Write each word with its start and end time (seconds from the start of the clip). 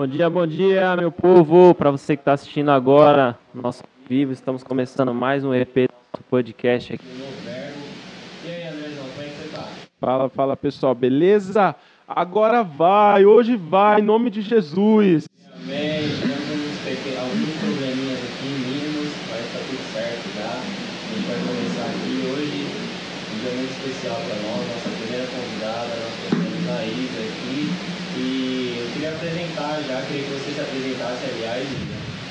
Bom 0.00 0.06
dia, 0.06 0.30
bom 0.30 0.46
dia, 0.46 0.96
meu 0.96 1.12
povo. 1.12 1.74
Para 1.74 1.90
você 1.90 2.16
que 2.16 2.22
está 2.22 2.32
assistindo 2.32 2.70
agora, 2.70 3.38
nosso 3.54 3.84
vivo, 4.08 4.32
estamos 4.32 4.64
começando 4.64 5.12
mais 5.12 5.44
um 5.44 5.54
EP 5.54 5.90
do 6.16 6.22
podcast 6.30 6.94
aqui. 6.94 7.04
E 7.04 8.50
aí, 8.50 8.96
como 8.96 9.22
é 9.22 9.28
que 9.28 9.36
você 9.36 9.48
tá? 9.54 9.68
Fala, 10.00 10.28
fala 10.30 10.56
pessoal, 10.56 10.94
beleza? 10.94 11.76
Agora 12.12 12.64
vai, 12.64 13.24
hoje 13.24 13.54
vai, 13.54 14.00
em 14.00 14.02
nome 14.02 14.30
de 14.30 14.42
Jesus. 14.42 15.28
Amém. 15.62 16.10
Temos 16.18 17.18
alguns 17.22 17.54
probleminhas 17.62 18.18
aqui 18.18 18.48
mínimos, 18.50 19.14
mas 19.30 19.46
tá 19.52 19.60
tudo 19.62 19.78
certo 19.94 20.26
já. 20.34 20.50
A 20.50 21.14
gente 21.14 21.26
vai 21.28 21.38
começar 21.38 21.86
aqui 21.86 22.26
hoje, 22.26 22.66
um 22.66 23.38
dia 23.38 23.52
muito 23.54 23.70
especial 23.70 24.16
para 24.26 24.34
nós, 24.42 24.58
nossa 24.58 24.90
primeira 24.98 25.24
convidada, 25.30 25.94
nós 26.02 26.18
temos 26.18 26.66
a 26.66 26.82
Isa 26.82 27.20
aqui. 27.30 27.70
E 28.18 28.74
eu 28.80 28.92
queria 28.92 29.10
apresentar 29.14 29.80
já, 29.86 30.02
queria 30.02 30.24
que 30.24 30.30
você 30.30 30.50
se 30.50 30.60
apresentasse, 30.60 31.24
aliás, 31.30 31.68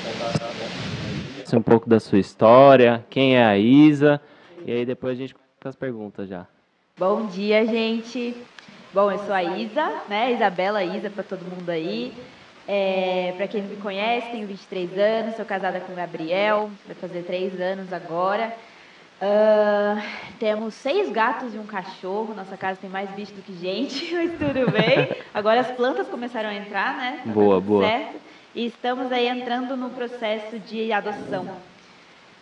contasse 0.04 1.56
um 1.56 1.62
pouco 1.62 1.88
da 1.88 1.98
sua 1.98 2.18
história, 2.18 3.04
quem 3.08 3.36
é 3.36 3.44
a 3.44 3.56
Isa, 3.56 4.20
e 4.66 4.72
aí 4.72 4.84
depois 4.84 5.14
a 5.14 5.20
gente 5.20 5.34
começa 5.34 5.68
as 5.70 5.74
perguntas 5.74 6.28
já. 6.28 6.46
Bom 6.98 7.26
dia, 7.26 7.64
gente. 7.66 8.34
Bom, 8.92 9.08
eu 9.08 9.18
sou 9.18 9.32
a 9.32 9.42
Isa, 9.44 10.02
né? 10.08 10.32
Isabela 10.32 10.82
Isa 10.82 11.08
para 11.08 11.22
todo 11.22 11.44
mundo 11.44 11.70
aí. 11.70 12.12
É, 12.66 13.32
para 13.36 13.46
quem 13.46 13.62
não 13.62 13.70
me 13.70 13.76
conhece, 13.76 14.32
tenho 14.32 14.48
23 14.48 14.98
anos, 14.98 15.36
sou 15.36 15.44
casada 15.44 15.78
com 15.78 15.92
o 15.92 15.96
Gabriel, 15.96 16.68
vai 16.86 16.96
fazer 16.96 17.22
três 17.22 17.60
anos 17.60 17.92
agora. 17.92 18.52
Uh, 19.22 20.02
temos 20.40 20.74
seis 20.74 21.08
gatos 21.08 21.54
e 21.54 21.58
um 21.58 21.66
cachorro. 21.66 22.34
Nossa 22.34 22.56
casa 22.56 22.80
tem 22.80 22.90
mais 22.90 23.08
bicho 23.10 23.32
do 23.32 23.42
que 23.42 23.52
gente, 23.52 24.10
mas 24.12 24.32
tudo 24.32 24.72
bem. 24.72 25.08
Agora 25.32 25.60
as 25.60 25.70
plantas 25.70 26.08
começaram 26.08 26.48
a 26.48 26.54
entrar, 26.54 26.96
né? 26.96 27.22
Boa, 27.26 27.60
boa. 27.60 27.86
Certo. 27.86 28.16
E 28.56 28.66
estamos 28.66 29.12
aí 29.12 29.28
entrando 29.28 29.76
no 29.76 29.90
processo 29.90 30.58
de 30.58 30.92
adoção 30.92 31.46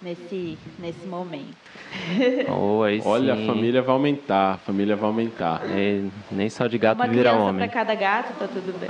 nesse, 0.03 0.59
nesse 0.79 1.07
momento. 1.07 1.57
Oh, 2.49 2.81
Olha, 3.05 3.35
a 3.35 3.37
família 3.37 3.83
vai 3.83 3.93
aumentar, 3.93 4.55
a 4.55 4.59
família 4.59 4.97
vai 4.97 5.09
aumentar. 5.09 5.63
É, 5.71 6.03
nem 6.31 6.49
só 6.49 6.67
de 6.67 6.79
gato 6.79 6.99
Uma 6.99 7.07
vira 7.09 7.31
criança 7.31 7.39
homem. 7.39 7.57
para 7.57 7.69
cada 7.69 7.95
gato, 7.95 8.33
tá 8.39 8.47
tudo 8.49 8.79
bem. 8.79 8.89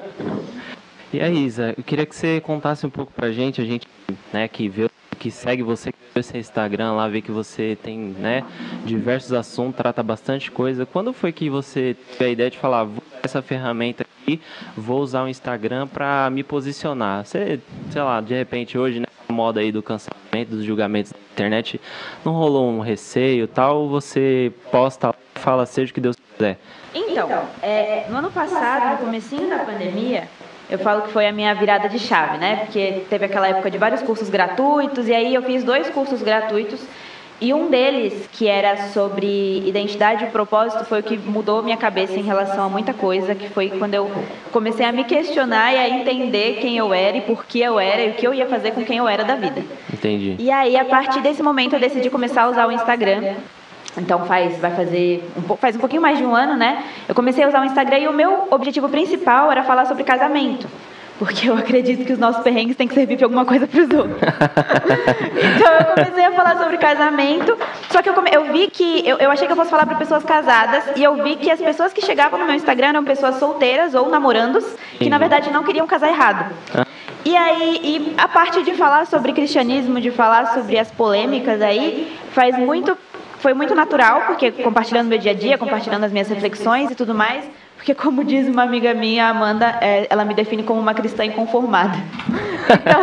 E 1.12 1.20
aí, 1.20 1.46
Isa, 1.46 1.72
eu 1.78 1.84
queria 1.84 2.04
que 2.04 2.14
você 2.14 2.40
contasse 2.40 2.84
um 2.84 2.90
pouco 2.90 3.12
pra 3.12 3.30
gente, 3.30 3.60
a 3.60 3.64
gente, 3.64 3.86
né, 4.32 4.48
que 4.48 4.68
vê, 4.68 4.90
que 5.18 5.30
segue 5.30 5.62
você, 5.62 5.92
que 5.92 5.98
vê 6.14 6.22
seu 6.22 6.38
Instagram 6.38 6.92
lá, 6.92 7.08
vê 7.08 7.22
que 7.22 7.30
você 7.30 7.78
tem, 7.80 7.96
né, 7.96 8.44
diversos 8.84 9.32
assuntos, 9.32 9.76
trata 9.76 10.02
bastante 10.02 10.50
coisa. 10.50 10.84
Quando 10.84 11.12
foi 11.12 11.30
que 11.32 11.48
você 11.48 11.96
teve 12.18 12.24
a 12.24 12.32
ideia 12.32 12.50
de 12.50 12.58
falar, 12.58 12.84
vou 12.84 12.96
usar 13.06 13.20
essa 13.22 13.40
ferramenta 13.40 14.04
aqui, 14.22 14.40
vou 14.76 15.00
usar 15.00 15.22
o 15.22 15.28
Instagram 15.28 15.86
pra 15.86 16.28
me 16.28 16.42
posicionar? 16.42 17.24
Você, 17.24 17.60
sei 17.90 18.02
lá, 18.02 18.20
de 18.20 18.34
repente 18.34 18.76
hoje, 18.76 18.98
né, 18.98 19.06
a 19.15 19.15
moda 19.36 19.60
aí 19.60 19.70
do 19.70 19.82
cancelamento, 19.82 20.56
dos 20.56 20.64
julgamentos 20.64 21.12
da 21.12 21.18
internet, 21.34 21.78
não 22.24 22.32
rolou 22.32 22.68
um 22.68 22.80
receio 22.80 23.46
tal, 23.46 23.88
você 23.88 24.50
posta, 24.72 25.14
fala 25.34 25.66
seja 25.66 25.90
o 25.90 25.94
que 25.94 26.00
Deus 26.00 26.16
quiser. 26.16 26.58
Então, 26.94 27.28
é, 27.62 28.06
no 28.08 28.16
ano 28.16 28.30
passado, 28.30 28.92
no 28.92 29.06
comecinho 29.06 29.48
da 29.50 29.58
pandemia, 29.58 30.28
eu 30.70 30.78
falo 30.78 31.02
que 31.02 31.12
foi 31.12 31.26
a 31.26 31.32
minha 31.32 31.54
virada 31.54 31.88
de 31.88 31.98
chave, 31.98 32.38
né? 32.38 32.56
Porque 32.64 33.04
teve 33.10 33.26
aquela 33.26 33.46
época 33.46 33.70
de 33.70 33.76
vários 33.76 34.02
cursos 34.02 34.30
gratuitos, 34.30 35.06
e 35.06 35.14
aí 35.14 35.34
eu 35.34 35.42
fiz 35.42 35.62
dois 35.62 35.90
cursos 35.90 36.22
gratuitos, 36.22 36.80
e 37.40 37.52
um 37.52 37.68
deles, 37.68 38.28
que 38.32 38.48
era 38.48 38.88
sobre 38.88 39.58
identidade 39.66 40.24
e 40.24 40.28
propósito, 40.28 40.84
foi 40.86 41.00
o 41.00 41.02
que 41.02 41.18
mudou 41.18 41.62
minha 41.62 41.76
cabeça 41.76 42.14
em 42.14 42.22
relação 42.22 42.64
a 42.64 42.68
muita 42.68 42.94
coisa, 42.94 43.34
que 43.34 43.50
foi 43.50 43.68
quando 43.70 43.92
eu 43.92 44.10
comecei 44.50 44.86
a 44.86 44.90
me 44.90 45.04
questionar 45.04 45.72
e 45.74 45.76
a 45.76 45.88
entender 45.88 46.58
quem 46.60 46.78
eu 46.78 46.94
era 46.94 47.18
e 47.18 47.20
por 47.20 47.44
que 47.44 47.60
eu 47.60 47.78
era 47.78 48.02
e 48.02 48.10
o 48.10 48.14
que 48.14 48.26
eu 48.26 48.32
ia 48.32 48.46
fazer 48.46 48.70
com 48.70 48.82
quem 48.82 48.96
eu 48.96 49.06
era 49.06 49.22
da 49.22 49.34
vida. 49.34 49.62
Entendi. 49.92 50.36
E 50.38 50.50
aí, 50.50 50.78
a 50.78 50.84
partir 50.84 51.20
desse 51.20 51.42
momento, 51.42 51.74
eu 51.74 51.80
decidi 51.80 52.08
começar 52.08 52.44
a 52.44 52.48
usar 52.48 52.66
o 52.66 52.72
Instagram. 52.72 53.34
Então 53.98 54.26
faz, 54.26 54.58
vai 54.58 54.74
fazer 54.74 55.26
um, 55.36 55.56
faz 55.56 55.76
um 55.76 55.78
pouquinho 55.78 56.02
mais 56.02 56.18
de 56.18 56.24
um 56.24 56.34
ano, 56.34 56.54
né? 56.54 56.84
Eu 57.08 57.14
comecei 57.14 57.44
a 57.44 57.48
usar 57.48 57.62
o 57.62 57.64
Instagram 57.64 57.98
e 57.98 58.08
o 58.08 58.12
meu 58.12 58.48
objetivo 58.50 58.88
principal 58.88 59.50
era 59.50 59.62
falar 59.62 59.86
sobre 59.86 60.04
casamento. 60.04 60.68
Porque 61.18 61.48
eu 61.48 61.54
acredito 61.56 62.04
que 62.04 62.12
os 62.12 62.18
nossos 62.18 62.42
perrengues 62.42 62.76
têm 62.76 62.86
que 62.86 62.94
servir 62.94 63.16
de 63.16 63.24
alguma 63.24 63.44
coisa 63.44 63.66
para 63.66 63.80
os 63.80 63.90
outros. 63.90 64.18
então 64.20 65.72
eu 65.72 65.84
comecei 65.94 66.24
a 66.24 66.32
falar 66.32 66.58
sobre 66.58 66.76
casamento. 66.76 67.56
Só 67.90 68.02
que 68.02 68.08
eu, 68.08 68.14
come- 68.14 68.30
eu 68.32 68.52
vi 68.52 68.68
que. 68.68 69.02
Eu, 69.08 69.16
eu 69.18 69.30
achei 69.30 69.46
que 69.46 69.52
eu 69.52 69.56
fosse 69.56 69.70
falar 69.70 69.86
para 69.86 69.96
pessoas 69.96 70.22
casadas. 70.24 70.84
E 70.94 71.02
eu 71.02 71.22
vi 71.22 71.36
que 71.36 71.50
as 71.50 71.60
pessoas 71.60 71.92
que 71.92 72.02
chegavam 72.04 72.38
no 72.38 72.44
meu 72.44 72.54
Instagram 72.54 72.88
eram 72.88 73.04
pessoas 73.04 73.36
solteiras 73.36 73.94
ou 73.94 74.10
namorandos, 74.10 74.64
que 74.98 75.08
na 75.08 75.16
verdade 75.18 75.50
não 75.50 75.64
queriam 75.64 75.86
casar 75.86 76.08
errado. 76.08 76.54
E 77.24 77.34
aí, 77.36 77.80
e 77.82 78.14
a 78.18 78.28
parte 78.28 78.62
de 78.62 78.74
falar 78.74 79.06
sobre 79.06 79.32
cristianismo, 79.32 80.00
de 80.00 80.10
falar 80.10 80.54
sobre 80.54 80.78
as 80.78 80.90
polêmicas 80.92 81.60
aí, 81.60 82.16
faz 82.30 82.56
muito, 82.56 82.96
foi 83.38 83.52
muito 83.52 83.74
natural, 83.74 84.22
porque 84.26 84.52
compartilhando 84.52 85.08
meu 85.08 85.18
dia 85.18 85.32
a 85.32 85.34
dia, 85.34 85.58
compartilhando 85.58 86.04
as 86.04 86.12
minhas 86.12 86.28
reflexões 86.28 86.90
e 86.90 86.94
tudo 86.94 87.14
mais, 87.14 87.44
porque 87.86 88.02
como 88.02 88.24
diz 88.24 88.48
uma 88.48 88.64
amiga 88.64 88.92
minha, 88.94 89.26
a 89.26 89.28
Amanda, 89.28 89.78
é, 89.80 90.08
ela 90.10 90.24
me 90.24 90.34
define 90.34 90.64
como 90.64 90.80
uma 90.80 90.92
cristã 90.92 91.24
inconformada. 91.24 91.96
Então, 92.66 93.00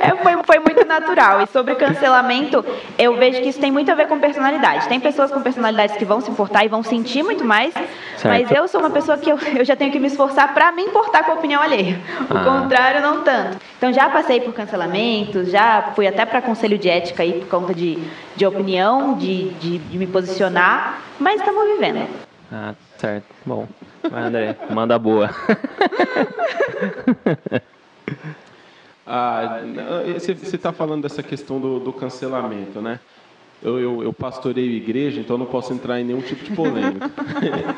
é, 0.00 0.10
foi, 0.22 0.42
foi 0.44 0.58
muito 0.58 0.86
natural. 0.86 1.40
E 1.40 1.46
sobre 1.46 1.74
cancelamento, 1.76 2.62
eu 2.98 3.16
vejo 3.16 3.40
que 3.40 3.48
isso 3.48 3.58
tem 3.58 3.72
muito 3.72 3.90
a 3.90 3.94
ver 3.94 4.06
com 4.06 4.18
personalidade. 4.18 4.86
Tem 4.86 5.00
pessoas 5.00 5.30
com 5.30 5.40
personalidades 5.40 5.96
que 5.96 6.04
vão 6.04 6.20
se 6.20 6.30
importar 6.30 6.66
e 6.66 6.68
vão 6.68 6.82
sentir 6.82 7.22
muito 7.22 7.42
mais, 7.42 7.72
mas 8.22 8.50
eu 8.50 8.68
sou 8.68 8.80
uma 8.80 8.90
pessoa 8.90 9.16
que 9.16 9.30
eu, 9.30 9.38
eu 9.56 9.64
já 9.64 9.74
tenho 9.74 9.90
que 9.90 9.98
me 9.98 10.08
esforçar 10.08 10.52
para 10.52 10.72
me 10.72 10.82
importar 10.82 11.24
com 11.24 11.32
a 11.32 11.34
opinião 11.36 11.62
alheia. 11.62 11.98
O 12.30 12.36
Ah. 12.36 12.44
contrário, 12.44 13.00
não 13.00 13.22
tanto. 13.22 13.56
Então 13.78 13.90
já 13.90 14.10
passei 14.10 14.42
por 14.42 14.52
cancelamento, 14.52 15.46
já 15.46 15.92
fui 15.96 16.06
até 16.06 16.26
para 16.26 16.42
conselho 16.42 16.76
de 16.76 16.90
ética 16.90 17.22
aí 17.22 17.32
por 17.40 17.48
conta 17.48 17.72
de, 17.72 17.98
de 18.36 18.44
opinião, 18.44 19.14
de, 19.14 19.48
de, 19.54 19.78
de 19.78 19.96
me 19.96 20.06
posicionar, 20.06 20.98
mas 21.18 21.40
estamos 21.40 21.64
vivendo. 21.66 22.06
Ah, 22.52 22.74
certo. 22.98 23.24
Bom. 23.46 23.66
Vai, 24.10 24.22
André, 24.22 24.56
manda 24.70 24.98
boa. 24.98 25.30
Ah, 29.10 29.62
você 30.18 30.32
está 30.32 30.70
falando 30.70 31.02
dessa 31.02 31.22
questão 31.22 31.58
do, 31.58 31.80
do 31.80 31.94
cancelamento, 31.94 32.82
né? 32.82 33.00
Eu, 33.62 33.80
eu, 33.80 34.02
eu 34.02 34.12
pastoreio 34.12 34.70
igreja, 34.70 35.18
então 35.18 35.38
não 35.38 35.46
posso 35.46 35.72
entrar 35.72 35.98
em 35.98 36.04
nenhum 36.04 36.20
tipo 36.20 36.44
de 36.44 36.52
polêmica. 36.52 37.10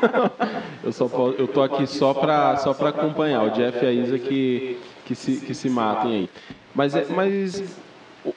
eu 0.83 0.91
só 0.91 1.09
eu 1.37 1.47
tô 1.47 1.63
aqui 1.63 1.87
só 1.87 2.13
para 2.13 2.57
só 2.57 2.73
para 2.73 2.89
acompanhar 2.89 3.43
o 3.43 3.49
Jeff 3.51 3.83
e 3.83 3.87
a 3.87 3.93
Isa 3.93 4.19
que 4.19 4.77
que 5.05 5.15
se 5.15 5.37
que 5.37 5.53
se 5.53 5.69
matem 5.69 6.11
aí. 6.11 6.29
Mas 6.75 6.95
é, 6.95 7.05
mas 7.09 7.63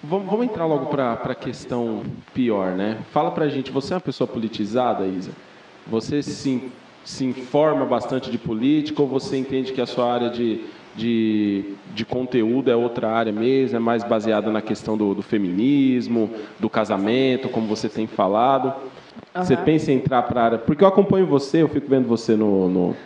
vamos, 0.03 0.31
vamos 0.31 0.47
entrar 0.47 0.65
logo 0.65 0.87
para 0.87 1.15
a 1.15 1.35
questão 1.35 2.03
pior, 2.33 2.73
né? 2.73 2.99
Fala 3.13 3.31
pra 3.31 3.49
gente, 3.49 3.71
você 3.71 3.93
é 3.93 3.97
uma 3.97 4.01
pessoa 4.01 4.27
politizada, 4.27 5.05
Isa? 5.05 5.33
Você 5.87 6.23
se, 6.23 6.71
se 7.05 7.25
informa 7.25 7.85
bastante 7.85 8.31
de 8.31 8.39
política 8.39 9.03
ou 9.03 9.09
você 9.09 9.37
entende 9.37 9.73
que 9.73 9.81
a 9.81 9.87
sua 9.87 10.13
área 10.13 10.31
de, 10.31 10.61
de, 10.97 11.65
de 11.95 12.05
conteúdo 12.05 12.71
é 12.71 12.77
outra 12.77 13.11
área 13.11 13.33
mesmo, 13.33 13.77
é 13.77 13.81
mais 13.81 14.03
baseada 14.03 14.51
na 14.51 14.63
questão 14.63 14.97
do, 14.97 15.15
do 15.15 15.23
feminismo, 15.23 16.31
do 16.59 16.71
casamento, 16.71 17.49
como 17.49 17.67
você 17.67 17.89
tem 17.89 18.07
falado? 18.07 18.73
Você 19.35 19.57
pensa 19.57 19.93
em 19.93 19.97
entrar 19.97 20.23
para 20.23 20.41
a 20.41 20.45
área... 20.45 20.59
Porque 20.59 20.83
eu 20.83 20.89
acompanho 20.89 21.27
você, 21.27 21.63
eu 21.63 21.69
fico 21.69 21.89
vendo 21.89 22.09
você 22.09 22.35
no, 22.37 22.69
no- 22.69 22.97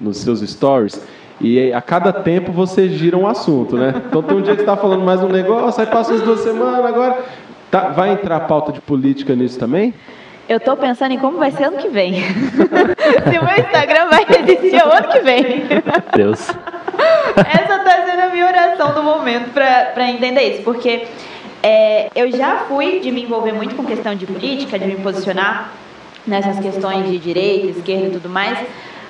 nos 0.00 0.18
seus 0.18 0.40
stories, 0.40 1.00
e 1.40 1.72
a 1.72 1.80
cada 1.82 2.12
tempo 2.12 2.52
você 2.52 2.88
gira 2.88 3.16
um 3.16 3.26
assunto, 3.26 3.76
né? 3.76 3.94
Então 4.08 4.22
tem 4.22 4.36
um 4.36 4.42
dia 4.42 4.52
que 4.52 4.60
você 4.60 4.70
está 4.70 4.76
falando 4.76 5.02
mais 5.02 5.22
um 5.22 5.28
negócio, 5.28 5.80
aí 5.80 5.86
passa 5.86 6.14
as 6.14 6.20
duas 6.22 6.40
semanas, 6.40 6.84
agora... 6.84 7.24
Tá, 7.70 7.90
vai 7.90 8.12
entrar 8.12 8.34
a 8.36 8.40
pauta 8.40 8.72
de 8.72 8.80
política 8.80 9.36
nisso 9.36 9.56
também? 9.56 9.94
Eu 10.50 10.58
tô 10.58 10.76
pensando 10.76 11.12
em 11.12 11.18
como 11.18 11.38
vai 11.38 11.52
ser 11.52 11.62
ano 11.62 11.76
que 11.76 11.88
vem. 11.88 12.14
Se 12.20 13.38
o 13.38 13.44
meu 13.44 13.56
Instagram 13.56 14.08
vai 14.10 14.26
existir 14.42 14.84
o 14.84 14.90
ano 14.90 15.06
que 15.06 15.20
vem. 15.20 15.62
Deus. 16.16 16.40
Essa 17.36 17.78
tá 17.78 18.04
sendo 18.04 18.20
a 18.20 18.28
minha 18.30 18.46
oração 18.46 18.92
do 18.92 19.00
momento 19.00 19.52
para 19.52 20.10
entender 20.10 20.54
isso, 20.54 20.64
porque 20.64 21.06
é, 21.62 22.10
eu 22.16 22.32
já 22.32 22.64
fui 22.66 22.98
de 22.98 23.12
me 23.12 23.22
envolver 23.22 23.52
muito 23.52 23.76
com 23.76 23.84
questão 23.84 24.12
de 24.16 24.26
política, 24.26 24.76
de 24.76 24.86
me 24.86 24.96
posicionar 24.96 25.70
nessas 26.26 26.58
questões 26.58 27.08
de 27.08 27.18
direita, 27.18 27.78
esquerda 27.78 28.08
e 28.08 28.10
tudo 28.10 28.28
mais. 28.28 28.58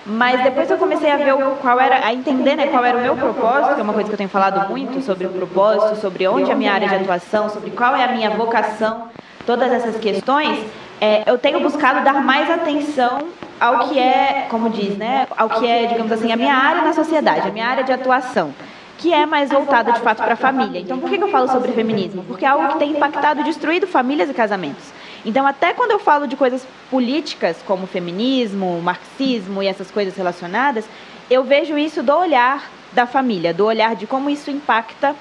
Mas 0.04 0.42
depois 0.42 0.70
eu 0.70 0.76
comecei 0.76 1.10
a 1.10 1.16
ver 1.16 1.32
o, 1.32 1.52
qual 1.52 1.80
era, 1.80 2.04
a 2.04 2.12
entender 2.12 2.54
né, 2.54 2.66
qual 2.66 2.84
era 2.84 2.98
o 2.98 3.00
meu 3.00 3.16
propósito, 3.16 3.76
que 3.76 3.80
é 3.80 3.82
uma 3.82 3.94
coisa 3.94 4.10
que 4.10 4.14
eu 4.14 4.18
tenho 4.18 4.28
falado 4.28 4.68
muito 4.68 5.00
sobre 5.00 5.26
o 5.26 5.30
propósito, 5.30 6.02
sobre 6.02 6.28
onde 6.28 6.50
é 6.50 6.52
a 6.52 6.56
minha 6.56 6.70
área 6.74 6.86
de 6.86 6.96
atuação, 6.96 7.48
sobre 7.48 7.70
qual 7.70 7.96
é 7.96 8.04
a 8.04 8.12
minha 8.12 8.28
vocação, 8.28 9.08
todas 9.46 9.72
essas 9.72 9.96
questões. 9.96 10.66
É, 11.00 11.22
eu 11.26 11.38
tenho 11.38 11.60
buscado 11.60 12.04
dar 12.04 12.22
mais 12.22 12.50
atenção 12.50 13.28
ao 13.58 13.88
que 13.88 13.98
é, 13.98 14.46
como 14.50 14.68
diz, 14.68 14.96
né, 14.96 15.26
ao 15.36 15.48
que 15.48 15.66
é, 15.66 15.86
digamos 15.86 16.12
assim, 16.12 16.30
a 16.30 16.36
minha 16.36 16.54
área 16.54 16.82
na 16.82 16.92
sociedade, 16.92 17.48
a 17.48 17.50
minha 17.50 17.66
área 17.66 17.82
de 17.82 17.92
atuação, 17.92 18.54
que 18.98 19.12
é 19.12 19.24
mais 19.24 19.50
voltada 19.50 19.92
de 19.92 20.00
fato 20.00 20.22
para 20.22 20.34
a 20.34 20.36
família. 20.36 20.78
Então, 20.78 20.98
por 20.98 21.08
que, 21.08 21.16
eu 21.16 21.28
falo 21.28 21.48
sobre 21.48 21.72
feminismo? 21.72 22.22
Porque 22.24 22.44
é 22.44 22.48
algo 22.48 22.68
que 22.68 22.78
tem 22.78 22.90
impactado 22.90 23.40
e 23.40 23.44
destruído 23.44 23.86
famílias 23.86 24.28
e 24.28 24.34
casamentos. 24.34 24.92
Então, 25.24 25.46
até 25.46 25.72
quando 25.72 25.92
eu 25.92 25.98
falo 25.98 26.26
de 26.26 26.36
coisas 26.36 26.66
políticas, 26.90 27.56
como 27.66 27.86
feminismo, 27.86 28.80
marxismo 28.82 29.62
e 29.62 29.66
essas 29.66 29.90
coisas 29.90 30.14
relacionadas, 30.14 30.84
eu 31.30 31.44
vejo 31.44 31.78
isso 31.78 32.02
do 32.02 32.14
olhar 32.14 32.70
da 32.92 33.06
família, 33.06 33.54
do 33.54 33.64
olhar 33.64 33.96
de 33.96 34.06
como 34.06 34.28
isso 34.28 34.50
impacta 34.50 35.14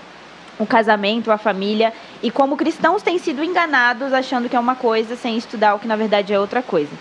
o 0.60 0.66
casamento, 0.66 1.32
a 1.32 1.38
família, 1.38 1.94
e 2.22 2.30
como 2.30 2.58
cristãos 2.58 3.02
têm 3.02 3.18
sido 3.18 3.42
enganados 3.42 4.12
achando 4.12 4.50
que 4.50 4.56
é 4.56 4.60
uma 4.60 4.76
coisa 4.76 5.16
sem 5.16 5.38
estudar 5.38 5.74
o 5.74 5.80
que 5.80 5.88
na 5.88 5.96
verdade 5.96 6.34
é 6.34 6.40
outra 6.40 6.62
coisa. 6.62 6.92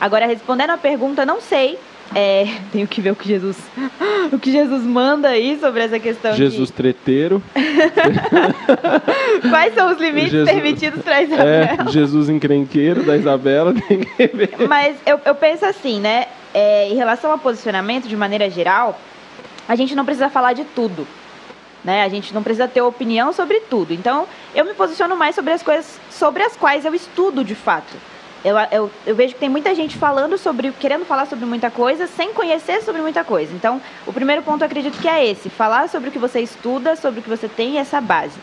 Agora, 0.00 0.26
respondendo 0.26 0.70
a 0.70 0.76
pergunta, 0.76 1.24
não 1.24 1.40
sei. 1.40 1.78
É, 2.14 2.46
tenho 2.72 2.86
que 2.86 3.00
ver 3.00 3.12
o 3.12 3.16
que 3.16 3.26
Jesus, 3.26 3.56
o 4.32 4.38
que 4.38 4.50
Jesus 4.50 4.82
manda 4.82 5.28
aí 5.28 5.56
sobre 5.58 5.82
essa 5.82 5.98
questão. 5.98 6.34
Jesus 6.34 6.68
de... 6.68 6.74
treteiro. 6.74 7.40
Quais 9.48 9.74
são 9.74 9.92
os 9.92 9.98
limites 9.98 10.32
Jesus, 10.32 10.50
permitidos 10.50 11.02
para 11.02 11.22
Isabela? 11.22 11.88
É, 11.88 11.90
Jesus 11.90 12.28
encrenqueiro 12.28 13.04
da 13.04 13.16
Isabela 13.16 13.72
tem 13.72 14.00
que 14.00 14.26
ver. 14.26 14.50
Mas 14.68 14.96
eu, 15.06 15.20
eu 15.24 15.34
penso 15.36 15.64
assim, 15.64 16.00
né? 16.00 16.26
É, 16.52 16.88
em 16.88 16.94
relação 16.94 17.30
ao 17.30 17.38
posicionamento, 17.38 18.06
de 18.06 18.16
maneira 18.16 18.48
geral, 18.50 18.98
a 19.68 19.74
gente 19.74 19.94
não 19.94 20.04
precisa 20.04 20.28
falar 20.28 20.52
de 20.52 20.64
tudo. 20.64 21.06
Né? 21.84 22.02
A 22.02 22.08
gente 22.08 22.32
não 22.32 22.42
precisa 22.42 22.66
ter 22.66 22.80
opinião 22.80 23.32
sobre 23.32 23.60
tudo. 23.60 23.92
Então, 23.92 24.26
eu 24.54 24.64
me 24.64 24.74
posiciono 24.74 25.14
mais 25.16 25.34
sobre 25.34 25.52
as 25.52 25.62
coisas 25.62 26.00
sobre 26.10 26.42
as 26.42 26.56
quais 26.56 26.84
eu 26.84 26.94
estudo 26.94 27.44
de 27.44 27.54
fato. 27.54 27.94
Eu, 28.44 28.56
eu, 28.70 28.90
eu, 29.06 29.14
vejo 29.14 29.32
que 29.32 29.40
tem 29.40 29.48
muita 29.48 29.74
gente 29.74 29.96
falando 29.96 30.36
sobre, 30.36 30.70
querendo 30.72 31.06
falar 31.06 31.26
sobre 31.26 31.46
muita 31.46 31.70
coisa, 31.70 32.06
sem 32.06 32.34
conhecer 32.34 32.82
sobre 32.82 33.00
muita 33.00 33.24
coisa. 33.24 33.54
Então, 33.54 33.80
o 34.06 34.12
primeiro 34.12 34.42
ponto 34.42 34.60
eu 34.60 34.66
acredito 34.66 35.00
que 35.00 35.08
é 35.08 35.26
esse: 35.26 35.48
falar 35.48 35.88
sobre 35.88 36.10
o 36.10 36.12
que 36.12 36.18
você 36.18 36.40
estuda, 36.40 36.94
sobre 36.94 37.20
o 37.20 37.22
que 37.22 37.28
você 37.28 37.48
tem 37.48 37.78
essa 37.78 38.00
base. 38.02 38.38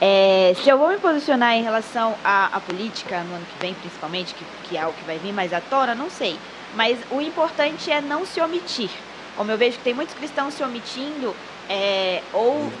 É, 0.00 0.54
se 0.60 0.68
eu 0.68 0.76
vou 0.76 0.88
me 0.88 0.98
posicionar 0.98 1.54
em 1.54 1.62
relação 1.62 2.16
à, 2.24 2.56
à, 2.56 2.60
política 2.60 3.20
no 3.20 3.36
ano 3.36 3.46
que 3.46 3.64
vem, 3.64 3.74
principalmente, 3.74 4.34
que, 4.34 4.44
que 4.64 4.76
é 4.76 4.84
o 4.84 4.92
que 4.92 5.04
vai 5.04 5.18
vir 5.18 5.32
mais 5.32 5.52
à 5.52 5.60
tona, 5.60 5.94
não 5.94 6.10
sei. 6.10 6.36
Mas 6.74 6.98
o 7.10 7.20
importante 7.20 7.92
é 7.92 8.00
não 8.00 8.26
se 8.26 8.40
omitir. 8.40 8.90
Como 9.36 9.50
eu 9.52 9.56
vejo 9.56 9.78
que 9.78 9.84
tem 9.84 9.94
muitos 9.94 10.14
cristãos 10.14 10.54
se 10.54 10.62
omitindo, 10.64 11.34
é, 11.68 12.22
ou. 12.32 12.72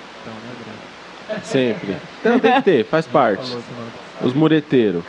Sempre. 1.42 1.96
Então 2.20 2.38
tem 2.38 2.52
que 2.54 2.62
ter, 2.62 2.84
faz 2.84 3.06
parte. 3.06 3.56
Os 4.22 4.32
mureteiros. 4.32 5.02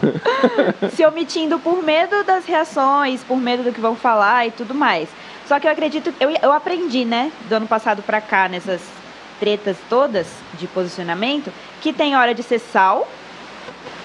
se 0.92 1.04
omitindo 1.04 1.58
por 1.58 1.82
medo 1.82 2.24
das 2.24 2.44
reações, 2.44 3.22
por 3.22 3.36
medo 3.36 3.62
do 3.62 3.72
que 3.72 3.80
vão 3.80 3.94
falar 3.94 4.46
e 4.46 4.50
tudo 4.50 4.74
mais. 4.74 5.08
Só 5.46 5.60
que 5.60 5.66
eu 5.66 5.70
acredito, 5.70 6.12
eu, 6.18 6.30
eu 6.42 6.52
aprendi, 6.52 7.04
né, 7.04 7.30
do 7.48 7.54
ano 7.54 7.68
passado 7.68 8.02
pra 8.02 8.20
cá, 8.20 8.48
nessas 8.48 8.80
tretas 9.38 9.76
todas 9.88 10.26
de 10.54 10.66
posicionamento, 10.66 11.52
que 11.80 11.92
tem 11.92 12.16
hora 12.16 12.34
de 12.34 12.42
ser 12.42 12.58
sal 12.58 13.06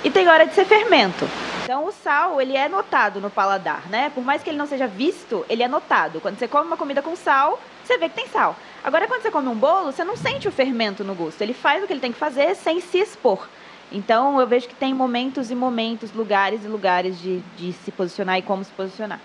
e 0.04 0.10
tem 0.10 0.28
hora 0.28 0.46
de 0.46 0.54
ser 0.54 0.66
fermento. 0.66 1.28
Então 1.64 1.86
o 1.86 1.92
sal, 1.92 2.42
ele 2.42 2.56
é 2.56 2.68
notado 2.68 3.22
no 3.22 3.30
paladar, 3.30 3.84
né? 3.90 4.12
Por 4.14 4.24
mais 4.24 4.44
que 4.44 4.50
ele 4.50 4.58
não 4.58 4.68
seja 4.68 4.88
visto, 4.88 5.46
ele 5.50 5.64
é 5.64 5.68
notado. 5.68 6.20
Quando 6.20 6.38
você 6.38 6.48
come 6.48 6.68
uma 6.68 6.78
comida 6.78 7.02
com 7.02 7.16
sal, 7.16 7.60
você 7.84 7.98
vê 7.98 8.10
que 8.10 8.16
tem 8.16 8.28
sal. 8.28 8.56
Agora 8.84 9.08
quando 9.08 9.22
você 9.22 9.32
come 9.32 9.48
um 9.48 9.56
bolo, 9.56 9.92
você 9.92 10.04
não 10.04 10.16
sente 10.16 10.48
o 10.48 10.52
fermento 10.52 11.04
no 11.04 11.14
gosto. 11.14 11.42
Ele 11.42 11.54
faz 11.54 11.84
o 11.84 11.88
que 11.88 11.94
ele 11.94 12.00
tem 12.00 12.12
que 12.12 12.18
fazer 12.18 12.56
sem 12.56 12.80
se 12.80 12.98
expor. 12.98 13.48
Então 13.92 14.40
eu 14.40 14.48
vejo 14.48 14.68
que 14.68 14.76
tem 14.76 14.94
momentos 14.94 15.52
e 15.52 15.56
momentos, 15.56 16.14
lugares 16.14 16.64
e 16.64 16.68
lugares 16.68 17.20
de, 17.20 17.42
de 17.58 17.74
se 17.74 17.92
posicionar 17.92 18.38
e 18.40 18.42
como 18.42 18.64
se 18.64 18.72
posicionar. 18.72 19.20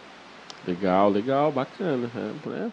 Legal, 0.67 1.08
legal, 1.08 1.53
bacana. 1.53 2.11
É, 2.17 2.69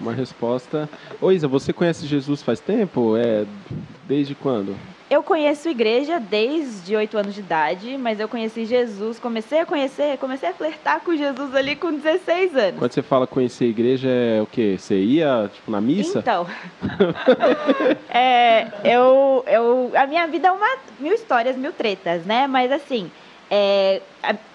uma 0.00 0.12
resposta. 0.12 0.88
Ô 1.20 1.30
Isa, 1.30 1.46
você 1.46 1.72
conhece 1.72 2.06
Jesus 2.06 2.42
faz 2.42 2.58
tempo? 2.58 3.16
É 3.16 3.44
desde 4.06 4.34
quando? 4.34 4.74
Eu 5.10 5.22
conheço 5.22 5.68
igreja 5.68 6.18
desde 6.18 6.96
oito 6.96 7.18
anos 7.18 7.34
de 7.34 7.40
idade, 7.40 7.98
mas 7.98 8.18
eu 8.18 8.26
conheci 8.26 8.64
Jesus, 8.64 9.18
comecei 9.18 9.60
a 9.60 9.66
conhecer, 9.66 10.16
comecei 10.16 10.48
a 10.48 10.54
flertar 10.54 11.00
com 11.00 11.14
Jesus 11.14 11.54
ali 11.54 11.76
com 11.76 11.92
16 11.92 12.56
anos. 12.56 12.78
Quando 12.78 12.92
você 12.92 13.02
fala 13.02 13.26
conhecer 13.26 13.66
igreja, 13.66 14.08
é 14.08 14.40
o 14.40 14.46
quê? 14.46 14.76
Você 14.78 14.98
ia, 14.98 15.50
tipo, 15.52 15.70
na 15.70 15.80
missa? 15.80 16.20
Então, 16.20 16.46
é, 18.08 18.68
eu, 18.82 19.44
eu, 19.46 19.92
a 19.94 20.06
minha 20.06 20.26
vida 20.26 20.48
é 20.48 20.52
uma, 20.52 20.78
mil 20.98 21.12
histórias, 21.12 21.54
mil 21.54 21.72
tretas, 21.72 22.24
né? 22.24 22.46
Mas 22.46 22.72
assim, 22.72 23.10
é, 23.50 24.00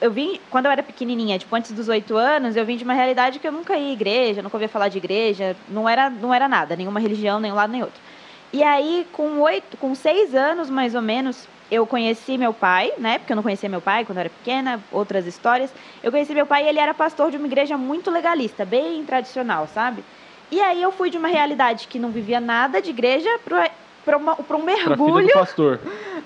eu 0.01 0.11
vim, 0.11 0.39
quando 0.49 0.65
eu 0.65 0.71
era 0.71 0.81
pequenininha, 0.81 1.37
tipo, 1.37 1.55
antes 1.55 1.71
dos 1.71 1.87
oito 1.89 2.17
anos, 2.17 2.55
eu 2.55 2.65
vim 2.65 2.75
de 2.75 2.83
uma 2.83 2.93
realidade 2.93 3.37
que 3.37 3.47
eu 3.47 3.51
nunca 3.51 3.77
ia 3.77 3.89
à 3.89 3.93
igreja, 3.93 4.41
nunca 4.41 4.57
ouvia 4.57 4.67
falar 4.67 4.89
de 4.89 4.97
igreja, 4.97 5.55
não 5.69 5.87
era, 5.87 6.09
não 6.09 6.33
era 6.33 6.47
nada, 6.47 6.75
nenhuma 6.75 6.99
religião, 6.99 7.39
nem 7.39 7.51
um 7.51 7.55
lado 7.55 7.71
nem 7.71 7.83
outro. 7.83 8.08
E 8.51 8.63
aí, 8.63 9.05
com 9.13 9.39
oito, 9.41 9.77
com 9.77 9.93
seis 9.93 10.33
anos 10.33 10.69
mais 10.69 10.95
ou 10.95 11.01
menos, 11.01 11.47
eu 11.71 11.85
conheci 11.85 12.37
meu 12.37 12.51
pai, 12.51 12.91
né? 12.97 13.19
Porque 13.19 13.31
eu 13.31 13.35
não 13.35 13.43
conhecia 13.43 13.69
meu 13.69 13.81
pai 13.81 14.03
quando 14.03 14.17
eu 14.17 14.21
era 14.21 14.29
pequena, 14.29 14.81
outras 14.91 15.27
histórias. 15.27 15.71
Eu 16.01 16.11
conheci 16.11 16.33
meu 16.33 16.45
pai 16.45 16.65
e 16.65 16.67
ele 16.67 16.79
era 16.79 16.93
pastor 16.93 17.29
de 17.29 17.37
uma 17.37 17.45
igreja 17.45 17.77
muito 17.77 18.09
legalista, 18.09 18.65
bem 18.65 19.03
tradicional, 19.03 19.67
sabe? 19.67 20.03
E 20.51 20.59
aí 20.61 20.81
eu 20.81 20.91
fui 20.91 21.11
de 21.11 21.17
uma 21.17 21.27
realidade 21.27 21.87
que 21.87 21.99
não 21.99 22.09
vivia 22.09 22.39
nada 22.39 22.81
de 22.81 22.89
igreja 22.89 23.29
para 23.45 24.17
um 24.57 24.63
mergulho. 24.63 25.29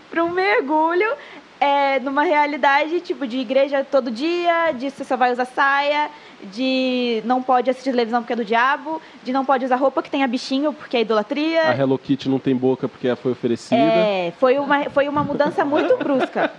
Para 0.09 0.23
um 0.23 0.29
mergulho 0.29 1.09
é, 1.63 1.97
numa 2.01 2.23
realidade 2.23 2.99
tipo 2.99 3.25
de 3.25 3.37
igreja 3.37 3.87
todo 3.89 4.11
dia, 4.11 4.73
de 4.73 4.91
você 4.91 5.05
só 5.05 5.15
vai 5.15 5.31
usar 5.31 5.45
saia, 5.45 6.09
de 6.51 7.21
não 7.23 7.41
pode 7.41 7.69
assistir 7.69 7.91
televisão 7.91 8.21
porque 8.21 8.33
é 8.33 8.35
do 8.35 8.43
diabo, 8.43 9.01
de 9.23 9.31
não 9.31 9.45
pode 9.45 9.63
usar 9.63 9.77
roupa 9.77 10.03
que 10.03 10.11
tenha 10.11 10.27
bichinho 10.27 10.73
porque 10.73 10.97
é 10.97 11.01
idolatria. 11.01 11.69
A 11.69 11.77
Hello 11.77 11.97
Kitty 11.97 12.27
não 12.27 12.37
tem 12.37 12.53
boca 12.53 12.89
porque 12.89 13.15
foi 13.15 13.31
oferecida. 13.31 13.79
É, 13.79 14.33
foi 14.37 14.59
uma, 14.59 14.89
foi 14.89 15.07
uma 15.07 15.23
mudança 15.23 15.63
muito 15.63 15.95
brusca. 15.95 16.51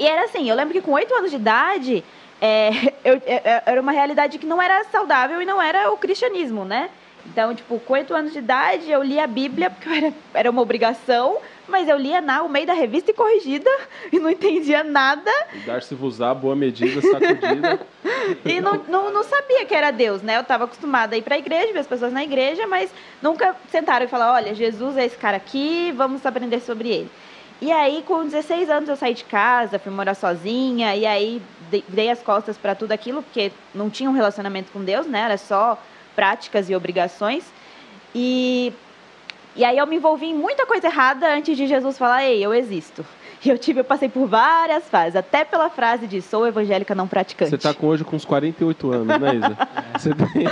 E 0.00 0.04
era 0.04 0.24
assim, 0.24 0.50
eu 0.50 0.56
lembro 0.56 0.74
que 0.74 0.80
com 0.80 0.92
oito 0.92 1.14
anos 1.14 1.30
de 1.30 1.36
idade, 1.36 2.04
é, 2.40 2.70
eu, 3.04 3.22
é, 3.24 3.34
é, 3.44 3.62
era 3.66 3.80
uma 3.80 3.92
realidade 3.92 4.36
que 4.36 4.46
não 4.46 4.60
era 4.60 4.82
saudável 4.90 5.40
e 5.40 5.44
não 5.44 5.62
era 5.62 5.92
o 5.92 5.96
cristianismo, 5.96 6.64
né? 6.64 6.90
Então, 7.24 7.54
tipo, 7.54 7.78
com 7.78 7.92
oito 7.92 8.12
anos 8.14 8.32
de 8.32 8.38
idade, 8.40 8.90
eu 8.90 9.00
li 9.00 9.20
a 9.20 9.28
Bíblia, 9.28 9.70
porque 9.70 9.88
era, 9.88 10.12
era 10.34 10.50
uma 10.50 10.62
obrigação, 10.62 11.36
mas 11.68 11.88
eu 11.88 11.96
lia 11.96 12.20
na 12.20 12.42
o 12.42 12.48
meio 12.48 12.66
da 12.66 12.72
revista 12.72 13.10
e 13.10 13.14
corrigida 13.14 13.70
e 14.12 14.18
não 14.18 14.30
entendia 14.30 14.82
nada. 14.82 15.30
Dar-se 15.66 15.94
usar, 15.94 16.34
boa 16.34 16.56
medida, 16.56 17.00
sacudida. 17.00 17.80
e 18.44 18.60
não, 18.60 18.74
não, 18.88 19.12
não, 19.12 19.22
sabia 19.22 19.64
que 19.64 19.74
era 19.74 19.90
Deus, 19.90 20.22
né? 20.22 20.36
Eu 20.36 20.42
estava 20.42 20.64
acostumada 20.64 21.14
a 21.14 21.18
ir 21.18 21.22
para 21.22 21.34
a 21.34 21.38
igreja, 21.38 21.72
ver 21.72 21.80
as 21.80 21.86
pessoas 21.86 22.12
na 22.12 22.24
igreja, 22.24 22.66
mas 22.66 22.90
nunca 23.22 23.54
sentaram 23.70 24.06
e 24.06 24.08
falaram: 24.08 24.34
olha, 24.34 24.54
Jesus 24.54 24.96
é 24.96 25.04
esse 25.04 25.16
cara 25.16 25.36
aqui, 25.36 25.92
vamos 25.96 26.24
aprender 26.24 26.60
sobre 26.60 26.88
ele. 26.88 27.10
E 27.60 27.72
aí, 27.72 28.04
com 28.06 28.24
16 28.24 28.70
anos, 28.70 28.88
eu 28.88 28.96
saí 28.96 29.14
de 29.14 29.24
casa, 29.24 29.80
fui 29.80 29.92
morar 29.92 30.14
sozinha, 30.14 30.94
e 30.94 31.04
aí 31.04 31.42
dei 31.88 32.08
as 32.08 32.22
costas 32.22 32.56
para 32.56 32.74
tudo 32.74 32.92
aquilo, 32.92 33.20
porque 33.20 33.50
não 33.74 33.90
tinha 33.90 34.08
um 34.08 34.12
relacionamento 34.12 34.70
com 34.70 34.82
Deus, 34.82 35.06
né? 35.06 35.20
Era 35.22 35.36
só 35.36 35.76
práticas 36.14 36.70
e 36.70 36.76
obrigações. 36.76 37.44
E 38.14 38.72
e 39.58 39.64
aí 39.64 39.76
eu 39.76 39.86
me 39.88 39.96
envolvi 39.96 40.26
em 40.26 40.34
muita 40.34 40.64
coisa 40.64 40.86
errada 40.86 41.34
antes 41.34 41.56
de 41.56 41.66
Jesus 41.66 41.98
falar, 41.98 42.24
ei, 42.24 42.44
eu 42.44 42.54
existo. 42.54 43.04
E 43.44 43.50
eu 43.50 43.56
tive, 43.56 43.78
eu 43.78 43.84
passei 43.84 44.08
por 44.08 44.26
várias 44.26 44.88
fases, 44.88 45.14
até 45.14 45.44
pela 45.44 45.70
frase 45.70 46.08
de 46.08 46.20
sou 46.20 46.44
evangélica 46.44 46.92
não 46.92 47.06
praticante. 47.06 47.50
Você 47.50 47.54
está 47.54 47.72
com 47.72 47.86
hoje 47.86 48.02
com 48.02 48.16
uns 48.16 48.24
48 48.24 48.92
anos, 48.92 49.06
né, 49.06 49.36
Isa? 49.36 49.56
É. 49.94 49.96
Você 49.96 50.10
tem. 50.12 50.44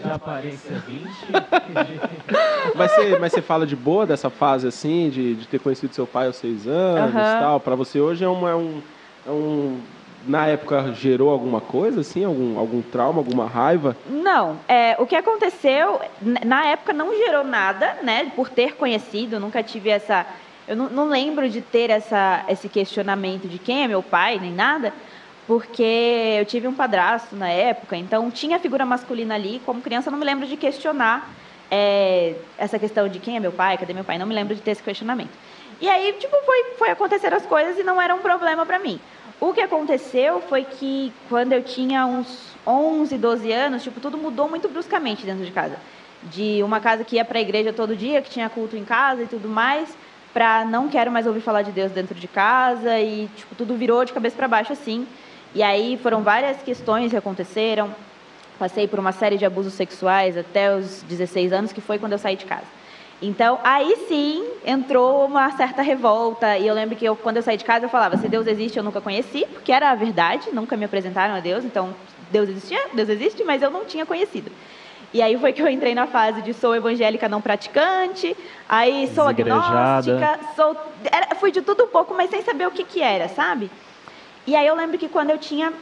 Na 0.02 0.14
aparência 0.14 0.82
20. 0.86 1.04
mas, 2.74 2.90
você, 2.90 3.18
mas 3.18 3.32
você 3.34 3.42
fala 3.42 3.66
de 3.66 3.76
boa 3.76 4.06
dessa 4.06 4.30
fase 4.30 4.66
assim, 4.66 5.10
de, 5.10 5.34
de 5.34 5.46
ter 5.46 5.60
conhecido 5.60 5.94
seu 5.94 6.06
pai 6.06 6.26
aos 6.26 6.36
seis 6.36 6.66
anos 6.66 7.10
e 7.10 7.38
tal. 7.38 7.60
Para 7.60 7.74
você 7.74 8.00
hoje 8.00 8.24
é, 8.24 8.28
uma, 8.28 8.48
é 8.48 8.54
um. 8.54 8.80
É 9.26 9.30
um 9.30 9.78
na 10.26 10.46
época 10.46 10.92
gerou 10.92 11.30
alguma 11.30 11.60
coisa, 11.60 12.00
assim, 12.00 12.24
algum, 12.24 12.58
algum 12.58 12.82
trauma, 12.82 13.18
alguma 13.18 13.46
raiva? 13.46 13.96
Não. 14.08 14.58
É, 14.68 14.96
o 14.98 15.06
que 15.06 15.16
aconteceu, 15.16 16.00
na 16.44 16.66
época 16.66 16.92
não 16.92 17.14
gerou 17.16 17.44
nada, 17.44 17.98
né? 18.02 18.30
Por 18.36 18.48
ter 18.48 18.76
conhecido, 18.76 19.40
nunca 19.40 19.62
tive 19.62 19.90
essa. 19.90 20.26
Eu 20.68 20.76
não, 20.76 20.88
não 20.88 21.08
lembro 21.08 21.48
de 21.48 21.60
ter 21.60 21.90
essa, 21.90 22.44
esse 22.48 22.68
questionamento 22.68 23.48
de 23.48 23.58
quem 23.58 23.84
é 23.84 23.88
meu 23.88 24.02
pai, 24.02 24.38
nem 24.40 24.52
nada, 24.52 24.92
porque 25.46 26.36
eu 26.38 26.44
tive 26.44 26.68
um 26.68 26.74
padrasto 26.74 27.34
na 27.34 27.48
época, 27.48 27.96
então 27.96 28.30
tinha 28.30 28.58
figura 28.58 28.84
masculina 28.84 29.34
ali. 29.34 29.60
Como 29.66 29.80
criança, 29.80 30.10
não 30.10 30.18
me 30.18 30.24
lembro 30.24 30.46
de 30.46 30.56
questionar 30.56 31.28
é, 31.70 32.34
essa 32.58 32.78
questão 32.78 33.08
de 33.08 33.18
quem 33.18 33.36
é 33.36 33.40
meu 33.40 33.52
pai, 33.52 33.78
cadê 33.78 33.92
meu 33.92 34.04
pai, 34.04 34.18
não 34.18 34.26
me 34.26 34.34
lembro 34.34 34.54
de 34.54 34.60
ter 34.60 34.72
esse 34.72 34.82
questionamento. 34.82 35.30
E 35.80 35.88
aí, 35.88 36.12
tipo, 36.18 36.36
foi, 36.44 36.64
foi 36.76 36.90
acontecer 36.90 37.32
as 37.32 37.46
coisas 37.46 37.78
e 37.78 37.82
não 37.82 38.00
era 38.00 38.14
um 38.14 38.18
problema 38.18 38.66
para 38.66 38.78
mim. 38.78 39.00
O 39.40 39.54
que 39.54 39.60
aconteceu 39.62 40.42
foi 40.42 40.64
que 40.64 41.10
quando 41.30 41.54
eu 41.54 41.62
tinha 41.62 42.04
uns 42.04 42.54
11, 42.66 43.16
12 43.16 43.50
anos, 43.50 43.82
tipo, 43.82 43.98
tudo 43.98 44.18
mudou 44.18 44.46
muito 44.50 44.68
bruscamente 44.68 45.24
dentro 45.24 45.46
de 45.46 45.50
casa. 45.50 45.76
De 46.24 46.62
uma 46.62 46.78
casa 46.78 47.04
que 47.04 47.16
ia 47.16 47.24
para 47.24 47.38
a 47.38 47.40
igreja 47.40 47.72
todo 47.72 47.96
dia, 47.96 48.20
que 48.20 48.28
tinha 48.28 48.50
culto 48.50 48.76
em 48.76 48.84
casa 48.84 49.22
e 49.22 49.26
tudo 49.26 49.48
mais, 49.48 49.96
para 50.34 50.62
não 50.66 50.88
quero 50.88 51.10
mais 51.10 51.26
ouvir 51.26 51.40
falar 51.40 51.62
de 51.62 51.72
Deus 51.72 51.90
dentro 51.90 52.14
de 52.14 52.28
casa 52.28 53.00
e 53.00 53.30
tipo 53.34 53.54
tudo 53.54 53.74
virou 53.74 54.04
de 54.04 54.12
cabeça 54.12 54.36
para 54.36 54.46
baixo 54.46 54.74
assim. 54.74 55.06
E 55.54 55.62
aí 55.62 55.98
foram 56.02 56.22
várias 56.22 56.62
questões 56.62 57.10
que 57.10 57.16
aconteceram. 57.16 57.94
Passei 58.58 58.86
por 58.86 58.98
uma 58.98 59.10
série 59.10 59.38
de 59.38 59.46
abusos 59.46 59.72
sexuais 59.72 60.36
até 60.36 60.76
os 60.76 61.02
16 61.04 61.50
anos, 61.50 61.72
que 61.72 61.80
foi 61.80 61.98
quando 61.98 62.12
eu 62.12 62.18
saí 62.18 62.36
de 62.36 62.44
casa. 62.44 62.79
Então, 63.22 63.58
aí 63.62 63.96
sim 64.08 64.46
entrou 64.64 65.26
uma 65.26 65.50
certa 65.52 65.82
revolta. 65.82 66.56
E 66.56 66.66
eu 66.66 66.74
lembro 66.74 66.96
que 66.96 67.04
eu, 67.04 67.14
quando 67.14 67.36
eu 67.36 67.42
saí 67.42 67.56
de 67.56 67.64
casa, 67.64 67.84
eu 67.84 67.88
falava: 67.90 68.16
se 68.16 68.28
Deus 68.28 68.46
existe, 68.46 68.78
eu 68.78 68.82
nunca 68.82 69.00
conheci, 69.00 69.46
porque 69.52 69.70
era 69.72 69.90
a 69.90 69.94
verdade, 69.94 70.48
nunca 70.52 70.76
me 70.76 70.84
apresentaram 70.84 71.34
a 71.34 71.40
Deus. 71.40 71.64
Então, 71.64 71.94
Deus 72.30 72.48
existia, 72.48 72.80
Deus 72.94 73.08
existe, 73.08 73.44
mas 73.44 73.62
eu 73.62 73.70
não 73.70 73.84
tinha 73.84 74.06
conhecido. 74.06 74.50
E 75.12 75.20
aí 75.20 75.36
foi 75.36 75.52
que 75.52 75.60
eu 75.60 75.68
entrei 75.68 75.94
na 75.94 76.06
fase 76.06 76.40
de 76.40 76.54
sou 76.54 76.74
evangélica 76.74 77.28
não 77.28 77.40
praticante, 77.40 78.34
aí 78.68 79.10
sou 79.12 79.26
agnóstica, 79.26 80.38
sou. 80.54 80.76
Era, 81.10 81.34
fui 81.34 81.50
de 81.50 81.60
tudo 81.60 81.84
um 81.84 81.88
pouco, 81.88 82.14
mas 82.14 82.30
sem 82.30 82.42
saber 82.42 82.66
o 82.66 82.70
que, 82.70 82.84
que 82.84 83.02
era, 83.02 83.28
sabe? 83.28 83.70
E 84.46 84.54
aí 84.54 84.66
eu 84.66 84.74
lembro 84.74 84.96
que 84.96 85.08
quando 85.08 85.30
eu 85.30 85.38
tinha 85.38 85.72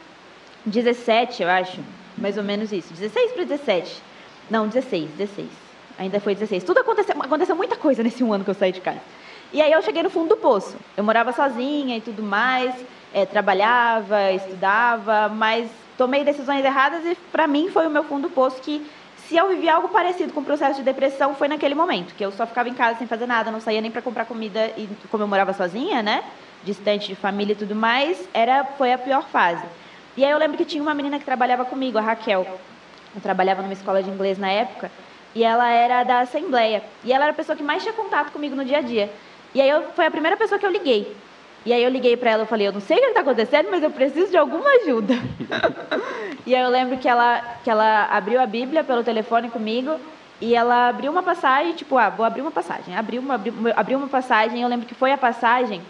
17, 0.65 1.43
eu 1.43 1.49
acho, 1.49 1.79
mais 2.17 2.37
ou 2.37 2.43
menos 2.43 2.73
isso, 2.73 2.93
16 2.93 3.33
para 3.33 3.45
17. 3.45 4.03
Não, 4.51 4.67
16, 4.67 5.11
16. 5.11 5.68
Ainda 5.99 6.21
foi 6.21 6.35
16. 6.35 6.63
Tudo 6.63 6.79
aconteceu, 6.79 7.15
aconteceu 7.21 7.57
muita 7.57 7.77
coisa 7.77 8.03
nesse 8.03 8.23
um 8.23 8.33
ano 8.33 8.45
que 8.45 8.51
eu 8.51 8.55
saí 8.55 8.71
de 8.71 8.81
casa. 8.81 9.01
E 9.53 9.61
aí 9.61 9.73
eu 9.73 9.83
cheguei 9.83 10.03
no 10.03 10.11
fundo 10.11 10.29
do 10.29 10.37
poço. 10.37 10.77
Eu 10.97 11.03
morava 11.03 11.33
sozinha 11.33 11.97
e 11.97 12.01
tudo 12.01 12.23
mais, 12.23 12.75
é, 13.13 13.27
trabalhava, 13.27 14.31
estudava, 14.33 15.29
mas 15.29 15.69
tomei 15.97 16.23
decisões 16.23 16.65
erradas 16.65 17.05
e 17.05 17.17
para 17.33 17.47
mim 17.47 17.69
foi 17.71 17.87
o 17.87 17.91
meu 17.91 18.05
fundo 18.05 18.29
do 18.29 18.31
poço 18.31 18.61
que 18.61 18.87
se 19.27 19.37
eu 19.37 19.49
vivi 19.49 19.69
algo 19.69 19.89
parecido 19.89 20.33
com 20.33 20.41
o 20.41 20.45
processo 20.45 20.77
de 20.77 20.85
depressão 20.85 21.35
foi 21.35 21.49
naquele 21.49 21.75
momento, 21.75 22.15
que 22.15 22.25
eu 22.25 22.31
só 22.31 22.47
ficava 22.47 22.69
em 22.69 22.75
casa 22.75 22.99
sem 22.99 23.07
fazer 23.07 23.27
nada, 23.27 23.51
não 23.51 23.61
saía 23.61 23.81
nem 23.81 23.91
para 23.91 24.01
comprar 24.01 24.25
comida 24.25 24.71
e 24.77 24.89
como 25.11 25.25
eu 25.25 25.29
morava 25.29 25.53
sozinha, 25.53 26.03
né, 26.03 26.23
distante 26.63 27.09
de 27.09 27.15
família 27.15 27.53
e 27.53 27.57
tudo 27.57 27.75
mais, 27.75 28.27
era 28.33 28.65
foi 28.65 28.93
a 28.93 28.99
pior 28.99 29.25
fase. 29.25 29.65
E 30.17 30.25
aí 30.25 30.31
eu 30.31 30.39
lembro 30.39 30.57
que 30.57 30.65
tinha 30.65 30.83
uma 30.83 30.95
menina 30.95 31.19
que 31.19 31.25
trabalhava 31.25 31.65
comigo, 31.65 31.99
a 31.99 32.01
Raquel. 32.01 32.47
Eu 33.15 33.21
trabalhava 33.21 33.63
numa 33.63 33.73
escola 33.73 34.03
de 34.03 34.11
inglês 34.11 34.39
na 34.39 34.51
época 34.51 34.91
e 35.39 35.45
ela 35.45 35.71
era 35.71 36.03
da 36.03 36.19
Assembleia. 36.19 36.83
E 37.05 37.13
ela 37.13 37.27
era 37.27 37.33
a 37.33 37.37
pessoa 37.37 37.55
que 37.55 37.63
mais 37.63 37.81
tinha 37.81 37.95
contato 37.95 38.33
comigo 38.33 38.57
no 38.57 38.65
dia 38.65 38.79
a 38.79 38.81
dia. 38.81 39.09
E 39.55 39.61
aí 39.61 39.71
eu, 39.71 39.85
foi 39.95 40.05
a 40.05 40.11
primeira 40.11 40.37
pessoa 40.37 40.59
que 40.59 40.67
eu 40.67 40.71
liguei. 40.71 41.15
E 41.65 41.73
aí 41.73 41.81
eu 41.81 41.91
liguei 41.91 42.17
para 42.17 42.33
ela 42.33 42.43
e 42.43 42.47
falei, 42.47 42.67
eu 42.67 42.73
não 42.73 42.81
sei 42.81 42.97
o 42.97 43.01
que 43.01 43.07
está 43.07 43.21
acontecendo, 43.21 43.69
mas 43.71 43.81
eu 43.81 43.91
preciso 43.91 44.33
de 44.33 44.37
alguma 44.37 44.69
ajuda. 44.83 45.15
e 46.45 46.57
aí 46.57 46.61
eu 46.61 46.69
lembro 46.69 46.99
que 46.99 47.09
ela, 47.09 47.41
que 47.63 47.71
ela 47.71 48.07
abriu 48.07 48.41
a 48.41 48.47
Bíblia 48.47 48.83
pelo 48.83 49.05
telefone 49.05 49.49
comigo 49.49 49.95
e 50.41 50.57
ela 50.57 50.89
abriu 50.89 51.13
uma 51.13 51.23
passagem, 51.23 51.73
tipo, 51.73 51.97
ah, 51.97 52.11
vou 52.11 52.27
abrir 52.27 52.41
uma 52.41 52.51
passagem. 52.51 52.97
Abriu 52.97 53.21
uma, 53.21 53.37
abriu, 53.37 53.55
abriu 53.77 53.97
uma 53.97 54.09
passagem, 54.09 54.63
eu 54.63 54.69
lembro 54.69 54.89
que 54.89 54.95
foi 54.95 55.13
a 55.13 55.19
passagem, 55.19 55.81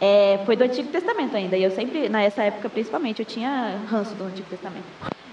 é, 0.00 0.40
foi 0.46 0.56
do 0.56 0.64
Antigo 0.64 0.88
Testamento 0.88 1.36
ainda. 1.36 1.54
E 1.54 1.62
eu 1.62 1.70
sempre, 1.70 2.08
nessa 2.08 2.44
época 2.44 2.70
principalmente, 2.70 3.20
eu 3.20 3.26
tinha 3.26 3.78
ranço 3.90 4.14
do 4.14 4.24
Antigo 4.24 4.48
Testamento. 4.48 4.86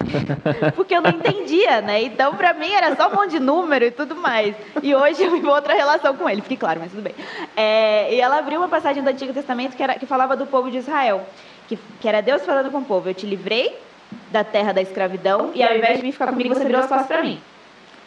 Porque 0.75 0.95
eu 0.95 1.01
não 1.01 1.11
entendia, 1.11 1.81
né? 1.81 2.01
Então, 2.03 2.35
para 2.35 2.53
mim, 2.53 2.71
era 2.71 2.95
só 2.95 3.09
um 3.09 3.15
monte 3.15 3.31
de 3.31 3.39
número 3.39 3.85
e 3.85 3.91
tudo 3.91 4.15
mais. 4.15 4.55
E 4.81 4.93
hoje 4.93 5.23
eu 5.23 5.31
vivo 5.31 5.49
outra 5.49 5.73
relação 5.73 6.15
com 6.15 6.29
ele, 6.29 6.41
fique 6.41 6.57
claro, 6.57 6.79
mas 6.79 6.91
tudo 6.91 7.01
bem. 7.01 7.15
É, 7.55 8.13
e 8.13 8.19
ela 8.19 8.37
abriu 8.37 8.59
uma 8.59 8.67
passagem 8.67 9.03
do 9.03 9.09
Antigo 9.09 9.33
Testamento 9.33 9.75
que, 9.75 9.83
era, 9.83 9.95
que 9.95 10.05
falava 10.05 10.35
do 10.35 10.45
povo 10.45 10.69
de 10.69 10.77
Israel, 10.77 11.25
que, 11.67 11.77
que 11.99 12.07
era 12.07 12.21
Deus 12.21 12.45
falando 12.45 12.71
com 12.71 12.79
o 12.79 12.85
povo: 12.85 13.09
Eu 13.09 13.13
te 13.13 13.25
livrei 13.25 13.75
da 14.31 14.43
terra 14.43 14.71
da 14.71 14.81
escravidão 14.81 15.51
e 15.53 15.63
ao 15.63 15.75
invés 15.75 15.97
de 15.97 16.01
vir 16.03 16.11
ficar 16.11 16.27
comigo, 16.27 16.53
você 16.53 16.65
virou 16.65 16.81
as 16.81 16.87
costas 16.87 17.07
para 17.07 17.21
mim. 17.21 17.39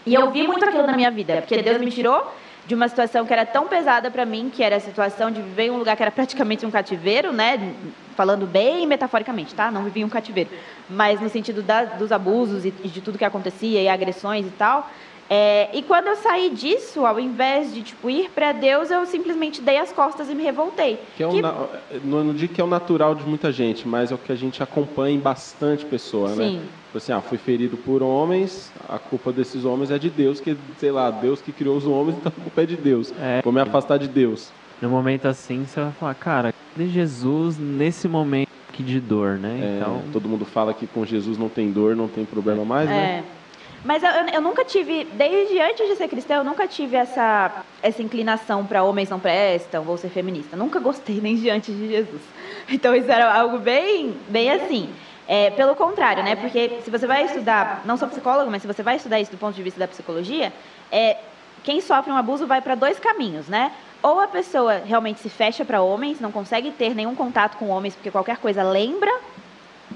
E 0.05 0.15
eu 0.15 0.31
vi 0.31 0.47
muito 0.47 0.65
aquilo 0.65 0.87
na 0.87 0.95
minha 0.95 1.11
vida, 1.11 1.37
porque 1.39 1.61
Deus 1.63 1.79
me 1.79 1.91
tirou 1.91 2.33
de 2.67 2.75
uma 2.75 2.89
situação 2.89 3.25
que 3.25 3.33
era 3.33 3.47
tão 3.47 3.69
pesada 3.69 4.11
para 4.11 4.27
mim, 4.27 4.51
que 4.53 4.63
era 4.63 4.77
a 4.77 4.81
situação 4.81 5.31
de 5.31 5.41
viver 5.41 5.67
em 5.67 5.71
um 5.71 5.79
lugar 5.79 5.97
que 5.97 6.03
era 6.03 6.11
praticamente 6.11 6.67
um 6.67 6.71
cativeiro, 6.71 7.33
né? 7.33 7.75
Falando 8.17 8.47
bem 8.47 8.87
metaforicamente, 8.87 9.55
tá? 9.55 9.71
Não 9.71 9.85
vivia 9.85 10.05
um 10.05 10.09
cativeiro, 10.09 10.51
mas 10.89 11.21
no 11.21 11.29
sentido 11.29 11.63
da, 11.63 11.85
dos 11.85 12.11
abusos 12.11 12.65
e 12.65 12.71
de 12.71 13.01
tudo 13.01 13.19
que 13.19 13.25
acontecia 13.25 13.81
e 13.81 13.89
agressões 13.89 14.47
e 14.47 14.51
tal. 14.51 14.91
É, 15.29 15.69
e 15.77 15.83
quando 15.83 16.07
eu 16.07 16.17
saí 16.17 16.51
disso, 16.51 17.05
ao 17.05 17.19
invés 17.19 17.75
de 17.75 17.83
tipo, 17.83 18.09
ir 18.09 18.31
para 18.31 18.53
Deus, 18.53 18.91
eu 18.91 19.05
simplesmente 19.07 19.61
dei 19.61 19.79
as 19.79 19.93
costas 19.93 20.31
e 20.31 20.35
me 20.35 20.43
revoltei. 20.43 21.01
Que 21.17 21.23
é 21.23 21.27
um, 21.27 21.31
que... 21.33 21.43
Não, 21.43 22.25
não 22.25 22.35
digo 22.35 22.55
que 22.55 22.61
é 22.61 22.65
o 22.65 22.69
natural 22.69 23.15
de 23.15 23.25
muita 23.25 23.51
gente, 23.51 23.89
mas 23.89 24.13
é 24.13 24.15
o 24.15 24.19
que 24.19 24.31
a 24.31 24.37
gente 24.37 24.63
acompanha 24.63 25.17
em 25.17 25.19
bastante 25.19 25.85
pessoa, 25.85 26.31
né? 26.31 26.47
Sim. 26.47 26.57
né? 26.57 26.63
Tipo 26.87 26.99
assim, 26.99 27.13
ah, 27.13 27.21
fui 27.21 27.39
ferido 27.39 27.77
por 27.77 28.03
homens, 28.03 28.73
a 28.89 28.99
culpa 28.99 29.33
desses 29.33 29.65
homens 29.65 29.91
é 29.91 29.99
de 29.99 30.09
Deus, 30.09 30.41
que, 30.41 30.57
sei 30.79 30.93
lá, 30.93 31.11
Deus 31.11 31.43
que 31.43 31.53
criou 31.53 31.77
os 31.77 31.87
homens, 31.87 32.17
então 32.21 32.33
a 32.37 32.41
culpa 32.41 32.63
é 32.63 32.67
de 32.67 32.77
Deus. 32.77 33.13
É. 33.21 33.43
Vou 33.43 33.53
me 33.53 33.61
afastar 33.61 33.99
de 33.99 34.09
Deus. 34.09 34.53
No 34.81 34.89
momento 34.89 35.27
assim, 35.27 35.65
você 35.65 35.81
vai 35.81 35.93
falar, 35.93 36.15
cara, 36.15 36.55
de 36.77 36.89
Jesus 36.89 37.59
nesse 37.59 38.07
momento 38.07 38.49
que 38.73 38.83
de 38.83 39.01
dor, 39.01 39.39
né? 39.39 39.59
É, 39.63 39.77
então... 39.79 40.03
Todo 40.13 40.29
mundo 40.29 40.45
fala 40.45 40.75
que 40.75 40.87
com 40.87 41.05
Jesus 41.05 41.39
não 41.39 41.49
tem 41.49 41.73
dor, 41.73 41.97
não 41.97 42.09
tem 42.09 42.25
problema 42.27 42.65
mais, 42.65 42.89
né? 42.89 43.25
é. 43.33 43.36
Mas 43.85 44.03
eu, 44.03 44.11
eu, 44.11 44.41
nunca 44.41 44.65
tive, 44.65 45.05
desde 45.13 45.61
antes 45.61 45.89
de 45.89 45.97
ser 45.97 46.09
cristã, 46.09 46.37
eu 46.37 46.45
nunca 46.45 46.67
tive 46.67 46.97
essa, 46.97 47.65
essa 47.83 48.03
inclinação 48.03 48.67
para 48.67 48.83
homens 48.83 49.09
não 49.09 49.21
prestam, 49.21 49.83
vou 49.83 49.97
ser 49.97 50.09
feminista. 50.09 50.57
Nunca 50.57 50.81
gostei 50.81 51.21
nem 51.21 51.37
de 51.37 51.49
antes 51.51 51.75
de 51.75 51.89
Jesus. 51.89 52.23
Então 52.69 52.95
isso 52.95 53.11
era 53.11 53.33
algo 53.33 53.59
bem, 53.59 54.17
bem 54.29 54.51
assim. 54.51 54.91
É, 55.29 55.51
pelo 55.51 55.75
contrário, 55.75 56.23
né? 56.23 56.37
Porque 56.37 56.81
se 56.85 56.91
você 56.91 57.07
vai 57.07 57.25
estudar, 57.25 57.83
não 57.85 57.97
sou 57.97 58.09
psicólogo, 58.09 58.51
mas 58.51 58.63
se 58.63 58.69
você 58.69 58.83
vai 58.83 58.97
estudar 58.97 59.21
isso 59.21 59.31
do 59.31 59.39
ponto 59.39 59.55
de 59.55 59.63
vista 59.63 59.79
da 59.79 59.89
psicologia, 59.89 60.53
é, 60.91 61.17
quem 61.65 61.81
sofre 61.81 62.13
um 62.13 62.17
abuso 62.17 62.47
vai 62.47 62.61
para 62.61 62.77
dois 62.77 62.99
caminhos, 63.01 63.49
né? 63.49 63.73
Ou 64.03 64.21
a 64.21 64.29
pessoa 64.29 64.83
realmente 64.85 65.19
se 65.19 65.29
fecha 65.29 65.65
para 65.65 65.83
homens, 65.83 66.21
não 66.21 66.31
consegue 66.31 66.71
ter 66.71 66.95
nenhum 66.95 67.15
contato 67.15 67.57
com 67.57 67.69
homens, 67.69 67.95
porque 67.95 68.11
qualquer 68.11 68.37
coisa 68.37 68.63
lembra 68.63 69.13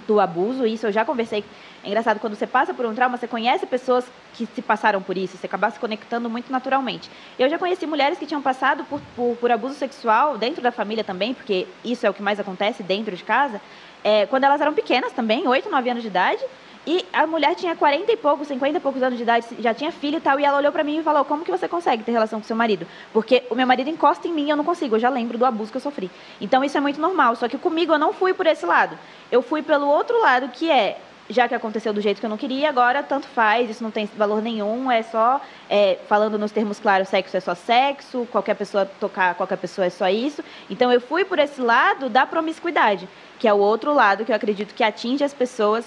do 0.07 0.19
abuso. 0.19 0.67
Isso 0.67 0.87
eu 0.87 0.93
já 0.93 1.05
conversei 1.05 1.45
é 1.83 1.89
engraçado, 1.89 2.21
quando 2.21 2.35
você 2.35 2.47
passa 2.47 2.75
por 2.75 2.85
um 2.85 2.95
trauma, 2.95 3.17
você 3.17 3.27
conhece 3.27 3.67
pessoas 3.67 4.05
que 4.35 4.47
se 4.47 4.61
passaram 4.61 5.01
por 5.01 5.17
isso, 5.17 5.37
você 5.37 5.47
acaba 5.47 5.71
se 5.71 5.79
conectando 5.79 6.29
muito 6.29 6.53
naturalmente. 6.53 7.11
Eu 7.39 7.49
já 7.49 7.59
conheci 7.59 7.87
mulheres 7.87 8.19
que 8.19 8.27
tinham 8.27 8.43
passado 8.43 8.85
por, 8.85 9.01
por, 9.17 9.37
por 9.37 9.51
abuso 9.51 9.75
sexual 9.75 10.37
dentro 10.37 10.63
da 10.63 10.71
família 10.71 11.03
também, 11.03 11.33
porque 11.33 11.67
isso 11.83 12.07
é 12.07 12.11
o 12.11 12.15
que 12.15 12.23
mais 12.23 12.39
acontece 12.39 12.83
dentro 12.83 13.17
de 13.17 13.25
casa, 13.25 13.61
é, 14.05 14.27
quando 14.27 14.45
elas 14.45 14.61
eram 14.61 14.75
pequenas 14.75 15.13
também, 15.13 15.49
8, 15.49 15.71
9 15.71 15.91
anos 15.91 16.03
de 16.03 16.09
idade, 16.09 16.45
e 16.87 17.05
a 17.13 17.27
mulher 17.27 17.55
tinha 17.55 17.77
40 17.77 18.11
e 18.11 18.17
poucos, 18.17 18.49
50 18.49 18.79
e 18.79 18.81
poucos 18.81 19.03
anos 19.03 19.19
de 19.19 19.23
idade, 19.23 19.47
já 19.59 19.75
tinha 19.75 19.93
filho 19.93 20.17
e 20.17 20.21
tal, 20.21 20.41
e 20.41 20.45
ela 20.45 20.57
olhou 20.57 20.73
para 20.73 20.83
mim 20.83 20.99
e 20.99 21.03
falou: 21.03 21.25
Como 21.27 21.45
que 21.45 21.51
você 21.51 21.69
consegue 21.69 22.03
ter 22.03 22.13
relação 22.13 22.41
com 22.41 22.47
seu 22.47 22.57
marido? 22.57 22.87
Porque 23.13 23.43
o 23.51 23.55
meu 23.55 23.67
marido 23.67 23.91
encosta 23.91 24.27
em 24.27 24.33
mim 24.33 24.47
e 24.47 24.51
eu 24.51 24.57
não 24.57 24.65
consigo, 24.65 24.97
eu 24.97 25.01
já 25.01 25.11
lembro 25.11 25.37
do 25.37 25.45
abuso 25.45 25.71
que 25.71 25.77
eu 25.77 25.81
sofri. 25.81 26.11
Então 26.41 26.65
isso 26.65 26.79
é 26.79 26.81
muito 26.81 26.99
normal, 26.99 27.37
só 27.37 27.49
que 27.49 27.59
comigo 27.59 27.93
eu 27.93 27.99
não 27.99 28.15
fui 28.15 28.33
por 28.33 28.47
esse 28.47 28.65
lado. 28.65 28.99
Eu 29.31 29.43
fui 29.43 29.63
pelo 29.63 29.87
outro 29.87 30.19
lado, 30.23 30.49
que 30.49 30.71
é 30.71 30.99
já 31.31 31.49
que 31.49 31.55
aconteceu 31.55 31.93
do 31.93 32.01
jeito 32.01 32.19
que 32.19 32.27
eu 32.27 32.31
não 32.31 32.37
queria, 32.37 32.69
agora 32.69 33.03
tanto 33.03 33.27
faz, 33.29 33.71
isso 33.71 33.83
não 33.83 33.91
tem 33.91 34.09
valor 34.17 34.43
nenhum, 34.43 34.91
é 34.91 35.03
só, 35.03 35.41
é, 35.69 35.97
falando 36.09 36.37
nos 36.37 36.51
termos 36.51 36.81
claros, 36.81 37.09
sexo 37.09 37.37
é 37.37 37.41
só 37.41 37.55
sexo, 37.55 38.27
qualquer 38.31 38.55
pessoa 38.55 38.85
tocar 38.85 39.35
qualquer 39.37 39.57
pessoa 39.57 39.87
é 39.87 39.91
só 39.91 40.09
isso. 40.09 40.43
Então 40.69 40.93
eu 40.93 41.01
fui 41.01 41.25
por 41.25 41.39
esse 41.39 41.61
lado 41.61 42.09
da 42.09 42.27
promiscuidade, 42.27 43.09
que 43.39 43.47
é 43.47 43.55
o 43.55 43.59
outro 43.59 43.95
lado 43.95 44.25
que 44.25 44.33
eu 44.33 44.37
acredito 44.37 44.75
que 44.75 44.83
atinge 44.83 45.23
as 45.23 45.33
pessoas 45.33 45.87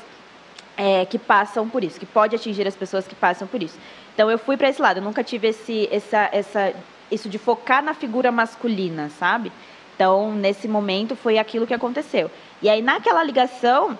é, 0.78 1.06
que 1.06 1.20
passam 1.20 1.68
por 1.68 1.84
isso, 1.84 2.00
que 2.00 2.06
pode 2.06 2.36
atingir 2.36 2.66
as 2.66 2.76
pessoas 2.76 3.06
que 3.06 3.14
passam 3.14 3.48
por 3.48 3.62
isso. 3.62 3.78
Então 4.14 4.32
eu 4.32 4.40
fui 4.40 4.56
para 4.56 4.70
esse 4.70 4.82
lado, 4.82 4.98
eu 4.98 5.04
nunca 5.04 5.24
tive 5.24 5.50
esse, 5.50 5.90
essa, 5.92 6.30
essa, 6.32 6.74
isso 7.12 7.28
de 7.28 7.38
focar 7.38 7.84
na 7.84 7.94
figura 7.94 8.32
masculina, 8.32 9.10
sabe? 9.20 9.52
Então, 9.96 10.34
nesse 10.34 10.68
momento, 10.68 11.16
foi 11.16 11.38
aquilo 11.38 11.68
que 11.68 11.74
aconteceu. 11.74 12.30
E 12.62 12.70
aí, 12.70 12.82
naquela 12.82 13.24
ligação, 13.24 13.98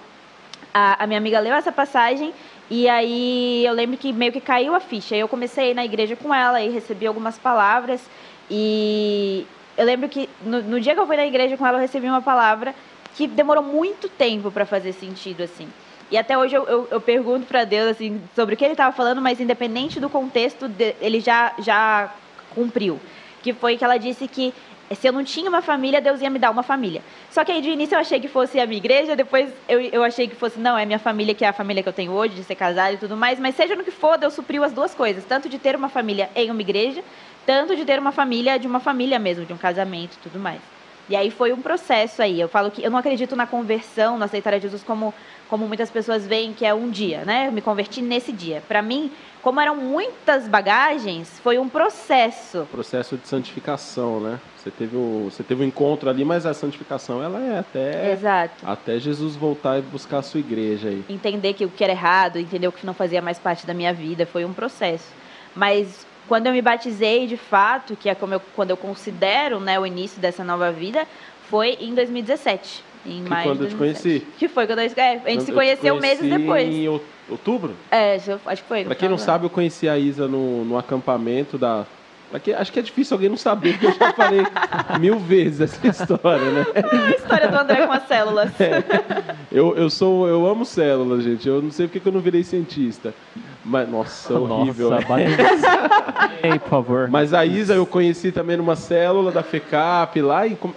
a, 0.74 1.04
a 1.04 1.08
minha 1.08 1.20
amiga 1.20 1.40
leu 1.40 1.54
essa 1.54 1.72
passagem 1.72 2.34
e 2.70 2.90
aí 2.90 3.66
eu 3.66 3.74
lembro 3.74 3.98
que 3.98 4.12
meio 4.12 4.32
que 4.32 4.42
caiu 4.42 4.74
a 4.74 4.80
ficha. 4.80 5.16
Eu 5.16 5.28
comecei 5.28 5.74
na 5.74 5.86
igreja 5.86 6.16
com 6.16 6.34
ela 6.34 6.62
e 6.62 6.70
recebi 6.70 7.06
algumas 7.06 7.38
palavras. 7.38 8.02
E 8.50 9.46
eu 9.78 9.86
lembro 9.86 10.10
que 10.10 10.30
no, 10.44 10.62
no 10.62 10.80
dia 10.80 10.94
que 10.94 11.00
eu 11.00 11.06
fui 11.06 11.16
na 11.16 11.26
igreja 11.26 11.56
com 11.58 11.68
ela, 11.68 11.78
eu 11.78 11.82
recebi 11.82 12.08
uma 12.08 12.22
palavra 12.22 12.74
que 13.16 13.28
demorou 13.28 13.64
muito 13.64 14.10
tempo 14.10 14.50
para 14.52 14.66
fazer 14.66 14.94
sentido, 14.94 15.44
assim. 15.44 15.68
E 16.10 16.18
até 16.18 16.38
hoje 16.38 16.56
eu, 16.56 16.64
eu, 16.66 16.88
eu 16.92 17.02
pergunto 17.02 17.46
para 17.46 17.64
Deus 17.64 17.90
assim 17.90 18.22
sobre 18.36 18.56
o 18.56 18.58
que 18.58 18.64
ele 18.64 18.74
estava 18.74 18.96
falando, 18.96 19.22
mas 19.22 19.40
independente 19.40 20.00
do 20.00 20.10
contexto, 20.10 20.70
ele 21.02 21.20
já, 21.20 21.54
já 21.60 22.12
cumpriu. 22.54 23.00
Que 23.42 23.54
foi 23.54 23.78
que 23.78 23.84
ela 23.84 23.98
disse 23.98 24.28
que 24.28 24.54
se 24.96 25.08
eu 25.08 25.14
não 25.14 25.24
tinha 25.24 25.50
uma 25.50 25.62
família, 25.62 26.02
Deus 26.02 26.22
ia 26.22 26.30
me 26.30 26.40
dar 26.40 26.52
uma 26.52 26.64
família. 26.64 27.02
Só 27.30 27.44
que 27.44 27.52
aí 27.52 27.62
de 27.62 27.70
início 27.70 27.96
eu 27.96 28.00
achei 28.00 28.20
que 28.20 28.28
fosse 28.28 28.60
a 28.60 28.66
minha 28.66 28.78
igreja, 28.78 29.16
depois 29.16 29.52
eu, 29.68 29.80
eu 29.82 30.04
achei 30.04 30.28
que 30.28 30.36
fosse, 30.36 30.60
não, 30.60 30.78
é 30.78 30.86
minha 30.86 31.00
família, 31.00 31.34
que 31.34 31.46
é 31.46 31.48
a 31.48 31.54
família 31.54 31.82
que 31.82 31.90
eu 31.90 31.94
tenho 31.94 32.12
hoje, 32.12 32.36
de 32.36 32.44
ser 32.44 32.56
casada 32.56 32.94
e 32.94 32.98
tudo 32.98 33.16
mais, 33.16 33.40
mas 33.40 33.56
seja 33.56 33.76
no 33.76 33.84
que 33.84 33.92
for, 33.92 34.18
Deus 34.18 34.34
supriu 34.34 34.64
as 34.64 34.72
duas 34.72 34.94
coisas, 34.94 35.24
tanto 35.26 35.48
de 35.48 35.58
ter 35.58 35.76
uma 35.76 35.90
família 35.90 36.30
em 36.36 36.52
uma 36.52 36.62
igreja, 36.62 37.04
tanto 37.46 37.76
de 37.76 37.86
ter 37.86 38.00
uma 38.00 38.12
família 38.12 38.58
de 38.58 38.68
uma 38.68 38.80
família 38.80 39.20
mesmo, 39.20 39.46
de 39.46 39.54
um 39.54 39.58
casamento 39.58 40.16
e 40.16 40.20
tudo 40.24 40.40
mais. 40.40 40.62
E 41.10 41.16
aí 41.16 41.30
foi 41.30 41.52
um 41.52 41.62
processo 41.62 42.22
aí. 42.22 42.40
Eu 42.40 42.48
falo 42.48 42.72
que 42.72 42.82
eu 42.82 42.90
não 42.90 42.98
acredito 42.98 43.36
na 43.36 43.46
conversão, 43.46 44.18
no 44.18 44.24
aceitar 44.24 44.54
a 44.54 44.60
Jesus 44.60 44.84
como 44.84 45.14
como 45.54 45.68
muitas 45.68 45.92
pessoas 45.92 46.26
veem 46.26 46.52
que 46.52 46.66
é 46.66 46.74
um 46.74 46.90
dia, 46.90 47.24
né? 47.26 47.48
Eu 47.48 47.52
me 47.52 47.62
converti 47.62 48.02
nesse 48.02 48.32
dia. 48.32 48.64
Para 48.68 48.82
mim, 48.82 49.12
como 49.44 49.60
eram 49.60 49.76
muitas 49.76 50.48
bagagens, 50.48 51.38
foi 51.44 51.60
um 51.60 51.68
processo. 51.68 52.66
Processo 52.72 53.18
de 53.18 53.28
santificação, 53.28 54.22
né? 54.22 54.40
Você 54.58 54.72
teve 54.72 54.96
o, 54.96 55.26
você 55.30 55.44
teve 55.44 55.64
um 55.64 55.68
encontro 55.68 56.10
ali, 56.10 56.24
mas 56.24 56.46
a 56.46 56.54
santificação 56.54 57.22
ela 57.22 57.42
é 57.42 57.60
até 57.60 58.14
Exato. 58.14 58.66
até 58.66 58.98
Jesus 58.98 59.36
voltar 59.36 59.80
e 59.80 59.82
buscar 59.82 60.20
a 60.20 60.22
sua 60.22 60.40
igreja 60.40 60.88
aí. 60.88 61.04
Entender 61.10 61.54
que 61.54 61.66
o 61.66 61.70
que 61.70 61.84
era 61.84 61.92
errado, 61.92 62.40
entender 62.40 62.70
o 62.70 62.72
que 62.72 62.86
não 62.86 62.94
fazia 62.94 63.22
mais 63.22 63.38
parte 63.38 63.68
da 63.68 63.74
minha 63.74 63.94
vida, 63.94 64.26
foi 64.26 64.46
um 64.46 64.54
processo. 64.54 65.12
Mas 65.54 66.08
quando 66.26 66.48
eu 66.48 66.54
me 66.54 66.62
batizei 66.62 67.28
de 67.28 67.36
fato, 67.36 67.98
que 67.98 68.08
é 68.08 68.16
como 68.16 68.36
eu, 68.36 68.42
quando 68.56 68.70
eu 68.70 68.78
considero 68.78 69.60
né, 69.60 69.78
o 69.78 69.86
início 69.86 70.22
dessa 70.22 70.46
nova 70.46 70.72
vida, 70.72 71.06
foi 71.50 71.78
em 71.82 71.94
2017. 71.94 72.82
Em 73.06 73.24
Que 73.24 73.30
maio 73.30 73.50
quando 73.50 73.64
eu 73.64 73.68
te 73.68 73.76
2017. 73.76 73.78
conheci. 73.78 74.28
Que 74.40 74.48
foi 74.48 74.66
quando 74.66 74.80
eu, 74.80 74.90
é, 74.96 75.22
a 75.26 75.30
gente 75.30 75.44
se 75.44 75.52
eu 75.52 75.54
te 75.54 75.54
conheceu 75.54 76.00
meses 76.00 76.30
depois. 76.30 76.74
Em 76.74 76.88
outubro? 77.30 77.76
É, 77.92 78.16
acho 78.16 78.62
que 78.62 78.68
foi. 78.68 78.84
Pra 78.84 78.96
quem 78.96 79.10
não 79.10 79.18
sabe, 79.18 79.46
eu 79.46 79.50
conheci 79.50 79.88
a 79.88 79.98
Isa 79.98 80.28
no, 80.28 80.64
no 80.66 80.78
acampamento 80.78 81.58
da. 81.58 81.86
Pra 82.34 82.40
que- 82.40 82.52
acho 82.54 82.72
que 82.72 82.80
é 82.80 82.82
difícil 82.82 83.14
alguém 83.14 83.30
não 83.30 83.38
saber, 83.38 83.74
porque 83.74 83.86
eu 83.86 83.94
já 83.94 84.12
falei 84.14 84.42
mil 85.00 85.20
vezes 85.20 85.62
essa 85.62 85.86
história, 85.88 86.50
né? 86.52 86.66
A 86.76 87.12
história 87.12 87.48
do 87.48 87.56
André 87.58 87.86
com 87.86 87.94
as 87.94 88.08
células. 88.08 88.50
Eu, 89.52 89.76
eu 89.78 89.88
sou. 89.90 90.28
Eu 90.28 90.48
amo 90.48 90.66
células, 90.66 91.24
gente. 91.24 91.48
Eu 91.48 91.62
não 91.62 91.70
sei 91.70 91.86
porque 91.88 92.00
que 92.00 92.08
eu 92.08 92.12
não 92.12 92.20
virei 92.22 92.44
cientista. 92.44 93.14
Mas, 93.64 93.88
nossa, 93.88 94.34
horrível. 94.34 94.90
Nossa, 94.90 95.16
né? 95.16 95.30
bate... 95.30 96.46
Ei, 96.46 96.60
por 96.60 96.70
favor. 96.70 97.08
Mas 97.08 97.34
a 97.34 97.46
Isa 97.46 97.74
eu 97.76 97.86
conheci 97.86 98.32
também 98.32 98.58
numa 98.58 98.76
célula 98.76 99.32
da 99.32 99.42
FECAP 99.44 100.22
lá. 100.22 100.46
E 100.48 100.56
como, 100.56 100.74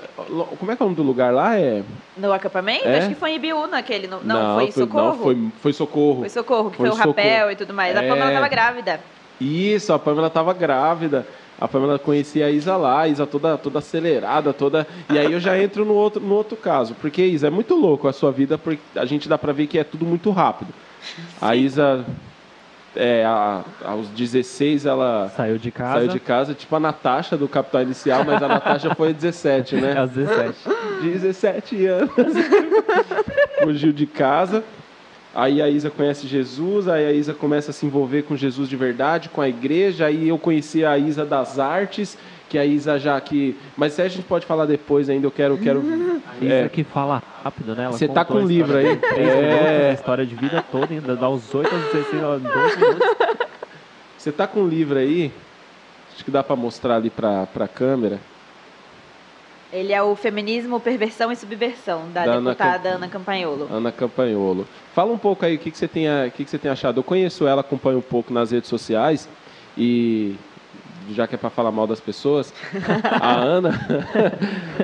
como 0.58 0.70
é 0.70 0.76
que 0.76 0.82
é 0.82 0.84
o 0.84 0.88
nome 0.88 0.94
do 0.96 1.02
lugar 1.02 1.32
lá? 1.32 1.58
É. 1.58 1.82
No 2.16 2.32
acampamento? 2.32 2.86
É? 2.86 2.98
Acho 2.98 3.08
que 3.08 3.14
foi 3.16 3.30
em 3.32 3.36
Ibiúna 3.36 3.66
naquele. 3.68 4.06
Não, 4.06 4.20
não, 4.22 4.54
foi 4.56 4.64
em 4.66 4.70
Socorro? 4.72 5.04
Não, 5.06 5.18
foi, 5.18 5.48
foi 5.62 5.72
socorro. 5.72 6.20
Foi 6.20 6.28
Socorro, 6.28 6.70
que 6.70 6.76
Foi 6.76 6.88
foi, 6.90 6.96
o 6.96 6.98
rapel 6.98 7.24
Socorro. 7.34 7.50
e 7.50 7.56
tudo 7.56 7.74
mais. 7.74 7.96
A 7.96 8.02
É. 8.04 8.08
Pamela 8.08 8.32
tava 8.32 8.48
grávida. 8.48 9.00
Isso, 9.40 9.92
a 9.92 9.98
Pamela 9.98 10.28
estava 10.28 10.52
grávida. 10.54 11.26
A 11.58 11.66
Pamela 11.66 11.98
conhecia 11.98 12.46
a 12.46 12.50
Isa 12.50 12.76
lá, 12.76 13.00
a 13.02 13.08
Isa 13.08 13.26
toda, 13.26 13.56
toda 13.56 13.78
acelerada, 13.78 14.52
toda. 14.52 14.86
E 15.10 15.18
aí 15.18 15.32
eu 15.32 15.40
já 15.40 15.58
entro 15.58 15.84
no 15.86 15.94
outro, 15.94 16.20
no 16.20 16.34
outro 16.34 16.56
caso. 16.56 16.94
Porque, 17.00 17.22
Isa, 17.24 17.46
é 17.46 17.50
muito 17.50 17.74
louco 17.74 18.06
a 18.08 18.12
sua 18.12 18.30
vida, 18.30 18.58
porque 18.58 18.80
a 18.94 19.06
gente 19.06 19.26
dá 19.28 19.38
pra 19.38 19.52
ver 19.54 19.66
que 19.66 19.78
é 19.78 19.84
tudo 19.84 20.04
muito 20.04 20.30
rápido. 20.30 20.68
A 21.40 21.56
Isa, 21.56 22.04
é, 22.94 23.24
a- 23.24 23.64
aos 23.84 24.08
16, 24.08 24.84
ela 24.84 25.30
Saiu 25.34 25.56
de 25.56 25.70
casa. 25.70 25.94
saiu 26.00 26.08
de 26.08 26.20
casa, 26.20 26.52
tipo 26.54 26.76
a 26.76 26.80
Natasha 26.80 27.36
do 27.38 27.48
Capital 27.48 27.82
Inicial, 27.82 28.22
mas 28.24 28.42
a 28.42 28.48
Natasha 28.48 28.94
foi 28.94 29.14
17, 29.14 29.76
né? 29.76 29.96
Aos 29.98 30.10
17. 30.10 30.58
17 31.02 31.86
anos. 31.86 32.10
Fugiu 33.62 33.92
de 33.92 34.06
casa. 34.06 34.62
Aí 35.36 35.60
a 35.60 35.68
Isa 35.68 35.90
conhece 35.90 36.26
Jesus, 36.26 36.88
aí 36.88 37.04
a 37.04 37.12
Isa 37.12 37.34
começa 37.34 37.70
a 37.70 37.74
se 37.74 37.84
envolver 37.84 38.22
com 38.22 38.34
Jesus 38.34 38.70
de 38.70 38.74
verdade, 38.74 39.28
com 39.28 39.42
a 39.42 39.48
igreja. 39.48 40.06
Aí 40.06 40.30
eu 40.30 40.38
conheci 40.38 40.82
a 40.82 40.96
Isa 40.96 41.26
das 41.26 41.58
artes, 41.58 42.16
que 42.48 42.56
a 42.56 42.64
Isa 42.64 42.98
já 42.98 43.20
que. 43.20 43.54
Mas 43.76 43.92
se 43.92 44.00
a 44.00 44.08
gente 44.08 44.24
pode 44.24 44.46
falar 44.46 44.64
depois 44.64 45.10
ainda, 45.10 45.26
eu 45.26 45.30
quero. 45.30 45.58
quero 45.58 45.82
Isso 46.40 46.52
é, 46.52 46.64
aqui 46.64 46.82
fala 46.84 47.22
rápido, 47.44 47.74
né? 47.74 47.86
Você 47.88 48.08
tá 48.08 48.24
com 48.24 48.38
a 48.38 48.40
um 48.40 48.46
livro 48.46 48.78
aí? 48.78 48.98
É. 49.14 49.90
a 49.90 49.92
história 49.92 50.24
de 50.24 50.34
vida 50.34 50.64
toda, 50.72 50.94
ainda 50.94 51.14
dá 51.14 51.28
os 51.28 51.54
8 51.54 51.70
aos 51.70 51.84
16, 51.92 52.22
ela 52.22 52.38
12 52.38 52.76
minutos. 52.78 53.08
você 54.16 54.32
tá 54.32 54.46
com 54.46 54.60
um 54.60 54.68
livro 54.68 54.98
aí? 54.98 55.30
Acho 56.14 56.24
que 56.24 56.30
dá 56.30 56.42
para 56.42 56.56
mostrar 56.56 56.96
ali 56.96 57.10
para 57.10 57.46
a 57.54 57.68
câmera. 57.68 58.18
Ele 59.72 59.92
é 59.92 60.00
o 60.02 60.14
Feminismo, 60.14 60.78
Perversão 60.78 61.30
e 61.32 61.36
Subversão, 61.36 62.02
da, 62.14 62.24
Da 62.24 62.32
Ana 62.34 62.50
deputada 62.50 62.88
Cam- 62.90 62.94
Ana 62.96 63.08
Campanholo. 63.08 63.68
Ana 63.70 63.92
Campanholo. 63.92 64.66
Fala 64.94 65.12
um 65.12 65.18
pouco 65.18 65.44
aí 65.44 65.56
o 65.56 65.58
que, 65.58 65.70
que, 65.70 65.76
você, 65.78 65.88
tem, 65.88 66.06
o 66.08 66.30
que, 66.30 66.44
que 66.44 66.50
você 66.50 66.58
tem 66.58 66.70
achado. 66.70 67.00
Eu 67.00 67.04
conheço 67.04 67.46
ela, 67.46 67.60
acompanho 67.62 67.98
um 67.98 68.02
pouco 68.02 68.32
nas 68.32 68.52
redes 68.52 68.70
sociais 68.70 69.28
e 69.76 70.36
já 71.10 71.26
que 71.26 71.34
é 71.34 71.38
para 71.38 71.50
falar 71.50 71.70
mal 71.70 71.86
das 71.86 72.00
pessoas, 72.00 72.52
a 73.20 73.34
Ana, 73.34 73.70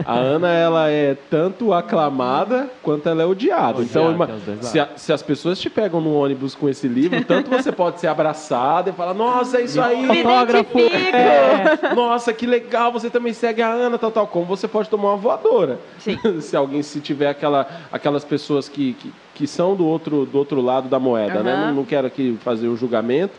a 0.04 0.14
Ana 0.14 0.48
ela 0.50 0.88
é 0.90 1.16
tanto 1.30 1.72
aclamada 1.72 2.68
quanto 2.82 3.08
ela 3.08 3.22
é 3.22 3.26
odiada. 3.26 3.82
então, 3.82 4.10
Odiada, 4.10 4.32
ima- 4.32 4.56
é 4.60 4.62
se, 4.62 4.80
a- 4.80 4.88
se 4.96 5.12
as 5.12 5.22
pessoas 5.22 5.58
te 5.60 5.68
pegam 5.70 6.00
no 6.00 6.14
ônibus 6.14 6.54
com 6.54 6.68
esse 6.68 6.86
livro, 6.88 7.24
tanto 7.24 7.50
você 7.50 7.70
pode 7.72 8.00
ser 8.00 8.06
abraçada 8.08 8.90
e 8.90 8.92
falar, 8.92 9.14
nossa, 9.14 9.58
é 9.58 9.62
isso 9.64 9.80
aí, 9.80 10.06
fotógrafo. 10.22 10.78
É, 10.78 11.94
nossa, 11.94 12.32
que 12.32 12.46
legal, 12.46 12.92
você 12.92 13.10
também 13.10 13.32
segue 13.32 13.62
a 13.62 13.68
Ana, 13.70 13.98
tal, 13.98 14.10
tal. 14.10 14.26
Como 14.26 14.46
você 14.46 14.66
pode 14.68 14.88
tomar 14.88 15.10
uma 15.10 15.16
voadora. 15.16 15.78
Sim. 15.98 16.18
se 16.40 16.56
alguém, 16.56 16.82
se 16.82 17.00
tiver 17.00 17.28
aquela, 17.28 17.66
aquelas 17.90 18.24
pessoas 18.24 18.68
que, 18.68 18.94
que, 18.94 19.12
que 19.34 19.46
são 19.46 19.74
do 19.74 19.86
outro, 19.86 20.24
do 20.26 20.38
outro 20.38 20.60
lado 20.60 20.88
da 20.88 20.98
moeda, 20.98 21.42
né? 21.42 21.52
Aham. 21.52 21.66
Não, 21.68 21.74
não 21.74 21.84
quero 21.84 22.06
aqui 22.06 22.38
fazer 22.42 22.68
o 22.68 22.76
julgamento, 22.76 23.34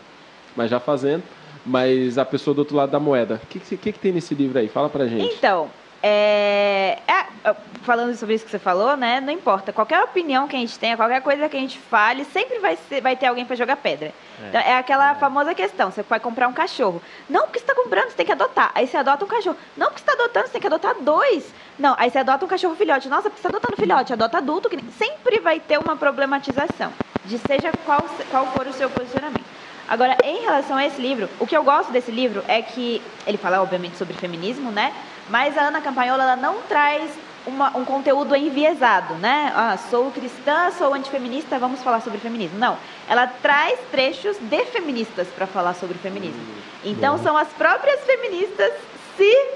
mas 0.56 0.70
já 0.70 0.78
fazendo. 0.80 1.22
Mas 1.64 2.18
a 2.18 2.24
pessoa 2.24 2.54
do 2.54 2.58
outro 2.60 2.76
lado 2.76 2.90
da 2.90 3.00
moeda. 3.00 3.40
O 3.42 3.46
que, 3.46 3.58
que, 3.60 3.76
que, 3.76 3.92
que 3.92 3.98
tem 3.98 4.12
nesse 4.12 4.34
livro 4.34 4.58
aí? 4.58 4.68
Fala 4.68 4.88
pra 4.88 5.06
gente. 5.06 5.24
Então, 5.34 5.70
é, 6.02 6.98
é, 7.08 7.54
falando 7.82 8.14
sobre 8.14 8.34
isso 8.34 8.44
que 8.44 8.50
você 8.50 8.58
falou, 8.58 8.94
né? 8.96 9.20
Não 9.20 9.32
importa. 9.32 9.72
Qualquer 9.72 10.02
opinião 10.02 10.46
que 10.46 10.54
a 10.54 10.58
gente 10.58 10.78
tenha, 10.78 10.96
qualquer 10.96 11.22
coisa 11.22 11.48
que 11.48 11.56
a 11.56 11.60
gente 11.60 11.78
fale, 11.78 12.24
sempre 12.26 12.58
vai, 12.58 12.76
ser- 12.76 13.00
vai 13.00 13.16
ter 13.16 13.26
alguém 13.26 13.46
para 13.46 13.56
jogar 13.56 13.76
pedra. 13.76 14.08
É. 14.42 14.48
Então, 14.48 14.60
é 14.60 14.76
aquela 14.76 15.14
famosa 15.14 15.54
questão: 15.54 15.90
você 15.90 16.02
vai 16.02 16.20
comprar 16.20 16.48
um 16.48 16.52
cachorro. 16.52 17.00
Não 17.30 17.42
porque 17.44 17.58
você 17.60 17.64
está 17.64 17.74
comprando, 17.74 18.10
você 18.10 18.16
tem 18.16 18.26
que 18.26 18.32
adotar. 18.32 18.70
Aí 18.74 18.86
você 18.86 18.98
adota 18.98 19.24
um 19.24 19.28
cachorro. 19.28 19.56
Não 19.76 19.86
porque 19.86 20.00
você 20.00 20.10
está 20.10 20.22
adotando, 20.22 20.46
você 20.46 20.52
tem 20.52 20.60
que 20.60 20.66
adotar 20.66 20.94
dois. 21.00 21.54
Não, 21.78 21.94
aí 21.98 22.10
você 22.10 22.18
adota 22.18 22.44
um 22.44 22.48
cachorro 22.48 22.74
filhote. 22.76 23.08
Nossa, 23.08 23.30
porque 23.30 23.40
você 23.40 23.48
está 23.48 23.56
adotando 23.56 23.76
filhote, 23.80 24.12
adota 24.12 24.36
adulto. 24.38 24.68
Que 24.68 24.76
nem- 24.76 24.90
Sempre 24.90 25.40
vai 25.40 25.58
ter 25.58 25.78
uma 25.78 25.96
problematização, 25.96 26.92
de 27.24 27.38
seja 27.38 27.72
qual, 27.86 28.04
qual 28.30 28.46
for 28.48 28.66
o 28.66 28.72
seu 28.74 28.90
posicionamento. 28.90 29.44
Agora, 29.88 30.16
em 30.24 30.40
relação 30.42 30.76
a 30.76 30.86
esse 30.86 31.00
livro, 31.00 31.28
o 31.38 31.46
que 31.46 31.56
eu 31.56 31.62
gosto 31.62 31.92
desse 31.92 32.10
livro 32.10 32.42
é 32.48 32.62
que 32.62 33.02
ele 33.26 33.36
fala, 33.36 33.60
obviamente, 33.60 33.96
sobre 33.96 34.14
feminismo, 34.14 34.70
né? 34.70 34.92
Mas 35.28 35.56
a 35.58 35.62
Ana 35.62 35.80
Campagnolo, 35.80 36.22
ela 36.22 36.36
não 36.36 36.56
traz 36.68 37.10
uma- 37.46 37.76
um 37.76 37.84
conteúdo 37.84 38.34
enviesado, 38.34 39.14
né? 39.16 39.52
Ah, 39.54 39.76
sou 39.90 40.10
cristã, 40.10 40.70
sou 40.78 40.94
antifeminista, 40.94 41.58
vamos 41.58 41.82
falar 41.82 42.00
sobre 42.00 42.18
feminismo. 42.18 42.58
Não. 42.58 42.78
Ela 43.08 43.26
traz 43.26 43.78
trechos 43.90 44.38
de 44.40 44.64
feministas 44.66 45.28
para 45.28 45.46
falar 45.46 45.74
sobre 45.74 45.98
feminismo. 45.98 46.40
Então, 46.82 47.18
são 47.18 47.36
as 47.36 47.48
próprias 47.48 48.00
feministas 48.00 48.72
se 49.18 49.46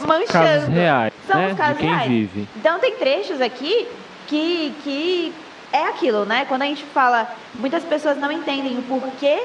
manchando. 0.00 0.32
Casos 0.32 0.68
reais, 0.68 1.12
São 1.28 1.40
né? 1.40 1.48
os 1.52 1.56
casos 1.56 1.80
reais. 1.80 2.08
vive. 2.08 2.48
Então 2.56 2.78
tem 2.80 2.96
trechos 2.96 3.40
aqui 3.40 3.86
que, 4.26 4.74
que 4.82 5.32
é 5.72 5.84
aquilo, 5.88 6.24
né? 6.24 6.44
Quando 6.48 6.62
a 6.62 6.66
gente 6.66 6.84
fala, 6.84 7.28
muitas 7.54 7.82
pessoas 7.84 8.16
não 8.18 8.30
entendem 8.30 8.78
o 8.78 8.82
porquê 8.82 9.40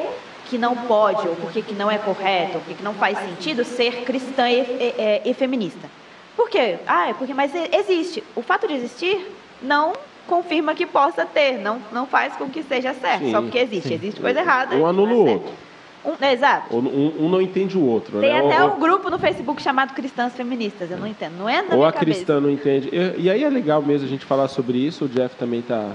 que 0.50 0.58
não 0.58 0.76
pode, 0.76 1.28
ou 1.28 1.36
porquê 1.36 1.62
que 1.62 1.74
não 1.74 1.90
é 1.92 1.98
correto, 1.98 2.56
ou 2.56 2.60
porquê 2.62 2.74
que 2.76 2.84
não 2.84 2.94
faz 2.94 3.18
sentido 3.20 3.64
ser 3.66 4.04
cristã 4.04 4.50
e, 4.50 4.60
e- 4.62 4.96
e- 5.26 5.32
e 5.32 5.34
feminista. 5.34 5.90
Por 6.36 6.50
quê? 6.50 6.78
Ah, 6.88 7.10
é 7.10 7.14
porque, 7.14 7.34
mas 7.34 7.52
existe. 7.74 8.24
O 8.36 8.42
fato 8.42 8.68
de 8.68 8.74
existir 8.76 9.30
não 9.62 9.94
confirma 10.28 10.76
que 10.76 10.86
possa 10.86 11.26
ter, 11.26 11.58
não, 11.58 11.82
não 11.92 12.06
faz 12.06 12.34
com 12.36 12.50
que 12.50 12.62
seja 12.64 12.94
certo, 12.94 13.24
Sim, 13.26 13.32
só 13.32 13.42
porque 13.42 13.58
existe. 13.58 13.88
sim. 13.90 13.96
Existe 13.96 14.22
coisa 14.22 14.40
errada. 14.40 14.76
Um 14.76 14.86
anula 14.86 15.12
é 15.12 15.14
o 15.16 15.26
certo. 15.26 15.34
outro. 15.44 15.68
Um- 16.06 16.26
exato. 16.26 16.78
Um, 16.78 17.26
um 17.26 17.30
não 17.30 17.42
entende 17.42 17.78
o 17.78 17.84
outro, 17.86 18.20
Tem 18.22 18.32
né? 18.32 18.40
até 18.40 18.64
Ou- 18.64 18.76
um 18.76 18.80
grupo 18.80 19.10
no 19.10 19.20
Facebook 19.20 19.62
chamado 19.62 19.94
Cristãs 19.94 20.34
Feministas, 20.34 20.90
eu 20.92 20.98
não 20.98 21.08
entendo. 21.08 21.34
Não 21.38 21.50
é 21.50 21.62
na 21.62 21.76
Ou 21.76 21.84
a 21.86 21.92
cabeça. 21.92 22.06
cristã 22.06 22.40
não 22.40 22.50
entende. 22.50 22.90
E, 22.94 23.24
e 23.24 23.30
aí 23.30 23.44
é 23.44 23.50
legal 23.50 23.82
mesmo 23.82 24.08
a 24.08 24.10
gente 24.10 24.24
falar 24.24 24.48
sobre 24.48 24.78
isso. 24.78 25.04
O 25.06 25.10
Jeff 25.10 25.36
também 25.36 25.62
tá, 25.62 25.92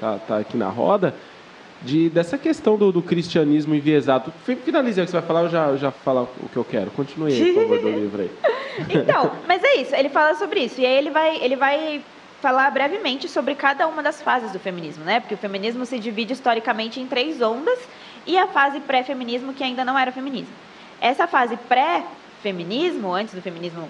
tá, 0.00 0.18
tá 0.26 0.38
aqui 0.38 0.56
na 0.56 0.68
roda. 0.68 1.14
De, 1.82 2.08
dessa 2.08 2.38
questão 2.38 2.76
do, 2.78 2.90
do 2.90 3.02
cristianismo 3.02 3.74
enviesado. 3.74 4.32
Fi- 4.44 4.56
Finaliza 4.56 5.02
o 5.02 5.04
que 5.04 5.10
você 5.10 5.18
vai 5.18 5.26
falar, 5.26 5.42
eu 5.42 5.48
já, 5.50 5.76
já 5.76 5.90
falo 5.90 6.26
o 6.42 6.48
que 6.48 6.56
eu 6.56 6.64
quero. 6.64 6.90
Continue 6.90 7.32
aí, 7.32 7.52
por 7.52 7.62
favor, 7.62 7.78
do 7.80 7.90
livro 7.92 8.22
aí. 8.22 8.30
Então, 8.90 9.30
mas 9.46 9.62
é 9.62 9.76
isso, 9.76 9.94
ele 9.94 10.08
fala 10.08 10.34
sobre 10.36 10.60
isso. 10.60 10.80
E 10.80 10.86
aí 10.86 10.94
ele 10.94 11.10
vai, 11.10 11.36
ele 11.36 11.54
vai 11.54 12.02
falar 12.40 12.70
brevemente 12.70 13.28
sobre 13.28 13.54
cada 13.54 13.86
uma 13.86 14.02
das 14.02 14.22
fases 14.22 14.52
do 14.52 14.58
feminismo, 14.58 15.04
né? 15.04 15.20
Porque 15.20 15.34
o 15.34 15.38
feminismo 15.38 15.84
se 15.84 15.98
divide 15.98 16.32
historicamente 16.32 16.98
em 16.98 17.06
três 17.06 17.42
ondas 17.42 17.78
e 18.26 18.38
a 18.38 18.46
fase 18.46 18.80
pré-feminismo, 18.80 19.52
que 19.52 19.62
ainda 19.62 19.84
não 19.84 19.98
era 19.98 20.10
feminismo. 20.10 20.52
Essa 20.98 21.26
fase 21.26 21.58
pré-feminismo, 21.68 23.12
antes 23.12 23.34
do 23.34 23.42
feminismo 23.42 23.86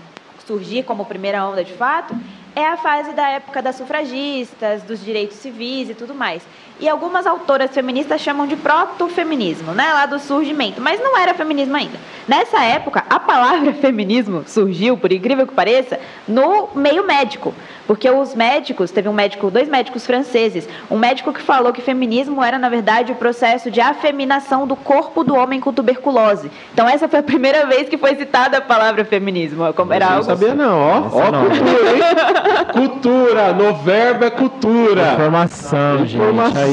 surgir 0.47 0.83
como 0.85 1.05
primeira 1.05 1.45
onda 1.47 1.65
de 1.65 1.73
fato, 1.73 2.15
é 2.57 2.65
a 2.67 2.77
fase 2.79 3.13
da 3.13 3.29
época 3.29 3.61
das 3.61 3.77
sufragistas, 3.77 4.83
dos 4.83 5.05
direitos 5.05 5.37
civis 5.37 5.91
e 5.91 5.95
tudo 5.95 6.15
mais. 6.15 6.43
E 6.79 6.89
algumas 6.89 7.27
autoras 7.27 7.71
feministas 7.71 8.21
chamam 8.21 8.47
de 8.47 8.55
proto-feminismo, 8.55 9.73
né? 9.73 9.93
Lá 9.95 10.05
do 10.05 10.19
surgimento, 10.19 10.81
mas 10.81 11.01
não 11.01 11.17
era 11.17 11.33
feminismo 11.33 11.75
ainda. 11.75 11.99
Nessa 12.29 12.63
época, 12.63 13.05
a 13.09 13.19
palavra 13.19 13.73
feminismo 13.81 14.45
surgiu, 14.47 14.97
por 14.99 15.11
incrível 15.11 15.47
que 15.47 15.55
pareça, 15.55 15.99
no 16.29 16.69
meio 16.75 17.07
médico. 17.07 17.55
Porque 17.87 18.11
os 18.11 18.35
médicos, 18.35 18.91
teve 18.91 19.09
um 19.09 19.13
médico, 19.13 19.51
dois 19.51 19.69
médicos 19.69 20.05
franceses, 20.05 20.69
um 20.91 20.99
médico 20.99 21.33
que 21.33 21.41
falou 21.41 21.73
que 21.73 21.81
feminismo 21.81 22.43
era, 22.43 22.59
na 22.59 22.69
verdade, 22.69 23.13
o 23.13 23.15
processo 23.15 23.71
de 23.71 23.81
afeminação 23.81 24.67
do 24.67 24.75
corpo 24.75 25.23
do 25.23 25.35
homem 25.35 25.61
com 25.61 25.73
tuberculose. 25.73 26.51
Então, 26.75 26.89
essa 26.89 27.09
foi 27.09 27.21
a 27.21 27.23
primeira 27.23 27.65
vez 27.67 27.89
que 27.89 27.97
foi 27.97 28.17
citada 28.17 28.59
a 28.59 28.61
palavra 28.61 29.05
feminismo. 29.05 29.73
Como 29.73 29.93
era 29.93 30.07
não 30.07 30.13
algo... 30.15 30.25
sabia 30.25 30.55
não, 30.55 30.79
ó. 30.79 31.03
ó, 31.13 31.31
não. 31.31 31.47
cultura, 31.47 31.93
hein? 31.93 32.67
cultura, 32.73 33.53
no 33.53 33.75
verbo 33.77 34.25
é 34.25 34.31
cultura. 34.31 35.13
Informação, 35.13 35.99
gente. 35.99 36.17
Informação. 36.17 36.66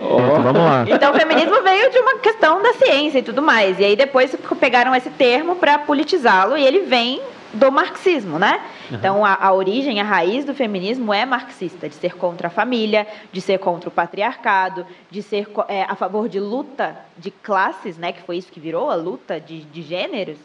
Ó. 0.00 0.18
Vamos 0.42 0.62
lá. 0.62 0.84
Então, 0.88 1.12
o 1.12 1.18
feminismo 1.18 1.62
veio 1.62 1.90
de 1.90 1.98
uma 1.98 2.18
questão 2.18 2.62
da 2.62 2.72
ciência 2.74 3.18
e 3.18 3.22
tudo 3.22 3.42
mais. 3.42 3.78
E 3.78 3.84
aí 3.84 3.96
depois 3.96 4.34
pegaram 4.58 4.94
esse 4.94 5.10
termo 5.10 5.56
para 5.56 5.78
politizá-lo 5.78 6.56
e 6.56 6.64
ele 6.64 6.80
vem 6.80 7.20
do 7.52 7.70
marxismo, 7.70 8.38
né? 8.38 8.60
Então, 8.90 9.24
a, 9.24 9.34
a 9.34 9.52
origem, 9.52 10.00
a 10.00 10.04
raiz 10.04 10.44
do 10.44 10.54
feminismo 10.54 11.12
é 11.12 11.24
marxista, 11.26 11.88
de 11.88 11.94
ser 11.94 12.16
contra 12.16 12.48
a 12.48 12.50
família, 12.50 13.06
de 13.30 13.40
ser 13.40 13.58
contra 13.58 13.88
o 13.88 13.92
patriarcado, 13.92 14.86
de 15.10 15.22
ser 15.22 15.48
é, 15.68 15.82
a 15.82 15.94
favor 15.94 16.28
de 16.28 16.40
luta 16.40 16.96
de 17.16 17.30
classes, 17.30 17.98
né? 17.98 18.12
Que 18.12 18.22
foi 18.22 18.38
isso 18.38 18.50
que 18.50 18.60
virou 18.60 18.90
a 18.90 18.94
luta 18.94 19.38
de, 19.38 19.60
de 19.64 19.82
gêneros. 19.82 20.38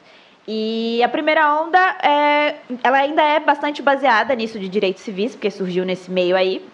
E 0.48 1.02
a 1.04 1.10
primeira 1.10 1.62
onda, 1.62 1.78
é, 2.02 2.56
ela 2.82 3.00
ainda 3.00 3.22
é 3.22 3.40
bastante 3.40 3.82
baseada 3.82 4.34
nisso 4.34 4.58
de 4.58 4.70
direitos 4.70 5.04
civis, 5.04 5.34
porque 5.34 5.52
surgiu 5.52 5.84
nesse 5.84 6.10
meio 6.10 6.36
aí. 6.38 6.66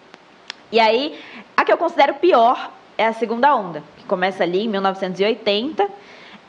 E 0.70 0.80
aí, 0.80 1.18
a 1.56 1.64
que 1.64 1.72
eu 1.72 1.76
considero 1.76 2.14
pior 2.14 2.70
é 2.96 3.06
a 3.06 3.12
segunda 3.12 3.54
onda, 3.54 3.82
que 3.96 4.04
começa 4.04 4.42
ali 4.42 4.64
em 4.64 4.68
1980 4.68 5.86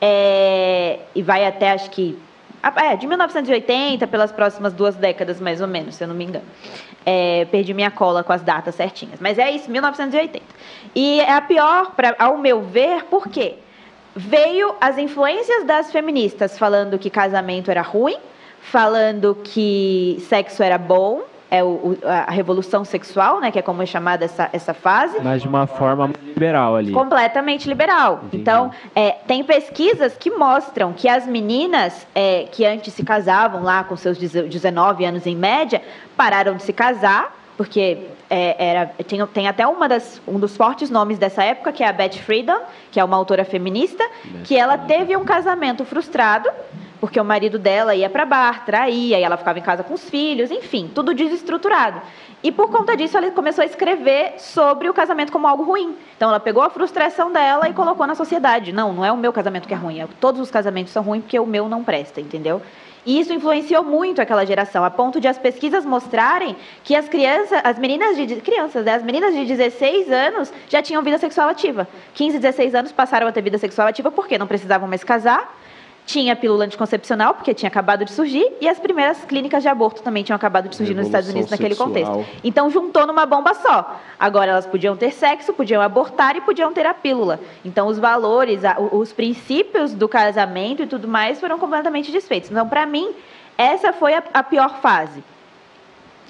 é, 0.00 1.00
e 1.14 1.22
vai 1.22 1.46
até, 1.46 1.72
acho 1.72 1.90
que, 1.90 2.18
é, 2.62 2.96
de 2.96 3.06
1980 3.06 4.06
pelas 4.06 4.32
próximas 4.32 4.72
duas 4.72 4.96
décadas, 4.96 5.40
mais 5.40 5.60
ou 5.60 5.66
menos, 5.66 5.94
se 5.94 6.04
eu 6.04 6.08
não 6.08 6.14
me 6.14 6.24
engano. 6.24 6.44
É, 7.04 7.46
perdi 7.50 7.72
minha 7.72 7.90
cola 7.90 8.24
com 8.24 8.32
as 8.32 8.42
datas 8.42 8.74
certinhas, 8.74 9.20
mas 9.20 9.38
é 9.38 9.50
isso, 9.50 9.70
1980. 9.70 10.44
E 10.94 11.20
é 11.20 11.32
a 11.32 11.40
pior, 11.40 11.92
pra, 11.94 12.14
ao 12.18 12.36
meu 12.36 12.62
ver, 12.62 13.04
por 13.04 13.28
quê? 13.28 13.54
Veio 14.14 14.74
as 14.80 14.98
influências 14.98 15.64
das 15.64 15.92
feministas 15.92 16.58
falando 16.58 16.98
que 16.98 17.10
casamento 17.10 17.70
era 17.70 17.82
ruim, 17.82 18.16
falando 18.60 19.36
que 19.44 20.24
sexo 20.28 20.62
era 20.62 20.78
bom, 20.78 21.22
é 21.50 21.62
o, 21.62 21.66
o- 21.66 21.98
a 22.04 22.30
revolução 22.30 22.84
sexual, 22.84 23.40
né, 23.40 23.50
que 23.50 23.58
é 23.58 23.62
como 23.62 23.82
é 23.82 23.86
chamada 23.86 24.24
essa, 24.24 24.48
essa 24.52 24.74
fase. 24.74 25.18
Mas 25.22 25.42
de 25.42 25.48
uma 25.48 25.66
forma 25.66 26.10
liberal 26.24 26.76
ali. 26.76 26.92
Completamente 26.92 27.68
liberal. 27.68 28.20
Entendi. 28.24 28.42
Então, 28.42 28.70
é, 28.94 29.12
tem 29.26 29.44
pesquisas 29.44 30.16
que 30.16 30.30
mostram 30.30 30.92
que 30.92 31.08
as 31.08 31.26
meninas 31.26 32.06
é, 32.14 32.46
que 32.50 32.64
antes 32.64 32.92
se 32.94 33.04
casavam 33.04 33.62
lá 33.62 33.84
com 33.84 33.96
seus 33.96 34.18
19 34.18 35.04
anos 35.04 35.26
em 35.26 35.36
média, 35.36 35.82
pararam 36.16 36.54
de 36.56 36.62
se 36.62 36.72
casar, 36.72 37.34
porque 37.56 37.98
é, 38.28 38.68
era, 38.70 38.86
tem, 39.06 39.24
tem 39.26 39.48
até 39.48 39.66
uma 39.66 39.88
das, 39.88 40.20
um 40.26 40.38
dos 40.38 40.56
fortes 40.56 40.90
nomes 40.90 41.16
dessa 41.18 41.42
época, 41.44 41.72
que 41.72 41.82
é 41.82 41.88
a 41.88 41.92
Beth 41.92 42.14
Friedan, 42.18 42.58
que 42.90 42.98
é 43.00 43.04
uma 43.04 43.16
autora 43.16 43.44
feminista, 43.44 44.04
que 44.44 44.56
ela 44.56 44.76
teve 44.76 45.16
um 45.16 45.24
casamento 45.24 45.84
frustrado, 45.84 46.50
porque 47.06 47.20
o 47.20 47.24
marido 47.24 47.56
dela 47.56 47.94
ia 47.94 48.10
para 48.10 48.24
bar, 48.24 48.64
traía, 48.64 49.16
e 49.16 49.22
ela 49.22 49.36
ficava 49.36 49.60
em 49.60 49.62
casa 49.62 49.84
com 49.84 49.94
os 49.94 50.10
filhos, 50.10 50.50
enfim, 50.50 50.90
tudo 50.92 51.14
desestruturado. 51.14 52.02
E 52.42 52.50
por 52.50 52.68
conta 52.68 52.96
disso, 52.96 53.16
ela 53.16 53.30
começou 53.30 53.62
a 53.62 53.64
escrever 53.64 54.34
sobre 54.38 54.88
o 54.88 54.92
casamento 54.92 55.30
como 55.30 55.46
algo 55.46 55.62
ruim. 55.62 55.94
Então, 56.16 56.28
ela 56.28 56.40
pegou 56.40 56.64
a 56.64 56.68
frustração 56.68 57.30
dela 57.30 57.68
e 57.68 57.72
colocou 57.72 58.08
na 58.08 58.16
sociedade. 58.16 58.72
Não, 58.72 58.92
não 58.92 59.04
é 59.04 59.12
o 59.12 59.16
meu 59.16 59.32
casamento 59.32 59.68
que 59.68 59.74
é 59.74 59.76
ruim, 59.76 60.00
é, 60.00 60.08
todos 60.18 60.40
os 60.40 60.50
casamentos 60.50 60.92
são 60.92 61.04
ruins 61.04 61.22
porque 61.22 61.38
o 61.38 61.46
meu 61.46 61.68
não 61.68 61.84
presta, 61.84 62.20
entendeu? 62.20 62.60
E 63.06 63.20
isso 63.20 63.32
influenciou 63.32 63.84
muito 63.84 64.20
aquela 64.20 64.44
geração, 64.44 64.84
a 64.84 64.90
ponto 64.90 65.20
de 65.20 65.28
as 65.28 65.38
pesquisas 65.38 65.86
mostrarem 65.86 66.56
que 66.82 66.96
as 66.96 67.08
crianças, 67.08 67.60
as 67.62 67.78
meninas 67.78 68.16
de 68.16 68.34
crianças, 68.40 68.84
né, 68.84 68.94
as 68.94 69.02
meninas 69.04 69.32
de 69.32 69.44
16 69.44 70.10
anos 70.10 70.52
já 70.68 70.82
tinham 70.82 71.00
vida 71.04 71.18
sexual 71.18 71.48
ativa. 71.48 71.86
15, 72.14 72.40
16 72.40 72.74
anos 72.74 72.90
passaram 72.90 73.28
a 73.28 73.32
ter 73.32 73.42
vida 73.42 73.58
sexual 73.58 73.86
ativa 73.86 74.10
porque 74.10 74.36
não 74.36 74.48
precisavam 74.48 74.88
mais 74.88 75.04
casar. 75.04 75.65
Tinha 76.06 76.36
pílula 76.36 76.64
anticoncepcional, 76.66 77.34
porque 77.34 77.52
tinha 77.52 77.66
acabado 77.68 78.04
de 78.04 78.12
surgir, 78.12 78.46
e 78.60 78.68
as 78.68 78.78
primeiras 78.78 79.24
clínicas 79.24 79.60
de 79.60 79.68
aborto 79.68 80.02
também 80.02 80.22
tinham 80.22 80.36
acabado 80.36 80.68
de 80.68 80.76
surgir 80.76 80.94
nos 80.94 81.06
Estados 81.06 81.28
Unidos 81.28 81.50
naquele 81.50 81.70
Revolução 81.74 82.04
contexto. 82.04 82.14
sexual. 82.24 82.40
Então 82.44 82.70
juntou 82.70 83.04
numa 83.08 83.26
bomba 83.26 83.52
só. 83.54 84.00
Agora 84.18 84.52
elas 84.52 84.64
podiam 84.66 84.96
ter 84.96 85.10
sexo, 85.12 85.52
podiam 85.52 85.82
abortar 85.82 86.36
e 86.36 86.40
podiam 86.40 86.72
ter 86.72 86.86
a 86.86 86.94
pílula. 86.94 87.40
Então 87.64 87.88
os 87.88 87.98
valores, 87.98 88.64
a- 88.64 88.76
os 88.78 89.12
princípios 89.12 89.94
do 89.94 90.08
casamento 90.08 90.80
e 90.84 90.86
tudo 90.86 91.08
mais 91.08 91.40
foram 91.40 91.58
completamente 91.58 92.12
desfeitos. 92.12 92.52
Então, 92.52 92.68
para 92.68 92.86
mim, 92.86 93.12
essa 93.58 93.92
foi 93.92 94.14
a, 94.14 94.22
a 94.32 94.44
pior 94.44 94.80
fase. 94.80 95.24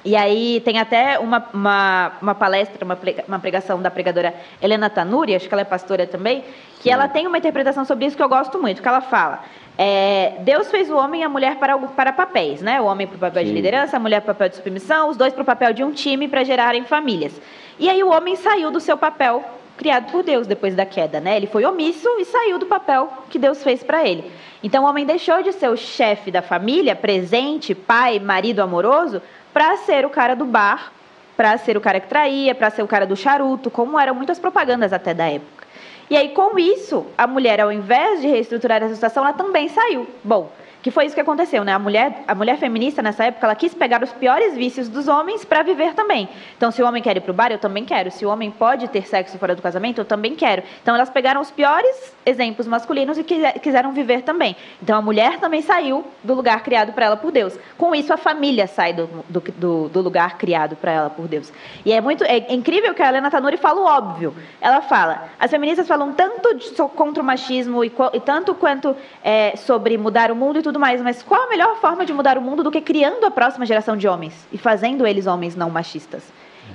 E 0.05 0.15
aí 0.15 0.61
tem 0.65 0.79
até 0.79 1.19
uma, 1.19 1.45
uma, 1.53 2.13
uma 2.23 2.35
palestra, 2.35 2.85
uma, 2.85 2.95
prega- 2.95 3.25
uma 3.27 3.41
pregação 3.41 3.83
da 3.83 3.91
pregadora 3.91 4.33
Helena 4.63 4.89
Tanuri, 4.89 5.35
acho 5.35 5.49
que 5.49 5.53
ela 5.55 5.63
é 5.63 5.65
pastora 5.65 6.07
também, 6.07 6.45
que 6.81 6.89
ela 6.89 7.09
tem 7.09 7.27
uma 7.27 7.37
interpretação 7.39 7.85
sobre 7.85 8.07
isso 8.07 8.17
que 8.17 8.23
eu 8.23 8.29
gosto 8.29 8.57
muito, 8.61 8.81
que 8.81 8.87
ela 8.87 9.01
fala, 9.01 9.43
é, 9.79 10.37
Deus 10.41 10.71
fez 10.71 10.91
o 10.91 10.97
homem 10.97 11.21
e 11.21 11.25
a 11.25 11.29
mulher 11.29 11.57
para, 11.57 11.77
para 11.77 12.13
papéis, 12.13 12.63
né? 12.63 12.81
O 12.81 12.85
homem 12.85 13.07
para 13.07 13.17
o 13.17 13.19
papel 13.19 13.43
de 13.43 13.51
Sim. 13.51 13.55
liderança, 13.55 13.97
a 13.97 14.01
mulher 14.01 14.23
para 14.23 14.33
o 14.33 14.35
papel 14.35 14.49
de 14.49 14.57
submissão, 14.57 15.11
os 15.11 15.17
dois 15.17 15.33
para 15.33 15.43
o 15.43 15.45
papel 15.45 15.73
de 15.73 15.85
um 15.85 15.93
time 15.93 16.27
para 16.29 16.45
gerarem 16.45 16.85
famílias. 16.85 17.39
E 17.79 17.91
aí 17.91 18.03
o 18.03 18.11
homem 18.11 18.37
saiu 18.37 18.71
do 18.71 18.81
seu 18.81 18.97
papel 18.97 19.45
criado 19.77 20.11
por 20.11 20.23
Deus 20.23 20.47
depois 20.47 20.75
da 20.75 20.87
queda, 20.87 21.21
né? 21.21 21.37
Ele 21.37 21.47
foi 21.47 21.65
omisso 21.67 22.09
e 22.19 22.25
saiu 22.25 22.59
do 22.59 22.65
papel 22.65 23.13
que 23.29 23.39
Deus 23.39 23.63
fez 23.63 23.83
para 23.83 24.07
ele. 24.07 24.31
Então 24.63 24.85
o 24.85 24.87
homem 24.89 25.05
deixou 25.05 25.43
de 25.43 25.53
ser 25.53 25.69
o 25.69 25.77
chefe 25.77 26.31
da 26.31 26.41
família, 26.41 26.97
presente, 26.97 27.75
pai, 27.75 28.19
marido 28.19 28.61
amoroso, 28.61 29.21
para 29.53 29.77
ser 29.77 30.07
o 30.07 30.11
cara 30.11 30.35
do 30.35 30.47
bar, 30.47 30.91
para 31.37 31.57
ser 31.59 31.77
o 31.77 31.81
cara 31.81 32.01
que 32.01 32.09
traía, 32.09 32.55
para 32.55 32.71
ser 32.71 32.83
o 32.83 32.89
cara 32.89 33.07
do 33.07 33.15
charuto, 33.15 33.71
como 33.71 34.01
eram 34.01 34.15
muitas 34.15 34.39
propagandas 34.39 34.93
até 34.93 35.13
da 35.13 35.27
época. 35.27 35.66
E 36.09 36.17
aí, 36.17 36.29
com 36.29 36.59
isso, 36.59 37.07
a 37.19 37.27
mulher, 37.27 37.61
ao 37.61 37.73
invés 37.73 38.21
de 38.21 38.29
reestruturar 38.29 38.83
essa 38.83 38.95
situação, 38.95 39.25
ela 39.25 39.33
também 39.33 39.69
saiu. 39.69 40.07
Bom, 40.23 40.53
que 40.81 40.91
foi 40.93 41.05
isso 41.05 41.17
que 41.17 41.21
aconteceu, 41.21 41.65
né? 41.65 41.73
A 41.73 41.81
mulher, 41.81 42.23
a 42.29 42.35
mulher 42.35 42.59
feminista, 42.59 43.03
nessa 43.03 43.25
época, 43.25 43.45
ela 43.45 43.57
quis 43.57 43.75
pegar 43.75 44.05
os 44.05 44.13
piores 44.13 44.55
vícios 44.55 44.89
dos 44.89 45.09
homens 45.09 45.45
para 45.45 45.65
viver 45.65 45.95
também. 45.95 46.29
Então, 46.57 46.71
se 46.71 46.81
o 46.81 46.87
homem 46.87 47.03
quer 47.03 47.17
ir 47.17 47.23
pro 47.23 47.33
bar, 47.33 47.51
eu 47.51 47.59
também 47.59 47.85
quero. 47.85 48.09
Se 48.13 48.25
o 48.25 48.29
homem 48.29 48.53
pode 48.53 48.87
ter 48.87 49.05
sexo 49.05 49.37
fora 49.37 49.57
do 49.57 49.61
casamento, 49.61 50.01
eu 50.01 50.05
também 50.05 50.37
quero. 50.37 50.63
Então, 50.81 50.95
elas 50.95 51.11
pegaram 51.11 51.41
os 51.41 51.51
piores 51.51 52.15
exemplos 52.27 52.67
masculinos 52.67 53.17
e 53.17 53.23
quise- 53.25 53.53
quiseram 53.61 53.93
viver 53.93 54.23
também. 54.23 54.57
Então, 54.83 54.99
a 54.99 55.01
mulher 55.01 55.39
também 55.39 55.63
saiu 55.63 56.05
do 56.25 56.35
lugar 56.35 56.63
criado 56.65 56.93
para 56.93 57.07
ela 57.07 57.17
por 57.17 57.31
Deus. 57.31 57.57
Com 57.79 57.95
isso, 57.95 58.13
a 58.13 58.17
família 58.17 58.67
sai 58.67 58.93
do, 58.93 59.07
do, 59.29 59.41
do- 59.89 60.01
lugar 60.03 60.37
criado 60.37 60.75
para 60.77 60.91
ela 60.93 61.09
por 61.11 61.29
Deus. 61.29 61.53
E 61.85 61.93
é 61.93 62.01
muito 62.01 62.25
é 62.25 62.53
incrível 62.53 62.93
que 62.95 63.03
a 63.03 63.09
Helena 63.09 63.31
Tanuri 63.31 63.57
fala 63.57 63.81
o 63.81 63.85
óbvio. 63.85 64.35
Ela 64.61 64.83
fala, 64.83 65.29
as 65.39 65.51
feministas 65.51 65.87
falam 65.87 66.13
tanto 66.13 66.55
de- 66.55 66.71
contra 66.97 67.23
o 67.23 67.27
machismo 67.27 67.85
e, 67.85 67.93
e 68.13 68.21
tanto 68.21 68.55
quanto 68.55 68.97
é, 69.23 69.55
sobre 69.57 69.97
mudar 69.97 70.31
o 70.33 70.37
mundo 70.37 70.59
e 70.59 70.63
tudo 70.63 70.81
mais, 70.81 71.01
mas 71.01 71.23
qual 71.23 71.45
a 71.45 71.49
melhor 71.49 71.77
forma 71.77 72.05
de 72.05 72.13
mudar 72.13 72.37
o 72.37 72.43
mundo 72.43 72.63
do 72.65 72.71
que 72.73 72.81
criando 72.81 73.25
a 73.25 73.31
próxima 73.31 73.65
geração 73.65 73.97
de 73.97 74.09
homens 74.09 74.47
e 74.53 74.59
fazendo 74.59 75.07
eles 75.07 75.27
homens 75.29 75.55
não 75.55 75.71
machistas? 75.71 76.25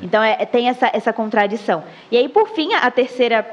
Então 0.02 0.24
é- 0.24 0.46
tem 0.46 0.70
essa, 0.70 0.90
essa 0.94 1.12
contradição. 1.12 1.84
E 2.10 2.18
aí, 2.18 2.30
por 2.30 2.48
fim, 2.50 2.74
a 2.74 2.90
terceira 2.90 3.46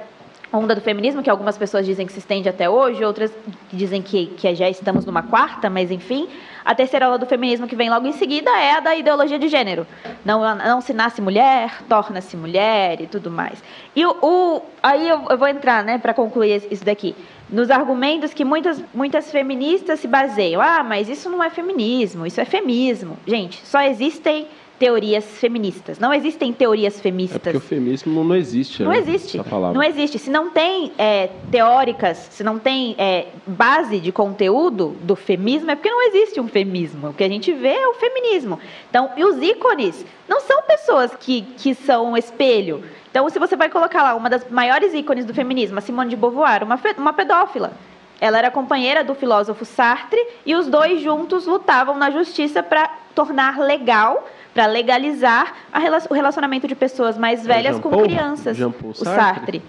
onda 0.53 0.75
do 0.75 0.81
feminismo, 0.81 1.23
que 1.23 1.29
algumas 1.31 1.59
pessoas 1.59 1.85
dizem 1.85 2.07
que 2.07 2.13
se 2.13 2.19
estende 2.21 2.49
até 2.49 2.69
hoje, 2.69 3.05
outras 3.05 3.33
dizem 3.73 4.01
que, 4.01 4.27
que 4.29 4.55
já 4.55 4.69
estamos 4.69 5.05
numa 5.05 5.23
quarta, 5.23 5.69
mas 5.69 5.91
enfim. 5.91 6.29
A 6.65 6.75
terceira 6.75 7.09
onda 7.09 7.19
do 7.19 7.27
feminismo 7.27 7.67
que 7.67 7.75
vem 7.77 7.89
logo 7.89 8.07
em 8.07 8.13
seguida 8.13 8.51
é 8.51 8.73
a 8.73 8.81
da 8.81 8.95
ideologia 8.95 9.39
de 9.39 9.49
gênero. 9.49 9.87
Não, 10.25 10.41
não 10.57 10.81
se 10.81 10.93
nasce 10.93 11.21
mulher, 11.23 11.83
torna-se 11.89 12.37
mulher 12.37 13.01
e 13.01 13.07
tudo 13.07 13.31
mais. 13.31 13.63
E 13.97 14.05
o, 14.05 14.11
o- 14.23 14.63
aí 14.83 15.09
eu, 15.09 15.27
eu 15.31 15.39
vou 15.39 15.49
entrar, 15.49 15.83
né, 15.83 15.97
para 15.99 16.13
concluir 16.13 16.63
isso 16.71 16.85
daqui, 16.85 17.15
nos 17.49 17.71
argumentos 17.71 18.35
que 18.35 18.45
muitas, 18.45 18.83
muitas 18.93 19.31
feministas 19.31 20.01
se 20.01 20.07
baseiam. 20.09 20.61
Ah, 20.61 20.83
mas 20.83 21.09
isso 21.09 21.31
não 21.31 21.43
é 21.43 21.49
feminismo, 21.49 22.27
isso 22.27 22.41
é 22.41 22.45
femismo. 22.45 23.17
Gente, 23.27 23.65
só 23.67 23.81
existem 23.83 24.47
teorias 24.79 25.25
feministas. 25.39 25.99
Não 25.99 26.15
existem 26.15 26.53
teorias 26.53 26.97
É 26.99 27.03
feministas. 27.03 27.41
porque 27.43 27.57
o 27.57 27.61
feminismo 27.61 28.25
não 28.25 28.35
existe, 28.35 28.83
Não 28.83 28.93
né? 28.93 28.99
existe. 28.99 29.41
Não 29.75 29.83
existe. 29.83 30.19
Se 30.19 30.31
não 30.31 30.51
tem 30.51 30.93
é, 30.97 31.31
teóricas, 31.51 32.17
se 32.31 32.45
não 32.45 32.59
tem 32.59 32.95
é, 32.97 33.27
base 33.47 33.99
de 33.99 34.13
conteúdo 34.13 34.97
do 35.03 35.17
feminismo, 35.17 35.71
é 35.71 35.75
porque 35.75 35.91
não 35.91 36.07
existe 36.09 36.41
um 36.41 36.49
feminismo. 36.49 37.09
O 37.09 37.15
que 37.15 37.25
a 37.25 37.29
gente 37.29 37.53
vê 37.53 37.75
é 37.75 37.89
o 37.89 37.95
feminismo. 37.95 38.59
Então, 38.89 39.11
e 39.17 39.25
os 39.25 39.43
ícones 39.43 40.07
não 40.29 40.41
são 40.41 40.63
pessoas 40.63 41.13
que, 41.19 41.43
que 41.57 41.75
são 41.75 42.13
um 42.13 42.17
espelho. 42.17 42.83
Então, 43.11 43.29
se 43.29 43.39
você 43.39 43.57
vai 43.57 43.69
colocar 43.69 44.03
lá 44.03 44.15
uma 44.15 44.31
das 44.31 44.49
maiores 44.49 44.95
ícones 44.95 45.25
do 45.25 45.35
feminismo, 45.35 45.79
a 45.79 45.81
Simone 45.81 46.11
de 46.11 46.17
Beauvoir, 46.17 46.63
uma, 46.63 46.79
uma 46.99 47.13
pedófila. 47.13 47.73
Ela 48.21 48.39
era 48.39 48.51
companheira 48.51 49.05
do 49.05 49.15
filósofo 49.15 49.65
Sartre 49.65 50.19
e 50.45 50.55
os 50.57 50.67
dois 50.67 51.01
juntos 51.01 51.47
lutavam 51.47 51.97
na 51.97 52.11
justiça 52.11 52.63
para 52.65 52.91
tornar 53.15 53.59
legal, 53.61 54.29
para 54.59 54.67
legalizar 54.67 55.55
rela- 55.73 56.03
o 56.11 56.15
relacionamento 56.15 56.67
de 56.67 56.75
pessoas 56.75 57.17
mais 57.17 57.47
velhas 57.47 57.77
Jean 57.77 57.81
com 57.81 57.91
Paul? 57.91 58.03
crianças. 58.03 58.57
Jean 58.57 58.73
Paul 58.73 58.91
o 58.91 58.95
Sartre? 58.95 59.63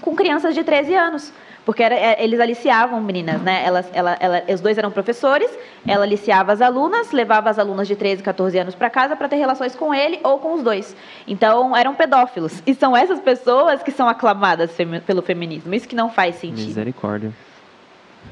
Com 0.00 0.16
crianças 0.16 0.54
de 0.54 0.64
13 0.64 0.94
anos. 0.94 1.30
Porque 1.62 1.82
era, 1.82 1.94
é, 1.94 2.22
eles 2.24 2.40
aliciavam 2.40 3.02
meninas, 3.02 3.40
né? 3.42 3.62
Elas, 3.64 3.86
ela, 3.92 4.16
ela, 4.20 4.42
os 4.48 4.60
dois 4.62 4.76
eram 4.78 4.90
professores, 4.90 5.50
ela 5.86 6.04
aliciava 6.04 6.52
as 6.52 6.60
alunas, 6.62 7.10
levava 7.12 7.48
as 7.50 7.58
alunas 7.58 7.86
de 7.88 7.96
13, 7.96 8.22
14 8.22 8.58
anos 8.58 8.74
para 8.74 8.88
casa 8.90 9.14
para 9.16 9.28
ter 9.28 9.36
relações 9.36 9.74
com 9.74 9.94
ele 9.94 10.20
ou 10.22 10.38
com 10.38 10.54
os 10.54 10.62
dois. 10.62 10.94
Então, 11.26 11.74
eram 11.76 11.94
pedófilos. 11.94 12.62
E 12.66 12.74
são 12.74 12.96
essas 12.96 13.20
pessoas 13.20 13.82
que 13.82 13.90
são 13.90 14.08
aclamadas 14.08 14.72
femi 14.72 15.00
pelo 15.00 15.20
feminismo. 15.20 15.74
Isso 15.74 15.88
que 15.88 15.96
não 15.96 16.08
faz 16.10 16.36
sentido. 16.36 16.66
Misericórdia. 16.66 17.30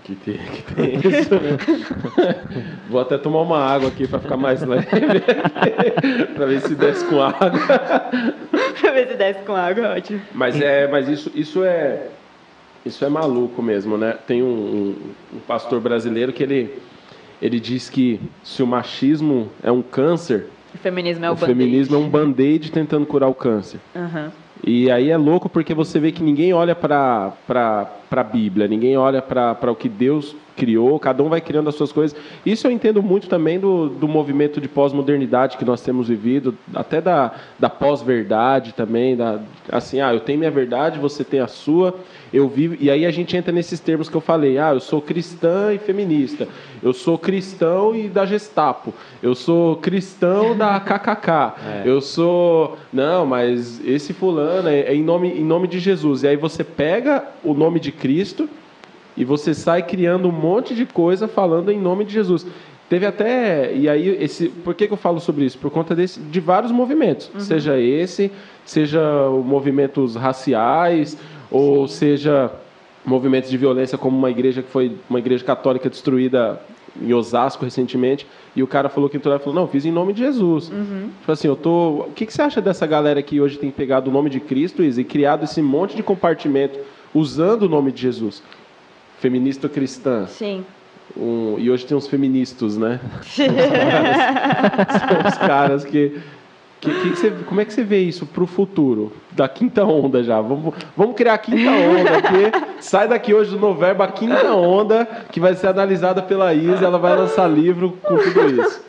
Que 0.04 0.16
tem, 0.16 0.38
que 0.38 0.74
tem 0.74 0.94
isso, 1.20 1.34
né? 1.34 1.56
Vou 2.88 3.00
até 3.00 3.16
tomar 3.16 3.42
uma 3.42 3.58
água 3.58 3.88
aqui 3.88 4.08
para 4.08 4.18
ficar 4.18 4.36
mais 4.36 4.62
leve. 4.62 4.86
para 6.34 6.46
ver 6.46 6.60
se 6.60 6.74
desce 6.74 7.04
com 7.04 7.22
água. 7.22 7.50
pra 8.80 8.90
ver 8.92 9.08
se 9.08 9.14
desce 9.14 9.42
com 9.44 9.54
água, 9.54 9.94
ótimo. 9.96 10.20
Mas, 10.34 10.60
é, 10.60 10.88
mas 10.88 11.08
isso, 11.08 11.30
isso 11.34 11.62
é 11.62 12.08
isso 12.84 13.04
é 13.04 13.08
maluco 13.08 13.62
mesmo, 13.62 13.96
né? 13.96 14.18
Tem 14.26 14.42
um, 14.42 14.46
um, 14.46 14.96
um, 15.36 15.38
pastor 15.46 15.80
brasileiro 15.80 16.32
que 16.32 16.42
ele, 16.42 16.78
ele 17.40 17.60
diz 17.60 17.88
que 17.88 18.20
se 18.42 18.62
o 18.62 18.66
machismo 18.66 19.50
é 19.62 19.70
um 19.70 19.82
câncer, 19.82 20.46
o 20.74 20.78
feminismo 20.78 21.24
é, 21.24 21.30
o 21.30 21.34
o 21.34 21.36
feminismo 21.36 21.96
é 21.96 21.98
um 21.98 22.08
band-aid 22.08 22.72
tentando 22.72 23.06
curar 23.06 23.28
o 23.28 23.34
câncer. 23.34 23.78
Uhum. 23.94 24.30
E 24.64 24.90
aí 24.90 25.10
é 25.10 25.16
louco 25.16 25.48
porque 25.48 25.74
você 25.74 25.98
vê 25.98 26.12
que 26.12 26.22
ninguém 26.22 26.52
olha 26.52 26.74
para 26.74 27.32
a 28.10 28.22
Bíblia, 28.22 28.68
ninguém 28.68 28.96
olha 28.96 29.20
para 29.20 29.70
o 29.70 29.76
que 29.76 29.88
Deus 29.88 30.36
criou, 30.56 30.98
cada 30.98 31.22
um 31.22 31.28
vai 31.28 31.40
criando 31.40 31.68
as 31.68 31.74
suas 31.74 31.92
coisas. 31.92 32.16
Isso 32.44 32.66
eu 32.66 32.70
entendo 32.70 33.02
muito 33.02 33.28
também 33.28 33.58
do, 33.58 33.88
do 33.88 34.06
movimento 34.06 34.60
de 34.60 34.68
pós-modernidade 34.68 35.56
que 35.56 35.64
nós 35.64 35.82
temos 35.82 36.08
vivido, 36.08 36.56
até 36.74 37.00
da, 37.00 37.32
da 37.58 37.70
pós-verdade 37.70 38.72
também, 38.74 39.16
da, 39.16 39.40
assim, 39.70 40.00
ah, 40.00 40.12
eu 40.12 40.20
tenho 40.20 40.38
minha 40.38 40.50
verdade, 40.50 40.98
você 40.98 41.24
tem 41.24 41.40
a 41.40 41.46
sua, 41.46 41.94
eu 42.32 42.48
vivo, 42.48 42.76
e 42.80 42.90
aí 42.90 43.04
a 43.04 43.10
gente 43.10 43.36
entra 43.36 43.52
nesses 43.52 43.80
termos 43.80 44.08
que 44.08 44.16
eu 44.16 44.20
falei, 44.20 44.58
ah, 44.58 44.72
eu 44.72 44.80
sou 44.80 45.00
cristã 45.00 45.72
e 45.72 45.78
feminista, 45.78 46.48
eu 46.82 46.92
sou 46.92 47.18
cristão 47.18 47.94
e 47.94 48.08
da 48.08 48.24
Gestapo, 48.26 48.94
eu 49.22 49.34
sou 49.34 49.76
cristão 49.76 50.56
da 50.56 50.78
KKK, 50.80 51.30
é. 51.30 51.82
eu 51.84 52.00
sou, 52.00 52.78
não, 52.92 53.26
mas 53.26 53.80
esse 53.84 54.12
fulano 54.12 54.68
é, 54.68 54.80
é 54.80 54.94
em, 54.94 55.02
nome, 55.02 55.28
em 55.28 55.44
nome 55.44 55.68
de 55.68 55.78
Jesus, 55.78 56.22
e 56.22 56.28
aí 56.28 56.36
você 56.36 56.64
pega 56.64 57.24
o 57.42 57.54
nome 57.54 57.80
de 57.80 57.92
Cristo, 57.92 58.48
e 59.16 59.24
você 59.24 59.54
sai 59.54 59.82
criando 59.82 60.28
um 60.28 60.32
monte 60.32 60.74
de 60.74 60.86
coisa 60.86 61.28
falando 61.28 61.70
em 61.70 61.78
nome 61.78 62.04
de 62.04 62.12
Jesus. 62.12 62.46
Teve 62.88 63.06
até. 63.06 63.74
E 63.74 63.88
aí, 63.88 64.22
esse, 64.22 64.48
por 64.48 64.74
que, 64.74 64.86
que 64.86 64.92
eu 64.92 64.98
falo 64.98 65.18
sobre 65.18 65.46
isso? 65.46 65.56
Por 65.56 65.70
conta 65.70 65.94
desse, 65.94 66.20
de 66.20 66.40
vários 66.40 66.70
movimentos. 66.70 67.30
Uhum. 67.32 67.40
Seja 67.40 67.78
esse, 67.78 68.30
seja 68.66 69.00
movimentos 69.44 70.14
raciais, 70.14 71.16
ou 71.50 71.88
Sim. 71.88 71.94
seja 71.94 72.52
movimentos 73.04 73.50
de 73.50 73.56
violência, 73.56 73.96
como 73.96 74.16
uma 74.16 74.30
igreja 74.30 74.62
que 74.62 74.70
foi 74.70 74.96
uma 75.08 75.18
igreja 75.18 75.44
católica 75.44 75.88
destruída 75.88 76.60
em 77.00 77.12
Osasco 77.14 77.64
recentemente, 77.64 78.26
e 78.54 78.62
o 78.62 78.66
cara 78.66 78.88
falou 78.88 79.08
que 79.08 79.16
entrou 79.16 79.34
e 79.34 79.38
falou, 79.38 79.54
não, 79.54 79.66
fiz 79.66 79.86
em 79.86 79.90
nome 79.90 80.12
de 80.12 80.20
Jesus. 80.20 80.70
Uhum. 80.70 81.08
Tipo 81.18 81.32
assim, 81.32 81.48
eu 81.48 81.56
tô. 81.56 82.04
O 82.08 82.12
que, 82.14 82.26
que 82.26 82.32
você 82.32 82.42
acha 82.42 82.60
dessa 82.60 82.86
galera 82.86 83.22
que 83.22 83.40
hoje 83.40 83.56
tem 83.56 83.70
pegado 83.70 84.10
o 84.10 84.12
nome 84.12 84.28
de 84.28 84.40
Cristo 84.40 84.82
e 84.84 85.04
criado 85.04 85.44
esse 85.44 85.62
monte 85.62 85.96
de 85.96 86.02
compartimento 86.02 86.78
usando 87.14 87.62
o 87.62 87.68
nome 87.68 87.90
de 87.90 88.02
Jesus? 88.02 88.42
Feminista 89.22 89.68
cristã. 89.68 90.26
Sim. 90.26 90.64
Um, 91.16 91.54
e 91.56 91.70
hoje 91.70 91.86
tem 91.86 91.96
uns 91.96 92.08
feministas, 92.08 92.76
né? 92.76 92.98
São 93.22 93.46
os 95.28 95.38
caras 95.38 95.84
que, 95.84 96.20
que, 96.80 96.90
que 96.90 97.08
você, 97.10 97.30
como 97.46 97.60
é 97.60 97.64
que 97.64 97.72
você 97.72 97.84
vê 97.84 98.00
isso 98.00 98.26
para 98.26 98.42
o 98.42 98.46
futuro? 98.46 99.12
Da 99.30 99.48
quinta 99.48 99.84
onda 99.84 100.24
já. 100.24 100.40
Vamos, 100.40 100.74
vamos 100.96 101.14
criar 101.14 101.34
a 101.34 101.38
quinta 101.38 101.70
onda 101.70 102.16
aqui. 102.16 102.50
Sai 102.82 103.06
daqui 103.06 103.32
hoje 103.32 103.52
do 103.52 103.60
Noverbo 103.60 104.02
a 104.02 104.08
quinta 104.08 104.52
onda, 104.52 105.06
que 105.30 105.38
vai 105.38 105.54
ser 105.54 105.68
analisada 105.68 106.20
pela 106.20 106.52
Isa. 106.52 106.84
Ela 106.84 106.98
vai 106.98 107.16
lançar 107.16 107.46
livro 107.46 107.96
com 108.02 108.16
tudo 108.16 108.60
isso. 108.60 108.82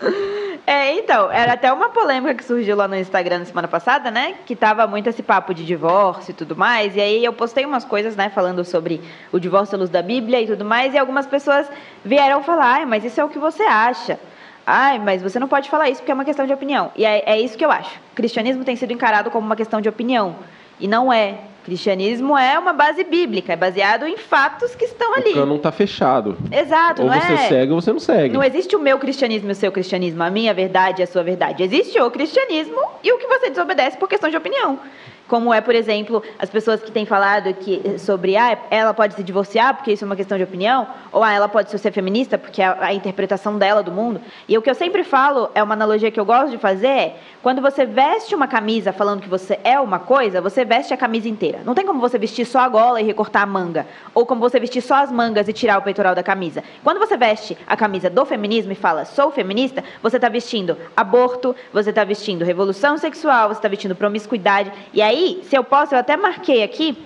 É, 0.65 0.93
então, 0.97 1.30
era 1.30 1.54
até 1.54 1.71
uma 1.73 1.89
polêmica 1.89 2.34
que 2.36 2.43
surgiu 2.43 2.78
lá 2.78 2.88
no 2.88 2.95
Instagram 2.95 3.39
na 3.39 3.45
semana 3.45 3.67
passada, 3.67 4.10
né? 4.10 4.36
Que 4.45 4.56
tava 4.56 4.88
muito 4.88 5.10
esse 5.10 5.21
papo 5.21 5.54
de 5.54 5.65
divórcio 5.65 6.32
e 6.32 6.34
tudo 6.34 6.56
mais. 6.56 6.95
E 6.95 7.02
aí 7.02 7.23
eu 7.23 7.34
postei 7.34 7.65
umas 7.65 7.84
coisas, 7.84 8.15
né, 8.15 8.30
falando 8.30 8.63
sobre 8.63 9.02
o 9.32 9.39
divórcio 9.39 9.76
à 9.76 9.80
luz 9.80 9.89
da 9.89 10.02
Bíblia 10.02 10.41
e 10.41 10.47
tudo 10.47 10.63
mais. 10.63 10.93
E 10.93 10.97
algumas 10.97 11.28
pessoas 11.28 11.67
vieram 12.04 12.41
falar, 12.43 12.76
ai, 12.76 12.86
mas 12.86 13.04
isso 13.04 13.19
é 13.19 13.26
o 13.26 13.30
que 13.30 13.38
você 13.38 13.63
acha. 13.63 14.17
Ai, 14.65 14.99
mas 14.99 15.21
você 15.21 15.38
não 15.38 15.49
pode 15.49 15.69
falar 15.69 15.89
isso 15.89 15.99
porque 15.99 16.12
é 16.12 16.15
uma 16.15 16.23
questão 16.23 16.45
de 16.45 16.54
opinião. 16.54 16.91
E 16.95 17.06
é, 17.06 17.23
é 17.26 17.39
isso 17.41 17.58
que 17.58 17.65
eu 17.65 17.71
acho. 17.71 17.97
O 18.13 18.15
cristianismo 18.15 18.63
tem 18.63 18.78
sido 18.78 18.93
encarado 18.93 19.30
como 19.30 19.45
uma 19.45 19.58
questão 19.58 19.82
de 19.82 19.89
opinião. 19.89 20.38
E 20.80 20.88
não 20.88 21.12
é. 21.12 21.36
Cristianismo 21.63 22.38
é 22.38 22.60
uma 22.60 22.73
base 22.73 23.04
bíblica, 23.04 23.54
é 23.54 23.56
baseado 23.56 24.06
em 24.06 24.17
fatos 24.17 24.76
que 24.76 24.86
estão 24.86 25.13
ali. 25.13 25.34
O 25.34 25.45
não 25.45 25.56
está 25.56 25.71
fechado. 25.71 26.38
Exato, 26.52 27.02
ou 27.02 27.10
não 27.10 27.19
você 27.19 27.34
é... 27.34 27.38
segue 27.38 27.71
ou 27.71 27.82
você 27.82 27.91
não 27.91 27.99
segue. 27.99 28.34
Não 28.34 28.43
existe 28.43 28.76
o 28.76 28.80
meu 28.80 28.99
cristianismo 28.99 29.49
e 29.49 29.54
o 29.54 29.56
seu 29.56 29.71
cristianismo, 29.71 30.21
a 30.23 30.30
minha 30.30 30.54
verdade 30.54 31.02
e 31.02 31.04
a 31.04 31.08
sua 31.08 31.23
verdade. 31.23 31.63
Existe 31.63 31.99
o 31.99 32.12
cristianismo 32.12 32.80
e 33.04 33.12
o 33.12 33.17
que 33.17 33.28
você 33.28 33.49
desobedece 33.49 33.97
por 33.97 34.10
questão 34.10 34.30
de 34.30 34.36
opinião 34.36 34.80
como 35.28 35.54
é, 35.54 35.62
por 35.62 35.74
exemplo, 35.74 36.22
as 36.38 36.50
pessoas 36.50 36.82
que 36.82 36.92
têm 36.92 37.06
falado 37.06 37.54
que 37.54 37.98
sobre 37.98 38.36
ah, 38.36 38.58
ela 38.70 38.94
pode 38.94 39.16
se 39.16 39.24
divorciar 39.24 39.76
porque 39.76 39.94
isso 39.94 40.04
é 40.04 40.08
uma 40.08 40.16
questão 40.16 40.38
de 40.38 40.44
opinião, 40.44 40.88
ou 41.12 41.24
ah, 41.24 41.32
ela 41.32 41.48
pode 41.48 41.70
ser 41.72 41.92
feminista 41.92 42.38
porque 42.38 42.62
é 42.62 42.76
a 42.80 42.94
interpretação 42.94 43.58
dela 43.58 43.82
do 43.82 43.92
mundo. 43.92 44.22
E 44.48 44.58
o 44.58 44.62
que 44.62 44.70
eu 44.70 44.76
sempre 44.76 45.04
falo, 45.04 45.50
é 45.56 45.64
uma 45.64 45.74
analogia 45.74 46.12
que 46.12 46.20
eu 46.20 46.26
gosto 46.26 46.52
de 46.52 46.58
fazer, 46.58 46.88
é 46.88 47.16
quando 47.42 47.62
você 47.62 47.86
veste 47.86 48.36
uma 48.36 48.48
camisa 48.48 48.94
falando 48.94 49.22
que 49.22 49.30
você 49.30 49.60
é 49.64 49.80
uma 49.80 50.00
coisa, 50.00 50.42
você 50.42 50.64
veste 50.64 50.94
a 50.94 50.98
camisa 50.98 51.28
inteira. 51.28 51.62
Não 51.66 51.74
tem 51.74 51.86
como 51.86 52.00
você 52.00 52.18
vestir 52.18 52.46
só 52.46 52.60
a 52.60 52.70
gola 52.70 53.02
e 53.02 53.04
recortar 53.04 53.44
a 53.44 53.46
manga, 53.46 53.88
ou 54.14 54.26
como 54.26 54.42
você 54.42 54.60
vestir 54.60 54.82
só 54.82 54.96
as 54.96 55.12
mangas 55.12 55.48
e 55.48 55.54
tirar 55.54 55.80
o 55.80 55.82
peitoral 55.82 56.16
da 56.16 56.24
camisa. 56.24 56.64
Quando 56.84 57.00
você 57.00 57.18
veste 57.18 57.58
a 57.66 57.76
camisa 57.76 58.10
do 58.10 58.26
feminismo 58.26 58.72
e 58.72 58.76
fala 58.76 59.06
sou 59.06 59.32
feminista, 59.32 59.84
você 60.02 60.18
está 60.18 60.30
vestindo 60.30 60.78
aborto, 60.96 61.56
você 61.72 61.90
está 61.90 62.04
vestindo 62.04 62.46
revolução 62.46 62.98
sexual, 62.98 63.50
você 63.50 63.60
está 63.60 63.68
vestindo 63.68 63.96
promiscuidade, 63.96 64.72
e 64.94 65.02
aí 65.02 65.12
aí, 65.13 65.43
se 65.43 65.56
eu 65.56 65.63
posso, 65.63 65.95
eu 65.95 65.99
até 65.99 66.17
marquei 66.17 66.63
aqui 66.63 66.97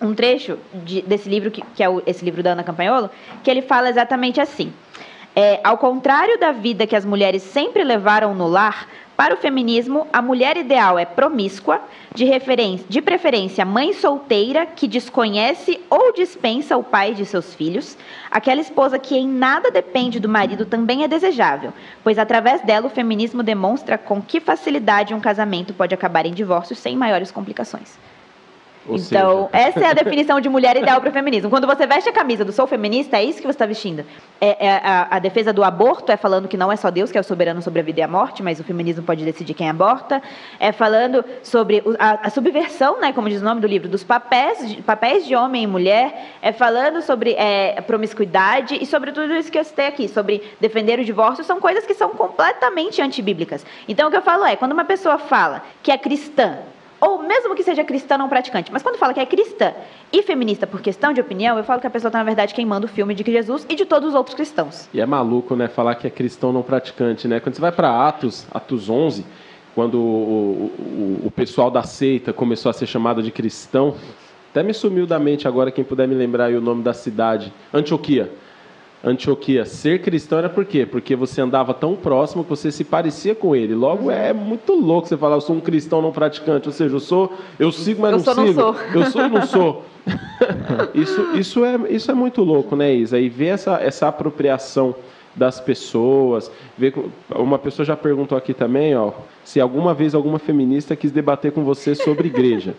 um 0.00 0.14
trecho 0.14 0.58
de, 0.72 1.02
desse 1.02 1.28
livro, 1.28 1.50
que, 1.50 1.62
que 1.74 1.82
é 1.82 1.88
o, 1.88 2.02
esse 2.06 2.24
livro 2.24 2.42
da 2.42 2.52
Ana 2.52 2.64
Campanholo, 2.64 3.10
que 3.44 3.50
ele 3.50 3.62
fala 3.62 3.90
exatamente 3.90 4.40
assim. 4.40 4.72
É, 5.36 5.60
ao 5.62 5.78
contrário 5.78 6.38
da 6.38 6.52
vida 6.52 6.86
que 6.86 6.96
as 6.96 7.04
mulheres 7.04 7.42
sempre 7.42 7.84
levaram 7.84 8.34
no 8.34 8.46
lar, 8.46 8.88
para 9.20 9.34
o 9.34 9.36
feminismo, 9.36 10.06
a 10.10 10.22
mulher 10.22 10.56
ideal 10.56 10.98
é 10.98 11.04
promíscua, 11.04 11.82
de, 12.14 12.24
de 12.88 13.02
preferência 13.02 13.66
mãe 13.66 13.92
solteira 13.92 14.64
que 14.64 14.88
desconhece 14.88 15.78
ou 15.90 16.10
dispensa 16.14 16.74
o 16.78 16.82
pai 16.82 17.12
de 17.12 17.26
seus 17.26 17.54
filhos. 17.54 17.98
Aquela 18.30 18.62
esposa 18.62 18.98
que 18.98 19.14
em 19.14 19.28
nada 19.28 19.70
depende 19.70 20.18
do 20.18 20.26
marido 20.26 20.64
também 20.64 21.04
é 21.04 21.06
desejável, 21.06 21.70
pois 22.02 22.18
através 22.18 22.62
dela 22.62 22.86
o 22.86 22.90
feminismo 22.90 23.42
demonstra 23.42 23.98
com 23.98 24.22
que 24.22 24.40
facilidade 24.40 25.12
um 25.12 25.20
casamento 25.20 25.74
pode 25.74 25.94
acabar 25.94 26.24
em 26.24 26.32
divórcio 26.32 26.74
sem 26.74 26.96
maiores 26.96 27.30
complicações. 27.30 27.98
Ou 28.90 28.96
então, 28.96 29.48
seja... 29.50 29.64
essa 29.66 29.80
é 29.80 29.90
a 29.90 29.92
definição 29.94 30.40
de 30.40 30.48
mulher 30.48 30.76
ideal 30.76 31.00
para 31.00 31.10
o 31.10 31.12
feminismo. 31.12 31.48
Quando 31.48 31.66
você 31.66 31.86
veste 31.86 32.08
a 32.08 32.12
camisa 32.12 32.44
do 32.44 32.52
sou 32.52 32.66
feminista, 32.66 33.16
é 33.16 33.24
isso 33.24 33.38
que 33.38 33.46
você 33.46 33.50
está 33.50 33.66
vestindo. 33.66 34.04
É, 34.40 34.66
é 34.66 34.76
a, 34.82 35.16
a, 35.16 35.18
defesa 35.18 35.52
do 35.52 35.62
aborto 35.62 36.10
é 36.10 36.16
falando 36.16 36.48
que 36.48 36.56
não 36.56 36.72
é 36.72 36.76
só 36.76 36.90
Deus 36.90 37.12
que 37.12 37.18
é 37.18 37.20
o 37.20 37.24
soberano 37.24 37.62
sobre 37.62 37.80
a 37.80 37.82
vida 37.82 38.00
e 38.00 38.02
a 38.02 38.08
morte, 38.08 38.42
mas 38.42 38.58
o 38.58 38.64
feminismo 38.64 39.02
pode 39.02 39.24
decidir 39.24 39.54
quem 39.54 39.68
aborta. 39.68 40.22
É 40.58 40.72
falando 40.72 41.24
sobre 41.42 41.82
a, 41.98 42.26
a 42.26 42.30
subversão, 42.30 43.00
né, 43.00 43.12
como 43.12 43.28
diz 43.28 43.40
o 43.40 43.44
nome 43.44 43.60
do 43.60 43.66
livro, 43.66 43.88
dos 43.88 44.04
papéis 44.04 44.68
de, 44.68 44.82
papéis 44.82 45.26
de 45.26 45.34
homem 45.34 45.64
e 45.64 45.66
mulher. 45.66 46.26
É 46.42 46.52
falando 46.52 47.02
sobre 47.02 47.34
é, 47.34 47.80
promiscuidade 47.82 48.78
e 48.80 48.86
sobre 48.86 49.12
tudo 49.12 49.34
isso 49.34 49.50
que 49.50 49.58
eu 49.58 49.64
citei 49.64 49.86
aqui, 49.86 50.08
sobre 50.08 50.42
defender 50.60 50.98
o 50.98 51.04
divórcio. 51.04 51.44
São 51.44 51.60
coisas 51.60 51.86
que 51.86 51.94
são 51.94 52.10
completamente 52.10 53.00
antibíblicas. 53.00 53.64
Então, 53.88 54.08
o 54.08 54.10
que 54.10 54.16
eu 54.16 54.22
falo 54.22 54.44
é, 54.44 54.56
quando 54.56 54.72
uma 54.72 54.84
pessoa 54.84 55.18
fala 55.18 55.62
que 55.82 55.90
é 55.90 55.98
cristã, 55.98 56.58
ou 57.00 57.22
mesmo 57.22 57.54
que 57.54 57.62
seja 57.62 57.82
cristã 57.82 58.18
não 58.18 58.28
praticante, 58.28 58.70
mas 58.72 58.82
quando 58.82 58.98
fala 58.98 59.14
que 59.14 59.20
é 59.20 59.26
cristã 59.26 59.72
e 60.12 60.22
feminista 60.22 60.66
por 60.66 60.80
questão 60.80 61.12
de 61.12 61.20
opinião, 61.20 61.56
eu 61.56 61.64
falo 61.64 61.80
que 61.80 61.86
a 61.86 61.90
pessoa 61.90 62.08
está, 62.08 62.18
na 62.18 62.24
verdade, 62.24 62.52
queimando 62.52 62.86
o 62.86 62.88
filme 62.88 63.14
de 63.14 63.24
Jesus 63.24 63.64
e 63.68 63.74
de 63.74 63.84
todos 63.84 64.10
os 64.10 64.14
outros 64.14 64.34
cristãos. 64.34 64.88
E 64.92 65.00
é 65.00 65.06
maluco, 65.06 65.56
né, 65.56 65.68
falar 65.68 65.94
que 65.94 66.06
é 66.06 66.10
cristão 66.10 66.52
não 66.52 66.62
praticante, 66.62 67.26
né? 67.26 67.40
Quando 67.40 67.54
você 67.54 67.60
vai 67.60 67.72
para 67.72 68.06
Atos, 68.06 68.46
Atos 68.52 68.90
11, 68.90 69.24
quando 69.74 69.98
o, 69.98 70.72
o, 70.78 71.26
o 71.26 71.30
pessoal 71.30 71.70
da 71.70 71.82
seita 71.82 72.32
começou 72.32 72.68
a 72.68 72.72
ser 72.72 72.86
chamado 72.86 73.22
de 73.22 73.30
cristão, 73.30 73.94
até 74.50 74.62
me 74.62 74.74
sumiu 74.74 75.06
da 75.06 75.18
mente 75.18 75.46
agora, 75.46 75.70
quem 75.70 75.84
puder 75.84 76.08
me 76.08 76.14
lembrar 76.14 76.50
o 76.52 76.60
nome 76.60 76.82
da 76.82 76.92
cidade, 76.92 77.52
Antioquia. 77.72 78.30
Antioquia 79.02 79.64
ser 79.64 80.02
cristão 80.02 80.38
era 80.38 80.48
por 80.48 80.64
quê? 80.64 80.84
Porque 80.84 81.16
você 81.16 81.40
andava 81.40 81.72
tão 81.72 81.96
próximo 81.96 82.44
que 82.44 82.50
você 82.50 82.70
se 82.70 82.84
parecia 82.84 83.34
com 83.34 83.56
ele. 83.56 83.74
Logo 83.74 84.10
é 84.10 84.32
muito 84.32 84.74
louco 84.74 85.08
você 85.08 85.16
falar, 85.16 85.36
eu 85.36 85.40
sou 85.40 85.56
um 85.56 85.60
cristão 85.60 86.02
não 86.02 86.12
praticante, 86.12 86.68
ou 86.68 86.72
seja, 86.72 86.94
eu 86.94 87.00
sou, 87.00 87.32
eu 87.58 87.72
sigo, 87.72 88.02
mas 88.02 88.12
eu 88.12 88.18
não 88.18 88.24
sou, 88.24 88.34
sigo. 88.46 88.60
Não 88.60 88.74
sou. 88.74 88.76
Eu 88.94 89.10
sou 89.10 89.22
e 89.22 89.28
não 89.28 89.46
sou. 89.46 89.84
isso, 90.94 91.30
isso, 91.34 91.64
é, 91.64 91.78
isso 91.88 92.10
é 92.10 92.14
muito 92.14 92.42
louco, 92.42 92.76
né, 92.76 92.92
Isa? 92.92 93.18
E 93.18 93.30
ver 93.30 93.46
essa, 93.46 93.80
essa 93.80 94.06
apropriação 94.06 94.94
das 95.34 95.58
pessoas. 95.58 96.50
Ver, 96.76 96.92
uma 97.30 97.58
pessoa 97.58 97.86
já 97.86 97.96
perguntou 97.96 98.36
aqui 98.36 98.52
também, 98.52 98.94
ó, 98.94 99.12
se 99.44 99.60
alguma 99.60 99.94
vez 99.94 100.14
alguma 100.14 100.38
feminista 100.38 100.94
quis 100.94 101.10
debater 101.10 101.52
com 101.52 101.64
você 101.64 101.94
sobre 101.94 102.28
igreja. 102.28 102.74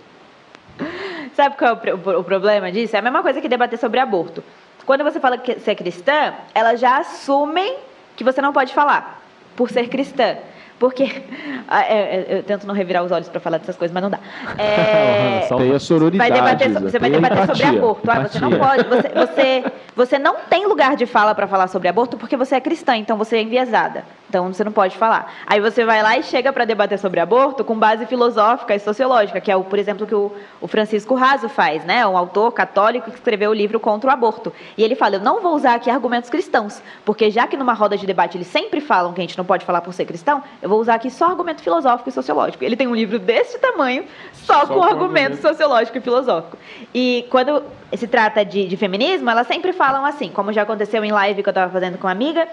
Sabe 1.34 1.56
qual 1.58 1.80
é 1.84 1.94
o, 1.94 2.20
o 2.20 2.24
problema 2.24 2.72
disso? 2.72 2.96
É 2.96 3.00
a 3.00 3.02
mesma 3.02 3.24
coisa 3.24 3.42
que 3.42 3.50
debater 3.50 3.80
sobre 3.80 4.00
aborto. 4.00 4.44
Quando 4.86 5.04
você 5.04 5.20
fala 5.20 5.38
que 5.38 5.60
você 5.60 5.72
é 5.72 5.76
cristã, 5.76 6.34
elas 6.54 6.80
já 6.80 6.98
assumem 6.98 7.78
que 8.16 8.24
você 8.24 8.42
não 8.42 8.52
pode 8.52 8.74
falar 8.74 9.22
por 9.56 9.70
ser 9.70 9.88
cristã. 9.90 10.38
Porque. 10.80 11.22
Ah, 11.74 11.86
é, 11.86 11.94
é, 11.94 12.26
eu 12.30 12.44
tento 12.44 12.68
não 12.68 12.76
revirar 12.76 13.02
os 13.02 13.14
olhos 13.14 13.30
para 13.30 13.40
falar 13.40 13.58
dessas 13.58 13.78
coisas, 13.78 13.94
mas 13.94 14.04
não 14.04 14.10
dá. 14.10 14.20
É, 14.58 15.48
tem 15.56 15.74
a 15.74 15.80
sororidade. 15.80 16.18
Vai 16.18 16.30
debater, 16.30 16.70
você 16.70 17.00
vai 17.00 17.10
debater 17.10 17.38
empatia, 17.38 17.66
sobre 17.66 17.78
aborto. 17.78 18.12
Ah, 18.12 18.28
você 18.28 18.40
não 18.42 18.52
pode. 18.52 18.84
Você, 18.90 19.10
você, 19.10 19.64
você 19.96 20.20
não 20.20 20.36
tem 20.50 20.68
lugar 20.68 20.98
de 20.98 21.06
fala 21.06 21.34
para 21.34 21.48
falar 21.48 21.70
sobre 21.70 21.88
aborto 21.88 22.18
porque 22.18 22.36
você 22.36 22.56
é 22.56 22.60
cristã, 22.60 22.98
então 22.98 23.18
você 23.18 23.38
é 23.38 23.42
enviesada. 23.42 24.04
Então 24.32 24.54
você 24.54 24.64
não 24.64 24.72
pode 24.72 24.98
falar. 24.98 25.30
Aí 25.46 25.60
você 25.60 25.84
vai 25.84 26.02
lá 26.02 26.18
e 26.18 26.24
chega 26.24 26.54
para 26.54 26.64
debater 26.64 26.98
sobre 26.98 27.20
aborto 27.20 27.66
com 27.66 27.76
base 27.78 28.06
filosófica 28.06 28.74
e 28.74 28.80
sociológica, 28.80 29.42
que 29.42 29.52
é, 29.52 29.56
o, 29.58 29.64
por 29.66 29.78
exemplo, 29.78 30.08
que 30.08 30.16
o, 30.16 30.32
o 30.62 30.70
Francisco 30.70 31.16
Raso 31.16 31.50
faz, 31.50 31.84
né? 31.84 32.08
Um 32.08 32.16
autor 32.16 32.54
católico 32.54 33.12
que 33.12 33.18
escreveu 33.18 33.52
o 33.52 33.54
livro 33.54 33.78
contra 33.78 34.10
o 34.10 34.14
aborto. 34.14 34.54
E 34.78 34.84
ele 34.84 34.96
fala: 34.96 35.16
eu 35.16 35.20
não 35.20 35.42
vou 35.42 35.54
usar 35.54 35.76
aqui 35.76 35.90
argumentos 35.90 36.30
cristãos, 36.30 36.82
porque 37.04 37.30
já 37.30 37.46
que 37.46 37.58
numa 37.58 37.74
roda 37.74 37.98
de 37.98 38.08
debate 38.08 38.38
eles 38.38 38.48
sempre 38.48 38.80
falam 38.80 39.12
que 39.12 39.20
a 39.20 39.24
gente 39.24 39.38
não 39.38 39.44
pode 39.44 39.66
falar 39.66 39.82
por 39.82 39.94
ser 39.94 40.06
cristão, 40.06 40.42
eu 40.62 40.70
vou 40.70 40.80
usar 40.80 40.96
aqui 40.96 41.12
só 41.12 41.26
argumento 41.26 41.62
filosófico 41.62 42.08
e 42.08 42.14
sociológico. 42.14 42.64
Ele 42.64 42.78
tem 42.78 42.88
um 42.88 42.96
livro 42.96 43.20
desse 43.20 43.60
tamanho, 43.60 44.06
só, 44.32 44.62
só 44.62 44.68
com, 44.68 44.76
com 44.76 44.82
argumento, 44.82 45.04
argumento 45.04 45.42
sociológico 45.42 45.98
e 45.98 46.02
filosófico. 46.02 46.58
E 46.94 47.28
quando 47.30 47.64
se 47.98 48.08
trata 48.08 48.46
de, 48.46 48.66
de 48.66 48.78
feminismo, 48.78 49.30
elas 49.30 49.46
sempre 49.46 49.74
falam 49.74 50.06
assim, 50.06 50.30
como 50.30 50.54
já 50.54 50.62
aconteceu 50.62 51.04
em 51.04 51.12
live 51.12 51.44
que 51.44 51.50
eu 51.50 51.52
estava 51.52 51.70
fazendo 51.70 51.98
com 51.98 52.08
uma 52.08 52.14
amiga, 52.14 52.48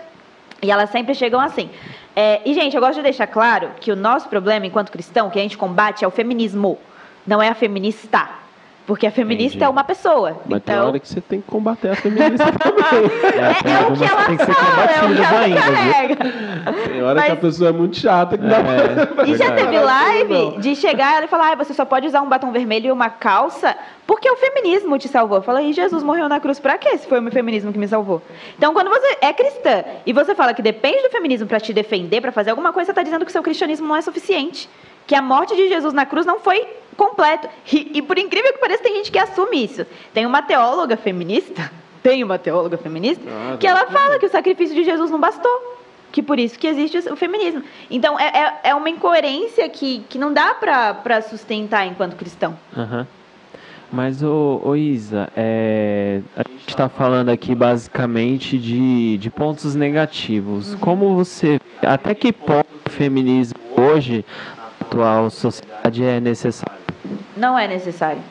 e 0.63 0.71
elas 0.71 0.91
sempre 0.91 1.15
chegam 1.15 1.41
assim. 1.41 1.71
É, 2.15 2.41
e, 2.45 2.53
gente, 2.53 2.75
eu 2.75 2.81
gosto 2.81 2.97
de 2.97 3.03
deixar 3.03 3.27
claro 3.27 3.71
que 3.81 3.93
o 3.93 3.97
nosso 3.97 4.29
problema, 4.29 4.67
enquanto 4.67 4.91
cristão, 4.91 5.31
que 5.31 5.39
a 5.39 5.43
gente 5.43 5.57
combate 5.57 6.05
é 6.05 6.09
o 6.09 6.11
feminismo, 6.11 6.79
não 7.27 7.41
é 7.41 7.49
a 7.49 7.55
feminista. 7.55 8.29
Porque 8.89 9.07
a 9.07 9.11
feminista 9.11 9.59
Entendi. 9.59 9.65
é 9.65 9.69
uma 9.69 9.85
pessoa. 9.85 10.41
Mas 10.47 10.63
então... 10.63 10.75
tem 10.75 10.89
hora 10.89 10.99
que 10.99 11.07
você 11.07 11.21
tem 11.21 11.43
que 11.43 11.47
combater 11.47 11.91
a 11.91 11.95
feminista 11.95 12.47
também. 12.53 13.11
É, 13.23 13.69
é, 13.69 13.83
é 13.85 13.87
o 13.87 13.95
que 13.95 14.03
ela 14.03 14.25
tem 14.25 14.37
que 14.39 14.47
ser 14.47 14.55
fala, 14.55 14.83
é 14.83 15.05
o 15.05 15.15
que 15.15 15.23
ela 15.23 15.41
ainda, 15.41 15.61
carrega. 15.61 16.17
Tem 16.89 17.03
hora 17.03 17.15
Mas... 17.17 17.25
que 17.27 17.33
a 17.33 17.37
pessoa 17.37 17.69
é 17.69 17.73
muito 17.75 17.99
chata 17.99 18.39
que 18.39 18.47
dá 18.47 18.57
é, 18.57 19.05
pra... 19.05 19.27
E 19.27 19.37
já 19.37 19.53
teve 19.53 19.79
live 19.79 20.59
de 20.61 20.75
chegar 20.75 21.23
e 21.23 21.27
falar, 21.27 21.53
ah, 21.53 21.57
você 21.57 21.75
só 21.75 21.85
pode 21.85 22.07
usar 22.07 22.23
um 22.23 22.31
batom 22.31 22.51
vermelho 22.51 22.87
e 22.87 22.91
uma 22.91 23.11
calça 23.11 23.77
porque 24.07 24.31
o 24.31 24.37
feminismo 24.37 24.97
te 24.97 25.07
salvou. 25.07 25.43
Fala, 25.43 25.61
e 25.61 25.75
Jesus 25.75 26.03
morreu 26.03 26.27
na 26.27 26.41
cruz 26.41 26.59
para 26.59 26.79
quê 26.79 26.97
se 26.97 27.07
foi 27.07 27.21
o 27.21 27.31
feminismo 27.31 27.71
que 27.71 27.79
me 27.79 27.87
salvou? 27.87 28.23
Então, 28.57 28.73
quando 28.73 28.89
você 28.89 29.19
é 29.21 29.35
cristã 29.35 29.85
e 30.07 30.15
você 30.15 30.35
fala 30.35 30.55
que 30.55 30.63
depende 30.63 31.03
do 31.03 31.11
feminismo 31.11 31.47
para 31.47 31.61
te 31.61 31.75
defender, 31.75 32.23
para 32.23 32.33
fazer 32.33 32.49
alguma 32.49 32.73
coisa, 32.73 32.87
você 32.87 32.93
está 32.93 33.03
dizendo 33.03 33.27
que 33.27 33.31
o 33.31 33.33
seu 33.33 33.43
cristianismo 33.43 33.87
não 33.87 33.97
é 33.97 34.01
suficiente. 34.01 34.67
Que 35.07 35.15
a 35.15 35.21
morte 35.21 35.55
de 35.55 35.69
Jesus 35.69 35.93
na 35.93 36.07
cruz 36.07 36.25
não 36.25 36.41
foi 36.41 36.67
completo. 36.99 37.49
E, 37.73 37.93
e, 37.95 38.03
por 38.03 38.19
incrível 38.19 38.53
que 38.53 38.59
pareça, 38.59 38.83
tem 38.83 38.97
gente 38.97 39.11
que 39.11 39.19
assume 39.19 39.65
isso. 39.65 39.87
Tem 40.13 40.27
uma 40.27 40.43
teóloga 40.43 40.97
feminista, 40.97 41.71
tem 42.03 42.23
uma 42.25 42.39
teóloga 42.39 42.77
feminista, 42.77 43.25
ah, 43.27 43.57
que 43.57 43.67
ela 43.67 43.87
fala 43.87 44.19
que 44.19 44.27
o 44.27 44.29
sacrifício 44.29 44.75
de 44.75 44.85
Jesus 44.85 45.11
não 45.11 45.21
bastou. 45.21 45.79
Que 46.11 46.23
por 46.23 46.39
isso 46.39 46.59
que 46.59 46.67
existe 46.67 46.97
o 47.11 47.17
feminismo. 47.17 47.63
Então, 47.91 48.19
é, 48.19 48.27
é, 48.27 48.71
é 48.71 48.75
uma 48.75 48.89
incoerência 48.89 49.69
que, 49.69 50.01
que 50.09 50.19
não 50.19 50.33
dá 50.33 50.55
para 50.55 51.21
sustentar 51.21 51.87
enquanto 51.87 52.17
cristão. 52.17 52.59
Uhum. 52.75 53.07
Mas, 53.93 54.23
ô, 54.23 54.61
ô 54.65 54.75
Isa, 54.75 55.29
é, 55.37 56.23
a 56.35 56.49
gente 56.49 56.69
está 56.69 56.89
falando 56.89 57.29
aqui 57.29 57.55
basicamente 57.55 58.59
de, 58.59 59.19
de 59.19 59.31
pontos 59.31 59.75
negativos. 59.75 60.73
Uhum. 60.73 60.79
Como 60.79 61.15
você. 61.15 61.61
Até 61.83 62.15
que 62.15 62.33
ponto 62.33 62.67
o 62.87 62.91
feminismo 62.91 63.59
hoje, 63.77 64.25
na 64.57 64.87
atual 64.87 65.29
sociedade, 65.29 66.03
é 66.03 66.21
necessário? 66.21 66.88
Não 67.37 67.59
é 67.59 67.67
necessário. 67.67 68.23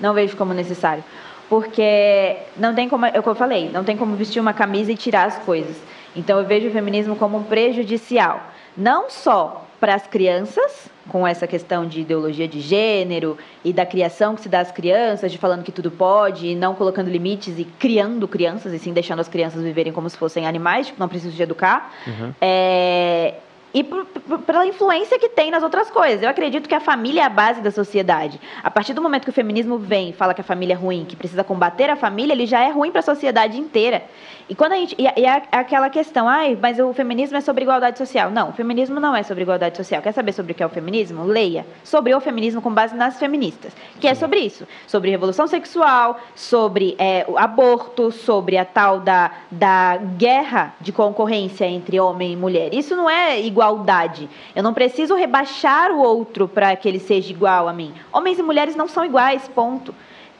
Não 0.00 0.14
vejo 0.14 0.36
como 0.36 0.52
necessário. 0.52 1.04
Porque 1.48 2.36
não 2.56 2.74
tem 2.74 2.88
como, 2.88 3.06
é 3.06 3.18
o 3.18 3.22
que 3.22 3.28
eu 3.28 3.34
falei, 3.34 3.70
não 3.70 3.84
tem 3.84 3.96
como 3.96 4.16
vestir 4.16 4.40
uma 4.40 4.52
camisa 4.52 4.90
e 4.92 4.96
tirar 4.96 5.26
as 5.26 5.38
coisas. 5.38 5.76
Então 6.16 6.38
eu 6.38 6.46
vejo 6.46 6.68
o 6.68 6.70
feminismo 6.70 7.16
como 7.16 7.44
prejudicial. 7.44 8.40
Não 8.76 9.10
só 9.10 9.64
para 9.78 9.94
as 9.94 10.06
crianças, 10.06 10.88
com 11.08 11.26
essa 11.26 11.46
questão 11.46 11.86
de 11.86 12.00
ideologia 12.00 12.48
de 12.48 12.60
gênero 12.60 13.36
e 13.62 13.72
da 13.72 13.84
criação 13.84 14.34
que 14.34 14.40
se 14.40 14.48
dá 14.48 14.60
às 14.60 14.72
crianças, 14.72 15.30
de 15.30 15.36
falando 15.36 15.62
que 15.62 15.70
tudo 15.70 15.90
pode, 15.90 16.46
e 16.46 16.54
não 16.54 16.74
colocando 16.74 17.10
limites 17.10 17.58
e 17.58 17.64
criando 17.64 18.26
crianças, 18.26 18.72
e 18.72 18.78
sim 18.78 18.92
deixando 18.92 19.20
as 19.20 19.28
crianças 19.28 19.62
viverem 19.62 19.92
como 19.92 20.08
se 20.08 20.16
fossem 20.16 20.46
animais, 20.46 20.86
tipo, 20.86 20.98
não 20.98 21.08
preciso 21.08 21.36
de 21.36 21.42
educar. 21.42 21.92
Uhum. 22.06 22.32
É, 22.40 23.34
e 23.74 23.82
pela 23.82 24.64
influência 24.64 25.18
que 25.18 25.28
tem 25.28 25.50
nas 25.50 25.64
outras 25.64 25.90
coisas. 25.90 26.22
Eu 26.22 26.28
acredito 26.28 26.68
que 26.68 26.74
a 26.74 26.80
família 26.80 27.22
é 27.22 27.24
a 27.24 27.28
base 27.28 27.60
da 27.60 27.72
sociedade. 27.72 28.40
A 28.62 28.70
partir 28.70 28.94
do 28.94 29.02
momento 29.02 29.24
que 29.24 29.30
o 29.30 29.32
feminismo 29.32 29.76
vem 29.76 30.10
e 30.10 30.12
fala 30.12 30.32
que 30.32 30.40
a 30.40 30.44
família 30.44 30.74
é 30.74 30.76
ruim, 30.76 31.04
que 31.04 31.16
precisa 31.16 31.42
combater 31.42 31.90
a 31.90 31.96
família, 31.96 32.32
ele 32.32 32.46
já 32.46 32.60
é 32.60 32.70
ruim 32.70 32.92
para 32.92 33.00
a 33.00 33.02
sociedade 33.02 33.58
inteira. 33.58 34.04
E 34.48 34.54
quando 34.54 34.72
a 34.72 34.76
gente 34.76 34.94
e, 34.98 35.06
é 35.06 35.42
aquela 35.50 35.88
questão, 35.88 36.28
ai, 36.28 36.56
mas 36.60 36.78
o 36.78 36.92
feminismo 36.92 37.36
é 37.36 37.40
sobre 37.40 37.64
igualdade 37.64 37.98
social. 37.98 38.30
Não, 38.30 38.50
o 38.50 38.52
feminismo 38.52 39.00
não 39.00 39.16
é 39.16 39.22
sobre 39.22 39.42
igualdade 39.42 39.76
social. 39.76 40.02
Quer 40.02 40.12
saber 40.12 40.32
sobre 40.32 40.52
o 40.52 40.54
que 40.54 40.62
é 40.62 40.66
o 40.66 40.70
feminismo? 40.70 41.24
Leia 41.24 41.66
sobre 41.82 42.14
o 42.14 42.20
feminismo 42.20 42.60
com 42.60 42.70
base 42.72 42.94
nas 42.94 43.18
feministas, 43.18 43.72
que 43.98 44.06
é 44.06 44.14
sobre 44.14 44.40
isso, 44.40 44.68
sobre 44.86 45.10
revolução 45.10 45.46
sexual, 45.46 46.20
sobre 46.34 46.94
é, 46.98 47.24
o 47.26 47.38
aborto, 47.38 48.12
sobre 48.12 48.58
a 48.58 48.64
tal 48.64 49.00
da, 49.00 49.30
da 49.50 49.96
guerra 49.96 50.74
de 50.80 50.92
concorrência 50.92 51.64
entre 51.64 51.98
homem 51.98 52.34
e 52.34 52.36
mulher. 52.36 52.74
Isso 52.74 52.94
não 52.94 53.08
é 53.08 53.40
igualdade. 53.64 54.28
Eu 54.54 54.62
não 54.62 54.74
preciso 54.74 55.14
rebaixar 55.14 55.90
o 55.90 55.98
outro 55.98 56.46
para 56.46 56.74
que 56.76 56.88
ele 56.88 56.98
seja 56.98 57.30
igual 57.30 57.68
a 57.68 57.72
mim. 57.72 57.94
Homens 58.12 58.38
e 58.38 58.42
mulheres 58.42 58.76
não 58.76 58.86
são 58.86 59.04
iguais, 59.04 59.48
ponto 59.54 59.94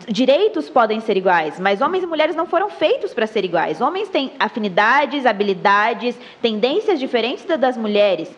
direitos 0.09 0.69
podem 0.69 1.01
ser 1.01 1.17
iguais, 1.17 1.59
mas 1.59 1.81
homens 1.81 2.03
e 2.03 2.07
mulheres 2.07 2.37
não 2.37 2.47
foram 2.47 2.69
feitos 2.69 3.15
para 3.15 3.27
ser 3.27 3.45
iguais. 3.45 3.81
Homens 3.81 4.09
têm 4.09 4.33
afinidades, 4.39 5.25
habilidades, 5.25 6.19
tendências 6.43 6.99
diferentes 6.99 7.45
das 7.45 7.77
mulheres. 7.77 8.31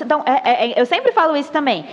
então, 0.00 0.22
é, 0.24 0.70
é, 0.70 0.80
eu 0.80 0.86
sempre 0.86 1.12
falo 1.12 1.36
isso 1.36 1.52
também. 1.52 1.84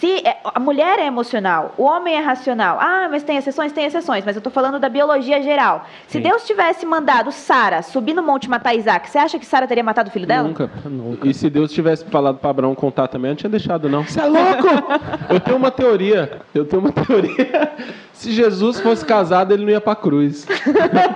Se 0.00 0.18
é, 0.26 0.36
a 0.44 0.60
mulher 0.60 0.98
é 0.98 1.06
emocional, 1.06 1.74
o 1.78 1.84
homem 1.84 2.16
é 2.16 2.20
racional. 2.20 2.78
Ah, 2.80 3.08
mas 3.10 3.22
tem 3.22 3.36
exceções? 3.36 3.72
Tem 3.72 3.86
exceções, 3.86 4.24
mas 4.24 4.36
eu 4.36 4.40
estou 4.40 4.52
falando 4.52 4.78
da 4.78 4.88
biologia 4.88 5.42
geral. 5.42 5.86
Se 6.06 6.18
Sim. 6.18 6.22
Deus 6.22 6.46
tivesse 6.46 6.84
mandado 6.84 7.32
Sara 7.32 7.82
subir 7.82 8.12
no 8.12 8.22
monte 8.22 8.48
matar 8.48 8.74
Isaac, 8.74 9.08
você 9.08 9.18
acha 9.18 9.38
que 9.38 9.46
Sara 9.46 9.66
teria 9.66 9.82
matado 9.82 10.10
o 10.10 10.12
filho 10.12 10.26
dela? 10.26 10.48
Nunca, 10.48 10.70
nunca. 10.84 11.26
E 11.26 11.32
se 11.32 11.48
Deus 11.48 11.72
tivesse 11.72 12.04
falado 12.04 12.38
para 12.38 12.50
Abraão 12.50 12.74
contar 12.74 13.08
também, 13.08 13.30
eu 13.30 13.32
não 13.32 13.36
tinha 13.36 13.50
deixado, 13.50 13.88
não. 13.88 14.04
Você 14.04 14.20
é 14.20 14.26
louco? 14.26 14.68
eu 15.30 15.40
tenho 15.40 15.56
uma 15.56 15.70
teoria. 15.70 16.40
Eu 16.54 16.66
tenho 16.66 16.82
uma 16.82 16.92
teoria. 16.92 17.72
Se 18.12 18.32
Jesus 18.32 18.80
fosse 18.80 19.04
casado, 19.04 19.52
ele 19.52 19.64
não 19.64 19.70
ia 19.70 19.80
para 19.80 19.92
a 19.92 19.96
cruz. 19.96 20.46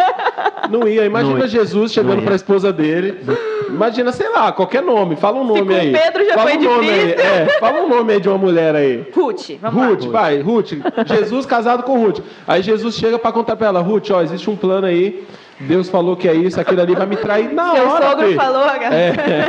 não 0.71 0.87
ia. 0.87 1.05
Imagina 1.05 1.39
não 1.39 1.47
Jesus 1.47 1.93
chegando 1.93 2.23
para 2.23 2.33
a 2.33 2.37
esposa 2.37 2.73
dele. 2.73 3.21
Imagina, 3.69 4.13
sei 4.13 4.29
lá, 4.29 4.53
qualquer 4.53 4.83
nome. 4.83 5.17
Fala 5.17 5.39
um 5.39 5.45
nome 5.45 5.75
Se 5.75 5.81
aí. 5.81 5.93
Pedro 5.93 6.25
já 6.25 6.35
fala 6.35 6.51
foi 6.51 6.59
um 6.59 6.63
nome 6.63 6.91
aí. 6.91 7.13
É, 7.13 7.59
fala 7.59 7.83
um 7.83 7.89
nome 7.89 8.13
aí 8.13 8.21
de 8.21 8.29
uma 8.29 8.39
mulher 8.39 8.70
aí. 8.79 9.07
Ruth, 9.15 9.51
vamos 9.61 9.87
Ruth, 9.87 10.05
lá. 10.07 10.21
vai, 10.21 10.41
Ruth. 10.41 10.73
Jesus 11.07 11.47
casado 11.47 11.83
com 11.83 11.99
Ruth. 11.99 12.21
Aí 12.47 12.63
Jesus 12.63 12.95
chega 12.95 13.19
para 13.19 13.33
contar 13.33 13.57
para 13.57 13.69
ela, 13.69 13.81
Ruth, 13.81 14.11
ó, 14.11 14.23
existe 14.23 14.49
um 14.49 14.57
plano 14.57 14.87
aí 14.87 15.27
Deus 15.61 15.91
falou 15.91 16.17
que 16.17 16.27
é 16.27 16.35
isso, 16.35 16.59
aquilo 16.59 16.81
ali 16.81 16.95
vai 16.95 17.07
me 17.07 17.17
trair 17.17 17.53
na 17.53 17.73
seu 17.73 17.89
hora. 17.89 18.01
Seu 18.01 18.11
sogro 18.11 18.27
filho. 18.27 18.41
falou, 18.41 18.65
galera. 18.65 18.97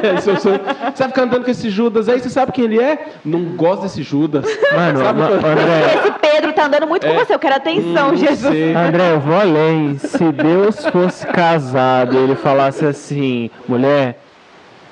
É, 0.07 0.17
seu 0.19 0.37
sogro. 0.37 0.59
Você 0.59 1.03
vai 1.03 1.07
ficar 1.07 1.23
andando 1.23 1.45
com 1.45 1.51
esse 1.51 1.69
Judas 1.69 2.09
aí, 2.09 2.19
você 2.19 2.29
sabe 2.29 2.51
quem 2.51 2.65
ele 2.65 2.81
é? 2.81 3.07
Não 3.23 3.43
gosta 3.55 3.83
desse 3.83 4.03
Judas. 4.03 4.45
Mano, 4.73 4.99
sabe 4.99 5.21
André. 5.21 5.99
Esse 5.99 6.11
Pedro 6.19 6.53
tá 6.53 6.65
andando 6.65 6.87
muito 6.87 7.05
é, 7.05 7.13
com 7.13 7.19
você, 7.19 7.33
eu 7.33 7.39
quero 7.39 7.55
atenção, 7.55 8.15
Jesus. 8.15 8.53
Sei. 8.53 8.75
André, 8.75 9.13
eu 9.13 9.19
vou 9.21 9.35
além. 9.35 9.97
Se 9.97 10.31
Deus 10.31 10.85
fosse 10.87 11.25
casado, 11.27 12.17
ele 12.17 12.35
falasse 12.35 12.85
assim, 12.85 13.49
mulher, 13.67 14.21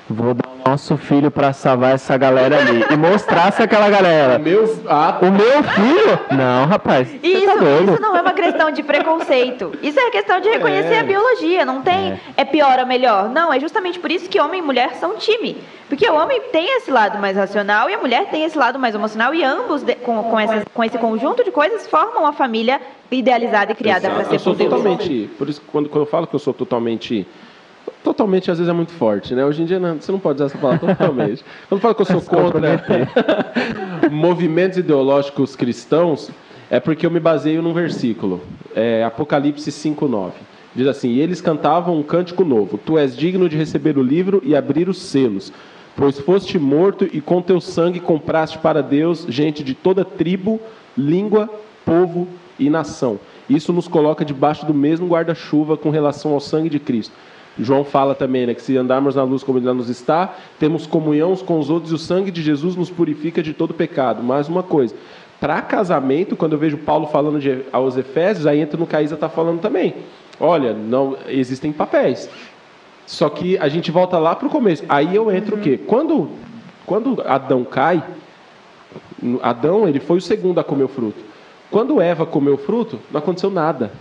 vou 0.10 0.34
dar 0.34 0.50
nosso 0.69 0.98
filho 0.98 1.32
para 1.32 1.52
salvar 1.52 1.95
essa 1.95 2.15
galera 2.15 2.60
ali 2.60 2.86
e 2.91 2.98
mostrasse 2.98 3.62
aquela 3.62 3.89
galera. 3.89 4.38
O 4.38 4.41
meu, 4.41 4.84
ah, 4.88 5.17
o 5.22 5.32
meu 5.32 5.63
filho? 5.63 6.19
Não, 6.32 6.65
rapaz. 6.67 7.08
Isso, 7.24 7.45
tá 7.45 7.56
isso 7.56 8.02
não 8.02 8.15
é 8.15 8.22
uma 8.22 8.34
questão 8.34 8.69
de 8.69 8.84
preconceito. 8.84 9.72
Isso 9.82 10.00
é 10.00 10.12
questão 10.12 10.39
de 10.39 10.50
reconhecer 10.50 10.93
é. 10.93 11.00
a 11.00 11.04
biologia. 11.04 11.65
Não 11.65 11.82
tem 11.82 12.12
é. 12.12 12.19
é 12.38 12.45
pior 12.45 12.78
ou 12.80 12.86
melhor. 12.86 13.30
Não, 13.30 13.52
é 13.52 13.60
justamente 13.60 14.00
por 14.00 14.12
isso 14.12 14.30
que 14.30 14.39
homem 14.39 14.60
e 14.60 14.63
mulher 14.63 14.93
são 14.95 15.15
time. 15.15 15.58
Porque 15.88 16.08
o 16.08 16.13
homem 16.13 16.39
tem 16.52 16.78
esse 16.78 16.91
lado 16.91 17.17
mais 17.17 17.36
racional 17.36 17.89
e 17.89 17.95
a 17.95 17.98
mulher 17.98 18.30
tem 18.30 18.43
esse 18.43 18.58
lado 18.58 18.78
mais 18.78 18.93
emocional 18.93 19.34
e 19.34 19.43
ambos, 19.43 19.82
de, 19.82 19.95
com, 19.95 20.22
com, 20.24 20.39
essa, 20.39 20.63
com 20.72 20.84
esse 20.84 20.98
conjunto 21.00 21.43
de 21.43 21.50
coisas, 21.50 21.88
formam 21.88 22.24
uma 22.24 22.34
família 22.34 22.80
idealizada 23.12 23.72
e 23.72 23.76
criada 23.76 24.08
para 24.08 24.26
ser 24.26 24.36
eu 24.36 24.39
sou 24.39 24.56
totalmente, 24.56 25.30
Por 25.36 25.50
isso, 25.50 25.62
quando, 25.72 25.89
quando 25.89 26.04
eu 26.04 26.10
falo 26.10 26.28
que 26.28 26.36
eu 26.36 26.39
sou 26.39 26.54
totalmente 26.54 27.26
totalmente 28.04 28.49
às 28.52 28.58
vezes 28.58 28.69
é 28.69 28.73
muito 28.73 28.91
forte, 28.93 29.34
né? 29.34 29.45
Hoje 29.45 29.62
em 29.62 29.65
dia 29.65 29.80
não, 29.80 29.95
você 29.95 30.12
não 30.12 30.19
pode 30.19 30.38
usar 30.38 30.45
essa 30.45 30.58
palavra 30.58 30.88
totalmente. 30.95 31.43
Quando 31.67 31.82
falo 31.82 31.95
que 31.95 32.02
eu 32.02 32.06
sou 32.06 32.21
contra 32.21 32.84
movimentos 34.12 34.78
ideológicos 34.78 35.56
cristãos, 35.56 36.30
é 36.69 36.80
porque 36.80 37.06
eu 37.06 37.12
me 37.12 37.19
baseio 37.19 37.62
num 37.62 37.73
versículo, 37.73 38.41
é 38.75 39.04
Apocalipse 39.04 39.71
5:9. 39.71 40.32
Diz 40.75 40.88
assim: 40.88 41.10
e 41.10 41.19
"Eles 41.19 41.41
cantavam 41.41 41.97
um 41.97 42.04
cântico 42.04 42.43
novo: 42.43 42.78
Tu 42.78 42.97
és 42.97 43.17
digno 43.17 43.49
de 43.49 43.58
receber 43.58 43.97
o 43.97 44.04
livro 44.04 44.41
e 44.45 44.56
abrir 44.56 44.88
os 44.88 45.02
selos, 45.02 45.52
pois 45.95 46.19
foste 46.19 46.60
morto 46.60 47.08
e 47.12 47.19
com 47.19 47.41
teu 47.41 47.60
sangue 47.60 47.99
compraste 47.99 48.58
para 48.60 48.81
Deus 48.81 49.25
gente 49.27 49.63
de 49.63 49.73
toda 49.73 50.06
tribo, 50.06 50.60
língua, 50.98 51.50
povo 51.85 52.27
e 52.60 52.69
nação. 52.69 53.19
Isso 53.50 53.73
nos 53.73 53.87
coloca 53.87 54.23
debaixo 54.23 54.65
do 54.65 54.73
mesmo 54.73 55.08
guarda-chuva 55.08 55.75
com 55.75 55.90
relação 55.90 56.33
ao 56.33 56.40
sangue 56.40 56.69
de 56.69 56.79
Cristo. 56.79 57.13
João 57.60 57.83
fala 57.83 58.15
também 58.15 58.47
né, 58.47 58.53
que 58.53 58.62
se 58.62 58.77
andarmos 58.77 59.15
na 59.15 59.23
luz 59.23 59.43
como 59.43 59.60
ele 59.60 59.71
nos 59.73 59.89
está, 59.89 60.35
temos 60.57 60.87
comunhão 60.87 61.31
uns 61.31 61.41
com 61.41 61.60
os 61.60 61.69
outros 61.69 61.91
e 61.91 61.95
o 61.95 61.97
sangue 61.97 62.31
de 62.31 62.41
Jesus 62.41 62.75
nos 62.75 62.89
purifica 62.89 63.43
de 63.43 63.53
todo 63.53 63.73
pecado. 63.73 64.23
Mais 64.23 64.47
uma 64.47 64.63
coisa, 64.63 64.95
para 65.39 65.62
casamento, 65.62 66.35
quando 66.35 66.53
eu 66.53 66.60
vejo 66.60 66.77
Paulo 66.77 67.07
falando 67.07 67.39
de, 67.39 67.63
aos 67.71 67.97
Efésios, 67.97 68.47
aí 68.47 68.60
entra 68.60 68.77
no 68.77 68.87
que 68.87 68.95
a 68.95 69.01
Isa 69.01 69.15
está 69.15 69.29
falando 69.29 69.60
também. 69.60 69.95
Olha, 70.39 70.73
não 70.73 71.17
existem 71.27 71.71
papéis. 71.71 72.29
Só 73.05 73.29
que 73.29 73.57
a 73.57 73.67
gente 73.67 73.89
volta 73.89 74.17
lá 74.19 74.35
para 74.35 74.47
o 74.47 74.51
começo. 74.51 74.83
Aí 74.87 75.15
eu 75.15 75.31
entro 75.31 75.55
o 75.55 75.60
quê? 75.60 75.77
Quando, 75.77 76.29
quando 76.85 77.21
Adão 77.25 77.63
cai, 77.63 78.03
Adão 79.41 79.87
ele 79.87 79.99
foi 79.99 80.17
o 80.17 80.21
segundo 80.21 80.60
a 80.60 80.63
comer 80.63 80.83
o 80.83 80.87
fruto. 80.87 81.23
Quando 81.71 82.01
Eva 82.01 82.25
comeu 82.25 82.55
o 82.55 82.57
fruto, 82.57 82.99
não 83.12 83.19
aconteceu 83.19 83.49
nada. 83.49 83.91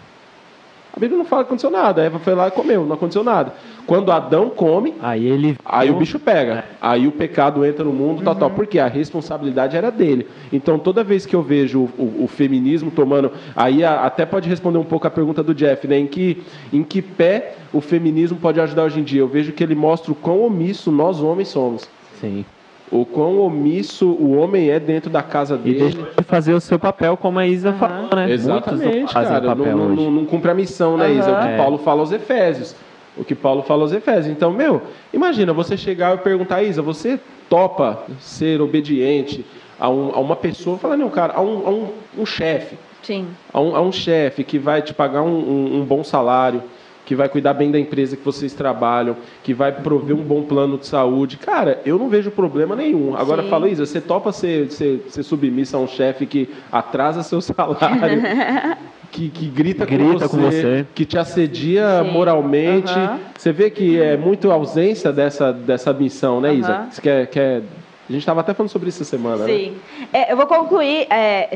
A 0.93 0.99
Bíblia 0.99 1.19
não 1.19 1.25
fala 1.25 1.45
que 1.45 1.49
aconteceu 1.49 1.71
nada. 1.71 2.03
A 2.03 2.05
Eva 2.05 2.19
foi 2.19 2.35
lá 2.35 2.49
e 2.49 2.51
comeu, 2.51 2.85
não 2.85 2.95
aconteceu 2.95 3.23
nada. 3.23 3.53
Quando 3.87 4.11
Adão 4.11 4.51
come, 4.51 4.95
aí 5.01 5.27
ele 5.27 5.57
aí 5.65 5.91
o 5.91 5.95
bicho 5.95 6.19
pega. 6.19 6.53
É. 6.53 6.65
Aí 6.81 7.07
o 7.07 7.13
pecado 7.13 7.65
entra 7.65 7.85
no 7.85 7.93
mundo, 7.93 8.23
tal, 8.23 8.35
uhum. 8.35 8.41
tal. 8.41 8.51
Porque 8.51 8.79
a 8.79 8.87
responsabilidade 8.87 9.77
era 9.77 9.91
dele. 9.91 10.27
Então 10.53 10.79
toda 10.79 11.05
vez 11.05 11.25
que 11.25 11.37
eu 11.37 11.43
vejo 11.43 11.81
o, 11.81 12.03
o, 12.03 12.25
o 12.25 12.29
feminismo 12.29 12.91
tomando, 12.91 13.33
aí 13.55 13.85
a, 13.85 14.05
até 14.05 14.27
pode 14.27 14.49
responder 14.49 14.79
um 14.79 14.85
pouco 14.85 15.07
a 15.07 15.11
pergunta 15.11 15.43
do 15.43 15.55
Jeff, 15.55 15.87
né? 15.87 15.99
Em 15.99 16.07
que 16.07 16.43
em 16.73 16.83
que 16.83 17.01
pé 17.01 17.55
o 17.73 17.81
feminismo 17.81 18.39
pode 18.39 18.61
ajudar 18.61 18.85
hoje 18.85 19.01
em 19.01 19.05
dia? 19.05 19.21
Eu 19.21 19.29
vejo 19.29 19.53
que 19.53 19.63
ele 19.63 19.75
mostra 19.75 20.13
o 20.13 20.15
quão 20.15 20.43
omisso 20.43 20.91
nós 20.91 21.21
homens 21.21 21.49
somos. 21.49 21.89
Sim 22.21 22.45
o 22.91 23.05
quão 23.05 23.41
omisso 23.41 24.07
o 24.07 24.37
homem 24.37 24.71
é 24.71 24.81
dentro 24.81 25.11
da 25.11 25.23
casa 25.23 25.57
dele. 25.57 25.77
E 25.77 25.81
deixa 25.81 26.11
de 26.17 26.25
fazer 26.25 26.55
o 26.55 26.61
seu 26.61 26.79
papel, 26.79 27.17
como 27.17 27.39
a 27.39 27.47
Isa 27.47 27.71
uhum. 27.71 27.79
falou, 27.79 28.17
né? 28.17 28.31
Exatamente, 28.31 29.13
cara. 29.13 29.41
Não, 29.41 29.55
não, 29.55 29.89
não, 29.89 30.11
não, 30.11 30.25
cumpre 30.25 30.51
a 30.51 30.55
missão, 30.55 30.97
né, 30.97 31.09
uhum. 31.09 31.19
Isa? 31.19 31.31
O 31.31 31.41
que 31.41 31.49
é. 31.49 31.57
Paulo 31.57 31.79
fala 31.79 32.01
aos 32.01 32.13
Efésios. 32.13 32.75
O 33.17 33.25
que 33.25 33.35
Paulo 33.35 33.63
fala 33.63 33.83
aos 33.83 33.93
Efésios. 33.93 34.29
Então, 34.29 34.53
meu, 34.53 34.83
imagina 35.13 35.53
você 35.53 35.77
chegar 35.77 36.15
e 36.15 36.19
perguntar, 36.19 36.63
Isa, 36.63 36.81
você 36.81 37.19
topa 37.49 38.05
ser 38.21 38.61
obediente 38.61 39.45
a, 39.79 39.89
um, 39.89 40.15
a 40.15 40.21
uma 40.21 40.37
pessoa, 40.37 40.79
falar, 40.79 40.97
não, 40.97 41.11
cara, 41.11 41.35
a 41.35 41.41
um, 41.41 41.67
a 41.67 41.71
um, 41.71 41.89
um 42.19 42.27
chefe. 42.27 42.77
Sim. 43.03 43.27
A 43.53 43.61
um, 43.61 43.77
a 43.77 43.81
um 43.81 43.93
chefe 43.93 44.45
que 44.45 44.59
vai 44.59 44.83
te 44.83 44.93
pagar 44.95 45.23
um, 45.23 45.79
um 45.81 45.85
bom 45.85 46.05
salário 46.05 46.63
que 47.09 47.15
vai 47.15 47.27
cuidar 47.27 47.55
bem 47.55 47.71
da 47.71 47.79
empresa 47.79 48.19
que 48.19 48.23
vocês 48.23 48.53
trabalham, 48.53 49.17
que 49.43 49.55
vai 49.55 49.73
prover 49.73 50.15
um 50.15 50.23
bom 50.23 50.43
plano 50.43 50.77
de 50.77 50.87
saúde. 50.87 51.39
Cara, 51.39 51.81
eu 51.87 51.99
não 51.99 52.07
vejo 52.11 52.31
problema 52.31 52.77
nenhum. 52.77 53.17
Agora, 53.17 53.43
Sim. 53.43 53.49
fala, 53.49 53.67
Isa, 53.67 53.87
você 53.87 53.99
topa 53.99 54.31
ser, 54.31 54.71
ser, 54.71 55.07
ser 55.09 55.23
submissa 55.23 55.79
a 55.79 55.81
um 55.81 55.89
chefe 55.89 56.27
que 56.27 56.51
atrasa 56.71 57.23
seu 57.23 57.41
salário, 57.41 58.21
que, 59.11 59.31
que 59.31 59.47
grita, 59.47 59.87
grita 59.87 60.29
com, 60.29 60.37
você, 60.37 60.37
com, 60.37 60.37
você, 60.37 60.87
que 60.95 61.07
te 61.07 61.17
assedia 61.17 62.03
Sim. 62.05 62.11
moralmente. 62.11 62.93
Uhum. 62.93 63.19
Você 63.39 63.53
vê 63.53 63.71
que 63.71 63.99
é 63.99 64.15
muito 64.15 64.51
ausência 64.51 65.11
dessa, 65.11 65.51
dessa 65.51 65.95
missão, 65.95 66.43
né, 66.43 66.55
Isa? 66.57 66.79
Uhum. 66.79 66.91
Você 66.91 67.01
quer, 67.01 67.27
quer 67.29 67.63
a 68.09 68.13
gente 68.13 68.23
estava 68.23 68.41
até 68.41 68.55
falando 68.55 68.71
sobre 68.71 68.89
isso 68.89 69.03
essa 69.03 69.11
semana, 69.11 69.45
né? 69.45 69.53
Sim. 69.55 69.71
Né? 70.01 70.07
É, 70.15 70.33
eu 70.33 70.37
vou 70.37 70.47
concluir, 70.47 71.07
é, 71.11 71.51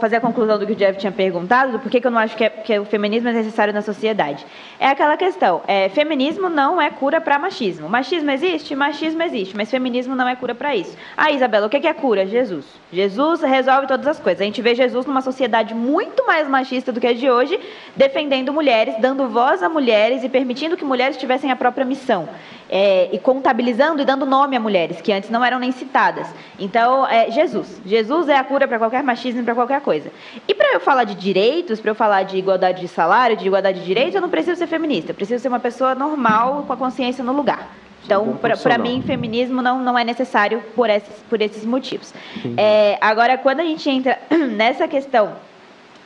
fazer 0.00 0.16
a 0.16 0.20
conclusão 0.20 0.58
do 0.58 0.66
que 0.66 0.72
o 0.72 0.74
Jeff 0.74 0.98
tinha 0.98 1.12
perguntado, 1.12 1.70
do 1.70 1.78
porquê 1.78 2.00
que 2.00 2.06
eu 2.06 2.10
não 2.10 2.18
acho 2.18 2.36
que, 2.36 2.42
é, 2.42 2.50
que 2.50 2.76
o 2.80 2.84
feminismo 2.84 3.28
é 3.28 3.32
necessário 3.32 3.72
na 3.72 3.80
sociedade. 3.80 4.44
É 4.80 4.88
aquela 4.88 5.16
questão, 5.16 5.62
é, 5.68 5.88
feminismo 5.88 6.48
não 6.48 6.82
é 6.82 6.90
cura 6.90 7.20
para 7.20 7.38
machismo. 7.38 7.88
Machismo 7.88 8.28
existe? 8.32 8.74
Machismo 8.74 9.22
existe, 9.22 9.56
mas 9.56 9.70
feminismo 9.70 10.16
não 10.16 10.26
é 10.26 10.34
cura 10.34 10.52
para 10.52 10.74
isso. 10.74 10.96
Ah, 11.16 11.30
Isabela, 11.30 11.68
o 11.68 11.70
que 11.70 11.86
é 11.86 11.94
cura? 11.94 12.26
Jesus. 12.26 12.64
Jesus 12.92 13.42
resolve 13.42 13.86
todas 13.86 14.06
as 14.08 14.18
coisas. 14.18 14.40
A 14.40 14.44
gente 14.44 14.60
vê 14.60 14.74
Jesus 14.74 15.06
numa 15.06 15.22
sociedade 15.22 15.74
muito 15.74 16.26
mais 16.26 16.48
machista 16.48 16.90
do 16.90 17.00
que 17.00 17.06
a 17.06 17.12
de 17.12 17.30
hoje, 17.30 17.58
defendendo 17.94 18.52
mulheres, 18.52 18.96
dando 18.98 19.28
voz 19.28 19.62
a 19.62 19.68
mulheres 19.68 20.24
e 20.24 20.28
permitindo 20.28 20.76
que 20.76 20.84
mulheres 20.84 21.16
tivessem 21.16 21.52
a 21.52 21.56
própria 21.56 21.84
missão 21.84 22.28
é, 22.68 23.08
e 23.12 23.18
contabilizando 23.18 24.02
e 24.02 24.04
dando 24.04 24.24
nome 24.26 24.56
a 24.56 24.60
mulheres 24.60 25.00
que 25.00 25.12
antes 25.12 25.30
não 25.30 25.44
eram 25.44 25.58
nem 25.58 25.72
citadas. 25.72 26.26
Então, 26.58 27.06
é 27.06 27.30
Jesus. 27.30 27.80
Jesus 27.84 28.28
é 28.28 28.36
a 28.36 28.44
cura 28.44 28.66
para 28.66 28.78
qualquer 28.78 29.02
machismo 29.02 29.40
e 29.40 29.44
para 29.44 29.54
qualquer 29.54 29.80
coisa. 29.80 30.10
E 30.46 30.54
para 30.54 30.72
eu 30.74 30.80
falar 30.80 31.04
de 31.04 31.14
direitos, 31.14 31.80
para 31.80 31.90
eu 31.90 31.94
falar 31.94 32.22
de 32.22 32.36
igualdade 32.36 32.80
de 32.80 32.88
salário, 32.88 33.36
de 33.36 33.46
igualdade 33.46 33.80
de 33.80 33.86
direitos, 33.86 34.14
eu 34.14 34.20
não 34.20 34.30
preciso 34.30 34.58
ser 34.58 34.66
feminista. 34.66 35.12
Eu 35.12 35.14
preciso 35.14 35.42
ser 35.42 35.48
uma 35.48 35.60
pessoa 35.60 35.94
normal, 35.94 36.64
com 36.66 36.72
a 36.72 36.76
consciência 36.76 37.22
no 37.22 37.32
lugar. 37.32 37.68
Então, 38.04 38.38
para 38.62 38.76
mim, 38.76 39.02
feminismo 39.02 39.62
não, 39.62 39.82
não 39.82 39.98
é 39.98 40.04
necessário 40.04 40.62
por 40.76 40.90
esses, 40.90 41.22
por 41.28 41.40
esses 41.40 41.64
motivos. 41.64 42.12
É, 42.56 42.98
agora, 43.00 43.38
quando 43.38 43.60
a 43.60 43.64
gente 43.64 43.88
entra 43.88 44.18
nessa 44.30 44.86
questão 44.86 45.32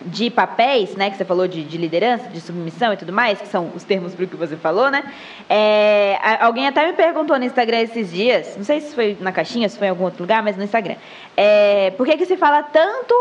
de 0.01 0.31
papéis, 0.31 0.95
né, 0.95 1.11
que 1.11 1.17
você 1.17 1.25
falou 1.25 1.49
de, 1.49 1.65
de, 1.65 1.77
liderança, 1.77 2.29
de 2.29 2.41
submissão 2.41 2.93
e 2.93 2.97
tudo 2.97 3.13
mais, 3.13 3.41
que 3.41 3.49
são 3.49 3.73
os 3.75 3.83
termos 3.83 4.15
para 4.15 4.25
o 4.25 4.29
que 4.29 4.37
você 4.37 4.57
falou, 4.57 4.91
né? 4.91 5.03
É, 5.49 6.19
alguém 6.41 6.69
até 6.69 6.87
me 6.87 6.93
perguntou 6.93 7.39
no 7.39 7.45
Instagram 7.45 7.81
esses 7.81 8.13
dias, 8.13 8.57
não 8.57 8.65
sei 8.65 8.81
se 8.81 8.95
foi 8.95 9.17
na 9.21 9.33
caixinha, 9.33 9.69
se 9.69 9.77
foi 9.77 9.89
em 9.89 9.91
algum 9.91 10.05
outro 10.05 10.23
lugar, 10.23 10.43
mas 10.43 10.57
no 10.57 10.63
Instagram, 10.63 10.95
é, 11.37 11.91
por 11.97 12.07
que, 12.07 12.17
que 12.17 12.27
se 12.27 12.37
fala 12.37 12.63
tanto 12.63 13.15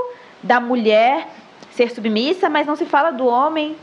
da 0.43 0.59
mulher 0.59 1.27
ser 1.71 1.89
submissa, 1.91 2.49
mas 2.49 2.67
não 2.67 2.75
se 2.75 2.85
fala 2.85 3.11
do 3.11 3.25
homem 3.25 3.75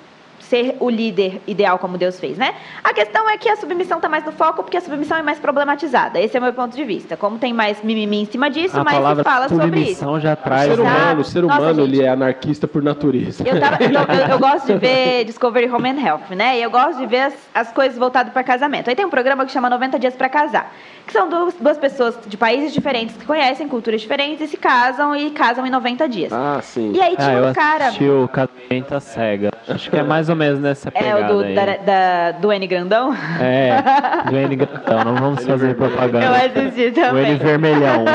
ser 0.55 0.77
o 0.79 0.89
líder 0.89 1.43
ideal 1.49 1.81
como 1.81 1.99
Deus 1.99 2.21
fez, 2.21 2.39
né? 2.39 2.55
A 2.85 2.95
questão 2.95 3.29
é 3.29 3.37
que 3.37 3.49
a 3.49 3.57
submissão 3.57 3.99
está 3.99 4.09
mais 4.09 4.25
no 4.25 4.31
foco 4.31 4.63
porque 4.63 4.77
a 4.77 4.81
submissão 4.81 5.19
é 5.19 5.23
mais 5.23 5.41
problematizada. 5.41 6.21
Esse 6.21 6.37
é 6.37 6.41
o 6.41 6.43
meu 6.43 6.53
ponto 6.53 6.77
de 6.77 6.85
vista. 6.85 7.17
Como 7.17 7.39
tem 7.39 7.53
mais 7.53 7.83
mimimi 7.83 8.23
em 8.23 8.25
cima 8.27 8.49
disso, 8.49 8.79
a 8.79 8.85
mais 8.85 9.17
se 9.17 9.25
fala 9.25 9.49
sobre 9.49 9.81
isso. 9.81 10.21
já 10.21 10.37
traz. 10.37 10.71
O 10.71 10.77
ser 10.77 10.81
humano, 10.81 11.21
o 11.21 11.25
ser 11.25 11.45
humano 11.45 11.67
Nossa, 11.67 11.81
ele 11.81 12.03
é 12.03 12.09
anarquista 12.09 12.69
por 12.69 12.85
natureza. 12.85 13.43
Eu, 13.45 13.59
tava, 13.59 13.83
eu, 13.83 14.31
eu, 14.31 14.39
gosto 14.39 14.67
de 14.67 14.79
ver 14.79 15.25
Discovery 15.25 15.69
Home 15.69 15.91
and 15.91 16.01
Health, 16.01 16.31
né? 16.37 16.59
E 16.59 16.63
eu 16.63 16.71
gosto 16.71 16.99
de 16.99 17.07
ver 17.07 17.23
as, 17.23 17.35
as 17.53 17.73
coisas 17.73 17.99
voltadas 17.99 18.33
para 18.33 18.45
casamento. 18.45 18.89
Aí 18.89 18.95
tem 18.95 19.05
um 19.05 19.11
programa 19.11 19.45
que 19.45 19.51
chama 19.51 19.69
90 19.69 19.99
Dias 19.99 20.15
para 20.15 20.29
Casar 20.29 20.71
que 21.07 21.13
são 21.13 21.29
duas, 21.29 21.55
duas 21.55 21.79
pessoas 21.79 22.19
de 22.27 22.37
países 22.37 22.73
diferentes 22.73 23.17
que 23.17 23.27
conhecem 23.27 23.69
culturas 23.69 24.01
diferentes 24.01 24.41
e 24.41 24.49
se 24.49 24.57
casam 24.57 25.15
e 25.15 25.31
casam 25.31 25.67
em 25.67 25.71
90 25.71 26.09
dias. 26.09 26.33
Ah, 26.33 26.61
sim. 26.63 26.93
E 26.95 27.01
aí 27.01 27.17
tinha 27.17 27.39
ah, 27.39 27.51
um 27.51 27.53
cara. 27.53 27.91
o 27.91 28.29
casamento 28.29 29.01
cega. 29.01 29.51
Acho 29.69 29.91
que 29.91 29.97
é 29.97 30.03
mais 30.03 30.29
ou 30.29 30.37
menos 30.37 30.44
nessa 30.53 30.91
pegada. 30.91 31.21
É 31.21 31.25
o 31.25 31.29
do, 31.29 31.55
da, 31.55 31.77
da, 31.77 32.31
do 32.33 32.53
N 32.53 32.67
Grandão? 32.67 33.15
É, 33.41 33.83
do 34.31 34.37
N 34.37 34.57
Grandão. 34.57 35.05
Não 35.05 35.15
vamos 35.17 35.45
fazer 35.45 35.75
propaganda. 35.75 36.27
Eu 36.27 36.35
assisti 36.35 36.93
também. 36.93 37.25
O 37.25 37.27
N 37.27 37.37
Vermelhão. 37.37 38.05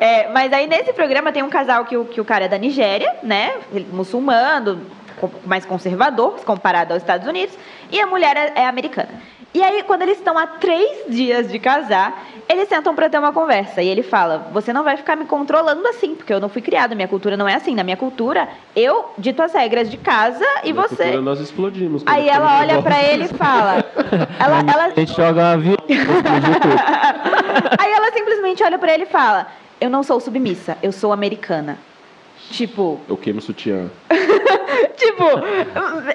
É, 0.00 0.28
mas 0.30 0.52
aí 0.52 0.66
nesse 0.66 0.92
programa 0.92 1.30
tem 1.30 1.42
um 1.42 1.48
casal 1.48 1.84
que 1.84 1.96
o, 1.96 2.04
que 2.04 2.20
o 2.20 2.24
cara 2.24 2.46
é 2.46 2.48
da 2.48 2.58
Nigéria, 2.58 3.14
né? 3.22 3.52
Muçulmano, 3.92 4.80
mais 5.44 5.64
conservador, 5.64 6.40
comparado 6.44 6.92
aos 6.92 7.02
Estados 7.02 7.26
Unidos, 7.26 7.56
e 7.90 8.00
a 8.00 8.06
mulher 8.06 8.36
é, 8.36 8.62
é 8.62 8.66
americana. 8.66 9.10
E 9.54 9.62
aí, 9.62 9.84
quando 9.84 10.02
eles 10.02 10.18
estão 10.18 10.36
há 10.36 10.48
três 10.48 11.04
dias 11.08 11.48
de 11.48 11.60
casar, 11.60 12.26
eles 12.48 12.68
sentam 12.68 12.92
para 12.92 13.08
ter 13.08 13.20
uma 13.20 13.32
conversa. 13.32 13.80
E 13.80 13.88
ele 13.88 14.02
fala: 14.02 14.48
Você 14.52 14.72
não 14.72 14.82
vai 14.82 14.96
ficar 14.96 15.14
me 15.14 15.26
controlando 15.26 15.86
assim, 15.86 16.16
porque 16.16 16.34
eu 16.34 16.40
não 16.40 16.48
fui 16.48 16.60
criado, 16.60 16.96
minha 16.96 17.06
cultura 17.06 17.36
não 17.36 17.46
é 17.46 17.54
assim. 17.54 17.72
Na 17.72 17.84
minha 17.84 17.96
cultura, 17.96 18.48
eu 18.74 19.12
dito 19.16 19.40
as 19.40 19.52
regras 19.52 19.88
de 19.88 19.96
casa 19.96 20.44
e 20.64 20.72
Na 20.72 20.82
você. 20.82 20.96
Cultura, 20.96 21.22
nós 21.22 21.38
explodimos. 21.38 22.02
Aí 22.04 22.28
ela 22.28 22.58
olha 22.58 22.82
para 22.82 23.00
ele 23.00 23.26
e 23.26 23.28
fala: 23.28 23.84
ela, 24.40 24.58
ela... 24.66 24.84
A 24.86 24.90
gente 24.90 25.14
joga 25.14 25.40
uma 25.40 25.56
vida. 25.56 25.78
Aí 27.78 27.92
ela 27.92 28.10
simplesmente 28.12 28.64
olha 28.64 28.78
para 28.78 28.92
ele 28.92 29.04
e 29.04 29.06
fala: 29.06 29.46
Eu 29.80 29.88
não 29.88 30.02
sou 30.02 30.18
submissa, 30.18 30.76
eu 30.82 30.90
sou 30.90 31.12
americana. 31.12 31.78
Tipo. 32.50 33.00
Eu 33.08 33.16
queimo 33.16 33.40
sutiã. 33.40 33.88
tipo, 34.96 35.24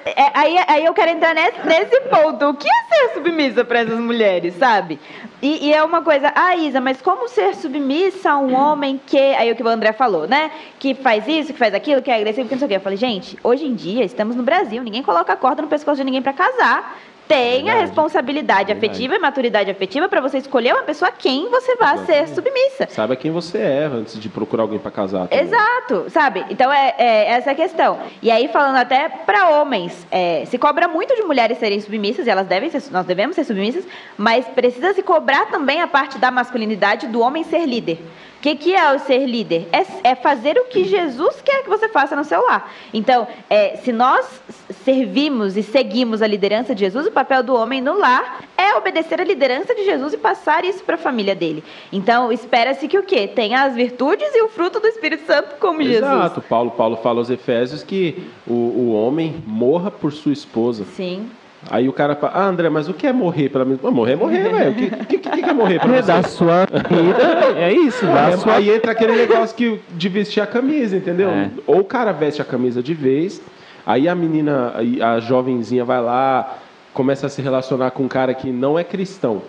é, 0.06 0.32
aí, 0.34 0.58
aí 0.68 0.86
eu 0.86 0.94
quero 0.94 1.12
entrar 1.12 1.34
nesse, 1.34 1.66
nesse 1.66 2.02
ponto. 2.02 2.50
O 2.50 2.54
que 2.54 2.68
é 2.68 2.96
ser 2.96 3.14
submissa 3.14 3.64
para 3.64 3.80
essas 3.80 4.00
mulheres, 4.00 4.56
sabe? 4.56 5.00
E, 5.42 5.68
e, 5.68 5.74
é 5.74 5.82
uma 5.82 6.02
coisa, 6.02 6.34
ah, 6.36 6.56
Isa, 6.56 6.82
mas 6.82 7.02
como 7.02 7.30
ser 7.30 7.56
submissa 7.56 8.32
a 8.32 8.38
um 8.38 8.54
homem 8.54 9.00
que. 9.06 9.18
Aí 9.18 9.52
o 9.52 9.56
que 9.56 9.64
o 9.64 9.68
André 9.68 9.94
falou, 9.94 10.28
né? 10.28 10.52
Que 10.78 10.94
faz 10.94 11.28
isso, 11.28 11.54
que 11.54 11.60
faz 11.60 11.74
aquilo, 11.74 12.02
que 12.02 12.12
é 12.12 12.16
agressivo, 12.16 12.48
que 12.48 12.56
não 12.56 12.60
sei 12.60 12.66
o 12.66 12.70
quê. 12.70 12.76
Eu 12.76 12.82
falei, 12.82 12.98
gente, 12.98 13.38
hoje 13.42 13.66
em 13.66 13.74
dia 13.74 14.04
estamos 14.04 14.36
no 14.36 14.44
Brasil, 14.44 14.84
ninguém 14.84 15.02
coloca 15.02 15.32
a 15.32 15.38
corda 15.38 15.62
no 15.62 15.68
pescoço 15.70 15.98
de 15.98 16.04
ninguém 16.04 16.22
para 16.22 16.34
casar 16.34 16.98
tem 17.30 17.70
a 17.70 17.76
responsabilidade 17.76 18.72
afetiva 18.72 19.16
e 19.16 19.20
maturidade 19.20 19.70
afetiva 19.70 20.10
para 20.10 20.20
você 20.20 20.40
escolher 20.40 20.74
uma 20.74 20.82
pessoa 20.82 21.10
a 21.10 21.12
quem 21.12 21.48
você 21.48 21.76
vai 21.76 22.00
ser 22.00 22.28
submissa. 22.30 22.88
Sabe 22.90 23.16
quem 23.16 23.30
você 23.30 23.60
é 23.60 23.84
antes 23.86 24.20
de 24.20 24.28
procurar 24.28 24.64
alguém 24.64 24.80
para 24.80 24.90
casar. 24.90 25.28
Também. 25.28 25.46
Exato, 25.46 26.10
sabe? 26.10 26.44
Então 26.50 26.74
é, 26.74 26.96
é, 26.98 27.30
essa 27.34 27.52
a 27.52 27.56
questão. 27.56 28.00
E 28.20 28.32
aí 28.32 28.48
falando 28.48 28.78
até 28.78 29.08
para 29.08 29.50
homens, 29.50 30.08
é, 30.10 30.44
se 30.46 30.58
cobra 30.58 30.88
muito 30.88 31.16
de 31.16 31.22
mulheres 31.22 31.60
serem 31.60 31.80
submissas 31.80 32.26
e 32.26 32.32
elas 32.32 32.48
devem 32.48 32.68
ser, 32.72 32.82
nós 32.92 33.06
devemos 33.06 33.36
ser 33.36 33.44
submissas, 33.44 33.86
mas 34.18 34.48
precisa 34.48 34.92
se 34.96 35.04
cobrar 35.04 35.46
também 35.52 35.84
a 35.84 35.88
parte 35.88 36.18
da 36.18 36.32
masculinidade 36.32 37.06
do 37.06 37.22
homem 37.22 37.44
ser 37.44 37.64
líder. 37.68 38.00
O 38.40 38.42
que, 38.42 38.56
que 38.56 38.74
é 38.74 38.96
o 38.96 39.00
ser 39.00 39.26
líder? 39.26 39.68
É, 39.70 40.12
é, 40.12 40.16
fazer 40.16 40.58
o 40.58 40.64
que 40.64 40.86
Jesus 40.86 41.42
quer 41.42 41.62
que 41.62 41.70
você 41.70 41.90
faça 41.90 42.16
no 42.16 42.24
seu 42.24 42.42
lar. 42.42 42.72
Então, 42.94 43.28
é, 43.50 43.76
se 43.76 43.92
nós 43.92 44.42
servimos 44.86 45.58
e 45.58 45.62
seguimos 45.62 46.22
a 46.22 46.28
liderança 46.28 46.74
de 46.74 46.80
Jesus, 46.80 47.06
o 47.06 47.12
papel 47.12 47.44
do 47.44 47.54
homem 47.54 47.82
no 47.82 47.98
lar 47.98 48.46
é 48.58 48.76
obedecer 48.76 49.20
a 49.20 49.26
liderança 49.26 49.76
de 49.76 49.84
Jesus 49.84 50.14
e 50.14 50.18
passar 50.18 50.64
isso 50.64 50.82
para 50.86 50.96
a 50.96 50.98
família 50.98 51.36
dele. 51.36 51.62
Então, 51.92 52.32
espera-se 52.32 52.88
que 52.88 52.98
o 52.98 53.04
quê? 53.04 53.28
Tenha 53.28 53.64
as 53.64 53.76
virtudes 53.76 54.34
e 54.34 54.42
o 54.42 54.48
fruto 54.48 54.80
do 54.80 54.88
Espírito 54.88 55.26
Santo 55.26 55.58
como 55.60 55.82
Exato. 55.82 55.92
Jesus. 55.92 56.14
Exato. 56.14 56.42
Paulo, 56.44 56.72
Paulo 56.72 56.96
fala 56.96 57.20
aos 57.20 57.30
Efésios 57.30 57.84
que 57.84 58.24
o, 58.48 58.54
o 58.54 58.94
homem 58.94 59.44
morra 59.46 59.92
por 59.92 60.14
sua 60.14 60.32
esposa. 60.32 60.86
Sim. 60.96 61.30
Aí 61.70 61.90
o 61.90 61.94
cara 61.94 62.16
fala, 62.16 62.34
ah, 62.36 62.46
André, 62.46 62.70
mas 62.70 62.88
o 62.88 62.94
que 62.94 63.06
é 63.06 63.12
morrer 63.12 63.50
para 63.50 63.66
mim? 63.66 63.78
Morrer 63.82 64.14
é 64.14 64.16
morrer, 64.16 64.50
velho. 64.50 64.72
O 64.72 64.76
que, 64.76 64.90
que, 64.90 65.18
que, 65.18 65.42
que, 65.42 65.50
é 65.50 65.54
morrer 65.54 65.80
para 65.80 65.92
você? 65.92 66.08
Da 66.08 66.24
sua 66.24 66.66
vida, 66.66 67.60
é 67.60 67.74
isso. 67.74 68.06
Da 68.06 68.30
é, 68.30 68.38
sua... 68.38 68.56
Aí 68.56 68.70
entra 68.70 68.92
aquele 68.94 69.14
negócio 69.14 69.56
que, 69.56 69.80
de 69.92 70.10
vestir 70.10 70.42
a 70.42 70.48
camisa, 70.48 70.96
entendeu? 70.96 71.30
É. 71.30 71.50
Ou 71.68 71.80
o 71.80 71.84
cara 71.84 72.12
veste 72.14 72.42
a 72.42 72.46
camisa 72.46 72.82
de 72.82 72.94
vez, 72.94 73.42
aí 73.86 74.08
a 74.08 74.16
menina, 74.16 74.74
a 75.02 75.20
jovenzinha 75.20 75.84
vai 75.84 76.02
lá, 76.02 76.58
começa 76.94 77.28
a 77.28 77.30
se 77.30 77.42
relacionar 77.42 77.92
com 77.92 78.04
um 78.04 78.08
cara 78.08 78.34
que 78.34 78.52
não 78.52 78.80
é 78.80 78.84
cristão. 78.84 79.42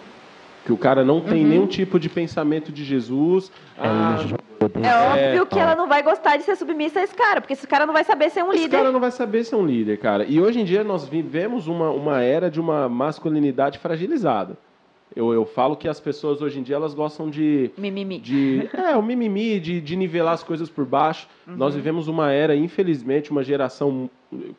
Que 0.65 0.73
o 0.73 0.77
cara 0.77 1.05
não 1.05 1.21
tem 1.21 1.43
uhum. 1.43 1.49
nenhum 1.49 1.67
tipo 1.67 1.99
de 1.99 2.09
pensamento 2.09 2.71
de 2.71 2.85
Jesus. 2.85 3.51
É, 3.79 3.83
ah, 3.83 4.19
é 4.83 5.31
óbvio 5.31 5.47
que 5.47 5.59
ela 5.59 5.75
não 5.75 5.89
vai 5.89 6.03
gostar 6.03 6.37
de 6.37 6.43
ser 6.43 6.55
submissa 6.57 7.01
a 7.01 7.03
esse 7.03 7.15
cara, 7.15 7.41
porque 7.41 7.55
esse 7.55 7.67
cara 7.67 7.87
não 7.87 7.95
vai 7.95 8.05
saber 8.05 8.31
ser 8.31 8.43
um 8.43 8.53
esse 8.53 8.65
líder. 8.65 8.77
Esse 8.77 8.83
cara 8.83 8.93
não 8.93 9.01
vai 9.01 9.11
saber 9.11 9.45
ser 9.45 9.57
um 9.57 9.65
líder, 9.65 9.99
cara. 9.99 10.25
E 10.25 10.41
hoje 10.41 10.61
em 10.61 10.65
dia 10.65 10.85
nós 10.85 11.09
vivemos 11.09 11.67
uma, 11.67 11.91
uma 11.91 12.21
era 12.21 12.51
de 12.51 12.61
uma 12.61 12.89
masculinidade 12.89 13.79
fragilizada. 13.79 14.59
Eu, 15.15 15.33
eu 15.35 15.45
falo 15.45 15.77
que 15.77 15.89
as 15.89 15.99
pessoas 15.99 16.41
hoje 16.41 16.61
em 16.61 16.63
dia 16.63 16.77
elas 16.77 16.95
gostam 16.95 17.29
de. 17.29 17.71
Mimimi. 17.77 18.21
De, 18.21 18.69
é, 18.73 18.97
o 18.97 19.03
mimimi, 19.03 19.59
de, 19.59 19.81
de 19.81 19.97
nivelar 19.97 20.35
as 20.35 20.43
coisas 20.43 20.71
por 20.71 20.85
baixo. 20.85 21.27
Uhum. 21.47 21.57
Nós 21.57 21.75
vivemos 21.75 22.07
uma 22.07 22.31
era, 22.31 22.55
infelizmente, 22.55 23.31
uma 23.31 23.43
geração. 23.43 24.09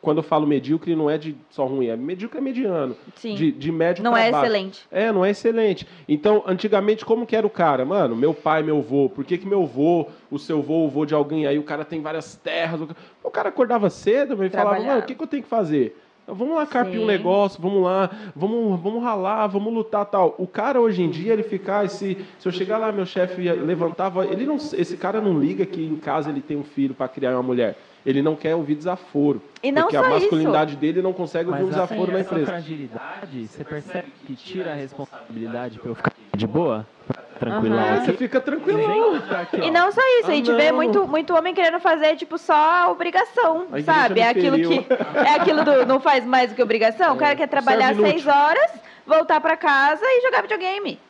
Quando 0.02 0.18
eu 0.18 0.22
falo 0.22 0.46
medíocre, 0.46 0.94
não 0.94 1.08
é 1.08 1.16
de 1.16 1.34
só 1.48 1.64
ruim, 1.64 1.86
é 1.86 1.96
medíocre 1.96 2.38
é 2.38 2.42
mediano. 2.42 2.94
Sim. 3.16 3.34
De, 3.34 3.50
de 3.50 3.72
médio 3.72 4.04
Não 4.04 4.14
é 4.14 4.30
baixo. 4.30 4.44
excelente. 4.44 4.86
É, 4.90 5.10
não 5.10 5.24
é 5.24 5.30
excelente. 5.30 5.88
Então, 6.06 6.42
antigamente, 6.46 7.06
como 7.06 7.24
que 7.24 7.34
era 7.34 7.46
o 7.46 7.50
cara? 7.50 7.82
Mano, 7.86 8.14
meu 8.14 8.34
pai, 8.34 8.62
meu 8.62 8.78
avô, 8.78 9.08
por 9.08 9.24
que, 9.24 9.38
que 9.38 9.46
meu 9.46 9.62
avô, 9.62 10.08
o 10.30 10.38
seu 10.38 10.58
avô, 10.58 10.84
o 10.84 10.86
avô 10.88 11.06
de 11.06 11.14
alguém 11.14 11.46
aí, 11.46 11.58
o 11.58 11.62
cara 11.62 11.86
tem 11.86 12.02
várias 12.02 12.34
terras. 12.34 12.82
O 13.24 13.30
cara 13.30 13.48
acordava 13.48 13.88
cedo 13.88 14.44
e 14.44 14.50
falava, 14.50 14.78
mano, 14.82 15.00
o 15.00 15.02
que, 15.04 15.14
que 15.14 15.22
eu 15.22 15.26
tenho 15.26 15.42
que 15.42 15.48
fazer? 15.48 15.96
Vamos 16.26 16.54
lá 16.54 16.64
carpir 16.66 16.98
Sim. 16.98 17.02
um 17.02 17.06
negócio, 17.06 17.60
vamos 17.60 17.82
lá, 17.82 18.08
vamos, 18.34 18.80
vamos 18.80 19.02
ralar, 19.02 19.46
vamos 19.48 19.72
lutar 19.74 20.06
tal. 20.06 20.34
O 20.38 20.46
cara 20.46 20.80
hoje 20.80 21.02
em 21.02 21.10
dia 21.10 21.32
ele 21.32 21.42
fica, 21.42 21.80
ah, 21.80 21.88
se, 21.88 22.16
se 22.38 22.48
eu 22.48 22.52
chegar 22.52 22.78
lá, 22.78 22.92
meu 22.92 23.04
chefe 23.04 23.42
levantava, 23.52 24.24
ele 24.24 24.46
não, 24.46 24.56
esse 24.56 24.96
cara 24.96 25.20
não 25.20 25.38
liga 25.38 25.66
que 25.66 25.84
em 25.84 25.96
casa 25.96 26.30
ele 26.30 26.40
tem 26.40 26.56
um 26.56 26.62
filho 26.62 26.94
para 26.94 27.08
criar 27.08 27.32
uma 27.32 27.42
mulher. 27.42 27.76
Ele 28.04 28.20
não 28.20 28.34
quer 28.34 28.54
ouvir 28.54 28.74
desaforo. 28.74 29.40
E 29.62 29.70
não 29.70 29.82
porque 29.82 29.96
só 29.96 30.04
a 30.04 30.08
masculinidade 30.08 30.72
isso. 30.72 30.80
dele 30.80 31.02
não 31.02 31.12
consegue 31.12 31.48
ouvir 31.48 31.60
Mas 31.62 31.68
um 31.68 31.70
desaforo 31.70 32.02
assim, 32.02 32.12
na 32.12 32.20
empresa. 32.20 32.46
fragilidade, 32.46 33.46
você 33.46 33.64
percebe 33.64 34.08
que 34.26 34.34
tira 34.34 34.72
a 34.72 34.74
responsabilidade 34.74 35.78
para 35.78 35.90
eu 35.90 35.94
ficar 35.94 36.12
de 36.36 36.46
boa? 36.46 36.86
Tranquilão. 37.42 37.94
Uhum. 37.94 38.04
Você 38.04 38.12
fica 38.12 38.40
tranquilo. 38.40 38.80
E 39.62 39.70
não 39.70 39.90
só 39.90 40.00
isso, 40.20 40.28
ah, 40.28 40.32
a 40.32 40.34
gente 40.34 40.50
não. 40.50 40.56
vê 40.56 40.70
muito, 40.70 41.08
muito 41.08 41.34
homem 41.34 41.52
querendo 41.52 41.80
fazer, 41.80 42.14
tipo, 42.14 42.38
só 42.38 42.54
a 42.54 42.88
obrigação, 42.88 43.66
a 43.72 43.82
sabe? 43.82 44.20
É 44.20 44.28
aquilo 44.28 44.56
que. 44.56 44.86
É 45.16 45.34
aquilo 45.34 45.64
do 45.64 45.84
não 45.84 45.98
faz 45.98 46.24
mais 46.24 46.50
do 46.50 46.54
que 46.54 46.62
obrigação. 46.62 47.08
É. 47.08 47.12
O 47.12 47.16
cara 47.16 47.34
quer 47.34 47.48
trabalhar 47.48 47.94
seis 47.96 48.26
horas, 48.26 48.70
voltar 49.04 49.40
para 49.40 49.56
casa 49.56 50.04
e 50.04 50.22
jogar 50.22 50.42
videogame. 50.42 51.00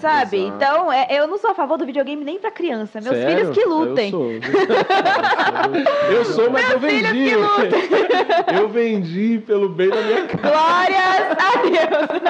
Sabe? 0.00 0.38
Exato. 0.38 0.56
Então, 0.56 0.92
é, 0.92 1.06
eu 1.10 1.26
não 1.26 1.36
sou 1.38 1.50
a 1.50 1.54
favor 1.54 1.76
do 1.76 1.84
videogame 1.84 2.24
nem 2.24 2.38
pra 2.38 2.50
criança. 2.50 3.00
Meus 3.00 3.16
Sério? 3.16 3.36
filhos 3.36 3.56
que 3.56 3.64
lutem. 3.64 4.06
Eu 4.06 4.10
sou, 4.10 4.30
eu 6.10 6.24
sou 6.24 6.50
mas 6.50 6.68
Meus 6.68 6.72
eu 6.72 6.78
vendi. 6.80 7.30
Eu 8.54 8.68
vendi 8.68 9.42
pelo 9.46 9.68
bem 9.68 9.90
da 9.90 10.00
minha 10.02 10.26
casa. 10.26 10.42
Glórias 10.42 11.30
a 11.38 11.62
Deus. 11.62 12.22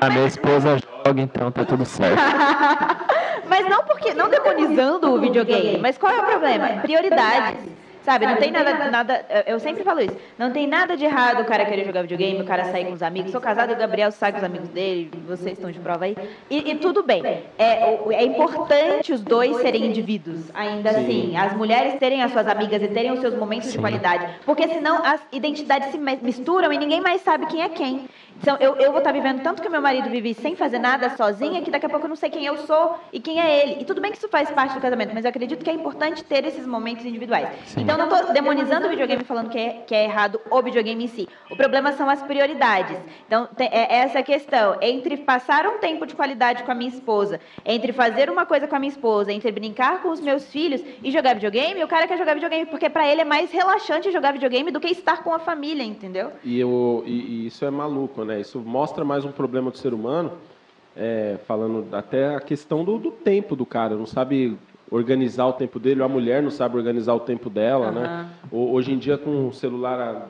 A 0.00 0.10
minha 0.10 0.26
esposa 0.26 0.78
joga, 0.78 1.20
então 1.20 1.50
tá 1.50 1.64
tudo 1.64 1.84
certo. 1.84 2.18
mas 3.48 3.68
não 3.68 3.84
porque. 3.84 4.14
Não 4.14 4.28
demonizando 4.28 5.12
o 5.12 5.20
videogame, 5.20 5.78
mas 5.78 5.96
qual 5.98 6.12
é 6.12 6.18
o 6.20 6.24
problema? 6.24 6.68
Prioridades. 6.80 7.60
Sabe, 8.08 8.26
não 8.26 8.36
tem 8.36 8.50
nada, 8.50 8.90
nada. 8.90 9.26
Eu 9.46 9.60
sempre 9.60 9.84
falo 9.84 10.00
isso. 10.00 10.16
Não 10.38 10.50
tem 10.50 10.66
nada 10.66 10.96
de 10.96 11.04
errado 11.04 11.42
o 11.42 11.44
cara 11.44 11.66
querer 11.66 11.84
jogar 11.84 12.00
videogame, 12.00 12.40
o 12.40 12.44
cara 12.46 12.64
sair 12.64 12.86
com 12.86 12.94
os 12.94 13.02
amigos. 13.02 13.30
Sou 13.30 13.38
casado 13.40 13.70
e 13.70 13.74
o 13.74 13.76
Gabriel 13.76 14.10
sai 14.10 14.32
com 14.32 14.38
os 14.38 14.44
amigos 14.44 14.70
dele, 14.70 15.10
vocês 15.26 15.58
estão 15.58 15.70
de 15.70 15.78
prova 15.78 16.06
aí. 16.06 16.16
E, 16.48 16.70
e 16.70 16.74
tudo 16.76 17.02
bem. 17.02 17.22
É, 17.58 17.98
é 18.14 18.24
importante 18.24 19.12
os 19.12 19.20
dois 19.20 19.58
serem 19.58 19.84
indivíduos, 19.84 20.50
ainda 20.54 20.90
Sim. 20.94 21.00
assim. 21.00 21.36
As 21.36 21.54
mulheres 21.54 21.98
terem 21.98 22.22
as 22.22 22.32
suas 22.32 22.48
amigas 22.48 22.82
e 22.82 22.88
terem 22.88 23.12
os 23.12 23.20
seus 23.20 23.34
momentos 23.34 23.66
Sim. 23.66 23.72
de 23.72 23.78
qualidade. 23.78 24.26
Porque 24.46 24.66
senão 24.66 25.04
as 25.04 25.20
identidades 25.30 25.90
se 25.90 25.98
misturam 25.98 26.72
e 26.72 26.78
ninguém 26.78 27.02
mais 27.02 27.20
sabe 27.20 27.44
quem 27.44 27.60
é 27.60 27.68
quem. 27.68 28.08
Então, 28.40 28.56
eu, 28.60 28.76
eu 28.76 28.90
vou 28.90 28.98
estar 28.98 29.12
vivendo 29.12 29.42
tanto 29.42 29.60
que 29.60 29.68
meu 29.68 29.82
marido 29.82 30.08
vive 30.08 30.32
sem 30.32 30.54
fazer 30.54 30.78
nada 30.78 31.10
sozinha, 31.16 31.60
que 31.60 31.70
daqui 31.70 31.86
a 31.86 31.88
pouco 31.88 32.06
eu 32.06 32.08
não 32.08 32.16
sei 32.16 32.30
quem 32.30 32.46
eu 32.46 32.56
sou 32.58 32.96
e 33.12 33.18
quem 33.18 33.40
é 33.40 33.62
ele. 33.62 33.82
E 33.82 33.84
tudo 33.84 34.00
bem 34.00 34.12
que 34.12 34.18
isso 34.18 34.28
faz 34.28 34.50
parte 34.50 34.74
do 34.74 34.80
casamento, 34.80 35.12
mas 35.12 35.24
eu 35.24 35.30
acredito 35.30 35.64
que 35.64 35.70
é 35.70 35.72
importante 35.72 36.22
ter 36.22 36.44
esses 36.44 36.64
momentos 36.64 37.04
individuais. 37.04 37.48
Sim. 37.66 37.82
Então, 37.82 37.97
não 37.98 38.08
estou 38.08 38.32
demonizando 38.32 38.86
o 38.86 38.90
videogame 38.90 39.24
falando 39.24 39.50
que 39.50 39.58
é, 39.58 39.70
que 39.86 39.94
é 39.94 40.04
errado 40.04 40.40
o 40.50 40.62
videogame 40.62 41.04
em 41.04 41.08
si. 41.08 41.28
O 41.50 41.56
problema 41.56 41.92
são 41.92 42.08
as 42.08 42.22
prioridades. 42.22 42.96
Então, 43.26 43.46
tem, 43.56 43.68
é 43.70 43.96
essa 43.96 44.22
questão 44.22 44.78
entre 44.80 45.16
passar 45.18 45.66
um 45.66 45.78
tempo 45.78 46.06
de 46.06 46.14
qualidade 46.14 46.62
com 46.62 46.72
a 46.72 46.74
minha 46.74 46.90
esposa, 46.90 47.40
entre 47.64 47.92
fazer 47.92 48.30
uma 48.30 48.46
coisa 48.46 48.66
com 48.66 48.76
a 48.76 48.78
minha 48.78 48.92
esposa, 48.92 49.32
entre 49.32 49.50
brincar 49.52 50.00
com 50.00 50.10
os 50.10 50.20
meus 50.20 50.46
filhos 50.50 50.82
e 51.02 51.10
jogar 51.10 51.34
videogame, 51.34 51.82
o 51.84 51.88
cara 51.88 52.06
quer 52.06 52.16
jogar 52.16 52.34
videogame 52.34 52.66
porque 52.66 52.88
para 52.88 53.06
ele 53.06 53.20
é 53.20 53.24
mais 53.24 53.50
relaxante 53.50 54.10
jogar 54.12 54.32
videogame 54.32 54.70
do 54.70 54.80
que 54.80 54.88
estar 54.88 55.22
com 55.22 55.34
a 55.34 55.38
família, 55.38 55.82
entendeu? 55.82 56.30
E, 56.44 56.58
eu, 56.58 57.02
e, 57.06 57.12
e 57.12 57.46
isso 57.46 57.64
é 57.64 57.70
maluco, 57.70 58.24
né? 58.24 58.40
Isso 58.40 58.60
mostra 58.60 59.04
mais 59.04 59.24
um 59.24 59.32
problema 59.32 59.70
do 59.70 59.76
ser 59.76 59.92
humano, 59.92 60.32
é, 60.96 61.38
falando 61.46 61.86
até 61.94 62.34
a 62.34 62.40
questão 62.40 62.84
do, 62.84 62.98
do 62.98 63.10
tempo 63.10 63.54
do 63.54 63.66
cara, 63.66 63.94
não 63.94 64.06
sabe 64.06 64.58
organizar 64.90 65.46
o 65.46 65.52
tempo 65.52 65.78
dele, 65.78 66.00
ou 66.00 66.06
a 66.06 66.08
mulher 66.08 66.42
não 66.42 66.50
sabe 66.50 66.76
organizar 66.76 67.14
o 67.14 67.20
tempo 67.20 67.50
dela, 67.50 67.88
uhum. 67.88 67.92
né? 67.92 68.28
Hoje 68.50 68.92
em 68.92 68.98
dia, 68.98 69.18
com 69.18 69.48
o 69.48 69.52
celular 69.52 70.00
a 70.00 70.26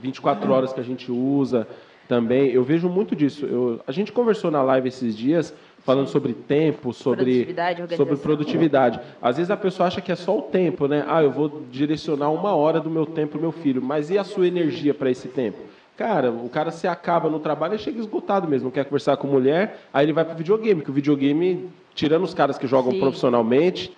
24 0.00 0.52
horas 0.52 0.72
que 0.72 0.80
a 0.80 0.84
gente 0.84 1.10
usa 1.10 1.66
também, 2.08 2.50
eu 2.50 2.64
vejo 2.64 2.88
muito 2.88 3.14
disso. 3.14 3.46
Eu, 3.46 3.80
a 3.86 3.92
gente 3.92 4.10
conversou 4.10 4.50
na 4.50 4.62
live 4.62 4.88
esses 4.88 5.16
dias 5.16 5.54
falando 5.84 6.08
sobre 6.08 6.32
tempo, 6.32 6.92
sobre 6.92 7.44
produtividade, 7.44 7.96
sobre 7.96 8.16
produtividade. 8.16 9.00
Às 9.22 9.36
vezes 9.36 9.50
a 9.50 9.56
pessoa 9.56 9.86
acha 9.86 10.00
que 10.00 10.10
é 10.10 10.16
só 10.16 10.36
o 10.36 10.42
tempo, 10.42 10.88
né? 10.88 11.04
Ah, 11.06 11.22
eu 11.22 11.30
vou 11.30 11.62
direcionar 11.70 12.30
uma 12.30 12.54
hora 12.54 12.80
do 12.80 12.90
meu 12.90 13.06
tempo 13.06 13.32
para 13.32 13.40
meu 13.40 13.52
filho, 13.52 13.80
mas 13.80 14.10
e 14.10 14.18
a 14.18 14.24
sua 14.24 14.46
energia 14.46 14.92
para 14.92 15.10
esse 15.10 15.28
tempo? 15.28 15.58
Cara, 15.96 16.30
o 16.30 16.48
cara 16.48 16.70
se 16.70 16.88
acaba 16.88 17.28
no 17.28 17.38
trabalho 17.38 17.74
e 17.74 17.78
chega 17.78 18.00
esgotado 18.00 18.48
mesmo, 18.48 18.64
não 18.64 18.70
quer 18.72 18.84
conversar 18.84 19.16
com 19.16 19.28
mulher, 19.28 19.80
aí 19.92 20.06
ele 20.06 20.12
vai 20.12 20.24
para 20.24 20.34
o 20.34 20.36
videogame, 20.36 20.82
que 20.82 20.90
o 20.90 20.94
videogame 20.94 21.68
tirando 21.94 22.24
os 22.24 22.34
caras 22.34 22.58
que 22.58 22.66
jogam 22.66 22.92
Sim. 22.92 23.00
profissionalmente, 23.00 23.96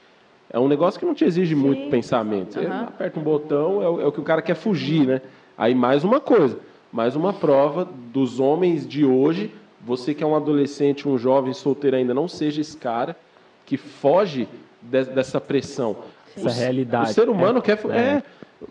é 0.50 0.58
um 0.58 0.68
negócio 0.68 1.00
que 1.00 1.06
não 1.06 1.14
te 1.14 1.24
exige 1.24 1.54
Sim. 1.54 1.60
muito 1.60 1.90
pensamento. 1.90 2.54
Você 2.54 2.66
uhum. 2.66 2.82
aperta 2.82 3.18
um 3.18 3.22
botão, 3.22 3.82
é 3.82 3.88
o, 3.88 4.00
é 4.00 4.06
o, 4.06 4.12
que 4.12 4.20
o 4.20 4.24
cara 4.24 4.42
quer 4.42 4.54
fugir, 4.54 5.06
né? 5.06 5.22
Aí 5.56 5.74
mais 5.74 6.04
uma 6.04 6.20
coisa, 6.20 6.58
mais 6.92 7.16
uma 7.16 7.32
prova 7.32 7.88
dos 8.12 8.38
homens 8.38 8.86
de 8.86 9.04
hoje. 9.04 9.52
Você 9.84 10.14
que 10.14 10.22
é 10.22 10.26
um 10.26 10.36
adolescente, 10.36 11.08
um 11.08 11.18
jovem 11.18 11.52
solteiro 11.52 11.96
ainda, 11.96 12.14
não 12.14 12.28
seja 12.28 12.60
esse 12.60 12.76
cara 12.76 13.16
que 13.64 13.76
foge 13.76 14.48
de, 14.80 15.04
dessa 15.04 15.40
pressão. 15.40 15.96
Essa 16.36 16.48
o, 16.48 16.52
realidade. 16.52 17.10
O 17.10 17.14
ser 17.14 17.28
humano 17.28 17.58
é, 17.58 17.62
quer. 17.62 17.80
É. 17.90 17.98
é 17.98 18.22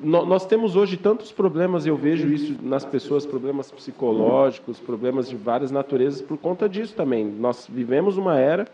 nós 0.02 0.46
temos 0.46 0.76
hoje 0.76 0.96
tantos 0.96 1.32
problemas, 1.32 1.86
eu 1.86 1.98
vejo 1.98 2.32
isso 2.32 2.56
nas 2.62 2.86
pessoas, 2.86 3.26
problemas 3.26 3.70
psicológicos, 3.72 4.80
problemas 4.80 5.28
de 5.28 5.36
várias 5.36 5.70
naturezas, 5.70 6.22
por 6.22 6.38
conta 6.38 6.70
disso 6.70 6.94
também. 6.94 7.26
Nós 7.26 7.68
vivemos 7.70 8.18
uma 8.18 8.38
era 8.38 8.68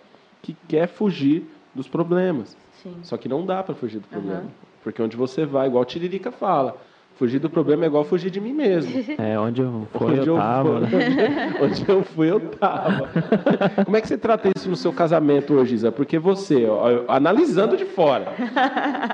que 0.47 0.55
quer 0.67 0.87
fugir 0.87 1.45
dos 1.75 1.87
problemas. 1.87 2.55
Sim. 2.81 2.95
Só 3.03 3.17
que 3.17 3.27
não 3.27 3.45
dá 3.45 3.61
para 3.61 3.75
fugir 3.75 3.99
do 3.99 4.07
problema. 4.07 4.41
Uhum. 4.41 4.67
Porque 4.81 5.01
onde 5.01 5.17
você 5.17 5.45
vai, 5.45 5.67
igual 5.67 5.83
a 5.83 5.85
Tiririca 5.85 6.31
fala, 6.31 6.77
fugir 7.17 7.39
do 7.39 7.49
problema 7.49 7.83
é 7.83 7.87
igual 7.87 8.05
fugir 8.05 8.29
de 8.29 8.39
mim 8.39 8.53
mesmo. 8.53 9.03
É, 9.19 9.37
onde 9.37 9.61
eu 9.61 9.87
fui, 9.91 10.19
onde 10.19 10.29
eu, 10.29 10.37
tava. 10.37 10.69
Onde, 10.69 10.95
onde, 11.61 11.89
eu 11.89 12.03
fui, 12.03 12.31
eu 12.31 12.39
tava. 12.39 13.09
Como 13.83 13.97
é 13.97 14.01
que 14.01 14.07
você 14.07 14.17
trata 14.17 14.49
isso 14.55 14.69
no 14.69 14.75
seu 14.77 14.93
casamento 14.93 15.55
hoje, 15.55 15.75
Isa? 15.75 15.91
Porque 15.91 16.17
você, 16.17 16.65
ó, 16.65 17.03
analisando 17.09 17.75
de 17.75 17.83
fora, 17.83 18.33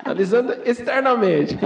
analisando 0.06 0.54
externamente. 0.66 1.58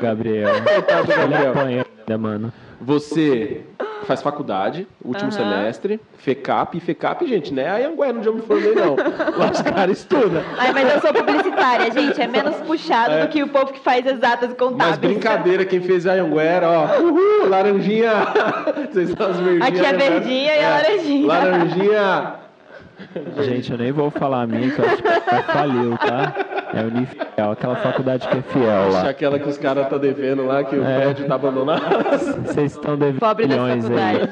Gabriel. 0.00 0.54
Coitado 0.64 1.06
do 1.06 1.14
Gabriel. 1.14 1.68
Ele 1.68 1.80
apanha, 1.80 2.18
mano. 2.18 2.52
Você 2.82 3.62
faz 4.04 4.20
faculdade, 4.20 4.86
último 5.04 5.26
uhum. 5.26 5.30
semestre, 5.30 6.00
FECAP, 6.18 6.76
e 6.76 6.80
FECAP, 6.80 7.26
gente, 7.26 7.54
né? 7.54 7.68
A 7.68 7.88
Anguera, 7.88 8.18
onde 8.18 8.26
eu 8.26 8.34
me 8.34 8.42
formei, 8.42 8.74
não. 8.74 8.96
Lá 9.38 9.50
os 9.52 9.62
caras 9.62 9.98
estudam. 9.98 10.42
Ai, 10.58 10.72
mas 10.72 10.92
eu 10.92 11.00
sou 11.00 11.14
publicitária, 11.14 11.92
gente, 11.92 12.20
é 12.20 12.26
menos 12.26 12.56
puxado 12.66 13.14
é. 13.14 13.22
do 13.22 13.28
que 13.28 13.42
o 13.42 13.48
povo 13.48 13.72
que 13.72 13.80
faz 13.80 14.04
exatas 14.04 14.52
contábeis. 14.54 14.90
Mas 14.90 14.98
brincadeira, 14.98 15.64
quem 15.64 15.80
fez 15.80 16.06
a 16.06 16.14
Anguera, 16.14 16.68
ó, 16.68 17.00
uhul, 17.00 17.48
laranjinha, 17.48 18.12
vocês 18.90 19.10
são 19.10 19.30
as 19.30 19.38
verdinhas. 19.38 19.68
Aqui 19.68 19.86
é 19.86 19.92
verdinha 19.92 20.56
e 20.56 20.58
a 20.58 20.62
é. 20.62 20.70
laranjinha. 20.70 21.26
Laranjinha 21.26 22.34
Gente, 23.42 23.72
eu 23.72 23.78
nem 23.78 23.92
vou 23.92 24.10
falar 24.10 24.42
a 24.42 24.46
minha, 24.46 24.70
que 24.70 24.78
eu 24.78 24.84
acho 24.86 25.02
que 25.02 25.52
faliu, 25.52 25.98
tá? 25.98 26.34
É 26.74 26.82
Unifiel, 26.82 27.50
aquela 27.52 27.76
faculdade 27.76 28.26
que 28.28 28.36
é 28.38 28.42
fiel 28.42 28.82
Acho 28.88 28.92
lá. 28.92 29.08
aquela 29.10 29.38
que 29.38 29.48
os 29.48 29.58
caras 29.58 29.88
tá 29.88 29.98
devendo 29.98 30.44
lá, 30.46 30.64
que 30.64 30.74
o 30.76 30.82
É. 30.84 31.00
prédio 31.00 31.26
tá 31.26 31.34
abandonado. 31.34 31.82
Vocês 32.46 32.72
estão 32.72 32.96
devendo 32.96 33.20
Pobre 33.20 33.46
milhões 33.46 33.84
aí. 33.90 34.28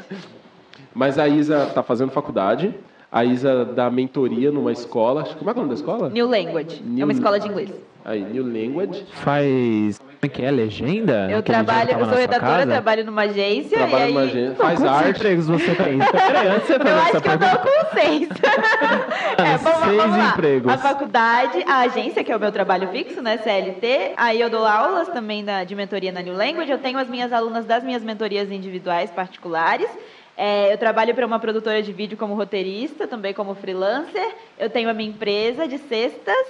Mas 0.94 1.18
a 1.18 1.28
Isa 1.28 1.66
tá 1.74 1.82
fazendo 1.82 2.10
faculdade. 2.10 2.74
A 3.12 3.24
Isa 3.24 3.64
dá 3.64 3.90
mentoria 3.90 4.52
numa 4.52 4.70
escola. 4.70 5.24
Como 5.38 5.50
é 5.50 5.52
que 5.52 5.58
é 5.58 5.62
o 5.62 5.66
nome 5.66 5.68
da 5.68 5.74
escola? 5.74 6.08
New 6.10 6.28
Language. 6.28 6.80
New- 6.84 7.02
É 7.02 7.04
uma 7.04 7.12
escola 7.12 7.40
de 7.40 7.48
inglês. 7.48 7.70
Aí, 8.04 8.22
New 8.22 8.44
Language. 8.44 9.04
Faz. 9.12 9.98
Como 9.98 10.10
é 10.22 10.28
que 10.28 10.42
é? 10.44 10.50
Legenda? 10.50 11.28
Eu 11.30 11.42
que 11.42 11.50
trabalho, 11.50 11.90
eu 11.90 11.98
na 11.98 12.04
sou 12.04 12.08
sua 12.12 12.20
redatora, 12.20 12.52
casa? 12.58 12.66
trabalho 12.70 13.04
numa 13.04 13.22
agência. 13.22 13.76
Trabalha 13.78 14.02
e 14.02 14.06
aí, 14.06 14.12
numa 14.12 14.20
agência. 14.22 14.54
Faz 14.54 14.78
Quantos 14.78 14.96
arte. 14.96 15.10
empregos 15.18 15.46
você 15.48 15.74
tem? 15.74 15.98
Peraí, 15.98 16.48
antes 16.48 16.66
você 16.66 16.74
Eu 16.74 16.78
fazer 16.78 16.90
acho 16.90 17.08
essa 17.08 17.20
que 17.20 17.28
eu 17.28 17.38
pergunta. 17.38 17.56
tô 17.58 17.68
com 17.68 18.00
seis. 18.00 18.28
é, 19.38 19.56
vamos, 19.58 19.78
Seis 19.84 19.96
vamos 19.96 20.16
lá. 20.18 20.28
empregos. 20.30 20.72
A 20.72 20.78
faculdade, 20.78 21.64
a 21.66 21.80
agência, 21.80 22.22
que 22.24 22.30
é 22.32 22.36
o 22.36 22.40
meu 22.40 22.52
trabalho 22.52 22.88
fixo, 22.88 23.20
né? 23.20 23.38
CLT. 23.38 24.12
Aí 24.16 24.40
eu 24.40 24.48
dou 24.48 24.64
aulas 24.64 25.08
também 25.08 25.44
da, 25.44 25.64
de 25.64 25.74
mentoria 25.74 26.12
na 26.12 26.22
New 26.22 26.34
Language. 26.34 26.70
Eu 26.70 26.78
tenho 26.78 26.98
as 26.98 27.08
minhas 27.08 27.32
alunas 27.32 27.64
das 27.66 27.82
minhas 27.82 28.02
mentorias 28.02 28.50
individuais 28.52 29.10
particulares. 29.10 29.88
É, 30.42 30.72
eu 30.72 30.78
trabalho 30.78 31.14
para 31.14 31.26
uma 31.26 31.38
produtora 31.38 31.82
de 31.82 31.92
vídeo 31.92 32.16
como 32.16 32.32
roteirista, 32.32 33.06
também 33.06 33.34
como 33.34 33.54
freelancer. 33.54 34.26
Eu 34.58 34.70
tenho 34.70 34.88
a 34.88 34.94
minha 34.94 35.10
empresa 35.10 35.68
de 35.68 35.76
cestas. 35.76 36.46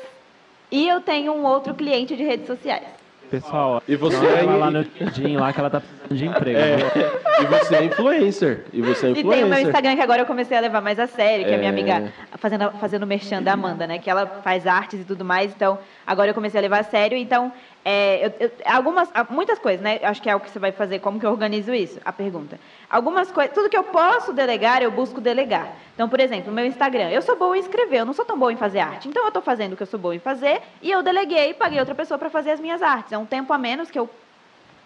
E 0.71 0.87
eu 0.89 1.01
tenho 1.01 1.33
um 1.33 1.45
outro 1.45 1.75
cliente 1.75 2.15
de 2.17 2.23
redes 2.23 2.47
sociais. 2.47 2.87
Pessoal, 3.29 3.83
E 3.89 3.97
você 3.97 4.17
ela 4.17 4.39
é- 4.39 4.45
vai 4.45 4.59
lá 4.59 4.71
no 4.71 4.81
LinkedIn 4.83 5.37
lá 5.37 5.53
que 5.53 5.59
ela 5.61 5.71
tá 5.71 5.81
precisando 5.81 6.17
de 6.19 6.27
emprego. 6.27 6.59
É, 6.59 7.43
e 7.43 7.47
você 7.47 7.77
é 7.77 7.85
influencer. 7.85 8.65
E 8.73 8.81
você 8.81 9.07
é 9.07 9.11
E 9.11 9.15
tem 9.15 9.25
o 9.25 9.27
meu 9.29 9.39
influencer. 9.39 9.67
Instagram 9.67 9.97
que 9.97 10.03
agora 10.03 10.23
eu 10.23 10.27
comecei 10.27 10.57
a 10.57 10.61
levar 10.61 10.81
mais 10.81 10.99
a 11.01 11.07
sério, 11.09 11.45
que 11.45 11.51
é, 11.51 11.55
a 11.55 11.59
minha 11.59 11.71
É. 11.71 11.73
amiga 11.73 12.13
fazendo, 12.39 12.71
fazendo 12.81 13.07
merchan 13.07 13.43
da 13.43 13.53
Amanda, 13.55 13.87
né? 13.89 13.99
Que 13.99 14.09
ela 14.11 14.27
faz 14.45 14.67
artes 14.69 15.01
e 15.01 15.05
tudo 15.05 15.25
mais, 15.25 15.53
então 15.55 15.79
agora 16.07 16.31
eu 16.31 16.35
comecei 16.35 16.59
a 16.59 16.63
levar 16.63 16.79
a 16.81 16.85
sério. 16.85 17.19
Então, 17.19 17.53
é, 17.85 18.27
eu- 18.27 18.33
eu- 18.49 18.53
algumas, 18.67 19.11
muitas 19.31 19.59
coisas, 19.59 19.81
né? 19.81 19.99
Acho 20.03 20.21
que 20.21 20.29
é 20.29 20.37
o 20.37 20.41
que 20.41 20.51
você 20.51 20.59
vai 20.59 20.73
fazer, 20.73 20.99
como 20.99 21.19
que 21.19 21.25
eu 21.27 21.31
organizo 21.31 21.73
isso? 21.75 21.99
A 22.05 22.13
pergunta. 22.13 22.59
Algumas 22.89 23.31
coisas, 23.33 23.55
tudo 23.55 23.69
que 23.71 23.77
eu 23.77 23.85
posso 23.85 24.33
delegar, 24.33 24.83
eu 24.83 24.91
busco 24.91 25.21
delegar. 25.21 25.73
Então, 25.95 26.09
por 26.09 26.21
exemplo, 26.21 26.53
meu 26.53 26.67
Instagram, 26.67 27.09
eu 27.11 27.23
sou 27.23 27.37
boa 27.37 27.57
em 27.57 27.61
escrever, 27.61 28.01
eu 28.01 28.05
não 28.07 28.13
sou 28.13 28.25
tão 28.25 28.39
boa 28.39 28.53
em 28.53 28.57
fazer 28.57 28.81
arte. 28.81 29.09
Então, 29.09 29.23
eu 29.23 29.29
estou 29.29 29.43
fazendo 29.43 29.73
o 29.73 29.77
que 29.77 29.83
eu 29.83 29.87
sou 29.87 29.99
boa 29.99 30.15
em 30.15 30.19
fazer 30.19 30.61
e 30.83 30.91
eu 30.91 31.03
deleguei 31.03 31.51
e 31.51 31.55
paguei 31.55 31.79
outra 31.79 31.95
pessoa 31.95 32.19
para 32.19 32.29
fazer 32.31 32.51
as 32.51 32.61
minhas 32.61 32.83
artes. 32.83 33.13
É 33.13 33.19
um 33.19 33.27
tempo 33.27 33.53
a 33.53 33.59
menos 33.59 33.91
que 33.91 33.99
eu 33.99 34.09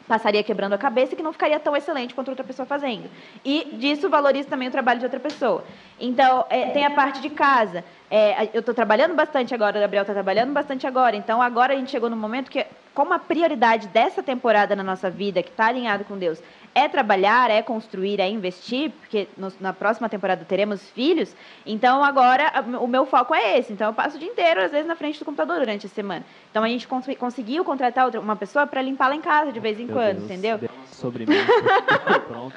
passaria 0.07 0.43
quebrando 0.43 0.75
a 0.75 0.79
cabeça 0.79 1.15
e 1.15 1.17
que 1.17 1.23
não 1.23 1.33
ficaria 1.33 1.59
tão 1.59 1.77
excelente 1.77 2.15
quanto 2.15 2.29
outra 2.29 2.45
pessoa 2.45 2.67
fazendo. 2.67 3.09
E 3.45 3.71
disso 3.73 4.09
valorizo 4.09 4.49
também 4.49 4.69
o 4.69 4.71
trabalho 4.71 4.99
de 4.99 5.07
outra 5.07 5.21
pessoa. 5.21 5.65
Então, 5.99 6.45
é, 6.51 6.71
tem 6.71 6.85
a 6.85 6.91
parte 6.91 7.21
de 7.21 7.31
casa. 7.31 7.85
É, 8.11 8.49
eu 8.53 8.61
estou 8.61 8.75
trabalhando 8.75 9.15
bastante 9.15 9.55
agora, 9.55 9.79
o 9.79 9.81
Gabriel 9.81 10.03
está 10.03 10.13
trabalhando 10.13 10.53
bastante 10.53 10.87
agora. 10.87 11.17
Então, 11.17 11.41
agora 11.41 11.73
a 11.73 11.77
gente 11.77 11.91
chegou 11.91 12.11
no 12.11 12.17
momento 12.17 12.51
que, 12.51 12.65
como 12.95 13.13
a 13.13 13.19
prioridade 13.19 13.89
dessa 13.89 14.23
temporada 14.23 14.77
na 14.77 14.83
nossa 14.83 15.11
vida, 15.11 15.43
que 15.43 15.51
está 15.51 15.67
alinhado 15.67 16.05
com 16.05 16.17
Deus, 16.17 16.41
é 16.75 16.89
trabalhar, 16.89 17.51
é 17.51 17.63
construir, 17.63 18.21
é 18.21 18.29
investir, 18.29 18.91
porque 19.01 19.29
no- 19.37 19.53
na 19.61 19.73
próxima 19.73 20.09
temporada 20.09 20.45
teremos 20.45 20.91
filhos. 20.91 21.35
Então, 21.65 22.03
agora 22.03 22.53
o 22.81 22.87
meu 22.87 23.07
foco 23.07 23.35
é 23.35 23.59
esse. 23.59 23.73
Então, 23.73 23.87
eu 23.89 23.95
passo 23.95 24.17
o 24.17 24.19
dia 24.19 24.29
inteiro, 24.29 24.61
às 24.61 24.73
vezes, 24.73 24.87
na 24.87 24.97
frente 24.97 25.19
do 25.19 25.25
computador 25.25 25.61
durante 25.61 25.87
a 25.87 25.89
semana. 25.89 26.25
Então, 26.51 26.65
a 26.65 26.69
gente 26.69 26.89
cons- 26.89 27.07
conseguiu 27.19 27.65
contratar 27.65 28.05
outra, 28.07 28.21
uma 28.21 28.35
pessoa 28.37 28.67
para 28.67 28.83
limpar 28.83 29.09
lá 29.09 29.15
em 29.15 29.21
casa 29.21 29.53
de 29.53 29.61
vez 29.61 29.79
em 29.79 29.85
Meu 29.87 29.95
quando, 29.95 30.17
Deus, 30.19 30.25
entendeu? 30.25 30.59
deu 30.59 30.69
uma 30.69 30.74
Sobremesa. 30.91 31.45
Pronto. 32.29 32.55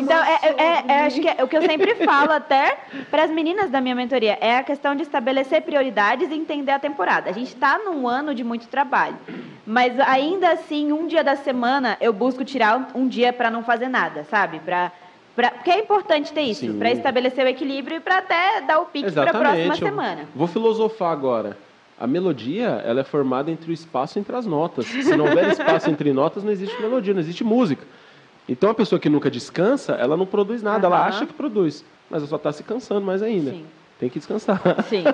Então, 0.00 0.22
é, 0.24 0.38
é- 0.42 0.84
é- 0.88 1.06
acho 1.06 1.20
que 1.20 1.28
é 1.28 1.42
o 1.42 1.48
que 1.48 1.56
eu 1.56 1.62
sempre 1.62 1.94
falo 2.04 2.32
até 2.32 2.78
para 3.10 3.24
as 3.24 3.30
meninas 3.30 3.70
da 3.70 3.80
minha 3.80 3.94
mentoria, 3.94 4.38
é 4.40 4.56
a 4.58 4.62
questão 4.62 4.94
de 4.94 5.02
estabelecer 5.02 5.62
prioridades 5.62 6.30
e 6.30 6.34
entender 6.34 6.72
a 6.72 6.78
temporada. 6.78 7.30
A 7.30 7.32
gente 7.32 7.48
está 7.48 7.78
num 7.78 8.06
ano 8.08 8.34
de 8.34 8.42
muito 8.44 8.66
trabalho, 8.68 9.16
mas 9.66 9.98
ainda 10.00 10.50
assim, 10.52 10.92
um 10.92 11.06
dia 11.06 11.22
da 11.24 11.36
semana, 11.36 11.96
eu 12.00 12.12
busco 12.12 12.44
tirar 12.44 12.90
um, 12.94 13.06
dia 13.08 13.32
para 13.32 13.50
não 13.50 13.62
fazer 13.62 13.88
nada, 13.88 14.24
sabe? 14.24 14.58
Pra, 14.60 14.92
pra, 15.34 15.50
porque 15.50 15.70
é 15.70 15.78
importante 15.78 16.32
ter 16.32 16.42
isso, 16.42 16.72
para 16.74 16.90
estabelecer 16.90 17.44
o 17.44 17.48
equilíbrio 17.48 17.96
e 17.96 18.00
para 18.00 18.18
até 18.18 18.60
dar 18.62 18.80
o 18.80 18.86
pique 18.86 19.10
para 19.12 19.30
a 19.30 19.34
próxima. 19.34 19.74
Eu 19.74 19.78
semana. 19.78 20.24
Vou 20.34 20.46
filosofar 20.46 21.12
agora. 21.12 21.56
A 21.98 22.06
melodia, 22.06 22.82
ela 22.84 23.00
é 23.00 23.04
formada 23.04 23.50
entre 23.50 23.70
o 23.70 23.72
espaço 23.72 24.18
entre 24.18 24.36
as 24.36 24.44
notas. 24.44 24.86
Se 24.86 25.16
não 25.16 25.24
houver 25.24 25.48
espaço 25.48 25.88
entre 25.88 26.12
notas, 26.12 26.44
não 26.44 26.52
existe 26.52 26.80
melodia, 26.80 27.14
não 27.14 27.20
existe 27.20 27.42
música. 27.42 27.84
Então, 28.48 28.70
a 28.70 28.74
pessoa 28.74 29.00
que 29.00 29.08
nunca 29.08 29.30
descansa, 29.30 29.94
ela 29.94 30.16
não 30.16 30.26
produz 30.26 30.62
nada. 30.62 30.86
Ela 30.86 30.98
Aham. 30.98 31.08
acha 31.08 31.26
que 31.26 31.32
produz, 31.32 31.84
mas 32.10 32.20
ela 32.20 32.28
só 32.28 32.36
está 32.36 32.52
se 32.52 32.62
cansando 32.62 33.00
mais 33.00 33.22
ainda. 33.22 33.50
Sim. 33.50 33.66
Tem 33.98 34.10
que 34.10 34.18
descansar. 34.18 34.60
Sim. 34.88 35.04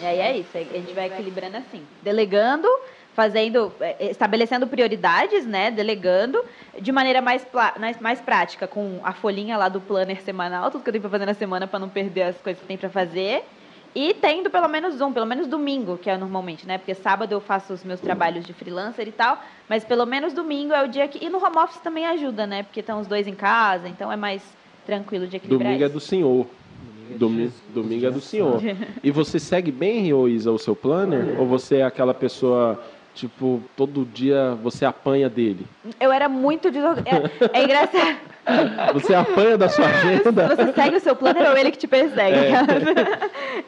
E 0.00 0.06
aí 0.06 0.18
é 0.18 0.38
isso, 0.38 0.50
a 0.56 0.60
gente 0.60 0.94
vai 0.94 1.06
equilibrando 1.06 1.58
assim. 1.58 1.82
Delegando, 2.02 2.66
fazendo, 3.14 3.70
eh, 3.78 4.10
estabelecendo 4.10 4.66
prioridades, 4.66 5.46
né? 5.46 5.70
Delegando 5.70 6.42
de 6.80 6.90
maneira 6.92 7.20
mais, 7.20 7.46
mais, 8.00 8.20
prática, 8.20 8.66
com 8.66 9.00
a 9.04 9.12
folhinha 9.12 9.56
lá 9.56 9.68
do 9.68 9.80
planner 9.80 10.22
semanal, 10.22 10.70
tudo 10.70 10.82
que 10.82 10.88
eu 10.88 10.92
tenho 10.92 11.02
pra 11.02 11.10
fazer 11.10 11.26
na 11.26 11.34
semana 11.34 11.66
para 11.66 11.78
não 11.78 11.88
perder 11.88 12.22
as 12.22 12.36
coisas 12.38 12.60
que 12.60 12.66
tem 12.66 12.78
para 12.78 12.88
fazer. 12.88 13.44
E 13.96 14.12
tendo 14.12 14.50
pelo 14.50 14.68
menos 14.68 15.00
um, 15.00 15.10
pelo 15.10 15.24
menos 15.24 15.46
domingo, 15.46 15.96
que 15.96 16.10
é 16.10 16.18
normalmente, 16.18 16.66
né? 16.66 16.76
Porque 16.76 16.92
sábado 16.92 17.32
eu 17.32 17.40
faço 17.40 17.72
os 17.72 17.82
meus 17.82 17.98
trabalhos 17.98 18.44
de 18.44 18.52
freelancer 18.52 19.08
e 19.08 19.10
tal, 19.10 19.42
mas 19.66 19.84
pelo 19.84 20.04
menos 20.04 20.34
domingo 20.34 20.74
é 20.74 20.84
o 20.84 20.86
dia 20.86 21.08
que. 21.08 21.24
E 21.24 21.30
no 21.30 21.42
home 21.42 21.56
office 21.56 21.78
também 21.78 22.04
ajuda, 22.04 22.46
né? 22.46 22.62
Porque 22.62 22.80
estão 22.80 23.00
os 23.00 23.06
dois 23.06 23.26
em 23.26 23.34
casa, 23.34 23.88
então 23.88 24.12
é 24.12 24.16
mais 24.16 24.42
tranquilo 24.84 25.26
de 25.26 25.38
equilibrar. 25.38 25.68
Domingo 25.68 25.82
é 25.82 25.86
isso. 25.86 25.94
do 25.94 26.00
senhor. 26.00 26.46
Domingo, 27.16 27.52
domingo 27.72 28.06
é 28.06 28.10
do 28.10 28.20
senhor. 28.20 28.60
E 29.02 29.10
você 29.10 29.38
segue 29.40 29.72
bem, 29.72 30.10
Isa, 30.28 30.52
o 30.52 30.58
seu 30.58 30.76
planner? 30.76 31.40
Ou 31.40 31.46
você 31.46 31.76
é 31.76 31.84
aquela 31.84 32.12
pessoa, 32.12 32.78
tipo, 33.16 33.62
todo 33.76 34.04
dia 34.04 34.54
você 34.62 34.84
apanha 34.84 35.28
dele? 35.28 35.66
Eu 35.98 36.12
era 36.12 36.28
muito 36.28 36.70
desorganizada. 36.70 37.30
É, 37.52 37.58
é 37.60 37.64
engraçado. 37.64 38.16
Você 38.92 39.12
apanha 39.14 39.58
da 39.58 39.68
sua 39.68 39.86
agenda? 39.86 40.46
Você 40.54 40.72
segue 40.72 40.96
o 40.96 41.00
seu 41.00 41.16
planner 41.16 41.50
ou 41.50 41.56
ele 41.56 41.72
que 41.72 41.78
te 41.78 41.88
persegue? 41.88 42.36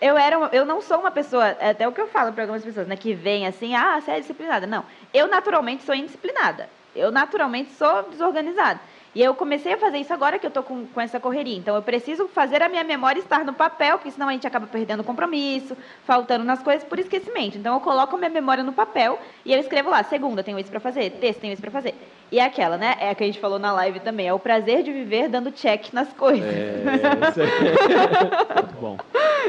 Eu, 0.01 0.17
era 0.17 0.39
uma- 0.39 0.51
eu 0.53 0.65
não 0.65 0.81
sou 0.81 0.99
uma 0.99 1.11
pessoa, 1.11 1.49
é 1.59 1.71
até 1.71 1.89
o 1.89 1.93
que 1.93 2.01
eu 2.01 2.07
falo 2.09 2.33
para 2.33 2.45
algumas 2.45 2.63
pessoas, 2.65 2.87
né, 2.87 2.95
que 2.95 3.15
vem 3.15 3.47
assim, 3.47 3.75
ah, 3.75 4.01
você 4.01 4.13
é 4.13 4.21
disciplinada. 4.21 4.67
Não, 4.67 4.85
eu 5.13 5.27
naturalmente 5.27 5.83
sou 5.83 5.95
indisciplinada. 5.95 6.69
Eu 6.95 7.11
naturalmente 7.11 7.73
sou 7.73 8.05
desorganizada. 8.11 8.81
E 9.19 9.23
eu 9.25 9.35
comecei 9.35 9.73
a 9.73 9.77
fazer 9.77 9.99
isso 9.99 10.15
agora 10.15 10.39
que 10.39 10.47
eu 10.47 10.51
tô 10.51 10.63
com, 10.63 10.87
com 10.87 11.01
essa 11.01 11.19
correria. 11.19 11.57
Então 11.57 11.75
eu 11.75 11.83
preciso 11.83 12.29
fazer 12.29 12.63
a 12.63 12.69
minha 12.69 12.85
memória 12.85 13.19
estar 13.19 13.45
no 13.45 13.53
papel, 13.53 13.99
porque 13.99 14.13
senão 14.13 14.29
a 14.29 14.33
gente 14.33 14.47
acaba 14.47 14.69
perdendo 14.69 15.01
o 15.01 15.05
compromisso, 15.05 15.77
faltando 16.05 16.45
nas 16.45 16.63
coisas 16.63 16.85
por 16.85 17.01
esquecimento. 17.01 17.59
Então 17.59 17.75
eu 17.75 17.81
coloco 17.81 18.15
a 18.15 18.19
minha 18.21 18.31
memória 18.31 18.63
no 18.63 18.73
papel 18.73 19.19
e 19.45 19.53
eu 19.53 19.59
escrevo 19.59 19.91
lá, 19.91 20.05
segunda, 20.05 20.45
tenho 20.45 20.57
isso 20.57 20.71
para 20.71 20.79
fazer, 20.79 21.11
terça, 21.11 21.41
tenho 21.41 21.53
isso 21.53 21.61
para 21.61 21.73
fazer. 21.73 21.97
E 22.31 22.39
é 22.39 22.45
aquela, 22.45 22.77
né? 22.77 22.95
É 23.01 23.11
a 23.11 23.15
que 23.17 23.25
a 23.25 23.27
gente 23.27 23.41
falou 23.41 23.59
na 23.59 23.73
live 23.73 23.99
também, 23.99 24.29
é 24.29 24.33
o 24.33 24.39
prazer 24.39 24.85
de 24.85 24.93
viver 24.93 25.29
dando 25.29 25.51
check 25.51 25.93
nas 25.93 26.13
coisas. 26.13 26.47
É, 26.47 26.85
isso 27.29 27.41
é 27.41 28.55
Muito 28.63 28.75
bom. 28.81 28.99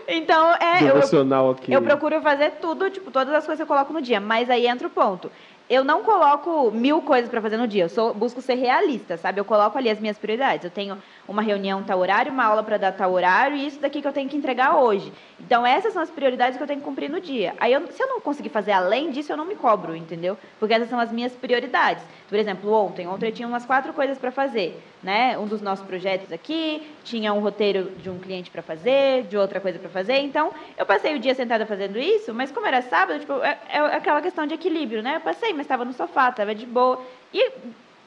Então, 0.08 0.56
é, 0.56 0.84
eu, 0.84 1.52
aqui. 1.52 1.72
eu 1.72 1.82
procuro 1.82 2.22
fazer 2.22 2.54
tudo, 2.62 2.90
tipo, 2.90 3.12
todas 3.12 3.34
as 3.34 3.46
coisas 3.46 3.58
que 3.58 3.64
eu 3.64 3.68
coloco 3.68 3.94
no 3.94 4.02
dia. 4.02 4.20
Mas 4.20 4.50
aí 4.50 4.66
entra 4.66 4.88
o 4.88 4.90
ponto. 4.90 5.32
Eu 5.70 5.84
não 5.84 6.02
coloco 6.02 6.72
mil 6.72 7.00
coisas 7.00 7.30
para 7.30 7.40
fazer 7.40 7.56
no 7.56 7.68
dia. 7.68 7.84
Eu 7.84 7.90
sou, 7.90 8.12
busco 8.12 8.42
ser 8.42 8.56
realista, 8.56 9.18
sabe? 9.18 9.40
Eu 9.40 9.46
coloco 9.46 9.78
ali 9.78 9.88
as 9.88 10.00
minhas 10.00 10.18
prioridades. 10.18 10.66
Eu 10.66 10.72
tenho 10.72 10.98
uma 11.28 11.44
reunião 11.44 11.84
tal 11.84 12.00
horário, 12.00 12.32
uma 12.32 12.44
aula 12.44 12.64
para 12.64 12.78
dar 12.78 12.92
tal 12.92 13.12
horário 13.12 13.56
e 13.56 13.68
isso 13.68 13.80
daqui 13.80 14.02
que 14.02 14.08
eu 14.08 14.12
tenho 14.12 14.28
que 14.28 14.36
entregar 14.36 14.78
hoje. 14.78 15.14
Então, 15.40 15.64
essas 15.64 15.94
são 15.94 16.02
as 16.02 16.10
prioridades 16.10 16.58
que 16.58 16.64
eu 16.64 16.68
tenho 16.68 16.80
que 16.80 16.86
cumprir 16.86 17.08
no 17.08 17.22
dia. 17.22 17.54
Aí, 17.60 17.72
eu- 17.72 17.86
se 17.92 18.02
eu 18.02 18.08
não 18.08 18.20
conseguir 18.20 18.50
fazer 18.50 18.72
além 18.72 19.12
disso, 19.12 19.32
eu 19.32 19.38
não 19.38 19.46
me 19.46 19.56
cobro, 19.56 19.96
entendeu? 19.96 20.36
Porque 20.60 20.74
essas 20.74 20.90
são 20.90 21.00
as 21.00 21.12
minhas 21.12 21.34
prioridades. 21.34 22.04
Por 22.30 22.38
exemplo, 22.38 22.72
ontem, 22.72 23.08
ontem 23.08 23.26
eu 23.30 23.32
tinha 23.32 23.48
umas 23.48 23.66
quatro 23.66 23.92
coisas 23.92 24.20
para 24.20 24.32
fazer, 24.32 24.80
né? 25.02 25.36
Um 25.38 25.48
dos 25.48 25.62
nossos 25.62 25.84
projetos 25.84 26.32
aqui, 26.32 26.88
tinha 27.04 27.34
um 27.34 27.40
roteiro 27.40 27.92
de 27.98 28.08
um 28.08 28.20
cliente 28.20 28.52
para 28.52 28.62
fazer, 28.62 29.24
de 29.24 29.36
outra 29.36 29.60
coisa 29.60 29.80
para 29.80 29.90
fazer. 29.90 30.20
Então, 30.20 30.54
eu 30.78 30.86
passei 30.86 31.16
o 31.16 31.20
dia 31.20 31.34
sentada 31.34 31.66
fazendo 31.66 31.98
isso, 31.98 32.32
mas 32.32 32.52
como 32.52 32.68
era 32.68 32.84
sábado, 32.84 33.20
tipo, 33.20 33.34
é, 33.44 33.58
é 33.68 33.80
aquela 33.80 34.22
questão 34.22 34.46
de 34.46 34.54
equilíbrio, 34.54 35.02
né? 35.02 35.16
Eu 35.16 35.22
passei, 35.22 35.54
mas 35.54 35.62
estava 35.62 35.84
no 35.84 35.92
sofá, 35.92 36.30
estava 36.30 36.54
de 36.54 36.68
boa. 36.68 37.04
E 37.34 37.52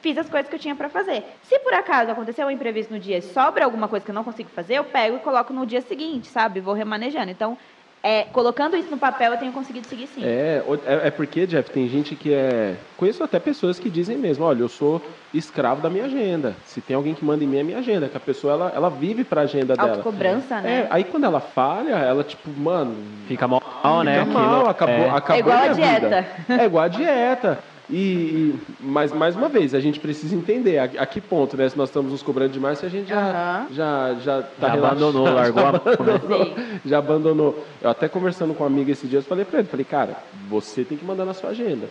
fiz 0.03 0.17
as 0.17 0.29
coisas 0.29 0.49
que 0.49 0.55
eu 0.55 0.59
tinha 0.59 0.75
para 0.75 0.89
fazer. 0.89 1.23
Se 1.43 1.57
por 1.59 1.73
acaso 1.73 2.11
aconteceu 2.11 2.45
um 2.47 2.51
imprevisto 2.51 2.93
no 2.93 2.99
dia 2.99 3.21
sobra 3.21 3.63
alguma 3.65 3.87
coisa 3.87 4.03
que 4.03 4.11
eu 4.11 4.15
não 4.15 4.23
consigo 4.23 4.49
fazer, 4.49 4.75
eu 4.75 4.83
pego 4.83 5.17
e 5.17 5.19
coloco 5.19 5.53
no 5.53 5.65
dia 5.65 5.81
seguinte, 5.81 6.27
sabe? 6.27 6.59
Vou 6.59 6.73
remanejando. 6.73 7.31
Então, 7.31 7.57
é, 8.03 8.23
colocando 8.33 8.75
isso 8.75 8.91
no 8.91 8.97
papel, 8.97 9.31
eu 9.31 9.39
tenho 9.39 9.53
conseguido 9.53 9.87
seguir 9.87 10.07
sim. 10.07 10.21
É, 10.25 10.61
é, 10.85 11.07
é 11.07 11.11
porque, 11.11 11.47
Jeff, 11.47 11.71
tem 11.71 11.87
gente 11.87 12.15
que 12.17 12.33
é. 12.33 12.75
Conheço 12.97 13.23
até 13.23 13.39
pessoas 13.39 13.79
que 13.79 13.89
dizem 13.89 14.17
mesmo: 14.17 14.43
olha, 14.43 14.59
eu 14.61 14.67
sou 14.67 15.01
escravo 15.33 15.81
da 15.81 15.89
minha 15.89 16.03
agenda. 16.05 16.53
Se 16.65 16.81
tem 16.81 16.95
alguém 16.97 17.13
que 17.15 17.23
manda 17.23 17.43
em 17.43 17.47
mim, 17.47 17.59
é 17.59 17.63
minha 17.63 17.77
agenda. 17.79 18.09
Que 18.09 18.17
a 18.17 18.19
pessoa 18.19 18.53
ela, 18.53 18.71
ela 18.75 18.89
vive 18.89 19.23
pra 19.23 19.41
agenda 19.41 19.75
dela. 19.75 19.91
Autocobrança, 19.91 20.55
É, 20.57 20.61
né? 20.61 20.87
aí 20.89 21.05
quando 21.05 21.23
ela 21.23 21.39
falha, 21.39 21.93
ela, 21.95 22.23
tipo, 22.25 22.49
mano. 22.49 22.93
Fica 23.27 23.47
mal, 23.47 24.03
né? 24.03 24.19
Fica 24.19 24.25
mal, 24.37 24.53
Aquilo, 24.53 24.69
acabou, 24.69 24.95
é. 24.95 25.09
acabou 25.09 25.35
É 25.35 25.39
igual 25.39 25.57
minha 25.59 25.71
a 25.71 25.73
dieta. 25.73 26.21
vida. 26.47 26.61
É 26.61 26.65
igual 26.65 26.83
a 26.83 26.87
dieta. 26.89 27.59
E, 27.93 27.95
e 27.95 28.59
mas 28.79 29.13
mais 29.13 29.35
uma 29.35 29.47
vez, 29.47 29.75
a 29.75 29.79
gente 29.79 29.99
precisa 29.99 30.35
entender 30.35 30.79
a, 30.79 30.85
a 30.85 31.05
que 31.05 31.21
ponto, 31.21 31.55
né? 31.55 31.69
Se 31.69 31.77
nós 31.77 31.89
estamos 31.89 32.11
nos 32.11 32.23
cobrando 32.23 32.51
demais, 32.51 32.79
se 32.79 32.85
a 32.87 32.89
gente 32.89 33.07
já, 33.07 33.19
Aham. 33.19 33.67
já, 33.69 34.13
já, 34.15 34.41
tá 34.41 34.67
Já 34.67 34.73
abandonou, 34.73 35.25
largou 35.31 35.63
a 35.63 35.71
mão, 35.71 35.81
né? 35.85 35.93
abandonou, 35.99 36.55
já 36.83 36.97
abandonou. 36.97 37.63
Eu 37.79 37.91
até 37.91 38.09
conversando 38.09 38.55
com 38.55 38.63
uma 38.63 38.69
amiga 38.69 38.91
esses 38.91 39.07
dias, 39.07 39.27
falei 39.27 39.45
para 39.45 39.59
ele, 39.59 39.67
falei, 39.67 39.85
cara, 39.85 40.17
você 40.49 40.83
tem 40.83 40.97
que 40.97 41.05
mandar 41.05 41.23
na 41.23 41.35
sua 41.35 41.51
agenda. 41.51 41.87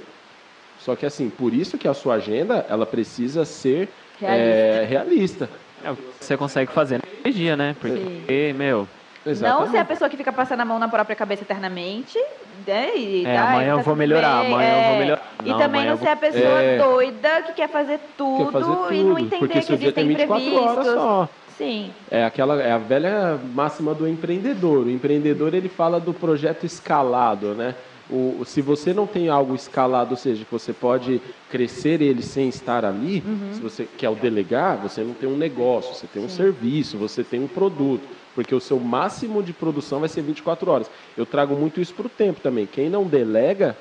Só 0.80 0.96
que 0.96 1.06
assim, 1.06 1.30
por 1.30 1.54
isso 1.54 1.78
que 1.78 1.86
a 1.86 1.94
sua 1.94 2.14
agenda, 2.14 2.66
ela 2.68 2.84
precisa 2.84 3.44
ser 3.44 3.88
é, 4.20 4.84
realista. 4.88 5.48
É 5.84 5.90
o 5.92 5.96
que 5.96 6.02
você 6.20 6.36
consegue 6.36 6.72
fazer 6.72 6.96
naquele 6.96 7.32
dia, 7.32 7.56
né? 7.56 7.76
Porque, 7.80 8.52
meu, 8.56 8.88
Não 9.24 9.70
ser 9.70 9.78
a 9.78 9.84
pessoa 9.84 10.10
que 10.10 10.16
fica 10.16 10.32
passando 10.32 10.60
a 10.60 10.64
mão 10.64 10.78
na 10.78 10.88
própria 10.88 11.14
cabeça 11.14 11.42
eternamente. 11.44 12.18
Né? 12.66 12.90
E, 12.96 13.24
É, 13.26 13.36
ai, 13.36 13.48
amanhã 13.48 13.70
eu 13.72 13.76
tá 13.78 13.82
vou 13.82 13.84
tudo 13.84 13.96
melhorar, 13.96 14.40
bem, 14.42 14.52
amanhã 14.52 14.68
eu 14.76 14.82
vou 14.84 14.94
é. 14.94 14.98
melhorar. 14.98 15.22
E 15.44 15.48
Não, 15.48 15.58
também 15.58 15.84
não 15.86 15.96
ser 15.96 16.08
a 16.08 16.16
pessoa 16.16 16.62
É. 16.62 16.78
doida 16.78 17.42
que 17.42 17.52
quer 17.54 17.68
fazer 17.68 17.98
tudo, 18.16 18.44
Quer 18.46 18.52
fazer 18.52 18.94
e 18.94 19.02
não 19.04 19.14
tudo, 19.16 19.18
entender 19.18 19.48
que 19.62 19.72
existem 19.72 20.06
24 20.08 20.54
horas 20.56 20.70
imprevistos. 20.70 20.94
só. 20.94 21.28
Sim. 21.56 21.90
É 22.10 22.24
aquela 22.24 22.60
é 22.60 22.72
a 22.72 22.78
velha 22.78 23.38
máxima 23.54 23.94
do 23.94 24.08
empreendedor. 24.08 24.86
O 24.86 24.90
empreendedor 24.90 25.54
ele 25.54 25.68
fala 25.68 26.00
do 26.00 26.12
projeto 26.12 26.64
escalado, 26.64 27.54
né? 27.54 27.74
O, 28.10 28.44
se 28.44 28.60
você 28.60 28.92
não 28.92 29.06
tem 29.06 29.28
algo 29.30 29.54
escalado, 29.54 30.10
ou 30.10 30.16
seja, 30.16 30.44
que 30.44 30.50
você 30.50 30.72
pode 30.72 31.20
crescer 31.50 32.02
ele 32.02 32.20
sem 32.20 32.48
estar 32.48 32.84
ali, 32.84 33.22
se 33.54 33.60
você 33.60 33.88
quer 33.96 34.10
o 34.10 34.14
delegar, 34.14 34.76
você 34.76 35.02
não 35.02 35.14
tem 35.14 35.28
um 35.28 35.36
negócio, 35.36 35.94
você 35.94 36.06
tem 36.06 36.22
um 36.22 36.28
serviço, 36.28 36.98
você 36.98 37.24
tem 37.24 37.42
um 37.42 37.46
produto, 37.46 38.02
porque 38.34 38.54
o 38.54 38.60
seu 38.60 38.78
máximo 38.78 39.42
de 39.42 39.54
produção 39.54 40.00
vai 40.00 40.10
ser 40.10 40.20
24 40.20 40.70
horas. 40.70 40.90
Eu 41.16 41.24
trago 41.24 41.54
muito 41.54 41.80
isso 41.80 41.94
para 41.94 42.06
o 42.06 42.10
tempo 42.10 42.40
também. 42.40 42.66
Quem 42.66 42.90
não 42.90 43.04
delega, 43.04 43.74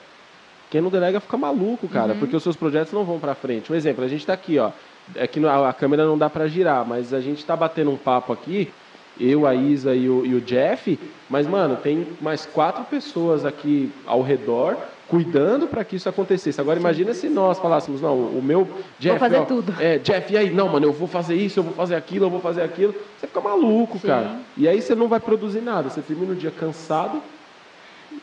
quem 0.69 0.79
não 0.79 0.89
delega 0.89 1.19
fica 1.19 1.35
maluco, 1.35 1.89
cara, 1.89 2.15
porque 2.15 2.35
os 2.35 2.43
seus 2.43 2.55
projetos 2.55 2.93
não 2.93 3.03
vão 3.03 3.19
para 3.19 3.35
frente. 3.35 3.73
Um 3.73 3.75
exemplo, 3.75 4.01
a 4.01 4.07
gente 4.07 4.21
está 4.21 4.33
aqui, 4.33 4.57
ó. 4.59 4.71
É 5.15 5.27
que 5.27 5.45
a 5.45 5.73
câmera 5.73 6.05
não 6.05 6.17
dá 6.17 6.29
para 6.29 6.47
girar, 6.47 6.85
mas 6.87 7.13
a 7.13 7.19
gente 7.19 7.39
está 7.39 7.55
batendo 7.55 7.91
um 7.91 7.97
papo 7.97 8.31
aqui, 8.31 8.71
eu, 9.19 9.45
a 9.45 9.53
Isa 9.53 9.93
e 9.93 10.09
o, 10.09 10.25
e 10.25 10.33
o 10.33 10.41
Jeff, 10.41 10.97
mas, 11.29 11.45
mano, 11.45 11.75
tem 11.75 12.07
mais 12.21 12.45
quatro 12.45 12.83
pessoas 12.85 13.45
aqui 13.45 13.91
ao 14.05 14.21
redor 14.21 14.77
cuidando 15.11 15.67
para 15.67 15.83
que 15.83 15.97
isso 15.97 16.07
acontecesse. 16.07 16.61
Agora 16.61 16.79
imagina 16.79 17.13
se 17.13 17.27
nós 17.27 17.59
falássemos, 17.59 18.01
não, 18.01 18.15
o 18.15 18.41
meu 18.41 18.65
Jeff, 18.97 19.19
fazer 19.19 19.39
ó, 19.39 19.45
tudo. 19.45 19.75
É, 19.77 19.97
Jeff, 19.97 20.33
e 20.33 20.37
aí? 20.37 20.49
Não, 20.49 20.69
mano, 20.69 20.85
eu 20.85 20.93
vou 20.93 21.07
fazer 21.07 21.35
isso, 21.35 21.59
eu 21.59 21.63
vou 21.63 21.73
fazer 21.73 21.95
aquilo, 21.95 22.27
eu 22.27 22.29
vou 22.29 22.39
fazer 22.39 22.61
aquilo. 22.61 22.95
Você 23.19 23.27
fica 23.27 23.41
maluco, 23.41 23.99
Sim. 23.99 24.07
cara. 24.07 24.37
E 24.55 24.69
aí 24.69 24.81
você 24.81 24.95
não 24.95 25.09
vai 25.09 25.19
produzir 25.19 25.59
nada. 25.59 25.89
Você 25.89 26.01
termina 26.01 26.31
o 26.31 26.35
dia 26.35 26.49
cansado 26.49 27.21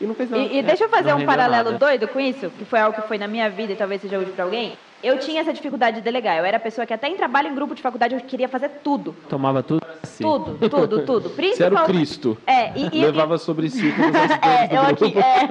e 0.01 0.05
não 0.05 0.15
fez 0.15 0.31
nada. 0.31 0.41
E, 0.41 0.57
e 0.57 0.63
deixa 0.63 0.85
eu 0.85 0.89
fazer 0.89 1.11
não 1.11 1.19
um 1.19 1.25
paralelo 1.25 1.71
nada. 1.71 1.77
doido 1.77 2.07
com 2.07 2.19
isso, 2.19 2.49
que 2.57 2.65
foi 2.65 2.79
algo 2.79 2.99
que 2.99 3.07
foi 3.07 3.19
na 3.19 3.27
minha 3.27 3.47
vida 3.51 3.71
e 3.71 3.75
talvez 3.75 4.01
seja 4.01 4.17
útil 4.17 4.33
para 4.33 4.45
alguém. 4.45 4.73
Eu 5.01 5.17
tinha 5.19 5.41
essa 5.41 5.53
dificuldade 5.53 5.97
de 5.97 6.03
delegar. 6.03 6.37
Eu 6.37 6.45
era 6.45 6.57
a 6.57 6.59
pessoa 6.59 6.85
que 6.85 6.93
até 6.93 7.07
em 7.07 7.15
trabalho 7.15 7.47
em 7.47 7.55
grupo 7.55 7.73
de 7.73 7.81
faculdade 7.81 8.13
eu 8.13 8.21
queria 8.21 8.49
fazer 8.49 8.69
tudo. 8.83 9.15
Tomava 9.29 9.63
tudo 9.63 9.81
si. 10.03 10.23
Tudo, 10.23 10.69
tudo, 10.69 11.05
tudo. 11.05 11.29
Você 11.39 11.63
era 11.63 11.83
o 11.83 11.85
Cristo. 11.85 12.37
É, 12.45 12.71
e, 12.77 12.89
e, 12.99 13.05
Levava 13.05 13.37
sobre 13.37 13.69
si 13.69 13.93
todas 13.95 14.31
as 14.31 14.31
É, 14.43 14.75
eu 14.75 14.81
aqui. 14.81 15.13
é. 15.17 15.47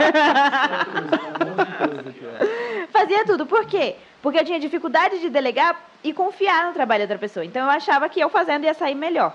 Fazia 2.93 3.25
tudo. 3.25 3.47
Por 3.47 3.65
quê? 3.65 3.97
Porque 4.21 4.39
eu 4.39 4.45
tinha 4.45 4.61
dificuldade 4.61 5.21
de 5.21 5.31
delegar 5.31 5.81
e 6.05 6.13
confiar 6.13 6.67
no 6.67 6.75
trabalho 6.75 7.01
da 7.01 7.05
outra 7.05 7.19
pessoa. 7.19 7.45
Então 7.45 7.65
eu 7.65 7.71
achava 7.71 8.09
que 8.09 8.21
eu 8.21 8.29
fazendo 8.29 8.65
ia 8.65 8.75
sair 8.75 8.95
melhor. 8.95 9.35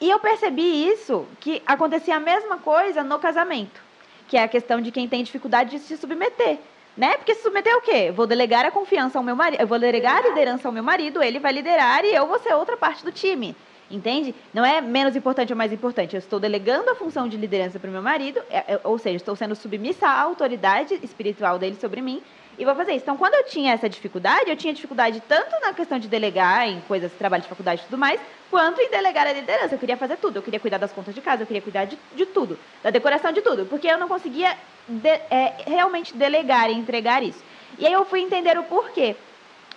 E 0.00 0.10
eu 0.10 0.18
percebi 0.18 0.88
isso, 0.88 1.24
que 1.40 1.62
acontecia 1.64 2.16
a 2.16 2.20
mesma 2.20 2.58
coisa 2.58 3.04
no 3.04 3.18
casamento, 3.18 3.80
que 4.28 4.36
é 4.36 4.42
a 4.42 4.48
questão 4.48 4.80
de 4.80 4.90
quem 4.90 5.08
tem 5.08 5.22
dificuldade 5.22 5.70
de 5.70 5.78
se 5.78 5.96
submeter. 5.96 6.58
Né? 6.96 7.16
Porque 7.16 7.34
se 7.34 7.42
submeter 7.42 7.76
o 7.76 7.80
quê? 7.80 8.12
Vou 8.12 8.26
delegar 8.26 8.64
a 8.64 8.70
confiança 8.70 9.18
ao 9.18 9.24
meu 9.24 9.34
marido, 9.34 9.60
eu 9.60 9.66
vou 9.66 9.78
delegar 9.78 10.18
a 10.24 10.28
liderança 10.28 10.68
ao 10.68 10.72
meu 10.72 10.82
marido, 10.82 11.22
ele 11.22 11.40
vai 11.40 11.52
liderar 11.52 12.04
e 12.04 12.14
eu 12.14 12.26
vou 12.26 12.38
ser 12.38 12.54
outra 12.54 12.76
parte 12.76 13.04
do 13.04 13.10
time. 13.10 13.56
Entende? 13.90 14.34
Não 14.52 14.64
é 14.64 14.80
menos 14.80 15.14
importante 15.14 15.52
ou 15.52 15.56
mais 15.56 15.72
importante. 15.72 16.14
Eu 16.14 16.18
estou 16.18 16.40
delegando 16.40 16.90
a 16.90 16.94
função 16.94 17.28
de 17.28 17.36
liderança 17.36 17.78
para 17.78 17.90
o 17.90 17.92
meu 17.92 18.00
marido, 18.02 18.40
é- 18.48 18.74
é- 18.74 18.80
ou 18.82 18.96
seja, 18.96 19.16
estou 19.16 19.36
sendo 19.36 19.54
submissa 19.54 20.06
à 20.06 20.20
autoridade 20.22 20.98
espiritual 21.02 21.58
dele 21.58 21.76
sobre 21.80 22.00
mim 22.00 22.22
e 22.58 22.64
vou 22.64 22.74
fazer 22.74 22.92
isso. 22.92 23.04
Então, 23.04 23.16
quando 23.16 23.34
eu 23.34 23.44
tinha 23.44 23.72
essa 23.72 23.88
dificuldade, 23.88 24.50
eu 24.50 24.56
tinha 24.56 24.72
dificuldade 24.72 25.20
tanto 25.22 25.50
na 25.60 25.72
questão 25.74 25.98
de 25.98 26.08
delegar 26.08 26.66
em 26.68 26.80
coisas, 26.82 27.14
trabalho 27.14 27.42
de 27.42 27.48
faculdade 27.48 27.82
e 27.82 27.84
tudo 27.84 27.98
mais, 27.98 28.20
quanto 28.48 28.80
em 28.80 28.90
delegar 28.90 29.26
a 29.26 29.32
liderança. 29.32 29.74
Eu 29.74 29.78
queria 29.78 29.96
fazer 29.96 30.16
tudo. 30.18 30.36
Eu 30.38 30.42
queria 30.42 30.60
cuidar 30.60 30.78
das 30.78 30.92
contas 30.92 31.14
de 31.14 31.20
casa, 31.22 31.42
eu 31.42 31.46
queria 31.46 31.62
cuidar 31.62 31.84
de, 31.84 31.98
de 32.12 32.26
tudo, 32.26 32.60
da 32.82 32.90
decoração 32.90 33.32
de 33.32 33.42
tudo, 33.42 33.66
porque 33.66 33.86
eu 33.88 33.98
não 33.98 34.08
conseguia 34.08 34.56
de- 34.86 35.08
é, 35.30 35.56
realmente 35.66 36.16
delegar 36.16 36.70
e 36.70 36.74
entregar 36.74 37.22
isso. 37.22 37.44
E 37.78 37.86
aí 37.86 37.92
eu 37.92 38.04
fui 38.04 38.20
entender 38.20 38.56
o 38.58 38.64
porquê. 38.64 39.16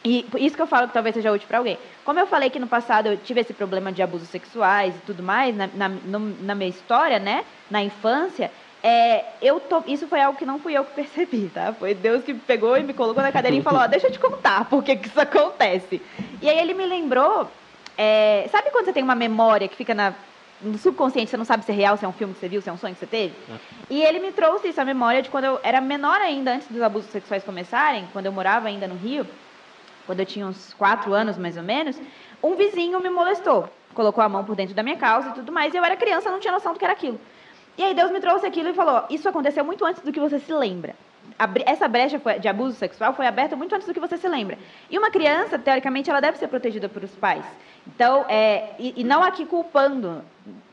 E 0.06 0.30
isso 0.40 0.56
que 0.56 0.62
eu 0.62 0.68
falo 0.68 0.88
que 0.88 0.94
talvez 0.94 1.16
seja 1.16 1.32
útil 1.32 1.48
para 1.48 1.58
alguém. 1.58 1.80
Como 2.04 2.18
eu 2.20 2.28
falei 2.28 2.50
que 2.50 2.60
no 2.60 2.68
passado 2.68 3.08
eu 3.08 3.18
tive 3.18 3.42
esse 3.42 3.54
problema 3.54 3.92
de 3.92 4.02
abusos 4.02 4.30
sexuais 4.30 4.98
e 4.98 5.02
tudo 5.02 5.22
mais, 5.22 5.54
na, 5.56 5.68
na, 5.68 5.90
no- 5.90 6.20
na 6.20 6.56
minha 6.56 6.70
história, 6.70 7.20
né? 7.20 7.46
Na 7.70 7.84
infância, 7.84 8.52
é, 8.84 9.26
eu 9.42 9.60
to... 9.60 9.84
isso 9.88 10.08
foi 10.08 10.22
algo 10.22 10.38
que 10.38 10.46
não 10.46 10.60
fui 10.60 10.74
eu 10.74 10.86
que 10.86 10.94
percebi, 10.94 11.50
tá? 11.50 11.74
Foi 11.74 11.94
Deus 11.94 12.24
que 12.24 12.34
pegou 12.34 12.78
e 12.78 12.84
me 12.84 12.94
colocou 12.94 13.24
na 13.24 13.32
cadeirinha 13.32 13.62
e 13.62 13.64
falou, 13.64 13.82
ó, 13.82 13.88
deixa 13.88 14.08
eu 14.08 14.12
te 14.12 14.20
contar 14.20 14.66
por 14.66 14.84
que 14.84 14.96
que 14.96 15.08
isso 15.08 15.20
acontece. 15.20 16.02
E 16.42 16.50
aí 16.50 16.60
ele 16.60 16.74
me 16.74 16.86
lembrou, 16.86 17.50
é, 17.98 18.48
sabe 18.52 18.70
quando 18.72 18.86
você 18.86 18.94
tem 18.94 19.04
uma 19.04 19.16
memória 19.16 19.68
que 19.68 19.76
fica 19.76 19.96
na, 19.96 20.14
no 20.62 20.78
subconsciente, 20.78 21.30
você 21.30 21.38
não 21.38 21.46
sabe 21.46 21.66
se 21.66 21.72
é 21.72 21.76
real, 21.76 21.98
se 21.98 22.06
é 22.06 22.08
um 22.08 22.14
filme 22.14 22.34
que 22.34 22.40
você 22.40 22.48
viu, 22.48 22.62
se 22.62 22.70
é 22.70 22.74
um 22.74 22.78
sonho 22.78 22.94
que 22.94 23.00
você 23.00 23.08
teve? 23.08 23.36
E 23.90 24.04
ele 24.04 24.20
me 24.20 24.32
trouxe 24.32 24.68
isso, 24.70 24.84
memória 24.86 25.22
de 25.22 25.30
quando 25.30 25.46
eu 25.46 25.60
era 25.64 25.82
menor 25.82 26.22
ainda, 26.22 26.54
antes 26.54 26.68
dos 26.68 26.82
abusos 26.82 27.10
sexuais 27.12 27.44
começarem, 27.44 28.08
quando 28.14 28.28
eu 28.28 28.32
morava 28.32 28.68
ainda 28.68 28.88
no 28.88 28.96
Rio, 28.96 29.26
quando 30.06 30.20
eu 30.20 30.26
tinha 30.26 30.46
uns 30.46 30.74
quatro 30.74 31.14
anos 31.14 31.38
mais 31.38 31.58
ou 31.58 31.64
menos, 31.64 32.00
um 32.42 32.56
vizinho 32.56 33.00
me 33.00 33.10
molestou. 33.10 33.68
Colocou 33.94 34.24
a 34.24 34.30
mão 34.30 34.46
por 34.46 34.56
dentro 34.56 34.76
da 34.76 34.84
minha 34.84 34.96
calça 34.96 35.30
e 35.30 35.34
tudo 35.34 35.52
mais, 35.52 35.74
e 35.74 35.78
eu 35.78 35.84
era 35.84 35.98
criança, 35.98 36.30
não 36.30 36.40
tinha 36.40 36.54
noção 36.54 36.74
do 36.74 36.80
que 36.80 36.86
era 36.86 36.94
aquilo. 36.94 37.20
E 37.78 37.84
aí 37.84 37.94
Deus 37.94 38.12
me 38.12 38.20
trouxe 38.20 38.46
aquilo 38.46 38.70
e 38.70 38.74
falou: 38.74 39.04
Isso 39.10 39.30
aconteceu 39.30 39.64
muito 39.64 39.86
antes 39.86 40.02
do 40.02 40.12
que 40.12 40.20
você 40.20 40.40
se 40.40 40.52
lembra. 40.52 40.96
Essa 41.66 41.88
brecha 41.88 42.20
de 42.40 42.48
abuso 42.48 42.76
sexual 42.76 43.14
foi 43.14 43.28
aberta 43.28 43.56
muito 43.56 43.76
antes 43.76 43.88
do 43.88 43.94
que 43.94 44.00
você 44.00 44.18
se 44.18 44.28
lembra. 44.28 44.58
E 44.90 44.98
uma 44.98 45.12
criança, 45.12 45.60
teoricamente, 45.60 46.10
ela 46.10 46.20
deve 46.20 46.38
ser 46.38 46.48
protegida 46.48 46.90
por 46.90 47.04
os 47.04 47.12
pais. 47.12 47.46
Então, 47.86 48.26
é, 48.28 48.72
e, 48.80 48.94
e 48.98 49.04
não 49.04 49.22
aqui 49.22 49.46
culpando 49.46 50.24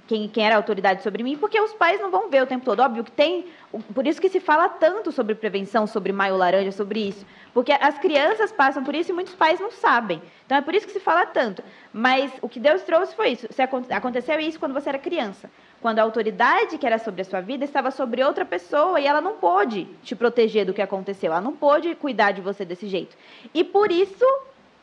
quem, 0.07 0.29
quem 0.29 0.45
era 0.47 0.57
autoridade 0.57 1.03
sobre 1.03 1.23
mim, 1.23 1.37
porque 1.37 1.61
os 1.61 1.73
pais 1.73 2.01
não 2.01 2.11
vão 2.11 2.29
ver 2.29 2.43
o 2.43 2.47
tempo 2.47 2.65
todo. 2.65 2.81
Óbvio 2.81 3.05
que 3.05 3.11
tem. 3.11 3.47
Por 3.95 4.07
isso 4.07 4.21
que 4.21 4.29
se 4.29 4.39
fala 4.39 4.69
tanto 4.69 5.11
sobre 5.11 5.35
prevenção, 5.35 5.87
sobre 5.87 6.13
maio 6.13 6.37
laranja, 6.37 6.71
sobre 6.73 7.01
isso. 7.09 7.25
Porque 7.53 7.73
as 7.73 7.99
crianças 7.99 8.53
passam 8.53 8.85
por 8.85 8.95
isso 8.95 9.11
e 9.11 9.15
muitos 9.15 9.35
pais 9.35 9.59
não 9.61 9.71
sabem. 9.71 10.21
Então 10.45 10.59
é 10.59 10.61
por 10.61 10.75
isso 10.75 10.87
que 10.87 10.93
se 10.93 11.01
fala 11.01 11.25
tanto. 11.25 11.63
Mas 11.93 12.31
o 12.43 12.49
que 12.49 12.61
Deus 12.61 12.83
trouxe 12.83 13.15
foi 13.15 13.31
isso. 13.31 13.47
Se 13.51 13.63
acon- 13.63 13.85
aconteceu 13.91 14.39
isso 14.39 14.59
quando 14.59 14.75
você 14.75 14.89
era 14.91 14.99
criança. 14.99 15.51
Quando 15.81 15.99
a 15.99 16.03
autoridade 16.03 16.79
que 16.79 16.87
era 16.87 16.99
sobre 16.99 17.23
a 17.23 17.25
sua 17.25 17.41
vida 17.41 17.65
estava 17.65 17.91
sobre 17.91 18.23
outra 18.23 18.45
pessoa 18.45 19.01
e 19.01 19.07
ela 19.07 19.21
não 19.21 19.35
pôde 19.35 19.85
te 20.03 20.15
proteger 20.15 20.65
do 20.67 20.75
que 20.75 20.83
aconteceu. 20.83 21.33
Ela 21.33 21.41
não 21.41 21.55
pôde 21.55 21.95
cuidar 21.95 22.33
de 22.33 22.41
você 22.41 22.65
desse 22.65 22.89
jeito. 22.89 23.17
E 23.53 23.63
por 23.65 23.91
isso 23.93 24.25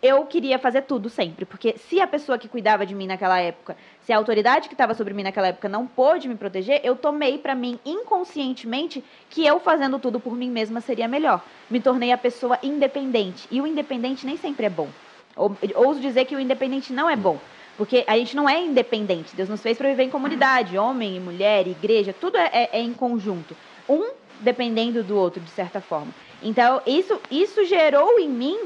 eu 0.01 0.25
queria 0.25 0.57
fazer 0.57 0.81
tudo 0.83 1.09
sempre, 1.09 1.45
porque 1.45 1.75
se 1.77 2.01
a 2.01 2.07
pessoa 2.07 2.37
que 2.37 2.47
cuidava 2.47 2.85
de 2.85 2.95
mim 2.95 3.05
naquela 3.05 3.39
época, 3.39 3.77
se 4.03 4.11
a 4.11 4.17
autoridade 4.17 4.67
que 4.67 4.73
estava 4.73 4.93
sobre 4.95 5.13
mim 5.13 5.21
naquela 5.23 5.47
época 5.47 5.69
não 5.69 5.85
pôde 5.85 6.27
me 6.27 6.35
proteger, 6.35 6.81
eu 6.83 6.95
tomei 6.95 7.37
para 7.37 7.53
mim 7.53 7.79
inconscientemente 7.85 9.03
que 9.29 9.45
eu 9.45 9.59
fazendo 9.59 9.99
tudo 9.99 10.19
por 10.19 10.35
mim 10.35 10.49
mesma 10.49 10.81
seria 10.81 11.07
melhor. 11.07 11.41
Me 11.69 11.79
tornei 11.79 12.11
a 12.11 12.17
pessoa 12.17 12.57
independente, 12.63 13.47
e 13.51 13.61
o 13.61 13.67
independente 13.67 14.25
nem 14.25 14.37
sempre 14.37 14.65
é 14.65 14.69
bom. 14.69 14.89
Ou- 15.35 15.55
Ouso 15.75 15.99
dizer 15.99 16.25
que 16.25 16.35
o 16.35 16.39
independente 16.39 16.91
não 16.91 17.09
é 17.09 17.15
bom, 17.15 17.37
porque 17.77 18.03
a 18.07 18.17
gente 18.17 18.35
não 18.35 18.49
é 18.49 18.59
independente. 18.59 19.35
Deus 19.35 19.49
nos 19.49 19.61
fez 19.61 19.77
para 19.77 19.89
viver 19.89 20.03
em 20.03 20.09
comunidade, 20.09 20.77
homem 20.77 21.17
e 21.17 21.19
mulher, 21.19 21.67
igreja, 21.67 22.13
tudo 22.13 22.37
é, 22.37 22.49
é- 22.51 22.69
é 22.73 22.81
em 22.81 22.93
conjunto. 22.93 23.55
Um 23.87 24.09
dependendo 24.39 25.03
do 25.03 25.15
outro, 25.15 25.39
de 25.39 25.51
certa 25.51 25.79
forma. 25.79 26.11
Então, 26.41 26.81
isso, 26.87 27.21
isso 27.29 27.63
gerou 27.65 28.19
em 28.19 28.27
mim 28.27 28.57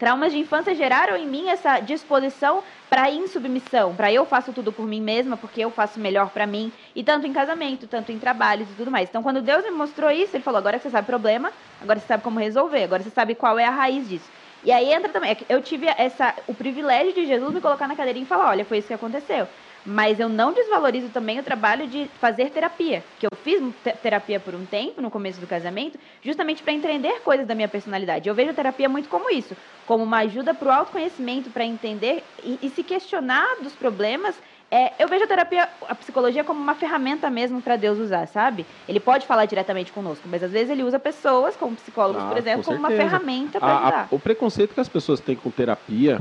Traumas 0.00 0.32
de 0.32 0.38
infância 0.38 0.74
geraram 0.74 1.14
em 1.14 1.26
mim 1.26 1.50
essa 1.50 1.78
disposição 1.78 2.64
para 2.88 3.10
insubmissão, 3.10 3.94
para 3.94 4.10
eu 4.10 4.24
faço 4.24 4.50
tudo 4.50 4.72
por 4.72 4.86
mim 4.86 4.98
mesma, 4.98 5.36
porque 5.36 5.60
eu 5.60 5.70
faço 5.70 6.00
melhor 6.00 6.30
para 6.30 6.46
mim, 6.46 6.72
e 6.96 7.04
tanto 7.04 7.26
em 7.26 7.34
casamento, 7.34 7.86
tanto 7.86 8.10
em 8.10 8.18
trabalhos 8.18 8.70
e 8.70 8.74
tudo 8.74 8.90
mais. 8.90 9.10
Então, 9.10 9.22
quando 9.22 9.42
Deus 9.42 9.62
me 9.62 9.70
mostrou 9.70 10.10
isso, 10.10 10.34
ele 10.34 10.42
falou: 10.42 10.56
agora 10.56 10.78
você 10.78 10.88
sabe 10.88 11.04
o 11.04 11.06
problema, 11.06 11.52
agora 11.78 12.00
você 12.00 12.06
sabe 12.06 12.22
como 12.22 12.38
resolver, 12.40 12.82
agora 12.82 13.02
você 13.02 13.10
sabe 13.10 13.34
qual 13.34 13.58
é 13.58 13.66
a 13.66 13.70
raiz 13.70 14.08
disso. 14.08 14.32
E 14.62 14.72
aí 14.72 14.90
entra 14.90 15.12
também, 15.12 15.32
é 15.32 15.36
eu 15.50 15.60
tive 15.60 15.86
essa, 15.98 16.34
o 16.46 16.54
privilégio 16.54 17.12
de 17.12 17.26
Jesus 17.26 17.52
me 17.52 17.60
colocar 17.60 17.86
na 17.86 17.94
cadeirinha 17.94 18.24
e 18.24 18.26
falar: 18.26 18.48
olha, 18.48 18.64
foi 18.64 18.78
isso 18.78 18.88
que 18.88 18.94
aconteceu. 18.94 19.48
Mas 19.84 20.20
eu 20.20 20.28
não 20.28 20.52
desvalorizo 20.52 21.10
também 21.10 21.38
o 21.38 21.42
trabalho 21.42 21.86
de 21.86 22.10
fazer 22.18 22.50
terapia, 22.50 23.06
que 23.18 23.26
eu 23.26 23.30
fiz 23.42 23.60
te- 23.82 23.92
terapia 23.96 24.38
por 24.38 24.54
um 24.54 24.66
tempo 24.66 25.00
no 25.00 25.10
começo 25.10 25.40
do 25.40 25.46
casamento, 25.46 25.98
justamente 26.22 26.62
para 26.62 26.72
entender 26.72 27.20
coisas 27.20 27.46
da 27.46 27.54
minha 27.54 27.68
personalidade. 27.68 28.28
Eu 28.28 28.34
vejo 28.34 28.50
a 28.50 28.54
terapia 28.54 28.88
muito 28.88 29.08
como 29.08 29.30
isso, 29.30 29.56
como 29.86 30.04
uma 30.04 30.18
ajuda 30.18 30.52
para 30.54 30.68
o 30.68 30.72
autoconhecimento, 30.72 31.50
para 31.50 31.64
entender 31.64 32.26
e, 32.42 32.58
e 32.62 32.70
se 32.70 32.84
questionar 32.84 33.46
dos 33.62 33.74
problemas 33.74 34.40
é, 34.70 35.02
eu 35.02 35.08
vejo 35.08 35.24
a 35.24 35.26
terapia, 35.26 35.68
a 35.88 35.94
psicologia 35.94 36.44
como 36.44 36.60
uma 36.60 36.74
ferramenta 36.74 37.28
mesmo 37.30 37.60
para 37.62 37.76
Deus 37.76 37.98
usar, 37.98 38.26
sabe? 38.26 38.66
Ele 38.86 39.00
pode 39.00 39.26
falar 39.26 39.46
diretamente 39.46 39.92
conosco, 39.92 40.28
mas 40.28 40.42
às 40.42 40.52
vezes 40.52 40.70
ele 40.70 40.84
usa 40.84 40.98
pessoas, 40.98 41.56
como 41.56 41.74
psicólogos, 41.74 42.22
Ah, 42.22 42.28
por 42.28 42.36
exemplo, 42.38 42.62
com 42.62 42.66
como 42.66 42.78
uma 42.78 42.90
ferramenta 42.90 43.58
para 43.60 43.72
A- 43.72 43.76
a- 43.76 43.80
ajudar. 43.80 44.08
o 44.10 44.18
preconceito 44.20 44.74
que 44.74 44.80
as 44.80 44.88
pessoas 44.88 45.20
têm 45.20 45.34
com 45.36 45.50
terapia, 45.50 46.20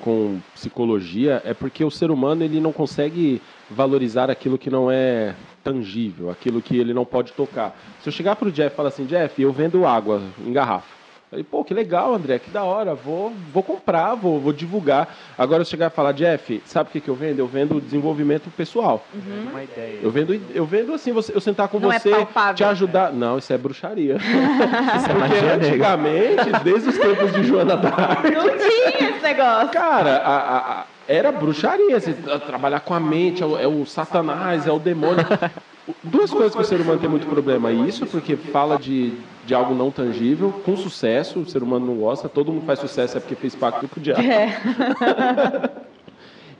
com 0.00 0.38
psicologia, 0.54 1.42
é 1.44 1.54
porque 1.54 1.84
o 1.84 1.90
ser 1.90 2.10
humano 2.10 2.44
ele 2.44 2.60
não 2.60 2.72
consegue 2.72 3.40
valorizar 3.70 4.30
aquilo 4.30 4.58
que 4.58 4.70
não 4.70 4.90
é 4.90 5.34
tangível, 5.62 6.30
aquilo 6.30 6.62
que 6.62 6.76
ele 6.76 6.94
não 6.94 7.04
pode 7.04 7.32
tocar. 7.32 7.78
Se 8.02 8.08
eu 8.08 8.12
chegar 8.12 8.36
pro 8.36 8.50
Jeff 8.50 8.72
e 8.72 8.76
falar 8.76 8.88
assim, 8.88 9.04
Jeff, 9.04 9.40
eu 9.40 9.52
vendo 9.52 9.86
água 9.86 10.22
em 10.44 10.52
garrafa. 10.52 10.97
Aí, 11.30 11.42
pô, 11.44 11.62
que 11.62 11.74
legal, 11.74 12.14
André, 12.14 12.38
que 12.38 12.48
da 12.48 12.64
hora, 12.64 12.94
vou, 12.94 13.30
vou 13.52 13.62
comprar, 13.62 14.14
vou, 14.14 14.40
vou 14.40 14.50
divulgar. 14.50 15.14
Agora, 15.36 15.60
eu 15.60 15.64
chegar 15.66 15.88
e 15.88 15.90
falar, 15.94 16.12
Jeff, 16.12 16.62
sabe 16.64 16.88
o 16.88 16.92
que, 16.92 17.02
que 17.02 17.08
eu 17.10 17.14
vendo? 17.14 17.38
Eu 17.38 17.46
vendo 17.46 17.78
desenvolvimento 17.82 18.48
pessoal. 18.50 19.06
Uma 19.50 19.62
ideia. 19.62 19.98
Eu 20.02 20.10
vendo, 20.10 20.40
eu 20.54 20.64
vendo 20.64 20.94
assim, 20.94 21.12
você, 21.12 21.34
eu 21.36 21.40
sentar 21.40 21.68
com 21.68 21.78
Não 21.78 21.92
é 21.92 21.98
você, 21.98 22.10
palpável. 22.10 22.54
te 22.54 22.64
ajudar. 22.64 23.12
Não, 23.12 23.36
isso 23.36 23.52
é 23.52 23.58
bruxaria. 23.58 24.16
Isso 24.96 25.04
é 25.04 25.08
Porque 25.08 25.18
magia 25.18 25.42
negra. 25.56 25.66
antigamente, 25.66 26.64
desde 26.64 26.88
os 26.88 26.98
tempos 26.98 27.32
de 27.34 27.42
Joana 27.44 27.76
d'Arc, 27.76 28.24
Não 28.30 28.48
tinha 28.58 29.10
esse 29.10 29.22
negócio. 29.22 29.68
cara, 29.68 30.16
a- 30.16 30.38
a- 30.38 30.80
a- 30.80 30.84
era 31.06 31.30
bruxaria. 31.30 32.00
Você 32.00 32.14
tra- 32.14 32.38
trabalhar 32.38 32.80
com 32.80 32.94
a 32.94 33.00
mente, 33.00 33.42
é 33.42 33.46
o, 33.46 33.58
é 33.58 33.66
o 33.66 33.84
satanás, 33.84 34.66
é 34.66 34.72
o 34.72 34.78
demônio. 34.78 35.24
Duas 36.02 36.30
coisas 36.30 36.54
que 36.54 36.60
o 36.60 36.64
ser 36.64 36.80
humano 36.80 36.98
tem 36.98 37.08
muito 37.08 37.26
problema. 37.26 37.70
Isso 37.70 38.06
porque 38.06 38.36
fala 38.36 38.78
de, 38.78 39.12
de 39.48 39.54
algo 39.54 39.74
não 39.74 39.90
tangível, 39.90 40.52
com 40.62 40.76
sucesso, 40.76 41.40
o 41.40 41.48
ser 41.48 41.62
humano 41.62 41.86
não 41.86 41.96
gosta, 41.96 42.28
todo 42.28 42.52
mundo 42.52 42.66
faz 42.66 42.78
sucesso 42.80 43.16
é 43.16 43.20
porque 43.20 43.34
fez 43.34 43.54
pacto 43.54 43.88
com 43.88 43.98
o 43.98 44.02
diabo. 44.02 44.20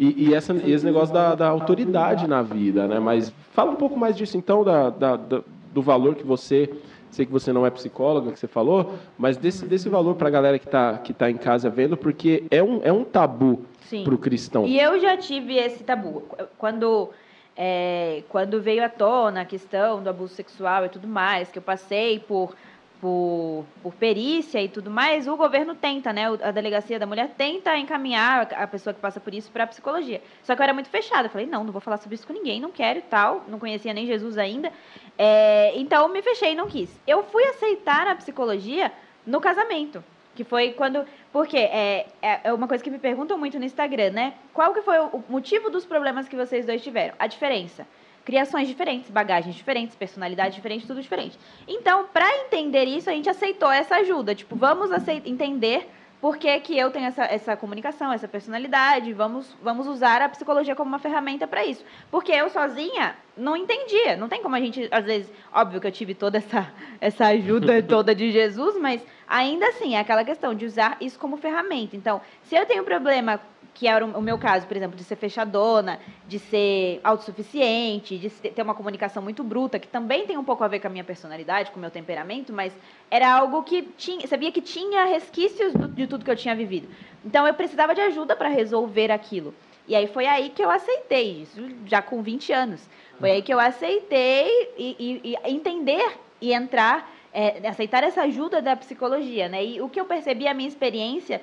E, 0.00 0.28
e 0.28 0.32
essa, 0.34 0.52
e 0.54 0.70
esse 0.70 0.84
negócio 0.84 1.12
da, 1.12 1.34
da 1.34 1.48
autoridade 1.48 2.28
na 2.28 2.40
vida, 2.40 2.86
né? 2.86 3.00
Mas 3.00 3.32
fala 3.52 3.72
um 3.72 3.74
pouco 3.74 3.98
mais 3.98 4.16
disso, 4.16 4.36
então, 4.38 4.62
da, 4.62 4.90
da- 4.90 5.16
do 5.16 5.82
valor 5.82 6.14
que 6.14 6.22
você. 6.22 6.70
Sei 7.10 7.26
que 7.26 7.32
você 7.32 7.52
não 7.52 7.66
é 7.66 7.70
psicóloga, 7.70 8.30
que 8.30 8.38
você 8.38 8.46
falou, 8.46 8.94
mas 9.18 9.36
desse, 9.36 9.66
desse 9.66 9.88
valor 9.88 10.14
para 10.14 10.28
a 10.28 10.30
galera 10.30 10.56
que 10.56 10.66
está 10.66 10.98
que 10.98 11.12
tá 11.12 11.28
em 11.28 11.36
casa 11.36 11.68
vendo, 11.68 11.96
porque 11.96 12.44
é 12.48 12.62
um, 12.62 12.80
é 12.84 12.92
um 12.92 13.02
tabu 13.02 13.62
para 14.04 14.14
o 14.14 14.18
cristão. 14.18 14.64
E 14.68 14.78
eu 14.78 15.00
já 15.00 15.16
tive 15.16 15.56
esse 15.56 15.82
tabu. 15.82 16.22
Quando, 16.58 17.08
é, 17.56 18.22
quando 18.28 18.60
veio 18.62 18.84
à 18.84 18.88
tona 18.88 19.40
a 19.40 19.44
questão 19.44 20.00
do 20.00 20.08
abuso 20.08 20.32
sexual 20.34 20.84
e 20.86 20.90
tudo 20.90 21.08
mais, 21.08 21.50
que 21.50 21.58
eu 21.58 21.62
passei 21.62 22.20
por, 22.20 22.54
por, 23.00 23.64
por 23.82 23.94
perícia 23.94 24.62
e 24.62 24.68
tudo 24.68 24.90
mais, 24.90 25.28
o 25.28 25.36
governo 25.36 25.74
tenta, 25.74 26.12
né? 26.12 26.24
A 26.42 26.50
delegacia 26.50 26.98
da 26.98 27.06
mulher 27.06 27.34
tenta 27.36 27.76
encaminhar 27.76 28.52
a 28.52 28.66
pessoa 28.66 28.92
que 28.92 29.00
passa 29.00 29.20
por 29.20 29.32
isso 29.32 29.50
para 29.50 29.64
a 29.64 29.66
psicologia. 29.66 30.20
Só 30.42 30.54
que 30.54 30.60
eu 30.60 30.64
era 30.64 30.74
muito 30.74 30.88
fechada. 30.88 31.26
Eu 31.26 31.30
falei, 31.30 31.46
não, 31.46 31.64
não 31.64 31.72
vou 31.72 31.80
falar 31.80 31.98
sobre 31.98 32.14
isso 32.16 32.26
com 32.26 32.32
ninguém, 32.32 32.60
não 32.60 32.70
quero 32.70 33.00
tal. 33.02 33.44
Não 33.48 33.58
conhecia 33.58 33.92
nem 33.94 34.06
Jesus 34.06 34.36
ainda. 34.36 34.72
É, 35.16 35.72
então 35.76 36.08
me 36.08 36.22
fechei 36.22 36.52
e 36.52 36.54
não 36.54 36.68
quis. 36.68 36.90
Eu 37.06 37.22
fui 37.24 37.44
aceitar 37.44 38.06
a 38.06 38.14
psicologia 38.14 38.92
no 39.26 39.40
casamento. 39.40 40.02
Que 40.34 40.44
foi 40.44 40.72
quando. 40.72 41.04
Porque 41.32 41.56
é, 41.56 42.06
é 42.22 42.40
é 42.44 42.52
uma 42.52 42.68
coisa 42.68 42.82
que 42.82 42.90
me 42.90 42.98
perguntam 42.98 43.36
muito 43.36 43.58
no 43.58 43.64
Instagram, 43.64 44.10
né? 44.10 44.34
Qual 44.54 44.72
que 44.72 44.82
foi 44.82 44.96
o 44.98 45.22
motivo 45.28 45.68
dos 45.68 45.84
problemas 45.84 46.28
que 46.28 46.36
vocês 46.36 46.64
dois 46.64 46.80
tiveram? 46.80 47.14
A 47.18 47.26
diferença. 47.26 47.84
Criações 48.28 48.68
diferentes, 48.68 49.10
bagagens 49.10 49.54
diferentes, 49.54 49.96
personalidade 49.96 50.54
diferente, 50.54 50.86
tudo 50.86 51.00
diferente. 51.00 51.38
Então, 51.66 52.08
para 52.12 52.28
entender 52.44 52.84
isso, 52.84 53.08
a 53.08 53.14
gente 53.14 53.26
aceitou 53.26 53.70
essa 53.70 53.96
ajuda. 53.96 54.34
Tipo, 54.34 54.54
vamos 54.54 54.90
entender 55.24 55.88
por 56.20 56.36
que, 56.36 56.60
que 56.60 56.76
eu 56.76 56.90
tenho 56.90 57.06
essa, 57.06 57.24
essa 57.24 57.56
comunicação, 57.56 58.12
essa 58.12 58.28
personalidade, 58.28 59.14
vamos, 59.14 59.56
vamos 59.62 59.86
usar 59.86 60.20
a 60.20 60.28
psicologia 60.28 60.76
como 60.76 60.90
uma 60.90 60.98
ferramenta 60.98 61.46
para 61.46 61.64
isso. 61.64 61.82
Porque 62.10 62.30
eu 62.30 62.50
sozinha 62.50 63.16
não 63.34 63.56
entendia. 63.56 64.14
Não 64.14 64.28
tem 64.28 64.42
como 64.42 64.54
a 64.54 64.60
gente, 64.60 64.86
às 64.90 65.06
vezes, 65.06 65.32
óbvio 65.50 65.80
que 65.80 65.86
eu 65.86 65.92
tive 65.92 66.12
toda 66.12 66.36
essa, 66.36 66.70
essa 67.00 67.28
ajuda 67.28 67.80
toda 67.84 68.14
de 68.14 68.30
Jesus, 68.30 68.78
mas 68.78 69.00
ainda 69.26 69.68
assim 69.68 69.94
é 69.94 70.00
aquela 70.00 70.22
questão 70.22 70.54
de 70.54 70.66
usar 70.66 70.98
isso 71.00 71.18
como 71.18 71.38
ferramenta. 71.38 71.96
Então, 71.96 72.20
se 72.42 72.54
eu 72.54 72.66
tenho 72.66 72.84
problema, 72.84 73.40
que 73.78 73.86
era 73.86 74.04
o 74.04 74.20
meu 74.20 74.36
caso, 74.36 74.66
por 74.66 74.76
exemplo, 74.76 74.96
de 74.96 75.04
ser 75.04 75.14
fechadona, 75.14 76.00
de 76.26 76.40
ser 76.40 77.00
autossuficiente, 77.04 78.18
de 78.18 78.28
ter 78.28 78.60
uma 78.60 78.74
comunicação 78.74 79.22
muito 79.22 79.44
bruta, 79.44 79.78
que 79.78 79.86
também 79.86 80.26
tem 80.26 80.36
um 80.36 80.42
pouco 80.42 80.64
a 80.64 80.68
ver 80.68 80.80
com 80.80 80.88
a 80.88 80.90
minha 80.90 81.04
personalidade, 81.04 81.70
com 81.70 81.76
o 81.76 81.80
meu 81.80 81.90
temperamento, 81.90 82.52
mas 82.52 82.72
era 83.08 83.32
algo 83.32 83.62
que 83.62 83.82
tinha, 83.96 84.26
sabia 84.26 84.50
que 84.50 84.60
tinha 84.60 85.04
resquícios 85.04 85.72
de 85.94 86.08
tudo 86.08 86.24
que 86.24 86.30
eu 86.30 86.34
tinha 86.34 86.56
vivido. 86.56 86.88
Então 87.24 87.46
eu 87.46 87.54
precisava 87.54 87.94
de 87.94 88.00
ajuda 88.00 88.34
para 88.34 88.48
resolver 88.48 89.12
aquilo. 89.12 89.54
E 89.86 89.94
aí 89.94 90.08
foi 90.08 90.26
aí 90.26 90.50
que 90.50 90.62
eu 90.62 90.70
aceitei, 90.70 91.42
isso 91.42 91.62
já 91.86 92.02
com 92.02 92.20
20 92.20 92.52
anos. 92.52 92.84
Foi 93.20 93.30
aí 93.30 93.42
que 93.42 93.54
eu 93.54 93.60
aceitei 93.60 94.72
e, 94.76 94.96
e- 95.24 95.36
e 95.46 95.50
entender 95.52 96.18
e 96.40 96.52
entrar, 96.52 97.08
é, 97.32 97.66
aceitar 97.68 98.02
essa 98.02 98.22
ajuda 98.22 98.60
da 98.60 98.74
psicologia, 98.74 99.48
né? 99.48 99.64
E 99.64 99.80
o 99.80 99.88
que 99.88 100.00
eu 100.00 100.04
percebi, 100.04 100.48
a 100.48 100.54
minha 100.54 100.68
experiência, 100.68 101.40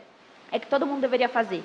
é 0.52 0.60
que 0.60 0.68
todo 0.68 0.86
mundo 0.86 1.00
deveria 1.02 1.30
fazer. 1.30 1.64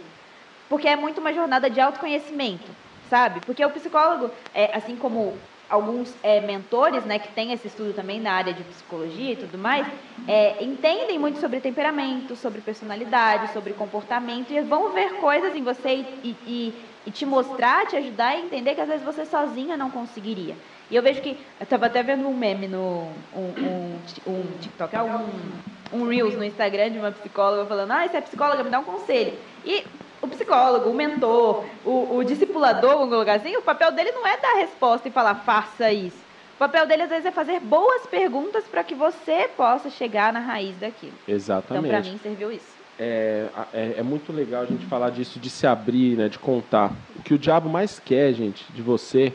Porque 0.71 0.87
é 0.89 0.95
muito 0.97 1.21
uma 1.21 1.33
jornada 1.33 1.68
de 1.68 1.81
autoconhecimento, 1.81 2.77
sabe? 3.03 3.41
Porque 3.43 3.64
o 3.64 3.73
psicólogo, 3.73 4.33
é, 4.55 4.77
assim 4.77 4.97
como 4.97 5.51
alguns 5.68 6.18
é, 6.23 6.41
mentores, 6.41 7.05
né, 7.05 7.18
que 7.18 7.35
têm 7.35 7.53
esse 7.53 7.66
estudo 7.66 7.93
também 7.95 8.21
na 8.21 8.33
área 8.33 8.55
de 8.55 8.64
psicologia 8.64 9.33
e 9.33 9.37
tudo 9.37 9.59
mais, 9.59 9.89
é, 10.27 10.62
entendem 10.64 11.18
muito 11.18 11.39
sobre 11.39 11.61
temperamento, 11.61 12.37
sobre 12.37 12.62
personalidade, 12.62 13.49
sobre 13.53 13.75
comportamento, 13.75 14.53
e 14.53 14.62
vão 14.62 14.93
ver 14.93 15.16
coisas 15.18 15.57
em 15.57 15.62
você 15.64 15.91
e, 16.23 16.39
e- 16.47 17.01
e 17.07 17.11
te 17.12 17.27
mostrar, 17.27 17.87
te 17.87 17.97
ajudar 17.97 18.29
a 18.29 18.39
entender 18.39 18.75
que 18.77 18.81
às 18.81 18.89
vezes 18.89 19.05
você 19.05 19.25
sozinha 19.27 19.77
não 19.77 19.91
conseguiria. 19.91 20.61
E 20.89 20.95
eu 20.97 21.03
vejo 21.03 21.21
que, 21.23 21.47
eu 21.59 21.64
estava 21.64 21.87
até 21.87 22.03
vendo 22.03 22.29
um 22.29 22.37
meme 22.37 22.68
no 22.68 23.29
um, 23.33 23.97
um, 23.99 24.05
um 24.27 24.57
TikTok, 24.59 24.97
um, 24.99 25.62
um 25.91 26.07
Reels 26.07 26.37
no 26.37 26.45
Instagram 26.45 26.93
de 26.93 26.99
uma 27.01 27.12
psicóloga 27.12 27.66
falando, 27.66 27.91
ah, 27.93 28.07
você 28.09 28.16
é 28.18 28.21
psicóloga, 28.21 28.62
me 28.64 28.71
dá 28.71 28.79
um 28.81 28.85
conselho. 28.85 29.37
E 29.64 30.01
o 30.23 30.29
psicólogo, 30.29 30.91
o 30.91 30.95
mentor, 30.95 31.64
o, 31.85 32.16
o 32.16 32.25
discipulador, 32.25 33.09
colocar 33.09 33.35
assim, 33.35 33.57
o 33.57 33.62
papel 33.62 33.93
dele 33.93 34.12
não 34.12 34.27
é 34.27 34.37
dar 34.37 34.55
resposta 34.55 35.09
e 35.09 35.11
falar, 35.11 35.35
faça 35.37 35.91
isso. 35.93 36.18
O 36.57 36.59
papel 36.59 36.87
dele, 36.87 37.05
às 37.05 37.09
vezes, 37.09 37.25
é 37.25 37.31
fazer 37.31 37.59
boas 37.61 38.07
perguntas 38.07 38.64
para 38.64 38.85
que 38.85 38.95
você 38.95 39.49
possa 39.57 39.89
chegar 39.89 40.31
na 40.33 40.41
raiz 40.41 40.77
daquilo. 40.77 41.14
Então, 41.23 41.35
Exatamente. 41.35 41.89
para 41.89 42.03
mim, 42.03 42.18
serviu 42.23 42.53
isso. 42.53 42.79
é, 42.99 43.47
é, 43.73 43.95
é 43.99 44.03
muito 44.03 44.31
legal 44.31 44.62
a 44.62 44.66
gente 44.66 44.85
falar 44.85 45.09
disso, 45.11 45.41
de 45.41 45.49
se 45.49 45.66
abrir, 45.66 46.18
né, 46.18 46.29
de 46.29 46.39
contar. 46.39 46.93
O 47.16 47.23
que 47.23 47.33
o 47.33 47.39
diabo 47.39 47.71
mais 47.71 47.99
quer, 47.99 48.35
gente, 48.35 48.71
de 48.75 48.83
você, 48.83 49.33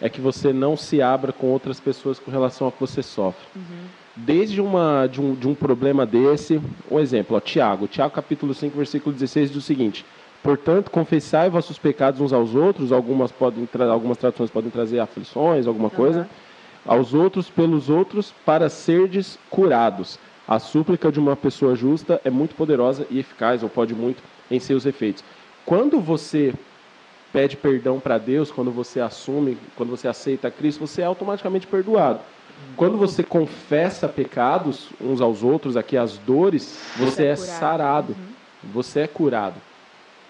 é 0.00 0.08
que 0.08 0.20
você 0.20 0.52
não 0.52 0.76
se 0.76 1.00
abra 1.00 1.32
com 1.32 1.46
outras 1.46 1.78
pessoas 1.78 2.18
com 2.18 2.30
relação 2.30 2.66
ao 2.66 2.72
que 2.72 2.80
você 2.80 3.04
sofre. 3.04 3.46
Desde 4.24 4.60
uma, 4.60 5.06
de, 5.06 5.20
um, 5.20 5.34
de 5.34 5.48
um 5.48 5.54
problema 5.54 6.04
desse, 6.04 6.60
um 6.90 6.98
exemplo, 6.98 7.36
ó, 7.36 7.40
Tiago. 7.40 7.86
Tiago 7.86 8.12
capítulo 8.12 8.52
5, 8.52 8.76
versículo 8.76 9.14
16 9.14 9.50
diz 9.50 9.58
o 9.58 9.62
seguinte, 9.62 10.04
Portanto, 10.42 10.90
confessai 10.90 11.50
vossos 11.50 11.78
pecados 11.78 12.20
uns 12.20 12.32
aos 12.32 12.54
outros, 12.54 12.92
algumas, 12.92 13.32
podem 13.32 13.68
algumas 13.90 14.16
traduções 14.16 14.50
podem 14.50 14.70
trazer 14.70 15.00
aflições, 15.00 15.66
alguma 15.66 15.90
coisa, 15.90 16.28
aos 16.86 17.12
outros 17.12 17.50
pelos 17.50 17.90
outros, 17.90 18.32
para 18.44 18.68
serdes 18.68 19.38
curados. 19.50 20.18
A 20.46 20.58
súplica 20.58 21.12
de 21.12 21.18
uma 21.18 21.36
pessoa 21.36 21.74
justa 21.74 22.20
é 22.24 22.30
muito 22.30 22.54
poderosa 22.54 23.06
e 23.10 23.18
eficaz, 23.18 23.62
ou 23.62 23.68
pode 23.68 23.94
muito, 23.94 24.22
em 24.50 24.58
seus 24.58 24.86
efeitos. 24.86 25.22
Quando 25.66 26.00
você 26.00 26.54
pede 27.32 27.56
perdão 27.56 28.00
para 28.00 28.16
Deus, 28.16 28.50
quando 28.50 28.70
você 28.70 29.00
assume, 29.00 29.58
quando 29.76 29.90
você 29.90 30.08
aceita 30.08 30.50
Cristo, 30.50 30.86
você 30.86 31.02
é 31.02 31.04
automaticamente 31.04 31.66
perdoado. 31.66 32.20
Quando 32.76 32.96
você 32.96 33.22
confessa 33.22 34.08
pecados 34.08 34.88
uns 35.00 35.20
aos 35.20 35.42
outros, 35.42 35.76
aqui 35.76 35.96
as 35.96 36.16
dores, 36.18 36.80
você 36.96 37.26
é 37.26 37.34
curado. 37.34 37.58
sarado, 37.58 38.16
você 38.62 39.00
é 39.00 39.06
curado. 39.06 39.56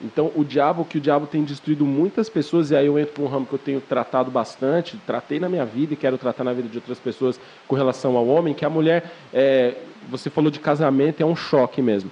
Então, 0.00 0.30
o 0.36 0.44
diabo, 0.44 0.84
que 0.84 0.98
o 0.98 1.00
diabo 1.00 1.26
tem 1.26 1.42
destruído 1.42 1.84
muitas 1.84 2.28
pessoas, 2.28 2.70
e 2.70 2.76
aí 2.76 2.86
eu 2.86 2.98
entro 2.98 3.14
para 3.14 3.24
um 3.24 3.26
ramo 3.26 3.46
que 3.46 3.52
eu 3.52 3.58
tenho 3.58 3.80
tratado 3.80 4.30
bastante, 4.30 4.96
tratei 5.04 5.40
na 5.40 5.48
minha 5.48 5.64
vida 5.64 5.94
e 5.94 5.96
quero 5.96 6.16
tratar 6.16 6.44
na 6.44 6.52
vida 6.52 6.68
de 6.68 6.78
outras 6.78 6.98
pessoas 6.98 7.40
com 7.66 7.74
relação 7.74 8.16
ao 8.16 8.26
homem, 8.26 8.54
que 8.54 8.64
a 8.64 8.70
mulher, 8.70 9.12
é, 9.34 9.74
você 10.08 10.30
falou 10.30 10.50
de 10.50 10.60
casamento, 10.60 11.20
é 11.20 11.26
um 11.26 11.34
choque 11.34 11.82
mesmo. 11.82 12.10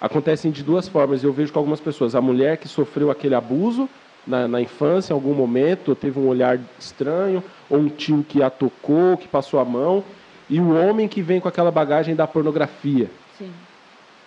Acontecem 0.00 0.50
de 0.50 0.62
duas 0.62 0.88
formas, 0.88 1.22
eu 1.22 1.32
vejo 1.32 1.52
com 1.52 1.58
algumas 1.58 1.80
pessoas. 1.80 2.14
A 2.14 2.20
mulher 2.20 2.56
que 2.56 2.66
sofreu 2.66 3.10
aquele 3.10 3.34
abuso 3.34 3.88
na, 4.26 4.48
na 4.48 4.60
infância, 4.60 5.12
em 5.12 5.14
algum 5.14 5.34
momento, 5.34 5.94
teve 5.94 6.18
um 6.18 6.26
olhar 6.26 6.58
estranho, 6.78 7.44
ou 7.72 7.78
um 7.78 7.88
tio 7.88 8.22
que 8.28 8.42
a 8.42 8.50
tocou, 8.50 9.16
que 9.16 9.26
passou 9.26 9.58
a 9.58 9.64
mão, 9.64 10.04
e 10.48 10.60
o 10.60 10.76
homem 10.76 11.08
que 11.08 11.22
vem 11.22 11.40
com 11.40 11.48
aquela 11.48 11.70
bagagem 11.70 12.14
da 12.14 12.26
pornografia. 12.26 13.10
Sim. 13.38 13.50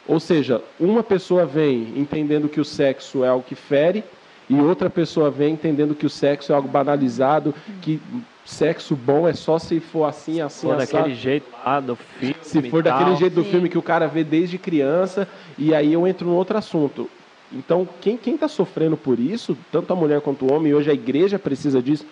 Ou 0.08 0.20
seja, 0.20 0.64
uma 0.80 1.04
pessoa 1.04 1.46
vem 1.46 1.94
entendendo 1.96 2.50
que 2.50 2.60
o 2.60 2.66
sexo 2.66 3.24
é 3.24 3.28
algo 3.28 3.46
que 3.48 3.54
fere, 3.54 4.04
e 4.50 4.56
outra 4.56 4.90
pessoa 4.90 5.30
vem 5.30 5.54
entendendo 5.54 5.94
que 5.94 6.08
o 6.08 6.10
sexo 6.10 6.52
é 6.52 6.56
algo 6.56 6.68
banalizado, 6.68 7.54
que 7.84 8.02
sexo 8.44 8.96
bom 8.96 9.28
é 9.28 9.34
só 9.34 9.60
se 9.60 9.80
for 9.80 10.06
assim, 10.06 10.42
assim, 10.42 10.68
For 10.68 10.76
assado. 10.76 10.98
daquele 10.98 11.16
jeito 11.16 11.48
lá 11.64 11.80
do 11.80 11.96
filme 11.96 12.36
Se 12.42 12.62
for 12.64 12.82
daquele 12.82 13.16
jeito 13.16 13.34
do 13.34 13.44
Sim. 13.44 13.52
filme 13.52 13.70
que 13.70 13.78
o 13.78 13.82
cara 13.82 14.08
vê 14.08 14.24
desde 14.24 14.58
criança, 14.58 15.28
e 15.56 15.74
aí 15.74 15.94
eu 15.94 16.08
entro 16.08 16.28
num 16.28 16.36
outro 16.36 16.58
assunto. 16.58 17.08
Então, 17.54 17.88
quem 18.02 18.18
está 18.26 18.48
sofrendo 18.48 18.98
por 18.98 19.20
isso, 19.20 19.56
tanto 19.72 19.94
a 19.94 19.96
mulher 19.96 20.20
quanto 20.22 20.46
o 20.46 20.54
homem, 20.54 20.72
e 20.72 20.76
hoje 20.76 20.90
a 20.90 20.94
igreja 20.96 21.38
precisa 21.38 21.80
disso, 21.82 22.06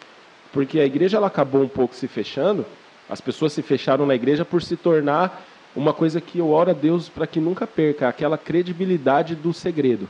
porque 0.53 0.79
a 0.79 0.85
igreja 0.85 1.17
ela 1.17 1.27
acabou 1.27 1.63
um 1.63 1.67
pouco 1.67 1.95
se 1.95 2.07
fechando, 2.07 2.65
as 3.09 3.19
pessoas 3.19 3.51
se 3.51 3.61
fecharam 3.61 4.05
na 4.05 4.15
igreja 4.15 4.45
por 4.45 4.61
se 4.61 4.77
tornar 4.77 5.43
uma 5.75 5.93
coisa 5.93 6.21
que 6.21 6.39
eu 6.39 6.51
oro 6.51 6.69
a 6.69 6.73
Deus 6.73 7.09
para 7.09 7.27
que 7.27 7.39
nunca 7.39 7.65
perca, 7.65 8.07
aquela 8.07 8.37
credibilidade 8.37 9.35
do 9.35 9.51
segredo. 9.51 10.07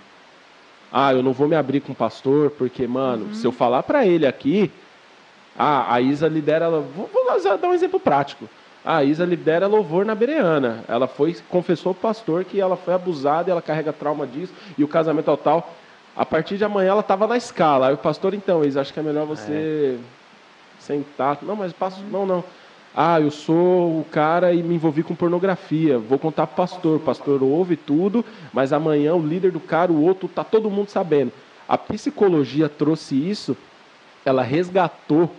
Ah, 0.92 1.14
eu 1.14 1.24
não 1.24 1.34
vou 1.34 1.48
me 1.48 1.56
abrir 1.56 1.80
com 1.80 1.94
o 1.94 1.96
pastor, 1.96 2.52
porque, 2.52 2.86
mano, 2.86 3.26
uhum. 3.26 3.34
se 3.34 3.48
eu 3.48 3.52
falar 3.52 3.82
para 3.82 4.06
ele 4.06 4.28
aqui, 4.28 4.70
ah, 5.58 5.96
a 5.96 6.02
Isa 6.02 6.28
lidera, 6.28 6.70
vou, 6.70 7.10
vou 7.12 7.42
dar 7.42 7.68
um 7.68 7.74
exemplo 7.74 8.00
prático. 8.00 8.48
Ah, 8.86 8.98
a 8.98 9.04
Isa 9.04 9.26
lidera 9.26 9.66
louvor 9.66 10.06
na 10.06 10.14
Bereana. 10.14 10.84
Ela 10.88 11.08
foi, 11.08 11.36
confessou 11.50 11.92
ao 11.92 11.96
pastor 11.96 12.44
que 12.44 12.60
ela 12.60 12.76
foi 12.76 12.94
abusada, 12.94 13.50
ela 13.50 13.62
carrega 13.62 13.94
trauma 13.94 14.28
disso, 14.28 14.54
e 14.78 14.84
o 14.84 14.88
casamento 14.88 15.32
ao 15.32 15.38
tal. 15.38 15.74
A 16.16 16.26
partir 16.26 16.58
de 16.58 16.64
amanhã 16.64 16.92
ela 16.92 17.00
estava 17.00 17.26
na 17.26 17.38
escala. 17.38 17.88
Aí 17.88 17.94
o 17.94 17.98
pastor, 17.98 18.34
então, 18.36 18.64
Isa, 18.64 18.82
acho 18.82 18.94
que 18.94 19.00
é 19.00 19.04
melhor 19.04 19.26
você 19.26 19.98
é. 20.00 20.23
Sentar. 20.84 21.40
Não, 21.42 21.56
mas 21.56 21.74
passo. 21.74 22.02
Não, 22.04 22.26
não. 22.26 22.44
Ah, 22.96 23.20
eu 23.20 23.32
sou 23.32 24.02
o 24.02 24.06
cara 24.12 24.54
e 24.54 24.62
me 24.62 24.76
envolvi 24.76 25.02
com 25.02 25.16
pornografia. 25.16 25.98
Vou 25.98 26.20
contar 26.20 26.46
pro 26.46 26.58
pastor. 26.58 26.98
O 26.98 27.00
pastor 27.00 27.42
ouve 27.42 27.76
tudo, 27.76 28.24
mas 28.54 28.72
amanhã 28.72 29.16
o 29.16 29.26
líder 29.26 29.52
do 29.52 29.60
cara, 29.60 29.92
o 29.92 30.02
outro, 30.02 30.28
tá 30.28 30.44
todo 30.44 30.70
mundo 30.70 30.90
sabendo. 30.90 31.32
A 31.68 31.78
psicologia 31.78 32.70
trouxe 32.70 33.16
isso, 33.16 33.58
ela 34.24 34.44
resgatou 34.44 35.32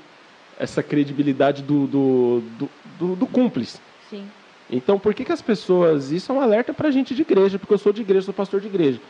essa 0.59 0.83
credibilidade 0.83 1.63
do, 1.63 1.87
do, 1.87 2.43
do, 2.59 2.71
do, 2.99 3.17
do 3.17 3.27
cúmplice. 3.27 3.79
Sim. 4.11 4.27
Então, 4.71 4.99
por 4.99 5.15
que, 5.15 5.25
que 5.25 5.33
as 5.33 5.43
pessoas. 5.43 6.11
Isso 6.11 6.33
é 6.33 6.35
um 6.35 6.41
alerta 6.41 6.73
para 6.73 6.89
a 6.89 6.91
gente 6.91 7.15
de 7.15 7.23
igreja, 7.23 7.59
porque 7.59 7.75
eu 7.75 7.79
sou 7.79 7.93
de 7.93 8.01
igreja, 8.01 8.27
sou 8.27 8.35
pastor 8.35 8.61
de 8.61 8.67
igreja. 8.67 9.01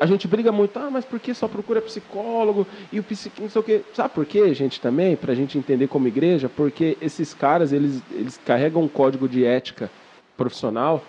A 0.00 0.06
gente 0.06 0.26
briga 0.26 0.50
muito, 0.50 0.76
ah, 0.78 0.90
mas 0.90 1.04
por 1.04 1.20
que 1.20 1.32
só 1.34 1.46
procura 1.46 1.80
psicólogo 1.80 2.66
e 2.92 2.98
o 2.98 3.02
psiquiatra, 3.02 3.44
não 3.44 3.50
sei 3.50 3.60
o 3.60 3.64
quê. 3.64 3.82
Sabe 3.94 4.14
por 4.14 4.24
quê, 4.24 4.52
gente, 4.54 4.80
também? 4.80 5.14
Para 5.14 5.32
a 5.32 5.34
gente 5.34 5.58
entender 5.58 5.86
como 5.86 6.08
igreja? 6.08 6.48
Porque 6.48 6.96
esses 7.00 7.32
caras, 7.32 7.72
eles, 7.72 8.02
eles 8.10 8.40
carregam 8.44 8.82
um 8.82 8.88
código 8.88 9.28
de 9.28 9.44
ética 9.44 9.90
profissional 10.36 11.04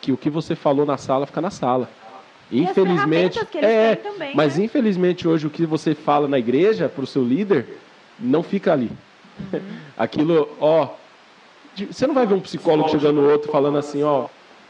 que 0.00 0.12
o 0.12 0.16
que 0.16 0.30
você 0.30 0.54
falou 0.54 0.84
na 0.84 0.96
sala 0.96 1.26
fica 1.26 1.40
na 1.40 1.50
sala. 1.50 1.88
Infelizmente, 2.50 3.38
é, 3.56 3.94
também, 3.96 4.34
mas 4.34 4.56
né? 4.56 4.64
infelizmente 4.64 5.28
hoje 5.28 5.46
o 5.46 5.50
que 5.50 5.66
você 5.66 5.94
fala 5.94 6.26
na 6.26 6.38
igreja 6.38 6.88
para 6.88 7.04
o 7.04 7.06
seu 7.06 7.22
líder 7.22 7.66
não 8.18 8.42
fica 8.42 8.72
ali. 8.72 8.90
Uhum. 9.52 9.60
Aquilo, 9.96 10.48
ó, 10.58 10.88
você 11.90 12.06
não 12.06 12.14
vai 12.14 12.26
ver 12.26 12.34
um 12.34 12.40
psicólogo 12.40 12.88
chegando 12.88 13.20
no 13.20 13.30
outro 13.30 13.52
falando 13.52 13.76
assim, 13.76 14.02
ó, 14.02 14.28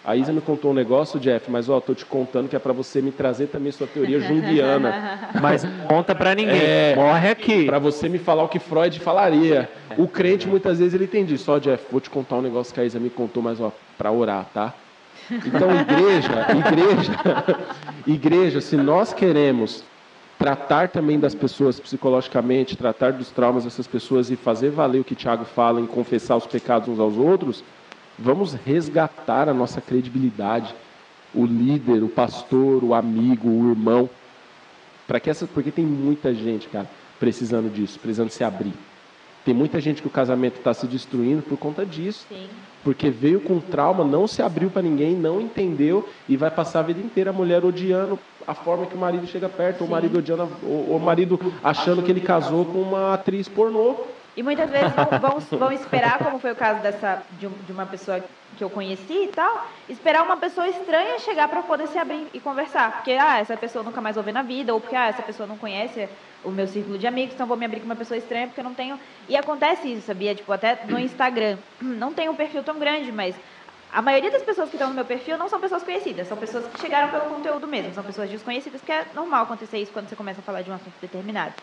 a 0.09 0.17
Isa 0.17 0.33
me 0.33 0.41
contou 0.41 0.71
um 0.71 0.75
negócio, 0.75 1.21
Jeff, 1.21 1.51
mas 1.51 1.69
ó, 1.69 1.81
tô 1.81 1.93
te 1.95 2.07
contando 2.07 2.49
que 2.49 2.57
é 2.57 2.59
para 2.59 2.73
você 2.73 3.03
me 3.03 3.11
trazer 3.13 3.49
também 3.49 3.71
sua 3.71 3.87
teoria 3.87 4.19
junguiana. 4.19 5.21
Mas 5.39 5.67
conta 5.87 6.15
para 6.15 6.35
ninguém. 6.35 6.59
É, 6.59 6.95
Morre 6.97 7.29
aqui. 7.29 7.67
Para 7.67 7.79
você 7.79 8.09
me 8.09 8.19
falar 8.19 8.43
o 8.43 8.49
que 8.49 8.59
Freud 8.59 8.99
falaria. 9.01 9.69
O 9.99 10.09
crente 10.09 10.49
muitas 10.49 10.79
vezes 10.79 10.95
ele 10.95 11.05
entende 11.05 11.35
isso. 11.35 11.53
Ó, 11.53 11.59
Jeff, 11.59 11.85
vou 11.93 12.01
te 12.01 12.09
contar 12.09 12.37
um 12.37 12.41
negócio 12.41 12.73
que 12.73 12.81
a 12.81 12.87
Isa 12.87 12.99
me 12.99 13.11
contou, 13.11 13.43
mas 13.43 13.61
ó, 13.61 13.71
para 13.99 14.11
orar, 14.11 14.47
tá? 14.55 14.73
Então, 15.31 15.69
igreja, 15.79 16.47
igreja, 16.57 17.45
igreja, 18.07 18.61
se 18.63 18.79
nós 18.79 19.13
queremos 19.13 19.85
tratar 20.39 20.89
também 20.89 21.21
das 21.21 21.35
pessoas 21.35 21.79
psicologicamente, 21.79 22.79
tratar 22.79 23.13
dos 23.13 23.29
traumas 23.29 23.65
dessas 23.65 23.87
pessoas 23.87 24.31
e 24.31 24.37
fazer 24.37 24.71
valer 24.71 25.03
o 25.03 25.05
que 25.05 25.15
Tiago 25.15 25.45
fala 25.45 25.83
em 25.83 25.87
confessar 25.87 26.37
os 26.37 26.47
pecados 26.47 26.89
uns 26.89 26.99
aos 26.99 27.19
outros, 27.19 27.63
vamos 28.19 28.55
resgatar 28.55 29.49
a 29.49 29.55
nossa 29.55 29.81
credibilidade, 29.81 30.75
o 31.35 31.47
líder, 31.47 32.03
o 32.03 32.09
pastor, 32.09 32.83
o 32.83 32.95
amigo, 32.95 33.49
o 33.49 33.71
irmão, 33.71 34.09
para 35.07 35.21
que 35.21 35.31
essa, 35.31 35.47
porque 35.47 35.71
tem 35.71 35.85
muita 35.85 36.35
gente, 36.35 36.69
cara, 36.69 36.89
precisando 37.19 37.73
disso, 37.73 37.99
precisando 37.99 38.31
se 38.31 38.43
abrir. 38.43 38.75
Tem 39.45 39.55
muita 39.55 39.81
gente 39.81 40.03
que 40.03 40.09
o 40.09 40.11
casamento 40.11 40.59
está 40.59 40.75
se 40.75 40.87
destruindo 40.87 41.43
por 41.43 41.57
conta 41.57 41.87
disso. 41.87 42.27
Sim. 42.29 42.47
Porque 42.85 43.09
veio 43.09 43.41
com 43.41 43.59
trauma, 43.61 44.05
não 44.05 44.27
se 44.27 44.43
abriu 44.43 44.69
para 44.69 44.83
ninguém, 44.83 45.17
não 45.17 45.41
entendeu 45.41 46.07
e 46.29 46.37
vai 46.37 46.51
passar 46.51 46.81
a 46.81 46.83
vida 46.83 47.01
inteira 47.01 47.31
a 47.31 47.33
mulher 47.33 47.65
odiando 47.65 48.19
a 48.47 48.55
forma 48.55 48.87
que 48.87 48.95
o 48.95 48.99
marido 48.99 49.27
chega 49.27 49.49
perto, 49.49 49.83
ou 49.83 49.87
o 49.87 49.91
marido 49.91 50.19
odiando, 50.19 50.49
ou 50.63 50.97
o 50.97 51.01
marido 51.01 51.41
achando 51.63 52.03
que 52.03 52.11
ele 52.11 52.21
casou 52.21 52.65
com 52.65 52.81
uma 52.81 53.15
atriz 53.15 53.49
pornô. 53.49 53.97
E 54.39 54.43
muitas 54.45 54.71
vezes 54.71 54.93
vão, 55.21 55.41
vão 55.59 55.73
esperar, 55.73 56.21
como 56.21 56.39
foi 56.39 56.53
o 56.53 56.55
caso 56.55 56.81
dessa, 56.81 57.27
de, 57.33 57.49
de 57.49 57.73
uma 57.73 57.87
pessoa 57.87 58.25
que 58.57 58.63
eu 58.63 58.71
conheci 58.71 59.25
e 59.25 59.33
tal, 59.33 59.67
esperar 59.89 60.23
uma 60.23 60.37
pessoa 60.37 60.69
estranha 60.69 61.19
chegar 61.19 61.49
para 61.49 61.61
poder 61.65 61.89
se 61.89 61.99
abrir 61.99 62.31
e 62.33 62.39
conversar. 62.39 62.93
Porque, 62.93 63.11
ah, 63.15 63.41
essa 63.41 63.57
pessoa 63.57 63.83
nunca 63.83 64.01
mais 64.01 64.15
vou 64.15 64.23
ver 64.23 64.31
na 64.31 64.43
vida, 64.43 64.73
ou 64.73 64.81
porque, 64.81 64.95
ah, 64.95 65.09
essa 65.09 65.25
pessoa 65.25 65.45
não 65.49 65.59
conhece 65.59 66.09
o 66.41 66.53
meu 66.53 66.69
círculo 66.69 66.97
de 66.97 67.05
amigos, 67.05 67.35
então 67.35 67.49
vou 67.49 67.57
me 67.57 67.67
abrir 67.67 67.81
com 67.81 67.87
uma 67.87 67.97
pessoa 67.97 68.17
estranha 68.17 68.47
porque 68.47 68.61
eu 68.61 68.65
não 68.65 68.77
tenho. 68.77 69.01
E 69.27 69.37
acontece 69.37 69.93
isso, 69.93 70.07
sabia? 70.07 70.37
Tipo, 70.37 70.53
até 70.53 70.87
no 70.87 71.01
Instagram. 71.01 71.59
Não 71.81 72.15
tenho 72.15 72.31
um 72.31 72.37
perfil 72.37 72.63
tão 72.63 72.79
grande, 72.79 73.11
mas 73.11 73.41
a 73.91 74.01
maioria 74.03 74.31
das 74.31 74.45
pessoas 74.45 74.69
que 74.71 74.77
estão 74.77 74.89
no 74.89 74.95
meu 74.95 75.05
perfil 75.05 75.37
não 75.37 75.49
são 75.49 75.59
pessoas 75.61 75.83
conhecidas, 75.83 76.29
são 76.29 76.37
pessoas 76.37 76.69
que 76.69 76.79
chegaram 76.79 77.11
pelo 77.11 77.25
conteúdo 77.35 77.67
mesmo, 77.67 77.93
são 77.93 78.05
pessoas 78.05 78.31
desconhecidas, 78.31 78.83
que 78.83 78.93
é 78.93 79.11
normal 79.15 79.43
acontecer 79.45 79.79
isso 79.79 79.93
quando 79.93 80.09
você 80.09 80.15
começa 80.15 80.41
a 80.41 80.45
falar 80.45 80.63
de 80.63 80.71
um 80.71 80.75
assunto 80.75 81.01
determinado. 81.01 81.55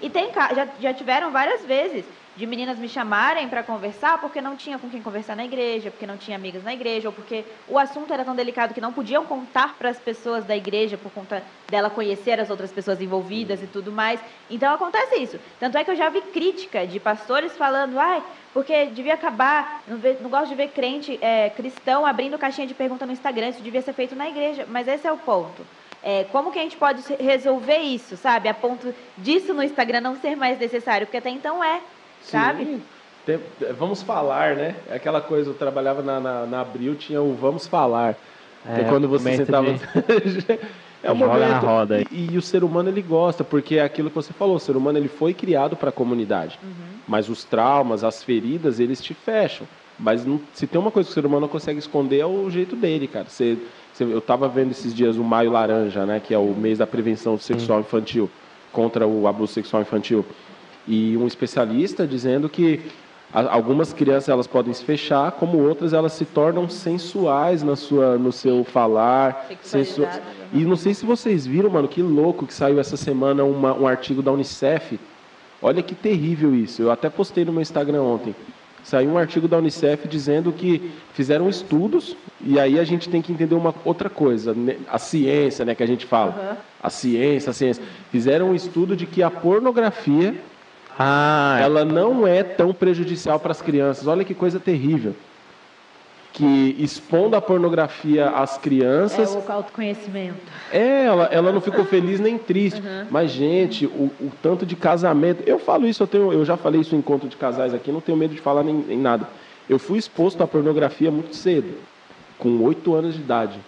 E 0.00 0.10
tem 0.10 0.32
já, 0.32 0.68
já 0.80 0.94
tiveram 0.94 1.30
várias 1.30 1.64
vezes 1.64 2.04
de 2.36 2.46
meninas 2.46 2.78
me 2.78 2.88
chamarem 2.88 3.48
para 3.48 3.62
conversar 3.62 4.20
porque 4.20 4.40
não 4.40 4.56
tinha 4.56 4.78
com 4.78 4.88
quem 4.90 5.00
conversar 5.00 5.36
na 5.36 5.44
igreja, 5.44 5.90
porque 5.90 6.06
não 6.06 6.16
tinha 6.16 6.36
amigas 6.36 6.64
na 6.64 6.72
igreja, 6.72 7.08
ou 7.08 7.12
porque 7.12 7.44
o 7.68 7.78
assunto 7.78 8.12
era 8.12 8.24
tão 8.24 8.34
delicado 8.34 8.74
que 8.74 8.80
não 8.80 8.92
podiam 8.92 9.24
contar 9.24 9.76
para 9.78 9.88
as 9.88 9.98
pessoas 9.98 10.44
da 10.44 10.56
igreja 10.56 10.98
por 10.98 11.12
conta 11.12 11.42
dela 11.68 11.88
conhecer 11.88 12.40
as 12.40 12.50
outras 12.50 12.72
pessoas 12.72 13.00
envolvidas 13.00 13.62
e 13.62 13.66
tudo 13.66 13.92
mais. 13.92 14.20
Então 14.50 14.74
acontece 14.74 15.16
isso. 15.16 15.38
Tanto 15.60 15.78
é 15.78 15.84
que 15.84 15.90
eu 15.90 15.96
já 15.96 16.08
vi 16.08 16.20
crítica 16.22 16.86
de 16.86 16.98
pastores 16.98 17.56
falando, 17.56 17.98
ai, 17.98 18.22
porque 18.52 18.86
devia 18.86 19.14
acabar, 19.14 19.82
não, 19.86 19.96
ve, 19.96 20.16
não 20.20 20.28
gosto 20.28 20.48
de 20.48 20.54
ver 20.56 20.68
crente 20.68 21.18
é, 21.22 21.50
cristão 21.50 22.04
abrindo 22.04 22.38
caixinha 22.38 22.66
de 22.66 22.74
pergunta 22.74 23.06
no 23.06 23.12
Instagram, 23.12 23.48
isso 23.48 23.62
devia 23.62 23.82
ser 23.82 23.92
feito 23.92 24.16
na 24.16 24.28
igreja. 24.28 24.66
Mas 24.68 24.88
esse 24.88 25.06
é 25.06 25.12
o 25.12 25.18
ponto. 25.18 25.64
É, 26.06 26.24
como 26.24 26.52
que 26.52 26.58
a 26.58 26.62
gente 26.62 26.76
pode 26.76 27.02
resolver 27.18 27.78
isso, 27.78 28.14
sabe? 28.14 28.46
A 28.46 28.52
ponto 28.52 28.94
disso 29.16 29.54
no 29.54 29.62
Instagram 29.62 30.02
não 30.02 30.14
ser 30.16 30.36
mais 30.36 30.58
necessário, 30.58 31.06
porque 31.06 31.16
até 31.16 31.30
então 31.30 31.64
é, 31.64 31.80
sabe? 32.20 32.64
Sim. 32.64 32.82
Tem, 33.24 33.40
vamos 33.78 34.02
falar, 34.02 34.54
né? 34.54 34.76
É 34.90 34.96
aquela 34.96 35.22
coisa, 35.22 35.48
eu 35.48 35.54
trabalhava 35.54 36.02
na, 36.02 36.20
na, 36.20 36.44
na 36.44 36.60
Abril, 36.60 36.94
tinha 36.94 37.22
o 37.22 37.34
Vamos 37.34 37.66
Falar. 37.66 38.16
É, 38.68 38.82
é 38.82 38.84
quando 38.84 39.08
você 39.08 39.34
sentava. 39.36 39.72
De... 39.72 39.80
é 41.02 41.10
um 41.10 41.14
momento. 41.14 41.48
Na 41.48 41.58
roda 41.58 42.02
e, 42.10 42.32
e, 42.32 42.36
o 42.36 42.42
ser 42.42 42.62
humano 42.62 42.90
ele 42.90 43.00
gosta, 43.00 43.42
porque 43.42 43.76
é 43.76 43.82
aquilo 43.82 44.10
que 44.10 44.16
você 44.16 44.34
falou, 44.34 44.56
o 44.56 44.60
ser 44.60 44.76
humano 44.76 44.98
ele 44.98 45.08
foi 45.08 45.32
criado 45.32 45.74
para 45.74 45.88
a 45.88 45.92
comunidade. 45.92 46.58
Uhum. 46.62 46.98
Mas 47.08 47.30
os 47.30 47.44
traumas, 47.44 48.04
as 48.04 48.22
feridas, 48.22 48.78
eles 48.78 49.02
te 49.02 49.14
fecham. 49.14 49.66
Mas 49.98 50.22
não, 50.26 50.38
se 50.52 50.66
tem 50.66 50.78
uma 50.78 50.90
coisa 50.90 51.06
que 51.06 51.12
o 51.12 51.14
ser 51.14 51.24
humano 51.24 51.42
não 51.42 51.48
consegue 51.48 51.78
esconder 51.78 52.18
é 52.18 52.26
o 52.26 52.50
jeito 52.50 52.76
dele, 52.76 53.06
cara. 53.06 53.26
Você 53.26 53.56
eu 54.00 54.18
estava 54.18 54.48
vendo 54.48 54.72
esses 54.72 54.94
dias 54.94 55.16
o 55.16 55.24
Maio 55.24 55.52
Laranja, 55.52 56.04
né, 56.04 56.20
que 56.20 56.34
é 56.34 56.38
o 56.38 56.54
mês 56.54 56.78
da 56.78 56.86
prevenção 56.86 57.38
sexual 57.38 57.80
infantil, 57.80 58.28
contra 58.72 59.06
o 59.06 59.28
abuso 59.28 59.52
sexual 59.52 59.82
infantil. 59.82 60.24
E 60.86 61.16
um 61.16 61.26
especialista 61.26 62.06
dizendo 62.06 62.48
que 62.48 62.82
algumas 63.32 63.92
crianças 63.92 64.28
elas 64.28 64.46
podem 64.46 64.72
se 64.72 64.84
fechar, 64.84 65.32
como 65.32 65.58
outras 65.58 65.92
elas 65.92 66.12
se 66.12 66.24
tornam 66.24 66.68
sensuais 66.68 67.62
na 67.62 67.76
sua, 67.76 68.16
no 68.18 68.32
seu 68.32 68.64
falar. 68.64 69.46
Sensu... 69.62 70.02
Né? 70.02 70.22
E 70.52 70.64
não 70.64 70.76
sei 70.76 70.94
se 70.94 71.04
vocês 71.06 71.46
viram, 71.46 71.70
mano, 71.70 71.88
que 71.88 72.02
louco 72.02 72.46
que 72.46 72.54
saiu 72.54 72.78
essa 72.78 72.96
semana 72.96 73.44
uma, 73.44 73.74
um 73.74 73.86
artigo 73.86 74.22
da 74.22 74.30
Unicef. 74.30 74.98
Olha 75.62 75.82
que 75.82 75.94
terrível 75.94 76.54
isso. 76.54 76.82
Eu 76.82 76.90
até 76.90 77.08
postei 77.08 77.44
no 77.44 77.52
meu 77.52 77.62
Instagram 77.62 78.02
ontem 78.02 78.34
saiu 78.84 79.10
um 79.10 79.18
artigo 79.18 79.48
da 79.48 79.58
Unicef 79.58 80.06
dizendo 80.06 80.52
que 80.52 80.92
fizeram 81.14 81.48
estudos, 81.48 82.16
e 82.40 82.60
aí 82.60 82.78
a 82.78 82.84
gente 82.84 83.08
tem 83.08 83.20
que 83.20 83.32
entender 83.32 83.54
uma 83.54 83.74
outra 83.84 84.08
coisa, 84.08 84.54
né? 84.54 84.76
a 84.88 84.98
ciência, 84.98 85.64
né, 85.64 85.74
que 85.74 85.82
a 85.82 85.86
gente 85.86 86.06
fala. 86.06 86.58
A 86.82 86.90
ciência, 86.90 87.50
a 87.50 87.52
ciência. 87.54 87.82
Fizeram 88.12 88.50
um 88.50 88.54
estudo 88.54 88.94
de 88.94 89.06
que 89.06 89.22
a 89.22 89.30
pornografia 89.30 90.34
ah, 90.98 91.58
ela 91.60 91.84
não 91.84 92.26
é 92.26 92.42
tão 92.42 92.72
prejudicial 92.72 93.40
para 93.40 93.50
as 93.50 93.60
crianças. 93.60 94.06
Olha 94.06 94.24
que 94.24 94.34
coisa 94.34 94.60
terrível 94.60 95.14
que 96.34 96.74
expondo 96.80 97.36
a 97.36 97.40
pornografia 97.40 98.28
às 98.28 98.58
crianças. 98.58 99.32
É 99.32 99.38
o 99.38 99.52
autoconhecimento. 99.52 100.34
É, 100.72 101.04
ela, 101.04 101.24
ela 101.26 101.52
não 101.52 101.60
ficou 101.60 101.84
feliz 101.84 102.18
nem 102.18 102.36
triste. 102.36 102.80
Uhum. 102.80 103.06
Mas, 103.08 103.30
gente, 103.30 103.86
o, 103.86 104.10
o, 104.20 104.32
tanto 104.42 104.66
de 104.66 104.74
casamento. 104.74 105.44
Eu 105.46 105.60
falo 105.60 105.86
isso, 105.86 106.02
eu, 106.02 106.08
tenho, 106.08 106.32
eu 106.32 106.44
já 106.44 106.56
falei 106.56 106.80
isso 106.80 106.96
em 106.96 106.98
encontro 106.98 107.28
de 107.28 107.36
casais 107.36 107.72
aqui, 107.72 107.92
não 107.92 108.00
tenho 108.00 108.18
medo 108.18 108.34
de 108.34 108.40
falar 108.40 108.64
nem, 108.64 108.74
nem 108.74 108.98
nada. 108.98 109.28
Eu 109.70 109.78
fui 109.78 109.96
exposto 109.96 110.42
à 110.42 110.46
pornografia 110.46 111.08
muito 111.08 111.36
cedo, 111.36 111.78
com 112.36 112.60
oito 112.64 112.92
anos 112.94 113.14
de 113.14 113.20
idade. 113.20 113.60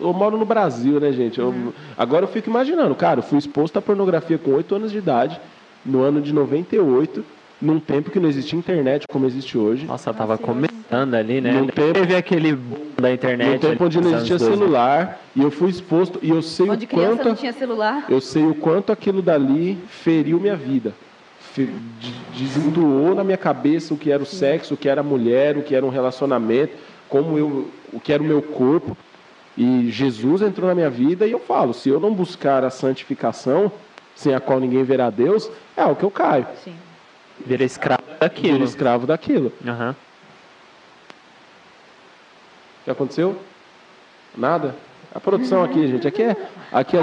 Eu 0.00 0.12
moro 0.12 0.36
no 0.36 0.44
Brasil, 0.44 0.98
né, 0.98 1.12
gente? 1.12 1.38
Eu, 1.38 1.46
uhum. 1.46 1.72
Agora 1.96 2.24
eu 2.24 2.28
fico 2.28 2.50
imaginando, 2.50 2.92
cara, 2.96 3.20
eu 3.20 3.22
fui 3.22 3.38
exposto 3.38 3.78
à 3.78 3.82
pornografia 3.82 4.36
com 4.36 4.50
oito 4.50 4.74
anos 4.74 4.90
de 4.90 4.98
idade, 4.98 5.40
no 5.86 6.02
ano 6.02 6.20
de 6.20 6.32
98 6.32 7.24
num 7.64 7.80
tempo 7.80 8.10
que 8.10 8.20
não 8.20 8.28
existia 8.28 8.58
internet 8.58 9.06
como 9.08 9.26
existe 9.26 9.56
hoje. 9.58 9.86
Nossa, 9.86 10.10
eu 10.10 10.14
tava 10.14 10.36
começando 10.38 10.74
anda 10.92 11.18
ali, 11.18 11.40
né? 11.40 11.50
Num 11.52 11.66
tempo- 11.66 11.92
Teve 11.94 12.14
aquele 12.14 12.56
da 13.00 13.12
internet. 13.12 13.54
No 13.54 13.58
tempo 13.70 13.84
onde 13.84 14.00
não 14.00 14.10
existia 14.12 14.36
anos 14.36 14.46
2000. 14.46 14.58
celular, 14.58 15.20
e 15.34 15.42
eu 15.42 15.50
fui 15.50 15.70
exposto, 15.70 16.18
e 16.22 16.30
eu 16.30 16.40
sei 16.42 16.70
Onde 16.70 16.84
o 16.84 16.88
quanto... 16.88 17.24
não 17.28 17.34
tinha 17.34 17.52
celular. 17.52 18.04
Eu 18.08 18.20
sei 18.20 18.44
o 18.44 18.54
quanto 18.54 18.92
aquilo 18.92 19.20
dali 19.20 19.76
feriu 19.88 20.38
minha 20.38 20.54
vida. 20.54 20.94
Fe- 21.40 21.68
de- 21.98 22.14
Desentoou 22.38 23.14
na 23.14 23.24
minha 23.24 23.36
cabeça 23.36 23.92
o 23.94 23.96
que 23.96 24.10
era 24.12 24.22
o 24.22 24.26
sexo, 24.26 24.74
o 24.74 24.76
que 24.76 24.88
era 24.88 25.00
a 25.00 25.04
mulher, 25.04 25.56
o 25.56 25.62
que 25.62 25.74
era 25.74 25.84
um 25.84 25.88
relacionamento, 25.88 26.74
como 27.08 27.38
eu, 27.38 27.68
o 27.92 27.98
que 27.98 28.12
era 28.12 28.22
o 28.22 28.26
meu 28.26 28.42
corpo. 28.42 28.96
E 29.56 29.88
Jesus 29.90 30.42
entrou 30.42 30.68
na 30.68 30.74
minha 30.74 30.90
vida 30.90 31.26
e 31.26 31.32
eu 31.32 31.38
falo, 31.40 31.72
se 31.72 31.88
eu 31.88 31.98
não 31.98 32.12
buscar 32.12 32.62
a 32.64 32.70
santificação, 32.70 33.70
sem 34.14 34.34
a 34.34 34.38
qual 34.40 34.60
ninguém 34.60 34.82
verá 34.84 35.10
Deus, 35.10 35.50
é 35.76 35.84
o 35.84 35.94
que 35.96 36.04
eu 36.04 36.10
caio. 36.10 36.46
Sim. 36.64 36.74
Vira 37.46 37.64
escravo 37.64 38.02
daquilo. 38.20 38.64
escravo 38.64 39.06
daquilo. 39.06 39.52
O 42.80 42.84
que 42.84 42.90
aconteceu? 42.90 43.36
Nada? 44.36 44.74
A 45.14 45.20
produção 45.20 45.62
aqui, 45.62 45.86
gente, 45.86 46.08
aqui 46.08 46.22
é... 46.24 46.36
Aqui 46.72 46.96
é. 46.96 47.00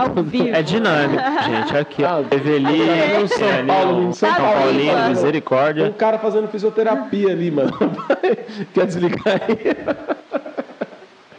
É 0.57 0.61
dinâmico, 0.61 1.23
gente. 1.45 1.77
Aqui, 1.77 2.03
ó. 2.03 2.21
Teve 2.23 2.55
ali, 2.57 2.81
É, 2.81 3.25
São 3.27 3.47
ali, 3.47 3.67
Paulo, 3.67 4.01
em 4.09 4.13
São 4.13 4.29
São 4.29 4.37
Paulo. 4.37 4.59
Paulinho, 4.59 4.83
Claro. 4.91 4.99
Tem 5.01 5.09
misericórdia. 5.09 5.85
um 5.85 5.93
cara 5.93 6.19
fazendo 6.19 6.47
fisioterapia 6.49 7.31
ali, 7.31 7.49
mano. 7.49 7.71
Quer 8.73 8.85
desligar 8.85 9.41
aí? 9.47 9.57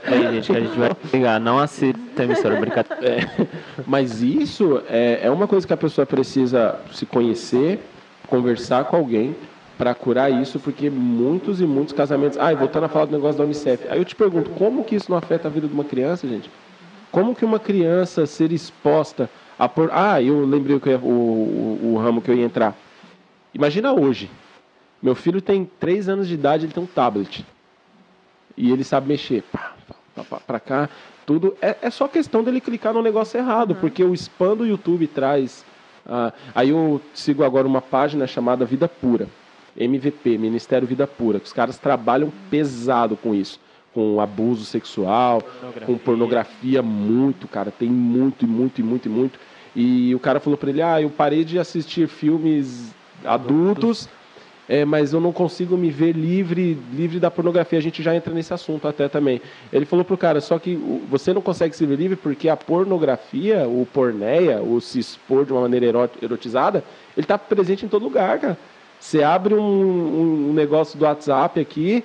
Aí, 0.05 0.22
gente, 0.32 0.51
que 0.51 0.57
a 0.57 0.61
gente 0.61 0.78
vai 0.78 0.90
ligar. 1.12 1.38
Não 1.38 1.59
assista 1.59 1.99
a 2.18 2.24
emissora, 2.24 2.57
brincadeira. 2.59 3.07
É, 3.07 3.47
mas 3.86 4.22
isso 4.22 4.82
é, 4.88 5.20
é 5.24 5.30
uma 5.30 5.47
coisa 5.47 5.66
que 5.66 5.72
a 5.74 5.76
pessoa 5.76 6.07
precisa 6.07 6.76
se 6.90 7.05
conhecer, 7.05 7.80
conversar 8.37 8.85
com 8.87 8.97
alguém 8.97 9.37
para 9.76 9.95
curar 9.95 10.30
isso, 10.30 10.59
porque 10.59 10.89
muitos 10.89 11.61
e 11.61 11.66
muitos 11.66 11.93
casamentos. 11.93 12.39
Ah, 12.39 12.53
e 12.53 12.57
voltando 12.57 12.85
a 12.85 12.89
falar 12.89 13.05
do 13.07 13.12
negócio 13.12 13.37
da 13.39 13.45
Unicef. 13.45 13.87
Aí 13.91 13.99
eu 13.99 14.05
te 14.05 14.14
pergunto, 14.16 14.51
como 14.51 14.85
que 14.85 14.95
isso 14.97 15.11
não 15.11 15.18
afeta 15.18 15.49
a 15.49 15.51
vida 15.51 15.66
de 15.66 15.74
uma 15.74 15.85
criança, 15.85 16.26
gente? 16.26 16.51
Como 17.11 17.35
que 17.35 17.45
uma 17.45 17.59
criança 17.59 18.24
ser 18.26 18.53
exposta 18.53 19.28
a 19.59 19.68
por. 19.68 19.91
Ah, 19.93 20.22
eu 20.22 20.47
lembrei 20.47 20.80
que 20.80 20.89
eu 20.89 20.93
ia- 20.93 20.99
o, 20.99 21.11
o, 21.83 21.93
o 21.95 21.99
ramo 21.99 22.22
que 22.22 22.30
eu 22.30 22.35
ia 22.35 22.45
entrar. 22.45 22.74
Imagina 23.53 23.93
hoje. 23.93 24.30
Meu 25.03 25.14
filho 25.14 25.43
tem 25.43 25.68
três 25.80 26.09
anos 26.09 26.26
de 26.28 26.35
idade, 26.35 26.64
ele 26.64 26.72
tem 26.72 26.83
um 26.83 26.87
tablet. 26.87 27.45
E 28.57 28.70
ele 28.70 28.85
sabe 28.85 29.09
mexer. 29.09 29.43
Pá, 29.53 29.72
pá, 29.89 29.95
pá, 30.14 30.24
pá, 30.24 30.41
pra 30.47 30.61
cá, 30.61 30.89
tudo. 31.26 31.55
É, 31.61 31.76
é 31.83 31.91
só 31.91 32.07
questão 32.09 32.43
dele 32.43 32.61
clicar 32.61 32.95
no 32.95 33.03
negócio 33.03 33.37
errado, 33.39 33.74
porque 33.74 34.03
o 34.05 34.14
spam 34.14 34.57
do 34.57 34.64
YouTube 34.66 35.07
traz. 35.07 35.64
Ah, 36.07 36.33
aí 36.55 36.71
eu 36.71 37.01
sigo 37.15 37.45
agora 37.45 37.67
uma 37.67 37.81
página 37.81 38.27
chamada 38.27 38.65
Vida 38.65 38.89
Pura. 38.89 39.29
MVP, 39.77 40.37
Ministério 40.39 40.87
Vida 40.87 41.07
Pura. 41.07 41.41
Que 41.41 41.47
os 41.47 41.53
caras 41.53 41.79
trabalham 41.79 42.33
pesado 42.51 43.17
com 43.17 43.35
isso. 43.35 43.59
Com 43.95 44.21
abuso 44.21 44.65
sexual, 44.65 45.43
com 45.85 45.99
pornografia, 45.99 46.83
muito, 46.83 47.47
cara. 47.47 47.71
Tem 47.71 47.89
muito, 47.91 48.45
e 48.45 48.49
muito, 48.49 48.81
e 48.81 48.85
muito, 48.85 49.07
e 49.07 49.09
muito. 49.11 49.39
E 49.77 50.15
o 50.15 50.19
cara 50.19 50.41
falou 50.41 50.57
pra 50.57 50.71
ele: 50.71 50.81
Ah, 50.81 51.01
eu 51.01 51.11
parei 51.11 51.45
de 51.45 51.59
assistir 51.59 52.09
filmes 52.09 52.95
adultos 53.25 54.09
é, 54.69 54.85
mas 54.85 55.13
eu 55.13 55.21
não 55.21 55.33
consigo 55.33 55.77
me 55.77 55.91
ver 55.91 56.13
livre, 56.13 56.79
livre 56.93 57.19
da 57.19 57.31
pornografia. 57.31 57.79
A 57.79 57.83
gente 57.83 58.03
já 58.03 58.15
entra 58.15 58.33
nesse 58.33 58.55
assunto 58.55 58.87
até 58.89 59.09
também. 59.09 59.41
Ele 59.73 59.85
falou 59.85 60.05
pro 60.05 60.17
cara, 60.17 60.41
só 60.41 60.59
que 60.59 60.77
você 61.11 61.33
não 61.33 61.43
consegue 61.43 61.77
se 61.77 61.85
ver 61.85 61.97
livre 61.97 62.17
porque 62.17 62.49
a 62.49 62.57
pornografia, 62.57 63.67
o 63.69 63.87
porneia, 63.93 64.63
o 64.63 64.81
se 64.81 64.99
expor 64.99 65.45
de 65.45 65.53
uma 65.53 65.63
maneira 65.63 65.87
ero- 65.87 66.11
erotizada, 66.23 66.85
ele 67.17 67.25
está 67.25 67.37
presente 67.37 67.85
em 67.85 67.89
todo 67.89 68.05
lugar, 68.05 68.39
cara. 68.39 68.59
Você 69.01 69.23
abre 69.23 69.53
um, 69.55 70.51
um 70.51 70.53
negócio 70.53 70.97
do 70.99 71.05
WhatsApp 71.05 71.59
aqui, 71.61 72.05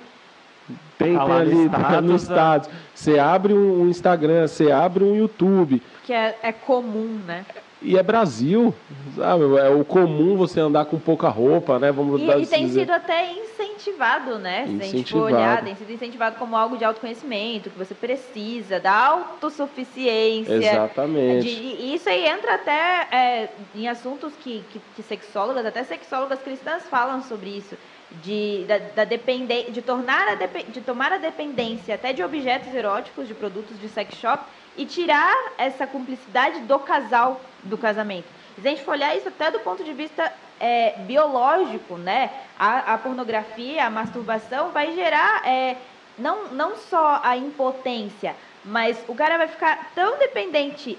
tem, 0.98 1.14
Tá 1.14 1.24
tem 1.24 1.28
lá 1.28 1.28
no 1.28 1.34
ali 1.34 1.54
status, 1.68 2.04
no 2.10 2.16
status. 2.18 2.70
Você 2.92 3.18
abre 3.20 3.54
um 3.54 3.82
um 3.82 3.88
Instagram, 3.88 4.48
você 4.48 4.72
abre 4.72 5.04
um 5.04 5.14
YouTube. 5.14 5.80
Que 6.04 6.12
é, 6.12 6.36
é 6.42 6.52
comum, 6.52 7.20
né? 7.24 7.44
E 7.80 7.96
é 7.96 8.02
Brasil, 8.02 8.74
sabe? 9.14 9.44
É 9.56 9.68
o 9.68 9.84
comum 9.84 10.36
você 10.36 10.58
andar 10.58 10.86
com 10.86 10.98
pouca 10.98 11.28
roupa, 11.28 11.78
né? 11.78 11.92
Vamos 11.92 12.20
dar- 12.26 12.38
E, 12.38 12.42
e 12.42 12.46
tem 12.46 12.66
dizer. 12.66 12.80
sido 12.80 12.90
até 12.90 13.32
incentivado, 13.32 14.36
né? 14.36 14.64
Se 14.66 14.70
a 14.70 14.84
gente 14.84 15.12
for 15.12 15.18
Incentivado. 15.30 15.34
olhar, 15.36 15.64
tem 15.64 15.74
sido 15.76 15.92
incentivado 15.92 16.36
como 16.40 16.56
algo 16.56 16.76
de 16.76 16.84
autoconhecimento, 16.84 17.70
que 17.70 17.78
você 17.78 17.94
precisa, 17.94 18.80
da 18.80 18.92
autossuficiência. 18.92 20.54
Exatamente. 20.54 21.44
De- 21.54 21.62
e 21.62 21.94
isso 21.94 22.08
aí 22.08 22.26
entra 22.26 22.54
até 22.54 23.06
é, 23.12 23.48
em 23.74 23.88
assuntos 23.88 24.34
que, 24.36 24.64
que, 24.70 24.80
que 24.96 25.02
sexólogas, 25.02 25.64
até 25.64 25.84
sexólogas 25.84 26.40
cristãs 26.42 26.82
falam 26.88 27.22
sobre 27.22 27.50
isso. 27.50 27.76
De, 28.10 28.64
da, 28.66 28.78
da 28.78 29.04
dependen- 29.04 29.70
de, 29.70 29.82
tornar 29.82 30.26
a 30.28 30.34
de 30.34 30.80
tomar 30.80 31.12
a 31.12 31.18
dependência 31.18 31.94
até 31.94 32.10
de 32.12 32.22
objetos 32.24 32.74
eróticos, 32.74 33.28
de 33.28 33.34
produtos 33.34 33.78
de 33.78 33.86
sex 33.88 34.14
shop, 34.16 34.44
e 34.78 34.86
tirar 34.86 35.34
essa 35.58 35.86
cumplicidade 35.86 36.60
do 36.60 36.78
casal, 36.78 37.38
do 37.62 37.76
casamento. 37.76 38.26
Se 38.60 38.66
a 38.66 38.70
gente 38.70 38.82
for 38.82 38.92
olhar 38.92 39.16
isso 39.16 39.28
até 39.28 39.50
do 39.50 39.60
ponto 39.60 39.84
de 39.84 39.92
vista 39.92 40.32
é, 40.60 40.98
biológico, 41.00 41.96
né? 41.96 42.30
A, 42.58 42.94
a 42.94 42.98
pornografia, 42.98 43.86
a 43.86 43.90
masturbação 43.90 44.70
vai 44.70 44.92
gerar 44.94 45.46
é, 45.46 45.76
não, 46.18 46.48
não 46.48 46.76
só 46.76 47.20
a 47.22 47.36
impotência, 47.36 48.34
mas 48.64 49.02
o 49.06 49.14
cara 49.14 49.38
vai 49.38 49.48
ficar 49.48 49.92
tão 49.94 50.18
dependente, 50.18 50.98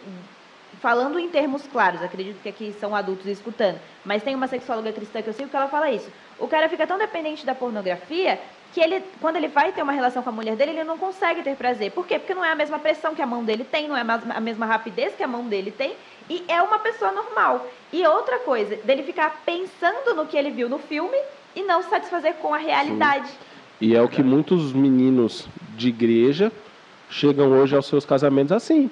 falando 0.82 1.20
em 1.20 1.30
termos 1.30 1.68
claros, 1.68 2.02
acredito 2.02 2.42
que 2.42 2.50
aqui 2.50 2.74
são 2.80 2.96
adultos 2.96 3.26
escutando, 3.26 3.80
mas 4.06 4.24
tem 4.24 4.34
uma 4.34 4.48
sexóloga 4.48 4.94
cristã 4.94 5.22
que 5.22 5.30
eu 5.30 5.34
sigo 5.34 5.50
que 5.50 5.56
ela 5.56 5.68
fala 5.68 5.92
isso. 5.92 6.10
O 6.40 6.48
cara 6.48 6.70
fica 6.70 6.88
tão 6.88 6.98
dependente 6.98 7.46
da 7.46 7.54
pornografia 7.54 8.40
que 8.74 8.80
ele, 8.80 9.04
quando 9.20 9.36
ele 9.36 9.48
vai 9.48 9.72
ter 9.72 9.82
uma 9.82 9.92
relação 9.92 10.24
com 10.24 10.30
a 10.30 10.34
mulher 10.34 10.56
dele, 10.56 10.72
ele 10.72 10.84
não 10.84 10.98
consegue 10.98 11.42
ter 11.42 11.56
prazer. 11.56 11.92
Por 11.92 12.06
quê? 12.06 12.20
Porque 12.20 12.34
não 12.34 12.46
é 12.46 12.52
a 12.52 12.56
mesma 12.56 12.80
pressão 12.80 13.14
que 13.14 13.22
a 13.22 13.26
mão 13.26 13.44
dele 13.44 13.66
tem, 13.66 13.88
não 13.88 13.98
é 13.98 14.02
a 14.02 14.40
mesma 14.40 14.66
rapidez 14.66 15.14
que 15.16 15.24
a 15.24 15.28
mão 15.28 15.46
dele 15.48 15.72
tem, 15.72 15.98
e 16.30 16.44
é 16.48 16.62
uma 16.62 16.80
pessoa 16.80 17.12
normal. 17.12 17.68
E 17.92 18.06
outra 18.06 18.40
coisa, 18.40 18.76
dele 18.78 19.04
ficar 19.04 19.42
pensando 19.46 20.14
no 20.16 20.26
que 20.26 20.38
ele 20.38 20.52
viu 20.52 20.70
no 20.70 20.78
filme 20.78 21.18
e 21.56 21.64
não 21.64 21.82
se 21.82 21.90
satisfazer 21.90 22.36
com 22.36 22.54
a 22.54 22.58
realidade. 22.58 23.30
E 23.82 23.96
é 23.96 24.02
o 24.02 24.08
que 24.08 24.22
muitos 24.22 24.72
meninos 24.72 25.48
de 25.76 25.90
igreja 25.90 26.52
chegam 27.10 27.52
hoje 27.52 27.76
aos 27.76 27.88
seus 27.88 28.06
casamentos 28.06 28.52
assim. 28.52 28.92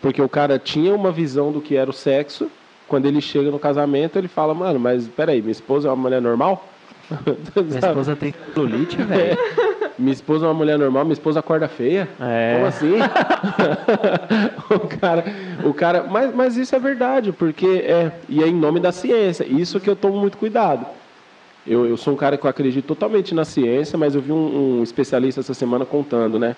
Porque 0.00 0.22
o 0.22 0.28
cara 0.28 0.58
tinha 0.58 0.94
uma 0.94 1.12
visão 1.12 1.52
do 1.52 1.60
que 1.60 1.76
era 1.76 1.90
o 1.90 1.92
sexo, 1.92 2.50
quando 2.88 3.06
ele 3.06 3.20
chega 3.20 3.50
no 3.50 3.58
casamento, 3.58 4.18
ele 4.18 4.28
fala, 4.28 4.54
mano, 4.54 4.80
mas 4.80 5.06
peraí, 5.06 5.40
minha 5.40 5.52
esposa 5.52 5.88
é 5.88 5.90
uma 5.90 6.02
mulher 6.02 6.20
normal? 6.20 6.66
Minha 7.56 7.78
esposa 7.80 8.14
tem 8.14 8.32
celulite, 8.54 8.96
velho. 9.02 9.36
Minha 10.00 10.12
esposa 10.14 10.46
é 10.46 10.48
uma 10.48 10.54
mulher 10.54 10.78
normal, 10.78 11.04
minha 11.04 11.12
esposa 11.12 11.40
acorda 11.40 11.68
feia? 11.68 12.08
É. 12.18 12.54
Como 12.54 12.66
assim? 12.66 12.94
o 14.74 14.88
cara, 14.98 15.24
o 15.64 15.74
cara, 15.74 16.04
mas, 16.08 16.34
mas 16.34 16.56
isso 16.56 16.74
é 16.74 16.78
verdade, 16.78 17.32
porque 17.32 17.66
é, 17.66 18.10
e 18.28 18.42
é 18.42 18.48
em 18.48 18.54
nome 18.54 18.80
da 18.80 18.92
ciência. 18.92 19.44
Isso 19.44 19.78
que 19.78 19.90
eu 19.90 19.94
tomo 19.96 20.18
muito 20.18 20.38
cuidado. 20.38 20.86
Eu, 21.66 21.86
eu 21.86 21.96
sou 21.98 22.14
um 22.14 22.16
cara 22.16 22.38
que 22.38 22.46
eu 22.46 22.50
acredito 22.50 22.86
totalmente 22.86 23.34
na 23.34 23.44
ciência, 23.44 23.98
mas 23.98 24.14
eu 24.14 24.22
vi 24.22 24.32
um, 24.32 24.78
um 24.78 24.82
especialista 24.82 25.40
essa 25.40 25.52
semana 25.52 25.84
contando, 25.84 26.38
né? 26.38 26.56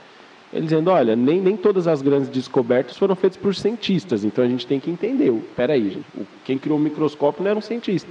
Ele 0.53 0.63
dizendo, 0.65 0.91
olha, 0.91 1.17
nem, 1.17 1.41
nem 1.41 1.57
todas 1.57 1.89
as 1.89 2.01
grandes 2.01 2.29
descobertas 2.29 2.97
foram 2.97 3.17
feitas 3.17 3.37
por 3.39 3.55
cientistas, 3.55 4.23
então 4.25 4.45
a 4.45 4.47
gente 4.49 4.67
tem 4.67 4.79
que 4.79 4.91
entender. 4.91 5.31
o- 5.31 5.43
Peraí, 5.57 5.91
gente, 5.91 6.07
quem 6.45 6.59
criou 6.59 6.79
o 6.79 6.81
microscópio 6.81 7.43
não 7.43 7.51
era 7.51 7.59
um 7.59 7.63
cientista, 7.63 8.09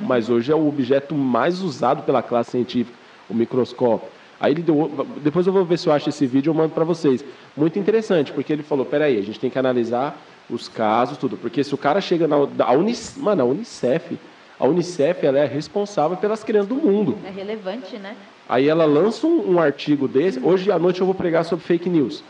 mas 0.00 0.28
hoje 0.30 0.50
é 0.50 0.54
o 0.56 0.66
objeto 0.66 1.14
mais 1.14 1.60
usado 1.62 2.02
pela 2.02 2.22
classe 2.22 2.50
científica, 2.52 2.98
o 3.30 3.34
microscópio. 3.34 4.08
Aí 4.40 4.52
ele 4.52 4.62
deu, 4.62 5.06
depois 5.22 5.46
eu 5.46 5.52
vou 5.52 5.64
ver 5.64 5.78
se 5.78 5.86
eu 5.86 5.92
acho 5.92 6.08
esse 6.08 6.26
vídeo, 6.26 6.50
eu 6.50 6.54
mando 6.54 6.74
para 6.74 6.84
vocês. 6.84 7.24
Muito 7.56 7.78
interessante, 7.78 8.32
porque 8.32 8.52
ele 8.52 8.62
falou, 8.62 8.84
peraí, 8.84 9.18
a 9.18 9.22
gente 9.22 9.38
tem 9.38 9.50
que 9.50 9.58
analisar 9.58 10.20
os 10.50 10.68
casos, 10.68 11.16
tudo, 11.16 11.36
porque 11.36 11.64
se 11.64 11.74
o 11.74 11.78
cara 11.78 12.00
chega 12.00 12.28
na 12.28 12.36
a 12.58 12.72
Unicef, 12.72 13.18
mano, 13.18 13.42
a 13.42 13.44
Unicef, 13.46 14.18
a 14.58 14.66
Unicef 14.66 15.24
ela 15.24 15.38
é 15.38 15.46
responsável 15.46 16.16
pelas 16.16 16.44
crianças 16.44 16.68
do 16.68 16.74
mundo. 16.76 17.16
É 17.24 17.30
relevante, 17.30 17.96
né? 17.96 18.14
Aí 18.48 18.68
ela 18.68 18.84
lança 18.84 19.26
um, 19.26 19.54
um 19.54 19.58
artigo 19.58 20.06
desse. 20.06 20.38
Hoje 20.38 20.70
à 20.70 20.78
noite 20.78 21.00
eu 21.00 21.06
vou 21.06 21.14
pregar 21.14 21.44
sobre 21.44 21.64
fake 21.64 21.88
news. 21.88 22.22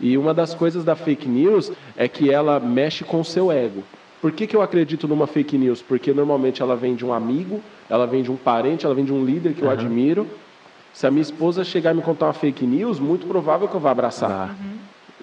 E 0.00 0.16
uma 0.18 0.32
das 0.34 0.54
coisas 0.54 0.82
da 0.84 0.96
fake 0.96 1.28
news 1.28 1.70
é 1.96 2.08
que 2.08 2.30
ela 2.30 2.58
mexe 2.58 3.04
com 3.04 3.20
o 3.20 3.24
seu 3.24 3.52
ego. 3.52 3.84
Por 4.20 4.32
que, 4.32 4.46
que 4.46 4.56
eu 4.56 4.62
acredito 4.62 5.06
numa 5.06 5.26
fake 5.26 5.58
news? 5.58 5.82
Porque 5.82 6.12
normalmente 6.12 6.62
ela 6.62 6.76
vem 6.76 6.94
de 6.94 7.04
um 7.04 7.12
amigo, 7.12 7.60
ela 7.90 8.06
vem 8.06 8.22
de 8.22 8.30
um 8.30 8.36
parente, 8.36 8.86
ela 8.86 8.94
vem 8.94 9.04
de 9.04 9.12
um 9.12 9.24
líder 9.24 9.52
que 9.52 9.62
eu 9.62 9.70
admiro. 9.70 10.26
Se 10.92 11.06
a 11.06 11.10
minha 11.10 11.22
esposa 11.22 11.64
chegar 11.64 11.92
e 11.92 11.96
me 11.96 12.02
contar 12.02 12.26
uma 12.26 12.32
fake 12.32 12.66
news, 12.66 12.98
muito 13.00 13.26
provável 13.26 13.66
que 13.68 13.74
eu 13.74 13.80
vá 13.80 13.90
abraçar. 13.90 14.54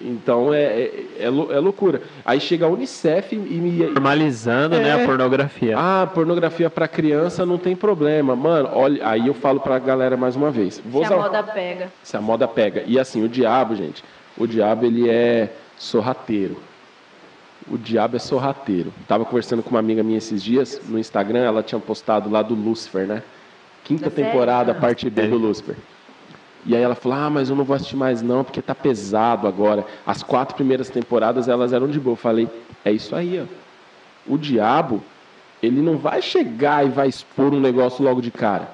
Então 0.02 0.52
é, 0.54 0.62
é, 0.62 1.04
é 1.18 1.24
é 1.26 1.58
loucura. 1.60 2.00
Aí 2.24 2.40
chega 2.40 2.64
a 2.64 2.68
Unicef 2.68 3.34
e 3.34 3.38
me, 3.38 3.84
Normalizando, 3.84 4.76
né, 4.78 4.88
É. 4.88 5.02
a 5.04 5.06
pornografia. 5.06 5.76
ah, 5.78 6.06
pornografia 6.06 6.70
para 6.70 6.88
criança 6.88 7.44
não 7.44 7.58
tem 7.58 7.76
problema. 7.76 8.34
Mano, 8.34 8.70
olha, 8.72 9.06
aí 9.06 9.26
eu 9.26 9.34
falo 9.34 9.60
pra 9.60 9.78
galera 9.78 10.16
mais 10.16 10.36
uma 10.36 10.50
vez. 10.50 10.80
Vou 10.84 11.04
Se 11.04 11.12
a 11.12 11.16
usar- 11.16 11.22
moda 11.28 11.42
pega. 11.42 11.92
Se 12.02 12.16
a 12.16 12.20
moda 12.20 12.48
pega. 12.48 12.82
E 12.86 12.98
assim, 12.98 13.22
o 13.22 13.28
diabo, 13.28 13.76
gente, 13.76 14.02
o 14.38 14.46
diabo 14.46 14.86
ele 14.86 15.08
é 15.08 15.50
sorrateiro. 15.76 16.56
O 17.70 17.76
diabo 17.76 18.16
é 18.16 18.18
sorrateiro. 18.18 18.92
Tava 19.06 19.24
conversando 19.26 19.62
com 19.62 19.68
uma 19.70 19.78
amiga 19.80 20.02
minha 20.02 20.16
esses 20.18 20.42
dias 20.42 20.80
no 20.88 20.98
Instagram, 20.98 21.40
ela 21.40 21.62
tinha 21.62 21.78
postado 21.78 22.30
lá 22.30 22.40
do 22.42 22.54
Lúcifer, 22.54 23.06
né? 23.06 23.22
Quinta 23.84 24.04
Da 24.08 24.10
série? 24.10 24.28
temporada, 24.28 24.72
Ah. 24.72 24.74
parte 24.74 25.08
B 25.10 25.26
do 25.26 25.36
Lúcifer. 25.36 25.76
E 26.66 26.76
aí 26.76 26.82
ela 26.82 26.94
falou: 26.94 27.18
"Ah, 27.18 27.30
mas 27.30 27.48
eu 27.48 27.56
não 27.56 27.64
vou 27.64 27.74
assistir 27.74 27.96
mais 27.96 28.20
não, 28.22 28.44
porque 28.44 28.60
tá 28.60 28.74
pesado 28.74 29.46
agora". 29.46 29.84
As 30.06 30.22
quatro 30.22 30.54
primeiras 30.54 30.90
temporadas 30.90 31.48
elas 31.48 31.72
eram 31.72 31.88
de 31.88 31.98
boa. 31.98 32.12
Eu 32.12 32.16
falei: 32.16 32.48
"É 32.84 32.92
isso 32.92 33.16
aí, 33.16 33.40
ó. 33.42 34.32
O 34.32 34.36
diabo, 34.36 35.02
ele 35.62 35.80
não 35.80 35.96
vai 35.96 36.20
chegar 36.20 36.86
e 36.86 36.90
vai 36.90 37.08
expor 37.08 37.54
um 37.54 37.60
negócio 37.60 38.04
logo 38.04 38.20
de 38.20 38.30
cara. 38.30 38.70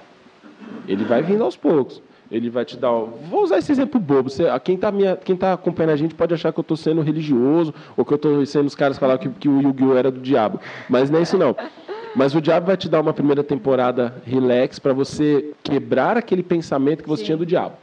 Ele 0.89 1.05
vai 1.05 1.23
vindo 1.23 1.43
aos 1.45 1.57
poucos. 1.57 2.03
Ele 2.28 2.51
vai 2.51 2.65
te 2.65 2.77
dar. 2.77 2.91
Vou 2.91 3.45
usar 3.45 3.59
esse 3.59 3.70
exemplo 3.70 4.01
bobo. 4.01 4.28
Você, 4.28 4.45
quem 4.65 4.74
está 4.74 4.93
quem 5.24 5.37
tá 5.37 5.53
acompanhando 5.53 5.93
a 5.93 5.97
gente 5.97 6.12
pode 6.15 6.35
achar 6.35 6.53
que 6.53 6.59
eu 6.59 6.62
estou 6.62 6.77
sendo 6.77 7.01
religioso 7.01 7.73
ou 7.97 8.05
que 8.05 8.12
eu 8.12 8.16
estou 8.16 8.45
sendo 8.47 8.66
os 8.66 8.74
caras 8.74 8.99
falar 8.99 9.16
que, 9.19 9.28
que 9.28 9.49
o 9.49 9.62
Yu-Gi-Oh! 9.62 9.97
era 9.97 10.11
do 10.11 10.19
diabo. 10.20 10.61
Mas 10.91 11.09
não 11.09 11.20
é 11.20 11.23
isso, 11.23 11.39
não. 11.39 11.55
Mas 12.17 12.35
o 12.35 12.41
diabo 12.41 12.67
vai 12.67 12.77
te 12.79 12.89
dar 12.89 13.01
uma 13.01 13.13
primeira 13.13 13.45
temporada 13.45 14.15
relax 14.25 14.79
para 14.79 14.95
você 14.95 15.53
quebrar 15.63 16.17
aquele 16.17 16.43
pensamento 16.43 17.03
que 17.03 17.09
você 17.09 17.21
Sim. 17.21 17.27
tinha 17.27 17.37
do 17.37 17.45
diabo. 17.45 17.75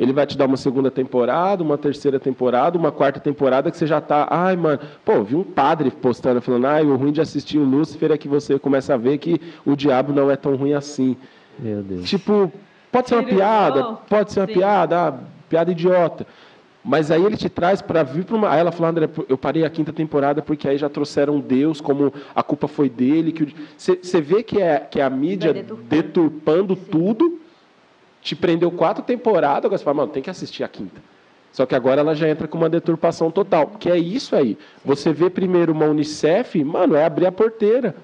Ele 0.00 0.12
vai 0.12 0.26
te 0.26 0.38
dar 0.38 0.46
uma 0.46 0.56
segunda 0.56 0.90
temporada, 0.90 1.62
uma 1.62 1.76
terceira 1.76 2.18
temporada, 2.18 2.78
uma 2.78 2.90
quarta 2.90 3.20
temporada 3.20 3.70
que 3.70 3.76
você 3.76 3.86
já 3.86 3.98
está, 3.98 4.26
ai, 4.30 4.56
mano, 4.56 4.78
pô, 5.04 5.22
vi 5.22 5.34
um 5.34 5.44
padre 5.44 5.90
postando 5.90 6.40
falando, 6.40 6.66
ai, 6.66 6.84
o 6.84 6.96
ruim 6.96 7.12
de 7.12 7.20
assistir 7.20 7.58
o 7.58 7.64
Lúcifer 7.64 8.10
é 8.10 8.16
que 8.16 8.28
você 8.28 8.58
começa 8.58 8.94
a 8.94 8.96
ver 8.96 9.18
que 9.18 9.40
o 9.66 9.76
diabo 9.76 10.12
não 10.12 10.30
é 10.30 10.36
tão 10.36 10.56
ruim 10.56 10.72
assim. 10.72 11.16
Meu 11.58 11.82
Deus. 11.82 12.08
Tipo, 12.08 12.50
Pode 12.90 13.08
ser 13.08 13.16
uma 13.16 13.24
piada, 13.24 13.84
pode 14.08 14.32
ser 14.32 14.40
uma 14.40 14.46
Sim. 14.46 14.52
piada, 14.54 15.08
ah, 15.08 15.14
piada 15.48 15.70
idiota. 15.70 16.26
Mas 16.84 17.10
aí 17.10 17.22
ele 17.22 17.36
te 17.36 17.48
traz 17.48 17.82
para 17.82 18.02
vir 18.02 18.24
para 18.24 18.36
uma. 18.36 18.50
Aí 18.50 18.60
ela 18.60 18.72
falou, 18.72 18.90
André, 18.90 19.08
eu 19.28 19.36
parei 19.36 19.64
a 19.64 19.70
quinta 19.70 19.92
temporada 19.92 20.40
porque 20.40 20.68
aí 20.68 20.78
já 20.78 20.88
trouxeram 20.88 21.40
Deus, 21.40 21.80
como 21.80 22.12
a 22.34 22.42
culpa 22.42 22.68
foi 22.68 22.88
dele. 22.88 23.32
que 23.32 23.54
Você 23.76 24.20
vê 24.20 24.42
que 24.42 24.60
é, 24.60 24.78
que 24.78 25.00
é 25.00 25.04
a 25.04 25.10
mídia 25.10 25.52
deturpando, 25.52 25.88
deturpando 25.88 26.76
tudo, 26.76 27.40
te 28.22 28.34
prendeu 28.34 28.70
quatro 28.70 29.02
temporadas, 29.02 29.66
agora 29.66 29.78
você 29.78 29.84
fala, 29.84 29.96
mano, 29.96 30.12
tem 30.12 30.22
que 30.22 30.30
assistir 30.30 30.64
a 30.64 30.68
quinta. 30.68 31.00
Só 31.52 31.66
que 31.66 31.74
agora 31.74 32.00
ela 32.00 32.14
já 32.14 32.28
entra 32.28 32.46
com 32.46 32.56
uma 32.56 32.68
deturpação 32.68 33.30
total. 33.30 33.72
Que 33.78 33.90
é 33.90 33.98
isso 33.98 34.36
aí. 34.36 34.56
Você 34.84 35.12
vê 35.12 35.28
primeiro 35.28 35.72
uma 35.72 35.86
Unicef, 35.86 36.62
mano, 36.62 36.94
é 36.94 37.04
abrir 37.04 37.26
a 37.26 37.32
porteira. 37.32 37.96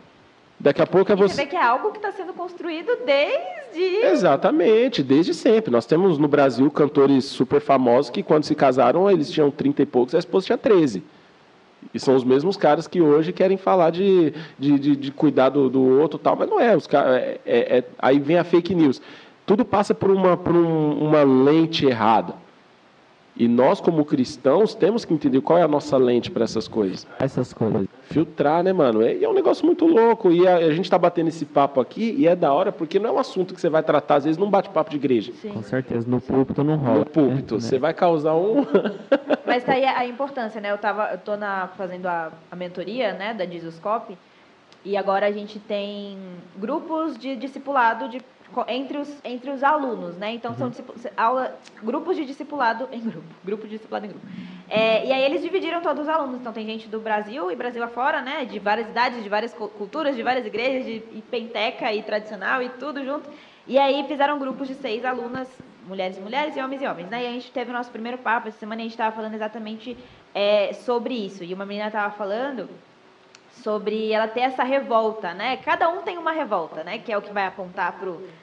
Daqui 0.58 0.82
a 0.82 0.86
pouco 0.86 1.12
é 1.12 1.16
você. 1.16 1.34
Você 1.34 1.42
vê 1.42 1.48
que 1.48 1.56
é 1.56 1.62
algo 1.62 1.90
que 1.90 1.98
está 1.98 2.10
sendo 2.10 2.32
construído 2.32 2.96
desde. 3.04 3.63
Exatamente, 3.74 5.02
desde 5.02 5.34
sempre. 5.34 5.70
Nós 5.70 5.86
temos 5.86 6.18
no 6.18 6.28
Brasil 6.28 6.70
cantores 6.70 7.24
super 7.24 7.60
famosos 7.60 8.10
que, 8.10 8.22
quando 8.22 8.44
se 8.44 8.54
casaram, 8.54 9.10
eles 9.10 9.30
tinham 9.30 9.50
30 9.50 9.82
e 9.82 9.86
poucos, 9.86 10.14
a 10.14 10.18
esposa 10.18 10.46
tinha 10.46 10.58
13. 10.58 11.02
E 11.92 12.00
são 12.00 12.14
os 12.14 12.24
mesmos 12.24 12.56
caras 12.56 12.86
que 12.86 13.00
hoje 13.00 13.32
querem 13.32 13.56
falar 13.56 13.90
de, 13.90 14.32
de, 14.58 14.78
de, 14.78 14.96
de 14.96 15.12
cuidar 15.12 15.50
do, 15.50 15.68
do 15.68 15.82
outro 16.00 16.18
tal, 16.18 16.36
mas 16.36 16.48
não 16.48 16.58
é. 16.58 16.76
Os 16.76 16.86
caras, 16.86 17.16
é, 17.16 17.40
é, 17.44 17.78
é, 17.78 17.84
aí 17.98 18.18
vem 18.18 18.38
a 18.38 18.44
fake 18.44 18.74
news. 18.74 19.02
Tudo 19.44 19.64
passa 19.64 19.94
por 19.94 20.10
uma, 20.10 20.36
por 20.36 20.54
um, 20.54 21.06
uma 21.06 21.22
lente 21.22 21.84
errada. 21.84 22.34
E 23.36 23.48
nós, 23.48 23.80
como 23.80 24.04
cristãos, 24.04 24.76
temos 24.76 25.04
que 25.04 25.12
entender 25.12 25.40
qual 25.40 25.58
é 25.58 25.62
a 25.62 25.68
nossa 25.68 25.96
lente 25.96 26.30
para 26.30 26.44
essas 26.44 26.68
coisas. 26.68 27.04
Essas 27.18 27.52
coisas. 27.52 27.88
Filtrar, 28.02 28.62
né, 28.62 28.72
mano? 28.72 29.02
E 29.02 29.24
é 29.24 29.28
um 29.28 29.32
negócio 29.32 29.66
muito 29.66 29.86
louco. 29.86 30.30
E 30.30 30.46
a, 30.46 30.56
a 30.56 30.72
gente 30.72 30.84
está 30.84 30.96
batendo 30.96 31.28
esse 31.28 31.44
papo 31.44 31.80
aqui 31.80 32.14
e 32.16 32.28
é 32.28 32.36
da 32.36 32.52
hora 32.52 32.70
porque 32.70 33.00
não 33.00 33.10
é 33.10 33.12
um 33.14 33.18
assunto 33.18 33.52
que 33.52 33.60
você 33.60 33.68
vai 33.68 33.82
tratar, 33.82 34.16
às 34.16 34.24
vezes, 34.24 34.38
num 34.38 34.48
bate-papo 34.48 34.90
de 34.90 34.96
igreja. 34.96 35.32
Sim. 35.42 35.50
Com 35.50 35.62
certeza. 35.64 36.08
No 36.08 36.20
púlpito 36.20 36.62
não 36.62 36.76
rola. 36.76 37.00
No 37.00 37.06
púlpito. 37.06 37.54
Né? 37.54 37.60
Você 37.60 37.76
vai 37.76 37.92
causar 37.92 38.34
um. 38.34 38.64
Mas 39.44 39.64
tá 39.64 39.72
aí 39.72 39.84
a 39.84 40.06
importância, 40.06 40.60
né? 40.60 40.70
Eu, 40.70 40.78
tava, 40.78 41.10
eu 41.10 41.18
tô 41.18 41.36
na, 41.36 41.68
fazendo 41.76 42.06
a, 42.06 42.30
a 42.50 42.54
mentoria 42.54 43.14
né, 43.14 43.34
da 43.34 43.44
Jesuscope. 43.44 44.16
E 44.84 44.96
agora 44.96 45.26
a 45.26 45.32
gente 45.32 45.58
tem 45.58 46.18
grupos 46.56 47.18
de 47.18 47.34
discipulado 47.36 48.08
de 48.08 48.20
entre 48.68 48.98
os, 48.98 49.24
entre 49.24 49.50
os 49.50 49.62
alunos, 49.62 50.16
né? 50.16 50.32
Então, 50.32 50.54
são 50.54 50.68
uhum. 50.68 51.10
aula, 51.16 51.58
grupos 51.82 52.16
de 52.16 52.24
discipulado 52.24 52.88
em 52.92 53.00
grupo. 53.00 53.26
Grupo 53.44 53.62
de 53.64 53.76
discipulado 53.76 54.06
em 54.06 54.10
grupo. 54.10 54.26
É, 54.68 55.06
e 55.06 55.12
aí 55.12 55.22
eles 55.22 55.42
dividiram 55.42 55.80
todos 55.80 56.04
os 56.04 56.08
alunos. 56.08 56.40
Então, 56.40 56.52
tem 56.52 56.64
gente 56.66 56.88
do 56.88 57.00
Brasil 57.00 57.50
e 57.50 57.56
Brasil 57.56 57.82
afora, 57.82 58.20
né? 58.20 58.44
De 58.44 58.58
várias 58.58 58.88
idades, 58.88 59.22
de 59.22 59.28
várias 59.28 59.52
culturas, 59.52 60.14
de 60.14 60.22
várias 60.22 60.46
igrejas, 60.46 60.84
de 60.84 61.02
e 61.12 61.22
penteca 61.22 61.92
e 61.92 62.02
tradicional 62.02 62.62
e 62.62 62.68
tudo 62.70 63.04
junto. 63.04 63.28
E 63.66 63.78
aí 63.78 64.04
fizeram 64.06 64.38
grupos 64.38 64.68
de 64.68 64.74
seis 64.74 65.04
alunas, 65.04 65.48
mulheres 65.86 66.16
e 66.18 66.20
mulheres 66.20 66.56
e 66.56 66.60
homens 66.60 66.82
e 66.82 66.86
homens, 66.86 67.08
né? 67.08 67.24
E 67.24 67.26
a 67.26 67.30
gente 67.30 67.50
teve 67.50 67.70
o 67.70 67.72
nosso 67.72 67.90
primeiro 67.90 68.18
papo. 68.18 68.48
Essa 68.48 68.58
semana 68.58 68.80
a 68.80 68.84
gente 68.84 68.92
estava 68.92 69.14
falando 69.14 69.34
exatamente 69.34 69.96
é, 70.34 70.72
sobre 70.72 71.14
isso. 71.14 71.42
E 71.42 71.54
uma 71.54 71.64
menina 71.64 71.86
estava 71.86 72.12
falando 72.14 72.68
sobre 73.64 74.12
ela 74.12 74.28
ter 74.28 74.40
essa 74.40 74.62
revolta, 74.62 75.32
né? 75.32 75.56
Cada 75.56 75.88
um 75.88 76.02
tem 76.02 76.18
uma 76.18 76.32
revolta, 76.32 76.84
né? 76.84 76.98
Que 76.98 77.10
é 77.10 77.16
o 77.16 77.22
que 77.22 77.32
vai 77.32 77.46
apontar 77.46 77.98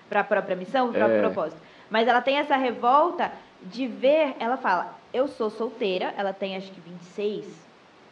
para 0.09 0.19
a 0.19 0.23
própria 0.23 0.55
missão, 0.55 0.91
para 0.91 0.97
o 0.97 0.99
próprio 0.99 1.17
é. 1.17 1.21
propósito. 1.21 1.61
Mas 1.91 2.07
ela 2.07 2.21
tem 2.21 2.37
essa 2.37 2.55
revolta 2.55 3.31
de 3.61 3.85
ver, 3.85 4.35
ela 4.39 4.57
fala, 4.57 4.95
eu 5.13 5.27
sou 5.27 5.51
solteira, 5.51 6.11
ela 6.17 6.33
tem 6.33 6.57
acho 6.57 6.71
que 6.71 6.81
26, 6.81 7.45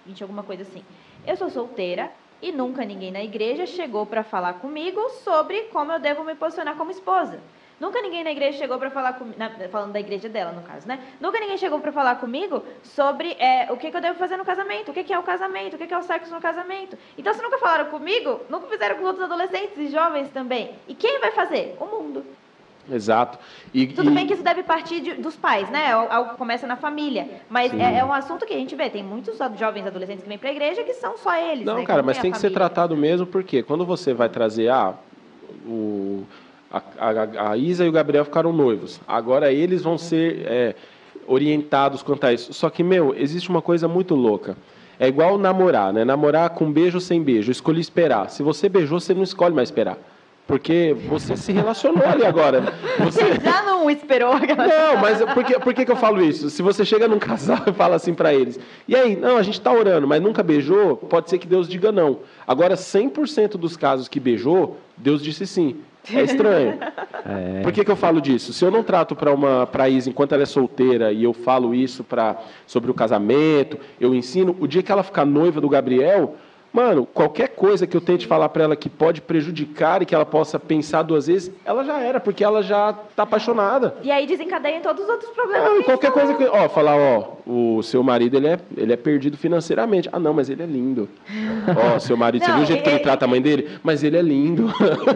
20 0.05 0.21
alguma 0.21 0.43
coisa 0.43 0.61
assim. 0.61 0.83
Eu 1.25 1.35
sou 1.35 1.49
solteira 1.49 2.11
e 2.39 2.51
nunca 2.51 2.85
ninguém 2.85 3.11
na 3.11 3.23
igreja 3.23 3.65
chegou 3.65 4.05
para 4.05 4.23
falar 4.23 4.53
comigo 4.53 5.09
sobre 5.23 5.63
como 5.63 5.91
eu 5.91 5.99
devo 5.99 6.23
me 6.23 6.35
posicionar 6.35 6.75
como 6.75 6.91
esposa. 6.91 7.39
Nunca 7.79 8.01
ninguém 8.01 8.23
na 8.23 8.31
igreja 8.31 8.57
chegou 8.57 8.77
para 8.77 8.91
falar 8.91 9.13
comigo, 9.13 9.37
falando 9.71 9.93
da 9.93 9.99
igreja 9.99 10.27
dela, 10.27 10.51
no 10.51 10.61
caso, 10.61 10.87
né? 10.87 10.99
Nunca 11.19 11.39
ninguém 11.39 11.57
chegou 11.57 11.79
para 11.79 11.91
falar 11.91 12.15
comigo 12.15 12.63
sobre 12.83 13.31
é, 13.39 13.71
o 13.71 13.77
que, 13.77 13.89
que, 13.89 13.95
eu 13.95 14.01
devo 14.01 14.19
fazer 14.19 14.35
no 14.35 14.43
casamento, 14.43 14.91
o 14.91 14.93
que, 14.93 15.03
que, 15.03 15.13
é 15.13 15.19
o 15.19 15.23
casamento, 15.23 15.75
o 15.75 15.77
que, 15.77 15.87
que, 15.87 15.93
é 15.93 15.97
o 15.97 16.03
sexo 16.03 16.33
no 16.33 16.41
casamento. 16.41 16.97
Então, 17.17 17.33
se 17.33 17.41
nunca 17.41 17.57
falaram 17.57 17.85
comigo, 17.85 18.41
nunca 18.49 18.67
fizeram 18.67 18.97
com 18.97 19.05
outros 19.05 19.23
adolescentes 19.23 19.77
e 19.77 19.87
jovens 19.87 20.29
também. 20.29 20.71
E 20.87 20.93
quem 20.93 21.19
vai 21.19 21.31
fazer? 21.31 21.77
O 21.79 21.85
mundo. 21.85 22.25
Exato. 22.91 23.37
E, 23.73 23.87
Tudo 23.87 24.09
e... 24.09 24.13
bem 24.13 24.27
que 24.27 24.33
isso 24.33 24.43
deve 24.43 24.63
partir 24.63 24.99
de, 24.99 25.13
dos 25.13 25.35
pais, 25.35 25.69
né? 25.69 25.91
Algo 25.91 26.35
começa 26.35 26.65
na 26.67 26.75
família. 26.75 27.29
Mas 27.49 27.73
é, 27.73 27.99
é, 27.99 28.03
um 28.03 28.11
assunto 28.11 28.45
que 28.45 28.53
a 28.53 28.57
gente 28.57 28.75
vê. 28.75 28.89
Tem 28.89 29.03
muitos 29.03 29.37
jovens 29.57 29.85
adolescentes 29.85 30.23
que 30.23 30.29
vêm 30.29 30.37
para 30.37 30.49
a 30.49 30.51
igreja 30.51 30.83
que 30.83 30.93
são 30.93 31.17
só 31.17 31.35
eles. 31.35 31.65
Não, 31.65 31.75
né? 31.75 31.85
cara, 31.85 32.01
mas 32.01 32.17
tem 32.17 32.31
que 32.31 32.39
ser 32.39 32.49
tratado 32.49 32.97
mesmo, 32.97 33.27
porque 33.27 33.61
quando 33.63 33.85
você 33.85 34.13
vai 34.13 34.27
trazer 34.27 34.69
ah, 34.69 34.95
o 35.65 36.25
a, 36.71 36.81
a, 36.97 37.51
a, 37.51 37.57
Isa 37.57 37.85
e 37.85 37.89
o 37.89 37.91
Gabriel 37.91 38.25
ficaram 38.25 38.53
noivos. 38.53 38.99
Agora 39.07 39.51
eles 39.51 39.81
vão 39.81 39.97
ser 39.97 40.45
é, 40.45 40.75
orientados 41.27 42.03
quanto 42.03 42.25
a 42.25 42.33
isso. 42.33 42.53
Só 42.53 42.69
que, 42.69 42.83
meu, 42.83 43.15
existe 43.17 43.49
uma 43.49 43.61
coisa 43.61 43.87
muito 43.87 44.15
louca. 44.15 44.55
É 44.99 45.07
igual 45.07 45.37
namorar, 45.37 45.93
né? 45.93 46.03
Namorar 46.03 46.49
com 46.51 46.71
beijo 46.71 46.97
ou 46.97 47.01
sem 47.01 47.23
beijo. 47.23 47.51
Escolhi 47.51 47.79
esperar. 47.79 48.29
Se 48.29 48.43
você 48.43 48.67
beijou, 48.67 48.99
você 48.99 49.13
não 49.13 49.23
escolhe 49.23 49.55
mais 49.55 49.69
esperar. 49.69 49.97
Porque 50.45 50.95
você 51.07 51.37
se 51.37 51.51
relacionou 51.51 52.03
ali 52.05 52.25
agora. 52.25 52.73
Você, 52.99 53.23
você 53.23 53.39
já 53.45 53.61
não 53.61 53.89
esperou 53.89 54.33
aquela 54.33 54.67
Não, 54.67 54.97
mas 54.97 55.21
por 55.33 55.43
que, 55.43 55.59
por 55.59 55.73
que, 55.73 55.85
que 55.85 55.91
eu 55.91 55.95
falo 55.95 56.21
isso? 56.23 56.49
Se 56.49 56.63
você 56.63 56.83
chega 56.83 57.07
num 57.07 57.19
casal 57.19 57.59
e 57.67 57.71
fala 57.71 57.95
assim 57.95 58.15
para 58.15 58.33
eles, 58.33 58.59
e 58.87 58.95
aí, 58.95 59.15
não, 59.15 59.37
a 59.37 59.43
gente 59.43 59.59
está 59.59 59.71
orando, 59.71 60.07
mas 60.07 60.19
nunca 60.19 60.41
beijou, 60.41 60.97
pode 60.97 61.29
ser 61.29 61.37
que 61.37 61.45
Deus 61.45 61.69
diga 61.69 61.91
não. 61.91 62.21
Agora, 62.47 62.73
100% 62.73 63.51
dos 63.57 63.77
casos 63.77 64.07
que 64.07 64.19
beijou, 64.19 64.77
Deus 64.97 65.21
disse 65.21 65.45
sim. 65.45 65.77
É 66.13 66.23
estranho. 66.23 66.79
É. 67.25 67.61
Por 67.61 67.73
que, 67.73 67.83
que 67.83 67.91
eu 67.91 67.97
falo 67.97 68.21
disso? 68.21 68.53
Se 68.53 68.63
eu 68.63 68.71
não 68.71 68.81
trato 68.81 69.13
para 69.13 69.31
uma 69.33 69.67
pra 69.67 69.89
Isa 69.89 70.09
enquanto 70.09 70.31
ela 70.31 70.43
é 70.43 70.45
solteira 70.45 71.11
e 71.11 71.21
eu 71.25 71.33
falo 71.33 71.75
isso 71.75 72.01
pra, 72.01 72.37
sobre 72.65 72.89
o 72.89 72.93
casamento, 72.93 73.77
eu 73.99 74.15
ensino, 74.15 74.55
o 74.57 74.65
dia 74.65 74.81
que 74.81 74.89
ela 74.89 75.03
ficar 75.03 75.25
noiva 75.25 75.59
do 75.59 75.67
Gabriel, 75.67 76.35
Mano, 76.71 77.05
qualquer 77.05 77.49
coisa 77.49 77.87
que 77.87 77.97
eu 77.97 78.01
tente 78.01 78.27
falar 78.27 78.49
para 78.49 78.63
ela 78.63 78.75
que 78.75 78.89
pode 78.89 79.21
prejudicar 79.21 80.01
e 80.01 80.05
que 80.05 80.13
ela 80.13 80.25
possa 80.25 80.59
pensar 80.59 81.01
duas 81.01 81.27
vezes, 81.27 81.51
ela 81.65 81.83
já 81.83 81.99
era, 81.99 82.19
porque 82.19 82.43
ela 82.43 82.61
já 82.61 82.93
tá 83.15 83.23
apaixonada. 83.23 83.95
E 84.03 84.11
aí 84.11 84.27
desencadeia 84.27 84.77
em 84.77 84.81
todos 84.81 85.03
os 85.03 85.09
outros 85.09 85.31
problemas. 85.31 85.73
Não, 85.73 85.83
qualquer 85.83 86.11
coisa 86.11 86.33
que. 86.35 86.45
Ó, 86.45 86.69
falar, 86.69 86.95
ó, 86.95 87.37
o 87.45 87.81
seu 87.81 88.03
marido 88.03 88.37
ele 88.37 88.47
é, 88.47 88.59
ele 88.77 88.93
é 88.93 88.97
perdido 88.97 89.35
financeiramente. 89.37 90.07
Ah, 90.11 90.19
não, 90.19 90.33
mas 90.33 90.49
ele 90.49 90.61
é 90.61 90.65
lindo. 90.65 91.09
ó, 91.95 91.97
seu 91.99 92.15
marido, 92.15 92.41
não, 92.41 92.47
você 92.47 92.53
viu 92.53 92.63
o 92.63 92.67
jeito 92.67 92.83
que 92.83 92.89
ele 92.89 92.99
trata 92.99 93.25
a 93.25 93.27
mãe 93.27 93.41
dele? 93.41 93.79
Mas 93.83 94.03
ele 94.03 94.17
é 94.17 94.21
lindo. 94.21 94.71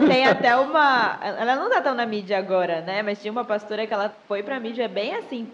Tem 0.08 0.26
até 0.26 0.56
uma. 0.56 1.18
Ela 1.22 1.56
não 1.56 1.70
tá 1.70 1.80
tão 1.80 1.94
na 1.94 2.04
mídia 2.04 2.36
agora, 2.36 2.80
né? 2.80 3.02
Mas 3.02 3.20
tinha 3.20 3.30
uma 3.30 3.44
pastora 3.44 3.86
que 3.86 3.94
ela 3.94 4.12
foi 4.26 4.42
pra 4.42 4.58
mídia 4.58 4.88
bem 4.88 5.14
assim, 5.14 5.46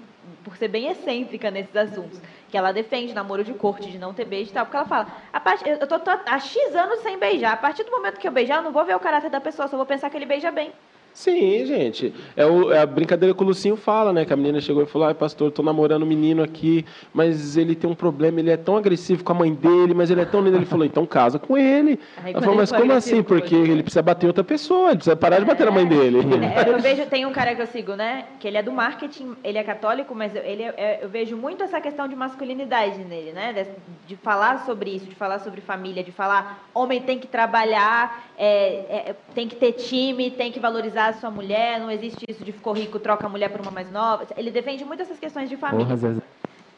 por 0.45 0.57
ser 0.57 0.69
bem 0.69 0.89
excêntrica 0.89 1.51
nesses 1.51 1.75
assuntos 1.77 2.21
que 2.51 2.57
ela 2.57 2.73
defende 2.73 3.15
namoro 3.15 3.45
de 3.45 3.55
corte, 3.55 3.91
de 3.91 3.99
não 3.99 4.13
ter 4.13 4.25
beijo 4.25 4.51
e 4.51 4.53
tal, 4.53 4.67
porque 4.67 4.77
ela 4.77 4.87
fala, 4.87 5.07
a 5.33 5.41
part... 5.41 5.63
eu 5.65 5.87
tô, 5.87 5.99
tô 6.01 6.11
há 6.11 6.39
X 6.39 6.75
anos 6.75 7.01
sem 7.01 7.17
beijar, 7.19 7.53
a 7.53 7.57
partir 7.57 7.85
do 7.85 7.91
momento 7.91 8.19
que 8.19 8.27
eu 8.27 8.33
beijar, 8.33 8.57
eu 8.57 8.63
não 8.63 8.73
vou 8.73 8.85
ver 8.85 8.97
o 8.97 9.01
caráter 9.01 9.31
da 9.31 9.41
pessoa, 9.41 9.69
só 9.69 9.77
vou 9.77 9.87
pensar 9.87 10.11
que 10.11 10.17
ele 10.17 10.27
beija 10.27 10.51
bem. 10.51 10.73
Sim, 11.13 11.67
gente. 11.67 12.15
É, 12.37 12.47
o, 12.47 12.73
é, 12.73 12.81
a 12.81 12.87
brincadeira 12.87 13.35
que 13.35 13.43
o 13.43 13.47
Lucinho 13.47 13.77
fala, 13.77 14.13
né? 14.13 14.25
Que 14.25 14.33
a 14.33 14.37
menina 14.37 14.61
chegou 14.61 14.83
e 14.83 14.87
falou: 14.87 15.09
ai, 15.09 15.15
pastor, 15.15 15.49
estou 15.49 15.65
namorando 15.65 16.03
um 16.03 16.07
menino 16.07 16.43
aqui, 16.43 16.85
mas 17.13 17.57
ele 17.57 17.75
tem 17.75 17.91
um 17.91 17.95
problema, 17.95 18.41
ele 18.41 18.51
é 18.51 18.57
tão 18.57 18.77
agressivo 18.77 19.25
com 19.25 19.33
a 19.33 19.35
mãe 19.35 19.53
dele, 19.53 19.93
mas 19.93 20.11
ele 20.11 20.21
é 20.21 20.25
tão 20.25 20.41
lindo. 20.41 20.57
Ele 20.57 20.67
falou: 20.67 20.85
então 20.85 21.05
casa 21.05 21.39
com 21.39 21.59
ele. 21.59 21.99
Aí, 22.23 22.33
Ela 22.33 22.41
falou: 22.41 22.57
mas 22.57 22.71
como 22.71 22.93
assim? 22.93 23.23
Porque 23.23 23.55
ele 23.55 23.83
precisa 23.83 24.03
bater 24.03 24.27
outra 24.27 24.45
pessoa, 24.45 24.89
ele 24.89 24.97
precisa 24.97 25.17
parar 25.17 25.41
de 25.41 25.45
bater 25.45 25.65
é, 25.65 25.67
na 25.67 25.73
mãe 25.73 25.87
dele. 25.87 26.21
É, 26.51 26.69
eu 26.69 26.81
vejo, 26.81 27.07
tem 27.07 27.27
um 27.27 27.33
cara 27.33 27.55
que 27.55 27.63
eu 27.63 27.67
sigo, 27.67 27.95
né? 27.95 28.25
Que 28.39 28.49
ele 28.49 28.57
é 28.57 28.63
do 28.63 28.73
marketing, 28.73 29.37
ele 29.45 29.59
é 29.59 29.63
católico, 29.63 30.15
mas 30.15 30.35
ele 30.35 30.63
é, 30.63 30.75
é, 30.77 30.99
eu 31.03 31.09
vejo 31.09 31.37
muito 31.37 31.63
essa 31.63 31.81
questão 31.81 32.09
de 32.09 32.17
masculinidade 32.17 32.99
nele, 33.05 33.33
né? 33.33 33.53
De, 33.53 33.67
de, 34.07 34.17
falar 34.17 34.65
sobre 34.65 34.91
isso, 34.91 35.07
de 35.07 35.15
falar 35.15 35.39
sobre 35.41 35.61
família, 35.61 36.03
de 36.03 36.13
falar 36.13 36.65
homem 36.75 37.01
tem 37.01 37.19
que 37.19 37.27
trabalhar, 37.27 38.25
é, 38.39 39.15
tem 39.35 39.47
que 39.47 39.57
ter 39.57 39.73
time, 39.73 40.31
tem 40.31 40.51
que 40.51 40.59
valorizar 40.59 41.00
casar 41.01 41.09
a 41.09 41.13
sua 41.15 41.31
mulher, 41.31 41.81
não 41.81 41.91
existe 41.91 42.25
isso 42.29 42.45
de 42.45 42.53
ficou 42.53 42.75
rico, 42.75 42.99
troca 42.99 43.27
a 43.27 43.31
mulher 43.31 43.49
por 43.49 43.61
uma 43.61 43.71
mais 43.71 43.91
nova. 43.91 44.27
Ele 44.37 44.51
defende 44.51 44.85
muito 44.85 45.03
essas 45.03 45.19
questões 45.19 45.49
de 45.49 45.57
família. 45.57 45.97
Porra. 45.97 46.23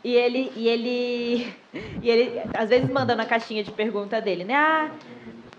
E 0.05 0.15
ele, 0.15 0.53
e 0.57 0.69
ele, 0.69 1.53
e 2.03 2.09
ele, 2.09 2.41
às 2.57 2.69
vezes 2.69 2.89
manda 2.89 3.17
na 3.17 3.27
caixinha 3.27 3.65
de 3.65 3.73
pergunta 3.73 4.21
dele, 4.21 4.45
né? 4.45 4.55
Ah. 4.55 4.91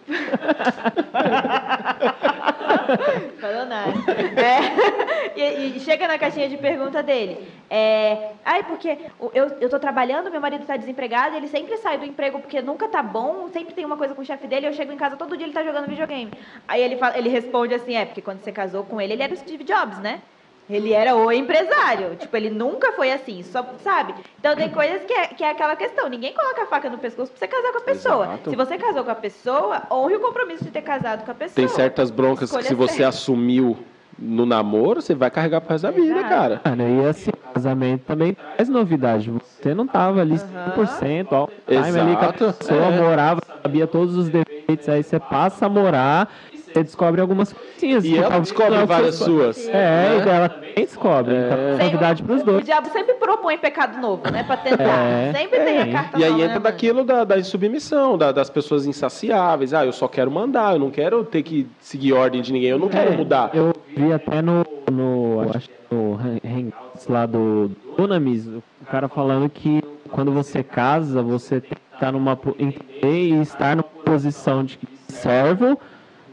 Falou 3.40 3.66
nada. 3.66 3.94
É, 4.36 5.36
e, 5.40 5.78
e 5.78 5.80
chega 5.80 6.08
na 6.08 6.18
caixinha 6.18 6.50
de 6.50 6.58
pergunta 6.58 7.02
dele. 7.02 7.48
É, 7.70 8.34
Ai, 8.46 8.64
porque 8.64 8.98
eu, 9.34 9.46
eu 9.62 9.70
tô 9.70 9.80
trabalhando, 9.80 10.30
meu 10.30 10.42
marido 10.42 10.66
tá 10.66 10.76
desempregado, 10.76 11.36
ele 11.36 11.48
sempre 11.48 11.78
sai 11.78 11.98
do 11.98 12.06
emprego 12.06 12.40
porque 12.40 12.62
nunca 12.62 12.90
tá 12.90 13.02
bom, 13.02 13.48
sempre 13.50 13.74
tem 13.74 13.86
uma 13.86 13.96
coisa 13.96 14.14
com 14.14 14.22
o 14.22 14.26
chefe 14.26 14.48
dele, 14.48 14.68
eu 14.68 14.74
chego 14.74 14.92
em 14.92 14.98
casa 14.98 15.16
todo 15.16 15.38
dia 15.38 15.46
ele 15.46 15.54
tá 15.54 15.64
jogando 15.64 15.88
videogame. 15.88 16.32
Aí 16.68 16.82
ele, 16.82 16.98
fala, 16.98 17.18
ele 17.18 17.30
responde 17.30 17.74
assim, 17.74 17.96
é, 17.96 18.06
porque 18.06 18.22
quando 18.22 18.42
você 18.42 18.52
casou 18.52 18.84
com 18.84 19.00
ele, 19.00 19.14
ele 19.14 19.24
era 19.24 19.34
o 19.34 19.38
Steve 19.38 19.64
Jobs, 19.64 19.98
né? 20.00 20.22
Ele 20.70 20.94
era 20.94 21.16
o 21.16 21.32
empresário. 21.32 22.16
Tipo, 22.16 22.36
ele 22.38 22.50
nunca 22.50 22.94
foi 22.94 23.12
assim, 23.12 23.44
só, 23.44 23.66
sabe? 23.84 24.14
Então 24.40 24.56
tem 24.56 24.70
coisas 24.70 25.04
que 25.04 25.14
é, 25.14 25.28
que 25.28 25.44
é 25.44 25.52
aquela 25.52 25.76
questão. 25.76 26.08
Ninguém 26.08 26.34
coloca 26.34 26.64
a 26.64 26.66
faca 26.66 26.90
no 26.90 26.98
pescoço 26.98 27.32
pra 27.32 27.40
você 27.40 27.48
casar 27.48 27.72
com 27.72 27.78
a 27.78 27.82
pessoa. 27.82 28.26
Exato. 28.26 28.50
Se 28.50 28.56
você 28.56 28.78
casou 28.78 29.04
com 29.04 29.12
a 29.12 29.16
pessoa, 29.16 29.82
honre 29.92 30.16
o 30.16 30.20
compromisso 30.20 30.64
de 30.64 30.72
ter 30.72 30.82
casado 30.82 31.26
com 31.26 31.32
a 31.32 31.36
pessoa. 31.36 31.56
Tem 31.56 31.68
certas 31.68 32.10
broncas 32.10 32.50
que 32.50 32.56
Escolha 32.58 32.64
se 32.68 32.74
você 32.76 32.94
certa. 32.94 33.10
assumiu 33.10 33.78
no 34.18 34.46
namoro, 34.46 35.02
você 35.02 35.14
vai 35.16 35.30
carregar 35.32 35.60
pro 35.60 35.72
resto 35.72 35.84
da 35.84 35.92
vida, 35.92 36.20
Exato. 36.20 36.30
cara. 36.30 36.62
Mano, 36.64 37.04
e 37.04 37.08
assim, 37.10 37.32
o 37.32 37.54
casamento 37.54 38.04
também 38.06 38.34
traz 38.56 38.70
novidade. 38.70 39.32
Você 39.32 39.74
não 39.74 39.88
tava 39.88 40.22
ali 40.22 40.36
100%, 40.36 41.28
ó, 41.32 41.48
time 41.68 42.00
ali 42.00 42.12
a 42.16 42.20
Exato. 42.20 42.54
pessoa, 42.54 42.86
É. 42.86 43.02
morava, 43.02 43.42
sabia 43.62 43.88
todos 43.88 44.16
os 44.16 44.30
defeitos, 44.30 44.88
aí 44.88 45.04
você 45.04 45.20
passa 45.20 45.66
a 45.66 45.70
morar 45.70 46.32
você 46.74 46.84
descobre 46.84 47.22
algumas 47.22 47.54
coisinhas. 47.54 48.04
E 48.04 48.18
ela 48.18 48.40
descobre 48.40 48.76
é 48.80 48.84
o 48.84 48.88
várias 48.88 49.16
você- 49.18 49.24
suas. 49.26 49.68
É, 49.68 49.72
né? 49.74 50.18
e 50.18 50.22
dela 50.26 50.50
também 50.50 50.74
descobre. 50.76 51.34
Então 51.36 51.58
é 51.58 51.84
novidade 51.86 52.24
um- 52.24 52.26
pros 52.26 52.42
O 52.42 52.46
dois. 52.46 52.66
diabo 52.66 52.90
sempre 52.90 53.14
propõe 53.16 53.58
pecado 53.58 54.02
novo, 54.02 54.30
né? 54.32 54.44
Pra 54.44 54.58
tentar. 54.58 54.84
É. 54.84 55.34
Sempre 55.34 55.60
tem 55.60 55.78
a 55.78 55.88
É. 55.88 55.92
carta 55.92 56.20
E 56.20 56.24
aí 56.24 56.30
nova, 56.30 56.38
né, 56.40 56.44
entra 56.46 56.60
mano? 56.60 56.64
daquilo 56.64 57.04
da, 57.04 57.24
da 57.24 57.38
insubmissão, 57.38 58.18
da- 58.18 58.32
das 58.32 58.50
pessoas 58.50 58.86
insaciáveis. 58.86 59.74
Ah, 59.74 59.86
eu 59.86 59.92
só 59.94 60.08
quero 60.08 60.32
mandar, 60.32 60.74
eu 60.74 60.80
não 60.80 60.90
quero 60.90 61.24
ter 61.24 61.44
que 61.44 61.68
seguir 61.80 62.14
ordem 62.14 62.42
de 62.42 62.52
ninguém, 62.52 62.70
eu 62.72 62.80
não 62.80 62.90
quero 62.90 63.14
É, 63.14 63.18
mudar. 63.18 63.52
Eu 63.54 63.74
vi 63.96 64.12
até 64.12 64.42
no, 64.42 64.66
no 64.92 65.42
acho 65.56 65.70
que 65.70 65.76
no 65.96 66.20
Hangouts 66.44 67.08
lá 67.08 67.26
do 67.26 67.70
Dunamis, 67.96 68.48
o 68.48 68.64
cara 68.90 69.08
falando 69.08 69.48
que 69.50 69.82
quando 70.10 70.32
você 70.32 70.64
casa, 70.64 71.22
você 71.22 71.62
tem 71.62 71.72
que 71.72 71.96
estar 71.96 72.12
numa 72.12 72.38
entender 72.60 73.30
e 73.30 73.42
estar 73.42 73.76
numa 73.76 73.84
posição 73.84 74.64
de 74.64 74.80
servo, 75.08 75.80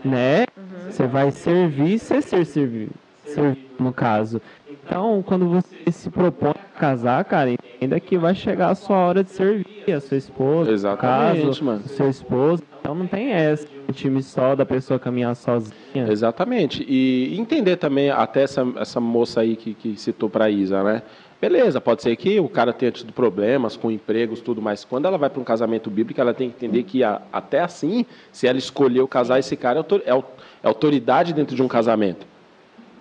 né? 0.05 0.47
Você 0.89 1.07
vai 1.07 1.31
servir, 1.31 1.99
você 1.99 2.21
ser 2.21 2.45
servido, 2.45 2.93
servido 3.25 3.61
no 3.79 3.93
caso. 3.93 4.41
Então, 4.69 5.23
quando 5.25 5.49
você 5.49 5.93
se 5.93 6.11
propõe 6.11 6.51
a 6.51 6.79
casar, 6.79 7.25
cara, 7.25 7.51
entenda 7.51 8.01
que 8.01 8.19
vai 8.19 8.35
chegar 8.35 8.71
a 8.71 8.75
sua 8.75 8.97
hora 8.97 9.23
de 9.23 9.31
servir 9.31 9.93
a 9.95 10.01
sua 10.01 10.17
esposa, 10.17 10.71
Exatamente, 10.73 11.41
no 11.41 11.47
caso, 11.47 11.65
mano. 11.65 11.83
o 11.85 11.89
seu 11.89 12.09
esposo. 12.11 12.63
Então 12.81 12.95
não 12.95 13.07
tem 13.07 13.31
essa 13.33 13.67
de 13.67 13.73
um 13.89 13.93
time 13.93 14.23
só 14.23 14.55
da 14.57 14.65
pessoa 14.65 14.99
caminhar 14.99 15.35
sozinha. 15.37 16.07
Exatamente. 16.09 16.85
E 16.89 17.39
entender 17.39 17.77
também, 17.77 18.11
até 18.11 18.43
essa, 18.43 18.67
essa 18.77 19.01
moça 19.01 19.41
aí 19.41 19.55
que, 19.55 19.75
que 19.75 19.97
citou 19.97 20.29
pra 20.31 20.49
Isa, 20.51 20.83
né? 20.83 21.03
Beleza, 21.41 21.81
pode 21.81 22.03
ser 22.03 22.15
que 22.17 22.39
o 22.39 22.49
cara 22.51 22.71
tenha 22.73 22.93
tido 22.93 23.15
problemas 23.15 23.75
com 23.75 23.91
empregos 23.91 24.41
tudo, 24.43 24.61
mas 24.61 24.85
quando 24.85 25.07
ela 25.07 25.17
vai 25.17 25.31
para 25.31 25.41
um 25.41 25.45
casamento 25.45 25.89
bíblico, 25.89 26.21
ela 26.21 26.35
tem 26.35 26.51
que 26.51 26.57
entender 26.57 26.83
que 26.83 27.03
a- 27.03 27.23
até 27.33 27.61
assim, 27.61 28.05
se 28.31 28.47
ela 28.47 28.59
escolheu 28.59 29.09
casar, 29.09 29.39
esse 29.39 29.57
cara 29.57 29.81
é 29.81 30.11
é, 30.11 30.19
é 30.19 30.23
autoridade 30.69 31.33
dentro 31.33 31.57
de 31.57 31.63
um 31.63 31.69
casamento. 31.69 32.27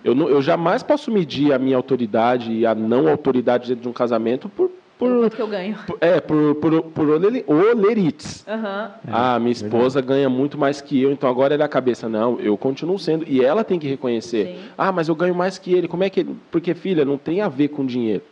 Eu, 0.02 0.14
não- 0.14 0.28
eu 0.30 0.40
jamais 0.40 0.82
posso 0.82 1.10
medir 1.10 1.52
a 1.52 1.58
minha 1.58 1.76
autoridade 1.76 2.50
e 2.50 2.64
a 2.64 2.74
não 2.74 3.08
autoridade 3.08 3.68
dentro 3.68 3.82
de 3.82 3.88
um 3.88 3.92
casamento 3.92 4.48
por, 4.48 4.70
por, 5.00 5.18
quanto 5.20 5.36
que 5.36 5.42
eu 5.42 5.48
ganho. 5.48 5.76
por- 5.86 5.98
é, 6.00 6.20
por, 6.20 6.54
por, 6.56 6.82
por 6.82 7.08
olerites. 7.08 8.44
Aham. 8.46 8.90
ah, 9.10 9.38
minha 9.38 9.52
esposa 9.52 10.00
ganha 10.00 10.28
muito 10.28 10.56
mais 10.56 10.80
que 10.80 11.00
eu, 11.02 11.10
então 11.10 11.28
agora 11.28 11.54
ele 11.54 11.62
é 11.62 11.66
a 11.66 11.68
cabeça. 11.68 12.08
Não, 12.08 12.38
eu 12.40 12.56
continuo 12.56 12.98
sendo. 12.98 13.24
E 13.26 13.44
ela 13.44 13.64
tem 13.64 13.78
que 13.78 13.88
reconhecer. 13.88 14.46
Sim. 14.46 14.56
Ah, 14.78 14.92
mas 14.92 15.08
eu 15.08 15.14
ganho 15.14 15.34
mais 15.34 15.58
que 15.58 15.72
ele. 15.72 15.88
Como 15.88 16.04
é 16.04 16.10
que 16.10 16.20
ele. 16.20 16.36
Porque, 16.50 16.74
filha, 16.74 17.04
não 17.04 17.18
tem 17.18 17.40
a 17.40 17.48
ver 17.48 17.68
com 17.68 17.84
dinheiro. 17.84 18.22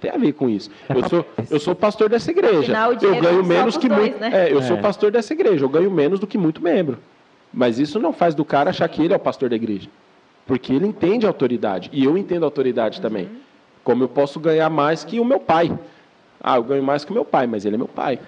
Tem 0.00 0.10
a 0.10 0.18
ver 0.18 0.32
com 0.32 0.50
isso. 0.50 0.70
Eu 0.94 1.08
sou, 1.08 1.26
eu 1.50 1.58
sou 1.58 1.74
pastor 1.74 2.10
dessa 2.10 2.30
igreja. 2.30 2.58
Afinal, 2.60 2.90
o 2.90 2.92
eu 2.94 3.20
ganho 3.22 3.42
menos 3.44 3.76
que 3.78 3.88
dois, 3.88 4.00
muito. 4.10 4.18
né? 4.20 4.30
É, 4.48 4.52
eu 4.52 4.60
sou 4.60 4.76
É. 4.76 4.80
pastor 4.80 5.10
dessa 5.10 5.32
igreja. 5.32 5.64
Eu 5.64 5.68
ganho 5.68 5.90
menos 5.90 6.20
do 6.20 6.26
que 6.26 6.36
muito 6.36 6.62
membro. 6.62 6.98
Mas 7.52 7.78
isso 7.78 7.98
não 7.98 8.12
faz 8.12 8.34
do 8.34 8.44
cara 8.44 8.68
achar 8.70 8.86
que 8.88 9.02
ele 9.02 9.14
é 9.14 9.16
o 9.16 9.20
pastor 9.20 9.48
da 9.48 9.56
igreja. 9.56 9.88
Porque 10.46 10.74
ele 10.74 10.86
entende 10.86 11.24
a 11.24 11.30
autoridade. 11.30 11.88
E 11.90 12.04
eu 12.04 12.18
entendo 12.18 12.42
a 12.42 12.46
autoridade 12.46 13.00
também. 13.00 13.28
Como 13.82 14.04
eu 14.04 14.08
posso 14.08 14.38
ganhar 14.38 14.68
mais 14.68 15.04
que 15.04 15.18
o 15.18 15.24
meu 15.24 15.40
pai. 15.40 15.72
Ah, 16.46 16.56
eu 16.56 16.62
ganho 16.62 16.82
mais 16.82 17.06
que 17.06 17.10
o 17.10 17.14
meu 17.14 17.24
pai, 17.24 17.46
mas 17.46 17.64
ele 17.64 17.76
é 17.76 17.78
meu 17.78 17.88
pai. 17.88 18.18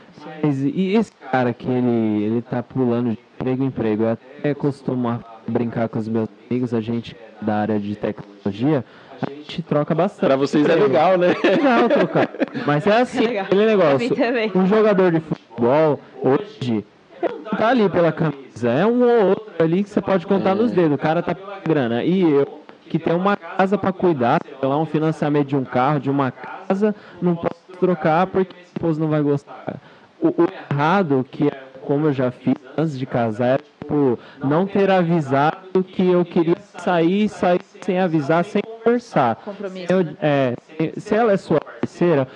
Mas 0.43 0.63
e 0.63 0.95
esse 0.95 1.13
cara 1.31 1.53
que 1.53 1.69
ele, 1.69 2.25
ele 2.25 2.41
tá 2.41 2.63
pulando 2.63 3.11
de 3.11 3.19
emprego 3.35 3.63
em 3.63 3.67
emprego? 3.67 4.05
Eu 4.05 4.09
até 4.13 4.55
costumo 4.55 5.23
brincar 5.47 5.87
com 5.91 5.99
os 5.99 6.09
meus 6.09 6.27
amigos, 6.49 6.73
a 6.73 6.81
gente 6.81 7.15
da 7.43 7.57
área 7.57 7.79
de 7.79 7.95
tecnologia, 7.95 8.83
a 9.21 9.31
gente 9.31 9.63
troca 9.63 9.95
bastante. 9.95 10.27
Pra 10.27 10.35
vocês 10.35 10.67
é 10.67 10.75
legal, 10.75 11.19
né? 11.19 11.35
legal 11.45 11.89
trocar. 11.91 12.31
Mas 12.67 12.87
é 12.87 13.03
assim, 13.03 13.21
Legal. 13.27 13.45
aquele 13.45 13.67
negócio. 13.67 14.11
Um 14.55 14.67
jogador 14.67 15.13
de 15.13 15.21
futebol, 15.21 16.01
hoje, 16.23 16.87
não 17.23 17.59
tá 17.59 17.69
ali 17.69 17.87
pela 17.91 18.13
camisa. 18.13 18.71
É 18.71 18.87
um 18.87 19.03
ou 19.03 19.27
outro 19.29 19.53
ali 19.59 19.85
que 19.85 19.91
você 19.91 20.01
pode 20.01 20.27
contar 20.27 20.55
nos 20.55 20.73
dedos. 20.73 20.95
O 20.95 20.99
cara 20.99 21.23
tá 21.23 21.35
pela 21.35 21.61
grana. 21.61 22.03
E 22.03 22.23
eu, 22.23 22.63
que 22.89 22.99
tem 22.99 23.15
uma 23.15 23.37
casa 23.37 23.77
pra 23.77 23.93
cuidar, 23.93 24.41
sei 24.43 24.67
lá, 24.67 24.79
um 24.79 24.87
financiamento 24.87 25.49
de 25.49 25.57
um 25.57 25.65
carro, 25.65 26.01
de 26.01 26.09
uma 26.11 26.31
casa, 26.31 26.95
não 27.21 27.37
posso 27.37 27.66
trocar 27.79 28.27
porque 28.27 28.55
a 28.55 28.79
esposa 28.79 29.01
não 29.01 29.09
vai 29.09 29.23
gostar. 29.23 29.81
O, 30.19 30.29
o 30.43 30.47
errado, 30.73 31.27
que 31.31 31.47
é 31.49 31.51
como 31.81 32.07
eu 32.07 32.13
já 32.13 32.31
fiz 32.31 32.55
antes 32.77 32.99
de 32.99 33.07
casar, 33.07 33.55
é 33.55 33.59
tipo, 33.85 34.19
não 34.43 34.67
ter 34.67 34.91
avisado 34.91 35.53
que 35.91 36.03
eu 36.07 36.25
queria 36.25 36.57
sair, 36.81 37.29
sair 37.29 37.61
sem 37.85 37.99
avisar, 37.99 38.45
sem 38.45 38.61
conversar. 38.85 39.37
Compromisso, 39.45 39.93
Eu- 39.93 40.05
né? 40.05 40.15
é, 40.21 40.55
se- 40.99 41.15
ela 41.15 41.33
é 41.33 41.37
sua 41.37 41.59
parceira, 41.81 42.27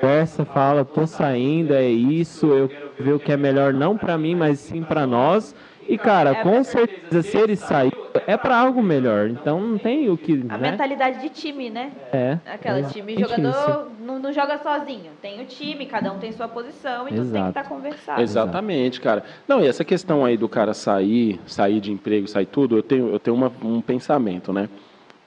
conversa, 0.00 0.44
fala, 0.44 0.84
tô 0.84 1.06
saindo, 1.06 1.72
é 1.74 1.88
isso, 1.88 2.46
eu 2.46 2.68
quero 2.68 2.82
ver 2.98 3.12
o 3.14 3.20
que 3.20 3.32
é 3.32 3.36
melhor 3.36 3.72
não 3.72 3.96
pra 3.98 4.16
mim, 4.18 4.34
mas 4.34 4.60
sim 4.60 4.84
pra 4.84 5.06
nós. 5.06 5.54
E 5.88 5.98
cara, 5.98 6.30
É, 6.30 6.34
com 6.42 6.62
certeza, 6.62 7.22
se 7.22 7.36
ele 7.36 7.56
sair, 7.56 7.92
é 8.26 8.36
pra 8.36 8.56
algo 8.58 8.82
melhor. 8.82 9.28
Então 9.28 9.60
não 9.60 9.78
tem 9.78 10.08
o 10.10 10.16
que. 10.16 10.32
A 10.48 10.58
né? 10.58 10.70
mentalidade 10.70 11.20
de 11.20 11.28
time, 11.28 11.70
né? 11.70 11.92
É. 12.12 12.38
Aquela 12.46 12.78
é 12.78 12.82
time 12.82 13.14
exatamente 13.14 13.52
jogador 13.54 13.92
não, 14.00 14.18
não 14.18 14.32
joga 14.32 14.58
sozinho. 14.58 15.12
Tem 15.20 15.40
o 15.40 15.44
time, 15.44 15.86
cada 15.86 16.12
um 16.12 16.18
tem 16.18 16.32
sua 16.32 16.48
posição, 16.48 17.08
então 17.08 17.08
tem 17.08 17.16
que 17.16 17.28
Exato. 17.28 17.48
estar 17.48 17.64
conversado. 17.64 18.20
Exatamente, 18.22 19.00
cara. 19.00 19.24
Não, 19.46 19.60
e 19.60 19.66
essa 19.66 19.84
questão 19.84 20.24
aí 20.24 20.36
do 20.36 20.48
cara 20.48 20.74
sair, 20.74 21.40
sair 21.46 21.80
de 21.80 21.92
emprego, 21.92 22.26
sair 22.28 22.46
tudo, 22.46 22.76
eu 22.76 22.82
tenho, 22.82 23.08
eu 23.10 23.18
tenho 23.18 23.36
uma- 23.36 23.52
um 23.62 23.80
pensamento, 23.80 24.52
né? 24.52 24.68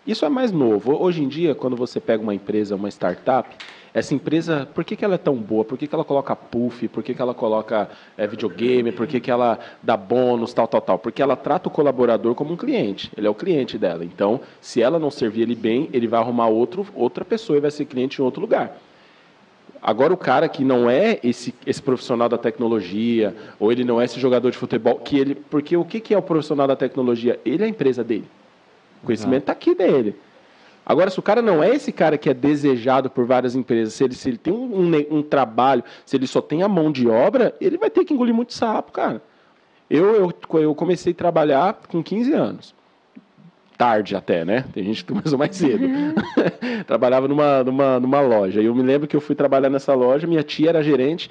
Isso 0.05 0.23
é 0.25 0.29
mais 0.29 0.51
novo. 0.51 0.95
Hoje 1.01 1.23
em 1.23 1.27
dia, 1.27 1.55
quando 1.55 1.75
você 1.75 1.99
pega 1.99 2.21
uma 2.21 2.33
empresa, 2.35 2.75
uma 2.75 2.89
startup, 2.89 3.49
essa 3.95 4.13
empresa, 4.13 4.67
por 4.75 4.83
que, 4.83 4.93
que 4.93 5.05
ela 5.05 5.15
é 5.15 5.17
tão 5.17 5.37
boa? 5.37 5.63
Por 5.63 5.77
que, 5.77 5.87
que 5.87 5.95
ela 5.95 6.03
coloca 6.03 6.35
puff? 6.35 6.85
Por 6.89 7.01
que, 7.01 7.13
que 7.13 7.21
ela 7.21 7.33
coloca 7.33 7.89
é, 8.17 8.27
videogame? 8.27 8.91
Por 8.91 9.07
que, 9.07 9.21
que 9.21 9.31
ela 9.31 9.57
dá 9.81 9.95
bônus, 9.95 10.53
tal, 10.53 10.67
tal, 10.67 10.81
tal? 10.81 10.99
Porque 10.99 11.21
ela 11.21 11.37
trata 11.37 11.69
o 11.69 11.71
colaborador 11.71 12.35
como 12.35 12.53
um 12.53 12.57
cliente. 12.57 13.09
Ele 13.15 13.25
é 13.25 13.29
o 13.29 13.33
cliente 13.33 13.77
dela. 13.77 14.03
Então, 14.03 14.41
se 14.59 14.81
ela 14.81 14.99
não 14.99 15.09
servir 15.09 15.43
ele 15.43 15.55
bem, 15.55 15.89
ele 15.93 16.07
vai 16.07 16.19
arrumar 16.19 16.47
outro, 16.47 16.85
outra 16.93 17.23
pessoa 17.23 17.55
e 17.55 17.61
vai 17.61 17.71
ser 17.71 17.85
cliente 17.85 18.19
em 18.19 18.25
outro 18.25 18.41
lugar. 18.41 18.77
Agora 19.81 20.13
o 20.13 20.17
cara 20.17 20.49
que 20.49 20.65
não 20.65 20.89
é 20.89 21.17
esse, 21.23 21.55
esse 21.65 21.81
profissional 21.81 22.27
da 22.27 22.37
tecnologia, 22.37 23.33
ou 23.57 23.71
ele 23.71 23.85
não 23.85 24.01
é 24.01 24.03
esse 24.03 24.19
jogador 24.19 24.51
de 24.51 24.57
futebol, 24.57 24.99
que 24.99 25.17
ele, 25.17 25.35
porque 25.35 25.77
o 25.77 25.85
que, 25.85 26.01
que 26.01 26.13
é 26.13 26.17
o 26.17 26.21
profissional 26.21 26.67
da 26.67 26.75
tecnologia? 26.75 27.39
Ele 27.45 27.63
é 27.63 27.65
a 27.65 27.69
empresa 27.69 28.03
dele. 28.03 28.27
O 29.01 29.05
conhecimento 29.05 29.43
está 29.43 29.53
aqui 29.53 29.73
dele. 29.73 30.17
Agora, 30.85 31.09
se 31.09 31.19
o 31.19 31.23
cara 31.23 31.41
não 31.41 31.63
é 31.63 31.73
esse 31.73 31.91
cara 31.91 32.17
que 32.17 32.29
é 32.29 32.33
desejado 32.33 33.09
por 33.09 33.25
várias 33.25 33.55
empresas, 33.55 33.93
se 33.93 34.03
ele, 34.03 34.13
se 34.13 34.29
ele 34.29 34.37
tem 34.37 34.53
um, 34.53 34.81
um 34.81 35.17
um 35.17 35.23
trabalho, 35.23 35.83
se 36.05 36.15
ele 36.15 36.27
só 36.27 36.41
tem 36.41 36.61
a 36.61 36.67
mão 36.67 36.91
de 36.91 37.07
obra, 37.07 37.55
ele 37.59 37.77
vai 37.77 37.89
ter 37.89 38.05
que 38.05 38.13
engolir 38.13 38.33
muito 38.33 38.53
sapo, 38.53 38.91
cara. 38.91 39.21
Eu, 39.89 40.15
eu, 40.15 40.59
eu 40.59 40.75
comecei 40.75 41.11
a 41.13 41.15
trabalhar 41.15 41.81
com 41.87 42.03
15 42.03 42.33
anos 42.33 42.75
tarde 43.77 44.15
até, 44.15 44.45
né? 44.45 44.65
Tem 44.73 44.83
gente 44.83 45.03
que 45.03 45.11
começou 45.13 45.37
mais 45.37 45.55
cedo. 45.55 45.85
Trabalhava 46.87 47.27
numa, 47.27 47.63
numa, 47.63 47.99
numa 47.99 48.21
loja. 48.21 48.61
E 48.61 48.65
eu 48.65 48.75
me 48.75 48.81
lembro 48.81 49.07
que 49.07 49.15
eu 49.15 49.21
fui 49.21 49.35
trabalhar 49.35 49.69
nessa 49.69 49.93
loja, 49.93 50.27
minha 50.27 50.43
tia 50.43 50.69
era 50.69 50.83
gerente, 50.83 51.29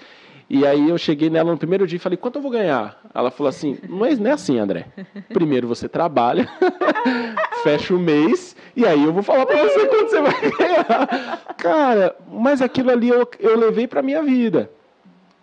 e 0.48 0.66
aí 0.66 0.88
eu 0.88 0.98
cheguei 0.98 1.30
nela 1.30 1.50
no 1.50 1.58
primeiro 1.58 1.86
dia 1.86 1.96
e 1.96 2.00
falei, 2.00 2.16
quanto 2.16 2.36
eu 2.36 2.42
vou 2.42 2.50
ganhar? 2.50 3.00
Ela 3.14 3.30
falou 3.30 3.48
assim, 3.48 3.78
é, 3.82 4.16
não 4.16 4.30
é 4.30 4.32
assim, 4.32 4.58
André. 4.58 4.86
Primeiro 5.32 5.66
você 5.66 5.88
trabalha, 5.88 6.48
fecha 7.64 7.94
o 7.94 7.98
mês, 7.98 8.54
e 8.76 8.86
aí 8.86 9.02
eu 9.02 9.12
vou 9.12 9.22
falar 9.22 9.46
pra 9.46 9.56
você 9.56 9.86
quanto 9.86 10.10
você 10.10 10.20
vai 10.20 10.50
ganhar. 10.50 11.56
Cara, 11.56 12.14
mas 12.30 12.62
aquilo 12.62 12.90
ali 12.90 13.08
eu, 13.08 13.28
eu 13.40 13.58
levei 13.58 13.86
pra 13.88 14.02
minha 14.02 14.22
vida. 14.22 14.70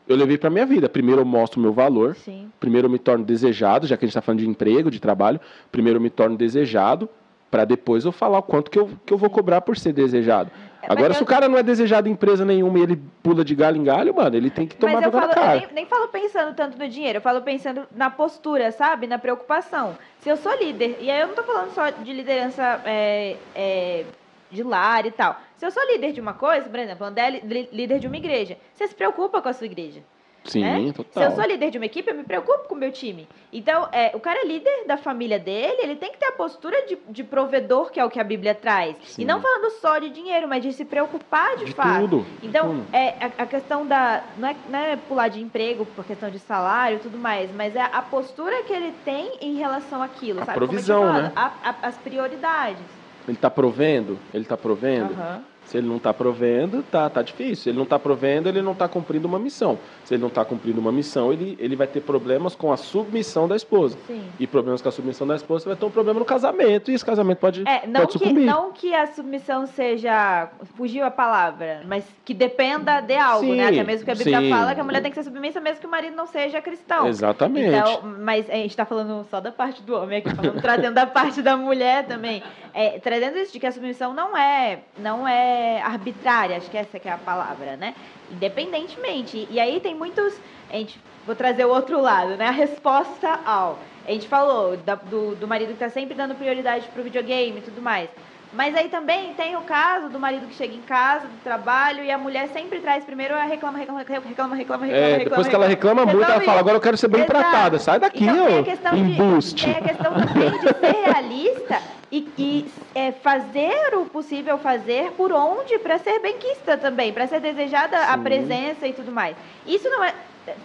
eu 0.07 0.15
levei 0.15 0.37
para 0.37 0.49
minha 0.49 0.65
vida. 0.65 0.87
Primeiro 0.87 1.21
eu 1.21 1.25
mostro 1.25 1.59
o 1.59 1.63
meu 1.63 1.73
valor. 1.73 2.15
Sim. 2.15 2.49
Primeiro 2.59 2.87
eu 2.87 2.91
me 2.91 2.99
torno 2.99 3.25
desejado, 3.25 3.87
já 3.87 3.97
que 3.97 4.05
a 4.05 4.07
gente 4.07 4.11
está 4.11 4.21
falando 4.21 4.39
de 4.39 4.47
emprego, 4.47 4.91
de 4.91 4.99
trabalho. 4.99 5.39
Primeiro 5.71 5.97
eu 5.97 6.01
me 6.01 6.09
torno 6.09 6.37
desejado, 6.37 7.09
para 7.49 7.65
depois 7.65 8.05
eu 8.05 8.11
falar 8.11 8.39
o 8.39 8.43
quanto 8.43 8.69
que 8.69 8.79
eu, 8.79 8.89
que 9.05 9.13
eu 9.13 9.17
vou 9.17 9.29
cobrar 9.29 9.61
por 9.61 9.77
ser 9.77 9.93
desejado. 9.93 10.51
É, 10.81 10.85
Agora, 10.85 11.09
mas 11.09 11.17
se 11.17 11.23
eu- 11.23 11.25
o 11.25 11.29
cara 11.29 11.47
não 11.47 11.57
é 11.57 11.63
desejado 11.63 12.07
em 12.09 12.11
empresa 12.11 12.43
nenhuma 12.43 12.79
e 12.79 12.81
ele 12.81 13.01
pula 13.21 13.45
de 13.45 13.53
galho 13.53 13.77
em 13.77 13.83
galho, 13.83 14.13
mano, 14.15 14.35
ele 14.35 14.49
tem 14.49 14.65
que 14.67 14.75
tomar 14.75 14.93
Mas 14.93 15.03
eu, 15.05 15.11
falo, 15.11 15.27
na 15.27 15.31
eu 15.31 15.35
cara. 15.35 15.59
nem, 15.59 15.67
nem 15.73 15.85
falo 15.85 16.07
pensando 16.07 16.55
tanto 16.55 16.77
no 16.77 16.87
dinheiro, 16.89 17.17
eu 17.17 17.21
falo 17.21 17.41
pensando 17.41 17.87
na 17.95 18.09
postura, 18.09 18.71
sabe? 18.71 19.05
Na 19.07 19.19
preocupação. 19.19 19.95
Se 20.19 20.29
eu 20.29 20.37
sou 20.37 20.53
líder, 20.57 20.97
e 20.99 21.09
aí 21.11 21.21
eu 21.21 21.27
não 21.27 21.35
tô 21.35 21.43
falando 21.43 21.71
só 21.73 21.89
de 21.89 22.11
liderança 22.13 22.81
é, 22.85 23.35
é, 23.55 24.05
de 24.49 24.63
lar 24.63 25.05
e 25.05 25.11
tal. 25.11 25.39
Se 25.57 25.65
eu 25.65 25.71
sou 25.71 25.83
líder 25.91 26.11
de 26.13 26.19
uma 26.21 26.33
coisa, 26.33 26.67
por 26.67 26.79
exemplo, 26.79 27.05
André 27.05 27.41
é 27.43 27.67
líder 27.71 27.99
de 27.99 28.07
uma 28.07 28.17
igreja, 28.17 28.57
você 28.73 28.87
se 28.87 28.95
preocupa 28.95 29.41
com 29.41 29.49
a 29.49 29.53
sua 29.53 29.67
igreja. 29.67 30.01
Sim, 30.45 30.61
né? 30.63 30.93
total. 30.93 31.23
Se 31.23 31.29
eu 31.29 31.35
sou 31.35 31.45
líder 31.45 31.69
de 31.69 31.77
uma 31.77 31.85
equipe, 31.85 32.09
eu 32.09 32.15
me 32.15 32.23
preocupo 32.23 32.67
com 32.67 32.75
o 32.75 32.77
meu 32.77 32.91
time. 32.91 33.27
Então, 33.53 33.87
é, 33.91 34.11
o 34.15 34.19
cara 34.19 34.39
é 34.41 34.45
líder 34.45 34.85
da 34.87 34.97
família 34.97 35.37
dele, 35.37 35.77
ele 35.81 35.95
tem 35.95 36.11
que 36.11 36.17
ter 36.17 36.25
a 36.25 36.31
postura 36.31 36.85
de, 36.87 36.97
de 37.09 37.23
provedor, 37.23 37.91
que 37.91 37.99
é 37.99 38.05
o 38.05 38.09
que 38.09 38.19
a 38.19 38.23
Bíblia 38.23 38.55
traz. 38.55 38.95
Sim. 39.03 39.21
E 39.21 39.25
não 39.25 39.39
falando 39.39 39.69
só 39.79 39.99
de 39.99 40.09
dinheiro, 40.09 40.47
mas 40.47 40.63
de 40.63 40.73
se 40.73 40.83
preocupar 40.83 41.55
de, 41.57 41.65
De 41.65 41.73
fato. 41.73 41.99
tudo, 42.01 42.23
de 42.39 42.47
Então, 42.47 42.69
tudo. 42.85 42.87
é, 42.91 43.09
a, 43.23 43.43
a 43.43 43.45
questão 43.45 43.85
da. 43.85 44.23
Não 44.35 44.47
é, 44.47 44.55
não 44.67 44.79
é 44.79 44.95
pular 44.95 45.27
de 45.27 45.41
emprego 45.41 45.85
por 45.85 46.03
questão 46.05 46.29
de 46.31 46.39
salário 46.39 46.97
e 46.97 46.99
tudo 46.99 47.19
mais, 47.19 47.51
mas 47.51 47.75
é 47.75 47.81
a 47.81 48.01
postura 48.01 48.63
que 48.63 48.73
ele 48.73 48.91
tem 49.05 49.37
em 49.41 49.55
relação 49.57 50.01
àquilo, 50.01 50.41
A 50.41 50.45
sabe? 50.45 50.57
provisão, 50.57 51.13
né? 51.13 51.31
a- 51.35 51.51
a- 51.69 51.87
as 51.87 51.97
prioridades. 51.99 52.85
Ele 53.27 53.37
tá 53.37 53.49
provendo? 53.51 54.19
Ele 54.33 54.45
tá 54.45 54.57
provendo? 54.57 55.13
Aham. 55.13 55.43
Se 55.71 55.77
ele 55.77 55.87
não 55.87 55.95
está 55.95 56.13
provendo, 56.13 56.83
tá, 56.83 57.09
tá 57.09 57.21
difícil. 57.21 57.55
Se 57.55 57.69
ele 57.69 57.77
não 57.77 57.85
está 57.85 57.97
provendo, 57.97 58.49
ele 58.49 58.61
não 58.61 58.73
está 58.73 58.89
cumprindo 58.89 59.25
uma 59.25 59.39
missão. 59.39 59.79
Se 60.03 60.13
ele 60.13 60.19
não 60.19 60.27
está 60.27 60.43
cumprindo 60.43 60.81
uma 60.81 60.91
missão, 60.91 61.31
ele, 61.31 61.55
ele 61.61 61.77
vai 61.77 61.87
ter 61.87 62.01
problemas 62.01 62.55
com 62.55 62.73
a 62.73 62.77
submissão 62.77 63.47
da 63.47 63.55
esposa. 63.55 63.97
Sim. 64.05 64.21
E 64.37 64.45
problemas 64.45 64.81
com 64.81 64.89
a 64.89 64.91
submissão 64.91 65.25
da 65.25 65.33
esposa, 65.33 65.63
você 65.63 65.69
vai 65.69 65.77
ter 65.77 65.85
um 65.85 65.89
problema 65.89 66.19
no 66.19 66.25
casamento. 66.25 66.91
E 66.91 66.93
esse 66.93 67.05
casamento 67.05 67.37
pode, 67.37 67.63
É, 67.65 67.87
não 67.87 68.01
pode 68.01 68.17
que, 68.17 68.19
sucumbir. 68.19 68.45
não 68.45 68.73
que 68.73 68.93
a 68.93 69.07
submissão 69.07 69.65
seja. 69.65 70.49
Fugiu 70.75 71.05
a 71.05 71.11
palavra, 71.11 71.83
mas 71.85 72.03
que 72.25 72.33
dependa 72.33 72.99
de 72.99 73.15
algo, 73.15 73.45
Sim, 73.45 73.55
né? 73.55 73.67
Até 73.69 73.83
mesmo 73.85 74.03
que 74.03 74.11
a 74.11 74.15
Bíblia 74.15 74.41
sim. 74.41 74.49
fala 74.49 74.75
que 74.75 74.81
a 74.81 74.83
mulher 74.83 75.01
tem 75.01 75.09
que 75.09 75.15
ser 75.15 75.23
submissa 75.23 75.61
mesmo 75.61 75.79
que 75.79 75.87
o 75.87 75.89
marido 75.89 76.17
não 76.17 76.27
seja 76.27 76.61
cristão. 76.61 77.07
Exatamente. 77.07 77.73
Então, 77.77 78.01
mas 78.19 78.49
a 78.49 78.55
gente 78.55 78.71
está 78.71 78.83
falando 78.83 79.25
só 79.31 79.39
da 79.39 79.53
parte 79.53 79.81
do 79.83 79.95
homem 79.95 80.17
aqui, 80.17 80.35
falando, 80.35 80.61
trazendo 80.61 80.95
da 80.95 81.07
parte 81.07 81.41
da 81.41 81.55
mulher 81.55 82.05
também. 82.05 82.43
É, 82.73 82.99
trazendo 82.99 83.37
isso 83.37 83.53
de 83.53 83.59
que 83.59 83.67
a 83.67 83.71
submissão 83.71 84.13
não 84.13 84.35
é, 84.35 84.79
não 84.97 85.25
é 85.25 85.60
arbitrária, 85.83 86.57
acho 86.57 86.69
que 86.69 86.77
essa 86.77 86.99
que 86.99 87.07
é 87.07 87.11
a 87.11 87.17
palavra, 87.17 87.75
né? 87.77 87.93
Independentemente. 88.31 89.47
E 89.49 89.59
aí 89.59 89.79
tem 89.79 89.95
muitos. 89.95 90.33
A 90.69 90.75
gente, 90.75 90.99
vou 91.25 91.35
trazer 91.35 91.65
o 91.65 91.69
outro 91.69 92.01
lado, 92.01 92.35
né? 92.35 92.47
A 92.47 92.51
resposta 92.51 93.39
ao. 93.45 93.79
A 94.07 94.11
gente 94.11 94.27
falou 94.27 94.77
da- 94.77 94.95
do, 94.95 95.35
do 95.35 95.47
marido 95.47 95.67
que 95.67 95.73
está 95.73 95.89
sempre 95.89 96.15
dando 96.15 96.35
prioridade 96.35 96.87
pro 96.93 97.03
videogame 97.03 97.59
e 97.59 97.61
tudo 97.61 97.81
mais. 97.81 98.09
Mas 98.53 98.75
aí 98.75 98.89
também 98.89 99.33
tem 99.33 99.55
o 99.55 99.61
caso 99.61 100.09
do 100.09 100.19
marido 100.19 100.45
que 100.45 100.53
chega 100.55 100.73
em 100.75 100.81
casa, 100.81 101.25
do 101.25 101.41
trabalho, 101.41 102.03
e 102.03 102.11
a 102.11 102.17
mulher 102.17 102.49
sempre 102.49 102.79
traz 102.79 103.05
primeiro 103.05 103.33
a 103.33 103.43
reclama, 103.43 103.77
reclama, 103.77 103.99
reclama, 103.99 104.25
reclama, 104.27 104.55
reclama, 104.55 104.87
É, 104.87 104.89
reclama, 104.89 105.23
depois 105.23 105.47
que 105.47 105.55
ela 105.55 105.67
reclama 105.67 106.05
muito, 106.05 106.23
ela 106.29 106.41
fala, 106.41 106.59
agora 106.59 106.75
eu 106.75 106.81
quero 106.81 106.97
ser 106.97 107.07
bem 107.07 107.21
Exato. 107.21 107.39
tratada. 107.39 107.79
Sai 107.79 107.97
daqui, 107.99 108.25
então, 108.25 108.45
tem 108.45 108.57
a 108.57 108.59
ô 108.59 108.63
questão 108.63 108.91
de, 108.93 108.99
embuste. 108.99 109.65
Tem 109.65 109.77
a 109.77 109.81
questão 109.81 110.13
também 110.13 110.51
de 110.51 110.67
ser 110.67 110.91
realista 111.05 111.81
e, 112.11 112.27
e, 112.37 112.71
é, 112.93 113.11
fazer 113.11 113.95
o 113.95 114.05
possível 114.05 114.57
fazer 114.57 115.11
por 115.11 115.31
onde 115.31 115.79
para 115.79 115.97
ser 115.97 116.19
benquista 116.19 116.77
também, 116.77 117.13
para 117.13 117.25
ser 117.25 117.39
desejada 117.39 117.97
a 117.97 118.17
Sim. 118.17 118.23
presença 118.23 118.87
e 118.87 118.93
tudo 118.93 119.11
mais. 119.11 119.37
Isso 119.65 119.89
não 119.89 120.03
é. 120.03 120.13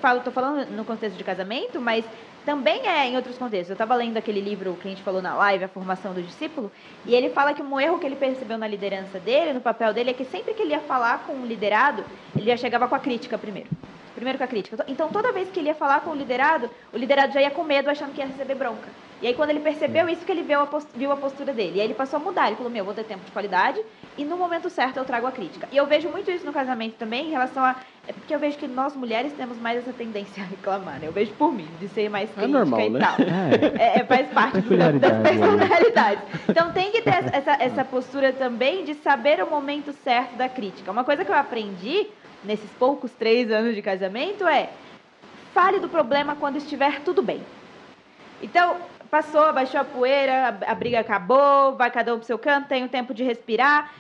Falo, 0.01 0.21
tô 0.21 0.31
falando 0.31 0.71
no 0.71 0.85
contexto 0.85 1.17
de 1.17 1.23
casamento, 1.23 1.81
mas 1.81 2.05
também 2.47 2.87
é 2.87 3.07
em 3.07 3.17
outros 3.17 3.37
contextos. 3.37 3.71
Eu 3.71 3.75
estava 3.75 3.95
lendo 3.95 4.17
aquele 4.17 4.41
livro 4.41 4.77
que 4.81 4.89
a 4.89 4.91
gente 4.91 5.03
falou 5.03 5.21
na 5.21 5.35
live, 5.35 5.65
A 5.65 5.69
Formação 5.69 6.15
do 6.15 6.23
Discípulo, 6.23 6.73
e 7.05 7.15
ele 7.15 7.29
fala 7.31 7.53
que 7.53 7.63
um 7.63 7.79
erro 7.79 7.99
que 7.99 8.07
ele 8.07 8.17
percebeu 8.17 8.57
na 8.57 8.67
liderança 8.67 9.21
dele, 9.21 9.53
no 9.53 9.61
papel 9.61 9.93
dele, 9.93 10.11
é 10.11 10.15
que 10.15 10.25
sempre 10.25 10.55
que 10.55 10.63
ele 10.63 10.71
ia 10.71 10.81
falar 10.81 11.25
com 11.27 11.35
um 11.35 11.45
liderado, 11.45 12.05
ele 12.35 12.47
já 12.47 12.57
chegava 12.57 12.89
com 12.89 12.95
a 12.95 12.99
crítica 12.99 13.37
primeiro. 13.37 13.69
Primeiro 14.17 14.39
com 14.39 14.45
a 14.45 14.47
crítica. 14.49 14.83
Então, 14.89 15.11
toda 15.11 15.31
vez 15.31 15.51
que 15.51 15.61
ele 15.61 15.69
ia 15.69 15.75
falar 15.75 16.01
com 16.01 16.11
o 16.11 16.15
liderado, 16.15 16.71
o 16.91 16.97
liderado 16.97 17.35
já 17.35 17.43
ia 17.43 17.51
com 17.51 17.63
medo, 17.63 17.91
achando 17.91 18.13
que 18.15 18.21
ia 18.23 18.27
receber 18.27 18.55
bronca. 18.55 18.91
E 19.21 19.27
aí, 19.27 19.35
quando 19.35 19.51
ele 19.51 19.61
percebeu 19.61 20.09
isso, 20.09 20.25
que 20.25 20.33
ele 20.33 20.43
viu 20.43 20.59
a, 20.61 20.67
post- 20.67 20.91
viu 20.97 21.13
a 21.13 21.17
postura 21.19 21.53
dele. 21.53 21.77
E 21.77 21.81
aí, 21.81 21.87
ele 21.87 21.95
passou 21.95 22.19
a 22.19 22.23
mudar. 22.23 22.47
Ele 22.47 22.57
falou: 22.57 22.73
Meu, 22.73 22.83
vou 22.85 22.95
ter 22.95 23.05
tempo 23.05 23.25
de 23.27 23.31
qualidade 23.31 23.79
e 24.17 24.25
no 24.25 24.39
momento 24.39 24.71
certo 24.71 24.97
eu 24.97 25.05
trago 25.05 25.27
a 25.27 25.33
crítica. 25.33 25.69
E 25.71 25.77
eu 25.77 25.87
vejo 25.87 26.09
muito 26.09 26.31
isso 26.31 26.47
no 26.47 26.53
casamento 26.53 26.97
também, 26.97 27.27
em 27.27 27.31
relação 27.31 27.63
a. 27.63 27.77
É 28.07 28.13
porque 28.13 28.35
eu 28.35 28.39
vejo 28.39 28.57
que 28.57 28.67
nós 28.67 28.97
mulheres 28.97 29.35
temos 29.35 29.59
mais 29.59 29.79
essa 29.79 29.93
tendência 29.93 30.43
a 30.43 30.47
reclamar, 30.47 30.99
né? 30.99 31.09
Eu 31.09 31.13
vejo 31.13 31.35
por 31.35 31.53
mim, 31.53 31.69
de 31.79 31.87
ser 31.89 32.09
mais 32.09 32.31
crítica 32.31 32.59
normal, 32.59 32.81
e 32.81 32.91
né? 32.91 32.99
tal. 33.01 33.17
É. 33.21 33.77
É, 33.79 34.01
é, 34.01 34.05
faz 34.05 34.29
parte 34.31 34.61
do- 34.61 34.77
das 34.77 34.95
né? 34.95 35.23
personalidades. 35.23 36.25
Então 36.49 36.73
tem 36.73 36.91
que 36.91 37.03
ter 37.03 37.11
essa, 37.33 37.53
essa 37.61 37.85
postura 37.85 38.33
também 38.33 38.85
de 38.85 38.95
saber 38.95 39.43
o 39.43 39.51
momento 39.51 39.93
certo 39.93 40.37
da 40.37 40.49
crítica. 40.49 40.91
Uma 40.91 41.05
coisa 41.05 41.25
que 41.25 41.31
eu 41.31 41.35
aprendi 41.37 42.07
nesses 42.47 42.71
poucos 42.79 43.13
três 43.13 43.51
anos 43.51 43.75
de 43.75 43.83
casamento 43.83 44.47
é 44.47 44.71
fale 45.53 45.81
do 45.81 45.89
problema 45.89 46.37
quando 46.37 46.57
estiver 46.57 47.01
tudo 47.01 47.23
bem. 47.23 47.43
Então, 48.43 48.77
passou, 49.11 49.45
abaixou 49.45 49.81
a 49.81 49.85
poeira, 49.85 50.59
a, 50.67 50.73
a 50.73 50.75
briga 50.75 51.01
acabou, 51.01 51.75
vai 51.77 51.91
cada 51.91 52.15
um 52.15 52.19
pro 52.19 52.27
seu 52.27 52.39
canto, 52.39 52.69
tem 52.69 52.85
o 52.85 52.89
tempo 52.89 53.13
de 53.13 53.25
respirar. 53.25 53.93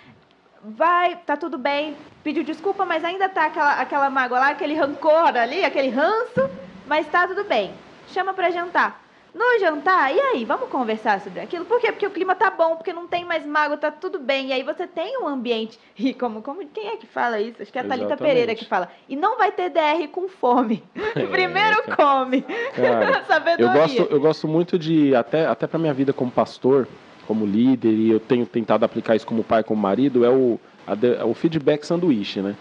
Vai, 0.62 1.16
tá 1.16 1.36
tudo 1.36 1.58
bem, 1.58 1.96
pediu 2.22 2.42
desculpa, 2.42 2.84
mas 2.84 3.04
ainda 3.04 3.28
tá 3.28 3.46
aquela, 3.46 3.80
aquela 3.80 4.10
mágoa 4.10 4.38
lá, 4.38 4.48
aquele 4.50 4.74
rancor 4.74 5.36
ali, 5.36 5.64
aquele 5.64 5.88
ranço, 5.88 6.50
mas 6.86 7.06
tá 7.08 7.26
tudo 7.26 7.44
bem. 7.44 7.72
Chama 8.08 8.34
pra 8.34 8.50
jantar. 8.50 9.05
No 9.36 9.60
jantar, 9.60 10.14
e 10.14 10.18
aí, 10.18 10.46
vamos 10.46 10.70
conversar 10.70 11.20
sobre 11.20 11.40
aquilo? 11.40 11.66
Por 11.66 11.78
quê? 11.78 11.92
Porque 11.92 12.06
o 12.06 12.10
clima 12.10 12.34
tá 12.34 12.50
bom, 12.50 12.74
porque 12.74 12.90
não 12.90 13.06
tem 13.06 13.22
mais 13.22 13.44
mágoa, 13.44 13.76
tá 13.76 13.90
tudo 13.90 14.18
bem. 14.18 14.46
E 14.46 14.52
aí 14.54 14.62
você 14.62 14.86
tem 14.86 15.18
um 15.22 15.28
ambiente. 15.28 15.78
E 15.98 16.14
como, 16.14 16.40
como 16.40 16.66
quem 16.68 16.88
é 16.88 16.96
que 16.96 17.06
fala 17.06 17.38
isso? 17.38 17.60
Acho 17.60 17.70
que 17.70 17.78
é 17.78 17.82
a 17.82 17.84
Thalita. 17.84 18.16
Pereira 18.16 18.54
que 18.54 18.64
fala. 18.64 18.88
E 19.08 19.14
não 19.14 19.36
vai 19.36 19.52
ter 19.52 19.68
DR 19.68 20.08
com 20.10 20.26
fome. 20.26 20.82
É, 21.14 21.26
Primeiro 21.26 21.82
cara. 21.82 21.96
come. 21.96 22.42
Cara, 22.74 23.24
Sabedoria. 23.24 23.66
Eu 23.66 23.72
gosto, 23.80 24.02
eu 24.14 24.20
gosto 24.20 24.48
muito 24.48 24.78
de, 24.78 25.14
até, 25.14 25.46
até 25.46 25.66
para 25.66 25.78
minha 25.78 25.92
vida 25.92 26.12
como 26.14 26.30
pastor, 26.30 26.88
como 27.26 27.44
líder, 27.44 27.92
e 27.92 28.10
eu 28.10 28.20
tenho 28.20 28.46
tentado 28.46 28.84
aplicar 28.84 29.16
isso 29.16 29.26
como 29.26 29.44
pai, 29.44 29.62
como 29.62 29.80
marido, 29.80 30.24
é 30.24 30.30
o, 30.30 30.58
a 30.86 30.92
é 30.92 31.24
o 31.24 31.34
feedback 31.34 31.84
sanduíche, 31.84 32.40
né? 32.40 32.54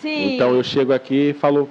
Sim. 0.00 0.34
Então 0.34 0.54
eu 0.54 0.62
chego 0.62 0.92
aqui 0.92 1.30
e 1.30 1.32
falo, 1.32 1.70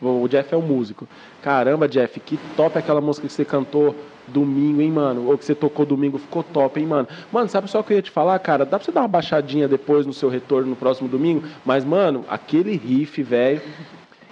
o 0.00 0.26
Jeff 0.28 0.54
é 0.54 0.56
o 0.56 0.62
músico. 0.62 1.06
Caramba, 1.42 1.88
Jeff, 1.88 2.18
que 2.20 2.38
top 2.56 2.78
aquela 2.78 3.00
música 3.00 3.26
que 3.26 3.32
você 3.32 3.44
cantou 3.44 3.94
domingo, 4.26 4.80
hein, 4.80 4.90
mano? 4.90 5.26
Ou 5.28 5.36
que 5.36 5.44
você 5.44 5.54
tocou 5.54 5.84
domingo, 5.84 6.18
ficou 6.18 6.42
top, 6.42 6.80
hein, 6.80 6.86
mano? 6.86 7.08
Mano, 7.32 7.48
sabe 7.48 7.70
só 7.70 7.80
o 7.80 7.84
que 7.84 7.92
eu 7.92 7.96
ia 7.96 8.02
te 8.02 8.10
falar, 8.10 8.38
cara? 8.38 8.64
Dá 8.64 8.78
pra 8.78 8.84
você 8.84 8.92
dar 8.92 9.02
uma 9.02 9.08
baixadinha 9.08 9.68
depois 9.68 10.06
no 10.06 10.12
seu 10.12 10.28
retorno 10.28 10.70
no 10.70 10.76
próximo 10.76 11.08
domingo? 11.08 11.42
Mas, 11.64 11.84
mano, 11.84 12.24
aquele 12.28 12.76
riff, 12.76 13.22
velho. 13.22 13.60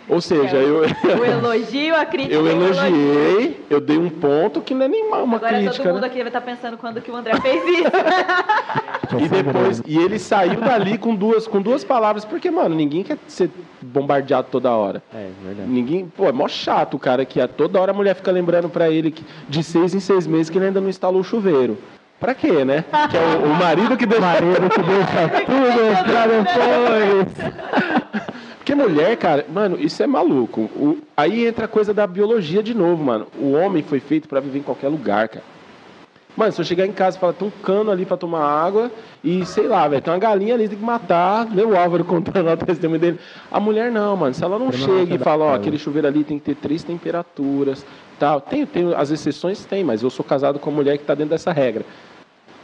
Ou 0.09 0.21
seja, 0.21 0.57
É, 0.57 0.63
eu. 0.65 0.81
O 1.19 1.25
elogio, 1.25 1.95
a 1.95 2.05
crítica. 2.07 2.35
Eu 2.35 2.43
o 2.45 2.49
elogio. 2.49 2.85
elogiei, 2.85 3.65
eu 3.69 3.81
dei 3.81 3.99
um 3.99 4.09
ponto 4.09 4.61
que 4.61 4.75
não 4.75 4.87
é 4.87 4.89
nem 4.89 5.05
uma, 5.05 5.19
Agora 5.37 5.49
crítica. 5.59 5.77
todo 5.83 5.87
mundo 5.93 6.01
né? 6.03 6.07
aqui 6.07 6.19
vai 6.19 6.27
estar 6.29 6.41
pensando 6.41 6.77
quando 6.79 7.01
que 7.01 7.11
o 7.11 7.17
André 7.17 7.39
fez 7.41 7.63
isso. 7.65 7.91
E 9.19 9.27
depois, 9.27 9.83
e 9.87 9.97
ele 9.97 10.19
saiu 10.19 10.61
dali 10.61 10.99
com 10.99 11.15
duas, 11.15 11.47
com 11.47 11.63
duas 11.63 11.83
palavras, 11.83 12.27
porque, 12.27 12.51
mano, 12.51 12.75
ninguém 12.75 13.03
quer 13.03 13.17
ser 13.27 13.49
bombardeado 13.81 14.49
toda 14.51 14.71
hora. 14.71 15.03
É, 15.15 15.29
verdade. 15.43 15.67
Ninguém, 15.69 16.07
pô, 16.15 16.27
é 16.27 16.33
mó 16.33 16.47
chato 16.47 16.95
o 16.95 16.99
cara 16.99 17.25
que 17.25 17.41
a 17.41 17.49
toda 17.49 17.81
hora 17.81 17.93
a 17.93 17.95
mulher 17.95 18.15
fica 18.15 18.31
lembrando 18.31 18.69
pra 18.69 18.91
ele 18.91 19.11
que 19.11 19.25
de 19.49 19.63
seis 19.63 19.95
em 19.95 20.01
seis 20.01 20.27
meses 20.27 20.51
que 20.51 20.59
ele 20.59 20.67
ainda 20.67 20.81
não 20.81 20.91
instalou 20.91 21.23
o 21.23 21.25
chuveiro. 21.25 21.79
Pra 22.21 22.35
quê, 22.35 22.65
né? 22.67 22.85
Que 23.11 23.17
é 23.17 23.21
o, 23.21 23.45
o 23.47 23.55
marido 23.55 23.97
que 23.97 24.05
deixa. 24.05 24.21
Marido 24.27 24.69
que 24.69 24.83
deixa 24.83 25.29
tudo 25.47 26.05
pra 26.05 26.27
depois. 26.27 28.08
Porque 28.69 28.83
mulher, 28.83 29.17
cara, 29.17 29.47
mano, 29.51 29.79
isso 29.81 30.03
é 30.03 30.07
maluco. 30.07 30.61
O- 30.77 30.99
aí 31.17 31.47
entra 31.47 31.65
a 31.65 31.69
coisa 31.69 31.95
da 31.95 32.07
biologia 32.07 32.63
de 32.63 32.75
novo, 32.75 33.03
mano. 33.03 33.27
O 33.41 33.53
homem 33.53 33.83
foi 33.83 33.99
feito 33.99 34.29
pra 34.29 34.41
viver 34.41 34.59
em 34.59 34.63
qualquer 34.63 34.89
lugar, 34.89 35.27
cara. 35.31 35.45
Mano, 36.37 36.53
se 36.53 36.61
eu 36.61 36.65
chegar 36.67 36.87
em 36.87 36.93
casa 36.93 37.17
e 37.17 37.21
falar, 37.21 37.33
tem 37.33 37.49
um 37.49 37.63
cano 37.63 37.91
ali 37.91 38.05
pra 38.05 38.19
tomar 38.19 38.45
água 38.45 38.91
e 39.25 39.45
sei 39.47 39.67
lá, 39.67 39.89
velho, 39.89 40.03
tem 40.03 40.13
uma 40.13 40.19
galinha 40.21 40.53
ali, 40.55 40.69
tem 40.69 40.77
que 40.77 40.85
matar, 40.85 41.47
o 41.47 41.77
Álvaro 41.79 42.05
contando 42.05 42.45
lá 42.45 42.53
o 42.53 42.57
testemunho 42.59 43.01
dele. 43.01 43.19
A 43.51 43.59
mulher 43.59 43.91
não, 43.91 44.15
mano, 44.15 44.35
se 44.35 44.45
ela 44.45 44.59
não 44.59 44.71
chega 44.71 45.15
e 45.15 45.19
fala, 45.19 45.45
ó, 45.47 45.55
aquele 45.55 45.79
chuveiro 45.79 46.07
ali 46.07 46.23
tem 46.23 46.39
que 46.39 46.45
ter 46.45 46.55
três 46.57 46.85
temperaturas, 46.85 47.87
tal. 48.19 48.39
Tem, 48.39 48.67
tem, 48.67 48.93
as 48.95 49.11
exceções 49.11 49.65
tem, 49.65 49.83
mas 49.83 50.03
eu 50.03 50.11
sou 50.11 50.23
casado 50.25 50.59
com 50.59 50.69
uma 50.69 50.77
mulher 50.77 50.99
que 50.99 51.05
tá 51.05 51.15
dentro 51.15 51.31
dessa 51.31 51.53
regra. 51.53 51.87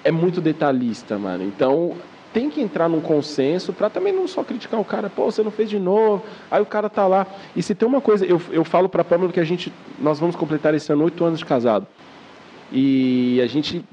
É 0.04 0.10
muito 0.10 0.42
detalhista, 0.42 1.16
mano. 1.18 1.42
Então, 1.44 1.96
tem 2.34 2.50
que 2.50 2.60
entrar 2.60 2.88
num 2.88 3.00
consenso 3.00 3.72
pra 3.72 3.88
também 3.88 4.12
não 4.12 4.26
só 4.26 4.42
criticar 4.42 4.80
o 4.80 4.84
cara, 4.84 5.08
pô, 5.08 5.26
você 5.30 5.40
não 5.40 5.52
fez 5.52 5.70
de 5.70 5.78
novo, 5.78 6.24
aí 6.50 6.60
o 6.60 6.66
cara 6.66 6.90
tá 6.90 7.06
lá. 7.06 7.28
E 7.54 7.62
se 7.62 7.76
tem 7.76 7.86
uma 7.86 8.00
coisa, 8.00 8.26
eu, 8.26 8.42
eu 8.50 8.64
falo 8.64 8.88
pra 8.88 9.04
Pâmela 9.04 9.32
que 9.32 9.38
a 9.38 9.44
gente, 9.44 9.72
nós 10.00 10.18
vamos 10.18 10.34
completar 10.34 10.74
esse 10.74 10.92
ano 10.92 11.04
oito 11.04 11.24
anos 11.24 11.38
de 11.38 11.44
casado. 11.44 11.86
E 12.72 13.40
a 13.40 13.46
gente 13.46 13.84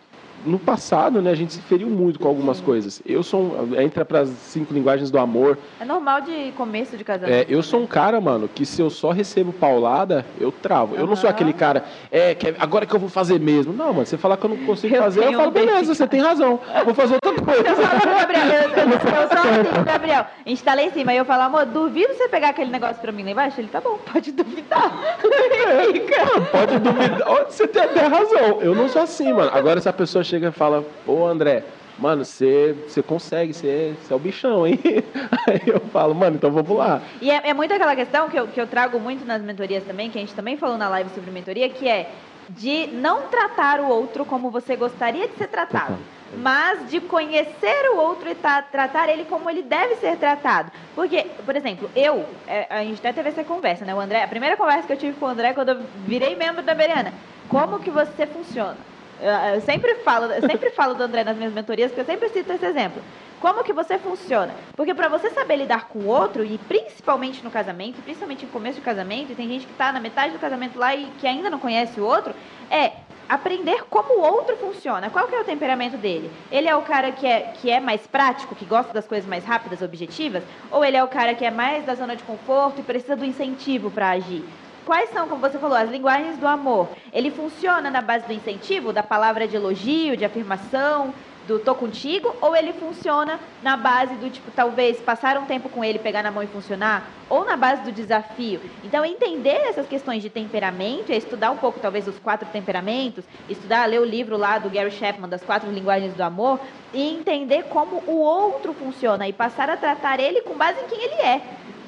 no 0.46 0.60
passado, 0.60 1.22
né, 1.22 1.32
a 1.32 1.36
gente 1.36 1.54
se 1.54 1.62
feriu 1.62 1.88
muito 1.90 2.20
com 2.20 2.28
algumas 2.28 2.60
coisas. 2.60 3.02
Eu 3.06 3.24
sou 3.24 3.42
um, 3.42 3.80
entra 3.80 4.04
para 4.06 4.22
as 4.22 4.30
cinco 4.30 4.74
linguagens 4.74 5.10
do 5.12 5.18
amor. 5.18 5.58
É 5.80 5.86
normal 5.86 6.22
de 6.22 6.52
começo 6.58 6.98
de 6.98 7.04
casamento. 7.04 7.34
É, 7.34 7.46
eu 7.50 7.62
sou 7.64 7.82
um 7.82 7.88
cara, 7.88 8.20
mano, 8.22 8.48
que 8.48 8.66
se 8.66 8.82
eu 8.82 8.90
só 8.90 9.12
recebo 9.12 9.52
paulada, 9.54 10.26
eu 10.40 10.52
travo. 10.52 10.96
Eu 10.96 11.06
não 11.08 11.16
sou 11.16 11.30
aquele 11.30 11.54
cara, 11.54 11.84
é, 12.12 12.34
que 12.36 12.50
é- 12.50 12.56
agora 12.60 12.86
que 12.86 12.94
eu 12.96 13.00
vou 13.00 13.10
fazer 13.10 13.40
mesmo. 13.40 13.74
Não, 13.74 13.94
mano, 13.94 14.06
você 14.06 14.18
falar 14.18 14.38
que 14.38 14.46
eu 14.46 14.50
não 14.50 14.58
consigo 14.66 14.96
Eu 14.96 15.02
fazer, 15.04 15.24
eu 15.24 15.34
falo, 15.34 15.52
beleza, 15.52 15.94
você 15.94 16.08
tem 16.08 16.22
razão. 16.22 16.60
Eu 16.76 16.86
vou 16.86 16.94
fazer 16.94 17.16
outra 17.24 17.44
coisa. 17.44 17.68
Eu 17.68 17.76
falo 17.76 18.16
Gabriel, 18.18 18.46
eu, 18.46 18.70
eu, 18.78 18.90
eu 18.90 19.00
sou 19.00 19.40
assim, 19.40 19.84
Gabriel. 19.86 20.26
A 20.46 20.50
gente 20.50 20.64
tá 20.64 20.74
lá 20.74 20.84
em 20.84 20.92
cima 20.92 21.14
e 21.14 21.18
eu 21.18 21.26
falo, 21.26 21.44
amor, 21.44 21.66
duvido 21.66 22.14
você 22.14 22.28
pegar 22.28 22.50
aquele 22.50 22.72
negócio 22.72 23.02
pra 23.02 23.12
mim 23.12 23.24
lá 23.24 23.32
embaixo. 23.32 23.60
Ele, 23.60 23.68
tá 23.68 23.80
bom, 23.82 23.98
pode 24.12 24.32
duvidar. 24.32 24.92
Fica. 25.92 26.42
Pode 26.52 26.80
duvidar. 26.80 27.46
Você 27.50 27.68
tem 27.68 27.82
até 27.84 28.06
razão. 28.08 28.62
Eu 28.62 28.76
não 28.76 28.88
sou 28.90 29.02
assim, 29.02 29.32
mano. 29.34 29.52
Agora, 29.54 29.80
se 29.82 29.90
a 29.90 29.94
pessoa 29.94 30.24
chega 30.32 30.48
e 30.48 30.52
fala, 30.52 30.82
pô, 30.82 31.26
André, 31.28 31.66
mano, 32.00 32.24
você, 32.24 32.74
consegue, 33.06 33.54
você, 33.54 33.98
é 34.10 34.16
o 34.16 34.20
bichão, 34.20 34.66
hein? 34.66 34.80
Aí 35.48 35.62
eu 35.68 35.82
falo, 35.90 36.16
mano, 36.16 36.38
então 36.38 36.52
vamos 36.52 36.76
lá. 36.78 37.02
E 37.22 37.30
é, 37.30 37.50
é 37.50 37.54
muito 37.54 37.74
aquela 37.74 37.96
questão 37.96 38.30
que 38.30 38.40
eu, 38.40 38.48
que 38.48 38.60
eu 38.62 38.68
trago 38.68 38.98
muito 39.00 39.26
nas 39.26 39.42
mentorias 39.42 39.84
também, 39.84 40.10
que 40.10 40.18
a 40.18 40.22
gente 40.22 40.34
também 40.36 40.56
falou 40.56 40.78
na 40.78 40.88
live 40.88 41.10
sobre 41.10 41.32
mentoria, 41.32 41.70
que 41.70 41.88
é 41.88 42.16
de 42.50 42.88
não 42.88 43.30
tratar 43.30 43.80
o 43.80 43.88
outro 43.88 44.26
como 44.26 44.50
você 44.50 44.76
gostaria 44.76 45.28
de 45.28 45.38
ser 45.38 45.48
tratado, 45.48 46.04
mas 46.38 46.90
de 46.90 47.00
conhecer 47.02 47.92
o 47.94 47.98
outro 47.98 48.30
e 48.30 48.36
ta- 48.36 48.62
tratar 48.62 49.08
ele 49.10 49.26
como 49.26 49.50
ele 49.50 49.62
deve 49.62 49.96
ser 49.96 50.18
tratado. 50.18 50.72
Porque, 50.96 51.22
por 51.46 51.56
exemplo, 51.56 51.90
eu, 51.96 52.26
é, 52.48 52.68
a 52.70 52.84
gente 52.84 53.00
até 53.00 53.14
teve 53.14 53.30
essa 53.30 53.44
conversa, 53.44 53.86
né? 53.86 53.94
O 53.94 54.00
André, 54.00 54.24
a 54.24 54.28
primeira 54.28 54.58
conversa 54.58 54.88
que 54.88 54.92
eu 54.94 54.98
tive 54.98 55.18
com 55.18 55.26
o 55.26 55.30
André 55.30 55.54
quando 55.54 55.70
eu 55.70 55.88
virei 56.04 56.36
membro 56.36 56.62
da 56.64 56.74
Beriana, 56.74 57.14
como 57.48 57.80
que 57.80 57.92
você 57.92 58.26
funciona? 58.28 58.86
Eu, 59.22 59.62
sempre 59.62 59.96
falo, 60.04 60.26
eu 60.32 60.42
sempre 60.42 60.72
falo 60.72 60.96
do 60.96 61.04
André 61.04 61.24
nas 61.24 61.38
minhas 61.38 61.54
mentorias, 61.54 61.92
porque 61.92 62.02
eu 62.02 62.06
sempre 62.06 62.30
cito 62.30 62.52
esse 62.52 62.66
exemplo. 62.66 63.02
Como 63.40 63.64
que 63.64 63.72
você 63.72 64.00
funciona? 64.00 64.54
Porque 64.76 64.96
para 64.96 65.10
você 65.10 65.30
saber 65.30 65.58
lidar 65.58 65.90
com 65.90 66.00
o 66.00 66.08
outro, 66.08 66.44
e 66.44 66.58
principalmente 66.58 67.44
no 67.44 67.52
casamento, 67.52 68.02
principalmente 68.02 68.46
no 68.46 68.52
começo 68.52 68.80
do 68.80 68.84
casamento, 68.84 69.32
e 69.32 69.36
tem 69.36 69.48
gente 69.48 69.68
que 69.68 69.74
está 69.74 69.92
na 69.92 70.00
metade 70.00 70.34
do 70.34 70.40
casamento 70.40 70.80
lá 70.80 70.96
e 70.96 71.06
que 71.20 71.28
ainda 71.28 71.52
não 71.52 71.60
conhece 71.60 72.00
o 72.00 72.04
outro, 72.04 72.34
é 72.70 72.94
aprender 73.30 73.86
como 73.90 74.20
o 74.20 74.22
outro 74.22 74.58
funciona. 74.58 75.10
Qual 75.10 75.28
que 75.28 75.36
é 75.36 75.40
o 75.40 75.46
temperamento 75.46 75.98
dele? 75.98 76.30
Ele 76.52 76.68
é 76.68 76.76
o 76.76 76.82
cara 76.82 77.12
que 77.12 77.26
é, 77.26 77.42
que 77.42 77.70
é 77.70 77.80
mais 77.80 78.06
prático, 78.08 78.56
que 78.56 78.66
gosta 78.66 78.92
das 78.92 79.08
coisas 79.08 79.30
mais 79.30 79.46
rápidas, 79.46 79.82
objetivas? 79.82 80.44
Ou 80.70 80.84
ele 80.84 80.98
é 80.98 81.04
o 81.04 81.08
cara 81.08 81.34
que 81.36 81.46
é 81.46 81.52
mais 81.52 81.86
da 81.86 81.96
zona 81.96 82.16
de 82.16 82.24
conforto 82.24 82.82
e 82.82 82.84
precisa 82.84 83.16
do 83.16 83.24
incentivo 83.24 83.92
para 83.92 84.10
agir? 84.10 84.61
Quais 84.86 85.10
são, 85.12 85.28
como 85.28 85.42
você 85.42 85.60
falou, 85.60 85.78
as 85.78 85.90
linguagens 85.90 86.38
do 86.38 86.48
amor? 86.48 86.90
Ele 87.14 87.30
funciona 87.30 87.92
na 87.92 88.02
base 88.02 88.26
do 88.26 88.34
incentivo, 88.34 88.92
da 88.92 89.04
palavra 89.04 89.48
de 89.48 89.56
elogio, 89.56 90.18
de 90.18 90.26
afirmação, 90.26 91.14
do 91.48 91.60
tô 91.60 91.76
contigo, 91.76 92.36
ou 92.42 92.56
ele 92.56 92.74
funciona 92.74 93.40
na 93.62 93.76
base 93.78 94.16
do 94.16 94.30
tipo, 94.30 94.50
talvez 94.52 95.00
passar 95.00 95.38
um 95.38 95.46
tempo 95.46 95.70
com 95.70 95.84
ele, 95.84 96.00
pegar 96.00 96.24
na 96.24 96.32
mão 96.32 96.42
e 96.42 96.48
funcionar, 96.48 97.08
ou 97.30 97.46
na 97.46 97.56
base 97.56 97.84
do 97.84 97.92
desafio. 97.92 98.60
Então, 98.84 99.06
entender 99.06 99.68
essas 99.68 99.88
questões 99.88 100.22
de 100.22 100.30
temperamento, 100.30 101.12
é 101.12 101.18
estudar 101.18 101.52
um 101.52 101.58
pouco, 101.58 101.80
talvez, 101.80 102.08
os 102.08 102.18
quatro 102.20 102.48
temperamentos, 102.52 103.24
estudar, 103.50 103.88
ler 103.88 104.00
o 104.00 104.06
livro 104.06 104.38
lá 104.38 104.58
do 104.58 104.70
Gary 104.70 104.92
Chapman, 104.92 105.30
das 105.30 105.44
quatro 105.44 105.70
linguagens 105.72 106.14
do 106.14 106.22
amor, 106.22 106.60
e 106.94 107.14
entender 107.14 107.64
como 107.64 108.04
o 108.08 108.20
outro 108.20 108.74
funciona 108.74 109.28
e 109.28 109.34
passar 109.34 109.70
a 109.70 109.78
tratar 109.78 110.20
ele 110.20 110.42
com 110.42 110.56
base 110.56 110.80
em 110.80 110.88
quem 110.88 111.04
ele 111.04 111.22
é. 111.22 111.42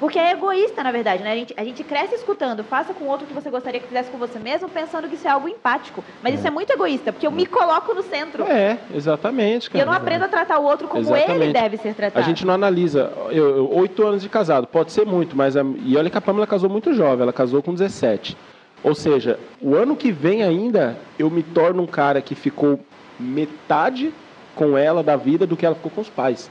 Porque 0.04 0.18
é 0.18 0.32
egoísta, 0.32 0.82
na 0.82 0.92
verdade, 0.92 1.22
né? 1.22 1.32
A 1.32 1.34
gente, 1.34 1.54
a 1.56 1.64
gente 1.64 1.82
cresce 1.82 2.14
escutando, 2.16 2.62
faça 2.62 2.92
com 2.92 3.06
o 3.06 3.08
outro 3.08 3.24
o 3.24 3.26
que 3.26 3.32
você 3.32 3.48
gostaria 3.48 3.80
que 3.80 3.86
fizesse 3.86 4.10
com 4.10 4.18
você 4.18 4.38
mesmo, 4.38 4.68
pensando 4.68 5.08
que 5.08 5.14
isso 5.14 5.26
é 5.26 5.30
algo 5.30 5.48
empático. 5.48 6.04
Mas 6.22 6.34
isso 6.34 6.46
é 6.46 6.50
muito 6.50 6.70
egoísta, 6.70 7.10
porque 7.10 7.26
eu 7.26 7.30
me 7.30 7.46
coloco 7.46 7.94
no 7.94 8.02
centro. 8.02 8.44
É, 8.44 8.76
exatamente, 8.94 9.68
E 9.68 9.70
cara. 9.70 9.82
eu 9.82 9.86
não 9.86 9.94
aprendo 9.94 10.26
a 10.26 10.28
tratar 10.28 10.58
o 10.58 10.64
outro 10.64 10.88
como 10.88 11.00
Exatamente. 11.16 11.42
ele 11.44 11.52
deve 11.54 11.78
ser 11.78 11.88
A 11.88 11.94
tratado. 11.94 12.26
gente 12.26 12.44
não 12.44 12.52
analisa. 12.52 13.10
Eu, 13.30 13.56
eu- 13.56 13.70
oito 13.78 14.06
anos 14.06 14.20
de 14.20 14.28
casado, 14.28 14.66
pode 14.66 14.92
ser 14.92 15.06
muito, 15.06 15.34
mas. 15.34 15.56
A, 15.56 15.62
e 15.86 15.96
olha 15.96 16.10
que 16.10 16.18
a 16.18 16.20
Pamela 16.20 16.46
casou 16.46 16.68
muito 16.68 16.92
jovem, 16.92 17.22
ela 17.22 17.32
casou 17.32 17.62
com 17.62 17.72
17. 17.72 18.36
Ou 18.82 18.94
seja, 18.94 19.38
o 19.58 19.74
ano 19.74 19.96
que 19.96 20.12
vem 20.12 20.42
ainda, 20.42 20.98
eu 21.18 21.30
me 21.30 21.42
torno 21.42 21.82
um 21.82 21.86
cara 21.86 22.20
que 22.20 22.34
ficou 22.34 22.78
metade 23.18 24.12
com 24.54 24.76
ela 24.76 25.02
da 25.02 25.16
vida 25.16 25.46
do 25.46 25.56
que 25.56 25.64
ela 25.64 25.74
ficou 25.74 25.90
com 25.90 26.02
os 26.02 26.10
pais. 26.10 26.50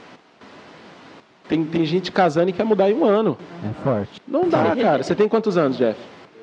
Tem, 1.48 1.64
tem 1.64 1.84
gente 1.84 2.10
casando 2.10 2.50
e 2.50 2.52
quer 2.52 2.64
mudar 2.64 2.90
em 2.90 2.94
um 2.94 3.04
ano. 3.04 3.36
É 3.64 3.72
forte. 3.82 4.20
Não 4.26 4.48
dá, 4.48 4.74
cara. 4.76 5.02
Você 5.02 5.14
tem 5.14 5.28
quantos 5.28 5.56
anos, 5.56 5.76
Jeff? 5.76 5.98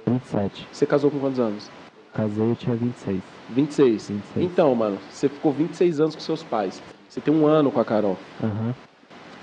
27. 0.08 0.68
Você 0.72 0.86
casou 0.86 1.10
com 1.10 1.20
quantos 1.20 1.40
anos? 1.40 1.70
Casei, 2.14 2.52
eu 2.52 2.56
tinha 2.56 2.76
26. 2.76 3.22
26. 3.50 4.10
26. 4.10 4.46
Então, 4.46 4.74
mano, 4.76 4.98
você 5.10 5.30
ficou 5.30 5.52
26 5.52 6.00
anos 6.00 6.16
com 6.16 6.22
seus 6.22 6.44
pais. 6.44 6.82
Você 7.10 7.20
tem 7.22 7.34
um 7.34 7.46
ano 7.46 7.72
com 7.72 7.80
a 7.80 7.86
Carol. 7.86 8.18
Aham. 8.44 8.74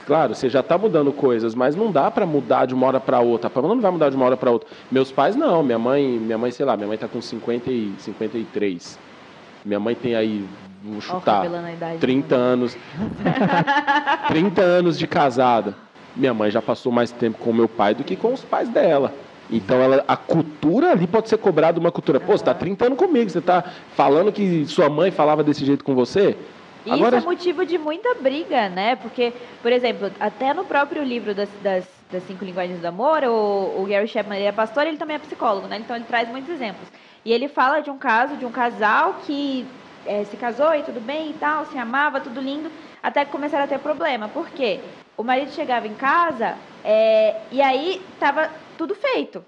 Claro, 0.06 0.34
você 0.34 0.48
já 0.48 0.62
tá 0.62 0.78
mudando 0.78 1.12
coisas, 1.12 1.54
mas 1.54 1.76
não 1.76 1.92
dá 1.92 2.10
pra 2.10 2.24
mudar 2.24 2.64
de 2.64 2.72
uma 2.72 2.86
hora 2.86 2.98
pra 2.98 3.20
outra. 3.20 3.48
A 3.48 3.50
Pamela 3.50 3.74
não 3.74 3.82
vai 3.82 3.90
mudar 3.90 4.08
de 4.08 4.16
uma 4.16 4.24
hora 4.24 4.38
pra 4.38 4.50
outra. 4.50 4.66
Meus 4.90 5.12
pais 5.12 5.36
não, 5.36 5.62
minha 5.62 5.78
mãe, 5.78 6.02
minha 6.18 6.38
mãe, 6.38 6.50
sei 6.50 6.64
lá, 6.64 6.76
minha 6.78 6.88
mãe 6.88 6.96
tá 6.96 7.06
com 7.06 7.20
50 7.20 7.70
e 7.70 7.92
53. 7.98 8.98
Minha 9.66 9.78
mãe 9.78 9.94
tem 9.94 10.14
aí, 10.14 10.46
vou 10.82 11.00
chutar, 11.00 11.44
idade. 11.46 11.98
30 11.98 12.34
anos. 12.34 12.76
30 14.28 14.60
anos 14.62 14.98
de 14.98 15.06
casada. 15.06 15.74
Minha 16.14 16.34
mãe 16.34 16.50
já 16.50 16.60
passou 16.60 16.90
mais 16.90 17.10
tempo 17.12 17.38
com 17.38 17.52
meu 17.52 17.68
pai 17.68 17.94
do 17.94 18.04
que 18.04 18.16
com 18.16 18.32
os 18.32 18.44
pais 18.44 18.68
dela. 18.68 19.12
Então 19.50 19.80
ela, 19.80 20.04
a 20.06 20.16
cultura 20.16 20.90
ali 20.92 21.06
pode 21.06 21.28
ser 21.28 21.38
cobrada 21.38 21.80
uma 21.80 21.90
cultura. 21.90 22.20
Pô, 22.20 22.36
você 22.36 22.44
tá 22.44 22.52
30 22.52 22.86
anos 22.86 22.98
comigo, 22.98 23.30
você 23.30 23.40
tá 23.40 23.64
falando 23.94 24.32
que 24.32 24.66
sua 24.66 24.88
mãe 24.88 25.10
falava 25.10 25.42
desse 25.42 25.64
jeito 25.64 25.84
com 25.84 25.94
você? 25.94 26.36
E 26.84 26.90
Agora- 26.90 27.18
isso 27.18 27.26
é 27.26 27.30
motivo 27.30 27.66
de 27.66 27.78
muita 27.78 28.14
briga, 28.14 28.68
né? 28.68 28.96
Porque, 28.96 29.32
por 29.62 29.72
exemplo, 29.72 30.10
até 30.20 30.52
no 30.54 30.64
próprio 30.64 31.02
livro 31.02 31.34
das, 31.34 31.48
das, 31.62 31.84
das 32.10 32.22
cinco 32.24 32.44
linguagens 32.44 32.80
do 32.80 32.86
amor, 32.86 33.24
o, 33.24 33.82
o 33.82 33.86
Gary 33.88 34.06
Chapman 34.06 34.38
ele 34.38 34.46
é 34.46 34.52
pastor 34.52 34.86
ele 34.86 34.96
também 34.96 35.16
é 35.16 35.18
psicólogo, 35.18 35.66
né? 35.66 35.78
Então 35.78 35.96
ele 35.96 36.04
traz 36.04 36.28
muitos 36.28 36.50
exemplos. 36.50 36.88
E 37.24 37.32
ele 37.32 37.48
fala 37.48 37.80
de 37.80 37.90
um 37.90 37.98
caso 37.98 38.36
de 38.36 38.46
um 38.46 38.50
casal 38.50 39.16
que 39.26 39.66
eh, 40.08 40.24
se 40.24 40.36
casou 40.36 40.74
e 40.74 40.82
tudo 40.82 41.00
bem 41.00 41.30
e 41.30 41.34
tal, 41.34 41.66
se 41.66 41.76
amava, 41.78 42.20
tudo 42.20 42.40
lindo, 42.40 42.70
até 43.02 43.24
que 43.24 43.30
começaram 43.30 43.64
a 43.64 43.68
ter 43.68 43.78
problema. 43.78 44.28
Por 44.28 44.48
quê? 44.48 44.80
O 45.16 45.22
marido 45.22 45.50
chegava 45.52 45.86
em 45.86 45.94
casa 45.94 46.56
eh, 46.84 47.36
e 47.52 47.60
aí 47.60 48.02
tava 48.18 48.50
tudo 48.76 48.94
feito. 48.94 49.44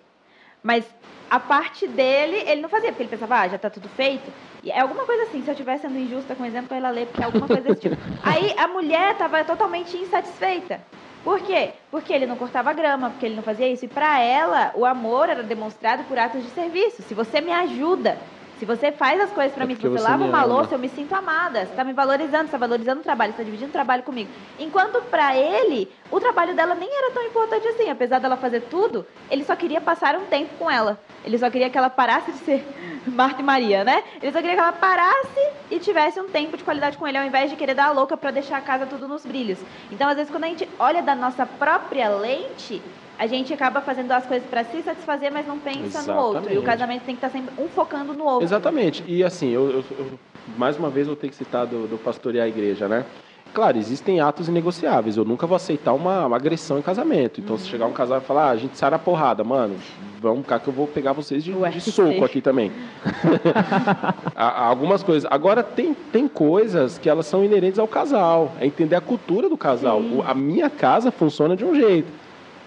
Mas 0.62 0.85
a 1.31 1.41
parte 1.41 1.87
dele, 1.87 2.37
ele 2.47 2.61
não 2.61 2.69
fazia, 2.69 2.91
porque 2.91 3.05
ele 3.05 3.11
pensava, 3.11 3.41
ah, 3.41 3.49
já 3.49 3.57
tá 3.57 3.70
tudo 3.70 3.89
feito. 3.89 4.31
E 4.62 4.70
é 4.70 4.81
alguma 4.81 5.07
coisa 5.07 5.23
assim, 5.23 5.43
se 5.43 5.49
eu 5.49 5.53
estiver 5.53 5.78
sendo 5.78 5.97
injusta 5.99 6.35
com 6.35 6.43
o 6.43 6.47
exemplo, 6.47 6.77
ela 6.77 6.91
lê, 6.91 7.07
porque 7.07 7.23
é 7.23 7.24
alguma 7.24 7.47
coisa 7.47 7.62
desse 7.62 7.81
tipo. 7.81 7.97
Aí 8.23 8.53
a 8.59 8.69
mulher 8.69 9.16
tava 9.16 9.43
totalmente 9.45 9.97
insatisfeita. 9.97 10.81
Por 11.24 11.41
quê? 11.41 11.70
Porque 11.91 12.12
ele 12.12 12.27
não 12.27 12.37
cortava 12.37 12.73
grama, 12.73 13.11
porque 13.11 13.27
ele 13.27 13.37
não 13.37 13.43
fazia 13.43 13.69
isso. 13.69 13.85
E 13.85 13.89
para 13.89 14.20
ela, 14.20 14.73
o 14.74 14.85
amor 14.85 15.28
era 15.28 15.43
demonstrado 15.43 16.03
por 16.05 16.19
atos 16.19 16.43
de 16.43 16.51
serviço. 16.51 17.03
Se 17.03 17.15
você 17.15 17.41
me 17.41 17.53
ajuda, 17.53 18.19
se 18.61 18.66
você 18.66 18.93
faz 18.93 19.19
as 19.19 19.31
coisas 19.31 19.55
para 19.55 19.65
É 19.65 19.66
mim, 19.66 19.74
se 19.74 19.81
você 19.81 19.89
você 19.89 20.05
lava 20.05 20.23
uma 20.23 20.43
ama. 20.43 20.55
louça, 20.55 20.74
eu 20.74 20.78
me 20.78 20.91
sinto 20.91 21.15
amada. 21.15 21.61
Você 21.61 21.70
está 21.70 21.82
me 21.82 21.95
valorizando, 21.95 22.43
você 22.43 22.49
está 22.49 22.59
valorizando 22.59 23.01
o 23.01 23.03
trabalho, 23.03 23.32
você 23.32 23.37
está 23.41 23.45
dividindo 23.45 23.70
o 23.70 23.73
trabalho 23.73 24.03
comigo. 24.03 24.28
Enquanto 24.59 25.01
para 25.05 25.35
ele, 25.35 25.91
o 26.11 26.20
trabalho 26.20 26.55
dela 26.55 26.74
nem 26.74 26.89
era 26.95 27.11
tão 27.11 27.23
importante 27.24 27.66
assim. 27.69 27.89
Apesar 27.89 28.19
dela 28.19 28.37
fazer 28.37 28.61
tudo, 28.69 29.07
ele 29.31 29.45
só 29.45 29.57
queria 29.57 29.81
passar 29.81 30.15
um 30.15 30.27
tempo 30.27 30.51
com 30.59 30.70
ela. 30.70 31.01
Ele 31.24 31.39
só 31.39 31.49
queria 31.49 31.70
que 31.70 31.78
ela 31.78 31.89
parasse 31.89 32.32
de 32.32 32.39
ser 32.41 32.62
Marta 33.09 33.41
e 33.41 33.45
Maria, 33.45 33.82
né? 33.82 34.05
Ele 34.23 34.31
só 34.31 34.41
queria 34.43 34.57
que 34.57 34.61
ela 34.61 34.73
parasse 34.73 35.41
e 35.70 35.78
tivesse 35.78 36.20
um 36.20 36.28
tempo 36.28 36.55
de 36.59 36.62
qualidade 36.62 36.99
com 36.99 37.09
ele, 37.09 37.16
ao 37.16 37.24
invés 37.24 37.49
de 37.49 37.57
querer 37.57 37.73
dar 37.73 37.87
a 37.87 37.93
louca 37.93 38.15
para 38.15 38.31
deixar 38.31 38.59
a 38.59 38.61
casa 38.61 38.85
tudo 38.85 39.09
nos 39.09 39.24
brilhos. 39.24 39.59
Então, 39.91 40.07
às 40.07 40.16
vezes, 40.16 40.31
quando 40.31 40.45
a 40.45 40.49
gente 40.49 40.69
olha 40.78 41.01
da 41.03 41.15
nossa 41.15 41.47
própria 41.47 42.11
lente, 42.11 42.82
a 43.20 43.26
gente 43.26 43.52
acaba 43.52 43.82
fazendo 43.82 44.10
as 44.12 44.24
coisas 44.24 44.48
para 44.48 44.64
se 44.64 44.80
satisfazer, 44.80 45.30
mas 45.30 45.47
não 45.47 45.59
pensa 45.59 46.02
no 46.10 46.18
outro. 46.18 46.38
E 46.44 46.56
o 46.56 46.62
Exatamente. 46.62 46.64
casamento 46.64 47.02
tem 47.05 47.14
que 47.14 47.18
estar 47.26 47.28
sempre 47.28 47.52
um 47.62 47.68
focando 47.68 48.14
no 48.14 48.24
outro. 48.24 48.44
Exatamente. 48.44 49.05
E 49.06 49.22
assim, 49.22 49.51
eu, 49.51 49.68
eu- 49.70 49.84
eu- 49.98 50.18
mais 50.56 50.78
uma 50.78 50.88
vez 50.88 51.06
eu 51.06 51.14
tenho 51.14 51.30
que 51.30 51.36
citar 51.36 51.66
do, 51.66 51.86
do 51.86 51.98
pastorear 51.98 52.47
a 52.47 52.48
igreja, 52.48 52.88
né? 52.88 53.05
Claro, 53.52 53.76
existem 53.76 54.20
atos 54.20 54.48
inegociáveis. 54.48 55.18
Eu 55.18 55.24
nunca 55.26 55.47
vou 55.47 55.55
aceitar 55.56 55.92
uma, 55.92 56.24
uma 56.24 56.36
agressão 56.36 56.78
em 56.78 56.82
casamento. 56.82 57.42
Então, 57.42 57.59
se 57.59 57.66
chegar 57.68 57.84
um 57.86 57.92
casal 57.92 58.18
e 58.18 58.20
falar, 58.22 58.44
ah, 58.44 58.51
a 58.52 58.56
gente 58.56 58.78
sai 58.78 58.88
na 58.90 58.98
porrada, 58.98 59.44
mano, 59.44 59.74
vamos 60.22 60.47
cá 60.47 60.59
que 60.59 60.68
eu 60.68 60.72
vou 60.72 60.86
pegar 60.86 61.12
vocês 61.12 61.44
de, 61.44 61.52
de 61.52 61.80
soco 61.92 62.24
aqui 62.24 62.40
também. 62.40 62.72
Há- 64.34 64.62
há 64.62 64.66
algumas 64.66 65.02
coisas. 65.02 65.30
Agora, 65.30 65.62
tem, 65.62 65.92
tem 65.92 66.26
coisas 66.26 66.97
que 66.97 67.10
elas 67.10 67.26
são 67.26 67.44
inerentes 67.44 67.78
ao 67.78 67.86
casal. 67.88 68.52
É 68.59 68.64
entender 68.66 68.97
a 68.97 69.01
cultura 69.01 69.47
do 69.48 69.59
casal. 69.59 70.01
O- 70.01 70.22
a 70.26 70.32
minha 70.32 70.70
casa 70.70 71.10
funciona 71.10 71.55
de 71.55 71.64
um 71.64 71.74
jeito. 71.74 72.10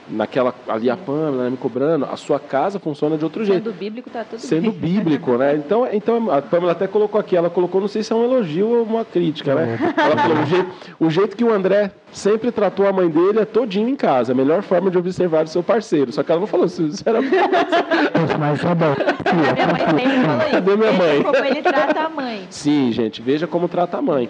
Naquela 0.10 0.54
ali 0.68 0.90
a 0.90 0.98
Pâmela 0.98 1.44
né, 1.46 1.50
me 1.50 1.58
cobrando, 1.58 2.06
a 2.06 2.16
sua 2.18 2.40
casa 2.40 2.80
funciona 2.80 3.18
de 3.18 3.24
outro 3.24 3.44
jeito. 3.46 3.64
Sendo 3.64 3.78
bíblico, 3.78 4.10
tá 4.10 4.24
tudo 4.24 4.40
Sendo 4.40 4.72
bem. 4.72 4.92
bíblico, 4.94 5.38
né? 5.38 5.56
Então, 5.64 5.88
então 5.92 6.32
a 6.32 6.42
Pâmela 6.42 6.74
até 6.74 6.88
colocou 6.88 7.20
aqui, 7.20 7.36
ela 7.36 7.50
colocou, 7.50 7.80
não 7.80 7.88
sei 7.88 8.04
se 8.04 8.12
é 8.12 8.16
um 8.16 8.24
elogio 8.24 8.68
ou 8.68 8.84
uma 8.84 9.06
crítica, 9.06 9.56
né? 9.56 9.78
Ela 9.98 10.18
falou, 10.18 10.38
o 10.38 10.46
jeito, 10.46 10.72
o 11.00 11.10
jeito 11.10 11.38
que 11.38 11.44
o 11.44 11.54
André 11.54 11.92
sempre 12.12 12.52
tratou 12.52 12.88
a 12.88 12.92
mãe 12.92 13.10
dele 13.10 13.40
é 13.40 13.46
todinho 13.46 13.88
em 13.88 13.96
casa, 13.96 14.34
a 14.34 14.36
melhor 14.36 14.62
forma 14.62 14.92
de 14.92 14.98
observar 14.98 15.46
o 15.46 15.48
seu 15.48 15.64
parceiro. 15.64 16.12
Só 16.12 16.22
que 16.22 16.32
ela 16.32 16.42
não 16.42 16.48
falou 16.48 16.68
sinceramente. 16.68 17.36
Mas 18.40 18.62
tá 18.62 18.76
bom. 18.76 18.96
Minha 19.34 19.68
mãe 19.68 20.04
sempre 20.04 20.26
falou 20.26 20.42
isso. 20.42 20.52
Cadê 20.52 20.76
minha 20.76 20.94
mãe? 20.94 21.24
como 21.24 21.46
ele 21.46 21.62
trata 21.62 22.02
a 22.02 22.10
mãe. 22.10 22.48
Sim, 22.50 22.92
gente, 22.92 23.22
veja 23.22 23.48
como 23.48 23.68
trata 23.68 23.98
a 23.98 24.02
mãe. 24.02 24.30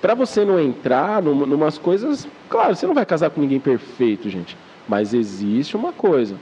Para 0.00 0.14
você 0.14 0.44
não 0.44 0.60
entrar 0.60 1.22
num, 1.22 1.34
numas 1.46 1.78
coisas, 1.78 2.28
claro, 2.48 2.76
você 2.76 2.86
não 2.86 2.94
vai 2.94 3.06
casar 3.06 3.30
com 3.30 3.40
ninguém 3.40 3.58
perfeito, 3.58 4.28
gente. 4.28 4.56
Mas 4.88 5.14
existe 5.14 5.76
uma 5.76 5.92
coisa. 5.92 6.36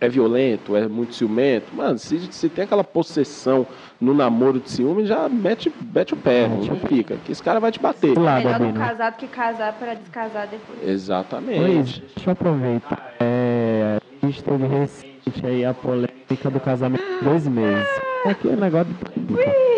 É 0.00 0.08
violento, 0.08 0.76
é 0.76 0.86
muito 0.86 1.12
ciumento. 1.14 1.74
Mano, 1.74 1.98
se, 1.98 2.20
se 2.32 2.48
tem 2.48 2.64
aquela 2.64 2.84
possessão 2.84 3.66
no 4.00 4.14
namoro 4.14 4.60
de 4.60 4.70
ciúme, 4.70 5.04
já 5.04 5.28
mete, 5.28 5.72
mete 5.92 6.14
o 6.14 6.16
pé, 6.16 6.46
não 6.46 6.76
fica. 6.76 7.16
Que 7.24 7.32
esse 7.32 7.42
cara 7.42 7.58
vai 7.58 7.72
te 7.72 7.80
bater. 7.80 8.16
Lado, 8.16 8.44
Melhor 8.44 8.60
não 8.60 8.68
Abino. 8.68 8.78
casar 8.84 9.10
do 9.10 9.16
que 9.16 9.26
casar 9.26 9.72
para 9.72 9.94
descasar 9.94 10.46
depois. 10.46 10.88
Exatamente. 10.88 11.58
Luiz, 11.58 11.98
deixa 12.14 12.30
eu 12.30 12.32
aproveitar. 12.32 13.14
É, 13.18 13.98
a 14.22 14.26
gente 14.26 14.44
teve 14.44 14.66
recente 14.68 15.44
aí 15.44 15.64
a 15.64 15.74
polêmica 15.74 16.48
do 16.48 16.60
casamento 16.60 17.02
de 17.18 17.24
dois 17.24 17.48
meses. 17.48 17.88
Aqui 18.24 18.48
é 18.50 18.54
negócio 18.56 18.92
de 18.92 19.04
polêmica. 19.04 19.68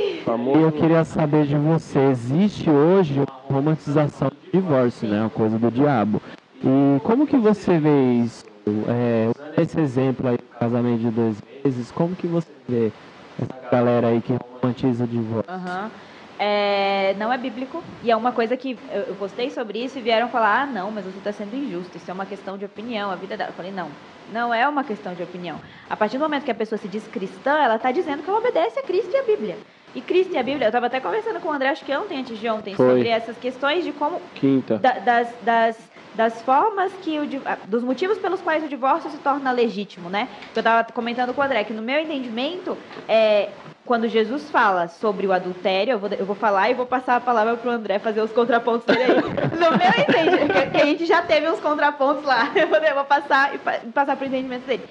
E 0.58 0.62
eu 0.62 0.70
queria 0.70 1.02
saber 1.02 1.46
de 1.46 1.56
você, 1.56 1.98
existe 1.98 2.68
hoje 2.68 3.20
uma 3.20 3.26
romantização 3.58 4.28
do 4.28 4.52
divórcio, 4.60 5.08
né? 5.08 5.22
Uma 5.22 5.30
coisa 5.30 5.58
do 5.58 5.70
diabo. 5.70 6.20
E 6.62 7.00
como 7.00 7.26
que 7.26 7.36
você 7.36 7.78
vê 7.78 8.12
isso? 8.24 8.44
É, 8.88 9.30
esse 9.62 9.80
exemplo 9.80 10.28
aí 10.28 10.36
do 10.36 10.44
casamento 10.60 11.00
de 11.00 11.10
dois 11.10 11.38
meses, 11.64 11.90
como 11.90 12.14
que 12.14 12.26
você 12.26 12.48
vê 12.68 12.92
essa 13.38 13.48
galera 13.72 14.08
aí 14.08 14.20
que 14.20 14.34
romantiza 14.62 15.04
o 15.04 15.08
divórcio? 15.08 15.44
Aham. 15.48 15.90
É, 16.42 17.12
não 17.18 17.30
é 17.30 17.36
bíblico. 17.36 17.84
E 18.02 18.10
é 18.10 18.16
uma 18.16 18.32
coisa 18.32 18.56
que 18.56 18.78
eu, 18.90 19.02
eu 19.02 19.16
postei 19.16 19.50
sobre 19.50 19.84
isso 19.84 19.98
e 19.98 20.02
vieram 20.02 20.30
falar: 20.30 20.62
ah, 20.62 20.66
não, 20.66 20.90
mas 20.90 21.04
você 21.04 21.18
está 21.18 21.32
sendo 21.32 21.54
injusto. 21.54 21.98
Isso 21.98 22.10
é 22.10 22.14
uma 22.14 22.24
questão 22.24 22.56
de 22.56 22.64
opinião. 22.64 23.10
A 23.10 23.16
vida 23.16 23.36
dela. 23.36 23.50
Eu 23.50 23.54
falei: 23.54 23.70
não, 23.70 23.90
não 24.26 24.52
é 24.54 24.66
uma 24.66 24.82
questão 24.82 25.14
de 25.14 25.22
opinião. 25.22 25.60
A 25.88 25.96
partir 25.98 26.16
do 26.16 26.22
momento 26.24 26.44
que 26.44 26.50
a 26.50 26.54
pessoa 26.54 26.78
se 26.78 26.88
diz 26.88 27.06
cristã, 27.06 27.58
ela 27.58 27.76
está 27.76 27.92
dizendo 27.92 28.22
que 28.22 28.30
ela 28.30 28.38
obedece 28.38 28.78
a 28.78 28.82
Cristo 28.84 29.12
e 29.14 29.18
a 29.18 29.26
Bíblia. 29.26 29.58
E 29.94 30.00
Cristo 30.00 30.32
e 30.32 30.38
a 30.38 30.42
Bíblia, 30.42 30.64
eu 30.64 30.68
estava 30.70 30.86
até 30.86 30.98
conversando 30.98 31.40
com 31.40 31.48
o 31.48 31.52
André, 31.52 31.68
acho 31.68 31.84
que 31.84 31.94
ontem, 31.94 32.18
antes 32.18 32.38
de 32.38 32.48
ontem, 32.48 32.74
Foi. 32.74 32.86
sobre 32.88 33.08
essas 33.08 33.36
questões 33.36 33.84
de 33.84 33.92
como 33.92 34.20
Quinta. 34.34 34.78
da- 34.78 34.98
das, 35.00 35.36
das, 35.42 35.89
das 36.12 36.42
formas 36.42 36.96
que 36.98 37.18
o 37.18 37.24
ah, 37.44 37.60
dos 37.66 37.82
motivos 37.84 38.18
pelos 38.18 38.42
quais 38.42 38.64
o 38.64 38.68
divórcio 38.68 39.10
se 39.10 39.18
torna 39.18 39.50
legítimo, 39.52 40.08
né? 40.10 40.28
Eu 40.54 40.60
estava 40.60 40.90
comentando 40.92 41.32
com 41.34 41.40
o 41.40 41.44
André 41.44 41.64
que 41.64 41.72
no 41.72 41.82
meu 41.82 41.98
entendimento, 42.00 42.78
é, 43.06 43.60
quando 43.84 44.06
Jesus 44.08 44.50
fala 44.50 44.88
sobre 44.88 45.26
o 45.26 45.32
adultério, 45.32 45.92
eu 45.92 45.98
vou, 45.98 46.10
eu 46.10 46.26
vou 46.26 46.36
falar 46.36 46.70
e 46.70 46.74
vou 46.74 46.86
passar 46.86 47.16
a 47.16 47.20
palavra 47.20 47.56
para 47.56 47.68
o 47.70 47.72
André 47.72 47.98
fazer 47.98 48.20
os 48.20 48.32
contrapontos 48.32 48.84
dele 48.86 49.02
aí. 49.04 49.20
No 49.58 49.76
meu 49.76 49.88
entendimento, 49.98 50.70
que, 50.70 50.76
a 50.78 50.86
gente 50.86 51.06
já 51.06 51.22
teve 51.22 51.48
uns 51.48 51.60
contrapontos 51.60 52.24
lá, 52.24 52.52
eu 52.56 52.68
vou, 52.94 53.04
passar 53.04 53.54
e 53.54 53.58
pa- 53.58 53.80
passar 53.92 54.16
para 54.16 54.24
o 54.24 54.28
entendimento 54.28 54.66
dele. 54.66 54.88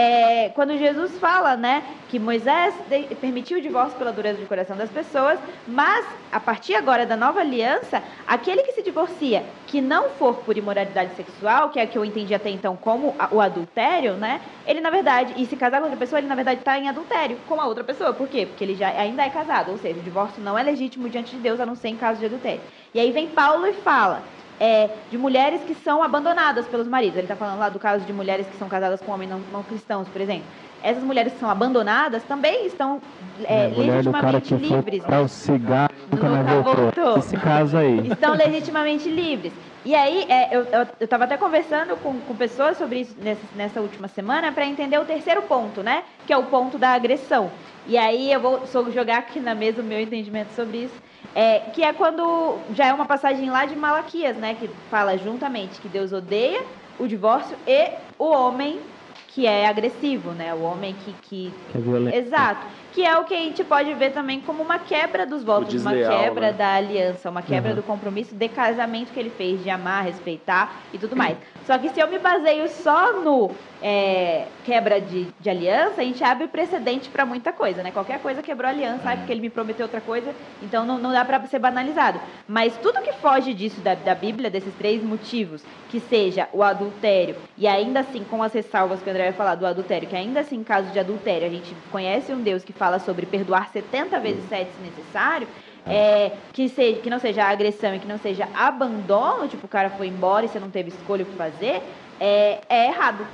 É, 0.00 0.50
quando 0.50 0.78
Jesus 0.78 1.18
fala, 1.18 1.56
né, 1.56 1.82
que 2.06 2.20
Moisés 2.20 2.72
permitiu 3.20 3.58
o 3.58 3.60
divórcio 3.60 3.98
pela 3.98 4.12
dureza 4.12 4.38
de 4.38 4.46
coração 4.46 4.76
das 4.76 4.88
pessoas, 4.88 5.40
mas 5.66 6.06
a 6.30 6.38
partir 6.38 6.76
agora 6.76 7.04
da 7.04 7.16
nova 7.16 7.40
aliança, 7.40 8.00
aquele 8.24 8.62
que 8.62 8.70
se 8.70 8.80
divorcia, 8.80 9.44
que 9.66 9.80
não 9.80 10.10
for 10.10 10.36
por 10.44 10.56
imoralidade 10.56 11.16
sexual, 11.16 11.70
que 11.70 11.80
é 11.80 11.86
que 11.86 11.98
eu 11.98 12.04
entendi 12.04 12.32
até 12.32 12.48
então 12.48 12.76
como 12.76 13.16
o 13.32 13.40
adultério, 13.40 14.14
né, 14.16 14.40
ele 14.64 14.80
na 14.80 14.90
verdade, 14.90 15.34
e 15.36 15.44
se 15.46 15.56
casar 15.56 15.78
com 15.78 15.86
outra 15.86 15.98
pessoa, 15.98 16.20
ele 16.20 16.28
na 16.28 16.36
verdade 16.36 16.60
está 16.60 16.78
em 16.78 16.88
adultério 16.88 17.40
com 17.44 17.60
a 17.60 17.66
outra 17.66 17.82
pessoa. 17.82 18.14
Por 18.14 18.28
quê? 18.28 18.46
Porque 18.46 18.62
ele 18.62 18.76
já 18.76 18.90
ainda 18.90 19.24
é 19.24 19.30
casado, 19.30 19.72
ou 19.72 19.78
seja, 19.78 19.98
o 19.98 20.02
divórcio 20.04 20.40
não 20.40 20.56
é 20.56 20.62
legítimo 20.62 21.08
diante 21.10 21.34
de 21.34 21.42
Deus, 21.42 21.58
a 21.58 21.66
não 21.66 21.74
ser 21.74 21.88
em 21.88 21.96
caso 21.96 22.20
de 22.20 22.26
adultério. 22.26 22.62
E 22.94 23.00
aí 23.00 23.10
vem 23.10 23.30
Paulo 23.30 23.66
e 23.66 23.72
fala, 23.74 24.28
é, 24.60 24.90
de 25.10 25.16
mulheres 25.16 25.60
que 25.62 25.74
são 25.74 26.02
abandonadas 26.02 26.66
pelos 26.66 26.88
maridos. 26.88 27.16
Ele 27.16 27.24
está 27.24 27.36
falando 27.36 27.58
lá 27.58 27.68
do 27.68 27.78
caso 27.78 28.04
de 28.04 28.12
mulheres 28.12 28.46
que 28.46 28.56
são 28.56 28.68
casadas 28.68 29.00
com 29.00 29.12
homens 29.12 29.30
não, 29.30 29.40
não 29.52 29.62
cristãos, 29.62 30.08
por 30.08 30.20
exemplo. 30.20 30.46
Essas 30.82 31.02
mulheres 31.02 31.32
que 31.32 31.40
são 31.40 31.50
abandonadas 31.50 32.22
também 32.22 32.66
estão 32.66 33.00
é, 33.42 33.68
cara 33.68 33.76
legitimamente 33.76 34.54
livres. 34.54 35.02
para 35.02 35.20
o 35.20 35.28
cigarro 35.28 35.90
nunca 36.10 36.28
mais 36.28 36.46
voltou. 36.46 36.74
voltou. 36.74 37.18
Esse 37.18 37.36
caso 37.36 37.76
aí. 37.76 38.08
Estão 38.08 38.34
legitimamente 38.34 39.08
livres. 39.08 39.52
E 39.84 39.94
aí, 39.94 40.26
é, 40.28 40.54
eu 40.54 40.86
estava 41.00 41.24
até 41.24 41.36
conversando 41.36 41.96
com, 41.96 42.20
com 42.20 42.34
pessoas 42.34 42.76
sobre 42.76 43.00
isso 43.00 43.16
nessa, 43.20 43.40
nessa 43.56 43.80
última 43.80 44.06
semana 44.06 44.52
para 44.52 44.66
entender 44.66 44.98
o 44.98 45.04
terceiro 45.04 45.42
ponto, 45.42 45.82
né? 45.82 46.02
Que 46.26 46.32
é 46.32 46.36
o 46.36 46.44
ponto 46.44 46.78
da 46.78 46.90
agressão. 46.90 47.50
E 47.86 47.96
aí 47.96 48.30
eu 48.30 48.40
vou 48.40 48.62
jogar 48.92 49.18
aqui 49.18 49.40
na 49.40 49.54
mesa 49.54 49.80
o 49.80 49.84
meu 49.84 50.00
entendimento 50.00 50.52
sobre 50.54 50.78
isso. 50.84 50.94
É, 51.40 51.70
que 51.70 51.82
é 51.84 51.92
quando 51.92 52.66
já 52.70 52.86
é 52.86 52.92
uma 52.92 53.06
passagem 53.06 53.48
lá 53.50 53.64
de 53.64 53.76
Malaquias, 53.76 54.36
né? 54.36 54.54
Que 54.56 54.68
fala 54.90 55.16
juntamente 55.16 55.80
que 55.80 55.88
Deus 55.88 56.12
odeia 56.12 56.60
o 56.98 57.06
divórcio 57.06 57.56
e 57.66 57.90
o 58.18 58.24
homem 58.26 58.80
que 59.26 59.46
é 59.46 59.66
agressivo, 59.68 60.32
né? 60.32 60.52
O 60.54 60.62
homem 60.62 60.94
que, 60.96 61.12
que 61.14 61.52
Que 61.68 61.76
é 61.78 61.80
violento. 61.80 62.16
Exato. 62.16 62.66
Que 62.90 63.04
é 63.04 63.16
o 63.18 63.24
que 63.24 63.34
a 63.34 63.38
gente 63.38 63.62
pode 63.62 63.92
ver 63.94 64.10
também 64.10 64.40
como 64.40 64.62
uma 64.62 64.78
quebra 64.80 65.26
dos 65.26 65.44
votos, 65.44 65.74
uma 65.74 65.92
desleal, 65.92 66.18
quebra 66.18 66.46
né? 66.50 66.52
da 66.54 66.74
aliança, 66.74 67.30
uma 67.30 67.42
quebra 67.42 67.70
Uhum. 67.70 67.76
do 67.76 67.82
compromisso 67.84 68.34
de 68.34 68.48
casamento 68.48 69.12
que 69.12 69.20
ele 69.20 69.30
fez, 69.30 69.60
de 69.62 69.68
amar, 69.70 70.04
respeitar 70.04 70.86
e 70.92 70.98
tudo 70.98 71.14
mais. 71.14 71.38
Só 71.62 71.78
que 71.78 71.90
se 71.90 72.00
eu 72.00 72.08
me 72.08 72.18
baseio 72.18 72.66
só 72.68 73.22
no 73.22 73.58
é, 73.80 74.48
quebra 74.64 75.00
de, 75.00 75.32
de 75.38 75.50
aliança, 75.50 76.00
a 76.00 76.04
gente 76.04 76.22
abre 76.24 76.48
precedente 76.48 77.08
para 77.10 77.24
muita 77.24 77.52
coisa, 77.52 77.82
né? 77.82 77.90
Qualquer 77.90 78.20
coisa 78.20 78.42
quebrou 78.42 78.68
aliança, 78.68 79.02
ai, 79.04 79.16
porque 79.18 79.32
ele 79.32 79.40
me 79.40 79.50
prometeu 79.50 79.84
outra 79.84 80.00
coisa, 80.00 80.34
então 80.60 80.84
não, 80.84 80.98
não 80.98 81.12
dá 81.12 81.24
para 81.24 81.44
ser 81.46 81.58
banalizado. 81.58 82.20
Mas 82.46 82.76
tudo 82.78 83.02
que 83.02 83.12
foge 83.14 83.54
disso 83.54 83.80
da, 83.80 83.94
da 83.94 84.14
Bíblia, 84.14 84.50
desses 84.50 84.74
três 84.74 85.02
motivos, 85.02 85.64
que 85.88 86.00
seja 86.00 86.48
o 86.52 86.62
adultério, 86.62 87.36
e 87.56 87.66
ainda 87.66 88.00
assim, 88.00 88.24
com 88.24 88.42
as 88.42 88.52
ressalvas 88.52 89.00
que 89.00 89.08
o 89.08 89.10
André 89.10 89.24
vai 89.24 89.32
falar 89.32 89.54
do 89.54 89.66
adultério, 89.66 90.08
que 90.08 90.16
ainda 90.16 90.40
assim, 90.40 90.56
em 90.56 90.64
caso 90.64 90.90
de 90.90 90.98
adultério, 90.98 91.46
a 91.46 91.50
gente 91.50 91.74
conhece 91.88 92.32
um 92.32 92.42
Deus 92.42 92.64
que 92.64 92.72
fala 92.72 92.98
sobre 92.98 93.26
perdoar 93.26 93.68
70 93.70 94.18
vezes 94.20 94.44
7 94.48 94.74
se 94.74 94.82
necessário, 94.82 95.48
é, 95.86 96.40
que, 96.52 96.68
seja, 96.68 97.00
que 97.00 97.08
não 97.08 97.18
seja 97.18 97.44
agressão 97.44 97.94
e 97.94 98.00
que 98.00 98.06
não 98.06 98.18
seja 98.18 98.48
abandono, 98.52 99.48
tipo, 99.48 99.66
o 99.66 99.68
cara 99.68 99.90
foi 99.90 100.08
embora 100.08 100.44
e 100.44 100.48
você 100.48 100.60
não 100.60 100.70
teve 100.70 100.90
escolha 100.90 101.22
o 101.22 101.26
que 101.26 101.34
fazer, 101.34 101.82
é, 102.20 102.64
é 102.68 102.86
errado. 102.88 103.28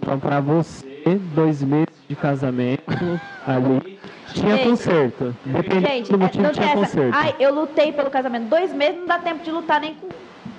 Então, 0.00 0.18
pra 0.18 0.40
você, 0.40 0.86
dois 1.34 1.62
meses 1.62 1.88
de 2.08 2.16
casamento 2.16 2.82
ali 3.46 3.98
tinha 4.32 4.56
Gente, 4.56 4.68
conserto. 4.68 5.36
Dependendo 5.44 5.86
Gente, 5.88 6.08
do 6.10 6.14
é, 6.14 6.18
motivo, 6.18 6.50
tinha 6.52 6.66
essa. 6.66 6.74
conserto. 6.76 7.14
Ai, 7.14 7.34
eu 7.38 7.54
lutei 7.54 7.92
pelo 7.92 8.10
casamento. 8.10 8.48
Dois 8.48 8.72
meses 8.72 8.96
não 8.98 9.06
dá 9.06 9.18
tempo 9.18 9.42
de 9.44 9.50
lutar 9.50 9.80
nem 9.80 9.94
com. 9.94 10.08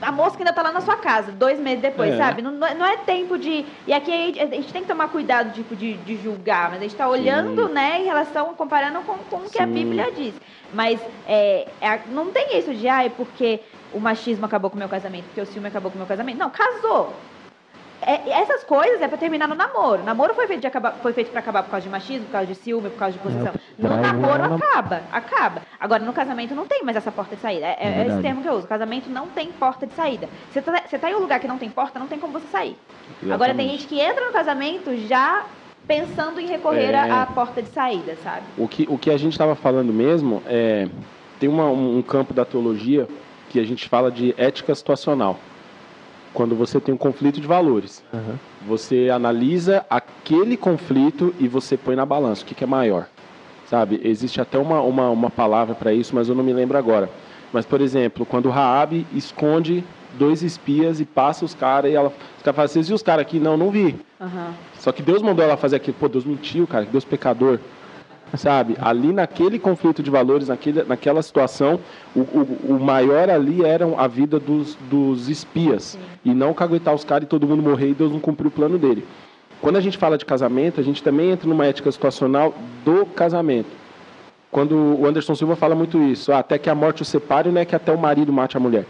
A 0.01 0.11
moça 0.11 0.35
que 0.37 0.43
ainda 0.43 0.53
tá 0.53 0.61
lá 0.61 0.71
na 0.71 0.79
sua 0.81 0.95
casa, 0.97 1.31
dois 1.31 1.59
meses 1.59 1.81
depois, 1.81 2.13
É. 2.13 2.17
sabe? 2.17 2.41
Não, 2.41 2.51
não 2.51 2.85
é- 2.85 2.93
é 2.93 2.97
tempo 2.97 3.37
de. 3.37 3.65
E 3.87 3.93
aqui 3.93 4.11
a 4.11 4.17
gente, 4.17 4.39
a 4.39 4.45
gente 4.47 4.71
tem 4.73 4.81
que 4.81 4.87
tomar 4.87 5.07
cuidado 5.09 5.53
tipo, 5.53 5.75
de, 5.75 5.93
de 5.97 6.17
julgar, 6.21 6.69
mas 6.69 6.79
a 6.79 6.83
gente 6.83 6.95
tá 6.95 7.07
olhando, 7.07 7.67
né, 7.69 8.01
em 8.01 8.05
relação, 8.05 8.53
comparando 8.53 8.99
com, 9.01 9.17
com 9.29 9.37
o 9.37 9.49
que 9.49 9.61
a 9.61 9.65
Sim. 9.65 9.73
Bíblia 9.73 10.11
diz. 10.15 10.33
Mas 10.73 10.99
é, 11.27 11.67
é- 11.81 12.01
não 12.09 12.27
tem 12.31 12.57
isso 12.57 12.73
de, 12.73 12.87
ai, 12.87 13.09
porque 13.15 13.59
o 13.93 13.99
machismo 13.99 14.45
acabou 14.45 14.69
com 14.69 14.75
o 14.75 14.79
meu 14.79 14.89
casamento, 14.89 15.25
porque 15.25 15.41
o 15.41 15.45
ciúme 15.45 15.67
acabou 15.67 15.89
com 15.91 15.95
o 15.95 15.99
meu 15.99 16.07
casamento. 16.07 16.37
Não, 16.37 16.49
casou. 16.49 17.13
É, 18.05 18.29
essas 18.41 18.63
coisas 18.63 19.01
é 19.01 19.07
pra 19.07 19.17
terminar 19.17 19.47
no 19.47 19.55
namoro. 19.55 20.03
Namoro 20.03 20.33
foi 20.33 20.47
feito, 20.47 20.61
de 20.61 20.67
acabar, 20.67 20.93
foi 21.01 21.13
feito 21.13 21.31
pra 21.31 21.39
acabar 21.39 21.63
por 21.63 21.71
causa 21.71 21.83
de 21.85 21.89
machismo, 21.89 22.25
por 22.25 22.31
causa 22.31 22.47
de 22.47 22.55
ciúme, 22.55 22.89
por 22.89 22.99
causa 22.99 23.13
de 23.13 23.19
posição. 23.19 23.53
No 23.77 23.89
namoro 23.97 24.49
não- 24.49 24.55
acaba, 24.57 25.01
acaba. 25.11 25.61
Agora, 25.79 26.03
no 26.03 26.13
casamento 26.13 26.53
não 26.53 26.65
tem 26.67 26.83
mais 26.83 26.97
essa 26.97 27.11
porta 27.11 27.35
de 27.35 27.41
saída. 27.41 27.65
É, 27.65 27.77
é 27.79 27.87
esse 27.87 27.97
verdade. 27.99 28.21
termo 28.21 28.41
que 28.41 28.47
eu 28.49 28.53
uso. 28.53 28.67
Casamento 28.67 29.09
não 29.09 29.27
tem 29.27 29.51
porta 29.51 29.87
de 29.87 29.93
saída. 29.93 30.27
Você 30.51 30.61
tá, 30.61 30.83
você 30.87 30.97
tá 30.99 31.09
em 31.09 31.15
um 31.15 31.19
lugar 31.19 31.39
que 31.39 31.47
não 31.47 31.57
tem 31.57 31.69
porta, 31.69 31.97
não 31.99 32.07
tem 32.07 32.19
como 32.19 32.33
você 32.33 32.47
sair. 32.51 32.75
Agora, 33.23 33.53
tem 33.53 33.65
Exatamente. 33.65 33.71
gente 33.71 33.87
que 33.87 33.99
entra 33.99 34.25
no 34.25 34.31
casamento 34.31 34.95
já 35.07 35.45
pensando 35.87 36.39
em 36.39 36.47
recorrer 36.47 36.91
É. 36.93 36.95
à 36.95 37.23
à 37.23 37.25
porta 37.25 37.61
de 37.61 37.69
saída, 37.69 38.15
sabe? 38.23 38.43
O 38.57 38.67
que, 38.67 38.85
o 38.89 38.97
que 38.97 39.09
a 39.11 39.17
gente 39.17 39.33
estava 39.33 39.55
falando 39.55 39.91
mesmo 39.93 40.41
é. 40.47 40.87
Tem 41.39 41.49
uma- 41.49 41.65
um, 41.69 41.97
um 41.97 42.01
campo 42.01 42.33
da 42.33 42.45
teologia 42.45 43.07
que 43.49 43.59
a 43.59 43.65
gente 43.65 43.89
fala 43.89 44.09
de 44.09 44.33
ética 44.37 44.73
situacional. 44.73 45.37
Quando 46.33 46.55
você 46.55 46.79
tem 46.79 46.93
um 46.93 46.97
conflito 46.97 47.39
de 47.39 47.47
valores. 47.47 48.03
Aham. 48.13 48.39
Você 48.67 49.09
analisa 49.09 49.85
aquele 49.89 50.57
conflito 50.57 51.33
e 51.39 51.47
você 51.47 51.77
põe 51.77 51.95
na 51.95 52.05
balança 52.05 52.43
o 52.43 52.45
que, 52.45 52.55
que 52.55 52.63
é 52.63 52.67
maior. 52.67 53.07
Sabe? 53.69 54.01
Existe 54.03 54.41
até 54.41 54.57
uma, 54.57 54.81
uma, 54.81 55.09
uma 55.09 55.29
palavra 55.29 55.75
para 55.75 55.93
isso, 55.93 56.15
mas 56.15 56.29
eu 56.29 56.35
não 56.35 56.43
me 56.43 56.53
lembro 56.53 56.77
agora. 56.77 57.09
Mas, 57.51 57.65
por 57.65 57.81
exemplo, 57.81 58.25
quando 58.25 58.49
Raabe 58.49 59.05
esconde 59.13 59.83
dois 60.17 60.41
espias 60.41 60.99
e 60.99 61.05
passa 61.05 61.45
os 61.45 61.53
caras 61.53 61.91
e 61.91 61.95
ela, 61.95 62.09
os 62.09 62.43
caras 62.43 62.55
falam, 62.55 62.67
vocês 62.67 62.87
viram 62.87 62.95
os 62.95 63.03
caras 63.03 63.21
aqui? 63.21 63.39
Não, 63.39 63.55
não 63.57 63.69
vi. 63.69 63.95
Aham. 64.19 64.53
Só 64.79 64.91
que 64.91 65.03
Deus 65.03 65.21
mandou 65.21 65.45
ela 65.45 65.57
fazer 65.57 65.75
aquilo. 65.75 65.95
Pô, 65.99 66.07
Deus 66.07 66.25
mentiu, 66.25 66.65
cara, 66.65 66.85
que 66.85 66.91
Deus 66.91 67.05
pecador. 67.05 67.59
Sabe? 68.37 68.75
Ali 68.79 69.13
naquele 69.13 69.59
conflito 69.59 70.01
de 70.01 70.09
valores, 70.09 70.47
naquele, 70.47 70.83
naquela 70.83 71.21
situação, 71.21 71.79
o, 72.15 72.21
o, 72.21 72.75
o 72.75 72.79
maior 72.79 73.29
ali 73.29 73.63
era 73.63 73.85
a 73.97 74.07
vida 74.07 74.39
dos, 74.39 74.75
dos 74.89 75.29
espias. 75.29 75.83
Sim. 75.83 75.99
E 76.25 76.33
não 76.33 76.53
caguetar 76.53 76.93
os 76.93 77.03
caras 77.03 77.25
e 77.25 77.27
todo 77.27 77.47
mundo 77.47 77.61
morrer 77.61 77.89
e 77.89 77.93
Deus 77.93 78.11
não 78.11 78.19
cumpriu 78.19 78.49
o 78.49 78.51
plano 78.51 78.77
dele. 78.77 79.05
Quando 79.61 79.77
a 79.77 79.81
gente 79.81 79.97
fala 79.97 80.17
de 80.17 80.25
casamento, 80.25 80.81
a 80.81 80.83
gente 80.83 81.01
também 81.01 81.31
entra 81.31 81.47
numa 81.47 81.65
ética 81.65 81.91
situacional 81.91 82.53
do 82.83 83.05
casamento. 83.05 83.69
Quando 84.51 84.75
o 84.75 85.07
Anderson 85.07 85.33
Silva 85.35 85.55
fala 85.55 85.73
muito 85.73 86.01
isso, 86.03 86.31
ah, 86.31 86.39
até 86.39 86.57
que 86.57 86.69
a 86.69 86.75
morte 86.75 87.01
o 87.01 87.05
separe, 87.05 87.49
não 87.49 87.61
é 87.61 87.65
que 87.65 87.75
até 87.75 87.91
o 87.91 87.97
marido 87.97 88.31
mate 88.31 88.57
a 88.57 88.59
mulher. 88.59 88.85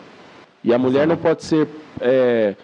E 0.63 0.73
a 0.73 0.77
mulher 0.77 1.05
não 1.05 1.15
pode 1.15 1.43
ser 1.43 1.67
é, 2.01 2.55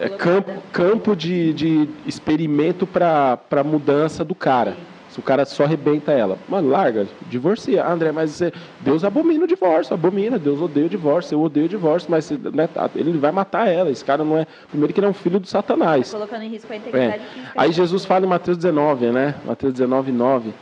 é 0.00 0.08
campo, 0.08 0.50
campo 0.72 1.14
de, 1.14 1.52
de 1.52 1.88
experimento 2.06 2.86
para 2.86 3.62
mudança 3.64 4.24
do 4.24 4.34
cara. 4.34 4.76
Se 5.12 5.20
o 5.20 5.22
cara 5.22 5.44
só 5.44 5.64
arrebenta 5.64 6.10
ela, 6.10 6.38
mano, 6.48 6.70
larga, 6.70 7.06
divorcia. 7.28 7.84
Ah, 7.84 7.92
André, 7.92 8.10
mas 8.12 8.40
Deus 8.80 9.04
abomina 9.04 9.44
o 9.44 9.46
divórcio, 9.46 9.92
abomina, 9.92 10.38
Deus 10.38 10.58
odeia 10.58 10.86
o 10.86 10.88
divórcio, 10.88 11.34
eu 11.34 11.42
odeio 11.42 11.66
o 11.66 11.68
divórcio, 11.68 12.10
mas 12.10 12.30
né, 12.30 12.66
tá, 12.66 12.88
ele 12.96 13.12
vai 13.18 13.30
matar 13.30 13.68
ela. 13.68 13.90
Esse 13.90 14.02
cara 14.02 14.24
não 14.24 14.38
é. 14.38 14.46
Primeiro 14.70 14.94
que 14.94 15.00
ele 15.00 15.06
é 15.06 15.10
um 15.10 15.12
filho 15.12 15.38
do 15.38 15.46
Satanás. 15.46 16.10
Tá 16.10 16.16
colocando 16.16 16.44
em 16.44 16.48
risco 16.48 16.72
a 16.72 16.76
integridade 16.76 17.22
é. 17.22 17.50
Aí 17.54 17.72
Jesus 17.72 18.06
fala 18.06 18.24
em 18.24 18.28
Mateus 18.28 18.56
19, 18.56 19.10
né? 19.10 19.34
Mateus 19.44 19.74
19, 19.74 20.10
9, 20.12 20.54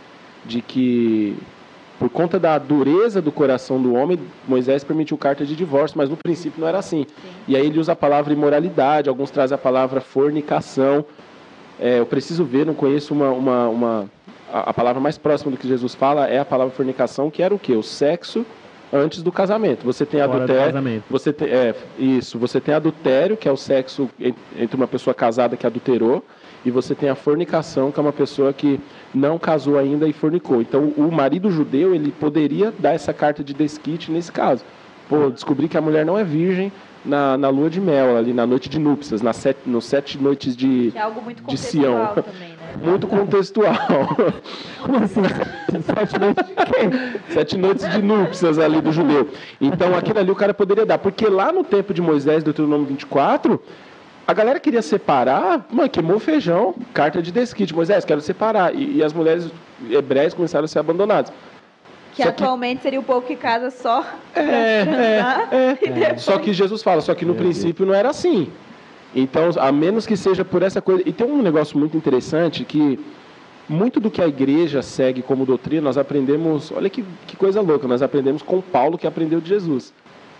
de 0.45 0.61
que 0.61 1.39
por 2.01 2.11
conta 2.11 2.37
da 2.37 2.59
dureza 2.59 3.23
do 3.23 3.31
coração 3.31 3.81
do 3.81 3.95
homem, 3.95 4.19
Moisés 4.49 4.83
permitiu 4.83 5.17
carta 5.17 5.47
de 5.47 5.55
divórcio, 5.55 5.97
mas 5.97 6.11
no 6.11 6.17
princípio 6.17 6.61
não 6.61 6.67
era 6.67 6.79
assim. 6.79 7.05
Sim. 7.05 7.31
E 7.47 7.55
aí 7.55 7.67
ele 7.67 7.79
usa 7.79 7.93
a 7.93 7.97
palavra 7.97 8.33
imoralidade, 8.33 9.09
alguns 9.09 9.31
trazem 9.31 9.55
a 9.55 9.59
palavra 9.59 10.01
fornicação. 10.01 11.05
É, 11.79 11.99
eu 11.99 12.07
preciso 12.07 12.45
ver, 12.45 12.67
não 12.67 12.75
conheço 12.75 13.15
uma, 13.15 13.31
uma, 13.31 13.69
uma 13.69 14.11
a, 14.53 14.71
a, 14.71 14.75
palavra 14.75 15.01
mais 15.01 15.17
próxima 15.19 15.51
do 15.51 15.57
que 15.57 15.67
Jesus 15.67 15.95
fala 15.95 16.27
é 16.29 16.39
a 16.39 16.45
palavra 16.45 16.73
fornicação, 16.75 17.31
que 17.31 17.43
era 17.43 17.55
o 17.55 17.59
quê? 17.59 17.73
O 17.73 17.83
sexo 17.83 18.45
antes 18.93 19.23
do 19.23 19.31
casamento. 19.31 19.85
Você 19.85 20.05
tem 20.05 20.21
Fora 20.21 20.37
adultério. 20.37 21.03
Você 21.09 21.33
tem, 21.33 21.49
é, 21.49 21.75
isso. 21.99 22.39
Você 22.39 22.61
tem 22.61 22.75
adultério, 22.75 23.37
que 23.37 23.49
é 23.49 23.53
o 23.53 23.57
sexo 23.57 24.11
entre 24.57 24.77
uma 24.77 24.89
pessoa 24.89 25.15
casada 25.15 25.57
que 25.57 25.67
adulterou, 25.67 26.25
e 26.65 26.71
você 26.71 26.95
tem 26.95 27.09
a 27.09 27.15
fornicação, 27.15 27.91
que 27.91 27.99
é 27.99 28.03
uma 28.03 28.13
pessoa 28.13 28.53
que 28.53 28.81
não 29.15 29.39
casou 29.39 29.79
ainda 29.79 30.07
e 30.09 30.13
fornicou. 30.13 30.61
Então, 30.61 30.93
o 30.97 31.11
marido 31.11 31.51
judeu, 31.51 31.95
ele 31.95 32.13
poderia 32.13 32.73
dar 32.79 32.93
essa 32.93 33.13
carta 33.13 33.43
de 33.43 33.55
desquite 33.55 34.11
nesse 34.11 34.31
caso. 34.31 34.65
Pô, 35.09 35.31
descobri 35.31 35.69
que 35.69 35.77
a 35.77 35.81
mulher 35.81 36.05
não 36.05 36.19
é 36.19 36.23
virgem 36.23 36.71
na, 37.05 37.37
na 37.37 37.49
lua 37.49 37.71
de 37.71 37.81
mel, 37.81 38.17
ali 38.17 38.33
na 38.33 38.47
noite 38.47 38.69
de 38.69 38.79
núpcias, 38.79 39.23
nas 39.23 39.37
sete, 39.37 39.61
nos 39.67 39.85
sete 39.87 40.19
noites 40.19 40.57
de, 40.57 40.93
é 40.95 41.01
algo 41.01 41.23
muito 41.23 41.43
de 41.43 41.57
Sião. 41.57 42.15
Também, 42.15 42.51
né? 42.51 42.57
Muito 42.83 43.09
contextual. 43.09 43.75
Como 44.81 44.99
assim? 44.99 45.23
Sete 45.83 46.19
noites 46.21 46.47
de 46.47 46.55
quê? 46.55 47.21
Sete 47.31 47.59
noites 47.59 47.91
de 47.91 48.01
núpcias 48.01 48.59
ali 48.61 48.81
do 48.81 48.93
judeu. 48.93 49.29
Então, 49.61 49.97
aquilo 49.97 50.21
ali 50.21 50.31
o 50.31 50.37
cara 50.37 50.55
poderia 50.55 50.87
dar. 50.87 50.99
Porque 50.99 51.27
lá 51.27 51.53
no 51.53 51.65
tempo 51.65 51.93
de 51.93 52.01
Moisés, 52.01 52.45
Deuteronômio 52.45 52.87
24, 52.87 53.61
a 54.25 54.33
galera 54.33 54.61
queria 54.61 54.83
separar, 54.83 55.67
mano, 55.69 55.91
queimou 55.91 56.21
feijão, 56.21 56.75
carta 56.95 57.21
de 57.21 57.33
desquite. 57.33 57.75
Moisés, 57.75 58.05
quero 58.05 58.21
separar. 58.21 58.73
E, 58.73 58.99
e 58.99 59.03
as 59.03 59.13
mulheres 59.13 59.51
hebreias 59.91 60.33
começaram 60.33 60.65
a 60.65 60.69
ser 60.69 60.79
abandonadas. 60.79 61.33
Que 62.15 62.23
só 62.23 62.29
atualmente 62.29 62.79
que... 62.79 62.83
seria 62.83 63.01
o 63.01 63.03
povo 63.03 63.27
que 63.27 63.37
casa 63.37 63.71
só. 63.71 64.05
É, 64.35 64.41
é, 64.43 65.57
é. 65.57 65.75
Depois... 65.75 66.23
Só 66.23 66.39
que 66.39 66.53
Jesus 66.53 66.83
fala, 66.83 67.01
só 67.01 67.15
que 67.15 67.25
no 67.25 67.35
princípio 67.35 67.87
não 67.87 67.95
era 67.95 68.11
assim. 68.11 68.51
Então, 69.15 69.51
a 69.59 69.73
menos 69.73 70.07
que 70.07 70.17
seja 70.17 70.45
por 70.45 70.63
essa 70.63 70.81
coisa. 70.81 71.03
E 71.07 71.13
tem 71.13 71.27
um 71.27 71.43
negócio 71.43 71.79
muito 71.79 71.97
interessante 71.97 72.65
que 72.65 72.99
muito 73.69 74.01
do 74.01 74.11
que 74.11 74.21
a 74.21 74.27
igreja 74.27 74.83
segue 74.83 75.23
como 75.23 75.47
doutrina, 75.47 75.83
nós 75.83 75.97
aprendemos. 75.97 76.73
Olha 76.73 76.91
que, 76.91 77.05
que 77.27 77.37
coisa 77.37 77.61
louca, 77.61 77.87
nós 77.87 78.03
aprendemos 78.03 78.43
com 78.43 78.61
Paulo 78.61 78.99
que 78.99 79.07
aprendeu 79.07 79.41
de 79.41 79.49
Jesus. 79.49 79.93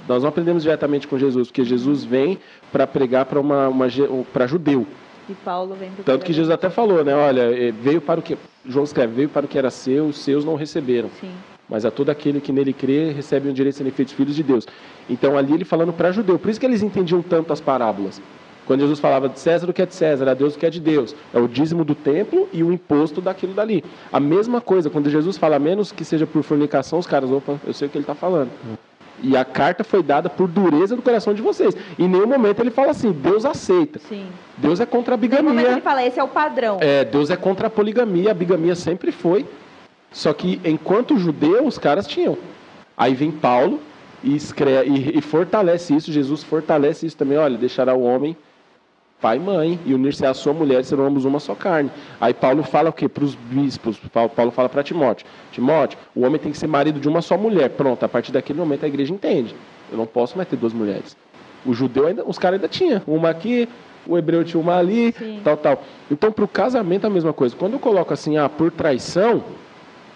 Nós 0.09 0.23
não 0.23 0.31
aprendemos 0.31 0.63
diretamente 0.63 1.07
com 1.07 1.19
Jesus, 1.19 1.49
porque 1.49 1.65
Jesus 1.65 2.05
vem 2.05 2.39
para 2.73 2.87
pregar 2.87 3.27
para 3.27 3.39
uma, 3.39 3.69
uma 3.69 3.87
para 4.33 4.47
judeu. 4.47 4.87
E 5.29 5.35
Paulo 5.35 5.77
vem 5.79 5.91
para 5.91 6.03
Tanto 6.03 6.25
que 6.25 6.33
Jesus 6.33 6.51
até 6.51 6.69
falou, 6.69 7.05
né? 7.05 7.15
Olha, 7.15 7.43
eh, 7.43 7.71
veio 7.71 8.01
para 8.01 8.19
o 8.19 8.23
que 8.23 8.37
João 8.67 8.85
escreve, 8.85 9.15
veio 9.15 9.29
para 9.29 9.47
o 9.47 9.49
que 9.49 9.57
era 9.57 9.71
seu, 9.71 10.07
os 10.07 10.19
seus 10.19 10.45
não 10.45 10.57
receberam. 10.57 11.11
Sim. 11.21 11.31
Mas 11.71 11.85
a 11.85 11.91
todo 11.91 12.11
aquele 12.11 12.41
que 12.41 12.53
nele 12.53 12.73
crê 12.73 13.13
recebe 13.13 13.47
o 13.47 13.51
um 13.51 13.55
direito 13.55 13.75
de 13.75 13.79
serem 13.79 13.93
feitos 13.93 14.13
filhos 14.13 14.35
de 14.35 14.43
Deus. 14.43 14.67
Então 15.09 15.39
ali 15.39 15.55
ele 15.55 15.65
falando 15.65 15.93
para 15.93 16.11
judeu, 16.11 16.39
por 16.39 16.51
isso 16.51 16.59
que 16.59 16.67
eles 16.67 16.83
entendiam 16.83 17.23
tanto 17.23 17.53
as 17.53 17.61
parábolas. 17.61 18.21
Quando 18.67 18.81
Jesus 18.81 19.01
falava 19.01 19.29
de 19.29 19.39
César 19.39 19.69
o 19.69 19.73
que 19.73 19.83
é 19.83 19.87
de 19.87 19.95
César, 19.95 20.29
a 20.29 20.35
Deus 20.35 20.55
o 20.55 20.59
que 20.59 20.67
é 20.67 20.71
de 20.71 20.81
Deus. 20.81 21.15
É 21.33 21.39
o 21.39 21.49
dízimo 21.49 21.85
do 21.85 21.95
templo 21.95 22.49
e 22.53 22.63
o 22.63 22.73
imposto 22.73 23.21
daquilo 23.21 23.53
dali. 23.53 23.85
A 24.13 24.21
mesma 24.21 24.61
coisa, 24.61 24.91
quando 24.91 25.11
Jesus 25.11 25.37
fala 25.37 25.59
menos 25.59 25.91
que 25.91 26.05
seja 26.05 26.27
por 26.27 26.43
fornicação, 26.43 26.99
os 26.99 27.07
caras, 27.07 27.31
opa, 27.31 27.59
eu 27.67 27.73
sei 27.73 27.89
o 27.89 27.91
que 27.91 27.99
ele 27.99 28.05
está 28.05 28.15
falando. 28.15 28.51
E 29.23 29.37
a 29.37 29.45
carta 29.45 29.83
foi 29.83 30.03
dada 30.03 30.31
por 30.31 30.49
dureza 30.49 30.95
do 30.95 31.03
coração 31.03 31.35
de 31.35 31.43
vocês. 31.43 31.77
Em 31.99 32.09
nenhum 32.09 32.27
momento 32.27 32.61
ele 32.61 32.71
fala 32.71 32.91
assim, 32.93 33.13
Deus 33.13 33.45
aceita. 33.45 33.99
Sim. 34.09 34.27
Deus 34.57 34.81
é 34.81 34.87
contra 34.87 35.15
a 35.15 35.17
bigamia. 35.17 35.51
Em 35.51 35.55
nenhum 35.55 35.63
momento 35.63 35.79
ele 35.79 35.85
fala, 35.85 36.07
esse 36.07 36.21
é 36.21 36.23
o 36.23 36.29
padrão. 36.29 36.79
É, 36.81 37.05
Deus 37.05 37.29
é 37.29 37.37
contra 37.37 37.67
a 37.67 37.71
poligamia, 37.71 38.31
a 38.31 38.35
bigamia 38.35 38.75
sempre 38.75 39.11
foi. 39.11 39.47
Só 40.13 40.33
que 40.33 40.61
enquanto 40.65 41.19
judeu, 41.19 41.67
os 41.67 41.79
caras 41.79 42.07
tinham. 42.07 42.37
Aí 42.97 43.15
vem 43.15 43.31
Paulo 43.31 43.81
e, 44.23 44.35
escreve, 44.35 44.91
e, 44.91 45.19
e 45.19 45.21
fortalece 45.21 45.95
isso, 45.95 46.13
Jesus 46.13 46.43
fortalece 46.43 47.07
isso 47.07 47.17
também. 47.17 47.39
Olha, 47.39 47.57
deixará 47.57 47.95
o 47.95 48.03
homem 48.03 48.37
pai 49.21 49.37
e 49.37 49.41
mãe, 49.41 49.79
e 49.85 49.93
unir-se 49.93 50.25
à 50.25 50.33
sua 50.33 50.53
mulher, 50.53 50.83
serão 50.85 51.07
ambos 51.07 51.25
uma 51.25 51.39
só 51.39 51.55
carne. 51.55 51.91
Aí 52.21 52.33
Paulo 52.33 52.63
fala 52.63 52.89
o 52.89 52.93
quê? 52.93 53.09
Para 53.09 53.25
os 53.25 53.35
bispos, 53.35 53.99
Paulo 54.35 54.51
fala 54.53 54.69
para 54.69 54.83
Timóteo, 54.83 55.27
Timóteo, 55.53 55.99
o 56.15 56.25
homem 56.25 56.41
tem 56.41 56.51
que 56.51 56.59
ser 56.59 56.67
marido 56.67 56.99
de 56.99 57.09
uma 57.09 57.21
só 57.21 57.37
mulher. 57.37 57.71
Pronto, 57.71 58.03
a 58.05 58.09
partir 58.09 58.33
daquele 58.33 58.59
momento 58.59 58.85
a 58.85 58.89
igreja 58.89 59.13
entende. 59.13 59.55
Eu 59.93 59.99
não 59.99 60.07
posso 60.07 60.37
mais 60.37 60.49
ter 60.49 60.57
duas 60.57 60.73
mulheres. 60.73 61.17
O 61.67 61.75
judeu 61.75 62.07
ainda, 62.07 62.25
os 62.25 62.39
caras 62.39 62.57
ainda 62.57 62.69
tinham, 62.69 63.03
uma 63.07 63.29
aqui, 63.29 63.69
o 64.07 64.17
hebreu 64.17 64.43
tinha 64.43 64.61
uma 64.61 64.79
ali, 64.79 65.13
Sim. 65.13 65.41
tal, 65.45 65.57
tal. 65.57 65.83
Então, 66.11 66.33
para 66.33 66.45
o 66.45 66.49
casamento 66.49 67.07
a 67.07 67.11
mesma 67.11 67.35
coisa. 67.35 67.55
Quando 67.55 67.75
eu 67.75 67.79
coloco 67.79 68.15
assim, 68.15 68.39
ah, 68.39 68.49
por 68.49 68.71
traição, 68.71 69.45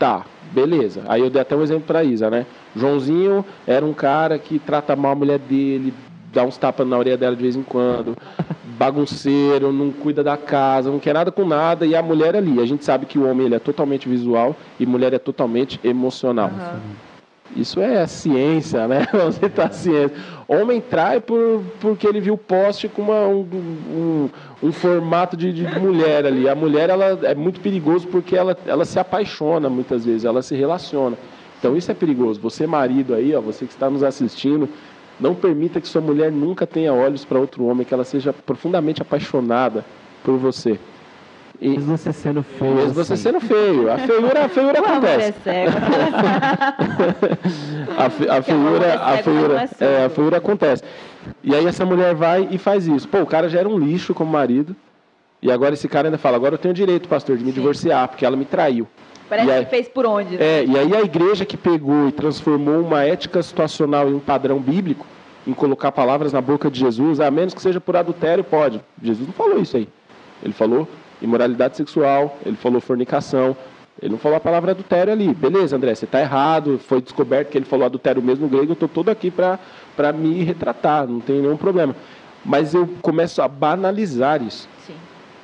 tá, 0.04 0.26
beleza. 0.52 1.02
Aí 1.08 1.22
eu 1.22 1.30
dei 1.30 1.40
até 1.40 1.56
um 1.56 1.62
exemplo 1.62 1.84
para 1.86 2.04
Isa, 2.04 2.28
né? 2.28 2.44
Joãozinho 2.76 3.42
era 3.66 3.82
um 3.82 3.94
cara 3.94 4.38
que 4.38 4.58
trata 4.58 4.94
mal 4.94 5.12
a 5.12 5.14
mulher 5.14 5.38
dele, 5.38 5.94
dá 6.30 6.44
uns 6.44 6.58
tapas 6.58 6.86
na 6.86 6.98
orelha 6.98 7.16
dela 7.16 7.34
de 7.34 7.40
vez 7.40 7.56
em 7.56 7.62
quando, 7.62 8.14
bagunceiro, 8.78 9.72
não 9.72 9.90
cuida 9.90 10.22
da 10.22 10.36
casa, 10.36 10.90
não 10.90 10.98
quer 10.98 11.14
nada 11.14 11.32
com 11.32 11.46
nada, 11.46 11.86
e 11.86 11.96
a 11.96 12.02
mulher 12.02 12.36
ali. 12.36 12.60
A 12.60 12.66
gente 12.66 12.84
sabe 12.84 13.06
que 13.06 13.18
o 13.18 13.26
homem 13.26 13.46
ele 13.46 13.54
é 13.54 13.58
totalmente 13.58 14.06
visual 14.06 14.54
e 14.78 14.84
mulher 14.84 15.14
é 15.14 15.18
totalmente 15.18 15.80
emocional. 15.82 16.50
Uhum. 16.50 16.80
Isso 17.56 17.80
é 17.80 18.06
ciência, 18.06 18.86
né? 18.88 19.06
Vamos 19.12 19.36
citar 19.36 19.72
ciência. 19.72 20.16
Homem 20.46 20.80
trai 20.80 21.20
por, 21.20 21.62
porque 21.80 22.06
ele 22.06 22.20
viu 22.20 22.36
poste 22.36 22.88
com 22.88 23.02
uma, 23.02 23.26
um, 23.26 23.48
um, 23.90 24.30
um, 24.64 24.72
formato 24.72 25.36
de, 25.36 25.52
de, 25.52 25.78
mulher 25.78 26.26
ali. 26.26 26.48
A 26.48 26.54
mulher 26.54 26.90
ela 26.90 27.18
é 27.22 27.34
muito 27.34 27.60
perigoso 27.60 28.08
porque 28.08 28.36
ela, 28.36 28.56
ela 28.66 28.84
se 28.84 28.98
apaixona 28.98 29.68
muitas 29.68 30.04
vezes, 30.04 30.24
ela 30.24 30.42
se 30.42 30.56
relaciona. 30.56 31.16
Então 31.58 31.76
isso 31.76 31.90
é 31.90 31.94
perigoso. 31.94 32.40
Você 32.40 32.66
marido 32.66 33.14
aí, 33.14 33.34
ó, 33.34 33.40
você 33.40 33.66
que 33.66 33.72
está 33.72 33.90
nos 33.90 34.02
assistindo, 34.02 34.68
não 35.20 35.34
permita 35.34 35.80
que 35.80 35.88
sua 35.88 36.00
mulher 36.00 36.32
nunca 36.32 36.66
tenha 36.66 36.92
olhos 36.92 37.24
para 37.24 37.38
outro 37.38 37.64
homem, 37.64 37.86
que 37.86 37.94
ela 37.94 38.04
seja 38.04 38.32
profundamente 38.32 39.02
apaixonada 39.02 39.84
por 40.24 40.36
você. 40.36 40.78
E, 41.60 41.68
mesmo 41.68 41.96
você 41.96 42.12
sendo 42.12 42.42
feio. 42.42 42.74
Mesmo 42.74 42.92
você 42.92 43.12
assim. 43.12 43.22
sendo 43.22 43.40
feio. 43.40 43.88
A 43.90 43.98
feiura, 43.98 44.44
a 44.44 44.48
feiura 44.48 44.80
acontece. 44.80 45.34
É 45.46 45.66
a, 47.96 48.10
fe, 48.10 48.28
a 48.28 48.42
feiura, 48.42 49.00
a 49.00 49.16
feiura, 49.18 49.70
é, 49.80 50.04
a 50.04 50.10
feiura 50.10 50.38
acontece. 50.38 50.82
E 51.42 51.54
aí 51.54 51.66
essa 51.66 51.84
mulher 51.84 52.14
vai 52.14 52.48
e 52.50 52.58
faz 52.58 52.86
isso. 52.86 53.08
Pô, 53.08 53.20
o 53.20 53.26
cara 53.26 53.48
já 53.48 53.60
era 53.60 53.68
um 53.68 53.78
lixo 53.78 54.14
como 54.14 54.30
marido. 54.30 54.74
E 55.42 55.52
agora 55.52 55.74
esse 55.74 55.86
cara 55.86 56.08
ainda 56.08 56.16
fala, 56.16 56.36
agora 56.36 56.54
eu 56.54 56.58
tenho 56.58 56.72
direito, 56.72 57.06
pastor, 57.06 57.36
de 57.36 57.44
me 57.44 57.50
Sim. 57.50 57.56
divorciar, 57.56 58.08
porque 58.08 58.24
ela 58.24 58.36
me 58.36 58.46
traiu. 58.46 58.86
Parece 59.28 59.50
aí, 59.50 59.64
que 59.64 59.70
fez 59.70 59.88
por 59.88 60.06
onde. 60.06 60.36
Né? 60.36 60.44
É, 60.44 60.64
e 60.64 60.78
aí 60.78 60.94
a 60.94 61.02
igreja 61.02 61.44
que 61.44 61.56
pegou 61.56 62.08
e 62.08 62.12
transformou 62.12 62.80
uma 62.80 63.02
ética 63.02 63.42
situacional 63.42 64.08
em 64.08 64.14
um 64.14 64.20
padrão 64.20 64.58
bíblico, 64.58 65.06
em 65.46 65.52
colocar 65.52 65.92
palavras 65.92 66.32
na 66.32 66.40
boca 66.40 66.70
de 66.70 66.80
Jesus, 66.80 67.20
a 67.20 67.30
menos 67.30 67.52
que 67.52 67.60
seja 67.60 67.80
por 67.80 67.96
adultério, 67.96 68.42
pode. 68.42 68.80
Jesus 69.02 69.26
não 69.26 69.34
falou 69.34 69.58
isso 69.58 69.76
aí. 69.76 69.88
Ele 70.42 70.52
falou 70.52 70.88
imoralidade 71.20 71.76
sexual, 71.76 72.38
ele 72.44 72.56
falou 72.56 72.80
fornicação, 72.80 73.56
ele 74.02 74.12
não 74.12 74.18
falou 74.18 74.36
a 74.36 74.40
palavra 74.40 74.72
adultério 74.72 75.12
ali. 75.12 75.32
Beleza, 75.32 75.76
André, 75.76 75.94
você 75.94 76.04
está 76.04 76.20
errado, 76.20 76.78
foi 76.78 77.00
descoberto 77.00 77.50
que 77.50 77.58
ele 77.58 77.64
falou 77.64 77.86
adultério 77.86 78.22
mesmo 78.22 78.48
grego, 78.48 78.70
eu 78.70 78.74
estou 78.74 78.88
todo 78.88 79.08
aqui 79.08 79.30
para 79.30 80.12
me 80.12 80.42
retratar, 80.42 81.06
não 81.06 81.20
tem 81.20 81.40
nenhum 81.40 81.56
problema. 81.56 81.94
Mas 82.44 82.74
eu 82.74 82.88
começo 83.00 83.40
a 83.40 83.48
banalizar 83.48 84.42
isso. 84.42 84.68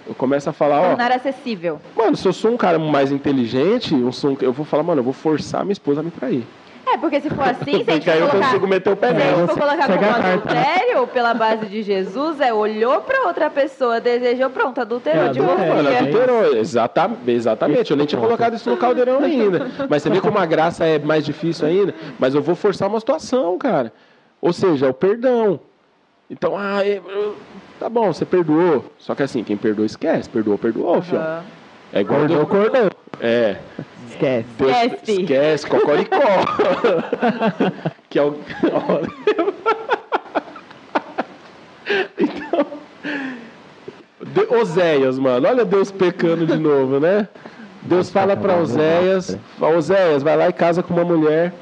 Eu 0.06 0.14
começo 0.14 0.51
a 0.51 0.52
falar, 0.52 0.81
ó. 0.81 0.89
Tornar 0.89 1.12
acessível. 1.12 1.81
Mano, 1.97 2.16
se 2.16 2.27
eu 2.27 2.32
sou 2.32 2.51
um 2.51 2.56
cara 2.56 2.78
mais 2.78 3.12
inteligente, 3.12 3.94
eu, 3.94 4.10
sou 4.10 4.32
um, 4.32 4.36
eu 4.40 4.52
vou 4.52 4.66
falar, 4.66 4.82
mano, 4.82 5.01
eu 5.01 5.05
vou 5.05 5.12
forçar 5.12 5.62
minha 5.62 5.72
esposa 5.72 6.01
a 6.01 6.02
me 6.02 6.10
trair. 6.10 6.44
É, 6.92 6.96
porque 6.98 7.20
se 7.20 7.30
for 7.30 7.42
assim, 7.48 7.64
se 7.64 7.70
a 7.70 7.76
gente 7.76 7.86
Porque 7.86 8.10
aí 8.10 8.18
eu 8.18 8.26
for 8.26 8.30
colocar, 8.32 8.46
consigo 8.48 8.66
meter 8.66 8.92
o 8.92 8.96
pé 8.96 9.08
se 9.08 9.14
a 9.14 9.20
gente 9.20 9.46
for 9.48 9.58
colocar 9.58 9.86
como 9.86 10.00
né? 10.00 10.32
adultério, 10.32 11.06
pela 11.06 11.34
base 11.34 11.66
de 11.66 11.82
Jesus, 11.82 12.40
é 12.40 12.52
olhou 12.52 13.00
pra 13.02 13.26
outra 13.28 13.48
pessoa, 13.48 14.00
desejou, 14.00 14.50
pronto, 14.50 14.80
adulterou, 14.80 15.26
É, 15.26 15.28
divorcia. 15.28 15.74
Mano, 15.74 15.88
É, 15.88 15.98
adulterou. 15.98 16.56
Exata, 16.56 17.10
exatamente. 17.26 17.90
Eu 17.90 17.96
nem 17.96 18.06
tinha 18.06 18.20
colocado 18.20 18.54
isso 18.54 18.68
no 18.68 18.76
caldeirão 18.76 19.20
ainda. 19.22 19.66
Mas 19.88 20.02
você 20.02 20.10
vê 20.10 20.20
como 20.20 20.38
a 20.38 20.46
graça 20.46 20.84
é 20.84 20.98
mais 20.98 21.24
difícil 21.24 21.66
ainda. 21.66 21.94
Mas 22.18 22.34
eu 22.34 22.42
vou 22.42 22.54
forçar 22.54 22.88
uma 22.88 22.98
situação, 22.98 23.56
cara. 23.58 23.92
Ou 24.40 24.52
seja, 24.52 24.86
é 24.86 24.88
o 24.90 24.94
perdão. 24.94 25.60
Então, 26.28 26.54
ah, 26.56 26.84
eu- 26.86 27.36
tá 27.78 27.88
bom, 27.88 28.12
você 28.12 28.24
perdoou. 28.24 28.84
Só 28.98 29.14
que 29.14 29.22
assim, 29.22 29.44
quem 29.44 29.56
perdoou, 29.56 29.84
esquece. 29.86 30.28
Perdoou, 30.28 30.56
perdoou, 30.58 31.00
fião. 31.02 31.20
Aham. 31.20 31.42
É 31.92 32.00
igual. 32.00 32.20
Acordou, 32.24 32.42
acordou. 32.42 32.90
É. 33.20 33.56
Esquece. 34.09 34.47
Deus, 34.59 34.70
Esquece. 34.70 35.20
esquece, 35.22 35.66
cocoricó. 35.66 36.16
que 38.09 38.18
é 38.18 38.22
o. 38.22 38.36
então. 42.18 42.66
De- 44.22 44.55
Oséias, 44.55 45.18
mano. 45.18 45.48
Olha 45.48 45.64
Deus 45.64 45.90
pecando 45.90 46.47
de 46.47 46.56
novo, 46.56 47.01
né? 47.01 47.26
Deus 47.82 48.10
fala 48.10 48.36
para 48.36 48.56
Oséias: 48.56 49.36
"Fala, 49.59 49.76
Oséias, 49.76 50.22
vai 50.22 50.36
lá 50.36 50.48
e 50.48 50.52
casa 50.52 50.82
com 50.82 50.92
uma 50.94 51.05
mulher 51.05 51.52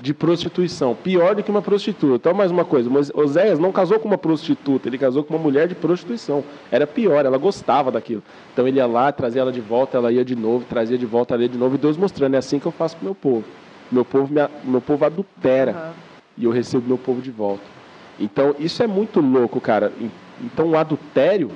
de 0.00 0.14
prostituição. 0.14 0.94
Pior 0.94 1.34
do 1.34 1.42
que 1.42 1.50
uma 1.50 1.62
prostituta. 1.62 2.16
Então, 2.16 2.34
mais 2.34 2.50
uma 2.50 2.64
coisa: 2.64 2.90
Oséias 3.14 3.58
não 3.58 3.72
casou 3.72 3.98
com 3.98 4.08
uma 4.08 4.18
prostituta, 4.18 4.88
ele 4.88 4.98
casou 4.98 5.24
com 5.24 5.34
uma 5.34 5.42
mulher 5.42 5.68
de 5.68 5.74
prostituição. 5.74 6.44
Era 6.70 6.86
pior, 6.86 7.24
ela 7.24 7.38
gostava 7.38 7.90
daquilo. 7.90 8.22
Então, 8.52 8.66
ele 8.66 8.78
ia 8.78 8.86
lá, 8.86 9.10
trazia 9.12 9.42
ela 9.42 9.52
de 9.52 9.60
volta, 9.60 9.98
ela 9.98 10.12
ia 10.12 10.24
de 10.24 10.36
novo, 10.36 10.64
trazia 10.68 10.96
de 10.96 11.06
volta, 11.06 11.34
ela 11.34 11.42
ia 11.42 11.48
de 11.48 11.58
novo. 11.58 11.74
E 11.74 11.78
Deus 11.78 11.96
mostrando: 11.96 12.34
é 12.34 12.38
assim 12.38 12.58
que 12.58 12.66
eu 12.66 12.72
faço 12.72 12.96
com 12.96 13.02
o 13.02 13.04
meu 13.06 13.14
povo. 13.14 13.44
Meu 13.90 14.04
povo, 14.04 14.32
me, 14.32 14.40
meu 14.64 14.80
povo 14.80 15.04
adultera 15.04 15.70
Aham. 15.72 15.92
e 16.36 16.44
eu 16.44 16.50
recebo 16.50 16.86
meu 16.86 16.98
povo 16.98 17.20
de 17.22 17.30
volta. 17.30 17.62
Então, 18.20 18.54
isso 18.58 18.82
é 18.82 18.86
muito 18.86 19.20
louco, 19.20 19.60
cara. 19.60 19.92
Então, 20.42 20.70
o 20.70 20.76
adultério, 20.76 21.50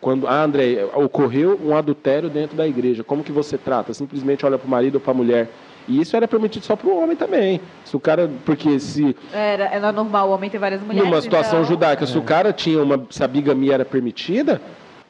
quando, 0.00 0.26
ah, 0.28 0.44
André, 0.44 0.84
ocorreu 0.94 1.58
um 1.62 1.74
adultério 1.74 2.28
dentro 2.28 2.56
da 2.56 2.68
igreja, 2.68 3.02
como 3.02 3.24
que 3.24 3.32
você 3.32 3.58
trata? 3.58 3.92
Simplesmente 3.92 4.44
olha 4.46 4.58
para 4.58 4.66
o 4.66 4.70
marido 4.70 4.96
ou 4.96 5.00
para 5.00 5.10
a 5.10 5.14
mulher. 5.14 5.48
E 5.88 6.00
isso 6.00 6.16
era 6.16 6.28
permitido 6.28 6.64
só 6.64 6.76
para 6.76 6.88
o 6.88 7.02
homem 7.02 7.16
também. 7.16 7.60
Se 7.84 7.96
o 7.96 8.00
cara, 8.00 8.30
porque 8.44 8.78
se 8.78 9.16
Era, 9.32 9.64
era 9.64 9.92
normal 9.92 10.28
o 10.30 10.32
homem 10.32 10.48
ter 10.48 10.58
várias 10.58 10.80
mulheres. 10.80 11.08
numa 11.08 11.20
situação 11.20 11.60
então... 11.60 11.64
judaica, 11.64 12.06
se 12.06 12.16
o 12.16 12.22
cara 12.22 12.52
tinha 12.52 12.82
uma, 12.82 13.06
se 13.10 13.22
a 13.24 13.28
bigamia 13.28 13.74
era 13.74 13.84
permitida, 13.84 14.60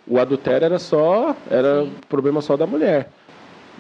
o 0.07 0.19
adultério 0.19 0.65
era 0.65 0.79
só, 0.79 1.37
era 1.51 1.83
Sim. 1.83 1.93
problema 2.09 2.41
só 2.41 2.57
da 2.57 2.67
mulher. 2.67 3.11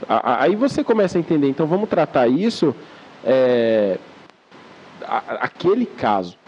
Aí 0.09 0.57
você 0.57 0.83
começa 0.83 1.19
a 1.19 1.21
entender. 1.21 1.49
Então 1.49 1.67
vamos 1.67 1.89
tratar 1.89 2.29
isso, 2.29 2.75
é, 3.25 3.99
aquele 5.41 5.87
caso. 5.87 6.40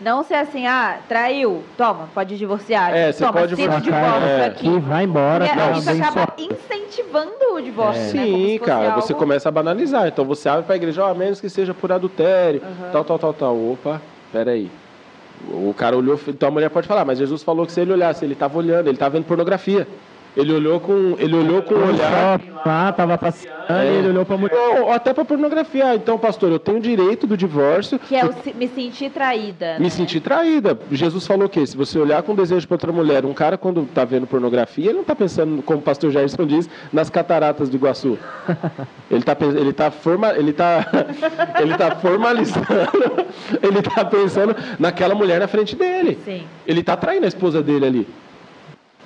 Não 0.00 0.22
ser 0.24 0.34
assim, 0.34 0.66
ah, 0.66 0.98
traiu, 1.08 1.62
toma, 1.78 2.08
pode 2.12 2.36
divorciar. 2.36 2.92
É, 2.94 3.12
você 3.12 3.20
toma, 3.24 3.40
pode 3.40 3.54
divorciar, 3.54 3.80
divórcio 3.80 4.28
é. 4.28 4.46
aqui. 4.46 4.66
E 4.68 4.80
vai 4.80 5.04
embora. 5.04 5.44
Porque 5.46 5.56
tá 5.60 5.70
isso 5.70 5.90
acaba 5.90 6.22
abençoado. 6.22 6.42
incentivando 6.42 7.54
o 7.54 7.60
divórcio, 7.60 8.16
né? 8.16 8.24
Como 8.26 8.36
Sim, 8.36 8.52
se 8.52 8.58
fosse 8.58 8.70
cara, 8.70 8.86
algo- 8.88 9.00
você 9.02 9.14
começa 9.14 9.48
a 9.48 9.52
banalizar. 9.52 10.08
Então 10.08 10.24
você 10.24 10.48
abre 10.48 10.64
para 10.64 10.74
a 10.74 10.76
igreja, 10.76 11.04
ó, 11.04 11.10
a 11.10 11.14
menos 11.14 11.40
que 11.40 11.48
seja 11.48 11.72
por 11.72 11.92
adultério, 11.92 12.60
Aham. 12.62 12.90
tal, 12.92 13.04
tal, 13.04 13.18
tal, 13.18 13.32
tal. 13.32 13.56
Opa, 13.72 14.02
peraí. 14.32 14.70
O 15.48 15.74
cara 15.76 15.96
olhou, 15.96 16.18
então 16.26 16.48
a 16.48 16.52
mulher 16.52 16.70
pode 16.70 16.88
falar, 16.88 17.04
mas 17.04 17.18
Jesus 17.18 17.42
falou 17.42 17.64
que 17.66 17.72
se 17.72 17.80
ele 17.80 17.92
olhasse, 17.92 18.24
ele 18.24 18.32
estava 18.32 18.56
olhando, 18.58 18.86
ele 18.88 18.96
estava 18.96 19.10
vendo 19.16 19.26
pornografia. 19.26 19.86
Ele 20.36 20.52
olhou 20.52 20.80
com, 20.80 21.14
ele 21.18 21.36
olhou 21.36 21.62
com 21.62 21.74
um 21.74 21.88
olhar. 21.88 22.40
Lá, 22.66 22.90
tava 22.92 23.16
passeando 23.16 23.54
É. 23.68 23.84
e 23.84 23.96
ele 23.98 24.08
olhou 24.08 24.24
pra 24.26 24.36
mulher. 24.36 24.54
Não, 24.56 24.90
até 24.90 25.12
para 25.12 25.24
pornografia. 25.24 25.86
Ah, 25.90 25.94
Então, 25.94 26.18
pastor, 26.18 26.50
eu 26.50 26.58
tenho 26.58 26.80
direito 26.80 27.24
do 27.26 27.36
divórcio. 27.36 27.98
Que 28.00 28.16
é 28.16 28.24
o 28.24 28.32
se- 28.42 28.52
me 28.52 28.66
sentir 28.66 29.10
traída. 29.10 29.74
Me 29.78 29.84
né? 29.84 29.90
sentir 29.90 30.18
traída. 30.20 30.76
Jesus 30.90 31.24
falou 31.26 31.48
que 31.48 31.64
se 31.64 31.76
você 31.76 31.98
olhar 31.98 32.22
com 32.24 32.34
desejo 32.34 32.66
para 32.66 32.74
outra 32.74 32.90
mulher, 32.92 33.24
um 33.24 33.32
cara 33.32 33.56
quando 33.56 33.82
está 33.82 34.04
vendo 34.04 34.26
pornografia, 34.26 34.86
ele 34.86 34.94
não 34.94 35.02
está 35.02 35.14
pensando, 35.14 35.62
como 35.62 35.78
o 35.78 35.82
pastor 35.82 36.10
Gerson 36.10 36.44
diz, 36.46 36.68
nas 36.92 37.08
cataratas 37.08 37.68
do 37.68 37.76
Iguaçu. 37.76 38.18
Ele 39.10 39.20
está 39.20 39.36
ele 39.40 39.72
tá 39.72 39.90
forma, 39.90 40.32
ele 40.36 40.52
tá, 40.52 40.86
ele 41.60 41.76
tá 41.76 41.94
formalizando, 41.96 42.66
ele 43.62 43.78
está 43.78 44.04
pensando 44.04 44.56
naquela 44.78 45.14
mulher 45.14 45.38
na 45.38 45.46
frente 45.46 45.76
dele. 45.76 46.18
Sim. 46.24 46.42
Ele 46.66 46.80
está 46.80 46.96
traindo 46.96 47.24
a 47.24 47.28
esposa 47.28 47.62
dele 47.62 47.86
ali. 47.86 48.08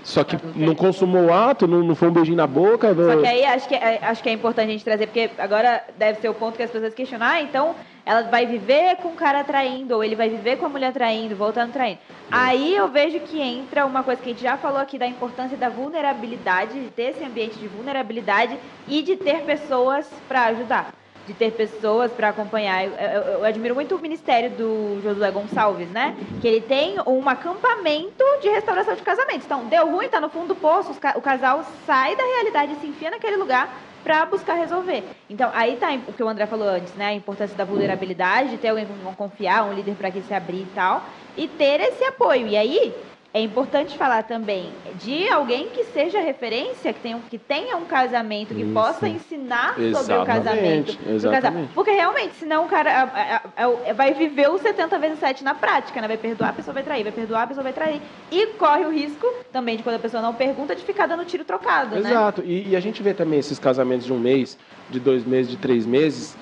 Só 0.08 0.24
que 0.24 0.38
não 0.56 0.74
consumou 0.74 1.26
o 1.26 1.32
ato, 1.34 1.68
não, 1.68 1.84
não 1.84 1.94
foi 1.94 2.08
um 2.08 2.12
beijinho 2.12 2.38
na 2.38 2.46
boca. 2.46 2.94
Só 2.94 3.20
que 3.20 3.26
aí 3.26 3.44
acho 3.44 3.68
que, 3.68 3.74
é, 3.74 3.98
acho 4.00 4.22
que 4.22 4.30
é 4.30 4.32
importante 4.32 4.68
a 4.68 4.72
gente 4.72 4.82
trazer, 4.82 5.06
porque 5.06 5.28
agora 5.36 5.84
deve 5.98 6.18
ser 6.18 6.30
o 6.30 6.34
ponto 6.34 6.56
que 6.56 6.62
as 6.62 6.70
pessoas 6.70 6.94
questionam, 6.94 7.26
ah, 7.26 7.42
então 7.42 7.74
ela 8.06 8.22
vai 8.22 8.46
viver 8.46 8.96
com 9.02 9.08
o 9.08 9.14
cara 9.14 9.44
traindo, 9.44 9.94
ou 9.94 10.02
ele 10.02 10.16
vai 10.16 10.30
viver 10.30 10.56
com 10.56 10.64
a 10.64 10.68
mulher 10.70 10.94
traindo, 10.94 11.36
voltando 11.36 11.74
traindo. 11.74 11.98
Aí 12.30 12.74
eu 12.74 12.88
vejo 12.88 13.20
que 13.20 13.38
entra 13.38 13.84
uma 13.84 14.02
coisa 14.02 14.22
que 14.22 14.30
a 14.30 14.32
gente 14.32 14.42
já 14.42 14.56
falou 14.56 14.78
aqui 14.78 14.96
da 14.98 15.06
importância 15.06 15.58
da 15.58 15.68
vulnerabilidade, 15.68 16.80
de 16.80 16.88
ter 16.88 17.10
esse 17.10 17.22
ambiente 17.22 17.58
de 17.58 17.68
vulnerabilidade 17.68 18.56
e 18.88 19.02
de 19.02 19.14
ter 19.14 19.42
pessoas 19.42 20.10
para 20.26 20.46
ajudar. 20.46 20.94
De 21.28 21.34
ter 21.34 21.50
pessoas 21.52 22.10
para 22.10 22.30
acompanhar. 22.30 22.86
Eu, 22.86 22.92
eu- 22.92 23.22
eu 23.34 23.44
admiro 23.44 23.74
muito 23.74 23.94
o 23.94 23.98
ministério 24.00 24.48
do 24.48 24.98
Josué 25.02 25.30
Gonçalves, 25.30 25.90
né? 25.90 26.16
Que 26.40 26.48
ele 26.48 26.62
tem 26.62 26.94
um 27.06 27.28
acampamento 27.28 28.24
de 28.40 28.48
restauração 28.48 28.94
de 28.94 29.02
casamentos. 29.02 29.44
Então, 29.44 29.66
deu 29.66 29.90
ruim, 29.90 30.08
tá 30.08 30.20
no 30.22 30.30
fundo 30.30 30.48
do 30.48 30.56
poço, 30.56 30.90
o 31.14 31.20
casal 31.20 31.62
sai 31.84 32.16
da 32.16 32.24
realidade 32.24 32.72
e 32.72 32.76
se 32.76 32.86
enfia 32.86 33.10
naquele 33.10 33.36
lugar 33.36 33.68
para 34.02 34.24
buscar 34.24 34.54
resolver. 34.54 35.04
Então, 35.28 35.50
aí 35.52 35.76
tá 35.76 35.88
o 36.08 36.14
que 36.14 36.22
o 36.22 36.28
André 36.28 36.46
falou 36.46 36.66
antes, 36.66 36.94
né? 36.94 37.08
A 37.08 37.12
importância 37.14 37.54
da 37.54 37.64
vulnerabilidade, 37.66 38.48
de 38.48 38.56
ter 38.56 38.68
alguém 38.68 38.86
com 38.86 38.94
quem 38.94 39.14
confiar, 39.14 39.64
um 39.68 39.74
líder 39.74 39.96
para 39.96 40.10
que 40.10 40.22
se 40.22 40.32
abrir 40.32 40.62
e 40.62 40.66
tal, 40.74 41.02
e 41.36 41.46
ter 41.46 41.78
esse 41.82 42.02
apoio. 42.04 42.46
E 42.46 42.56
aí, 42.56 42.94
é 43.34 43.40
importante 43.42 43.96
falar 43.98 44.22
também 44.22 44.70
de 44.96 45.28
alguém 45.28 45.68
que 45.68 45.84
seja 45.84 46.18
referência, 46.18 46.92
que 46.94 47.00
tenha, 47.00 47.16
um- 47.16 47.20
que 47.20 47.38
tenha 47.38 47.76
um 47.76 47.84
casamento, 47.84 48.54
que 48.54 48.62
Isso. 48.62 48.72
possa 48.72 49.06
ensinar 49.06 49.74
sobre 49.74 49.86
o 49.86 49.88
Exatamente, 49.90 50.26
casamento. 50.26 50.98
exatamente. 51.10 51.74
Porque 51.74 51.90
realmente, 51.90 52.34
senão 52.36 52.64
o 52.64 52.68
cara 52.68 52.90
a- 52.90 53.62
a- 53.62 53.64
a- 53.90 53.92
vai 53.92 54.14
viver 54.14 54.48
o 54.48 54.58
70 54.58 54.98
vezes 54.98 55.18
7 55.18 55.44
na 55.44 55.54
prática, 55.54 56.00
né? 56.00 56.08
Vai 56.08 56.16
perdoar, 56.16 56.50
a 56.50 56.52
pessoa 56.54 56.72
vai 56.72 56.82
trair, 56.82 57.02
vai 57.02 57.12
perdoar, 57.12 57.42
a 57.42 57.46
pessoa 57.46 57.62
vai 57.62 57.72
trair. 57.72 58.00
E 58.30 58.46
corre 58.54 58.86
o 58.86 58.90
risco 58.90 59.26
também 59.52 59.76
de 59.76 59.82
quando 59.82 59.96
a 59.96 60.00
pessoa 60.00 60.22
não 60.22 60.32
pergunta, 60.34 60.74
de 60.74 60.82
ficar 60.82 61.06
dando 61.06 61.24
tiro 61.26 61.44
trocado, 61.44 61.96
né? 61.96 62.10
Exato. 62.10 62.42
E, 62.44 62.68
e 62.70 62.76
a 62.76 62.80
gente 62.80 63.02
vê 63.02 63.12
também 63.12 63.38
esses 63.38 63.58
casamentos 63.58 64.06
de 64.06 64.12
um 64.12 64.18
mês, 64.18 64.56
de 64.88 64.98
dois 64.98 65.22
meses, 65.24 65.50
de 65.50 65.58
três 65.58 65.84
meses, 65.84 66.34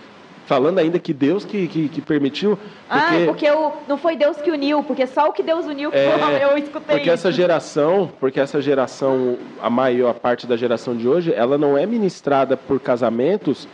falando 0.47 0.78
ainda 0.78 0.98
que 0.98 1.12
Deus 1.12 1.44
que, 1.44 1.66
que, 1.68 1.89
que 1.89 2.01
permitiu. 2.01 2.59
Ah, 2.89 3.10
porque 3.27 3.51
o, 3.51 3.73
não 3.86 3.98
foi 3.98 4.16
Deus 4.16 4.36
que 4.39 4.51
uniu, 4.51 4.82
porque 4.82 5.06
só 5.06 5.28
o 5.28 5.32
que 5.32 5.43
Deus 5.43 5.66
uniu 5.66 5.90
que 5.90 5.97
É, 5.97 6.44
eu 6.44 6.56
escutei 6.56 6.97
Porque 6.97 7.10
essa 7.10 7.31
geração, 7.31 8.10
porque 8.18 8.40
essa 8.40 8.62
geração, 8.62 9.36
a 9.60 9.68
maior 9.68 10.14
parte 10.14 10.47
da 10.47 10.56
geração 10.56 10.97
de 10.97 11.06
hoje, 11.06 11.35
ela 11.35 11.59
não 11.59 11.77
é 11.77 11.85
ministrada 11.85 12.56
por 12.56 12.81
casamentos 12.81 13.68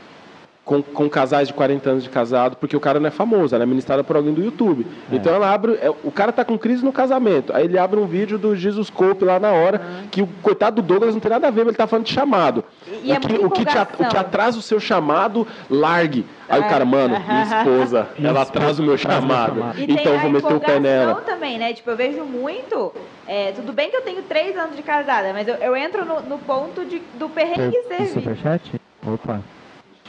com, 0.65 0.81
com 0.83 1.09
casais 1.11 1.49
de 1.49 1.55
40 1.55 1.91
anos 1.91 2.05
de 2.05 2.09
casado, 2.11 2.57
porque 2.57 2.77
o 2.77 2.81
cara 2.81 3.01
não 3.01 3.09
é 3.09 3.11
famoso, 3.11 3.53
ela 3.55 3.65
é 3.65 3.67
ministrada 3.67 4.05
por 4.05 4.15
alguém 4.17 4.33
do 4.33 4.43
YouTube. 4.45 4.87
Então 5.11 5.35
ela 5.35 5.53
abre, 5.53 5.73
é, 5.83 5.91
o 5.91 6.11
cara 6.13 6.31
tá 6.31 6.45
com 6.45 6.57
crise 6.57 6.85
no 6.85 6.93
casamento, 6.93 7.53
aí 7.55 7.65
ele 7.65 7.77
abre 7.79 7.99
um 7.99 8.07
vídeo 8.07 8.39
do 8.39 8.55
Jesus 8.55 8.89
Cope 8.89 9.25
lá 9.25 9.41
na 9.41 9.51
hora, 9.51 9.81
que 10.11 10.23
o 10.23 10.29
coitado 10.41 10.81
do 10.81 10.87
Douglas 10.87 11.15
não 11.15 11.21
tem 11.21 11.31
nada 11.31 11.49
a 11.49 11.51
ver, 11.51 11.61
mas 11.65 11.69
ele 11.69 11.77
tá 11.77 11.87
falando 11.89 12.07
de 12.07 12.13
chamado. 12.13 12.65
E 13.03 13.11
é 13.13 13.17
o, 13.17 13.21
que, 13.21 13.29
muita 13.33 13.47
o, 13.47 13.51
que 13.51 13.65
te, 13.65 13.79
o 14.03 14.09
que 14.09 14.17
atrasa 14.17 14.59
o 14.59 14.63
seu 14.63 14.79
chamado, 14.79 15.47
largue. 15.69 16.25
Aí 16.49 16.61
o 16.61 16.65
cara, 16.69 16.85
mano, 16.85 17.19
minha 17.19 17.43
esposa, 17.59 18.09
ela 18.23 18.43
atrasa 18.43 18.83
o 18.83 18.85
meu 18.87 18.97
chamado. 18.99 19.55
chamado. 19.59 19.79
E 19.81 19.85
Então 19.93 20.13
eu 20.13 20.19
a 20.19 20.23
vou 20.23 20.31
meter 20.31 20.55
o 20.55 20.61
pé 20.61 20.79
nela. 20.79 21.15
também, 21.23 21.59
né? 21.59 21.73
Tipo, 21.73 21.91
eu 21.91 21.97
vejo 21.97 22.23
muito. 22.25 22.93
é, 23.27 23.53
tudo 23.53 23.73
bem 23.73 23.91
que 23.91 23.97
eu 23.97 24.03
tenho 24.03 24.23
três 24.23 24.57
anos 24.57 24.77
de 24.77 24.83
casada, 24.83 25.33
mas 25.33 25.49
eu, 25.49 25.55
eu 25.57 25.75
entro 25.77 26.05
no, 26.05 26.21
no 26.21 26.39
ponto 26.39 26.85
de, 26.85 27.01
do 27.15 27.29
perrengue 27.29 27.77
Per- 27.89 27.97
servir. 27.97 28.13
Superchat? 28.13 28.81
Opa. 29.07 29.41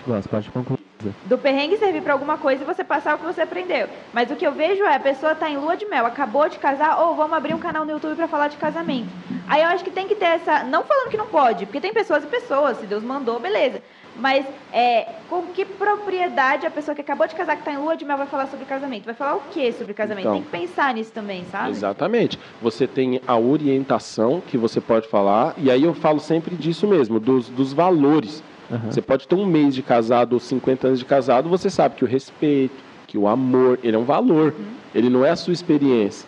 Gosto, 0.05 0.29
pode 0.29 0.49
concluir. 0.51 0.79
Do 1.25 1.37
perrengue 1.37 1.77
servir 1.77 2.01
pra 2.01 2.13
alguma 2.13 2.37
coisa 2.37 2.63
e 2.63 2.65
você 2.65 2.83
passar 2.83 3.15
o 3.15 3.19
que 3.19 3.25
você 3.25 3.41
aprendeu. 3.41 3.87
Mas 4.13 4.31
o 4.31 4.35
que 4.35 4.45
eu 4.45 4.51
vejo 4.51 4.83
é 4.83 4.95
a 4.95 4.99
pessoa 4.99 5.35
tá 5.35 5.49
em 5.49 5.57
lua 5.57 5.75
de 5.75 5.85
mel, 5.85 6.05
acabou 6.05 6.47
de 6.47 6.57
casar, 6.57 7.01
ou 7.01 7.15
vamos 7.15 7.33
abrir 7.33 7.53
um 7.53 7.59
canal 7.59 7.83
no 7.83 7.91
YouTube 7.91 8.15
pra 8.15 8.27
falar 8.27 8.47
de 8.47 8.57
casamento. 8.57 9.09
Aí 9.47 9.61
eu 9.61 9.67
acho 9.67 9.83
que 9.83 9.91
tem 9.91 10.07
que 10.07 10.15
ter 10.15 10.25
essa. 10.25 10.63
Não 10.63 10.83
falando 10.83 11.09
que 11.09 11.17
não 11.17 11.27
pode, 11.27 11.65
porque 11.65 11.81
tem 11.81 11.93
pessoas 11.93 12.23
e 12.23 12.27
pessoas, 12.27 12.77
se 12.77 12.85
Deus 12.85 13.03
mandou, 13.03 13.39
beleza. 13.39 13.81
Mas 14.15 14.45
é, 14.71 15.07
com 15.27 15.41
que 15.47 15.65
propriedade 15.65 16.67
a 16.67 16.71
pessoa 16.71 16.93
que 16.93 17.01
acabou 17.01 17.27
de 17.27 17.33
casar, 17.33 17.57
que 17.57 17.63
tá 17.63 17.71
em 17.71 17.77
lua 17.77 17.97
de 17.97 18.05
mel, 18.05 18.17
vai 18.17 18.27
falar 18.27 18.47
sobre 18.47 18.65
casamento? 18.65 19.05
Vai 19.05 19.15
falar 19.15 19.35
o 19.35 19.41
que 19.51 19.71
sobre 19.73 19.93
casamento? 19.93 20.27
Então. 20.27 20.33
tem 20.35 20.43
que 20.43 20.49
pensar 20.49 20.93
nisso 20.93 21.11
também, 21.11 21.45
sabe? 21.51 21.71
Exatamente. 21.71 22.39
Você 22.61 22.85
tem 22.85 23.19
a 23.25 23.37
orientação 23.37 24.39
que 24.39 24.57
você 24.57 24.79
pode 24.79 25.07
falar, 25.07 25.55
e 25.57 25.71
aí 25.71 25.83
eu 25.83 25.93
falo 25.93 26.19
sempre 26.19 26.55
disso 26.55 26.87
mesmo, 26.87 27.19
dos, 27.19 27.49
dos 27.49 27.73
valores. 27.73 28.43
Aham. 28.71 28.91
Você 28.91 29.01
pode 29.01 29.27
ter 29.27 29.35
um 29.35 29.45
mês 29.45 29.75
de 29.75 29.81
casado 29.81 30.33
ou 30.33 30.39
50 30.39 30.87
anos 30.87 30.99
de 30.99 31.05
casado, 31.05 31.49
você 31.49 31.69
sabe 31.69 31.95
que 31.95 32.03
o 32.03 32.07
respeito, 32.07 32.75
que 33.07 33.17
o 33.17 33.27
amor, 33.27 33.79
ele 33.83 33.95
é 33.95 33.99
um 33.99 34.05
valor, 34.05 34.53
ele 34.93 35.09
não 35.09 35.25
é 35.25 35.31
a 35.31 35.35
sua 35.35 35.53
experiência. 35.53 36.27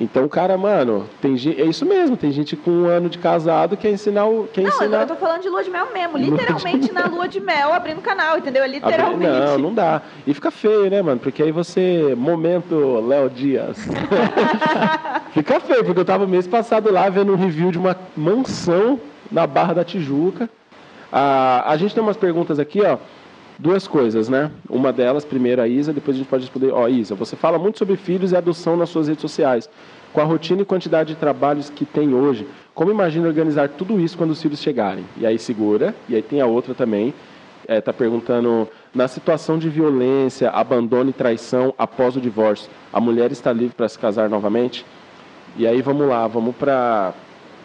Então, 0.00 0.28
cara, 0.28 0.56
mano, 0.56 1.06
tem 1.20 1.36
gente, 1.36 1.60
é 1.60 1.64
isso 1.64 1.84
mesmo, 1.84 2.16
tem 2.16 2.30
gente 2.30 2.54
com 2.54 2.70
um 2.70 2.86
ano 2.86 3.08
de 3.08 3.18
casado 3.18 3.76
que 3.76 3.82
quer 3.82 3.90
ensinar 3.90 4.26
o. 4.26 4.46
Quer 4.52 4.62
Não, 4.62 4.68
ensinar... 4.68 5.00
eu 5.00 5.06
tô 5.08 5.16
falando 5.16 5.42
de 5.42 5.48
lua 5.48 5.64
de 5.64 5.70
mel 5.70 5.88
mesmo. 5.92 6.16
Lua 6.16 6.20
Literalmente 6.20 6.92
na 6.92 7.06
lua 7.06 7.26
de 7.26 7.40
mel, 7.40 7.72
abrindo 7.72 8.00
canal, 8.00 8.38
entendeu? 8.38 8.62
É 8.62 8.68
Literalmente. 8.68 9.32
Não, 9.32 9.58
não 9.58 9.74
dá. 9.74 10.00
E 10.24 10.32
fica 10.32 10.52
feio, 10.52 10.88
né, 10.88 11.02
mano? 11.02 11.18
Porque 11.18 11.42
aí 11.42 11.50
você. 11.50 12.14
Momento, 12.16 13.00
Léo 13.00 13.28
Dias. 13.28 13.76
fica 15.34 15.58
feio, 15.58 15.84
porque 15.84 16.00
eu 16.00 16.04
tava 16.04 16.28
mês 16.28 16.46
passado 16.46 16.92
lá 16.92 17.08
vendo 17.08 17.32
um 17.32 17.36
review 17.36 17.72
de 17.72 17.78
uma 17.78 17.96
mansão 18.16 19.00
na 19.32 19.48
Barra 19.48 19.74
da 19.74 19.84
Tijuca. 19.84 20.48
Ah, 21.12 21.64
a 21.66 21.76
gente 21.76 21.94
tem 21.94 22.02
umas 22.02 22.16
perguntas 22.16 22.58
aqui, 22.58 22.82
ó. 22.82 22.98
Duas 23.58 23.88
coisas, 23.88 24.28
né? 24.28 24.50
Uma 24.68 24.92
delas, 24.92 25.24
primeiro 25.24 25.60
a 25.60 25.66
Isa, 25.66 25.92
depois 25.92 26.16
a 26.16 26.18
gente 26.18 26.28
pode 26.28 26.44
responder. 26.44 26.70
Ó, 26.70 26.86
Isa, 26.86 27.14
você 27.14 27.34
fala 27.34 27.58
muito 27.58 27.78
sobre 27.78 27.96
filhos 27.96 28.30
e 28.30 28.36
adoção 28.36 28.76
nas 28.76 28.88
suas 28.88 29.08
redes 29.08 29.22
sociais. 29.22 29.68
Com 30.12 30.20
a 30.20 30.24
rotina 30.24 30.62
e 30.62 30.64
quantidade 30.64 31.14
de 31.14 31.16
trabalhos 31.16 31.68
que 31.68 31.84
tem 31.84 32.14
hoje, 32.14 32.46
como 32.74 32.90
imagina 32.90 33.26
organizar 33.26 33.68
tudo 33.70 34.00
isso 34.00 34.16
quando 34.16 34.30
os 34.30 34.40
filhos 34.40 34.60
chegarem? 34.60 35.04
E 35.16 35.26
aí 35.26 35.38
segura, 35.38 35.94
e 36.08 36.14
aí 36.14 36.22
tem 36.22 36.40
a 36.40 36.46
outra 36.46 36.72
também, 36.72 37.12
está 37.68 37.92
perguntando 37.92 38.68
na 38.94 39.08
situação 39.08 39.58
de 39.58 39.68
violência, 39.68 40.50
abandono 40.50 41.10
e 41.10 41.12
traição 41.12 41.74
após 41.76 42.16
o 42.16 42.20
divórcio, 42.20 42.70
a 42.92 43.00
mulher 43.00 43.32
está 43.32 43.52
livre 43.52 43.74
para 43.76 43.88
se 43.88 43.98
casar 43.98 44.30
novamente? 44.30 44.86
E 45.56 45.66
aí 45.66 45.82
vamos 45.82 46.06
lá, 46.08 46.26
vamos 46.26 46.54
para 46.56 47.12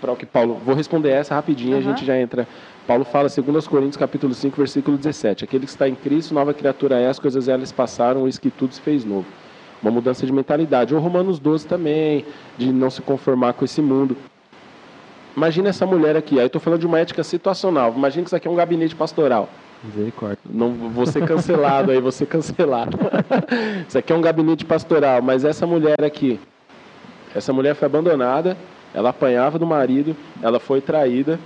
para 0.02 0.11
o 0.11 0.18
que 0.18 0.26
Paulo. 0.26 0.60
Vou 0.65 0.76
responder 0.76 1.11
essa 1.11 1.34
rapidinho, 1.34 1.78
a 1.78 1.80
Aham. 1.80 1.90
gente 1.91 2.03
já 2.03 2.20
entra. 2.20 2.45
Paulo 2.85 3.05
fala, 3.05 3.30
segundo 3.30 3.55
aos 3.55 3.68
Coríntios, 3.68 3.95
capítulo 3.95 4.34
5, 4.34 4.57
versículo 4.57 4.97
17. 4.97 5.45
Aquele 5.45 5.65
que 5.65 5.72
está 5.72 5.88
em 5.88 5.95
Cristo, 5.95 6.34
nova 6.34 6.53
criatura 6.53 6.99
é, 6.99 7.07
as 7.07 7.18
coisas 7.18 7.47
elas 7.47 7.72
passaram, 7.72 8.26
eis 8.26 8.38
que 8.38 8.49
tudo 8.49 8.73
se 8.73 8.81
fez 8.81 9.05
novo. 9.05 9.26
Uma 9.81 9.89
mudança 9.89 10.26
de 10.26 10.34
mentalidade. 10.34 10.93
Ou 10.93 10.99
Romanos 10.99 11.39
12 11.39 11.65
também, 11.65 12.26
de 12.57 12.73
não 12.73 12.89
se 12.89 13.01
conformar 13.01 13.53
com 13.53 13.64
esse 13.64 13.81
mundo. 13.81 14.18
Imagina 15.35 15.69
essa 15.69 15.85
mulher 15.85 16.18
aqui, 16.18 16.39
aí 16.39 16.45
estou 16.45 16.61
falando 16.61 16.81
de 16.81 16.85
uma 16.85 16.99
ética 16.99 17.23
situacional. 17.23 17.93
Imagina 17.95 18.23
que 18.23 18.30
isso 18.30 18.35
aqui 18.35 18.47
é 18.47 18.51
um 18.51 18.55
gabinete 18.55 18.95
pastoral. 18.95 19.49
Misericórdia. 19.84 20.39
Não 20.49 20.72
vou 20.72 21.05
ser 21.05 21.26
cancelado 21.26 21.89
aí, 21.89 21.99
vou 21.99 22.11
ser 22.11 22.26
cancelado. 22.26 22.97
Isso 23.85 23.97
aqui 23.97 24.14
é 24.14 24.15
um 24.15 24.22
gabinete 24.22 24.64
pastoral, 24.64 25.22
mas 25.22 25.43
essa 25.43 25.68
mulher 25.68 26.01
aqui, 26.01 26.39
essa 27.35 27.51
mulher 27.51 27.76
foi 27.76 27.85
abandonada, 27.88 28.55
ela 28.93 29.10
apanhava 29.10 29.60
do 29.60 29.65
marido, 29.65 30.15
ela 30.41 30.57
foi 30.57 30.80
traída. 30.80 31.38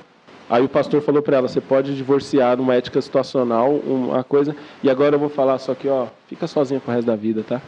Aí 0.49 0.63
o 0.63 0.69
pastor 0.69 1.01
falou 1.01 1.21
para 1.21 1.37
ela: 1.37 1.47
você 1.47 1.59
pode 1.61 1.95
divorciar 1.95 2.55
numa 2.57 2.73
ética 2.75 3.01
situacional, 3.01 3.69
uma 3.71 4.23
coisa. 4.23 4.55
E 4.83 4.89
agora 4.89 5.15
eu 5.15 5.19
vou 5.19 5.29
falar 5.29 5.57
só 5.59 5.73
que, 5.73 5.87
ó, 5.89 6.07
fica 6.27 6.47
sozinha 6.47 6.79
pro 6.79 6.93
resto 6.93 7.07
da 7.07 7.15
vida, 7.15 7.43
tá? 7.47 7.61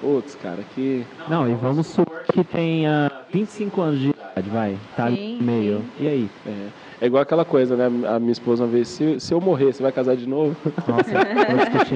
Putz, 0.00 0.36
cara, 0.36 0.58
que. 0.74 1.04
Não, 1.28 1.48
e 1.48 1.54
vamos 1.54 1.86
supor 1.88 2.20
que 2.32 2.44
tenha 2.44 3.10
25 3.32 3.80
anos 3.80 3.98
de 4.00 4.08
idade, 4.10 4.50
vai. 4.50 4.76
Tá 4.96 5.08
Sim, 5.08 5.38
meio. 5.40 5.78
sim. 5.98 6.04
E 6.04 6.08
aí? 6.08 6.28
É, 6.46 7.04
é 7.04 7.06
igual 7.06 7.22
aquela 7.22 7.44
coisa, 7.44 7.76
né? 7.76 7.86
A 8.08 8.18
minha 8.20 8.30
esposa 8.32 8.64
uma 8.64 8.70
vez: 8.70 8.88
se, 8.88 9.18
se 9.20 9.32
eu 9.34 9.40
morrer, 9.40 9.72
você 9.72 9.82
vai 9.82 9.90
casar 9.92 10.16
de 10.16 10.28
novo? 10.28 10.56
Nossa, 10.86 11.10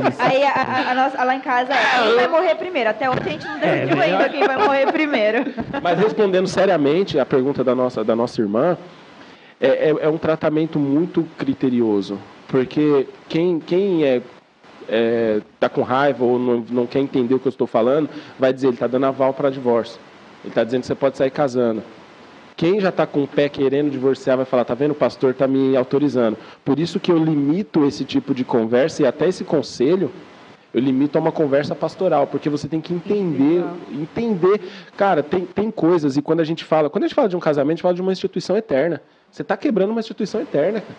isso. 0.08 0.20
Aí 0.22 0.42
a, 0.44 0.50
a- 0.52 0.90
a 0.90 0.94
nossa, 0.94 1.22
lá 1.24 1.34
em 1.36 1.40
casa 1.40 1.72
é 1.72 2.02
quem 2.06 2.14
vai 2.16 2.28
morrer 2.28 2.54
primeiro. 2.56 2.90
Até 2.90 3.08
ontem 3.08 3.28
a 3.28 3.32
gente 3.32 3.46
não 3.46 3.58
decidiu 3.58 3.96
melhor. 3.96 4.20
ainda 4.20 4.28
quem 4.28 4.46
vai 4.46 4.56
morrer 4.56 4.92
primeiro. 4.92 5.38
Mas 5.82 5.98
respondendo 5.98 6.46
seriamente 6.48 7.18
a 7.20 7.26
pergunta 7.26 7.62
da 7.62 7.74
nossa, 7.74 8.02
da 8.02 8.16
nossa 8.16 8.40
irmã, 8.40 8.76
é, 9.62 9.90
é, 9.90 9.96
é 10.00 10.08
um 10.08 10.18
tratamento 10.18 10.78
muito 10.78 11.24
criterioso. 11.38 12.18
Porque 12.48 13.06
quem, 13.28 13.60
quem 13.60 14.04
é, 14.04 14.20
é, 14.88 15.40
tá 15.60 15.68
com 15.68 15.82
raiva 15.82 16.24
ou 16.24 16.38
não, 16.38 16.64
não 16.68 16.86
quer 16.86 16.98
entender 16.98 17.34
o 17.34 17.38
que 17.38 17.46
eu 17.46 17.50
estou 17.50 17.66
falando, 17.66 18.10
vai 18.38 18.52
dizer, 18.52 18.66
ele 18.66 18.74
está 18.74 18.88
dando 18.88 19.06
aval 19.06 19.32
para 19.32 19.48
divórcio. 19.48 20.00
Ele 20.42 20.50
está 20.50 20.64
dizendo 20.64 20.80
que 20.80 20.88
você 20.88 20.94
pode 20.96 21.16
sair 21.16 21.30
casando. 21.30 21.82
Quem 22.56 22.80
já 22.80 22.90
está 22.90 23.06
com 23.06 23.22
o 23.22 23.28
pé 23.28 23.48
querendo 23.48 23.90
divorciar 23.90 24.36
vai 24.36 24.44
falar, 24.44 24.64
tá 24.64 24.74
vendo, 24.74 24.90
o 24.90 24.96
pastor 24.96 25.30
está 25.30 25.46
me 25.46 25.76
autorizando. 25.76 26.36
Por 26.64 26.78
isso 26.78 27.00
que 27.00 27.10
eu 27.10 27.16
limito 27.16 27.86
esse 27.86 28.04
tipo 28.04 28.34
de 28.34 28.44
conversa 28.44 29.02
e 29.02 29.06
até 29.06 29.28
esse 29.28 29.44
conselho, 29.44 30.10
eu 30.74 30.80
limito 30.80 31.16
a 31.16 31.20
uma 31.20 31.32
conversa 31.32 31.74
pastoral, 31.74 32.26
porque 32.26 32.50
você 32.50 32.68
tem 32.68 32.80
que 32.80 32.92
entender, 32.92 33.64
entender. 33.90 34.60
Cara, 34.96 35.22
tem, 35.22 35.46
tem 35.46 35.70
coisas, 35.70 36.16
e 36.16 36.22
quando 36.22 36.40
a 36.40 36.44
gente 36.44 36.64
fala, 36.64 36.90
quando 36.90 37.04
a 37.04 37.06
gente 37.06 37.14
fala 37.14 37.28
de 37.28 37.36
um 37.36 37.40
casamento, 37.40 37.70
a 37.70 37.74
gente 37.76 37.82
fala 37.82 37.94
de 37.94 38.02
uma 38.02 38.12
instituição 38.12 38.56
eterna. 38.56 39.00
Você 39.32 39.40
está 39.40 39.56
quebrando 39.56 39.90
uma 39.90 40.00
instituição 40.00 40.42
eterna, 40.42 40.80
cara. 40.82 40.94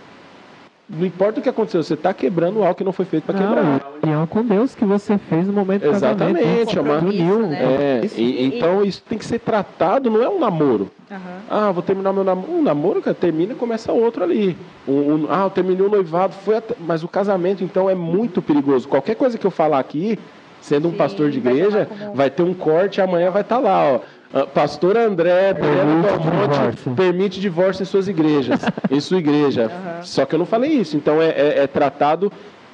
Não 0.90 1.06
importa 1.06 1.40
o 1.40 1.44
que 1.44 1.48
aconteceu, 1.48 1.82
você 1.82 1.94
está 1.94 2.14
quebrando 2.14 2.62
algo 2.62 2.76
que 2.76 2.84
não 2.84 2.92
foi 2.92 3.06
feito 3.06 3.24
para 3.24 3.38
quebrar. 3.40 3.64
Não, 3.64 3.76
a 3.76 4.06
união 4.06 4.28
com 4.28 4.44
Deus 4.44 4.76
que 4.76 4.84
você 4.84 5.18
fez 5.18 5.48
no 5.48 5.54
momento 5.54 5.84
do 5.84 5.92
casamento. 5.92 6.38
Exatamente, 6.38 6.78
é 6.78 6.82
uma- 6.82 6.94
Compromisso, 6.96 7.24
uniu. 7.24 7.48
né? 7.48 7.64
É, 7.64 8.02
e- 8.18 8.46
então 8.48 8.84
isso 8.84 9.02
tem 9.08 9.18
que 9.18 9.26
ser 9.26 9.40
tratado, 9.40 10.10
não 10.12 10.22
é 10.22 10.28
um 10.28 10.40
namoro. 10.40 10.92
Aham. 11.10 11.20
Ah, 11.50 11.72
vou 11.72 11.82
terminar 11.82 12.12
meu 12.12 12.24
namoro. 12.24 12.52
Um 12.52 12.62
namoro, 12.62 13.02
cara, 13.02 13.14
termina 13.16 13.54
e 13.54 13.56
começa 13.56 13.94
outro 13.94 14.24
ali. 14.24 14.58
Um- 14.88 15.14
um- 15.14 15.28
ah, 15.30 15.44
eu 15.46 15.50
terminei 15.52 15.86
o 15.86 15.90
noivado, 15.90 16.34
foi 16.34 16.58
até- 16.58 16.76
mas 16.80 17.02
o 17.04 17.08
casamento, 17.08 17.64
então, 17.64 17.90
é 17.90 17.96
muito 17.96 18.42
perigoso. 18.42 18.88
Qualquer 18.88 19.16
coisa 19.16 19.38
que 19.38 19.46
eu 19.48 19.52
falar 19.52 19.80
aqui, 19.80 20.20
sendo 20.60 20.90
um 20.90 20.92
Sim, 20.92 20.98
pastor 20.98 21.30
de 21.30 21.40
vai 21.40 21.54
igreja, 21.54 21.86
tomar 21.86 22.00
como- 22.06 22.16
vai 22.16 22.30
ter 22.30 22.44
um 22.44 22.54
corte 22.54 22.98
e 22.98 23.02
amanhã 23.02 23.32
vai 23.32 23.42
estar 23.42 23.58
lá, 23.60 23.84
ó. 23.96 24.00
Ah, 24.34 24.48
Pastor 24.48 24.98
André 24.98 25.50
Adriano 25.50 26.02
Permite 26.04 26.18
Belmonte 26.18 26.50
divórcio. 26.60 26.96
permite 26.96 27.40
divórcio 27.40 27.84
em 27.84 27.86
suas 27.86 28.08
igrejas, 28.08 28.60
em 28.90 29.00
sua 29.00 29.20
igreja. 29.20 29.70
Só 30.02 30.26
que 30.26 30.34
eu 30.34 30.40
não 30.40 30.46
falei 30.46 30.72
isso. 30.72 30.98
Então 30.98 31.22
é, 31.22 31.30
é- 31.30 31.60
é 31.60 31.68
tratado 31.68 32.32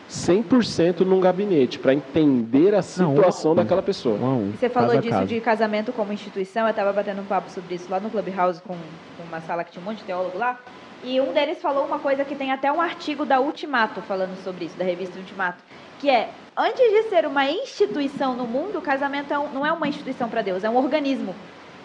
100% 0.07 1.01
num 1.01 1.19
gabinete, 1.19 1.77
para 1.77 1.93
entender 1.93 2.69
a 2.73 2.77
Não, 2.77 2.81
situação 2.81 3.51
um- 3.51 3.55
daquela 3.55 3.81
pessoa. 3.81 4.15
Um 4.15 4.51
Você 4.57 4.69
falou 4.69 4.97
disso 4.97 5.09
casa. 5.13 5.25
de 5.27 5.39
casamento 5.41 5.91
como 5.93 6.11
instituição, 6.13 6.63
eu 6.63 6.69
estava 6.71 6.91
batendo 6.93 7.21
um 7.21 7.25
papo 7.25 7.49
sobre 7.51 7.75
isso 7.75 7.85
lá 7.91 7.99
no 7.99 8.09
Clubhouse 8.09 8.59
com, 8.61 8.73
com 8.73 9.23
uma 9.27 9.41
sala 9.41 9.63
que 9.63 9.71
tinha 9.71 9.81
um 9.81 9.85
monte 9.85 9.99
de 9.99 10.05
teólogo 10.05 10.37
lá. 10.37 10.57
E 11.03 11.19
um 11.21 11.31
deles 11.31 11.61
falou 11.61 11.85
uma 11.85 11.99
coisa 11.99 12.25
que 12.25 12.35
tem 12.35 12.51
até 12.51 12.71
um 12.71 12.81
artigo 12.81 13.23
da 13.25 13.39
Ultimato 13.39 14.01
falando 14.01 14.35
sobre 14.43 14.65
isso, 14.65 14.77
da 14.77 14.83
revista 14.83 15.17
Ultimato, 15.19 15.63
que 15.99 16.09
é, 16.09 16.29
antes 16.59 16.91
de 16.91 17.03
ser 17.09 17.25
uma 17.25 17.49
instituição 17.49 18.35
no 18.35 18.45
mundo, 18.45 18.79
o 18.79 18.81
casamento 18.81 19.33
é 19.33 19.39
um- 19.39 19.49
não 19.53 19.65
é 19.65 19.71
uma 19.71 19.87
instituição 19.87 20.27
para 20.29 20.41
Deus, 20.41 20.63
é 20.63 20.69
um 20.69 20.75
organismo. 20.75 21.33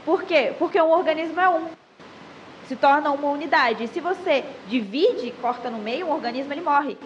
Por 0.05 0.25
quê? 0.25 0.53
Porque 0.59 0.81
um 0.81 0.91
organismo 0.91 1.41
é 1.41 1.49
um. 1.49 1.67
Se 2.67 2.75
torna 2.75 3.11
uma 3.11 3.29
unidade. 3.29 3.85
E 3.85 3.89
se 3.89 4.01
você 4.01 4.45
divide, 4.67 5.33
corta 5.41 5.71
no 5.71 5.79
meio, 5.79 6.07
um 6.07 6.13
organismo 6.13 6.53
ele 6.53 6.63
morre. 6.63 6.97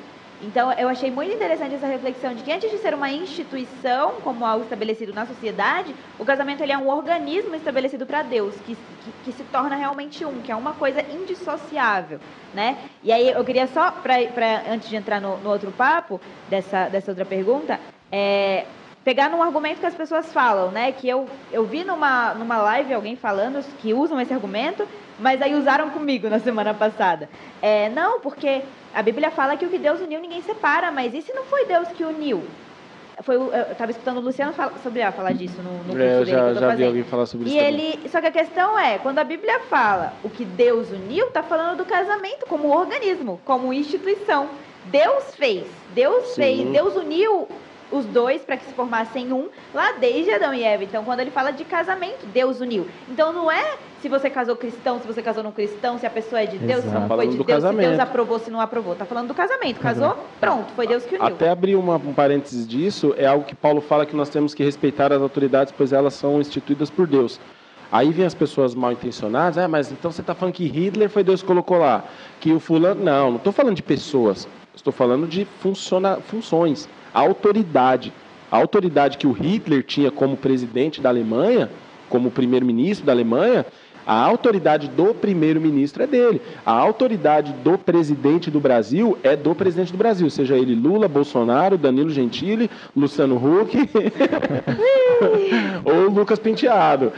Então, 0.40 0.72
eu 0.72 0.88
achei 0.88 1.10
muito 1.10 1.34
interessante 1.34 1.74
essa 1.74 1.86
reflexão 1.86 2.32
de 2.32 2.44
que 2.44 2.52
antes 2.52 2.70
de 2.70 2.78
ser 2.78 2.94
uma 2.94 3.10
instituição, 3.10 4.20
como 4.20 4.44
algo 4.44 4.62
estabelecido 4.62 5.12
na 5.12 5.26
sociedade, 5.26 5.96
o 6.16 6.24
casamento 6.24 6.62
ele 6.62 6.70
é 6.70 6.78
um 6.78 6.88
organismo 6.88 7.56
estabelecido 7.56 8.06
para 8.06 8.22
Deus, 8.22 8.60
que, 8.60 8.76
que, 8.76 9.12
que 9.24 9.32
se 9.32 9.44
torna 9.44 9.74
realmente 9.74 10.24
um, 10.24 10.40
que 10.40 10.52
é 10.52 10.56
uma 10.56 10.74
coisa 10.74 11.02
indissociável, 11.10 12.20
né? 12.52 12.78
E 13.02 13.10
aí, 13.12 13.28
eu 13.30 13.44
queria 13.44 13.66
só, 13.66 13.90
pra, 13.90 14.14
pra, 14.32 14.62
antes 14.70 14.88
de 14.88 14.94
entrar 14.94 15.20
no, 15.20 15.38
no 15.38 15.50
outro 15.50 15.72
papo, 15.72 16.20
dessa, 16.48 16.88
dessa 16.88 17.10
outra 17.10 17.26
pergunta, 17.26 17.80
é, 18.12 18.66
pegar 19.02 19.30
num 19.30 19.42
argumento 19.42 19.80
que 19.80 19.86
as 19.86 19.94
pessoas 19.94 20.32
falam, 20.32 20.70
né? 20.70 20.92
Que 20.92 21.08
eu, 21.08 21.40
eu 21.50 21.66
vi 21.66 21.82
numa, 21.82 22.34
numa 22.34 22.58
live 22.62 22.92
alguém 22.94 23.16
falando 23.16 23.60
que 23.78 23.92
usam 23.94 24.20
esse 24.20 24.32
argumento, 24.32 24.86
mas 25.16 25.40
aí 25.42 25.54
usaram 25.54 25.90
comigo 25.90 26.28
na 26.28 26.38
semana 26.38 26.74
passada. 26.74 27.28
É, 27.60 27.88
não, 27.88 28.20
porque 28.20 28.68
a 28.92 29.02
Bíblia 29.02 29.30
fala 29.30 29.56
que 29.56 29.66
o 29.66 29.70
que 29.70 29.78
Deus 29.78 30.00
uniu 30.00 30.20
ninguém 30.20 30.40
separa, 30.42 30.90
mas 30.90 31.14
e 31.14 31.22
se 31.22 31.32
não 31.32 31.44
foi 31.44 31.66
Deus 31.66 31.88
que 31.92 32.04
uniu? 32.04 32.58
Foi, 33.22 33.34
eu 33.36 33.72
estava 33.72 33.90
escutando 33.90 34.18
o 34.18 34.20
Luciano 34.20 34.52
fala, 34.52 34.78
sobre 34.78 35.02
ah, 35.02 35.10
falar 35.10 35.32
disso 35.32 35.60
no, 35.62 35.82
no 35.82 35.96
curso 35.96 36.00
É, 36.00 36.14
eu 36.20 36.24
dele 36.24 36.30
já, 36.30 36.48
eu 36.48 36.54
tô 36.54 36.60
já 36.60 36.74
vi 36.74 36.84
alguém 36.84 37.04
falar 37.04 37.26
sobre 37.26 37.48
E 37.48 37.50
isso. 37.50 37.58
também. 37.58 37.74
ele, 37.74 38.08
só 38.08 38.20
que 38.20 38.26
a 38.28 38.32
questão 38.32 38.78
é, 38.78 38.98
quando 38.98 39.18
a 39.18 39.24
Bíblia 39.24 39.60
fala 39.68 40.20
o 40.22 40.30
que 40.30 40.44
Deus 40.44 40.90
uniu, 40.92 41.30
tá 41.32 41.42
falando 41.42 41.78
do 41.78 41.84
casamento 41.84 42.46
como 42.46 42.68
organismo, 42.68 43.42
como 43.44 43.72
instituição. 43.72 44.56
Deus 44.84 45.34
fez, 45.34 45.84
Deus 45.88 46.24
Sim. 46.28 46.34
fez, 46.36 46.70
Deus 46.70 46.94
uniu 46.94 47.48
os 47.90 48.04
dois 48.06 48.42
para 48.42 48.56
que 48.56 48.64
se 48.64 48.72
formassem 48.74 49.32
um 49.32 49.48
lá 49.74 49.92
desde 49.92 50.30
Adão 50.30 50.52
e 50.52 50.62
Eva. 50.62 50.84
Então, 50.84 51.04
quando 51.04 51.20
ele 51.20 51.30
fala 51.30 51.50
de 51.50 51.64
casamento, 51.64 52.26
Deus 52.26 52.60
uniu. 52.60 52.86
Então, 53.08 53.32
não 53.32 53.50
é 53.50 53.76
se 54.00 54.08
você 54.08 54.30
casou 54.30 54.54
cristão, 54.54 55.00
se 55.00 55.06
você 55.06 55.22
casou 55.22 55.42
não 55.42 55.50
cristão, 55.50 55.98
se 55.98 56.06
a 56.06 56.10
pessoa 56.10 56.42
é 56.42 56.46
de 56.46 56.58
Deus, 56.58 56.82
se 56.82 56.86
Exato. 56.88 57.00
não 57.00 57.08
foi 57.08 57.16
Falando 57.16 57.30
de 57.30 57.36
do 57.36 57.44
Deus, 57.44 57.62
se 57.62 57.68
Deus 57.68 57.74
casamento. 57.74 58.00
aprovou, 58.00 58.38
se 58.38 58.50
não 58.50 58.60
aprovou. 58.60 58.94
Tá 58.94 59.04
falando 59.04 59.28
do 59.28 59.34
casamento. 59.34 59.80
Casou, 59.80 60.16
pronto, 60.38 60.72
foi 60.74 60.86
Deus 60.86 61.04
que 61.04 61.16
uniu. 61.16 61.26
Até 61.26 61.48
abrir 61.48 61.76
uma, 61.76 61.96
um 61.96 62.12
parênteses 62.12 62.66
disso, 62.66 63.14
é 63.16 63.26
algo 63.26 63.44
que 63.44 63.54
Paulo 63.54 63.80
fala 63.80 64.06
que 64.06 64.14
nós 64.14 64.28
temos 64.28 64.54
que 64.54 64.62
respeitar 64.62 65.12
as 65.12 65.20
autoridades, 65.20 65.72
pois 65.76 65.92
elas 65.92 66.14
são 66.14 66.40
instituídas 66.40 66.90
por 66.90 67.06
Deus. 67.06 67.40
Aí 67.90 68.10
vem 68.10 68.26
as 68.26 68.34
pessoas 68.34 68.74
mal 68.74 68.92
intencionadas, 68.92 69.56
ah, 69.56 69.66
mas 69.66 69.90
então 69.90 70.12
você 70.12 70.20
está 70.20 70.34
falando 70.34 70.54
que 70.54 70.66
Hitler 70.66 71.08
foi 71.08 71.24
Deus 71.24 71.40
que 71.40 71.46
colocou 71.46 71.78
lá, 71.78 72.04
que 72.38 72.52
o 72.52 72.60
fulano. 72.60 73.02
Não, 73.02 73.30
não 73.30 73.36
estou 73.38 73.52
falando 73.52 73.74
de 73.74 73.82
pessoas, 73.82 74.46
estou 74.76 74.92
falando 74.92 75.26
de 75.26 75.46
funciona, 75.60 76.16
funções, 76.16 76.86
a 77.12 77.20
autoridade. 77.20 78.12
A 78.50 78.56
autoridade 78.56 79.18
que 79.18 79.26
o 79.26 79.32
Hitler 79.32 79.82
tinha 79.82 80.10
como 80.10 80.36
presidente 80.36 81.00
da 81.00 81.08
Alemanha, 81.08 81.70
como 82.08 82.30
primeiro-ministro 82.30 83.06
da 83.06 83.12
Alemanha, 83.12 83.66
A 84.08 84.24
autoridade 84.24 84.88
do 84.88 85.12
primeiro-ministro 85.12 86.02
é 86.02 86.06
dele. 86.06 86.40
A 86.64 86.72
autoridade 86.72 87.52
do 87.62 87.76
presidente 87.76 88.50
do 88.50 88.58
Brasil 88.58 89.18
é 89.22 89.36
do 89.36 89.54
presidente 89.54 89.92
do 89.92 89.98
Brasil, 89.98 90.30
seja 90.30 90.56
ele 90.56 90.74
Lula, 90.74 91.06
Bolsonaro, 91.06 91.76
Danilo 91.76 92.08
Gentili, 92.08 92.70
Luciano 92.96 93.36
Huck 93.36 93.76
ou 95.84 96.08
Lucas 96.08 96.38
Penteado. 96.38 97.12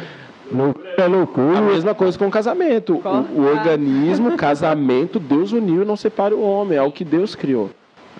É 0.96 1.06
loucura. 1.06 1.58
A 1.58 1.62
mesma 1.62 1.94
coisa 1.94 2.18
com 2.18 2.26
o 2.26 2.30
casamento. 2.30 3.00
O, 3.04 3.40
o 3.40 3.46
organismo, 3.46 4.36
casamento, 4.36 5.20
Deus 5.20 5.52
uniu 5.52 5.82
e 5.82 5.84
não 5.84 5.96
separa 5.96 6.34
o 6.34 6.42
homem. 6.42 6.76
É 6.76 6.82
o 6.82 6.90
que 6.90 7.04
Deus 7.04 7.36
criou. 7.36 7.70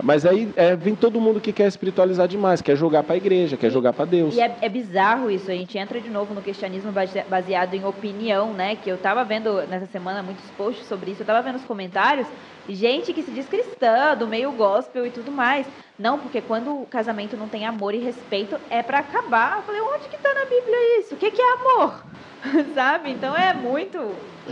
Mas 0.03 0.25
aí 0.25 0.53
é, 0.57 0.75
vem 0.77 0.95
todo 0.95 1.21
mundo 1.21 1.41
que 1.41 1.53
quer 1.53 1.67
espiritualizar 1.67 2.27
demais, 2.29 2.61
quer 2.61 2.77
jogar 2.77 3.03
para 3.03 3.15
a 3.15 3.17
igreja, 3.17 3.57
quer 3.57 3.71
jogar 3.71 3.93
para 3.93 4.05
Deus. 4.05 4.35
E 4.35 4.41
é, 4.41 4.57
é, 4.61 4.69
bizarro 4.69 5.31
isso, 5.31 5.51
a 5.51 5.55
gente 5.55 5.77
entra 5.79 6.01
de 6.01 6.09
novo 6.09 6.35
no 6.35 6.43
cristianismo 6.43 6.93
baseado 7.29 7.75
em 7.75 7.85
opinião, 7.85 8.53
né? 8.53 8.77
Que 8.77 8.91
eu 8.91 8.97
estava 8.97 9.25
vendo 9.25 9.63
nessa 9.67 9.87
semana 9.87 10.23
muitos 10.23 10.45
posts 10.57 10.87
sobre 10.87 11.11
isso, 11.11 11.21
eu 11.21 11.25
estava 11.25 11.43
vendo 11.43 11.57
os 11.57 11.65
comentários, 11.65 12.27
gente 12.69 13.13
que 13.13 13.23
se 13.23 13.31
diz 13.31 13.47
cristã, 13.47 14.17
do 14.17 14.27
meio 14.27 14.53
gospel 14.53 15.07
e 15.07 15.11
tudo 15.11 15.31
mais. 15.31 15.67
Não, 15.99 16.19
porque 16.19 16.41
quando 16.41 16.83
o 16.83 16.87
casamento 16.87 17.37
não 17.37 17.49
tem 17.49 17.67
amor 17.67 17.95
e 17.95 17.99
respeito, 17.99 18.57
é 18.71 18.83
para 18.83 19.01
acabar. 19.01 19.59
Eu 19.59 19.63
falei, 19.63 19.81
onde 19.81 20.09
que 20.09 20.17
está 20.17 20.33
na 20.33 20.45
Bíblia 20.45 20.99
isso? 20.99 21.15
O 21.15 21.19
que, 21.19 21.31
que 21.31 21.43
é 21.43 21.53
amor? 21.53 22.03
Sabe? 22.75 23.11
Então 23.11 23.37
é 23.37 23.53
muito 23.53 23.99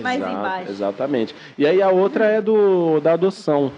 mais 0.02 0.20
Exato, 0.20 0.36
embaixo. 0.36 0.70
Exatamente. 0.70 1.34
E 1.56 1.66
aí 1.66 1.80
a 1.80 1.88
outra 1.88 2.26
é 2.26 2.40
do 2.40 3.00
da 3.00 3.14
adoção. 3.14 3.72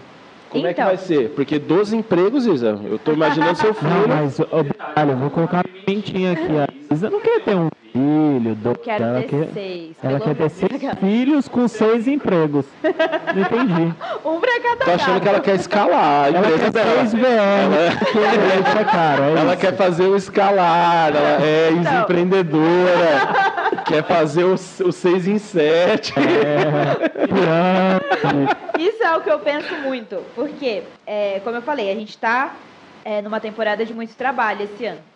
Como 0.51 0.67
então. 0.67 0.71
é 0.71 0.75
que 0.75 0.83
vai 0.83 0.95
então. 0.95 1.07
ser? 1.07 1.31
Porque 1.31 1.59
12 1.59 1.97
empregos, 1.97 2.47
Isa, 2.47 2.79
eu 2.85 2.97
estou 2.97 3.15
imaginando 3.15 3.57
seu 3.57 3.73
filho. 3.73 3.91
Não, 3.91 4.09
mas, 4.09 4.41
olha, 4.41 5.13
eu 5.13 5.17
vou 5.17 5.31
colocar 5.31 5.59
uma 5.59 5.85
pimentinha 5.85 6.33
aqui. 6.33 6.80
A 6.91 6.95
Isa 6.95 7.09
não 7.09 7.21
quer 7.21 7.41
ter 7.43 7.55
um 7.55 7.69
filho. 7.93 8.55
Do... 8.57 8.71
Eu 8.71 8.75
quero 8.75 9.05
ela 9.05 9.21
ter 9.21 9.29
quer... 9.29 9.49
seis. 9.53 9.97
Ela 10.03 10.19
quer 10.19 10.35
ter 10.35 10.51
seis 10.51 10.83
filhos 10.99 11.47
com 11.47 11.69
seis 11.69 12.09
empregos. 12.09 12.67
Não 12.83 13.43
entendi. 13.43 13.95
Um 14.25 14.41
pra 14.41 14.61
cada 14.61 14.85
Tô 14.85 14.91
achando 14.91 15.21
que 15.21 15.29
ela 15.29 15.41
quer 15.41 15.55
escalar. 15.55 16.35
ela 16.35 16.59
quer 16.59 16.71
dela. 16.73 16.97
seis 16.97 17.15
VR. 17.15 17.27
Ela... 18.67 18.85
cara, 18.85 19.25
é 19.25 19.35
ela 19.39 19.57
quer 19.57 19.77
fazer 19.77 20.03
o 20.03 20.17
escalar. 20.17 21.15
Ela 21.15 21.43
é 21.43 21.71
então. 21.71 22.03
empreendedora. 22.03 23.81
quer 23.87 24.03
fazer 24.03 24.45
o, 24.45 24.55
o 24.55 24.93
seis 24.93 25.29
em 25.29 25.39
sete. 25.39 26.13
É, 26.19 26.99
Isso 28.79 29.03
é 29.03 29.17
o 29.17 29.21
que 29.21 29.31
eu 29.31 29.39
penso 29.39 29.75
muito. 29.77 30.17
Porque, 30.35 30.83
é, 31.07 31.41
como 31.45 31.57
eu 31.57 31.63
falei, 31.63 31.91
a 31.91 31.95
gente 31.95 32.11
está 32.11 32.53
é, 33.05 33.23
numa 33.23 33.39
temporada 33.39 33.87
de 33.87 33.95
muito 33.95 34.15
trabalho 34.17 34.65
esse 34.65 34.85
ano. 34.85 35.10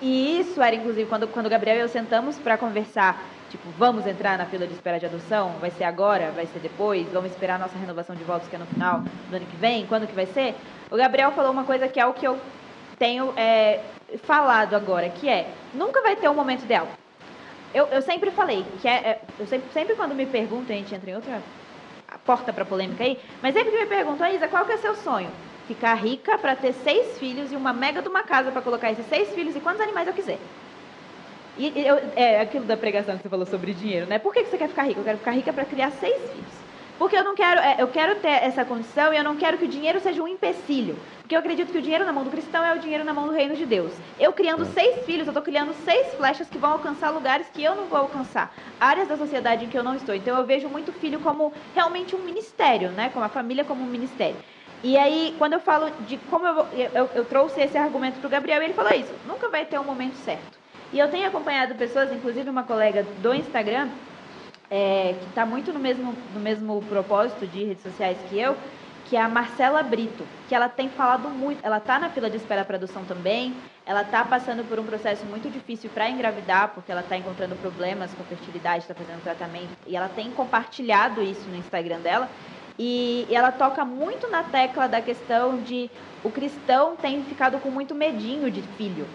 E 0.00 0.40
isso 0.40 0.60
era, 0.60 0.76
inclusive, 0.76 1.08
quando, 1.08 1.26
quando 1.28 1.46
o 1.46 1.50
Gabriel 1.50 1.76
e 1.76 1.80
eu 1.80 1.88
sentamos 1.88 2.38
para 2.38 2.58
conversar, 2.58 3.24
tipo, 3.48 3.70
vamos 3.70 4.06
entrar 4.06 4.36
na 4.36 4.46
fila 4.46 4.66
de 4.66 4.74
espera 4.74 4.98
de 4.98 5.06
adoção? 5.06 5.58
Vai 5.58 5.70
ser 5.70 5.84
agora? 5.84 6.32
Vai 6.32 6.46
ser 6.46 6.60
depois? 6.60 7.10
Vamos 7.10 7.30
esperar 7.30 7.54
a 7.56 7.58
nossa 7.58 7.78
renovação 7.78 8.14
de 8.14 8.22
votos, 8.24 8.48
que 8.48 8.56
é 8.56 8.58
no 8.58 8.66
final 8.66 9.00
do 9.00 9.36
ano 9.36 9.46
que 9.46 9.56
vem? 9.56 9.86
Quando 9.86 10.06
que 10.06 10.14
vai 10.14 10.26
ser? 10.26 10.54
O 10.90 10.96
Gabriel 10.96 11.32
falou 11.32 11.50
uma 11.50 11.64
coisa 11.64 11.88
que 11.88 11.98
é 11.98 12.06
o 12.06 12.12
que 12.12 12.26
eu 12.26 12.38
tenho 12.98 13.32
é, 13.36 13.80
falado 14.18 14.74
agora, 14.74 15.08
que 15.10 15.28
é, 15.28 15.54
nunca 15.72 16.02
vai 16.02 16.16
ter 16.16 16.28
um 16.28 16.34
momento 16.34 16.64
ideal. 16.64 16.88
Eu, 17.72 17.86
eu 17.86 18.02
sempre 18.02 18.30
falei, 18.30 18.64
que 18.78 18.88
é, 18.88 18.94
é 18.94 19.20
eu 19.38 19.46
sempre, 19.46 19.70
sempre 19.72 19.96
quando 19.96 20.14
me 20.14 20.26
perguntam, 20.26 20.74
a 20.74 20.78
gente 20.78 20.94
entra 20.94 21.10
em 21.10 21.14
outra 21.14 21.42
porta 22.24 22.52
para 22.52 22.64
polêmica 22.64 23.02
aí, 23.04 23.18
mas 23.42 23.54
sempre 23.54 23.70
que 23.72 23.78
me 23.78 23.86
perguntam, 23.86 24.28
Isa, 24.28 24.48
qual 24.48 24.64
que 24.64 24.72
é 24.72 24.76
seu 24.76 24.94
sonho? 24.94 25.45
Ficar 25.66 25.94
rica 25.94 26.38
para 26.38 26.56
ter 26.56 26.72
seis 26.72 27.18
filhos 27.18 27.52
e 27.52 27.56
uma 27.56 27.72
mega 27.72 28.02
de 28.02 28.08
uma 28.08 28.22
casa 28.24 28.52
para 28.52 28.62
colocar 28.62 28.90
esses 28.92 29.06
seis 29.06 29.34
filhos 29.34 29.56
e 29.56 29.60
quantos 29.60 29.80
animais 29.82 30.08
eu 30.08 30.14
quiser. 30.14 30.40
E 31.56 31.72
eu, 31.86 31.96
é 32.14 32.40
aquilo 32.40 32.66
da 32.66 32.76
pregação 32.76 33.16
que 33.16 33.22
você 33.22 33.30
falou 33.30 33.46
sobre 33.46 33.72
dinheiro, 33.74 34.06
né? 34.06 34.18
Por 34.18 34.32
que 34.32 34.44
você 34.44 34.58
quer 34.58 34.68
ficar 34.68 34.82
rica? 34.84 35.00
Eu 35.00 35.04
quero 35.04 35.18
ficar 35.18 35.30
rica 35.32 35.52
para 35.54 35.64
criar 35.64 35.90
seis 35.90 36.30
filhos. 36.30 36.66
Porque 36.98 37.16
eu 37.16 37.24
não 37.24 37.34
quero, 37.34 37.60
é, 37.60 37.76
eu 37.78 37.88
quero 37.88 38.20
ter 38.20 38.28
essa 38.28 38.64
condição 38.64 39.12
e 39.12 39.16
eu 39.16 39.24
não 39.24 39.36
quero 39.36 39.58
que 39.58 39.64
o 39.64 39.68
dinheiro 39.68 40.00
seja 40.00 40.22
um 40.22 40.28
empecilho. 40.28 41.02
Porque 41.20 41.34
eu 41.34 41.38
acredito 41.40 41.72
que 41.72 41.78
o 41.78 41.82
dinheiro 41.82 42.04
na 42.04 42.12
mão 42.12 42.24
do 42.24 42.30
cristão 42.30 42.64
é 42.64 42.74
o 42.74 42.78
dinheiro 42.78 43.04
na 43.04 43.14
mão 43.14 43.26
do 43.26 43.32
reino 43.32 43.54
de 43.54 43.66
Deus. 43.66 44.00
Eu 44.18 44.32
criando 44.32 44.62
é. 44.62 44.66
seis 44.66 45.04
filhos, 45.04 45.26
eu 45.26 45.30
estou 45.32 45.42
criando 45.42 45.72
seis 45.74 46.14
flechas 46.14 46.48
que 46.50 46.58
vão 46.58 46.72
alcançar 46.72 47.10
lugares 47.10 47.48
que 47.50 47.62
eu 47.62 47.74
não 47.74 47.88
vou 47.88 47.98
alcançar. 47.98 48.54
Áreas 48.78 49.08
da 49.08 49.16
sociedade 49.16 49.64
em 49.64 49.68
que 49.68 49.78
eu 49.78 49.82
não 49.84 49.94
estou. 49.94 50.14
Então 50.14 50.36
eu 50.36 50.46
vejo 50.46 50.68
muito 50.68 50.92
filho 50.92 51.20
como 51.20 51.54
realmente 51.72 52.14
um 52.16 52.24
ministério, 52.24 52.92
né? 52.92 53.10
Como 53.10 53.24
a 53.24 53.28
família 53.30 53.64
como 53.64 53.82
um 53.82 53.86
ministério. 53.88 54.40
E 54.86 54.96
aí, 54.96 55.34
quando 55.36 55.54
eu 55.54 55.58
falo 55.58 55.90
de 56.06 56.16
como 56.16 56.46
eu, 56.46 56.68
eu, 56.94 57.10
eu 57.12 57.24
trouxe 57.24 57.60
esse 57.60 57.76
argumento 57.76 58.20
para 58.20 58.28
o 58.28 58.30
Gabriel, 58.30 58.62
ele 58.62 58.72
falou 58.72 58.92
isso: 58.92 59.12
nunca 59.26 59.48
vai 59.48 59.66
ter 59.66 59.80
um 59.80 59.84
momento 59.84 60.14
certo. 60.14 60.56
E 60.92 60.98
eu 61.00 61.10
tenho 61.10 61.26
acompanhado 61.26 61.74
pessoas, 61.74 62.12
inclusive 62.12 62.48
uma 62.48 62.62
colega 62.62 63.02
do 63.02 63.34
Instagram, 63.34 63.88
é, 64.70 65.16
que 65.18 65.28
está 65.28 65.44
muito 65.44 65.72
no 65.72 65.80
mesmo, 65.80 66.14
no 66.32 66.38
mesmo 66.38 66.80
propósito 66.82 67.48
de 67.48 67.64
redes 67.64 67.82
sociais 67.82 68.16
que 68.28 68.38
eu, 68.38 68.56
que 69.06 69.16
é 69.16 69.20
a 69.20 69.28
Marcela 69.28 69.82
Brito, 69.82 70.24
que 70.48 70.54
ela 70.54 70.68
tem 70.68 70.88
falado 70.88 71.28
muito, 71.30 71.66
ela 71.66 71.78
está 71.78 71.98
na 71.98 72.10
fila 72.10 72.30
de 72.30 72.36
espera 72.36 72.64
para 72.64 72.76
adoção 72.76 73.04
também, 73.04 73.56
ela 73.84 74.02
está 74.02 74.24
passando 74.24 74.64
por 74.64 74.78
um 74.78 74.84
processo 74.84 75.26
muito 75.26 75.50
difícil 75.50 75.90
para 75.90 76.08
engravidar, 76.08 76.74
porque 76.74 76.92
ela 76.92 77.00
está 77.00 77.16
encontrando 77.16 77.56
problemas 77.56 78.14
com 78.14 78.22
fertilidade, 78.24 78.84
está 78.84 78.94
fazendo 78.94 79.20
tratamento, 79.20 79.76
e 79.84 79.96
ela 79.96 80.08
tem 80.08 80.30
compartilhado 80.30 81.22
isso 81.22 81.48
no 81.48 81.56
Instagram 81.56 82.00
dela, 82.00 82.30
e, 82.78 83.26
ela 83.30 83.50
toca 83.50 83.84
muito 83.84 84.28
na 84.28 84.42
tecla 84.42 84.86
da 84.86 85.00
questão 85.00 85.58
de 85.62 85.90
o 86.22 86.30
cristão 86.30 86.96
tem 86.96 87.22
ficado 87.24 87.58
com 87.58 87.70
muito 87.70 87.94
medinho 87.94 88.50
de 88.50 88.62
filho, 88.62 89.06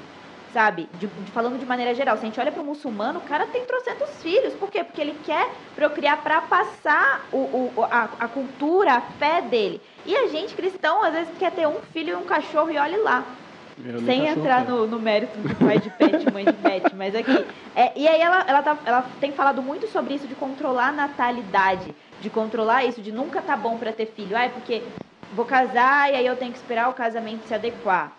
sabe? 0.54 0.88
De, 1.00 1.08
de, 1.08 1.32
falando 1.32 1.60
de 1.60 1.66
maneira 1.66 1.94
geral. 1.94 2.16
Se 2.18 2.24
a 2.24 2.26
gente 2.26 2.40
olha 2.40 2.52
para 2.52 2.62
o 2.62 2.66
muçulmano, 2.66 3.20
o 3.20 3.24
cara 3.24 3.48
tem 3.48 3.66
trocentos 3.66 4.22
filhos. 4.22 4.54
Por 4.54 4.70
quê? 4.70 4.84
Porque 4.84 5.02
ele 5.02 5.20
quer 5.24 5.50
procriar 5.76 6.22
para 6.24 6.42
passar 6.42 7.28
o, 7.32 7.38
o, 7.38 7.74
a, 7.84 8.10
a, 8.20 8.28
cultura, 8.28 8.94
a 8.94 9.02
fé 9.02 9.42
dele. 9.42 9.82
E 10.06 10.16
a 10.16 10.28
gente, 10.28 10.56
cristão, 10.56 11.04
às 11.04 11.14
vezes 11.14 11.38
quer 11.38 11.52
ter 11.52 11.68
um 11.68 11.82
filho 11.94 12.12
e 12.12 12.16
um 12.16 12.26
cachorro 12.26 12.72
e 12.72 12.78
olhe 12.78 12.98
lá. 12.98 13.26
Sem 14.06 14.28
entrar 14.28 14.66
no, 14.66 14.88
no, 14.88 15.00
mérito 15.00 15.40
do 15.40 15.56
pai 15.56 15.80
de 15.80 15.90
pet, 15.90 16.32
mãe 16.32 16.46
de 16.46 16.54
pet, 16.54 16.96
mas 16.96 17.16
aqui. 17.16 17.46
É, 17.76 17.92
e 17.98 18.08
aí 18.08 18.22
ela, 18.22 18.44
ela, 18.48 18.62
tá, 18.62 18.78
ela 18.86 19.02
tem 19.20 19.32
falado 19.32 19.62
muito 19.62 19.88
sobre 19.88 20.14
isso 20.14 20.28
de 20.28 20.36
controlar 20.36 20.90
a 20.90 20.92
natalidade 20.92 21.94
de 22.22 22.30
controlar 22.30 22.86
isso, 22.86 23.02
de 23.02 23.12
nunca 23.12 23.42
tá 23.42 23.58
bom 23.58 23.78
para 23.78 23.92
ter 23.92 24.06
filho. 24.06 24.38
Ah, 24.38 24.46
é 24.46 24.50
porque 24.50 24.82
vou 25.34 25.44
casar 25.44 26.12
e 26.12 26.16
aí 26.16 26.26
eu 26.26 26.36
tenho 26.36 26.52
que 26.52 26.58
esperar 26.58 26.90
o 26.90 26.94
casamento 26.94 27.48
se 27.48 27.54
adequar, 27.54 28.16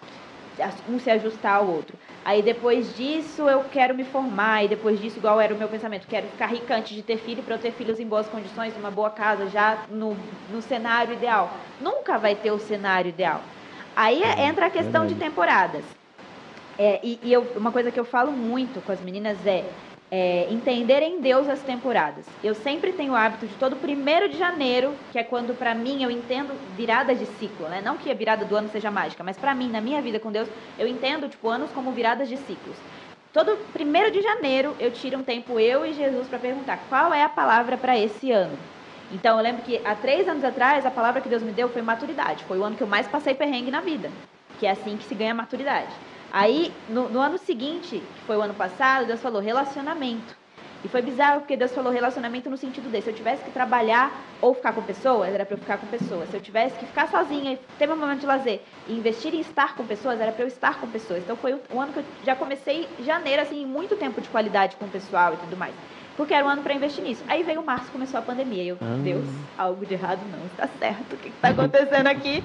um 0.89 0.99
se 0.99 1.09
ajustar 1.09 1.57
ao 1.57 1.69
outro. 1.69 1.97
Aí 2.25 2.43
depois 2.43 2.95
disso 2.97 3.49
eu 3.49 3.65
quero 3.65 3.95
me 3.95 4.05
formar, 4.05 4.65
e 4.65 4.69
depois 4.69 5.01
disso, 5.01 5.19
igual 5.19 5.41
era 5.41 5.55
o 5.55 5.59
meu 5.59 5.69
pensamento, 5.69 6.07
quero 6.09 6.27
ficar 6.27 6.47
rica 6.47 6.77
antes 6.77 6.95
de 6.95 7.03
ter 7.03 7.17
filho 7.17 7.43
para 7.43 7.55
eu 7.55 7.59
ter 7.59 7.73
filhos 7.73 8.01
em 8.01 8.07
boas 8.07 8.29
condições, 8.29 8.77
numa 8.77 8.91
boa 8.91 9.11
casa, 9.11 9.49
já 9.49 9.85
no, 9.89 10.17
no 10.53 10.61
cenário 10.61 11.15
ideal. 11.15 11.51
Nunca 11.81 12.19
vai 12.19 12.35
ter 12.35 12.51
o 12.51 12.59
cenário 12.59 13.09
ideal. 13.09 13.41
Aí 13.95 14.23
é, 14.23 14.47
entra 14.47 14.67
a 14.67 14.71
questão 14.71 15.07
de 15.07 15.15
temporadas. 15.17 15.85
É, 16.79 17.01
e, 17.05 17.21
e 17.23 17.33
eu, 17.33 17.53
uma 17.57 17.71
coisa 17.73 17.91
que 17.93 18.01
eu 18.01 18.05
falo 18.05 18.33
muito 18.33 18.81
com 18.81 18.93
as 18.93 19.01
meninas 19.01 19.47
é 19.47 19.75
é, 20.15 20.53
entender 20.53 21.01
em 21.03 21.23
Deus 21.23 21.49
as 21.49 21.63
temporadas. 21.63 22.27
Eu 22.43 22.55
sempre 22.55 22.93
tenho 22.93 23.15
o 23.15 23.17
hábito 23.17 23.47
de 23.47 23.57
todo 23.57 23.77
primeiro 23.77 24.29
de 24.29 24.37
janeiro, 24.37 24.99
que 25.11 25.19
é 25.19 25.25
quando 25.25 25.55
para 25.55 25.75
mim 25.75 26.03
eu 26.03 26.11
entendo 26.11 26.53
virada 26.69 27.15
de 27.15 27.25
ciclo, 27.25 27.67
né? 27.67 27.81
Não 27.81 27.97
que 27.97 28.11
a 28.11 28.15
virada 28.15 28.45
do 28.45 28.55
ano 28.55 28.69
seja 28.69 28.91
mágica, 28.91 29.25
mas 29.25 29.39
para 29.39 29.55
mim, 29.55 29.71
na 29.71 29.81
minha 29.81 30.03
vida 30.03 30.21
com 30.21 30.31
Deus, 30.31 30.51
eu 30.77 30.87
entendo 30.87 31.31
tipo 31.31 31.49
anos 31.49 31.73
como 31.73 31.93
viradas 31.93 32.29
de 32.29 32.37
ciclos. 32.37 32.85
Todo 33.33 33.71
primeiro 33.73 34.11
de 34.11 34.21
janeiro 34.21 34.77
eu 34.79 34.91
tiro 34.93 35.19
um 35.19 35.25
tempo 35.25 35.59
eu 35.59 35.87
e 35.87 35.95
Jesus 35.95 36.29
para 36.29 36.39
perguntar 36.39 36.77
qual 36.89 37.15
é 37.15 37.23
a 37.23 37.29
palavra 37.31 37.79
para 37.79 37.99
esse 37.99 38.31
ano. 38.31 38.69
Então 39.13 39.37
eu 39.37 39.43
lembro 39.43 39.63
que 39.63 39.79
há 39.85 39.95
três 39.95 40.27
anos 40.27 40.43
atrás 40.43 40.87
a 40.87 40.91
palavra 40.91 41.21
que 41.21 41.29
Deus 41.29 41.43
me 41.43 41.53
deu 41.53 41.69
foi 41.69 41.83
maturidade. 41.83 42.45
Foi 42.47 42.59
o 42.59 42.65
ano 42.65 42.77
que 42.77 42.83
eu 42.83 42.87
mais 42.87 43.07
passei 43.07 43.35
perrengue 43.35 43.71
na 43.71 43.83
vida, 43.83 44.11
que 44.57 44.67
é 44.67 44.71
assim 44.71 44.97
que 44.97 45.05
se 45.05 45.15
ganha 45.15 45.35
maturidade. 45.35 45.95
Aí, 46.31 46.83
no, 46.89 47.11
no, 47.11 47.21
ano 47.21 47.37
seguinte, 47.37 48.01
que 48.15 48.23
foi 48.23 48.39
o 48.39 48.41
ano 48.41 48.55
passado, 48.55 49.07
Deus 49.07 49.21
falou 49.21 49.43
relacionamento. 49.43 50.35
E 50.83 50.89
foi 50.89 51.03
bizarro 51.03 51.41
porque 51.41 51.59
Deus 51.59 51.75
falou 51.75 51.93
relacionamento 51.93 52.49
no 52.49 52.57
sentido 52.57 52.89
desse. 52.89 53.05
Se 53.05 53.11
eu 53.11 53.15
tivesse 53.15 53.45
que 53.45 53.51
trabalhar 53.51 54.35
ou 54.41 54.55
ficar 54.55 54.73
com 54.73 54.83
pessoas, 54.83 55.33
era 55.33 55.45
para 55.45 55.55
eu 55.55 55.59
ficar 55.59 55.77
com 55.77 55.87
pessoas. 55.87 56.31
Se 56.31 56.37
eu 56.37 56.41
tivesse 56.41 56.79
que 56.79 56.87
ficar 56.87 57.07
sozinha 57.09 57.53
e 57.53 57.57
ter 57.77 57.87
meu 57.87 57.97
momento 57.97 58.21
de 58.21 58.27
lazer 58.27 58.65
e 58.87 58.97
investir 58.97 59.35
em 59.35 59.41
estar 59.41 59.77
com 59.77 59.87
pessoas, 59.87 60.21
era 60.21 60.33
para 60.33 60.43
eu 60.43 60.49
estar 60.49 60.81
com 60.81 60.91
pessoas. 60.91 61.23
Então 61.23 61.37
foi 61.37 61.55
um 61.71 61.81
ano 61.81 61.93
que 61.93 62.01
eu 62.01 62.05
já 62.23 62.35
comecei 62.35 62.97
janeiro, 62.99 63.43
assim, 63.43 63.65
muito 63.67 63.95
tempo 63.97 64.23
de 64.23 64.31
qualidade 64.31 64.77
com 64.77 64.87
o 64.87 64.91
pessoal 64.91 65.35
e 65.35 65.37
tudo 65.37 65.57
mais. 65.57 65.77
Porque 66.17 66.35
era 66.35 66.45
um 66.45 66.49
ano 66.49 66.63
para 66.63 66.75
investir 66.75 67.03
nisso. 67.03 67.25
Aí 67.29 67.43
veio 67.43 67.63
março, 67.65 67.91
começou 67.91 68.19
a 68.19 68.23
pandemia. 68.23 68.63
E 68.63 68.69
eu, 68.69 68.79
ah. 68.81 68.99
Deus, 69.03 69.27
algo 69.57 69.85
de 69.87 69.95
errado 69.95 70.21
não 70.31 70.47
está 70.47 70.69
certo. 70.79 71.15
O 71.15 71.17
que 71.17 71.29
está 71.29 71.49
acontecendo 71.49 72.07
aqui? 72.07 72.43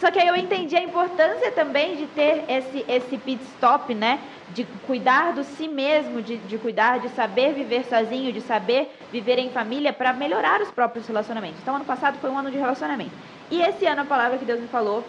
Só 0.00 0.10
que 0.10 0.18
aí 0.18 0.26
eu 0.26 0.36
entendi 0.36 0.76
a 0.76 0.82
importância 0.82 1.52
também 1.52 1.96
de 1.96 2.06
ter 2.08 2.44
esse, 2.48 2.84
esse 2.88 3.16
pit 3.16 3.42
stop, 3.44 3.94
né? 3.94 4.18
De 4.52 4.64
cuidar 4.86 5.32
do 5.32 5.44
si 5.44 5.68
mesmo, 5.68 6.20
de, 6.20 6.36
de 6.36 6.58
cuidar, 6.58 6.98
de 6.98 7.08
saber 7.10 7.54
viver 7.54 7.84
sozinho, 7.84 8.32
de 8.32 8.40
saber 8.40 8.90
viver 9.12 9.38
em 9.38 9.50
família 9.50 9.92
para 9.92 10.12
melhorar 10.12 10.60
os 10.60 10.70
próprios 10.70 11.06
relacionamentos. 11.06 11.60
Então, 11.62 11.76
ano 11.76 11.84
passado 11.84 12.18
foi 12.18 12.28
um 12.28 12.38
ano 12.38 12.50
de 12.50 12.58
relacionamento. 12.58 13.12
E 13.50 13.62
esse 13.62 13.86
ano 13.86 14.02
a 14.02 14.04
palavra 14.04 14.38
que 14.38 14.44
Deus 14.44 14.60
me 14.60 14.68
falou 14.68 15.04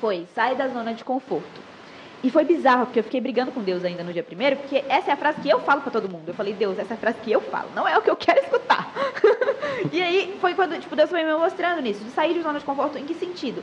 foi: 0.00 0.26
sai 0.34 0.56
da 0.56 0.68
zona 0.68 0.92
de 0.92 1.04
conforto. 1.04 1.67
E 2.22 2.30
foi 2.30 2.44
bizarro, 2.44 2.86
porque 2.86 2.98
eu 2.98 3.04
fiquei 3.04 3.20
brigando 3.20 3.52
com 3.52 3.62
Deus 3.62 3.84
ainda 3.84 4.02
no 4.02 4.12
dia 4.12 4.24
primeiro, 4.24 4.56
porque 4.56 4.84
essa 4.88 5.10
é 5.10 5.14
a 5.14 5.16
frase 5.16 5.40
que 5.40 5.48
eu 5.48 5.60
falo 5.60 5.82
para 5.82 5.92
todo 5.92 6.08
mundo. 6.08 6.28
Eu 6.28 6.34
falei, 6.34 6.52
Deus, 6.52 6.76
essa 6.78 6.94
é 6.94 6.96
a 6.96 6.98
frase 6.98 7.20
que 7.20 7.30
eu 7.30 7.40
falo, 7.40 7.70
não 7.74 7.86
é 7.86 7.96
o 7.96 8.02
que 8.02 8.10
eu 8.10 8.16
quero 8.16 8.40
escutar. 8.40 8.92
e 9.92 10.02
aí 10.02 10.36
foi 10.40 10.54
quando 10.54 10.78
tipo, 10.80 10.96
Deus 10.96 11.10
foi 11.10 11.22
me 11.22 11.34
mostrando 11.34 11.80
nisso, 11.80 12.04
de 12.04 12.10
sair 12.10 12.34
de 12.34 12.42
zona 12.42 12.58
de 12.58 12.64
conforto, 12.64 12.98
em 12.98 13.06
que 13.06 13.14
sentido? 13.14 13.62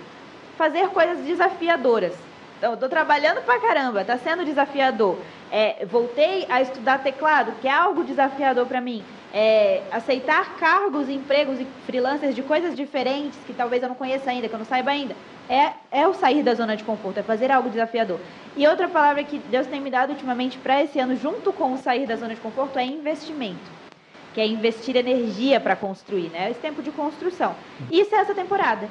Fazer 0.57 0.87
coisas 0.89 1.25
desafiadoras. 1.25 2.17
Então, 2.57 2.71
eu 2.71 2.77
tô 2.77 2.87
trabalhando 2.87 3.41
pra 3.43 3.59
caramba, 3.59 4.05
tá 4.05 4.17
sendo 4.17 4.45
desafiador. 4.45 5.17
É, 5.49 5.85
voltei 5.85 6.45
a 6.49 6.61
estudar 6.61 6.99
teclado, 6.99 7.59
que 7.59 7.67
é 7.67 7.71
algo 7.71 8.03
desafiador 8.03 8.65
para 8.65 8.79
mim. 8.79 9.03
É, 9.37 9.83
aceitar 9.91 10.55
cargos, 10.55 11.09
empregos 11.09 11.59
e 11.59 11.67
freelancers 11.85 12.33
de 12.33 12.41
coisas 12.41 12.73
diferentes 12.73 13.37
que 13.45 13.53
talvez 13.53 13.83
eu 13.83 13.89
não 13.89 13.95
conheça 13.95 14.31
ainda, 14.31 14.47
que 14.47 14.55
eu 14.55 14.59
não 14.59 14.65
saiba 14.65 14.91
ainda 14.91 15.13
é, 15.49 15.73
é 15.91 16.07
o 16.07 16.13
sair 16.13 16.43
da 16.43 16.53
zona 16.53 16.75
de 16.75 16.83
conforto, 16.83 17.19
é 17.19 17.23
fazer 17.23 17.51
algo 17.51 17.69
desafiador. 17.69 18.19
E 18.55 18.67
outra 18.67 18.87
palavra 18.87 19.23
que 19.23 19.37
Deus 19.37 19.67
tem 19.67 19.79
me 19.79 19.91
dado 19.91 20.11
ultimamente 20.11 20.57
para 20.57 20.81
esse 20.81 20.99
ano, 20.99 21.15
junto 21.15 21.51
com 21.53 21.73
o 21.73 21.77
sair 21.77 22.07
da 22.07 22.15
zona 22.15 22.35
de 22.35 22.41
conforto, 22.41 22.79
é 22.79 22.85
investimento. 22.85 23.75
Que 24.33 24.41
é 24.41 24.47
investir 24.47 24.95
energia 24.95 25.59
para 25.59 25.75
construir, 25.75 26.29
né? 26.29 26.51
Esse 26.51 26.59
tempo 26.59 26.81
de 26.81 26.91
construção. 26.91 27.55
Isso 27.91 28.13
é 28.13 28.19
essa 28.19 28.33
temporada. 28.33 28.89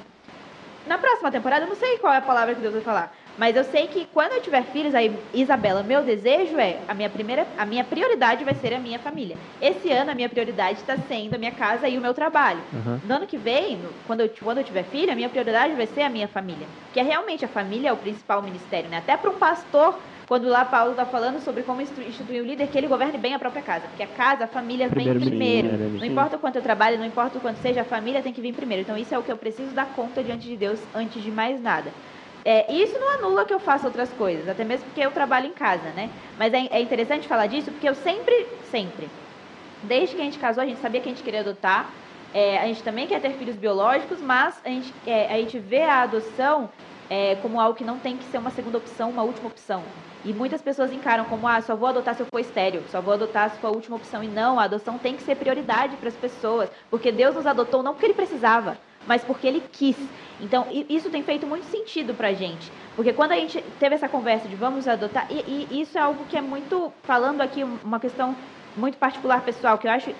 Na 0.86 0.98
próxima 0.98 1.30
temporada, 1.30 1.64
eu 1.64 1.68
não 1.68 1.76
sei 1.76 1.98
qual 1.98 2.12
é 2.12 2.18
a 2.18 2.22
palavra 2.22 2.54
que 2.54 2.60
Deus 2.60 2.74
vai 2.74 2.82
falar. 2.82 3.14
Mas 3.36 3.56
eu 3.56 3.64
sei 3.64 3.88
que 3.88 4.04
quando 4.06 4.32
eu 4.32 4.42
tiver 4.42 4.62
filhos, 4.64 4.94
aí, 4.94 5.18
Isabela, 5.32 5.82
meu 5.82 6.04
desejo 6.04 6.58
é 6.58 6.84
a 6.86 6.94
minha 6.94 7.10
primeira, 7.10 7.46
a 7.56 7.66
minha 7.66 7.82
prioridade 7.82 8.44
vai 8.44 8.54
ser 8.54 8.72
a 8.74 8.78
minha 8.78 8.98
família. 8.98 9.36
Esse 9.60 9.90
ano 9.90 10.10
a 10.12 10.14
minha 10.14 10.28
prioridade 10.28 10.78
está 10.78 10.96
sendo 10.96 11.34
a 11.34 11.38
minha 11.38 11.50
casa 11.50 11.88
e 11.88 11.98
o 11.98 12.00
meu 12.00 12.14
trabalho. 12.14 12.62
Uhum. 12.72 13.00
No 13.02 13.14
ano 13.16 13.26
que 13.26 13.36
vem, 13.36 13.82
quando 14.04 14.20
eu, 14.20 14.30
quando 14.40 14.58
eu 14.58 14.64
tiver 14.64 14.84
filho, 14.84 15.12
a 15.12 15.16
minha 15.16 15.28
prioridade 15.28 15.74
vai 15.74 15.86
ser 15.86 16.02
a 16.02 16.08
minha 16.08 16.28
família. 16.28 16.66
Que 16.92 17.00
é 17.00 17.02
realmente 17.02 17.44
a 17.44 17.48
família 17.48 17.88
é 17.88 17.92
o 17.92 17.96
principal 17.96 18.40
ministério, 18.40 18.88
né? 18.88 18.98
Até 18.98 19.16
para 19.16 19.30
um 19.30 19.38
pastor, 19.38 20.00
quando 20.28 20.48
lá 20.48 20.64
Paulo 20.64 20.92
está 20.92 21.04
falando 21.04 21.40
sobre 21.40 21.64
como 21.64 21.80
instituir 21.80 22.40
o 22.40 22.46
líder, 22.46 22.68
que 22.68 22.78
ele 22.78 22.86
governe 22.86 23.18
bem 23.18 23.34
a 23.34 23.38
própria 23.38 23.62
casa. 23.62 23.88
Porque 23.88 24.02
a 24.02 24.06
casa, 24.06 24.44
a 24.44 24.48
família 24.48 24.88
primeiro 24.88 25.18
vem 25.18 25.28
primeiro. 25.28 25.68
primeiro. 25.68 25.98
Não 25.98 26.06
importa 26.06 26.36
o 26.36 26.38
quanto 26.38 26.56
eu 26.56 26.62
trabalho, 26.62 26.98
não 26.98 27.04
importa 27.04 27.38
o 27.38 27.40
quanto 27.40 27.58
seja, 27.58 27.80
a 27.82 27.84
família 27.84 28.22
tem 28.22 28.32
que 28.32 28.40
vir 28.40 28.54
primeiro. 28.54 28.82
Então 28.82 28.96
isso 28.96 29.12
é 29.14 29.18
o 29.18 29.22
que 29.24 29.32
eu 29.32 29.36
preciso 29.36 29.74
dar 29.74 29.92
conta 29.92 30.22
diante 30.22 30.46
de 30.46 30.56
Deus 30.56 30.88
antes 30.94 31.20
de 31.22 31.30
mais 31.32 31.60
nada. 31.60 31.94
É, 32.44 32.70
isso 32.72 32.98
não 32.98 33.14
anula 33.14 33.46
que 33.46 33.54
eu 33.54 33.58
faça 33.60 33.86
outras 33.86 34.12
coisas, 34.12 34.48
até 34.48 34.64
mesmo 34.64 34.86
porque 34.86 35.00
eu 35.00 35.12
trabalho 35.12 35.46
em 35.46 35.54
casa, 35.54 35.92
né? 35.92 36.14
Mas 36.36 36.52
é, 36.52 36.66
é 36.70 36.80
interessante 36.82 37.26
falar 37.26 37.46
disso 37.46 37.72
porque 37.72 37.88
eu 37.88 37.94
sempre, 37.94 38.34
sempre, 38.60 39.16
desde 39.82 40.16
que 40.16 40.22
a 40.22 40.24
gente 40.24 40.38
casou, 40.38 40.62
a 40.62 40.66
gente 40.66 40.80
sabia 40.80 41.00
que 41.00 41.08
a 41.08 41.12
gente 41.12 41.24
queria 41.24 41.40
adotar. 41.40 41.98
É, 42.32 42.58
a 42.58 42.66
gente 42.66 42.82
também 42.82 43.06
quer 43.06 43.20
ter 43.20 43.34
filhos 43.38 43.56
biológicos, 43.56 44.20
mas 44.20 44.60
a 44.64 44.68
gente, 44.68 45.00
é, 45.06 45.32
a 45.32 45.38
gente 45.38 45.58
vê 45.58 45.82
a 45.82 46.02
adoção 46.02 46.74
é, 47.08 47.36
como 47.36 47.60
algo 47.60 47.76
que 47.76 47.84
não 47.84 48.00
tem 48.00 48.18
que 48.18 48.24
ser 48.24 48.38
uma 48.38 48.50
segunda 48.50 48.78
opção, 48.78 49.10
uma 49.10 49.22
última 49.22 49.48
opção. 49.48 49.94
E 50.22 50.32
muitas 50.32 50.62
pessoas 50.62 50.90
encaram 50.92 51.26
como, 51.26 51.46
ah, 51.46 51.60
só 51.60 51.76
vou 51.76 51.88
adotar 51.88 52.14
se 52.14 52.22
eu 52.22 52.26
for 52.26 52.40
estéreo, 52.40 52.88
só 52.88 53.02
vou 53.02 53.12
adotar 53.14 53.50
se 53.50 53.60
for 53.60 53.68
a 53.68 53.70
última 53.70 53.96
opção. 53.96 54.22
E 54.24 54.28
não, 54.28 54.58
a 54.58 54.64
adoção 54.64 54.98
tem 54.98 55.16
que 55.16 55.22
ser 55.22 55.36
prioridade 55.36 55.96
para 55.98 56.08
as 56.08 56.16
pessoas, 56.16 56.70
porque 56.90 57.12
Deus 57.12 57.34
nos 57.34 57.46
adotou 57.46 57.82
não 57.82 57.92
porque 57.92 58.06
Ele 58.06 58.14
precisava, 58.14 58.80
mas 59.06 59.22
porque 59.22 59.46
Ele 59.46 59.62
quis. 59.72 59.96
Então, 60.40 60.66
isso 60.88 61.10
tem 61.10 61.22
feito 61.22 61.46
muito 61.46 61.64
sentido 61.66 62.14
para 62.14 62.28
a 62.28 62.32
gente. 62.34 62.70
Porque 62.96 63.12
quando 63.12 63.32
a 63.32 63.36
gente 63.36 63.62
teve 63.78 63.94
essa 63.94 64.08
conversa 64.08 64.48
de 64.48 64.56
vamos 64.56 64.86
adotar, 64.86 65.26
e, 65.30 65.68
e, 65.70 65.80
isso 65.82 65.96
é 65.96 66.00
algo 66.00 66.24
que 66.26 66.36
é 66.36 66.40
muito, 66.40 66.92
falando 67.02 67.40
aqui, 67.40 67.62
uma 67.62 68.00
questão 68.00 68.34
muito 68.76 68.98
particular 68.98 69.42
pessoal, 69.42 69.78
que 69.78 69.86
eu 69.86 69.92
acho 69.92 70.10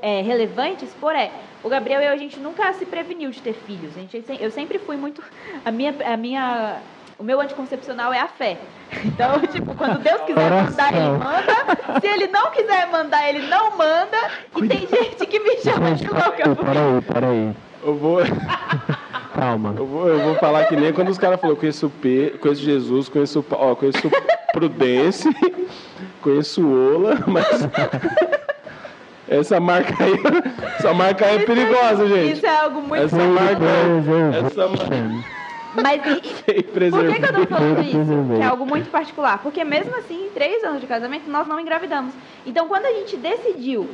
é, 0.00 0.22
relevante 0.22 0.84
expor 0.84 1.14
é, 1.14 1.30
o 1.62 1.68
Gabriel 1.68 2.00
e 2.00 2.06
eu, 2.06 2.12
a 2.12 2.16
gente 2.16 2.38
nunca 2.38 2.72
se 2.72 2.86
preveniu 2.86 3.30
de 3.30 3.40
ter 3.40 3.54
filhos. 3.54 3.96
A 3.96 4.00
gente, 4.00 4.24
eu 4.40 4.50
sempre 4.50 4.78
fui 4.78 4.96
muito, 4.96 5.22
a 5.64 5.70
minha, 5.70 5.94
a 6.04 6.16
minha, 6.16 6.78
o 7.18 7.24
meu 7.24 7.40
anticoncepcional 7.40 8.12
é 8.12 8.20
a 8.20 8.28
fé. 8.28 8.58
Então, 9.04 9.40
tipo, 9.40 9.74
quando 9.74 10.00
Deus 10.00 10.20
quiser 10.22 10.50
mandar, 10.50 10.92
ele 10.92 11.10
manda. 11.18 12.00
Se 12.00 12.06
ele 12.06 12.26
não 12.26 12.50
quiser 12.50 12.86
mandar, 12.88 13.26
ele 13.26 13.46
não 13.46 13.74
manda. 13.74 14.18
E 14.54 14.68
tem 14.68 14.86
gente 14.86 15.26
que 15.26 15.40
me 15.40 15.56
chama 15.56 15.94
de 15.94 16.06
louca. 16.06 16.54
Peraí, 16.54 17.00
peraí. 17.00 17.56
Eu 17.82 17.94
vou... 17.96 18.18
Calma. 19.34 19.74
Eu 19.76 19.86
vou, 19.86 20.08
eu 20.08 20.20
vou 20.20 20.34
falar 20.36 20.66
que 20.66 20.76
nem 20.76 20.92
quando 20.92 21.08
os 21.08 21.18
caras 21.18 21.40
falaram, 21.40 21.58
conheço, 21.58 21.88
P, 21.88 22.34
conheço 22.40 22.62
Jesus, 22.62 23.08
conheço, 23.08 23.44
ó, 23.50 23.74
conheço 23.74 24.10
Prudence, 24.52 25.28
conheço 26.20 26.62
Ola, 26.70 27.18
mas 27.26 27.46
essa 29.26 29.58
marca 29.58 30.04
aí, 30.04 30.12
essa 30.78 30.92
marca 30.92 31.24
aí 31.24 31.36
é 31.36 31.46
perigosa, 31.46 32.06
gente. 32.06 32.36
Isso 32.36 32.46
é 32.46 32.56
algo 32.56 32.82
muito 32.82 33.02
essa 33.02 33.16
marca, 33.16 33.64
essa 34.46 34.68
marca. 34.68 35.42
Mas 35.74 36.02
e, 36.46 36.62
por 36.64 36.80
que, 36.80 37.18
que 37.18 37.24
eu 37.24 37.32
tô 37.32 37.46
falando 37.46 37.80
isso? 37.80 38.36
Que 38.36 38.42
é 38.42 38.44
algo 38.44 38.66
muito 38.66 38.90
particular. 38.90 39.38
Porque 39.42 39.64
mesmo 39.64 39.96
assim, 39.96 40.26
em 40.26 40.28
três 40.28 40.62
anos 40.62 40.82
de 40.82 40.86
casamento, 40.86 41.30
nós 41.30 41.48
não 41.48 41.58
engravidamos. 41.58 42.12
Então, 42.44 42.68
quando 42.68 42.84
a 42.84 42.92
gente 42.92 43.16
decidiu 43.16 43.88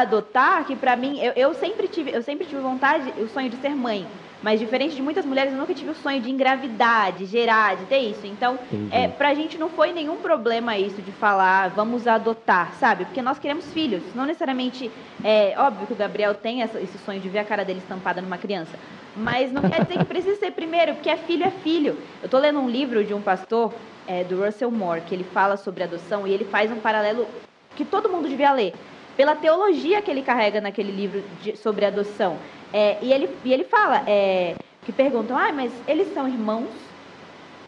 adotar, 0.00 0.64
que 0.64 0.74
para 0.74 0.96
mim, 0.96 1.20
eu, 1.20 1.32
eu, 1.36 1.54
sempre 1.54 1.86
tive, 1.86 2.10
eu 2.10 2.20
sempre 2.20 2.44
tive 2.46 2.60
vontade, 2.60 3.12
o 3.20 3.28
sonho 3.28 3.48
de 3.48 3.56
ser 3.58 3.76
mãe. 3.76 4.04
Mas 4.42 4.60
diferente 4.60 4.94
de 4.94 5.00
muitas 5.00 5.24
mulheres, 5.24 5.52
eu 5.52 5.58
nunca 5.58 5.72
tive 5.72 5.90
o 5.90 5.94
sonho 5.94 6.20
de 6.20 6.30
engravidar, 6.30 7.12
de 7.12 7.24
gerar, 7.24 7.76
de 7.76 7.86
ter 7.86 8.00
isso. 8.00 8.26
Então, 8.26 8.58
é, 8.90 9.08
pra 9.08 9.32
gente 9.32 9.56
não 9.56 9.70
foi 9.70 9.92
nenhum 9.92 10.16
problema 10.16 10.76
isso 10.76 11.00
de 11.00 11.12
falar, 11.12 11.70
vamos 11.70 12.06
adotar, 12.06 12.74
sabe? 12.74 13.06
Porque 13.06 13.22
nós 13.22 13.38
queremos 13.38 13.72
filhos. 13.72 14.02
Não 14.14 14.26
necessariamente, 14.26 14.90
é 15.22 15.54
óbvio 15.56 15.86
que 15.86 15.94
o 15.94 15.96
Gabriel 15.96 16.34
tem 16.34 16.60
essa, 16.60 16.78
esse 16.78 16.98
sonho 16.98 17.20
de 17.20 17.28
ver 17.30 17.38
a 17.38 17.44
cara 17.44 17.64
dele 17.64 17.78
estampada 17.78 18.20
numa 18.20 18.36
criança. 18.36 18.76
Mas 19.16 19.50
não 19.50 19.62
quer 19.62 19.82
dizer 19.82 19.98
que 19.98 20.04
precisa 20.04 20.38
ser 20.38 20.50
primeiro, 20.50 20.94
porque 20.94 21.08
é 21.08 21.16
filho 21.16 21.44
é 21.44 21.50
filho. 21.50 21.96
Eu 22.22 22.28
tô 22.28 22.38
lendo 22.38 22.58
um 22.58 22.68
livro 22.68 23.02
de 23.02 23.14
um 23.14 23.22
pastor, 23.22 23.72
é, 24.06 24.24
do 24.24 24.44
Russell 24.44 24.70
Moore, 24.70 25.02
que 25.02 25.14
ele 25.14 25.24
fala 25.24 25.56
sobre 25.56 25.84
adoção 25.84 26.26
e 26.26 26.32
ele 26.32 26.44
faz 26.44 26.70
um 26.70 26.80
paralelo 26.80 27.26
que 27.74 27.84
todo 27.84 28.10
mundo 28.10 28.28
devia 28.28 28.52
ler 28.52 28.74
pela 29.16 29.36
teologia 29.36 30.02
que 30.02 30.10
ele 30.10 30.22
carrega 30.22 30.60
naquele 30.60 30.92
livro 30.92 31.22
de, 31.36 31.56
sobre 31.56 31.84
adoção. 31.84 32.40
É, 32.72 33.04
e, 33.04 33.12
ele, 33.12 33.40
e 33.44 33.52
ele 33.52 33.64
fala, 33.64 34.04
é, 34.08 34.58
que 34.82 34.92
perguntam, 34.92 35.36
ah, 35.36 35.52
mas 35.52 35.82
eles 35.86 36.08
são 36.08 36.28
irmãos? 36.28 36.94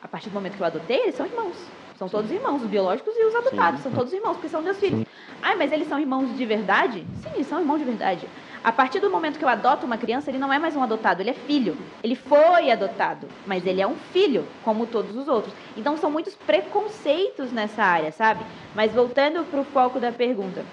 A 0.01 0.09
partir 0.09 0.31
do 0.31 0.35
momento 0.35 0.56
que 0.56 0.62
eu 0.62 0.66
adotei, 0.66 1.02
eles 1.02 1.14
são 1.14 1.27
irmãos. 1.27 1.74
São 1.97 2.10
todos 2.10 2.31
irmãos, 2.31 2.60
os 2.62 2.68
biológicos 2.68 3.14
e 3.16 3.24
os 3.24 3.35
adotados. 3.35 3.81
Sim. 3.81 3.85
São 3.85 3.93
todos 3.93 4.12
irmãos, 4.12 4.35
porque 4.35 4.51
são 4.51 4.60
meus 4.60 4.78
filhos. 4.78 5.01
Sim. 5.01 5.06
Ah, 5.40 5.56
mas 5.56 5.73
eles 5.73 5.89
são 5.89 5.98
irmãos 5.98 6.36
de 6.36 6.44
verdade? 6.44 7.06
Sim, 7.14 7.31
eles 7.35 7.47
são 7.47 7.59
irmãos 7.59 7.78
de 7.78 7.86
verdade. 7.86 8.31
A 8.62 8.70
partir 8.70 9.01
do 9.01 9.10
momento 9.10 9.39
que 9.39 9.44
eu 9.44 9.48
adoto 9.48 9.86
uma 9.86 9.97
criança, 9.97 10.31
ele 10.31 10.39
não 10.39 10.52
é 10.52 10.59
mais 10.59 10.77
um 10.77 10.82
adotado, 10.82 11.23
ele 11.23 11.31
é 11.31 11.35
filho. 11.35 11.90
Ele 12.02 12.14
foi 12.14 12.70
adotado, 12.70 13.35
mas 13.47 13.64
ele 13.64 13.81
é 13.81 13.86
um 13.86 13.97
filho, 13.97 14.59
como 14.60 14.86
todos 14.86 15.16
os 15.16 15.27
outros. 15.27 15.55
Então 15.74 15.97
são 15.97 16.10
muitos 16.10 16.36
preconceitos 16.36 17.51
nessa 17.51 17.82
área, 17.82 18.12
sabe? 18.12 18.47
Mas 18.74 18.93
voltando 18.93 19.47
para 19.47 19.60
o 19.60 19.64
foco 19.64 19.98
da 19.98 20.12
pergunta. 20.12 20.70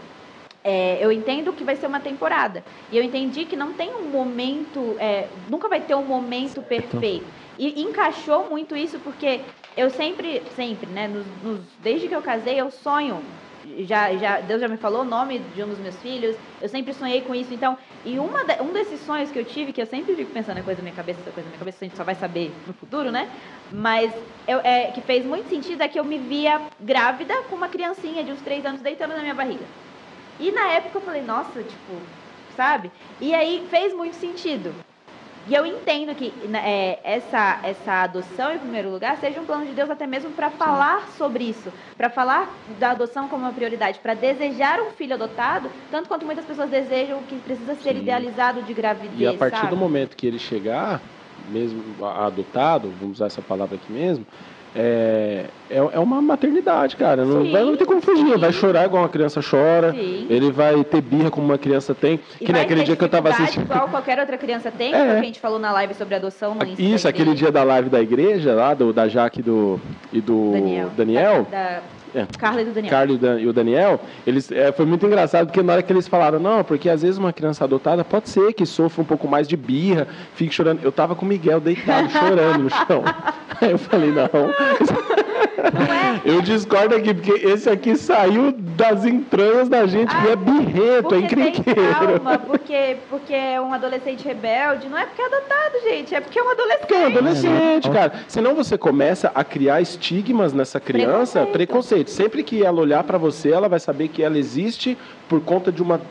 É, 0.63 1.03
eu 1.03 1.11
entendo 1.11 1.53
que 1.53 1.63
vai 1.65 1.75
ser 1.75 1.87
uma 1.87 1.99
temporada. 1.99 2.65
E 2.89 2.95
eu 2.97 3.03
entendi 3.03 3.45
que 3.45 3.55
não 3.55 3.73
tem 3.75 3.93
um 3.95 4.09
momento, 4.09 4.97
é, 4.99 5.35
nunca 5.45 5.67
vai 5.67 5.81
ter 5.85 5.95
um 5.95 6.05
momento 6.05 6.63
perfeito. 6.63 7.33
E 7.57 7.81
encaixou 7.81 8.49
muito 8.49 8.75
isso 8.75 8.99
porque 9.01 9.45
eu 9.75 9.89
sempre, 9.89 10.49
sempre, 10.51 10.89
né, 10.91 11.07
nos, 11.07 11.35
nos, 11.35 11.77
desde 11.77 12.07
que 12.07 12.15
eu 12.15 12.21
casei, 12.21 12.59
eu 12.61 12.71
sonho. 12.71 13.41
Já, 13.85 14.15
já, 14.17 14.41
Deus 14.41 14.59
já 14.59 14.67
me 14.67 14.75
falou 14.77 15.01
o 15.03 15.05
nome 15.05 15.39
de 15.39 15.63
um 15.63 15.67
dos 15.69 15.79
meus 15.79 16.01
filhos, 16.01 16.35
eu 16.59 16.67
sempre 16.67 16.93
sonhei 16.93 17.21
com 17.21 17.33
isso. 17.33 17.53
Então, 17.53 17.77
e 18.03 18.19
uma 18.19 18.43
de, 18.45 18.61
um 18.61 18.73
desses 18.73 19.01
sonhos 19.01 19.31
que 19.31 19.39
eu 19.39 19.45
tive, 19.45 19.71
que 19.71 19.81
eu 19.81 19.85
sempre 19.85 20.15
fico 20.17 20.31
pensando, 20.33 20.57
é 20.59 20.63
coisa 20.63 20.77
da 20.81 20.83
minha 20.83 20.93
cabeça, 20.95 21.21
essa 21.21 21.31
coisa 21.31 21.45
da 21.47 21.49
minha 21.51 21.59
cabeça, 21.59 21.83
a 21.83 21.87
gente 21.87 21.95
só 21.95 22.03
vai 22.03 22.15
saber 22.15 22.61
no 22.65 22.73
futuro, 22.73 23.09
né? 23.11 23.31
Mas 23.69 24.13
eu, 24.45 24.59
é, 24.59 24.91
que 24.91 25.01
fez 25.01 25.25
muito 25.25 25.47
sentido 25.49 25.81
é 25.81 25.87
que 25.87 25.97
eu 25.99 26.03
me 26.05 26.19
via 26.19 26.71
grávida 26.79 27.33
com 27.49 27.55
uma 27.55 27.69
criancinha 27.69 28.23
de 28.23 28.31
uns 28.33 28.41
três 28.41 28.65
anos 28.65 28.81
deitando 28.81 29.11
na 29.15 29.21
minha 29.21 29.33
barriga. 29.33 29.71
E 30.39 30.51
na 30.51 30.69
época 30.73 30.97
eu 30.97 31.01
falei, 31.01 31.21
nossa, 31.21 31.63
tipo, 31.63 32.01
sabe? 32.55 32.91
E 33.19 33.33
aí 33.33 33.67
fez 33.69 33.93
muito 33.93 34.15
sentido. 34.15 34.75
E 35.45 35.53
eu 35.53 35.65
entendo 35.65 36.15
que 36.15 36.47
né, 36.47 36.61
é, 36.63 36.99
essa, 37.03 37.59
essa 37.63 38.03
adoção, 38.03 38.53
em 38.53 38.59
primeiro 38.59 38.89
lugar, 38.89 39.17
seja 39.17 39.41
um 39.41 39.45
plano 39.45 39.65
de 39.65 39.73
Deus 39.73 39.89
até 39.89 40.07
mesmo 40.07 40.31
para 40.31 40.49
falar 40.49 41.09
sobre 41.09 41.43
isso, 41.43 41.71
para 41.97 42.09
falar 42.09 42.63
da 42.79 42.91
adoção 42.91 43.27
como 43.27 43.43
uma 43.43 43.51
prioridade, 43.51 43.99
para 43.99 44.13
desejar 44.13 44.79
um 44.79 44.91
filho 44.91 45.15
adotado, 45.15 45.69
tanto 45.91 46.07
quanto 46.07 46.25
muitas 46.25 46.45
pessoas 46.45 46.69
desejam 46.69 47.21
que 47.23 47.39
precisa 47.39 47.75
ser 47.75 47.93
Sim. 47.93 48.03
idealizado 48.03 48.63
de 48.63 48.73
gravidez. 48.73 49.19
E 49.19 49.27
a 49.27 49.33
partir 49.33 49.57
sabe? 49.57 49.69
do 49.71 49.77
momento 49.77 50.15
que 50.15 50.25
ele 50.25 50.39
chegar, 50.39 51.03
mesmo 51.37 52.05
adotado, 52.05 52.89
vamos 52.91 53.17
usar 53.17 53.25
essa 53.25 53.41
palavra 53.41 53.75
aqui 53.75 53.91
mesmo, 53.91 54.25
é, 54.75 55.45
é, 55.69 55.77
é, 55.77 55.99
uma 55.99 56.21
maternidade, 56.21 56.95
cara. 56.95 57.23
Não, 57.23 57.51
vai, 57.51 57.63
não 57.63 57.77
ter 57.77 57.85
como 57.85 58.01
fugir. 58.01 58.37
Vai 58.37 58.51
chorar 58.51 58.85
igual 58.85 59.03
uma 59.03 59.09
criança 59.09 59.39
chora. 59.41 59.91
Sim. 59.91 60.27
Ele 60.29 60.51
vai 60.51 60.83
ter 60.83 61.01
birra 61.01 61.29
como 61.29 61.45
uma 61.45 61.57
criança 61.57 61.93
tem. 61.93 62.19
E 62.39 62.45
que 62.45 62.51
nem 62.51 62.61
aquele 62.61 62.83
dia 62.83 62.95
que 62.95 63.03
eu 63.03 63.09
tava 63.09 63.29
assistindo. 63.29 63.63
Igual 63.63 63.87
qualquer 63.89 64.19
outra 64.19 64.37
criança 64.37 64.71
tem, 64.71 64.93
é. 64.93 65.05
que 65.05 65.11
a 65.11 65.21
gente 65.21 65.39
falou 65.39 65.59
na 65.59 65.71
live 65.71 65.93
sobre 65.93 66.15
adoção 66.15 66.55
no 66.55 66.63
Instagram. 66.63 66.95
Isso, 66.95 67.07
aquele 67.07 67.33
dia 67.35 67.51
da 67.51 67.63
live 67.63 67.89
da 67.89 68.01
igreja, 68.01 68.53
lá, 68.53 68.73
do, 68.73 68.91
da 68.91 69.07
Jaque 69.07 69.41
do, 69.41 69.79
e 70.11 70.19
do 70.19 70.51
Daniel. 70.51 70.91
Daniel 70.95 71.47
da, 71.49 71.63
da 71.63 71.81
é. 72.15 72.25
Carla 72.37 72.61
e 72.61 72.65
do 72.65 72.71
Daniel. 72.71 72.91
Carla 72.91 73.39
e 73.39 73.47
o 73.47 73.53
Daniel, 73.53 73.99
eles, 74.25 74.51
é, 74.51 74.71
foi 74.71 74.85
muito 74.85 75.05
engraçado 75.05 75.47
porque 75.47 75.61
na 75.61 75.73
hora 75.73 75.83
que 75.83 75.91
eles 75.91 76.07
falaram, 76.07 76.39
não, 76.39 76.63
porque 76.63 76.89
às 76.89 77.01
vezes 77.01 77.17
uma 77.17 77.33
criança 77.33 77.63
adotada 77.63 78.03
pode 78.03 78.29
ser 78.29 78.53
que 78.53 78.65
sofra 78.65 79.01
um 79.01 79.05
pouco 79.05 79.27
mais 79.27 79.47
de 79.47 79.57
birra, 79.57 80.07
fique 80.35 80.53
chorando. 80.53 80.81
Eu 80.83 80.91
tava 80.91 81.15
com 81.15 81.25
o 81.25 81.27
Miguel 81.27 81.59
deitado, 81.59 82.09
chorando 82.11 82.63
no 82.63 82.69
chão. 82.69 83.03
Aí 83.61 83.71
eu 83.71 83.77
falei, 83.77 84.11
não. 84.11 84.29
Eu 86.25 86.41
discordo 86.41 86.95
aqui, 86.95 87.13
porque 87.13 87.31
esse 87.47 87.69
aqui 87.69 87.95
saiu 87.95 88.51
das 88.51 89.05
entranhas 89.05 89.69
da 89.69 89.85
gente, 89.85 90.13
que 90.15 90.27
é 90.27 90.35
birreto, 90.35 91.15
é 91.15 91.19
encrenqueiro. 91.19 92.21
porque, 92.47 92.97
porque 93.09 93.33
é 93.33 93.59
um 93.61 93.73
adolescente 93.73 94.23
rebelde. 94.23 94.87
Não 94.89 94.97
é 94.97 95.05
porque 95.05 95.21
é 95.21 95.25
adotado, 95.25 95.81
gente. 95.83 96.15
É 96.15 96.21
porque 96.21 96.39
é 96.39 96.43
um 96.43 96.49
adolescente. 96.49 96.79
Porque 96.79 96.93
é 96.93 96.97
um 96.97 97.07
adolescente, 97.07 97.89
cara. 97.89 98.13
Senão 98.27 98.55
você 98.55 98.77
começa 98.77 99.31
a 99.33 99.43
criar 99.43 99.81
estigmas 99.81 100.53
nessa 100.53 100.79
criança, 100.79 101.45
Preconceito. 101.45 101.51
preconceito. 101.53 102.09
Sempre 102.09 102.43
que 102.43 102.63
ela 102.63 102.79
olhar 102.81 103.03
pra 103.03 103.17
você, 103.17 103.51
ela 103.51 103.69
vai 103.69 103.79
saber 103.79 104.07
que 104.09 104.21
ela 104.23 104.37
existe 104.37 104.97
por 105.29 105.41
conta 105.41 105.71
de 105.71 105.81
uma 105.81 106.01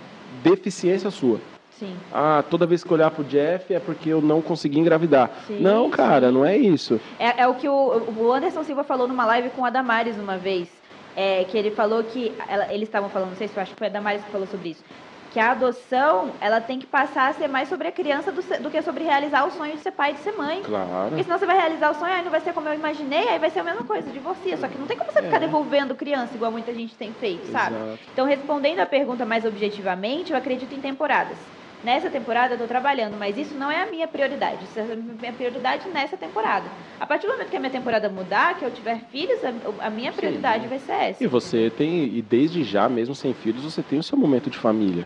deficiência 0.42 1.10
sua. 1.10 1.38
Sim. 1.78 1.96
Ah, 2.12 2.42
toda 2.42 2.66
vez 2.66 2.84
que 2.84 2.92
olhar 2.92 3.10
pro 3.10 3.24
Jeff 3.24 3.72
é 3.72 3.80
porque 3.80 4.08
eu 4.10 4.20
não 4.20 4.40
consegui 4.42 4.78
engravidar. 4.78 5.30
Sim, 5.46 5.60
não, 5.60 5.90
cara, 5.90 6.30
não 6.30 6.44
é 6.44 6.56
isso. 6.56 7.00
É, 7.18 7.42
é 7.42 7.48
o 7.48 7.54
que 7.54 7.68
o, 7.68 7.72
o 7.74 8.32
Anderson 8.32 8.62
Silva 8.62 8.84
falou 8.84 9.08
numa 9.08 9.24
live 9.26 9.50
com 9.50 9.64
a 9.64 9.70
Damares 9.70 10.16
uma 10.18 10.38
vez. 10.38 10.80
É, 11.14 11.44
que 11.44 11.58
ele 11.58 11.70
falou 11.70 12.02
que. 12.04 12.36
ela- 12.48 12.72
eles 12.72 12.88
estavam 12.88 13.10
falando, 13.10 13.30
não 13.30 13.36
sei 13.36 13.48
se 13.48 13.56
eu 13.56 13.62
acho 13.62 13.72
que 13.72 13.78
foi 13.78 13.88
a 13.88 13.90
Damares 13.90 14.24
que 14.24 14.30
falou 14.30 14.46
sobre 14.46 14.70
isso. 14.70 14.84
Que 15.30 15.38
a 15.40 15.52
adoção, 15.52 16.36
ela 16.40 16.60
tem 16.60 16.78
que 16.78 16.86
passar 16.86 17.28
a 17.30 17.32
ser 17.32 17.48
mais 17.48 17.68
sobre 17.68 17.88
a 17.88 17.92
criança 17.92 18.30
do, 18.30 18.40
do 18.62 18.70
que 18.70 18.80
sobre 18.82 19.02
realizar 19.04 19.44
o 19.46 19.50
sonho 19.50 19.72
de 19.74 19.80
ser 19.80 19.92
pai 19.92 20.10
e 20.10 20.14
de 20.14 20.20
ser 20.20 20.32
mãe. 20.32 20.62
Claro. 20.62 21.08
Porque 21.10 21.24
senão 21.24 21.38
você 21.38 21.46
vai 21.46 21.56
realizar 21.56 21.90
o 21.90 21.94
sonho, 21.94 22.12
aí 22.12 22.22
não 22.22 22.30
vai 22.30 22.40
ser 22.40 22.52
como 22.52 22.68
eu 22.68 22.74
imaginei, 22.74 23.28
aí 23.28 23.38
vai 23.38 23.48
ser 23.50 23.60
a 23.60 23.64
mesma 23.64 23.84
coisa, 23.84 24.10
divorcia. 24.12 24.56
Só 24.58 24.68
que 24.68 24.76
não 24.78 24.86
tem 24.86 24.96
como 24.96 25.10
você 25.10 25.22
ficar 25.22 25.38
devolvendo 25.38 25.94
criança, 25.94 26.34
igual 26.36 26.52
muita 26.52 26.74
gente 26.74 26.96
tem 26.98 27.14
feito, 27.14 27.46
sabe? 27.46 27.76
Exato. 27.76 28.00
Então, 28.12 28.26
respondendo 28.26 28.80
a 28.80 28.86
pergunta 28.86 29.24
mais 29.24 29.44
objetivamente, 29.46 30.32
eu 30.32 30.38
acredito 30.38 30.74
em 30.74 30.80
temporadas. 30.80 31.38
Nessa 31.84 32.08
temporada 32.08 32.52
eu 32.52 32.54
estou 32.54 32.68
trabalhando, 32.68 33.16
mas 33.18 33.36
isso 33.36 33.56
não 33.56 33.68
é 33.68 33.82
a 33.82 33.90
minha 33.90 34.06
prioridade. 34.06 34.64
Isso 34.64 34.78
é 34.78 34.82
a 34.82 34.96
minha 34.96 35.32
prioridade 35.32 35.88
nessa 35.88 36.16
temporada. 36.16 36.66
A 37.00 37.06
partir 37.06 37.26
do 37.26 37.32
momento 37.32 37.50
que 37.50 37.56
a 37.56 37.60
minha 37.60 37.72
temporada 37.72 38.08
mudar, 38.08 38.56
que 38.56 38.64
eu 38.64 38.70
tiver 38.70 39.00
filhos, 39.10 39.40
a, 39.80 39.90
minha 39.90 40.12
prioridade 40.12 40.68
vai 40.68 40.78
ser 40.78 40.92
essa. 40.92 41.24
E 41.24 41.26
você 41.26 41.70
tem, 41.70 42.04
e 42.04 42.22
desde 42.22 42.62
já, 42.62 42.88
mesmo 42.88 43.16
sem 43.16 43.34
filhos, 43.34 43.64
você 43.64 43.82
tem 43.82 43.98
o 43.98 44.02
seu 44.02 44.16
momento 44.16 44.48
de 44.48 44.58
família. 44.58 45.04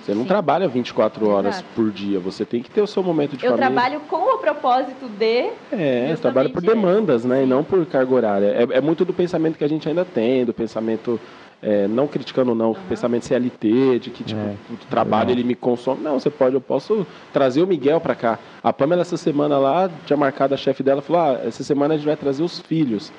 Você 0.00 0.14
não 0.14 0.22
Sim. 0.22 0.28
trabalha 0.28 0.68
24 0.68 1.28
horas 1.28 1.56
Exato. 1.56 1.68
por 1.74 1.90
dia, 1.90 2.20
você 2.20 2.44
tem 2.44 2.62
que 2.62 2.70
ter 2.70 2.80
o 2.80 2.86
seu 2.86 3.02
momento 3.02 3.36
de 3.36 3.44
Eu 3.44 3.50
família. 3.50 3.72
trabalho 3.72 4.00
com 4.08 4.16
o 4.16 4.38
propósito 4.38 5.08
de. 5.08 5.50
É, 5.72 6.08
Justamente 6.10 6.20
trabalha 6.20 6.48
por 6.50 6.62
demandas, 6.62 7.24
né? 7.24 7.40
E 7.40 7.42
Sim. 7.42 7.46
não 7.48 7.64
por 7.64 7.84
carga 7.86 8.14
horária. 8.14 8.46
É, 8.46 8.78
é 8.78 8.80
muito 8.80 9.04
do 9.04 9.12
pensamento 9.12 9.58
que 9.58 9.64
a 9.64 9.68
gente 9.68 9.88
ainda 9.88 10.04
tem, 10.04 10.44
do 10.44 10.54
pensamento, 10.54 11.20
é, 11.64 11.88
não 11.88 12.06
criticando 12.06 12.54
não, 12.54 12.72
o 12.72 12.74
pensamento 12.74 13.24
CLT, 13.24 13.98
de 13.98 14.10
que 14.10 14.22
tipo, 14.22 14.38
É, 14.38 14.54
o 14.70 14.76
trabalho 14.90 15.30
ele 15.30 15.42
me 15.42 15.54
consome. 15.54 16.02
Não, 16.02 16.20
você 16.20 16.28
pode, 16.28 16.54
eu 16.54 16.60
posso 16.60 17.06
trazer 17.32 17.62
o 17.62 17.66
Miguel 17.66 18.00
pra 18.02 18.14
cá. 18.14 18.38
A 18.62 18.70
Pamela 18.70 19.00
essa 19.00 19.16
semana 19.16 19.56
lá, 19.56 19.88
tinha 20.04 20.16
marcado 20.16 20.52
a 20.52 20.58
chefe 20.58 20.82
dela, 20.82 21.00
falou, 21.00 21.22
ah, 21.22 21.40
essa 21.42 21.64
semana 21.64 21.94
a 21.94 21.96
gente 21.96 22.06
vai 22.06 22.16
trazer 22.16 22.42
os 22.42 22.60
filhos 22.60 23.10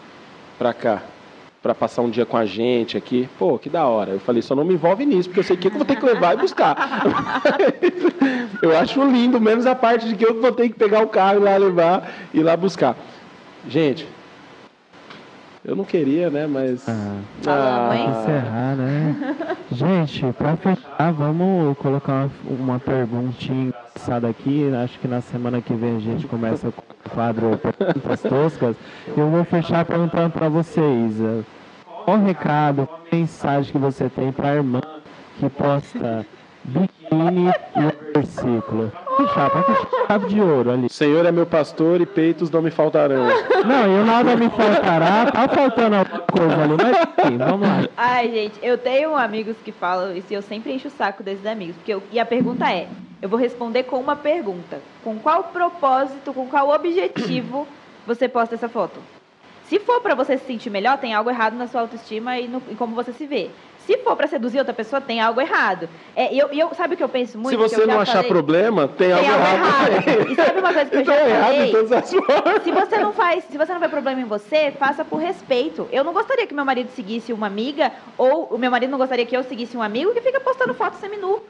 pra 0.59 0.73
cá. 0.73 1.01
Pra 1.63 1.73
passar 1.73 2.03
um 2.03 2.09
dia 2.11 2.27
com 2.27 2.37
a 2.37 2.45
gente 2.45 2.95
aqui. 2.95 3.27
Pô, 3.39 3.57
que 3.57 3.67
da 3.67 3.87
hora. 3.87 4.11
Eu 4.11 4.19
falei, 4.19 4.43
só 4.43 4.53
não 4.53 4.63
me 4.63 4.75
envolve 4.75 5.03
nisso, 5.03 5.29
porque 5.29 5.39
eu 5.39 5.43
sei 5.43 5.57
que 5.57 5.67
eu 5.67 5.71
vou 5.71 5.83
ter 5.83 5.95
que 5.95 6.05
levar 6.05 6.35
e 6.35 6.37
buscar. 6.37 7.01
eu 8.61 8.77
acho 8.77 9.03
lindo, 9.03 9.41
menos 9.41 9.65
a 9.65 9.73
parte 9.73 10.07
de 10.07 10.15
que 10.15 10.23
eu 10.23 10.39
vou 10.39 10.51
ter 10.51 10.69
que 10.69 10.75
pegar 10.75 11.01
o 11.01 11.07
carro 11.07 11.39
e 11.39 11.43
lá 11.43 11.57
levar 11.57 12.13
e 12.31 12.43
lá 12.43 12.55
buscar. 12.55 12.95
Gente, 13.67 14.07
eu 15.65 15.75
não 15.75 15.83
queria, 15.83 16.29
né? 16.29 16.47
Mas. 16.47 16.85
Ah. 16.87 17.91
Hein? 17.95 18.09
encerrar, 18.09 18.75
né? 18.75 19.35
Gente, 19.71 20.25
pra 20.37 20.55
fechar, 20.55 21.11
vamos 21.11 21.77
colocar 21.77 22.29
uma, 22.45 22.55
uma 22.73 22.79
perguntinha 22.79 23.67
engraçada 23.73 24.27
aqui. 24.29 24.71
Acho 24.83 24.99
que 24.99 25.07
na 25.07 25.21
semana 25.21 25.61
que 25.61 25.73
vem 25.73 25.97
a 25.97 25.99
gente 25.99 26.27
começa 26.27 26.71
com 26.71 26.81
o 26.81 27.09
quadro 27.09 27.57
Perguntas 27.57 28.21
Toscas. 28.27 28.75
Eu 29.17 29.29
vou 29.29 29.43
fechar 29.43 29.83
perguntando 29.85 30.29
pra 30.31 30.47
vocês. 30.49 31.19
eh, 31.19 31.41
Qual 32.05 32.17
o 32.17 32.23
recado, 32.23 32.85
qual 32.87 33.01
a 33.11 33.15
mensagem 33.15 33.71
que 33.71 33.77
você 33.77 34.07
tem 34.09 34.31
pra 34.31 34.55
irmã 34.55 34.81
que 35.39 35.49
posta 35.49 36.25
biquíni 36.63 37.47
e 37.75 37.79
o 37.85 38.13
versículo? 38.13 38.91
Fechar, 39.17 39.49
pra 39.49 39.63
fechar 39.63 39.87
chave 40.07 40.27
de 40.27 40.41
ouro 40.41 40.71
ali. 40.71 40.89
Senhor 40.89 41.25
é 41.25 41.31
meu 41.31 41.45
pastor 41.45 42.01
e 42.01 42.05
peitos 42.05 42.49
não 42.51 42.61
me 42.61 42.69
faltarão. 42.71 43.25
Não, 43.65 43.97
eu 43.97 44.05
nada 44.05 44.35
me 44.35 44.49
faltará, 44.49 45.31
tá 45.31 45.47
faltando 45.47 45.95
alguma 45.95 46.19
coisa 46.21 46.63
ali, 46.63 46.73
mas 46.77 47.25
enfim, 47.25 47.37
vamos 47.37 47.67
lá. 47.67 47.87
Ai, 47.97 48.29
gente, 48.31 48.59
eu 48.61 48.77
tenho 48.77 49.15
amigos 49.15 49.55
que 49.63 49.71
falam 49.71 50.15
isso 50.15 50.27
e 50.31 50.33
eu 50.35 50.41
sempre 50.41 50.73
encho 50.73 50.87
o 50.87 50.91
saco 50.91 51.23
desses 51.23 51.45
amigos. 51.45 51.75
Porque 51.77 51.93
eu- 51.93 52.03
e 52.11 52.19
a 52.19 52.25
pergunta 52.25 52.69
é: 52.71 52.87
eu 53.21 53.29
vou 53.29 53.39
responder 53.39 53.83
com 53.83 53.99
uma 53.99 54.15
pergunta. 54.15 54.79
Com 55.03 55.17
qual 55.17 55.45
propósito, 55.45 56.33
com 56.33 56.47
qual 56.47 56.69
objetivo 56.69 57.67
você 58.05 58.27
posta 58.27 58.55
essa 58.55 58.69
foto? 58.69 58.99
Se 59.67 59.79
for 59.79 59.99
pra 59.99 60.13
você 60.13 60.37
se 60.37 60.45
sentir 60.45 60.69
melhor, 60.69 60.97
tem 60.99 61.15
algo 61.15 61.29
errado 61.29 61.55
na 61.55 61.65
sua 61.67 61.81
autoestima 61.81 62.37
e, 62.39 62.47
no, 62.47 62.61
e 62.69 62.75
como 62.75 62.93
você 62.93 63.11
se 63.11 63.25
vê. 63.25 63.49
Se 63.85 63.97
for 63.99 64.15
pra 64.15 64.25
seduzir 64.27 64.57
outra 64.59 64.73
pessoa, 64.73 64.99
tem 64.99 65.21
algo 65.21 65.39
errado. 65.39 65.87
É, 66.15 66.33
eu, 66.33 66.47
eu, 66.49 66.73
sabe 66.73 66.95
o 66.95 66.97
que 66.97 67.03
eu 67.03 67.09
penso 67.09 67.37
muito? 67.37 67.49
Se 67.49 67.55
eu 67.55 67.69
você 67.69 67.85
não 67.85 67.99
achar 67.99 68.13
falei? 68.15 68.29
problema, 68.29 68.87
tem, 68.87 69.09
tem 69.09 69.11
algo 69.13 69.29
algo 69.31 69.65
errado. 69.65 69.91
errado. 69.91 70.31
E 70.31 70.35
sabe 70.35 70.59
uma 70.59 70.73
coisa 70.73 70.89
que 70.89 70.95
eu 70.95 71.01
Então 71.01 71.13
já 71.13 71.21
é 71.21 71.29
errado 71.29 71.53
falei? 71.53 71.69
em 71.69 71.71
todas 71.71 71.91
as 71.91 72.11
formas. 72.13 72.63
Se 72.63 72.71
você 72.71 72.97
não 72.97 73.13
faz, 73.13 73.43
se 73.45 73.57
você 73.57 73.73
não 73.73 73.79
vê 73.79 73.87
problema 73.89 74.19
em 74.21 74.25
você, 74.25 74.71
faça 74.71 75.05
por 75.05 75.17
respeito. 75.19 75.87
Eu 75.91 76.03
não 76.03 76.13
gostaria 76.13 76.47
que 76.47 76.53
meu 76.53 76.65
marido 76.65 76.89
seguisse 76.95 77.31
uma 77.31 77.47
amiga 77.47 77.91
ou 78.17 78.45
o 78.45 78.57
meu 78.57 78.71
marido 78.71 78.89
não 78.89 78.97
gostaria 78.97 79.25
que 79.25 79.35
eu 79.37 79.43
seguisse 79.43 79.77
um 79.77 79.81
amigo 79.83 80.13
que 80.13 80.21
fica 80.21 80.39
postando 80.39 80.73
foto 80.73 80.95
seminu. 80.97 81.41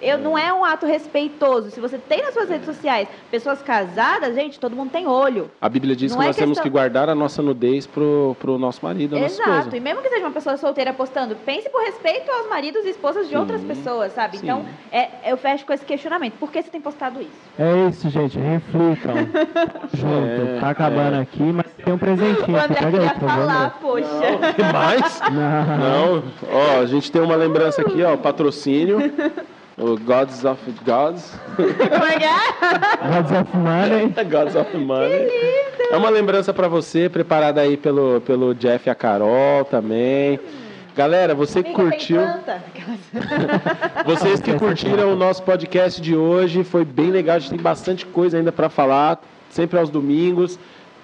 Eu, 0.00 0.18
não 0.18 0.36
é 0.36 0.52
um 0.52 0.64
ato 0.64 0.84
respeitoso. 0.86 1.70
Se 1.70 1.80
você 1.80 1.96
tem 1.98 2.22
nas 2.22 2.34
suas 2.34 2.48
redes 2.48 2.66
sociais 2.66 3.08
pessoas 3.30 3.62
casadas, 3.62 4.34
gente, 4.34 4.60
todo 4.60 4.76
mundo 4.76 4.90
tem 4.90 5.06
olho. 5.06 5.50
A 5.60 5.68
Bíblia 5.68 5.96
diz 5.96 6.12
Não 6.12 6.18
que 6.18 6.24
é 6.24 6.26
nós 6.28 6.36
temos 6.36 6.50
questão- 6.58 6.62
que 6.64 6.70
guardar 6.70 7.08
a 7.08 7.14
nossa 7.14 7.40
nudez 7.42 7.86
pro, 7.86 8.36
pro 8.38 8.58
nosso 8.58 8.84
marido, 8.84 9.16
a 9.16 9.20
nossa 9.20 9.34
Exato. 9.34 9.50
esposa. 9.58 9.76
E 9.76 9.80
mesmo 9.80 10.02
que 10.02 10.08
seja 10.08 10.24
uma 10.24 10.30
pessoa 10.32 10.56
solteira 10.56 10.92
postando, 10.92 11.34
pense 11.36 11.68
por 11.70 11.80
respeito 11.82 12.30
aos 12.30 12.48
maridos 12.48 12.84
e 12.84 12.90
esposas 12.90 13.28
de 13.28 13.36
outras 13.36 13.62
pessoas, 13.62 14.12
sabe? 14.12 14.38
Sim. 14.38 14.44
Então, 14.44 14.64
é, 14.92 15.08
eu 15.26 15.36
fecho 15.36 15.64
com 15.64 15.72
esse 15.72 15.84
questionamento. 15.84 16.34
Por 16.38 16.50
que 16.52 16.62
você 16.62 16.70
tem 16.70 16.80
postado 16.80 17.20
isso? 17.20 17.30
É 17.58 17.88
isso, 17.88 18.08
gente. 18.10 18.38
Reflitam. 18.38 19.14
Junto. 19.94 20.56
É, 20.56 20.60
tá 20.60 20.70
acabando 20.70 21.20
aqui, 21.20 21.42
mas 21.42 21.66
tem 21.84 21.94
um 21.94 21.98
presentinho 21.98 22.56
O 22.56 22.60
aqui. 22.60 22.72
André 22.72 22.80
Pega 22.80 22.86
aí, 23.02 23.08
queria 23.10 23.28
favor. 23.28 23.46
falar, 23.46 23.78
poxa. 23.80 24.52
Tem 24.56 24.64
mais? 24.72 25.20
Não. 25.32 26.16
Não. 26.16 26.22
Ó, 26.52 26.80
a 26.80 26.86
gente 26.86 27.10
tem 27.10 27.22
uma 27.22 27.34
lembrança 27.36 27.80
aqui, 27.82 28.02
ó, 28.02 28.16
patrocínio. 28.16 28.98
O 29.78 29.98
Gods 29.98 30.42
of 30.44 30.58
Gods. 30.86 31.34
Como 31.54 32.04
é 32.04 32.18
que 32.18 32.24
é? 32.24 33.12
Gods 33.12 33.32
of 33.32 33.56
Money. 33.56 34.14
Gods 34.30 34.56
of 34.56 34.76
Money. 34.76 35.28
É 35.90 35.96
uma 35.96 36.08
lembrança 36.08 36.52
pra 36.54 36.66
você, 36.66 37.10
preparada 37.10 37.60
aí 37.60 37.76
pelo, 37.76 38.22
pelo 38.22 38.54
Jeff 38.54 38.88
e 38.88 38.90
a 38.90 38.94
Carol 38.94 39.66
também. 39.66 40.40
Galera, 40.96 41.34
você 41.34 41.62
que 41.62 41.74
curtiu, 41.74 42.22
vocês 44.06 44.40
que 44.40 44.54
curtiram 44.54 45.12
o 45.12 45.16
nosso 45.16 45.42
podcast 45.42 46.00
de 46.00 46.16
hoje, 46.16 46.64
foi 46.64 46.82
bem 46.82 47.10
legal, 47.10 47.36
a 47.36 47.38
gente 47.38 47.50
tem 47.50 47.60
bastante 47.60 48.06
coisa 48.06 48.38
ainda 48.38 48.50
pra 48.50 48.70
falar, 48.70 49.20
sempre 49.50 49.78
aos 49.78 49.90
domingos. 49.90 50.58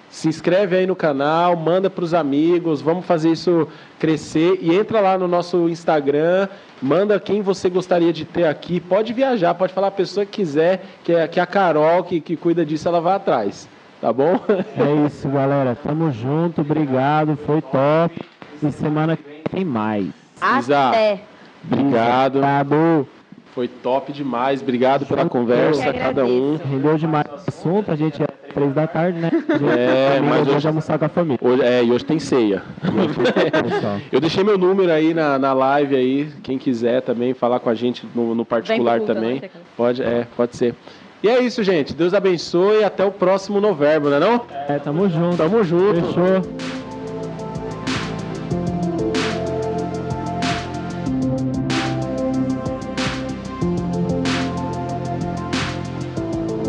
Se 0.09 0.27
inscreve 0.27 0.75
aí 0.75 0.87
no 0.87 0.95
canal, 0.95 1.55
manda 1.55 1.91
pros 1.91 2.15
amigos, 2.15 2.81
vamos 2.81 3.05
fazer 3.05 3.31
isso 3.31 3.67
crescer 3.99 4.57
e 4.61 4.75
entra 4.75 4.99
lá 4.99 5.15
no 5.15 5.27
nosso 5.27 5.69
Instagram, 5.69 6.47
manda 6.83 7.17
quem 7.17 7.41
você 7.41 7.69
gostaria 7.69 8.11
de 8.11 8.25
ter 8.25 8.45
aqui, 8.45 8.79
pode 8.79 9.13
viajar, 9.13 9.53
pode 9.53 9.73
falar 9.73 9.87
a 9.87 9.91
pessoa 9.91 10.25
que 10.25 10.33
quiser, 10.33 10.83
que 11.03 11.13
é, 11.13 11.27
que 11.27 11.39
é 11.39 11.43
a 11.43 11.45
Carol 11.47 12.03
que, 12.03 12.19
que 12.19 12.35
cuida 12.35 12.65
disso, 12.65 12.87
ela 12.89 12.99
vai 12.99 13.15
atrás, 13.15 13.69
tá 14.01 14.11
bom? 14.11 14.37
É 14.77 15.07
isso, 15.07 15.29
galera. 15.29 15.77
Tamo 15.81 16.11
junto. 16.11 16.61
Obrigado. 16.61 17.37
Foi 17.45 17.61
top. 17.61 18.19
E 18.61 18.71
semana 18.71 19.15
que 19.15 19.23
vem 19.23 19.41
tem 19.49 19.65
mais. 19.65 20.09
Até. 20.41 21.21
Obrigado. 21.65 22.37
Obrigado. 22.37 23.07
Foi 23.53 23.67
top 23.67 24.11
demais, 24.11 24.61
obrigado 24.61 25.05
pela 25.05 25.25
conversa, 25.29 25.93
cada 25.93 26.25
um. 26.25 26.57
Rendeu 26.57 26.97
demais 26.97 27.25
o 27.29 27.35
assunto. 27.47 27.91
A 27.91 27.95
gente 27.95 28.21
é 28.23 28.25
três 28.51 28.73
da 28.73 28.87
tarde, 28.87 29.19
né? 29.19 29.29
É, 29.77 30.15
domingo 30.17 30.29
mas 30.35 30.47
hoje- 30.47 30.67
almoçar 30.67 30.97
com 30.97 31.05
a 31.05 31.09
família. 31.09 31.37
Hoje, 31.41 31.61
é, 31.61 31.83
e 31.83 31.91
hoje 31.91 32.03
tem 32.03 32.17
ceia. 32.19 32.63
Eu 34.11 34.19
deixei 34.19 34.43
meu 34.43 34.57
número 34.57 34.91
aí 34.91 35.13
na, 35.13 35.37
na 35.37 35.53
live 35.53 35.95
aí, 35.95 36.29
quem 36.41 36.57
quiser 36.57 37.01
também 37.01 37.33
falar 37.33 37.59
com 37.59 37.69
a 37.69 37.75
gente 37.75 38.07
no, 38.15 38.33
no 38.33 38.43
particular 38.45 39.01
também. 39.01 39.37
aquela. 39.37 39.51
Pode, 39.77 40.01
é, 40.01 40.27
pode 40.35 40.55
ser. 40.57 40.73
E 41.21 41.29
é 41.29 41.39
isso, 41.39 41.63
gente. 41.63 41.93
Deus 41.93 42.13
abençoe 42.13 42.81
e 42.81 42.83
até 42.83 43.05
o 43.05 43.11
próximo 43.11 43.61
novembro, 43.61 44.09
né 44.09 44.19
não? 44.19 44.41
É, 44.67 44.77
tamo 44.79 45.07
junto. 45.09 45.37
Tamo 45.37 45.63
junto. 45.63 46.01
Fechou. 46.01 46.82